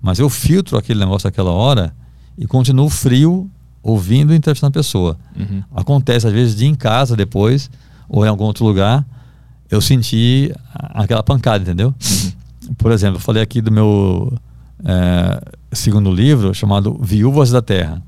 Mas 0.00 0.18
eu 0.18 0.28
filtro 0.28 0.76
aquele 0.76 1.00
negócio 1.00 1.26
naquela 1.26 1.50
hora 1.50 1.94
e 2.36 2.46
continuo 2.46 2.90
frio 2.90 3.50
ouvindo 3.82 4.32
e 4.32 4.36
entrevistando 4.36 4.70
a 4.70 4.72
pessoa. 4.72 5.18
Uhum. 5.38 5.62
Acontece 5.74 6.26
às 6.26 6.32
vezes 6.32 6.54
de 6.54 6.66
em 6.66 6.74
casa 6.74 7.16
depois 7.16 7.70
ou 8.08 8.24
em 8.24 8.28
algum 8.28 8.44
outro 8.44 8.64
lugar 8.64 9.06
eu 9.70 9.80
senti 9.80 10.54
aquela 10.72 11.22
pancada, 11.22 11.62
entendeu? 11.62 11.94
Por 12.78 12.92
exemplo, 12.92 13.16
eu 13.16 13.20
falei 13.20 13.42
aqui 13.42 13.60
do 13.60 13.72
meu 13.72 14.32
eh, 14.84 15.40
segundo 15.72 16.12
livro 16.12 16.54
chamado 16.54 16.98
Viúvas 17.00 17.50
da 17.50 17.60
Terra, 17.60 18.02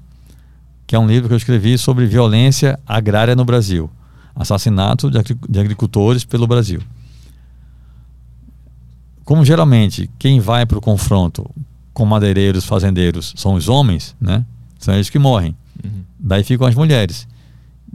que 0.86 0.94
é 0.94 0.98
um 0.98 1.06
livro 1.06 1.28
que 1.28 1.34
eu 1.34 1.38
escrevi 1.38 1.76
sobre 1.78 2.06
violência 2.06 2.78
agrária 2.86 3.34
no 3.34 3.44
Brasil, 3.44 3.90
assassinato 4.34 5.10
de, 5.10 5.18
agri- 5.18 5.38
de 5.48 5.58
agricultores 5.60 6.24
pelo 6.24 6.46
Brasil. 6.46 6.80
Como 9.24 9.44
geralmente 9.44 10.08
quem 10.18 10.38
vai 10.38 10.64
para 10.64 10.78
o 10.78 10.80
confronto 10.80 11.48
com 11.92 12.04
madeireiros, 12.04 12.64
fazendeiros 12.64 13.32
são 13.36 13.54
os 13.54 13.68
homens, 13.68 14.14
né? 14.20 14.44
São 14.78 14.94
eles 14.94 15.10
que 15.10 15.18
morrem. 15.18 15.56
Uhum. 15.82 16.02
Daí 16.18 16.44
ficam 16.44 16.66
as 16.66 16.74
mulheres. 16.74 17.26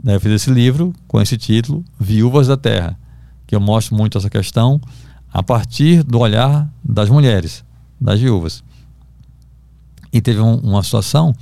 Daí 0.02 0.16
eu 0.16 0.20
fiz 0.20 0.32
esse 0.32 0.50
livro 0.50 0.92
com 1.06 1.20
esse 1.20 1.38
título, 1.38 1.84
Viúvas 1.98 2.48
da 2.48 2.56
Terra, 2.56 2.98
que 3.46 3.54
eu 3.54 3.60
mostro 3.60 3.96
muito 3.96 4.18
essa 4.18 4.28
questão 4.28 4.80
a 5.32 5.42
partir 5.42 6.02
do 6.02 6.18
olhar 6.18 6.68
das 6.84 7.08
mulheres, 7.08 7.64
das 8.00 8.20
viúvas. 8.20 8.62
E 10.12 10.20
teve 10.20 10.40
um- 10.40 10.56
uma 10.56 10.82
situação 10.82 11.34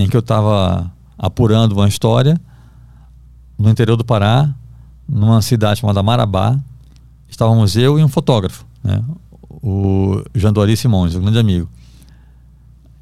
em 0.00 0.08
que 0.08 0.16
eu 0.16 0.20
estava 0.20 0.90
apurando 1.18 1.72
uma 1.72 1.86
história 1.86 2.40
no 3.58 3.68
interior 3.68 3.98
do 3.98 4.04
Pará, 4.04 4.48
numa 5.06 5.42
cidade 5.42 5.80
chamada 5.80 6.02
Marabá. 6.02 6.58
Estávamos 7.28 7.76
eu 7.76 7.98
e 7.98 8.02
um 8.02 8.08
fotógrafo, 8.08 8.64
né? 8.82 9.04
o 9.62 10.22
Janduari 10.34 10.74
Simões, 10.74 11.14
um 11.14 11.20
grande 11.20 11.38
amigo. 11.38 11.68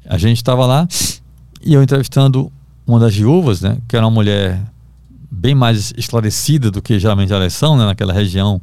A 0.05 0.17
gente 0.17 0.37
estava 0.37 0.65
lá 0.65 0.85
e 1.63 1.73
eu 1.73 1.81
entrevistando 1.81 2.51
uma 2.85 2.99
das 2.99 3.15
viúvas, 3.15 3.61
né, 3.61 3.77
que 3.87 3.95
era 3.95 4.05
uma 4.05 4.11
mulher 4.11 4.61
bem 5.31 5.55
mais 5.55 5.93
esclarecida 5.95 6.69
do 6.69 6.81
que 6.81 6.99
geralmente 6.99 7.31
elas 7.31 7.53
são, 7.53 7.77
né, 7.77 7.85
naquela 7.85 8.11
região 8.11 8.59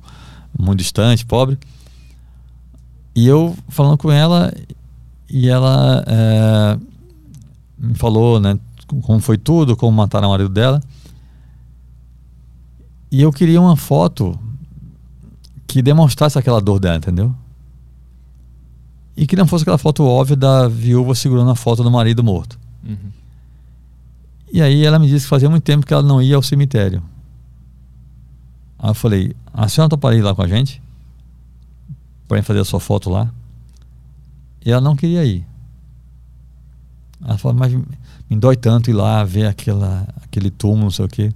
muito 0.59 0.81
distante, 0.81 1.25
pobre. 1.25 1.59
E 3.15 3.27
eu 3.27 3.57
falando 3.71 3.97
com 3.97 4.13
ela 4.13 4.53
e 5.31 5.49
ela 5.49 6.05
é, 6.07 6.79
me 7.79 7.95
falou, 7.95 8.41
né, 8.41 8.59
como 9.03 9.21
foi 9.21 9.37
tudo, 9.37 9.77
como 9.77 9.97
mataram 9.97 10.29
o 10.29 10.31
marido 10.31 10.49
dela. 10.49 10.81
E 13.11 13.21
eu 13.23 13.33
queria 13.33 13.61
uma 13.61 13.77
foto 13.77 14.39
que 15.67 15.83
demonstrasse 15.83 16.39
aquela 16.39 16.61
dor 16.61 16.79
dela, 16.79 16.97
entendeu? 16.97 17.35
E 19.17 19.27
que 19.27 19.37
não 19.37 19.47
fosse 19.47 19.63
aquela 19.63 19.79
foto 19.79 20.05
óbvia 20.05 20.37
da 20.37 20.69
viúva 20.69 21.15
segurando 21.15 21.51
a 21.51 21.55
foto 21.55 21.83
do 21.83 21.91
marido 21.91 22.23
morto. 22.23 22.59
Uhum. 22.85 23.11
E 24.53 24.63
aí 24.63 24.85
ela 24.85 24.99
me 24.99 25.09
disse 25.09 25.25
que 25.25 25.31
fazia 25.31 25.51
muito 25.51 25.65
tempo 25.65 25.87
que 25.87 25.93
ela 25.93 26.03
não 26.03 26.21
ia 26.23 26.37
ao 26.37 26.43
cemitério. 26.43 27.03
Aí 28.79 28.91
eu 28.91 28.95
falei, 28.95 29.35
a 29.53 29.69
senhora 29.69 29.89
toparia 29.89 30.19
ir 30.19 30.23
lá 30.23 30.35
com 30.35 30.43
a 30.43 30.49
gente? 30.49 30.83
Para 32.29 32.43
fazer 32.43 32.61
a 32.61 32.65
sua 32.65 32.81
foto 32.81 33.11
lá? 33.11 33.31
E 34.65 34.71
ela 34.71 34.81
não 34.81 34.97
queria 34.97 35.25
ir. 35.25 35.47
Ela 37.27 37.37
falou, 37.37 37.59
mas 37.59 37.73
me 37.73 38.37
dói 38.37 38.57
tanto 38.57 38.89
ir 38.89 38.93
lá 38.93 39.25
ver 39.25 39.47
aquela, 39.47 40.07
aquele 40.23 40.49
túmulo, 40.49 40.85
não 40.85 40.91
sei 40.91 41.05
o 41.05 41.09
quê. 41.09 41.33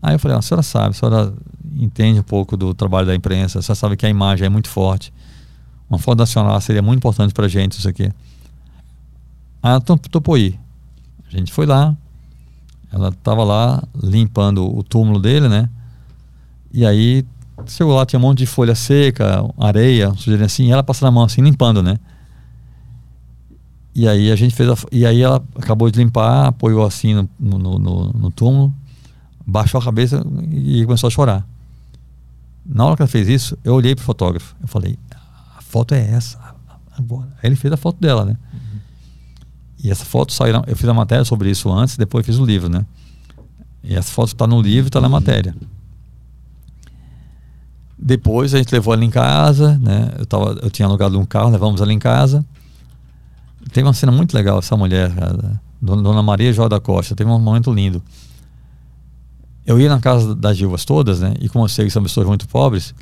Aí 0.00 0.14
eu 0.14 0.18
falei, 0.20 0.36
a 0.36 0.42
senhora 0.42 0.62
sabe, 0.62 0.90
a 0.90 0.92
senhora 0.92 1.34
entende 1.74 2.20
um 2.20 2.22
pouco 2.22 2.56
do 2.56 2.72
trabalho 2.72 3.08
da 3.08 3.14
imprensa, 3.14 3.58
a 3.58 3.62
senhora 3.62 3.74
sabe 3.74 3.96
que 3.96 4.06
a 4.06 4.08
imagem 4.08 4.46
é 4.46 4.48
muito 4.48 4.68
forte. 4.68 5.12
Uma 5.90 5.98
foto 5.98 6.18
nacional 6.20 6.60
seria 6.60 6.80
muito 6.80 6.98
importante 6.98 7.34
pra 7.34 7.48
gente 7.48 7.72
isso 7.72 7.88
aqui. 7.88 8.10
Ah, 9.60 9.80
topou 9.80 10.38
ir. 10.38 10.58
A 11.26 11.36
gente 11.36 11.52
foi 11.52 11.66
lá. 11.66 11.96
Ela 12.92 13.08
estava 13.08 13.42
lá 13.42 13.82
limpando 14.00 14.64
o 14.64 14.82
túmulo 14.84 15.18
dele, 15.20 15.48
né? 15.48 15.68
E 16.72 16.86
aí 16.86 17.24
chegou 17.66 17.96
lá, 17.96 18.06
tinha 18.06 18.18
um 18.18 18.22
monte 18.22 18.38
de 18.38 18.46
folha 18.46 18.76
seca, 18.76 19.44
areia, 19.58 20.14
sujeirinha 20.14 20.46
assim, 20.46 20.66
e 20.66 20.70
ela 20.70 20.84
passando 20.84 21.08
a 21.08 21.10
mão 21.10 21.24
assim, 21.24 21.42
limpando, 21.42 21.82
né? 21.82 21.98
E 23.96 24.06
aí 24.06 24.30
a 24.30 24.36
gente 24.36 24.54
fez 24.54 24.68
a, 24.68 24.76
E 24.92 25.06
aí 25.06 25.22
ela 25.22 25.42
acabou 25.56 25.90
de 25.90 25.98
limpar, 25.98 26.48
apoiou 26.48 26.84
assim 26.84 27.14
no, 27.14 27.28
no, 27.40 27.78
no, 27.78 28.12
no 28.12 28.30
túmulo, 28.30 28.74
baixou 29.46 29.80
a 29.80 29.82
cabeça 29.82 30.22
e 30.50 30.84
começou 30.84 31.08
a 31.08 31.10
chorar. 31.10 31.46
Na 32.62 32.84
hora 32.84 32.94
que 32.94 33.00
ela 33.00 33.08
fez 33.08 33.26
isso, 33.26 33.56
eu 33.64 33.72
olhei 33.72 33.94
pro 33.94 34.04
fotógrafo. 34.04 34.54
Eu 34.60 34.68
falei, 34.68 34.98
foto 35.60 35.94
é 35.94 36.10
essa 36.10 36.38
agora. 36.94 37.28
Aí 37.42 37.48
ele 37.48 37.56
fez 37.56 37.72
a 37.72 37.78
foto 37.78 37.98
dela, 37.98 38.26
né? 38.26 38.36
Uhum. 38.52 38.80
E 39.82 39.90
essa 39.90 40.04
foto 40.04 40.30
saiu, 40.30 40.62
eu 40.66 40.76
fiz 40.76 40.86
a 40.86 40.92
matéria 40.92 41.24
sobre 41.24 41.48
isso 41.48 41.72
antes, 41.72 41.96
depois 41.96 42.26
fiz 42.26 42.36
o 42.38 42.44
livro, 42.44 42.68
né? 42.68 42.84
E 43.82 43.94
essa 43.94 44.12
foto 44.12 44.34
está 44.34 44.46
no 44.46 44.60
livro, 44.60 44.88
está 44.88 45.00
na 45.00 45.08
matéria. 45.08 45.56
Depois 47.98 48.52
a 48.52 48.58
gente 48.58 48.70
levou 48.72 48.92
ela 48.92 49.06
em 49.06 49.10
casa, 49.10 49.78
né? 49.78 50.10
Eu, 50.18 50.26
tava, 50.26 50.58
eu 50.62 50.70
tinha 50.70 50.86
alugado 50.86 51.18
um 51.18 51.24
carro, 51.24 51.48
levamos 51.48 51.80
ela 51.80 51.94
em 51.94 51.98
casa. 51.98 52.44
Teve 53.76 53.86
uma 53.86 53.92
cena 53.92 54.10
muito 54.10 54.32
legal, 54.32 54.58
essa 54.58 54.74
mulher, 54.74 55.14
cara, 55.14 55.60
Dona 55.82 56.22
Maria 56.22 56.50
João 56.50 56.66
da 56.66 56.80
Costa, 56.80 57.14
teve 57.14 57.28
um 57.28 57.38
momento 57.38 57.70
lindo. 57.70 58.02
Eu 59.66 59.78
ia 59.78 59.90
na 59.90 60.00
casa 60.00 60.34
das 60.34 60.56
divas 60.56 60.86
todas, 60.86 61.20
né? 61.20 61.34
E 61.42 61.46
como 61.50 61.66
eu 61.66 61.68
sei 61.68 61.84
que 61.84 61.90
são 61.90 62.02
pessoas 62.02 62.26
muito 62.26 62.48
pobres, 62.48 62.94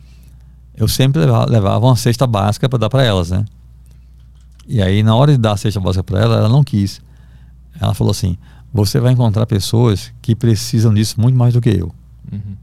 eu 0.76 0.88
sempre 0.88 1.20
levava, 1.20 1.48
levava 1.48 1.86
uma 1.86 1.94
cesta 1.94 2.26
básica 2.26 2.68
para 2.68 2.80
dar 2.80 2.90
para 2.90 3.04
elas, 3.04 3.30
né? 3.30 3.44
E 4.66 4.82
aí, 4.82 5.04
na 5.04 5.14
hora 5.14 5.30
de 5.30 5.38
dar 5.38 5.52
a 5.52 5.56
cesta 5.56 5.78
básica 5.78 6.02
para 6.02 6.20
ela, 6.20 6.38
ela 6.38 6.48
não 6.48 6.64
quis. 6.64 7.00
Ela 7.80 7.94
falou 7.94 8.10
assim: 8.10 8.36
Você 8.72 8.98
vai 8.98 9.12
encontrar 9.12 9.46
pessoas 9.46 10.12
que 10.20 10.34
precisam 10.34 10.92
disso 10.92 11.20
muito 11.20 11.38
mais 11.38 11.54
do 11.54 11.60
que 11.60 11.70
eu. 11.70 11.94
Uhum. 12.32 12.56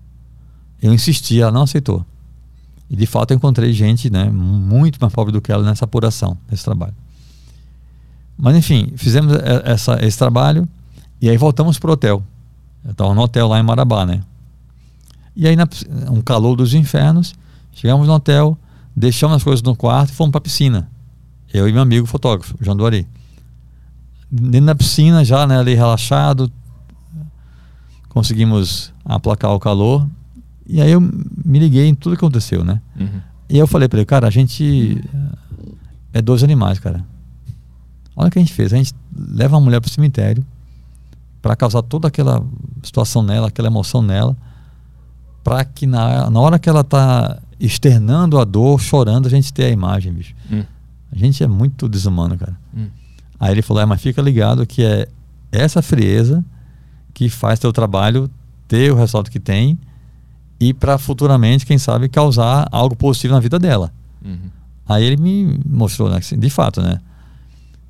Eu 0.81 0.93
insisti, 0.93 1.39
ela 1.39 1.49
não 1.53 1.61
aceitou. 1.61 2.05
E 2.89 2.95
de 2.97 3.05
fato, 3.05 3.31
eu 3.31 3.37
encontrei 3.37 3.71
gente 3.71 4.09
né, 4.09 4.29
muito 4.29 4.97
mais 4.99 5.13
pobre 5.13 5.31
do 5.31 5.39
que 5.39 5.49
ela 5.49 5.63
nessa 5.63 5.85
apuração, 5.85 6.37
nesse 6.49 6.65
trabalho. 6.65 6.93
Mas 8.37 8.55
enfim, 8.55 8.93
fizemos 8.95 9.33
essa, 9.65 10.03
esse 10.05 10.17
trabalho 10.17 10.67
e 11.21 11.29
aí 11.29 11.37
voltamos 11.37 11.77
para 11.77 11.89
o 11.89 11.93
hotel. 11.93 12.23
Eu 12.83 12.91
estava 12.91 13.13
no 13.13 13.21
hotel 13.21 13.47
lá 13.47 13.59
em 13.59 13.63
Marabá, 13.63 14.05
né? 14.05 14.21
E 15.35 15.47
aí, 15.47 15.55
na, 15.55 15.67
um 16.09 16.21
calor 16.21 16.55
dos 16.55 16.73
infernos, 16.73 17.33
Chegamos 17.73 18.07
no 18.07 18.13
hotel, 18.13 18.57
deixamos 18.95 19.37
as 19.37 19.43
coisas 19.43 19.63
no 19.63 19.75
quarto 19.75 20.09
e 20.09 20.13
fomos 20.13 20.31
para 20.31 20.39
a 20.39 20.41
piscina. 20.41 20.89
Eu 21.53 21.67
e 21.67 21.73
meu 21.73 21.81
amigo 21.81 22.05
fotógrafo, 22.05 22.55
João 22.61 22.75
Duari. 22.75 23.07
Dentro 24.29 24.67
da 24.67 24.75
piscina, 24.75 25.25
já 25.25 25.45
né, 25.47 25.57
ali 25.57 25.73
relaxado, 25.73 26.51
conseguimos 28.09 28.93
aplacar 29.03 29.51
o 29.51 29.59
calor. 29.59 30.07
E 30.65 30.81
aí 30.81 30.91
eu 30.91 31.01
me 31.01 31.59
liguei 31.59 31.87
em 31.87 31.95
tudo 31.95 32.15
que 32.15 32.23
aconteceu, 32.23 32.63
né? 32.63 32.81
Uhum. 32.97 33.21
E 33.49 33.57
eu 33.57 33.67
falei 33.67 33.89
para 33.89 33.99
ele, 33.99 34.05
cara, 34.05 34.27
a 34.27 34.31
gente 34.31 35.03
é 36.13 36.21
dois 36.21 36.43
animais, 36.43 36.79
cara. 36.79 37.03
Olha 38.15 38.27
o 38.27 38.31
que 38.31 38.39
a 38.39 38.41
gente 38.41 38.53
fez. 38.53 38.73
A 38.73 38.77
gente 38.77 38.93
leva 39.15 39.57
a 39.57 39.59
mulher 39.59 39.79
para 39.79 39.87
o 39.87 39.91
cemitério 39.91 40.45
para 41.41 41.55
causar 41.55 41.81
toda 41.81 42.07
aquela 42.07 42.43
situação 42.83 43.23
nela, 43.23 43.47
aquela 43.47 43.67
emoção 43.67 44.01
nela, 44.01 44.37
para 45.43 45.65
que 45.65 45.87
na, 45.87 46.29
na 46.29 46.39
hora 46.39 46.59
que 46.59 46.69
ela 46.69 46.81
está 46.81 47.39
externando 47.59 48.39
a 48.39 48.43
dor, 48.43 48.79
chorando, 48.79 49.27
a 49.27 49.29
gente 49.29 49.51
ter 49.51 49.65
a 49.65 49.69
imagem, 49.69 50.13
bicho. 50.13 50.35
Hum. 50.51 50.63
A 51.11 51.17
gente 51.17 51.43
é 51.43 51.47
muito 51.47 51.89
desumano, 51.89 52.37
cara. 52.37 52.55
Hum. 52.75 52.87
Aí 53.39 53.53
ele 53.53 53.61
falou: 53.61 53.81
é, 53.81 53.85
mas 53.85 54.01
fica 54.01 54.21
ligado 54.21 54.65
que 54.65 54.83
é 54.83 55.07
essa 55.51 55.81
frieza 55.81 56.45
que 57.13 57.27
faz 57.27 57.59
teu 57.59 57.73
trabalho 57.73 58.29
ter 58.67 58.91
o 58.91 58.95
resultado 58.95 59.29
que 59.29 59.39
tem 59.39 59.77
e 60.59 60.73
para 60.73 60.97
futuramente, 60.97 61.65
quem 61.65 61.77
sabe, 61.77 62.07
causar 62.07 62.67
algo 62.71 62.95
positivo 62.95 63.33
na 63.33 63.39
vida 63.39 63.57
dela. 63.57 63.91
Uhum. 64.23 64.49
Aí 64.87 65.03
ele 65.03 65.17
me 65.17 65.59
mostrou, 65.65 66.09
né, 66.09 66.19
de 66.19 66.49
fato, 66.49 66.81
né? 66.81 66.99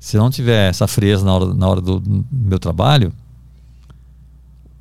Se 0.02 0.16
não 0.16 0.30
tiver 0.30 0.68
essa 0.68 0.88
frieza 0.88 1.24
na 1.24 1.32
hora, 1.32 1.54
na 1.54 1.68
hora 1.68 1.80
do, 1.80 2.00
do 2.00 2.26
meu 2.32 2.58
trabalho, 2.58 3.12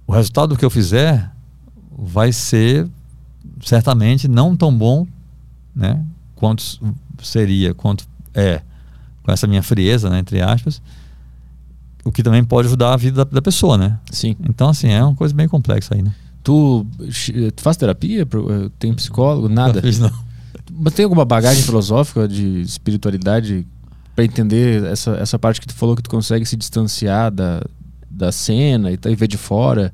o 0.07 0.11
resultado 0.11 0.57
que 0.57 0.65
eu 0.65 0.69
fizer 0.71 1.31
vai 1.95 2.33
ser 2.33 2.89
certamente 3.61 4.27
não 4.27 4.55
tão 4.57 4.75
bom, 4.75 5.05
né, 5.75 6.03
quanto 6.35 6.63
seria, 7.21 7.71
quanto 7.71 8.03
é, 8.33 8.63
com 9.21 9.31
essa 9.31 9.45
minha 9.45 9.61
frieza, 9.61 10.09
né, 10.09 10.17
entre 10.17 10.41
aspas, 10.41 10.81
o 12.03 12.11
que 12.11 12.23
também 12.23 12.43
pode 12.43 12.69
ajudar 12.69 12.91
a 12.91 12.97
vida 12.97 13.23
da, 13.23 13.31
da 13.31 13.41
pessoa, 13.43 13.77
né? 13.77 13.99
Sim. 14.09 14.35
Então, 14.49 14.69
assim, 14.69 14.87
é 14.87 15.03
uma 15.03 15.13
coisa 15.15 15.35
bem 15.35 15.47
complexa 15.47 15.93
aí, 15.93 16.01
né? 16.01 16.15
Tu, 16.41 16.83
tu 17.55 17.61
faz 17.61 17.77
terapia? 17.77 18.23
Eh, 18.23 18.69
tem 18.79 18.91
psicólogo? 18.91 19.47
Nada? 19.47 19.73
Não 19.73 19.81
fiz, 19.81 19.99
não. 19.99 20.11
Mas 20.71 20.95
tem 20.95 21.03
alguma 21.03 21.25
bagagem 21.25 21.61
filosófica 21.61 22.27
de 22.27 22.61
espiritualidade 22.61 23.67
para 24.21 24.25
entender 24.25 24.83
essa, 24.83 25.11
essa 25.11 25.39
parte 25.39 25.59
que 25.59 25.67
tu 25.67 25.73
falou 25.73 25.95
que 25.95 26.03
tu 26.03 26.09
consegue 26.09 26.45
se 26.45 26.55
distanciar 26.55 27.31
da, 27.31 27.63
da 28.09 28.31
cena 28.31 28.91
e, 28.91 28.99
e 29.03 29.15
ver 29.15 29.27
de 29.27 29.37
fora? 29.37 29.93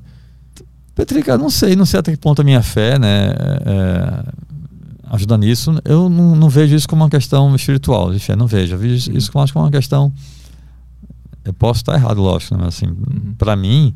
Petrica, 0.94 1.38
não 1.38 1.48
sei, 1.48 1.74
não 1.74 1.86
sei 1.86 2.00
até 2.00 2.10
que 2.10 2.18
ponto 2.18 2.42
a 2.42 2.44
minha 2.44 2.62
fé, 2.62 2.98
né, 2.98 3.28
é, 3.64 4.24
ajuda 5.10 5.38
nisso. 5.38 5.80
Eu 5.84 6.08
não, 6.08 6.36
não, 6.36 6.48
vejo 6.48 6.74
isso 6.74 6.88
como 6.88 7.02
uma 7.02 7.10
questão 7.10 7.54
espiritual 7.54 8.12
de 8.12 8.18
fé, 8.18 8.36
não 8.36 8.46
vejo. 8.46 8.74
Eu 8.74 8.78
vejo 8.78 9.12
isso 9.12 9.32
como, 9.32 9.50
como 9.52 9.64
uma 9.64 9.70
questão. 9.70 10.12
Eu 11.44 11.52
posso 11.54 11.80
estar 11.80 11.94
errado, 11.94 12.20
lógico, 12.20 12.54
né, 12.54 12.64
mas 12.64 12.74
assim, 12.74 12.86
uhum. 12.86 13.34
para 13.38 13.56
mim, 13.56 13.94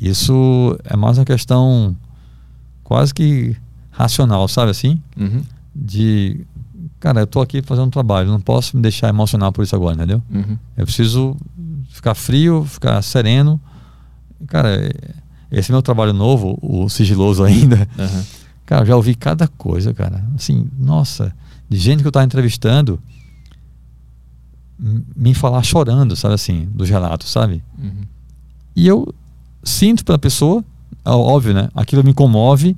isso 0.00 0.76
é 0.84 0.96
mais 0.96 1.18
uma 1.18 1.24
questão 1.24 1.96
quase 2.82 3.14
que 3.14 3.54
racional, 3.90 4.48
sabe 4.48 4.70
assim? 4.70 5.00
Uhum. 5.16 5.42
De, 5.74 6.44
cara, 7.02 7.18
eu 7.18 7.26
tô 7.26 7.40
aqui 7.40 7.60
fazendo 7.62 7.88
um 7.88 7.90
trabalho, 7.90 8.30
não 8.30 8.40
posso 8.40 8.76
me 8.76 8.82
deixar 8.82 9.08
emocionar 9.08 9.50
por 9.50 9.64
isso 9.64 9.74
agora, 9.74 9.96
entendeu? 9.96 10.22
Uhum. 10.30 10.56
Eu 10.76 10.84
preciso 10.84 11.36
ficar 11.88 12.14
frio, 12.14 12.64
ficar 12.64 13.02
sereno. 13.02 13.60
Cara, 14.46 14.70
esse 15.50 15.72
meu 15.72 15.82
trabalho 15.82 16.12
novo, 16.12 16.56
o 16.62 16.88
sigiloso 16.88 17.42
ainda, 17.44 17.88
uhum. 17.98 18.22
cara, 18.64 18.86
já 18.86 18.94
ouvi 18.94 19.16
cada 19.16 19.48
coisa, 19.48 19.92
cara. 19.92 20.24
Assim, 20.36 20.68
nossa, 20.78 21.34
de 21.68 21.76
gente 21.76 22.02
que 22.02 22.06
eu 22.06 22.10
estava 22.10 22.24
entrevistando 22.24 23.02
me 25.16 25.34
falar 25.34 25.64
chorando, 25.64 26.14
sabe 26.14 26.34
assim, 26.34 26.68
dos 26.72 26.88
relatos, 26.88 27.28
sabe? 27.32 27.64
Uhum. 27.82 28.04
E 28.76 28.86
eu 28.86 29.12
sinto 29.64 30.04
pela 30.04 30.20
pessoa, 30.20 30.64
óbvio, 31.04 31.52
né? 31.52 31.68
Aquilo 31.74 32.04
me 32.04 32.14
comove, 32.14 32.76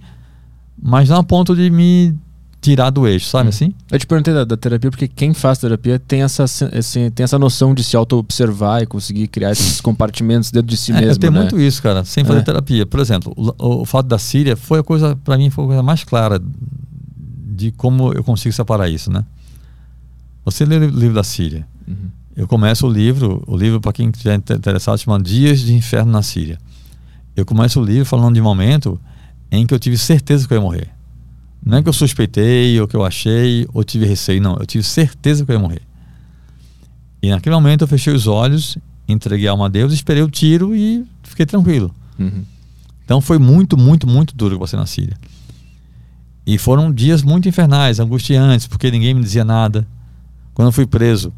mas 0.82 1.10
não 1.10 1.18
a 1.18 1.24
ponto 1.24 1.54
de 1.54 1.68
me 1.68 2.14
tirar 2.64 2.88
do 2.88 3.06
eixo, 3.06 3.28
sabe 3.28 3.50
assim? 3.50 3.74
Eu 3.90 3.98
te 3.98 4.06
perguntei 4.06 4.32
da, 4.32 4.42
da 4.44 4.56
terapia 4.56 4.90
porque 4.90 5.06
quem 5.06 5.34
faz 5.34 5.58
terapia 5.58 5.98
tem 5.98 6.22
essa, 6.22 6.44
esse- 6.72 7.10
tem 7.10 7.22
essa 7.24 7.38
noção 7.38 7.74
de 7.74 7.84
se 7.84 7.94
auto-observar 7.94 8.82
e 8.82 8.86
conseguir 8.86 9.28
criar 9.28 9.50
esses 9.52 9.80
compartimentos 9.82 10.50
dentro 10.50 10.68
de 10.68 10.76
si 10.76 10.90
É, 10.90 10.94
mesmo. 10.94 11.10
eu 11.12 11.16
tenho 11.18 11.32
né? 11.32 11.40
muito 11.40 11.60
isso, 11.60 11.82
cara, 11.82 12.04
sem 12.04 12.24
fazer 12.24 12.38
É. 12.40 12.42
terapia. 12.42 12.86
Por 12.86 13.00
exemplo, 13.00 13.34
o, 13.36 13.82
o 13.82 13.84
fato 13.84 14.06
da 14.06 14.18
Síria 14.18 14.56
foi 14.56 14.78
a 14.78 14.82
coisa, 14.82 15.14
para 15.14 15.36
mim, 15.36 15.50
foi 15.50 15.64
a 15.64 15.66
coisa 15.66 15.82
mais 15.82 16.04
clara 16.04 16.40
de 17.56 17.70
como 17.72 18.12
eu 18.14 18.24
consigo 18.24 18.52
separar 18.54 18.88
isso, 18.88 19.10
né? 19.12 19.24
Você 20.44 20.64
lê 20.64 20.76
o 20.76 20.88
livro 20.88 21.14
da 21.14 21.22
Síria. 21.22 21.66
Uhum. 21.86 22.08
Eu 22.36 22.48
começo 22.48 22.86
o 22.86 22.90
livro, 22.90 23.42
o 23.46 23.56
livro 23.56 23.80
para 23.80 23.92
quem 23.92 24.08
estiver 24.08 24.34
inter- 24.36 24.56
interessado 24.56 24.98
chama 24.98 25.20
Dias 25.22 25.60
de 25.60 25.74
Inferno 25.74 26.10
na 26.12 26.22
Síria. 26.22 26.58
Eu 27.36 27.44
começo 27.44 27.80
o 27.80 27.84
livro 27.84 28.04
falando 28.06 28.34
de 28.34 28.40
um 28.40 28.44
momento 28.44 28.98
em 29.50 29.66
que 29.66 29.72
eu 29.74 29.78
tive 29.78 29.96
certeza 29.98 30.46
que 30.48 30.52
eu 30.54 30.56
ia 30.58 30.62
morrer. 30.62 30.88
Não 31.64 31.78
é 31.78 31.82
que 31.82 31.88
eu 31.88 31.92
suspeitei, 31.92 32.78
ou 32.80 32.86
que 32.86 32.94
eu 32.94 33.04
achei, 33.04 33.66
ou 33.72 33.82
tive 33.82 34.04
receio, 34.04 34.40
não. 34.40 34.56
Eu 34.56 34.66
tive 34.66 34.84
certeza 34.84 35.44
que 35.44 35.50
eu 35.50 35.54
ia 35.54 35.60
morrer. 35.60 35.80
E 37.22 37.30
naquele 37.30 37.54
momento 37.54 37.82
eu 37.82 37.88
fechei 37.88 38.12
os 38.12 38.26
olhos, 38.26 38.76
entreguei 39.08 39.48
a 39.48 39.52
alma 39.52 39.66
a 39.66 39.68
Deus, 39.68 39.92
esperei 39.94 40.22
o 40.22 40.30
tiro 40.30 40.76
e 40.76 41.06
fiquei 41.22 41.46
tranquilo. 41.46 41.94
Uhum. 42.18 42.44
Então 43.04 43.20
foi 43.20 43.38
muito, 43.38 43.78
muito, 43.78 44.06
muito 44.06 44.36
duro 44.36 44.58
você 44.58 44.76
na 44.76 44.84
Síria. 44.84 45.16
E 46.46 46.58
foram 46.58 46.92
dias 46.92 47.22
muito 47.22 47.48
infernais, 47.48 47.98
angustiantes, 47.98 48.66
porque 48.66 48.90
ninguém 48.90 49.14
me 49.14 49.22
dizia 49.22 49.44
nada. 49.44 49.86
Quando 50.52 50.68
eu 50.68 50.72
fui 50.72 50.86
preso, 50.86 51.32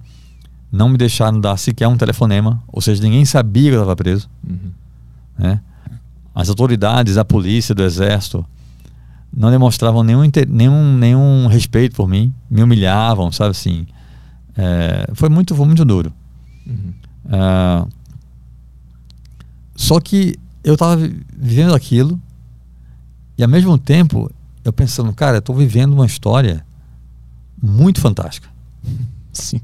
não 0.73 0.89
me 0.89 0.99
deixaram 0.99 1.41
dar 1.41 1.57
sequer 1.57 1.87
um 1.87 1.97
telefonema, 1.97 2.61
ou 2.67 2.81
seja, 2.81 3.01
ninguém 3.01 3.25
sabia 3.25 3.71
que 3.71 3.77
eu 3.77 3.81
estava 3.81 3.95
preso. 3.95 4.29
Uhum. 4.49 4.73
Né? 5.39 5.61
As 6.35 6.49
autoridades, 6.49 7.17
a 7.17 7.25
polícia, 7.25 7.75
do 7.75 7.85
exército, 7.85 8.45
não 9.37 9.51
demonstravam 9.51 10.03
nenhum, 10.03 10.23
nenhum, 10.49 10.97
nenhum 10.97 11.47
respeito 11.47 11.95
por 11.95 12.09
mim, 12.09 12.33
me 12.51 12.63
humilhavam, 12.63 13.31
sabe 13.31 13.51
assim. 13.51 13.87
É, 14.57 15.11
foi 15.13 15.29
muito, 15.29 15.55
foi 15.55 15.67
muito 15.67 15.85
duro. 15.85 16.11
Uhum. 16.67 16.95
Ah, 17.31 17.87
só 19.75 20.01
que 20.01 20.37
eu 20.65 20.73
estava 20.73 20.97
vivendo 21.37 21.75
aquilo 21.75 22.19
e 23.37 23.43
ao 23.43 23.49
mesmo 23.49 23.77
tempo 23.77 24.31
eu 24.65 24.73
pensando, 24.73 25.13
cara, 25.13 25.37
eu 25.37 25.41
estou 25.41 25.55
vivendo 25.55 25.93
uma 25.93 26.07
história 26.07 26.65
muito 27.63 28.01
fantástica. 28.01 28.49
Sim. 29.33 29.61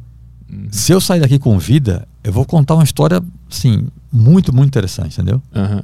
Se 0.70 0.92
eu 0.92 1.00
sair 1.00 1.20
daqui 1.20 1.38
com 1.38 1.58
vida, 1.58 2.06
eu 2.22 2.30
vou 2.30 2.44
contar 2.44 2.74
uma 2.74 2.84
história, 2.84 3.22
assim, 3.50 3.88
muito, 4.12 4.54
muito 4.54 4.68
interessante, 4.68 5.14
entendeu? 5.14 5.40
Aham. 5.54 5.82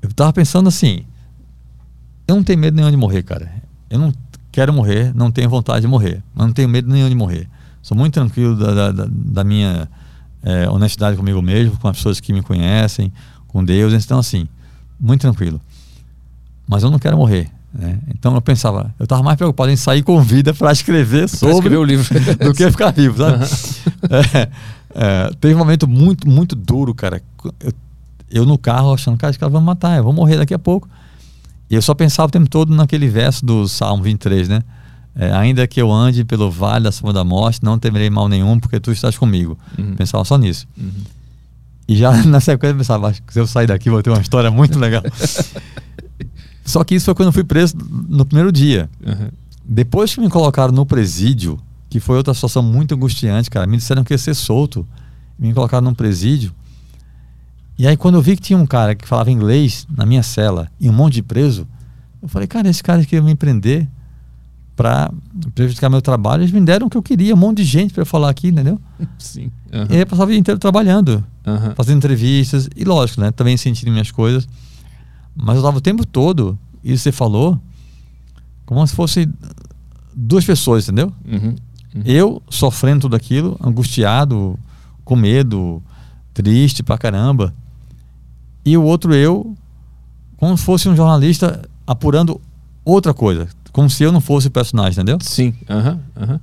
Eu 0.00 0.12
tava 0.12 0.32
pensando 0.32 0.68
assim, 0.68 1.04
eu 2.26 2.34
não 2.36 2.42
tenho 2.42 2.58
medo 2.58 2.74
nenhum 2.76 2.90
de 2.90 2.96
morrer, 2.96 3.22
cara. 3.22 3.50
Eu 3.88 3.98
não 3.98 4.12
quero 4.50 4.72
morrer, 4.72 5.12
não 5.14 5.30
tenho 5.30 5.48
vontade 5.48 5.82
de 5.82 5.86
morrer, 5.86 6.22
mas 6.34 6.46
não 6.46 6.52
tenho 6.52 6.68
medo 6.68 6.88
nenhum 6.90 7.08
de 7.08 7.14
morrer. 7.14 7.48
Sou 7.82 7.96
muito 7.96 8.14
tranquilo 8.14 8.56
da, 8.56 8.90
da- 8.92 9.06
da- 9.08 9.44
minha 9.44 9.88
eh, 10.42 10.68
honestidade 10.68 11.16
comigo 11.16 11.40
mesmo, 11.40 11.76
com 11.78 11.86
as 11.88 11.96
pessoas 11.96 12.18
que 12.20 12.32
me 12.32 12.42
conhecem, 12.42 13.12
com 13.46 13.64
Deus. 13.64 13.92
Então, 13.92 14.18
assim, 14.18 14.48
muito 14.98 15.20
tranquilo. 15.20 15.60
Mas 16.66 16.82
eu 16.82 16.90
não 16.90 16.98
quero 16.98 17.16
morrer. 17.16 17.48
né? 17.72 17.98
Então 18.08 18.34
eu 18.34 18.40
pensava, 18.40 18.92
eu 18.98 19.04
estava 19.04 19.22
mais 19.22 19.36
preocupado 19.36 19.70
em 19.70 19.76
sair 19.76 20.02
com 20.02 20.20
vida 20.20 20.52
para 20.52 20.72
escrever 20.72 21.28
Pra 21.28 21.38
sobre 21.38 21.54
escrever 21.54 21.76
o 21.76 21.84
livro. 21.84 22.06
do 22.44 22.52
que 22.52 22.68
ficar 22.70 22.90
vivo, 22.92 23.18
sabe? 23.18 23.44
É, 24.10 24.48
é, 24.94 25.30
teve 25.40 25.54
um 25.54 25.58
momento 25.58 25.86
muito, 25.86 26.28
muito 26.28 26.56
duro, 26.56 26.92
cara. 26.94 27.22
Eu, 27.60 27.72
eu 28.30 28.44
no 28.46 28.58
carro 28.58 28.92
achando, 28.94 29.16
cara, 29.16 29.30
os 29.30 29.36
caras 29.36 29.52
vão 29.52 29.60
me 29.60 29.66
matar, 29.66 29.96
eu 29.98 30.02
vou 30.04 30.12
morrer 30.12 30.38
daqui 30.38 30.54
a 30.54 30.58
pouco. 30.58 30.88
E 31.68 31.74
eu 31.74 31.82
só 31.82 31.94
pensava 31.94 32.28
o 32.28 32.30
tempo 32.30 32.48
todo 32.48 32.74
naquele 32.74 33.08
verso 33.08 33.44
do 33.44 33.66
Salmo 33.68 34.02
23, 34.02 34.48
né? 34.48 34.62
É, 35.14 35.32
ainda 35.32 35.66
que 35.66 35.80
eu 35.80 35.90
ande 35.90 36.24
pelo 36.24 36.50
vale 36.50 36.84
da 36.84 36.92
sombra 36.92 37.12
da 37.14 37.24
morte, 37.24 37.60
não 37.62 37.78
temerei 37.78 38.10
mal 38.10 38.28
nenhum, 38.28 38.60
porque 38.60 38.78
tu 38.78 38.92
estás 38.92 39.16
comigo. 39.16 39.58
Uhum. 39.78 39.94
Pensava 39.96 40.24
só 40.24 40.36
nisso. 40.36 40.68
Uhum. 40.76 40.90
E 41.88 41.96
já 41.96 42.12
na 42.24 42.40
sequência 42.40 42.74
eu 42.74 42.78
pensava, 42.78 43.08
acho 43.08 43.22
que 43.22 43.32
se 43.32 43.40
eu 43.40 43.46
sair 43.46 43.66
daqui 43.66 43.88
vou 43.88 44.02
ter 44.02 44.10
uma 44.10 44.20
história 44.20 44.50
muito 44.50 44.78
legal. 44.78 45.02
só 46.64 46.84
que 46.84 46.94
isso 46.94 47.06
foi 47.06 47.14
quando 47.14 47.28
eu 47.28 47.32
fui 47.32 47.44
preso 47.44 47.76
no 48.08 48.24
primeiro 48.24 48.52
dia. 48.52 48.90
Aham. 49.06 49.30
Depois 49.68 50.14
que 50.14 50.20
me 50.20 50.28
colocaram 50.28 50.72
no 50.72 50.86
presídio, 50.86 51.58
que 51.90 51.98
foi 51.98 52.16
outra 52.16 52.32
situação 52.32 52.62
muito 52.62 52.94
angustiante, 52.94 53.50
cara, 53.50 53.66
me 53.66 53.76
disseram 53.76 54.04
que 54.04 54.14
ia 54.14 54.18
ser 54.18 54.34
solto, 54.34 54.86
me 55.38 55.52
colocaram 55.52 55.84
num 55.84 55.94
presídio. 55.94 56.52
E 57.78 57.86
aí, 57.86 57.96
quando 57.96 58.14
eu 58.14 58.22
vi 58.22 58.36
que 58.36 58.42
tinha 58.42 58.58
um 58.58 58.66
cara 58.66 58.94
que 58.94 59.06
falava 59.06 59.30
inglês 59.30 59.86
na 59.94 60.06
minha 60.06 60.22
cela 60.22 60.68
e 60.80 60.88
um 60.88 60.92
monte 60.92 61.14
de 61.14 61.22
preso, 61.22 61.66
eu 62.22 62.28
falei, 62.28 62.48
cara, 62.48 62.68
esse 62.68 62.82
cara 62.82 63.04
queria 63.04 63.22
me 63.22 63.34
prender 63.34 63.86
pra 64.74 65.10
prejudicar 65.54 65.88
meu 65.90 66.00
trabalho. 66.02 66.42
Eles 66.42 66.52
me 66.52 66.60
deram 66.60 66.86
o 66.86 66.90
que 66.90 66.96
eu 66.96 67.02
queria, 67.02 67.34
um 67.34 67.38
monte 67.38 67.58
de 67.58 67.64
gente 67.64 67.92
para 67.92 68.02
eu 68.02 68.06
falar 68.06 68.30
aqui, 68.30 68.48
entendeu? 68.48 68.80
Sim. 69.18 69.50
Aham. 69.72 69.86
E 69.90 69.94
aí 69.94 70.00
eu 70.00 70.06
passava 70.06 70.28
o 70.28 70.32
dia 70.32 70.38
inteiro 70.38 70.58
trabalhando, 70.58 71.24
Aham. 71.46 71.74
fazendo 71.74 71.98
entrevistas, 71.98 72.68
e 72.74 72.84
lógico, 72.84 73.20
né? 73.20 73.30
Também 73.30 73.56
sentindo 73.56 73.90
minhas 73.90 74.10
coisas. 74.10 74.48
Mas 75.34 75.56
eu 75.56 75.62
tava 75.62 75.78
o 75.78 75.80
tempo 75.80 76.06
todo, 76.06 76.58
isso 76.82 77.02
você 77.02 77.12
falou, 77.12 77.60
como 78.64 78.86
se 78.86 78.94
fosse 78.94 79.28
duas 80.14 80.44
pessoas, 80.44 80.84
entendeu? 80.84 81.12
Uhum. 81.26 81.54
Uhum. 81.94 82.02
Eu 82.04 82.42
sofrendo 82.48 83.02
tudo 83.02 83.16
aquilo, 83.16 83.58
angustiado, 83.62 84.58
com 85.04 85.14
medo, 85.16 85.82
triste 86.34 86.82
pra 86.82 86.98
caramba. 86.98 87.54
E 88.66 88.76
o 88.76 88.82
outro 88.82 89.14
eu, 89.14 89.54
como 90.36 90.58
se 90.58 90.64
fosse 90.64 90.88
um 90.88 90.96
jornalista 90.96 91.62
apurando 91.86 92.40
outra 92.84 93.14
coisa. 93.14 93.48
Como 93.72 93.88
se 93.88 94.02
eu 94.02 94.10
não 94.10 94.20
fosse 94.20 94.48
o 94.48 94.50
personagem, 94.50 94.92
entendeu? 94.92 95.18
Sim. 95.22 95.54
Aham. 95.70 96.00
Aham. 96.16 96.40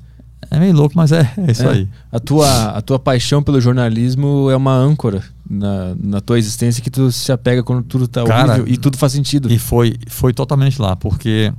É 0.52 0.60
meio 0.60 0.74
louco, 0.74 0.96
mas 0.96 1.12
é, 1.12 1.32
é 1.38 1.52
isso 1.52 1.64
É. 1.64 1.70
aí. 1.72 1.90
A 2.12 2.20
tua, 2.20 2.70
a 2.70 2.82
tua 2.82 3.00
paixão 3.00 3.42
pelo 3.42 3.60
jornalismo 3.60 4.50
é 4.52 4.56
uma 4.56 4.74
âncora 4.74 5.24
na, 5.50 5.96
na 6.00 6.22
tua 6.22 6.38
existência 6.38 6.82
que 6.82 6.90
tu 6.92 7.12
se 7.12 7.32
apega 7.32 7.64
quando 7.64 7.84
tudo 7.84 8.08
tá 8.08 8.24
Cara, 8.24 8.54
horrível 8.54 8.74
e 8.74 8.78
tudo 8.78 8.98
faz 8.98 9.12
sentido. 9.14 9.52
E 9.52 9.58
foi, 9.58 9.96
foi 10.08 10.34
totalmente 10.34 10.82
lá, 10.82 10.96
porque 10.96 11.52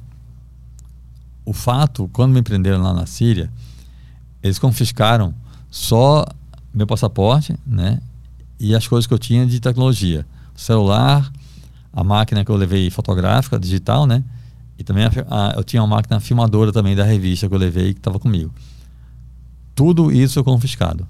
o 1.44 1.52
fato, 1.52 2.08
quando 2.12 2.32
me 2.32 2.42
prenderam 2.42 2.82
lá 2.82 2.92
na 2.94 3.04
Síria, 3.06 3.50
eles 4.42 4.58
confiscaram 4.58 5.34
só 5.70 6.24
meu 6.72 6.86
passaporte, 6.86 7.54
né? 7.66 7.98
E 8.60 8.74
as 8.74 8.86
coisas 8.86 9.06
que 9.06 9.12
eu 9.14 9.18
tinha 9.18 9.44
de 9.46 9.60
tecnologia. 9.60 10.24
Celular, 10.54 11.30
a 11.92 12.04
máquina 12.04 12.44
que 12.44 12.50
eu 12.50 12.56
levei 12.56 12.90
fotográfica, 12.90 13.58
digital, 13.58 14.06
né? 14.06 14.22
E 14.78 14.82
também 14.84 15.04
a 15.04 15.08
a- 15.30 15.52
eu 15.56 15.64
tinha 15.64 15.82
uma 15.82 15.96
máquina 15.96 16.18
filmadora 16.20 16.72
também 16.72 16.94
da 16.96 17.04
revista 17.04 17.48
que 17.48 17.54
eu 17.54 17.58
levei 17.58 17.92
que 17.94 18.00
estava 18.00 18.18
comigo. 18.18 18.52
Tudo 19.74 20.10
isso 20.12 20.42
confiscado. 20.44 21.06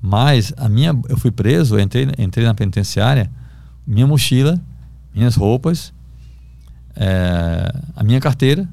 Mas 0.00 0.52
a 0.56 0.68
minha, 0.68 0.96
eu 1.08 1.16
fui 1.18 1.30
preso, 1.30 1.76
eu 1.76 1.80
entrei, 1.80 2.08
entrei 2.18 2.46
na 2.46 2.54
penitenciária, 2.54 3.30
minha 3.86 4.06
mochila, 4.06 4.60
minhas 5.14 5.34
roupas, 5.34 5.92
eh, 6.94 7.72
a 7.96 8.04
minha 8.04 8.20
carteira, 8.20 8.68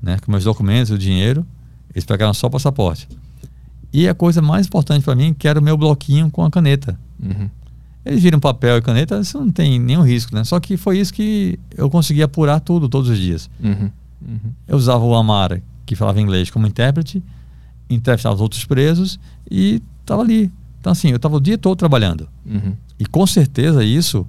né, 0.00 0.18
com 0.20 0.30
meus 0.30 0.44
documentos, 0.44 0.90
o 0.92 0.98
dinheiro, 0.98 1.44
eles 1.92 2.04
pegaram 2.04 2.32
só 2.34 2.46
o 2.46 2.50
passaporte. 2.50 3.08
E 3.92 4.08
a 4.08 4.14
coisa 4.14 4.42
mais 4.42 4.66
importante 4.66 5.04
para 5.04 5.14
mim, 5.14 5.32
que 5.34 5.46
era 5.48 5.58
o 5.58 5.62
meu 5.62 5.76
bloquinho 5.76 6.30
com 6.30 6.44
a 6.44 6.50
caneta. 6.50 6.98
Uhum. 7.20 7.48
Eles 8.04 8.22
viram 8.22 8.38
papel 8.38 8.76
e 8.76 8.82
caneta, 8.82 9.18
isso 9.18 9.38
não 9.38 9.50
tem 9.50 9.78
nenhum 9.78 10.02
risco, 10.02 10.34
né? 10.34 10.44
Só 10.44 10.60
que 10.60 10.76
foi 10.76 10.98
isso 10.98 11.12
que 11.12 11.58
eu 11.76 11.88
consegui 11.88 12.22
apurar 12.22 12.60
tudo 12.60 12.88
todos 12.88 13.08
os 13.08 13.18
dias. 13.18 13.48
Uhum. 13.62 13.90
Uhum. 14.26 14.38
Eu 14.68 14.76
usava 14.76 15.02
o 15.04 15.14
Amara, 15.14 15.62
que 15.86 15.94
falava 15.96 16.20
inglês, 16.20 16.50
como 16.50 16.66
intérprete, 16.66 17.22
entrevistava 17.88 18.34
os 18.34 18.40
outros 18.40 18.64
presos 18.64 19.18
e 19.50 19.80
estava 20.02 20.22
ali. 20.22 20.50
Então, 20.80 20.92
assim, 20.92 21.08
eu 21.08 21.16
estava 21.16 21.36
o 21.36 21.40
dia 21.40 21.56
todo 21.56 21.76
trabalhando. 21.78 22.28
Uhum. 22.44 22.74
E 22.98 23.06
com 23.06 23.26
certeza 23.26 23.82
isso 23.82 24.26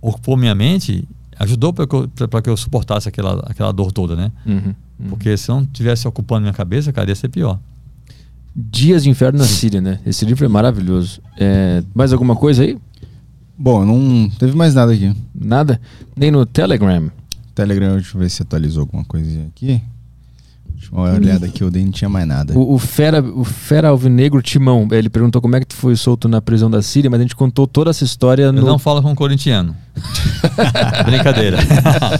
ocupou 0.00 0.36
minha 0.36 0.54
mente, 0.54 1.06
ajudou 1.38 1.72
para 1.72 1.86
que, 1.86 1.94
eu- 1.94 2.08
pra- 2.28 2.40
que 2.40 2.48
eu 2.48 2.56
suportasse 2.56 3.08
aquela, 3.08 3.40
aquela 3.46 3.72
dor 3.72 3.90
toda, 3.90 4.14
né? 4.14 4.30
Uhum. 4.46 4.74
Uhum. 5.00 5.08
Porque 5.08 5.36
se 5.36 5.48
não 5.48 5.66
tivesse 5.66 6.06
ocupando 6.06 6.42
minha 6.42 6.52
cabeça, 6.52 6.92
cara, 6.92 7.08
ia 7.10 7.14
ser 7.16 7.28
pior. 7.28 7.58
Dias 8.54 9.04
de 9.04 9.10
Inferno 9.10 9.38
na 9.38 9.44
Síria, 9.44 9.80
né? 9.80 10.00
Esse 10.04 10.24
livro 10.24 10.44
é 10.44 10.48
maravilhoso. 10.48 11.20
É, 11.36 11.82
mais 11.94 12.12
alguma 12.12 12.34
coisa 12.34 12.62
aí? 12.64 12.78
Bom, 13.62 13.84
não 13.84 14.30
teve 14.38 14.56
mais 14.56 14.74
nada 14.74 14.90
aqui. 14.90 15.14
Nada? 15.34 15.78
Nem 16.16 16.30
no 16.30 16.46
Telegram? 16.46 17.10
Telegram, 17.54 17.96
deixa 17.96 18.16
eu 18.16 18.20
ver 18.22 18.30
se 18.30 18.40
atualizou 18.40 18.80
alguma 18.80 19.04
coisinha 19.04 19.48
aqui. 19.48 19.82
Uma 20.92 21.12
olhada 21.12 21.46
aqui, 21.46 21.62
eu 21.62 21.70
dei 21.70 21.84
não 21.84 21.92
tinha 21.92 22.08
mais 22.08 22.26
nada. 22.26 22.58
O, 22.58 22.74
o 22.74 22.78
Fera, 22.78 23.22
o 23.22 23.44
Fera 23.44 23.88
Alvinegro 23.88 24.42
Timão, 24.42 24.88
ele 24.90 25.08
perguntou 25.08 25.40
como 25.40 25.54
é 25.54 25.60
que 25.60 25.66
tu 25.66 25.76
foi 25.76 25.94
solto 25.94 26.28
na 26.28 26.42
prisão 26.42 26.68
da 26.68 26.82
Síria, 26.82 27.08
mas 27.08 27.20
a 27.20 27.22
gente 27.22 27.36
contou 27.36 27.64
toda 27.64 27.90
essa 27.90 28.02
história 28.02 28.44
Eu 28.44 28.52
no... 28.52 28.62
não 28.62 28.78
falo 28.78 29.00
com 29.00 29.14
corintiano. 29.14 29.76
Brincadeira. 31.06 31.58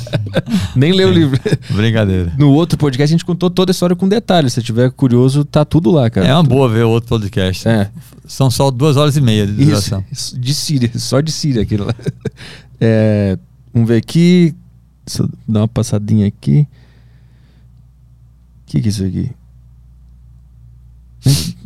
Nem 0.77 0.93
leu 0.93 1.09
o 1.09 1.13
livro. 1.13 1.41
Brincadeira. 1.71 2.33
No 2.39 2.53
outro 2.53 2.79
podcast 2.79 3.13
a 3.13 3.17
gente 3.17 3.25
contou 3.25 3.51
toda 3.51 3.71
a 3.71 3.73
história 3.73 3.97
com 3.97 4.09
detalhes. 4.09 4.53
Se 4.53 4.63
tiver 4.63 4.91
curioso, 4.93 5.45
tá 5.45 5.65
tudo 5.65 5.91
lá, 5.91 6.09
cara. 6.09 6.29
É 6.29 6.35
uma 6.35 6.45
boa 6.45 6.69
ver 6.69 6.85
outro 6.85 7.09
podcast. 7.09 7.67
É. 7.67 7.91
São 8.25 8.51
só 8.51 8.71
duas 8.71 8.97
horas 8.97 9.17
e 9.17 9.21
meia 9.21 9.47
de 9.49 9.65
duração. 9.65 10.05
isso, 10.13 10.39
de 10.39 10.55
Síria, 10.55 10.91
só 10.95 11.21
de 11.21 11.33
Síria 11.33 11.63
aquilo 11.63 11.87
lá. 11.87 11.95
É, 12.83 13.37
vamos 13.75 13.87
ver 13.87 13.99
aqui. 13.99 14.55
Deixa 15.05 15.23
eu 15.23 15.29
dar 15.47 15.61
uma 15.61 15.69
passadinha 15.69 16.27
aqui. 16.27 16.67
Que, 18.71 18.81
que 18.81 18.89
é 18.89 18.91
isso 18.91 19.05
aqui? 19.05 19.31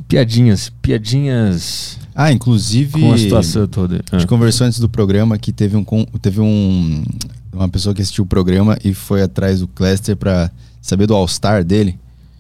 Piadinhas, 0.09 0.71
piadinhas 0.83 1.99
Ah, 2.15 2.31
inclusive. 2.33 3.01
com 3.01 3.13
a 3.13 3.19
situação 3.19 3.67
toda. 3.67 3.97
A 4.11 4.17
gente 4.17 4.25
Ah. 4.25 4.29
conversou 4.29 4.67
antes 4.67 4.79
do 4.79 4.89
programa 4.89 5.39
que 5.39 5.53
teve 5.53 5.77
um 5.77 5.85
teve 6.21 6.41
um 6.41 7.05
uma 7.53 7.69
pessoa 7.69 7.95
que 7.95 8.03
assistiu 8.03 8.25
o 8.25 8.27
programa 8.27 8.77
e 8.85 8.93
foi 8.93 9.23
atrás 9.23 9.61
do 9.61 9.69
Cluster 9.69 10.17
pra 10.17 10.51
saber 10.83 11.07
do 11.07 11.15
All-Star 11.15 11.63
dele. 11.65 11.99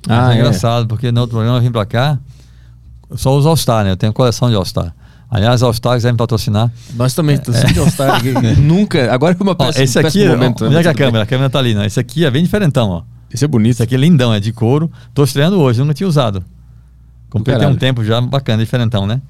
Ah, 0.08 0.32
é 0.32 0.36
é. 0.36 0.40
engraçado, 0.40 0.86
porque 0.88 1.10
no 1.12 1.20
outro 1.20 1.36
programa 1.36 1.58
eu 1.58 1.62
vim 1.62 1.70
pra 1.70 1.86
cá, 1.86 2.18
eu 3.08 3.16
só 3.16 3.32
uso 3.36 3.48
All-Star, 3.48 3.84
né? 3.84 3.92
Eu 3.92 3.96
tenho 3.96 4.12
coleção 4.12 4.50
de 4.50 4.56
All-Star. 4.56 4.92
Aliás, 5.30 5.62
All-Star 5.62 5.94
quiser 5.96 6.10
me 6.12 6.18
patrocinar. 6.18 6.70
Nós 6.94 7.14
também, 7.14 7.36
sempre 7.36 7.72
de 7.72 7.78
All-Star. 7.78 8.20
Nunca. 8.60 9.12
Agora 9.12 9.36
é 9.38 9.42
uma 9.42 9.52
Ó, 9.52 9.54
peça. 9.54 9.82
esse 9.82 9.98
aqui, 9.98 10.22
é 10.24 10.82
que 10.82 10.88
a 10.88 10.94
câmera? 10.94 11.22
A 11.24 11.26
câmera 11.26 11.48
tá 11.50 11.58
ali, 11.60 11.74
né? 11.74 11.86
Esse 11.86 11.98
aqui 12.00 12.24
é 12.24 12.30
bem 12.30 12.42
diferentão, 12.42 12.88
ó. 12.90 13.02
Esse 13.34 13.44
é 13.44 13.48
bonito. 13.48 13.72
Esse 13.72 13.82
aqui 13.82 13.96
é 13.96 13.98
lindão, 13.98 14.32
é 14.32 14.38
de 14.38 14.52
couro. 14.52 14.88
Tô 15.12 15.24
estreando 15.24 15.58
hoje, 15.58 15.80
nunca 15.80 15.92
tinha 15.92 16.06
usado. 16.06 16.44
Comprei 17.28 17.58
tem 17.58 17.66
um 17.66 17.74
tempo 17.74 18.04
já, 18.04 18.20
bacana, 18.20 18.62
diferentão, 18.62 19.08
né? 19.08 19.20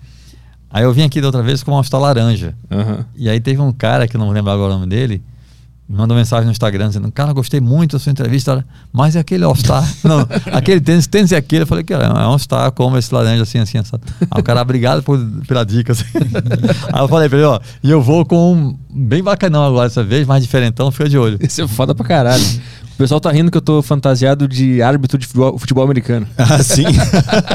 Aí 0.71 0.85
eu 0.85 0.93
vim 0.93 1.05
aqui 1.05 1.23
da 1.23 1.29
outra 1.29 1.43
vez 1.43 1.63
com 1.63 1.71
uma 1.71 1.79
All-Star 1.79 1.99
laranja. 1.99 2.55
Aham. 2.71 3.07
E 3.17 3.31
aí 3.31 3.41
teve 3.41 3.63
um 3.63 3.73
cara, 3.73 4.07
que 4.07 4.15
eu 4.15 4.21
não 4.21 4.29
lembro 4.29 4.51
agora 4.51 4.75
o 4.75 4.79
nome 4.79 4.89
dele, 4.89 5.23
me 5.89 5.97
mandou 5.97 6.15
mensagem 6.15 6.45
no 6.45 6.51
Instagram 6.51 6.89
dizendo, 6.89 7.11
cara, 7.11 7.33
gostei 7.33 7.61
muito 7.61 7.93
da 7.93 7.99
sua 7.99 8.13
entrevista, 8.13 8.67
mas 8.93 9.17
é 9.17 9.21
aquele 9.21 9.43
All-Star. 9.45 9.83
não, 10.05 10.27
aquele 10.53 10.83
tênis, 10.83 11.07
tênis 11.07 11.33
é 11.33 11.37
aquele. 11.37 11.63
Eu 11.63 11.67
falei, 11.67 11.83
cara, 11.83 12.05
é 12.05 12.09
um 12.11 12.17
All-Star, 12.17 12.73
como 12.73 12.99
esse 12.99 13.15
laranja, 13.15 13.43
assim, 13.43 13.59
assim, 13.59 13.79
assim. 13.79 13.97
Aí 14.31 14.41
o 14.41 14.43
cara, 14.43 14.61
obrigado 14.61 15.03
por, 15.03 15.19
pela 15.49 15.65
dica. 15.65 15.93
assim. 15.93 16.05
aí 16.93 17.03
eu 17.03 17.09
falei 17.09 17.31
pra 17.31 17.39
ele, 17.39 17.47
ó, 17.47 17.59
e 17.83 17.91
eu 17.91 18.03
vou 18.03 18.27
com 18.27 18.53
um 18.53 18.79
bem 18.91 19.23
bacanão 19.23 19.65
agora 19.65 19.89
dessa 19.89 20.05
vez, 20.05 20.27
mais 20.27 20.43
diferentão, 20.43 20.91
fica 20.91 21.09
de 21.09 21.17
olho. 21.17 21.39
Esse 21.41 21.63
é 21.63 21.69
foda 21.69 21.95
pra 21.95 22.05
caralho. 22.05 22.45
O 22.95 22.97
pessoal 22.97 23.21
tá 23.21 23.31
rindo 23.33 23.51
que 23.51 23.57
eu 23.57 23.63
tô 23.63 23.83
fantasiado 23.83 24.47
de 24.47 24.81
árbitro 24.81 25.19
de 25.19 25.27
futebol, 25.27 25.59
futebol 25.59 25.83
americano. 25.85 26.27
Ah, 26.39 26.63
sim. 26.63 26.85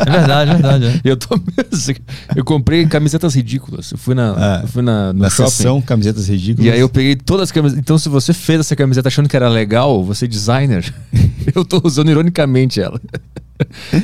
É 0.06 0.12
verdade, 0.12 0.52
é 0.52 0.54
verdade. 0.54 0.86
é. 0.86 1.02
Eu 1.04 1.16
tô 1.18 1.36
mesmo. 1.38 1.96
Eu 2.36 2.44
comprei 2.44 2.86
camisetas 2.86 3.34
ridículas. 3.36 3.92
Eu 3.92 3.98
fui 3.98 4.14
na, 4.14 4.34
Ah, 4.38 4.60
eu 4.64 4.68
fui 4.68 4.82
na, 4.82 5.14
no 5.14 5.20
Na 5.22 5.30
shopping. 5.30 5.50
sessão, 5.52 5.82
camisetas 5.82 6.28
ridículas. 6.28 6.68
E 6.68 6.72
aí 6.72 6.80
eu 6.80 6.90
peguei 6.90 7.16
todas 7.16 7.44
as 7.44 7.52
camisetas. 7.52 7.80
Então, 7.80 7.98
se 7.98 8.10
você 8.10 8.34
fez 8.34 8.60
essa 8.60 8.76
camiseta 8.76 9.08
achando 9.08 9.30
que 9.30 9.36
era 9.36 9.48
legal, 9.48 10.04
você 10.04 10.26
é 10.26 10.28
designer, 10.28 10.94
eu 11.56 11.64
tô 11.64 11.82
usando 11.86 12.10
ironicamente 12.12 12.82
ela. 12.82 13.00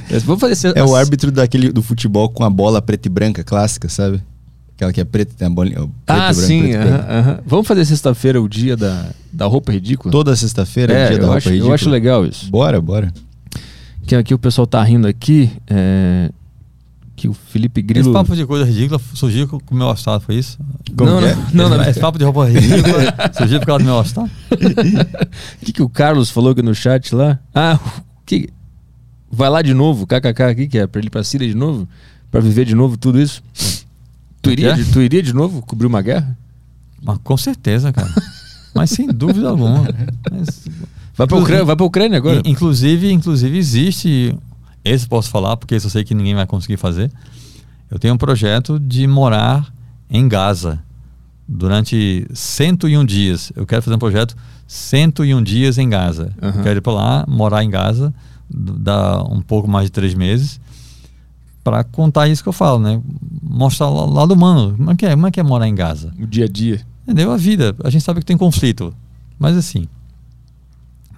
Mas 0.10 0.24
Vamos 0.24 0.42
fazer 0.42 0.72
É 0.76 0.84
o 0.84 0.96
as- 0.96 1.02
árbitro 1.02 1.32
daquele 1.32 1.72
do 1.72 1.82
futebol 1.82 2.30
com 2.30 2.44
a 2.44 2.50
bola 2.50 2.82
preta 2.82 3.08
e 3.08 3.12
branca 3.12 3.44
clássica, 3.44 3.90
sabe? 3.90 4.22
Aquela 4.76 4.92
que 4.92 5.00
é 5.02 5.06
preta 5.06 5.32
e 5.34 5.36
tem 5.36 5.48
a 5.48 5.50
bolinha. 5.50 5.76
preto 5.78 5.92
Ah, 6.08 6.18
branco, 6.34 6.34
sim. 6.42 6.60
preto 6.62 6.74
e 6.74 6.76
aham, 6.76 6.88
branco. 6.92 7.12
aham. 7.12 7.40
Vamos 7.46 7.68
fazer 7.68 7.86
sexta-feira 7.86 8.42
o 8.42 8.50
dia 8.50 8.76
da, 8.76 9.10
da 9.32 9.46
roupa 9.46 9.72
ridícula? 9.72 10.12
Toda 10.12 10.36
sexta-feira 10.36 10.94
é, 10.94 11.04
é, 11.04 11.06
o 11.06 11.10
dia 11.10 11.18
da 11.18 11.24
eu, 11.24 11.28
roupa 11.28 11.38
acho, 11.38 11.50
ridícula. 11.50 11.70
eu 11.72 11.74
acho 11.76 11.90
legal 11.90 12.26
isso. 12.26 12.50
Bora, 12.52 12.82
bora. 12.82 13.14
Que 14.06 14.16
aqui 14.16 14.34
o 14.34 14.38
pessoal 14.40 14.68
tá 14.68 14.84
rindo 14.84 15.08
aqui. 15.08 15.50
é, 15.68 16.30
que 17.16 17.30
o 17.30 17.34
Felipe 17.34 17.80
Esse 17.80 17.88
Grilo. 17.88 18.12
papo 18.12 18.36
de 18.36 18.46
coisa 18.46 18.66
ridícula 18.66 19.00
surgiu 19.14 19.48
com 19.48 19.58
o 19.74 19.78
meu 19.78 19.88
All-Star, 19.88 20.20
foi 20.20 20.36
isso? 20.36 20.58
Como 20.98 21.10
não, 21.10 21.20
é? 21.26 21.34
não, 21.54 21.70
não, 21.70 21.70
não. 21.70 21.82
esse, 21.82 21.92
esse 21.92 22.00
papo 22.02 22.18
de 22.18 22.26
roupa 22.26 22.46
ridícula 22.50 23.16
surgiu 23.38 23.60
por 23.62 23.66
causa 23.68 23.80
do 23.82 23.86
meu 23.86 23.96
All-Star? 23.96 24.26
O 24.26 24.58
que, 25.66 25.72
que 25.72 25.82
o 25.82 25.88
Carlos 25.88 26.30
falou 26.30 26.52
aqui 26.52 26.62
no 26.62 26.76
chat 26.76 27.16
lá? 27.16 27.40
Ah, 27.54 27.80
o 27.82 28.02
que. 28.26 28.50
Vai 29.32 29.50
lá 29.50 29.62
de 29.62 29.74
novo, 29.74 30.06
kkk 30.06 30.44
aqui, 30.44 30.68
que 30.68 30.78
é 30.78 30.86
pra 30.88 31.00
ele 31.00 31.08
ir 31.08 31.10
pra 31.10 31.24
Síria 31.24 31.48
de 31.48 31.56
novo? 31.56 31.88
Pra 32.30 32.42
viver 32.42 32.66
de 32.66 32.76
novo 32.76 32.98
tudo 32.98 33.22
isso? 33.22 33.42
Tu 34.46 34.52
iria, 34.52 34.74
de, 34.76 34.86
tu 34.92 35.02
iria 35.02 35.22
de 35.24 35.34
novo 35.34 35.62
cobrir 35.62 35.88
uma 35.88 36.02
guerra? 36.02 36.38
Mas 37.02 37.18
com 37.24 37.38
certeza, 37.38 37.92
cara. 37.94 38.12
Mas 38.74 38.90
sem 38.90 39.08
dúvida 39.08 39.50
alguma. 39.50 39.84
Mas- 40.32 40.66
Vai 41.18 41.26
Inclusive- 41.28 41.44
Ucrânia, 41.44 41.66
vai 41.66 41.76
pra 41.78 41.86
Ucrânia 41.86 42.18
agora. 42.18 42.42
In- 42.46 42.52
Inclusive, 42.52 43.12
inclusive 43.12 43.58
existe. 43.58 44.38
Esse 44.84 45.06
eu 45.06 45.10
posso 45.10 45.30
falar, 45.30 45.56
porque 45.56 45.76
eu 45.76 45.80
sei 45.80 46.04
que 46.04 46.14
ninguém 46.14 46.36
vai 46.36 46.46
conseguir 46.46 46.78
fazer. 46.78 47.10
Eu 47.90 47.98
tenho 48.00 48.14
um 48.14 48.18
projeto 48.18 48.78
de 48.80 49.08
morar 49.08 49.72
em 50.10 50.28
Gaza 50.28 50.80
durante 51.48 52.28
101 52.34 53.06
dias. 53.06 53.52
Eu 53.56 53.66
quero 53.66 53.82
fazer 53.82 53.96
um 53.96 54.00
projeto 54.00 54.36
101 54.68 55.42
dias 55.42 55.78
em 55.78 55.88
Gaza. 55.90 56.34
Eu 56.58 56.64
quero 56.64 56.80
ir 56.80 56.82
para 56.82 56.94
lá, 56.94 57.26
morar 57.28 57.64
em 57.64 57.70
Gaza, 57.70 58.14
dar 58.50 59.24
um 59.24 59.42
pouco 59.42 59.70
mais 59.70 59.86
de 59.86 59.92
três 59.92 60.14
meses, 60.14 60.60
para 61.64 61.84
contar 61.84 62.28
isso 62.28 62.44
que 62.44 62.50
eu 62.50 62.54
falo, 62.54 62.80
né? 62.80 63.00
Mostrar 63.48 63.88
o 63.88 64.12
lado 64.12 64.34
humano. 64.34 64.76
Como 64.76 64.92
é, 64.92 64.96
que 64.96 65.06
é, 65.06 65.12
como 65.12 65.28
é 65.28 65.32
que 65.32 65.40
é 65.40 65.44
morar 65.44 65.68
em 65.68 65.76
Gaza? 65.76 66.12
O 66.20 66.26
dia 66.26 66.46
a 66.46 66.48
dia. 66.48 66.86
Entendeu? 67.04 67.32
A 67.32 67.38
vida. 67.38 67.76
A 67.84 67.90
gente 67.90 68.04
sabe 68.04 68.20
que 68.20 68.26
tem 68.26 68.38
conflito. 68.38 68.94
Mas 69.38 69.56
assim, 69.56 69.88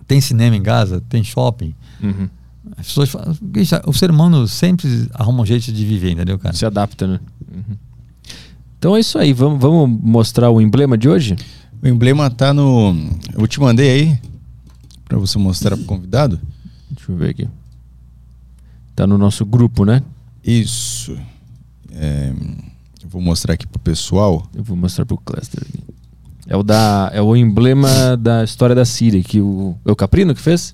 tem 0.06 0.20
cinema 0.20 0.56
em 0.56 0.62
Gaza, 0.62 1.02
tem 1.08 1.24
shopping. 1.24 1.74
Uhum. 2.04 2.30
As 2.78 2.88
pessoas 2.88 3.10
falam, 3.10 3.38
"Bicho, 3.42 3.76
o 3.86 3.94
ser 3.94 4.12
humano 4.12 4.48
sempre 4.48 5.08
arruma 5.14 5.44
um 5.44 5.46
jeito 5.46 5.72
de 5.72 5.86
viver, 5.86 6.12
entendeu, 6.12 6.38
cara? 6.38 6.54
Se 6.54 6.66
adapta, 6.66 7.08
né? 7.08 7.20
Uhum. 7.50 7.78
Então 8.78 8.96
é 8.96 9.00
isso 9.00 9.18
aí. 9.18 9.32
Vamos, 9.34 9.60
vamos 9.60 10.00
mostrar 10.02 10.50
o 10.50 10.62
emblema 10.62 10.98
de 10.98 11.08
hoje? 11.08 11.36
O 11.82 11.88
emblema 11.88 12.30
tá 12.30 12.54
no. 12.54 12.96
Eu 13.34 13.48
te 13.48 13.60
mandei 13.60 13.90
aí 13.90 14.20
pra 15.06 15.18
você 15.18 15.38
mostrar 15.38 15.78
pro 15.78 15.86
convidado. 15.86 16.40
Deixa 16.92 17.12
eu 17.12 17.18
ver 17.18 17.30
aqui. 17.30 17.48
Tá 18.96 19.08
no 19.08 19.18
nosso 19.18 19.46
grupo, 19.46 19.86
né? 19.86 20.02
Isso. 20.44 21.18
É, 22.00 22.32
eu 23.04 23.10
vou 23.10 23.22
mostrar 23.22 23.54
aqui 23.56 23.66
pro 23.68 23.80
pessoal. 23.80 24.48
Eu 24.56 24.64
vou 24.64 24.78
mostrar 24.78 25.06
pro 25.06 25.18
Cluster 25.18 25.62
aqui. 25.68 25.84
É 26.48 26.56
o, 26.56 26.64
da, 26.64 27.10
é 27.14 27.22
o 27.22 27.36
emblema 27.36 28.16
da 28.16 28.44
história 28.44 28.74
da 28.76 28.86
Síria, 28.86 29.22
que 29.22 29.42
o, 29.42 29.76
é 29.86 29.92
o 29.92 29.96
Caprino 29.96 30.34
que 30.34 30.40
fez? 30.42 30.74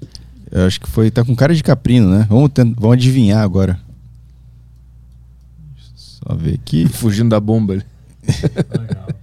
Eu 0.52 0.68
acho 0.68 0.80
que 0.80 0.88
foi. 0.88 1.10
Tá 1.10 1.24
com 1.26 1.36
cara 1.36 1.56
de 1.56 1.64
caprino, 1.64 2.08
né? 2.12 2.28
Vamos, 2.30 2.52
tent- 2.54 2.76
vamos 2.78 2.94
adivinhar 2.96 3.42
agora. 3.42 3.80
Só 5.96 6.36
ver 6.36 6.56
aqui. 6.56 6.86
Fugindo 6.94 7.30
da 7.30 7.40
bomba. 7.40 7.74
ali. 7.74 7.84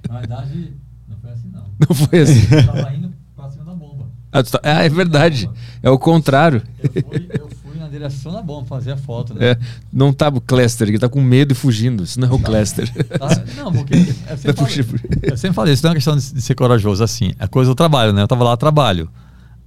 Na 0.09 0.19
verdade, 0.19 0.73
não 1.09 1.17
foi 1.20 1.31
assim, 1.31 1.51
não. 1.53 1.65
Não 1.89 1.95
foi 1.95 2.19
assim. 2.20 2.55
Eu 2.55 2.67
tava 2.67 2.95
indo 2.95 3.12
pra 3.37 3.51
cima 3.51 3.65
da 3.65 3.75
bomba. 3.75 4.07
Ah, 4.33 4.43
tá- 4.43 4.61
ah, 4.65 4.83
é 4.85 4.89
verdade. 4.89 5.49
É 5.83 5.89
o 5.91 5.99
contrário. 5.99 6.62
Eu 6.83 7.03
fui, 7.03 7.29
eu 7.39 7.49
direção 7.91 8.33
da 8.33 8.41
bomba 8.43 8.67
fazer 8.67 8.93
a 8.93 8.97
foto, 8.97 9.35
né? 9.35 9.51
É, 9.51 9.59
não 9.93 10.12
tá 10.12 10.28
o 10.28 10.41
Cluster, 10.41 10.89
ele 10.89 10.99
tá 10.99 11.09
com 11.09 11.20
medo 11.20 11.52
e 11.52 11.55
fugindo. 11.55 12.02
Isso 12.05 12.19
não 12.20 12.28
é 12.28 12.33
o 12.33 12.39
Cluster. 12.39 12.89
Tá? 13.19 13.28
Não, 13.57 13.73
porque 13.73 13.94
eu 13.94 14.05
Tá 14.27 14.36
sempre, 14.36 14.55
falei, 14.55 14.83
fugindo. 14.83 15.19
eu 15.23 15.36
sempre 15.36 15.55
falei, 15.55 15.75
isso 15.75 15.83
não 15.83 15.89
é 15.89 15.91
uma 15.91 15.97
questão 15.97 16.17
de, 16.17 16.33
de 16.35 16.43
ser 16.43 16.55
corajoso, 16.55 17.02
assim. 17.05 17.33
É 17.39 17.47
coisa 17.47 17.70
do 17.70 17.75
trabalho, 17.75 18.12
né? 18.12 18.23
Eu 18.23 18.28
tava 18.28 18.44
lá, 18.44 18.57
trabalho. 18.57 19.10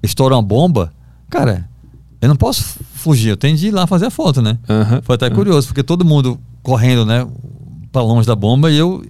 Estoura 0.01 0.35
uma 0.35 0.41
bomba, 0.41 0.91
cara, 1.29 1.69
eu 2.21 2.27
não 2.29 2.35
posso 2.35 2.63
fugir, 2.93 3.29
eu 3.29 3.37
tenho 3.37 3.55
de 3.57 3.67
ir 3.67 3.71
lá 3.71 3.85
fazer 3.87 4.05
a 4.07 4.09
foto, 4.09 4.41
né? 4.41 4.57
Foi 5.03 5.15
até 5.15 5.29
curioso, 5.29 5.67
porque 5.67 5.83
todo 5.83 6.03
mundo 6.05 6.39
correndo, 6.61 7.05
né, 7.05 7.27
pra 7.91 8.01
longe 8.01 8.25
da 8.27 8.35
bomba 8.35 8.71
e 8.71 8.77
eu 8.77 9.03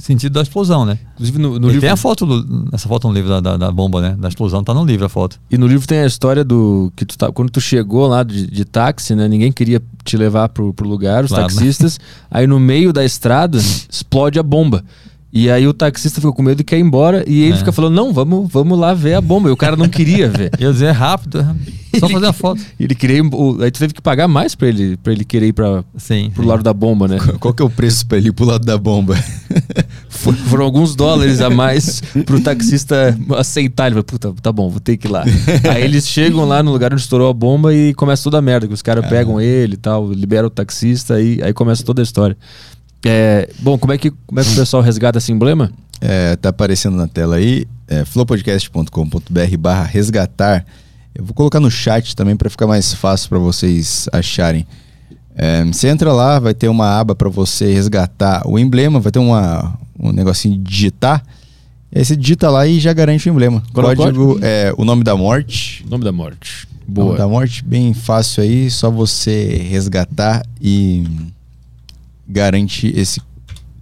sentido 0.00 0.32
da 0.32 0.42
explosão, 0.42 0.84
né? 0.84 0.98
Inclusive 1.14 1.38
no, 1.38 1.58
no 1.58 1.66
livro. 1.68 1.80
tem 1.80 1.90
a 1.90 1.96
foto, 1.96 2.24
do- 2.26 2.68
essa 2.72 2.88
foto 2.88 3.06
no 3.08 3.14
livro 3.14 3.28
da, 3.30 3.40
da, 3.40 3.56
da 3.56 3.70
bomba, 3.72 4.00
né? 4.00 4.16
Da 4.18 4.28
explosão, 4.28 4.62
tá 4.64 4.72
no 4.74 4.84
livro 4.84 5.06
a 5.06 5.08
foto. 5.08 5.38
E 5.50 5.56
no 5.58 5.66
livro 5.66 5.86
tem 5.86 6.00
a 6.00 6.06
história 6.06 6.42
do 6.44 6.92
que 6.96 7.04
tu 7.04 7.16
tá, 7.16 7.30
quando 7.30 7.50
tu 7.50 7.60
chegou 7.60 8.06
lá 8.06 8.22
de, 8.22 8.46
de 8.46 8.64
táxi, 8.64 9.14
né? 9.14 9.28
Ninguém 9.28 9.52
queria 9.52 9.80
te 10.04 10.16
levar 10.16 10.48
pro, 10.48 10.72
pro 10.74 10.88
lugar, 10.88 11.24
os 11.24 11.28
Claro, 11.30 11.44
né? 11.44 11.48
taxistas. 11.48 12.00
Aí 12.30 12.46
no 12.46 12.58
meio 12.58 12.92
da 12.92 13.04
estrada 13.04 13.58
explode 13.58 14.38
a 14.38 14.42
bomba. 14.42 14.84
E 15.32 15.48
aí 15.48 15.66
o 15.66 15.72
taxista 15.72 16.20
ficou 16.20 16.32
com 16.34 16.42
medo 16.42 16.60
e 16.60 16.64
quer 16.64 16.76
ir 16.78 16.80
embora. 16.80 17.22
E 17.26 17.42
ele 17.44 17.54
É. 17.54 17.56
fica 17.56 17.70
falando: 17.70 17.94
Não, 17.94 18.12
vamos, 18.12 18.50
vamos 18.50 18.76
lá 18.78 18.92
ver 18.94 19.14
a 19.14 19.20
bomba. 19.20 19.48
E 19.48 19.52
o 19.52 19.56
cara 19.56 19.76
não 19.76 19.88
queria 19.88 20.28
ver. 20.28 20.50
E 20.58 20.62
eu 20.64 20.72
dizia, 20.72 20.88
é 20.88 20.92
rápido, 20.92 21.38
é 21.38 21.42
rápido. 21.42 21.72
só 22.00 22.08
fazer 22.08 22.26
a 22.26 22.32
foto. 22.32 22.60
Ele 22.78 22.94
queria. 22.94 23.18
ir- 23.18 23.30
o- 23.34 23.62
Aí 23.62 23.70
tu 23.70 23.78
teve 23.78 23.94
que 23.94 24.00
pagar 24.02 24.26
mais 24.28 24.54
pra 24.54 24.68
ele, 24.68 24.96
pra 24.96 25.12
ele 25.12 25.24
querer 25.24 25.48
ir 25.48 25.52
pra, 25.52 25.84
Sim. 25.96 26.30
pro 26.34 26.42
sim. 26.44 26.48
lado 26.48 26.62
da 26.62 26.72
bomba, 26.72 27.06
né? 27.08 27.18
Qual 27.40 27.52
que 27.54 27.62
é 27.62 27.64
o 27.66 27.70
preço 27.70 28.06
pra 28.06 28.16
ele 28.18 28.28
ir 28.28 28.32
pro 28.32 28.44
lado 28.44 28.64
da 28.64 28.76
bomba? 28.78 29.16
For- 30.08 30.34
Foram 30.34 30.64
alguns 30.64 30.94
dólares 30.94 31.40
a 31.40 31.48
mais 31.50 32.00
pro 32.26 32.40
taxista 32.40 33.16
aceitar. 33.36 33.86
Ele 33.86 33.94
falou, 33.94 34.04
puta, 34.04 34.32
tá 34.42 34.52
bom, 34.52 34.68
vou 34.68 34.80
ter 34.80 34.96
que 34.96 35.06
ir 35.08 35.10
lá. 35.10 35.24
Aí 35.72 35.82
eles 35.82 36.06
chegam 36.08 36.44
lá 36.44 36.62
no 36.62 36.70
lugar 36.72 36.92
onde 36.92 37.02
estourou 37.02 37.28
a 37.28 37.32
bomba 37.32 37.74
e 37.74 37.92
começa 37.94 38.22
toda 38.24 38.38
a 38.38 38.42
merda, 38.42 38.66
que 38.68 38.74
os 38.74 38.82
caras 38.82 39.06
pegam 39.08 39.40
ele 39.40 39.74
e 39.74 39.76
tal, 39.76 40.10
liberam 40.12 40.46
o 40.46 40.50
taxista 40.50 41.20
e 41.20 41.42
aí 41.42 41.52
começa 41.52 41.82
toda 41.84 42.02
a 42.02 42.04
história. 42.04 42.36
É, 43.04 43.48
bom, 43.60 43.78
como 43.78 43.92
é, 43.92 43.98
que, 43.98 44.10
como 44.26 44.40
é 44.40 44.44
que 44.44 44.52
o 44.52 44.56
pessoal 44.56 44.82
resgata 44.82 45.18
esse 45.18 45.32
emblema? 45.32 45.72
É, 46.00 46.36
tá 46.36 46.50
aparecendo 46.50 46.96
na 46.96 47.06
tela 47.06 47.36
aí, 47.36 47.66
é, 47.88 48.04
flowpodcast.com.br 48.04 49.56
barra 49.58 49.84
resgatar. 49.84 50.64
Eu 51.14 51.24
vou 51.24 51.34
colocar 51.34 51.60
no 51.60 51.70
chat 51.70 52.14
também 52.14 52.36
para 52.36 52.48
ficar 52.48 52.66
mais 52.66 52.94
fácil 52.94 53.28
para 53.28 53.38
vocês 53.38 54.08
acharem. 54.12 54.66
É, 55.34 55.64
você 55.64 55.88
entra 55.88 56.12
lá, 56.12 56.38
vai 56.38 56.54
ter 56.54 56.68
uma 56.68 56.98
aba 56.98 57.14
para 57.14 57.28
você 57.28 57.72
resgatar 57.72 58.46
o 58.46 58.58
emblema, 58.58 59.00
vai 59.00 59.10
ter 59.10 59.18
uma, 59.18 59.78
um 59.98 60.12
negocinho 60.12 60.56
de 60.56 60.62
digitar. 60.62 61.22
E 61.92 61.98
aí 61.98 62.04
você 62.04 62.14
digita 62.14 62.48
lá 62.50 62.66
e 62.66 62.78
já 62.78 62.92
garante 62.92 63.28
o 63.28 63.32
emblema. 63.32 63.62
Qual 63.72 63.90
é 63.90 63.94
o 63.94 63.96
Código 63.96 64.38
é 64.42 64.72
o 64.76 64.84
nome 64.84 65.02
da 65.02 65.16
morte. 65.16 65.84
Nome 65.88 66.04
da 66.04 66.12
morte. 66.12 66.68
Nome 66.86 67.08
Boa. 67.08 67.18
da 67.18 67.28
morte, 67.28 67.64
bem 67.64 67.94
fácil 67.94 68.42
aí, 68.42 68.70
só 68.70 68.90
você 68.90 69.66
resgatar 69.70 70.42
e 70.60 71.04
garante 72.30 72.86
esse 72.96 73.20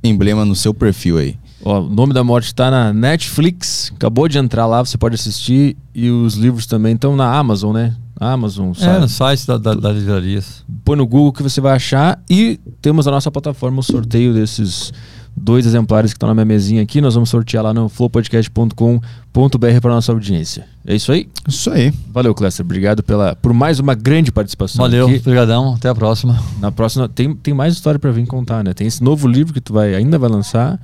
emblema 0.02 0.44
no 0.44 0.54
seu 0.54 0.72
perfil 0.72 1.18
aí. 1.18 1.36
Ó, 1.64 1.80
o 1.80 1.88
nome 1.88 2.14
da 2.14 2.22
morte 2.22 2.54
tá 2.54 2.70
na 2.70 2.92
Netflix. 2.92 3.92
Acabou 3.96 4.28
de 4.28 4.38
entrar 4.38 4.66
lá, 4.66 4.84
você 4.84 4.96
pode 4.96 5.14
assistir. 5.16 5.76
E 5.94 6.08
os 6.10 6.34
livros 6.34 6.66
também 6.66 6.94
estão 6.94 7.16
na 7.16 7.36
Amazon, 7.36 7.74
né? 7.74 7.94
Amazon, 8.20 8.70
É, 8.70 8.74
sabe? 8.74 9.00
no 9.00 9.08
site 9.08 9.46
da, 9.46 9.58
da, 9.58 9.74
das 9.74 9.96
livrarias. 9.96 10.64
Põe 10.84 10.96
no 10.96 11.06
Google 11.06 11.32
que 11.32 11.42
você 11.42 11.60
vai 11.60 11.74
achar. 11.74 12.20
E 12.30 12.58
temos 12.80 13.06
a 13.06 13.10
nossa 13.10 13.30
plataforma, 13.30 13.80
o 13.80 13.82
sorteio 13.82 14.32
desses 14.34 14.92
dois 15.38 15.66
exemplares 15.66 16.12
que 16.12 16.16
estão 16.16 16.28
na 16.28 16.34
minha 16.34 16.44
mesinha 16.44 16.82
aqui. 16.82 17.00
Nós 17.00 17.14
vamos 17.14 17.30
sortear 17.30 17.62
lá 17.64 17.72
no 17.72 17.88
flowpodcast.com.br 17.88 19.80
para 19.80 19.90
nossa 19.94 20.12
audiência. 20.12 20.66
É 20.86 20.94
isso 20.94 21.12
aí? 21.12 21.28
Isso 21.46 21.70
aí. 21.70 21.92
Valeu, 22.12 22.34
Cléster. 22.34 22.64
Obrigado 22.64 23.02
pela, 23.02 23.36
por 23.36 23.52
mais 23.52 23.78
uma 23.78 23.94
grande 23.94 24.32
participação. 24.32 24.82
Valeu, 24.84 25.06
aqui. 25.06 25.16
obrigadão, 25.18 25.74
até 25.74 25.88
a 25.88 25.94
próxima. 25.94 26.42
Na 26.60 26.72
próxima 26.72 27.08
tem, 27.08 27.34
tem 27.34 27.54
mais 27.54 27.74
história 27.74 27.98
para 27.98 28.10
vir 28.10 28.26
contar, 28.26 28.64
né? 28.64 28.72
Tem 28.74 28.86
esse 28.86 29.02
novo 29.02 29.28
livro 29.28 29.52
que 29.52 29.60
tu 29.60 29.72
vai 29.72 29.94
ainda 29.94 30.18
vai 30.18 30.30
lançar. 30.30 30.80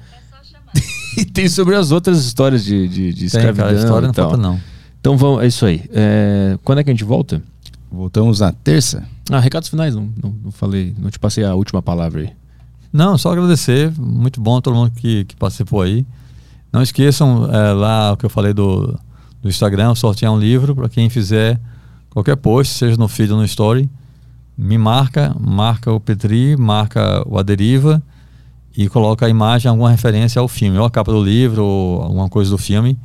e 1.17 1.25
tem 1.27 1.49
sobre 1.49 1.75
as 1.75 1.91
outras 1.91 2.25
histórias 2.25 2.65
de, 2.65 2.89
de, 2.89 3.13
de 3.13 3.19
Tem, 3.19 3.27
escravidão. 3.27 3.67
cara, 3.67 3.77
a 3.77 3.81
história 3.81 4.07
não 4.09 4.15
falta 4.15 4.37
não. 4.37 4.61
Então 5.01 5.17
vamos, 5.17 5.43
é 5.43 5.47
isso 5.47 5.67
aí. 5.67 5.83
É, 5.93 6.59
quando 6.65 6.79
é 6.79 6.85
que 6.85 6.91
a 6.91 6.93
gente 6.93 7.05
volta? 7.05 7.43
Voltamos 7.91 8.41
na 8.41 8.53
terça. 8.53 9.05
Ah, 9.31 9.39
recados 9.39 9.69
finais, 9.69 9.95
não, 9.95 10.09
não, 10.23 10.35
não 10.45 10.51
falei, 10.51 10.95
não 10.99 11.11
te 11.11 11.19
passei 11.19 11.45
a 11.45 11.55
última 11.55 11.81
palavra 11.81 12.23
aí. 12.23 12.31
Não, 12.95 13.19
só 13.19 13.33
agradecer. 13.33 13.93
Muito 13.99 14.41
bom 14.41 14.61
todo 14.61 14.77
mundo 14.77 14.93
que, 14.93 15.25
que 15.25 15.35
participou 15.35 15.83
aí. 15.83 16.07
Não 16.73 16.81
esqueçam 16.81 17.53
é, 17.53 17.73
lá 17.73 18.13
o 18.13 18.17
que 18.17 18.25
eu 18.25 18.31
falei 18.31 18.53
do, 18.53 18.97
do 19.43 19.49
Instagram, 19.49 19.97
sortear 19.97 20.33
um 20.33 20.39
livro 20.39 20.77
para 20.77 20.89
quem 20.89 21.11
fizer 21.11 21.61
qualquer 22.09 22.37
post, 22.37 22.73
seja 22.73 22.97
no 22.97 23.09
feed 23.09 23.33
ou 23.33 23.39
no 23.39 23.45
story. 23.45 23.91
Me 24.57 24.79
marca, 24.79 25.35
marca 25.41 25.91
o 25.91 25.99
Petri, 25.99 26.57
marca 26.57 27.29
o 27.29 27.37
Aderiva 27.37 28.01
e 28.77 28.89
coloca 28.89 29.27
a 29.27 29.29
imagem, 29.29 29.69
alguma 29.69 29.91
referência 29.91 30.39
ao 30.39 30.47
filme, 30.47 30.79
ou 30.79 30.85
a 30.85 30.91
capa 30.91 31.11
do 31.11 31.23
livro, 31.23 31.65
ou 31.65 32.01
alguma 32.01 32.29
coisa 32.29 32.49
do 32.53 32.59
filme. 32.59 32.97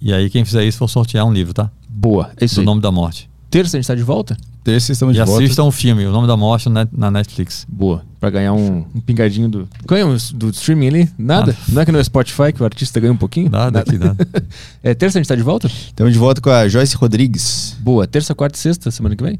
E 0.00 0.14
aí 0.14 0.30
quem 0.30 0.46
fizer 0.46 0.64
isso, 0.64 0.78
vou 0.78 0.88
sortear 0.88 1.26
um 1.26 1.32
livro, 1.32 1.52
tá? 1.52 1.70
Boa, 1.90 2.30
é 2.40 2.46
isso 2.46 2.54
Do 2.54 2.60
aí. 2.62 2.66
Nome 2.66 2.80
da 2.80 2.90
Morte. 2.90 3.28
Terça 3.50 3.76
a 3.76 3.80
gente 3.80 3.86
tá 3.86 3.94
de 3.94 4.02
volta? 4.02 4.34
Terça 4.66 4.90
estamos 4.90 5.14
E 5.14 5.20
de 5.20 5.24
volta. 5.24 5.44
assistam 5.44 5.62
o 5.62 5.70
filme, 5.70 6.04
O 6.06 6.10
Nome 6.10 6.26
da 6.26 6.36
Morte 6.36 6.68
na, 6.68 7.08
Netflix. 7.08 7.64
Boa, 7.68 8.02
pra 8.18 8.30
ganhar 8.30 8.52
um, 8.52 8.84
um 8.92 8.98
pingadinho 9.06 9.48
do. 9.48 9.68
Ganha 9.86 10.04
um, 10.04 10.16
do 10.34 10.50
streaming 10.50 10.88
ali? 10.88 11.10
Nada? 11.16 11.56
Não 11.68 11.82
é 11.82 11.84
que 11.84 11.92
no 11.92 12.02
Spotify 12.02 12.52
que 12.52 12.60
o 12.60 12.64
artista 12.64 12.98
ganha 12.98 13.12
um 13.12 13.16
pouquinho? 13.16 13.48
Nada 13.48 13.78
aqui, 13.78 13.96
nada. 13.96 14.26
É, 14.82 14.92
terça 14.92 15.18
a 15.18 15.22
gente 15.22 15.28
tá 15.28 15.36
de 15.36 15.42
volta? 15.42 15.68
Estamos 15.68 16.12
de 16.12 16.18
volta 16.18 16.40
com 16.40 16.50
a 16.50 16.66
Joyce 16.68 16.96
Rodrigues. 16.96 17.76
Boa, 17.78 18.08
terça, 18.08 18.34
quarta 18.34 18.58
e 18.58 18.60
sexta, 18.60 18.90
semana 18.90 19.14
que 19.14 19.22
vem? 19.22 19.38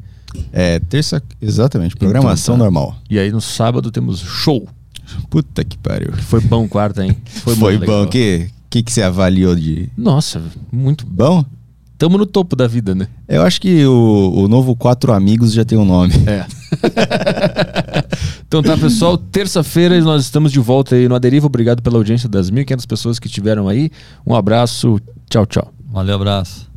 É, 0.52 0.78
terça, 0.78 1.20
exatamente, 1.42 1.96
programação 1.96 2.54
Então 2.54 2.64
tá. 2.64 2.70
normal. 2.70 2.96
E 3.10 3.18
aí 3.18 3.32
no 3.32 3.40
sábado 3.40 3.90
temos 3.90 4.20
show. 4.20 4.68
Puta 5.28 5.64
que 5.64 5.76
pariu. 5.76 6.12
Foi 6.12 6.40
bom 6.40 6.68
quarta, 6.68 7.04
hein? 7.04 7.16
Foi, 7.42 7.56
muito 7.56 7.84
bom. 7.84 8.04
O 8.04 8.06
que, 8.06 8.48
que, 8.70 8.80
que 8.80 8.92
você 8.92 9.02
avaliou 9.02 9.56
de 9.56 9.88
Nossa, 9.96 10.40
muito 10.70 11.04
bom. 11.04 11.44
Tamo 11.98 12.18
no 12.18 12.26
topo 12.26 12.54
da 12.54 12.66
vida, 12.66 12.94
né? 12.94 13.08
Eu 13.26 13.42
acho 13.42 13.60
que 13.60 13.84
o, 13.86 14.32
o 14.44 14.48
novo 14.48 14.76
Quatro 14.76 15.12
Amigos 15.12 15.52
já 15.52 15.64
tem 15.64 15.78
um 15.78 15.84
nome. 15.84 16.12
É. 16.26 16.44
então 18.46 18.62
tá, 18.62 18.76
pessoal. 18.76 19.16
Terça-feira 19.16 19.98
nós 20.00 20.22
estamos 20.24 20.52
de 20.52 20.60
volta 20.60 20.94
aí 20.94 21.08
no 21.08 21.14
Aderiva. 21.14 21.46
Obrigado 21.46 21.82
pela 21.82 21.96
audiência 21.96 22.28
das 22.28 22.50
1.500 22.50 22.86
pessoas 22.86 23.18
que 23.18 23.26
estiveram 23.26 23.66
aí. 23.68 23.90
Um 24.26 24.34
abraço. 24.34 25.00
Tchau, 25.30 25.46
tchau. 25.46 25.72
Valeu, 25.90 26.16
abraço. 26.16 26.75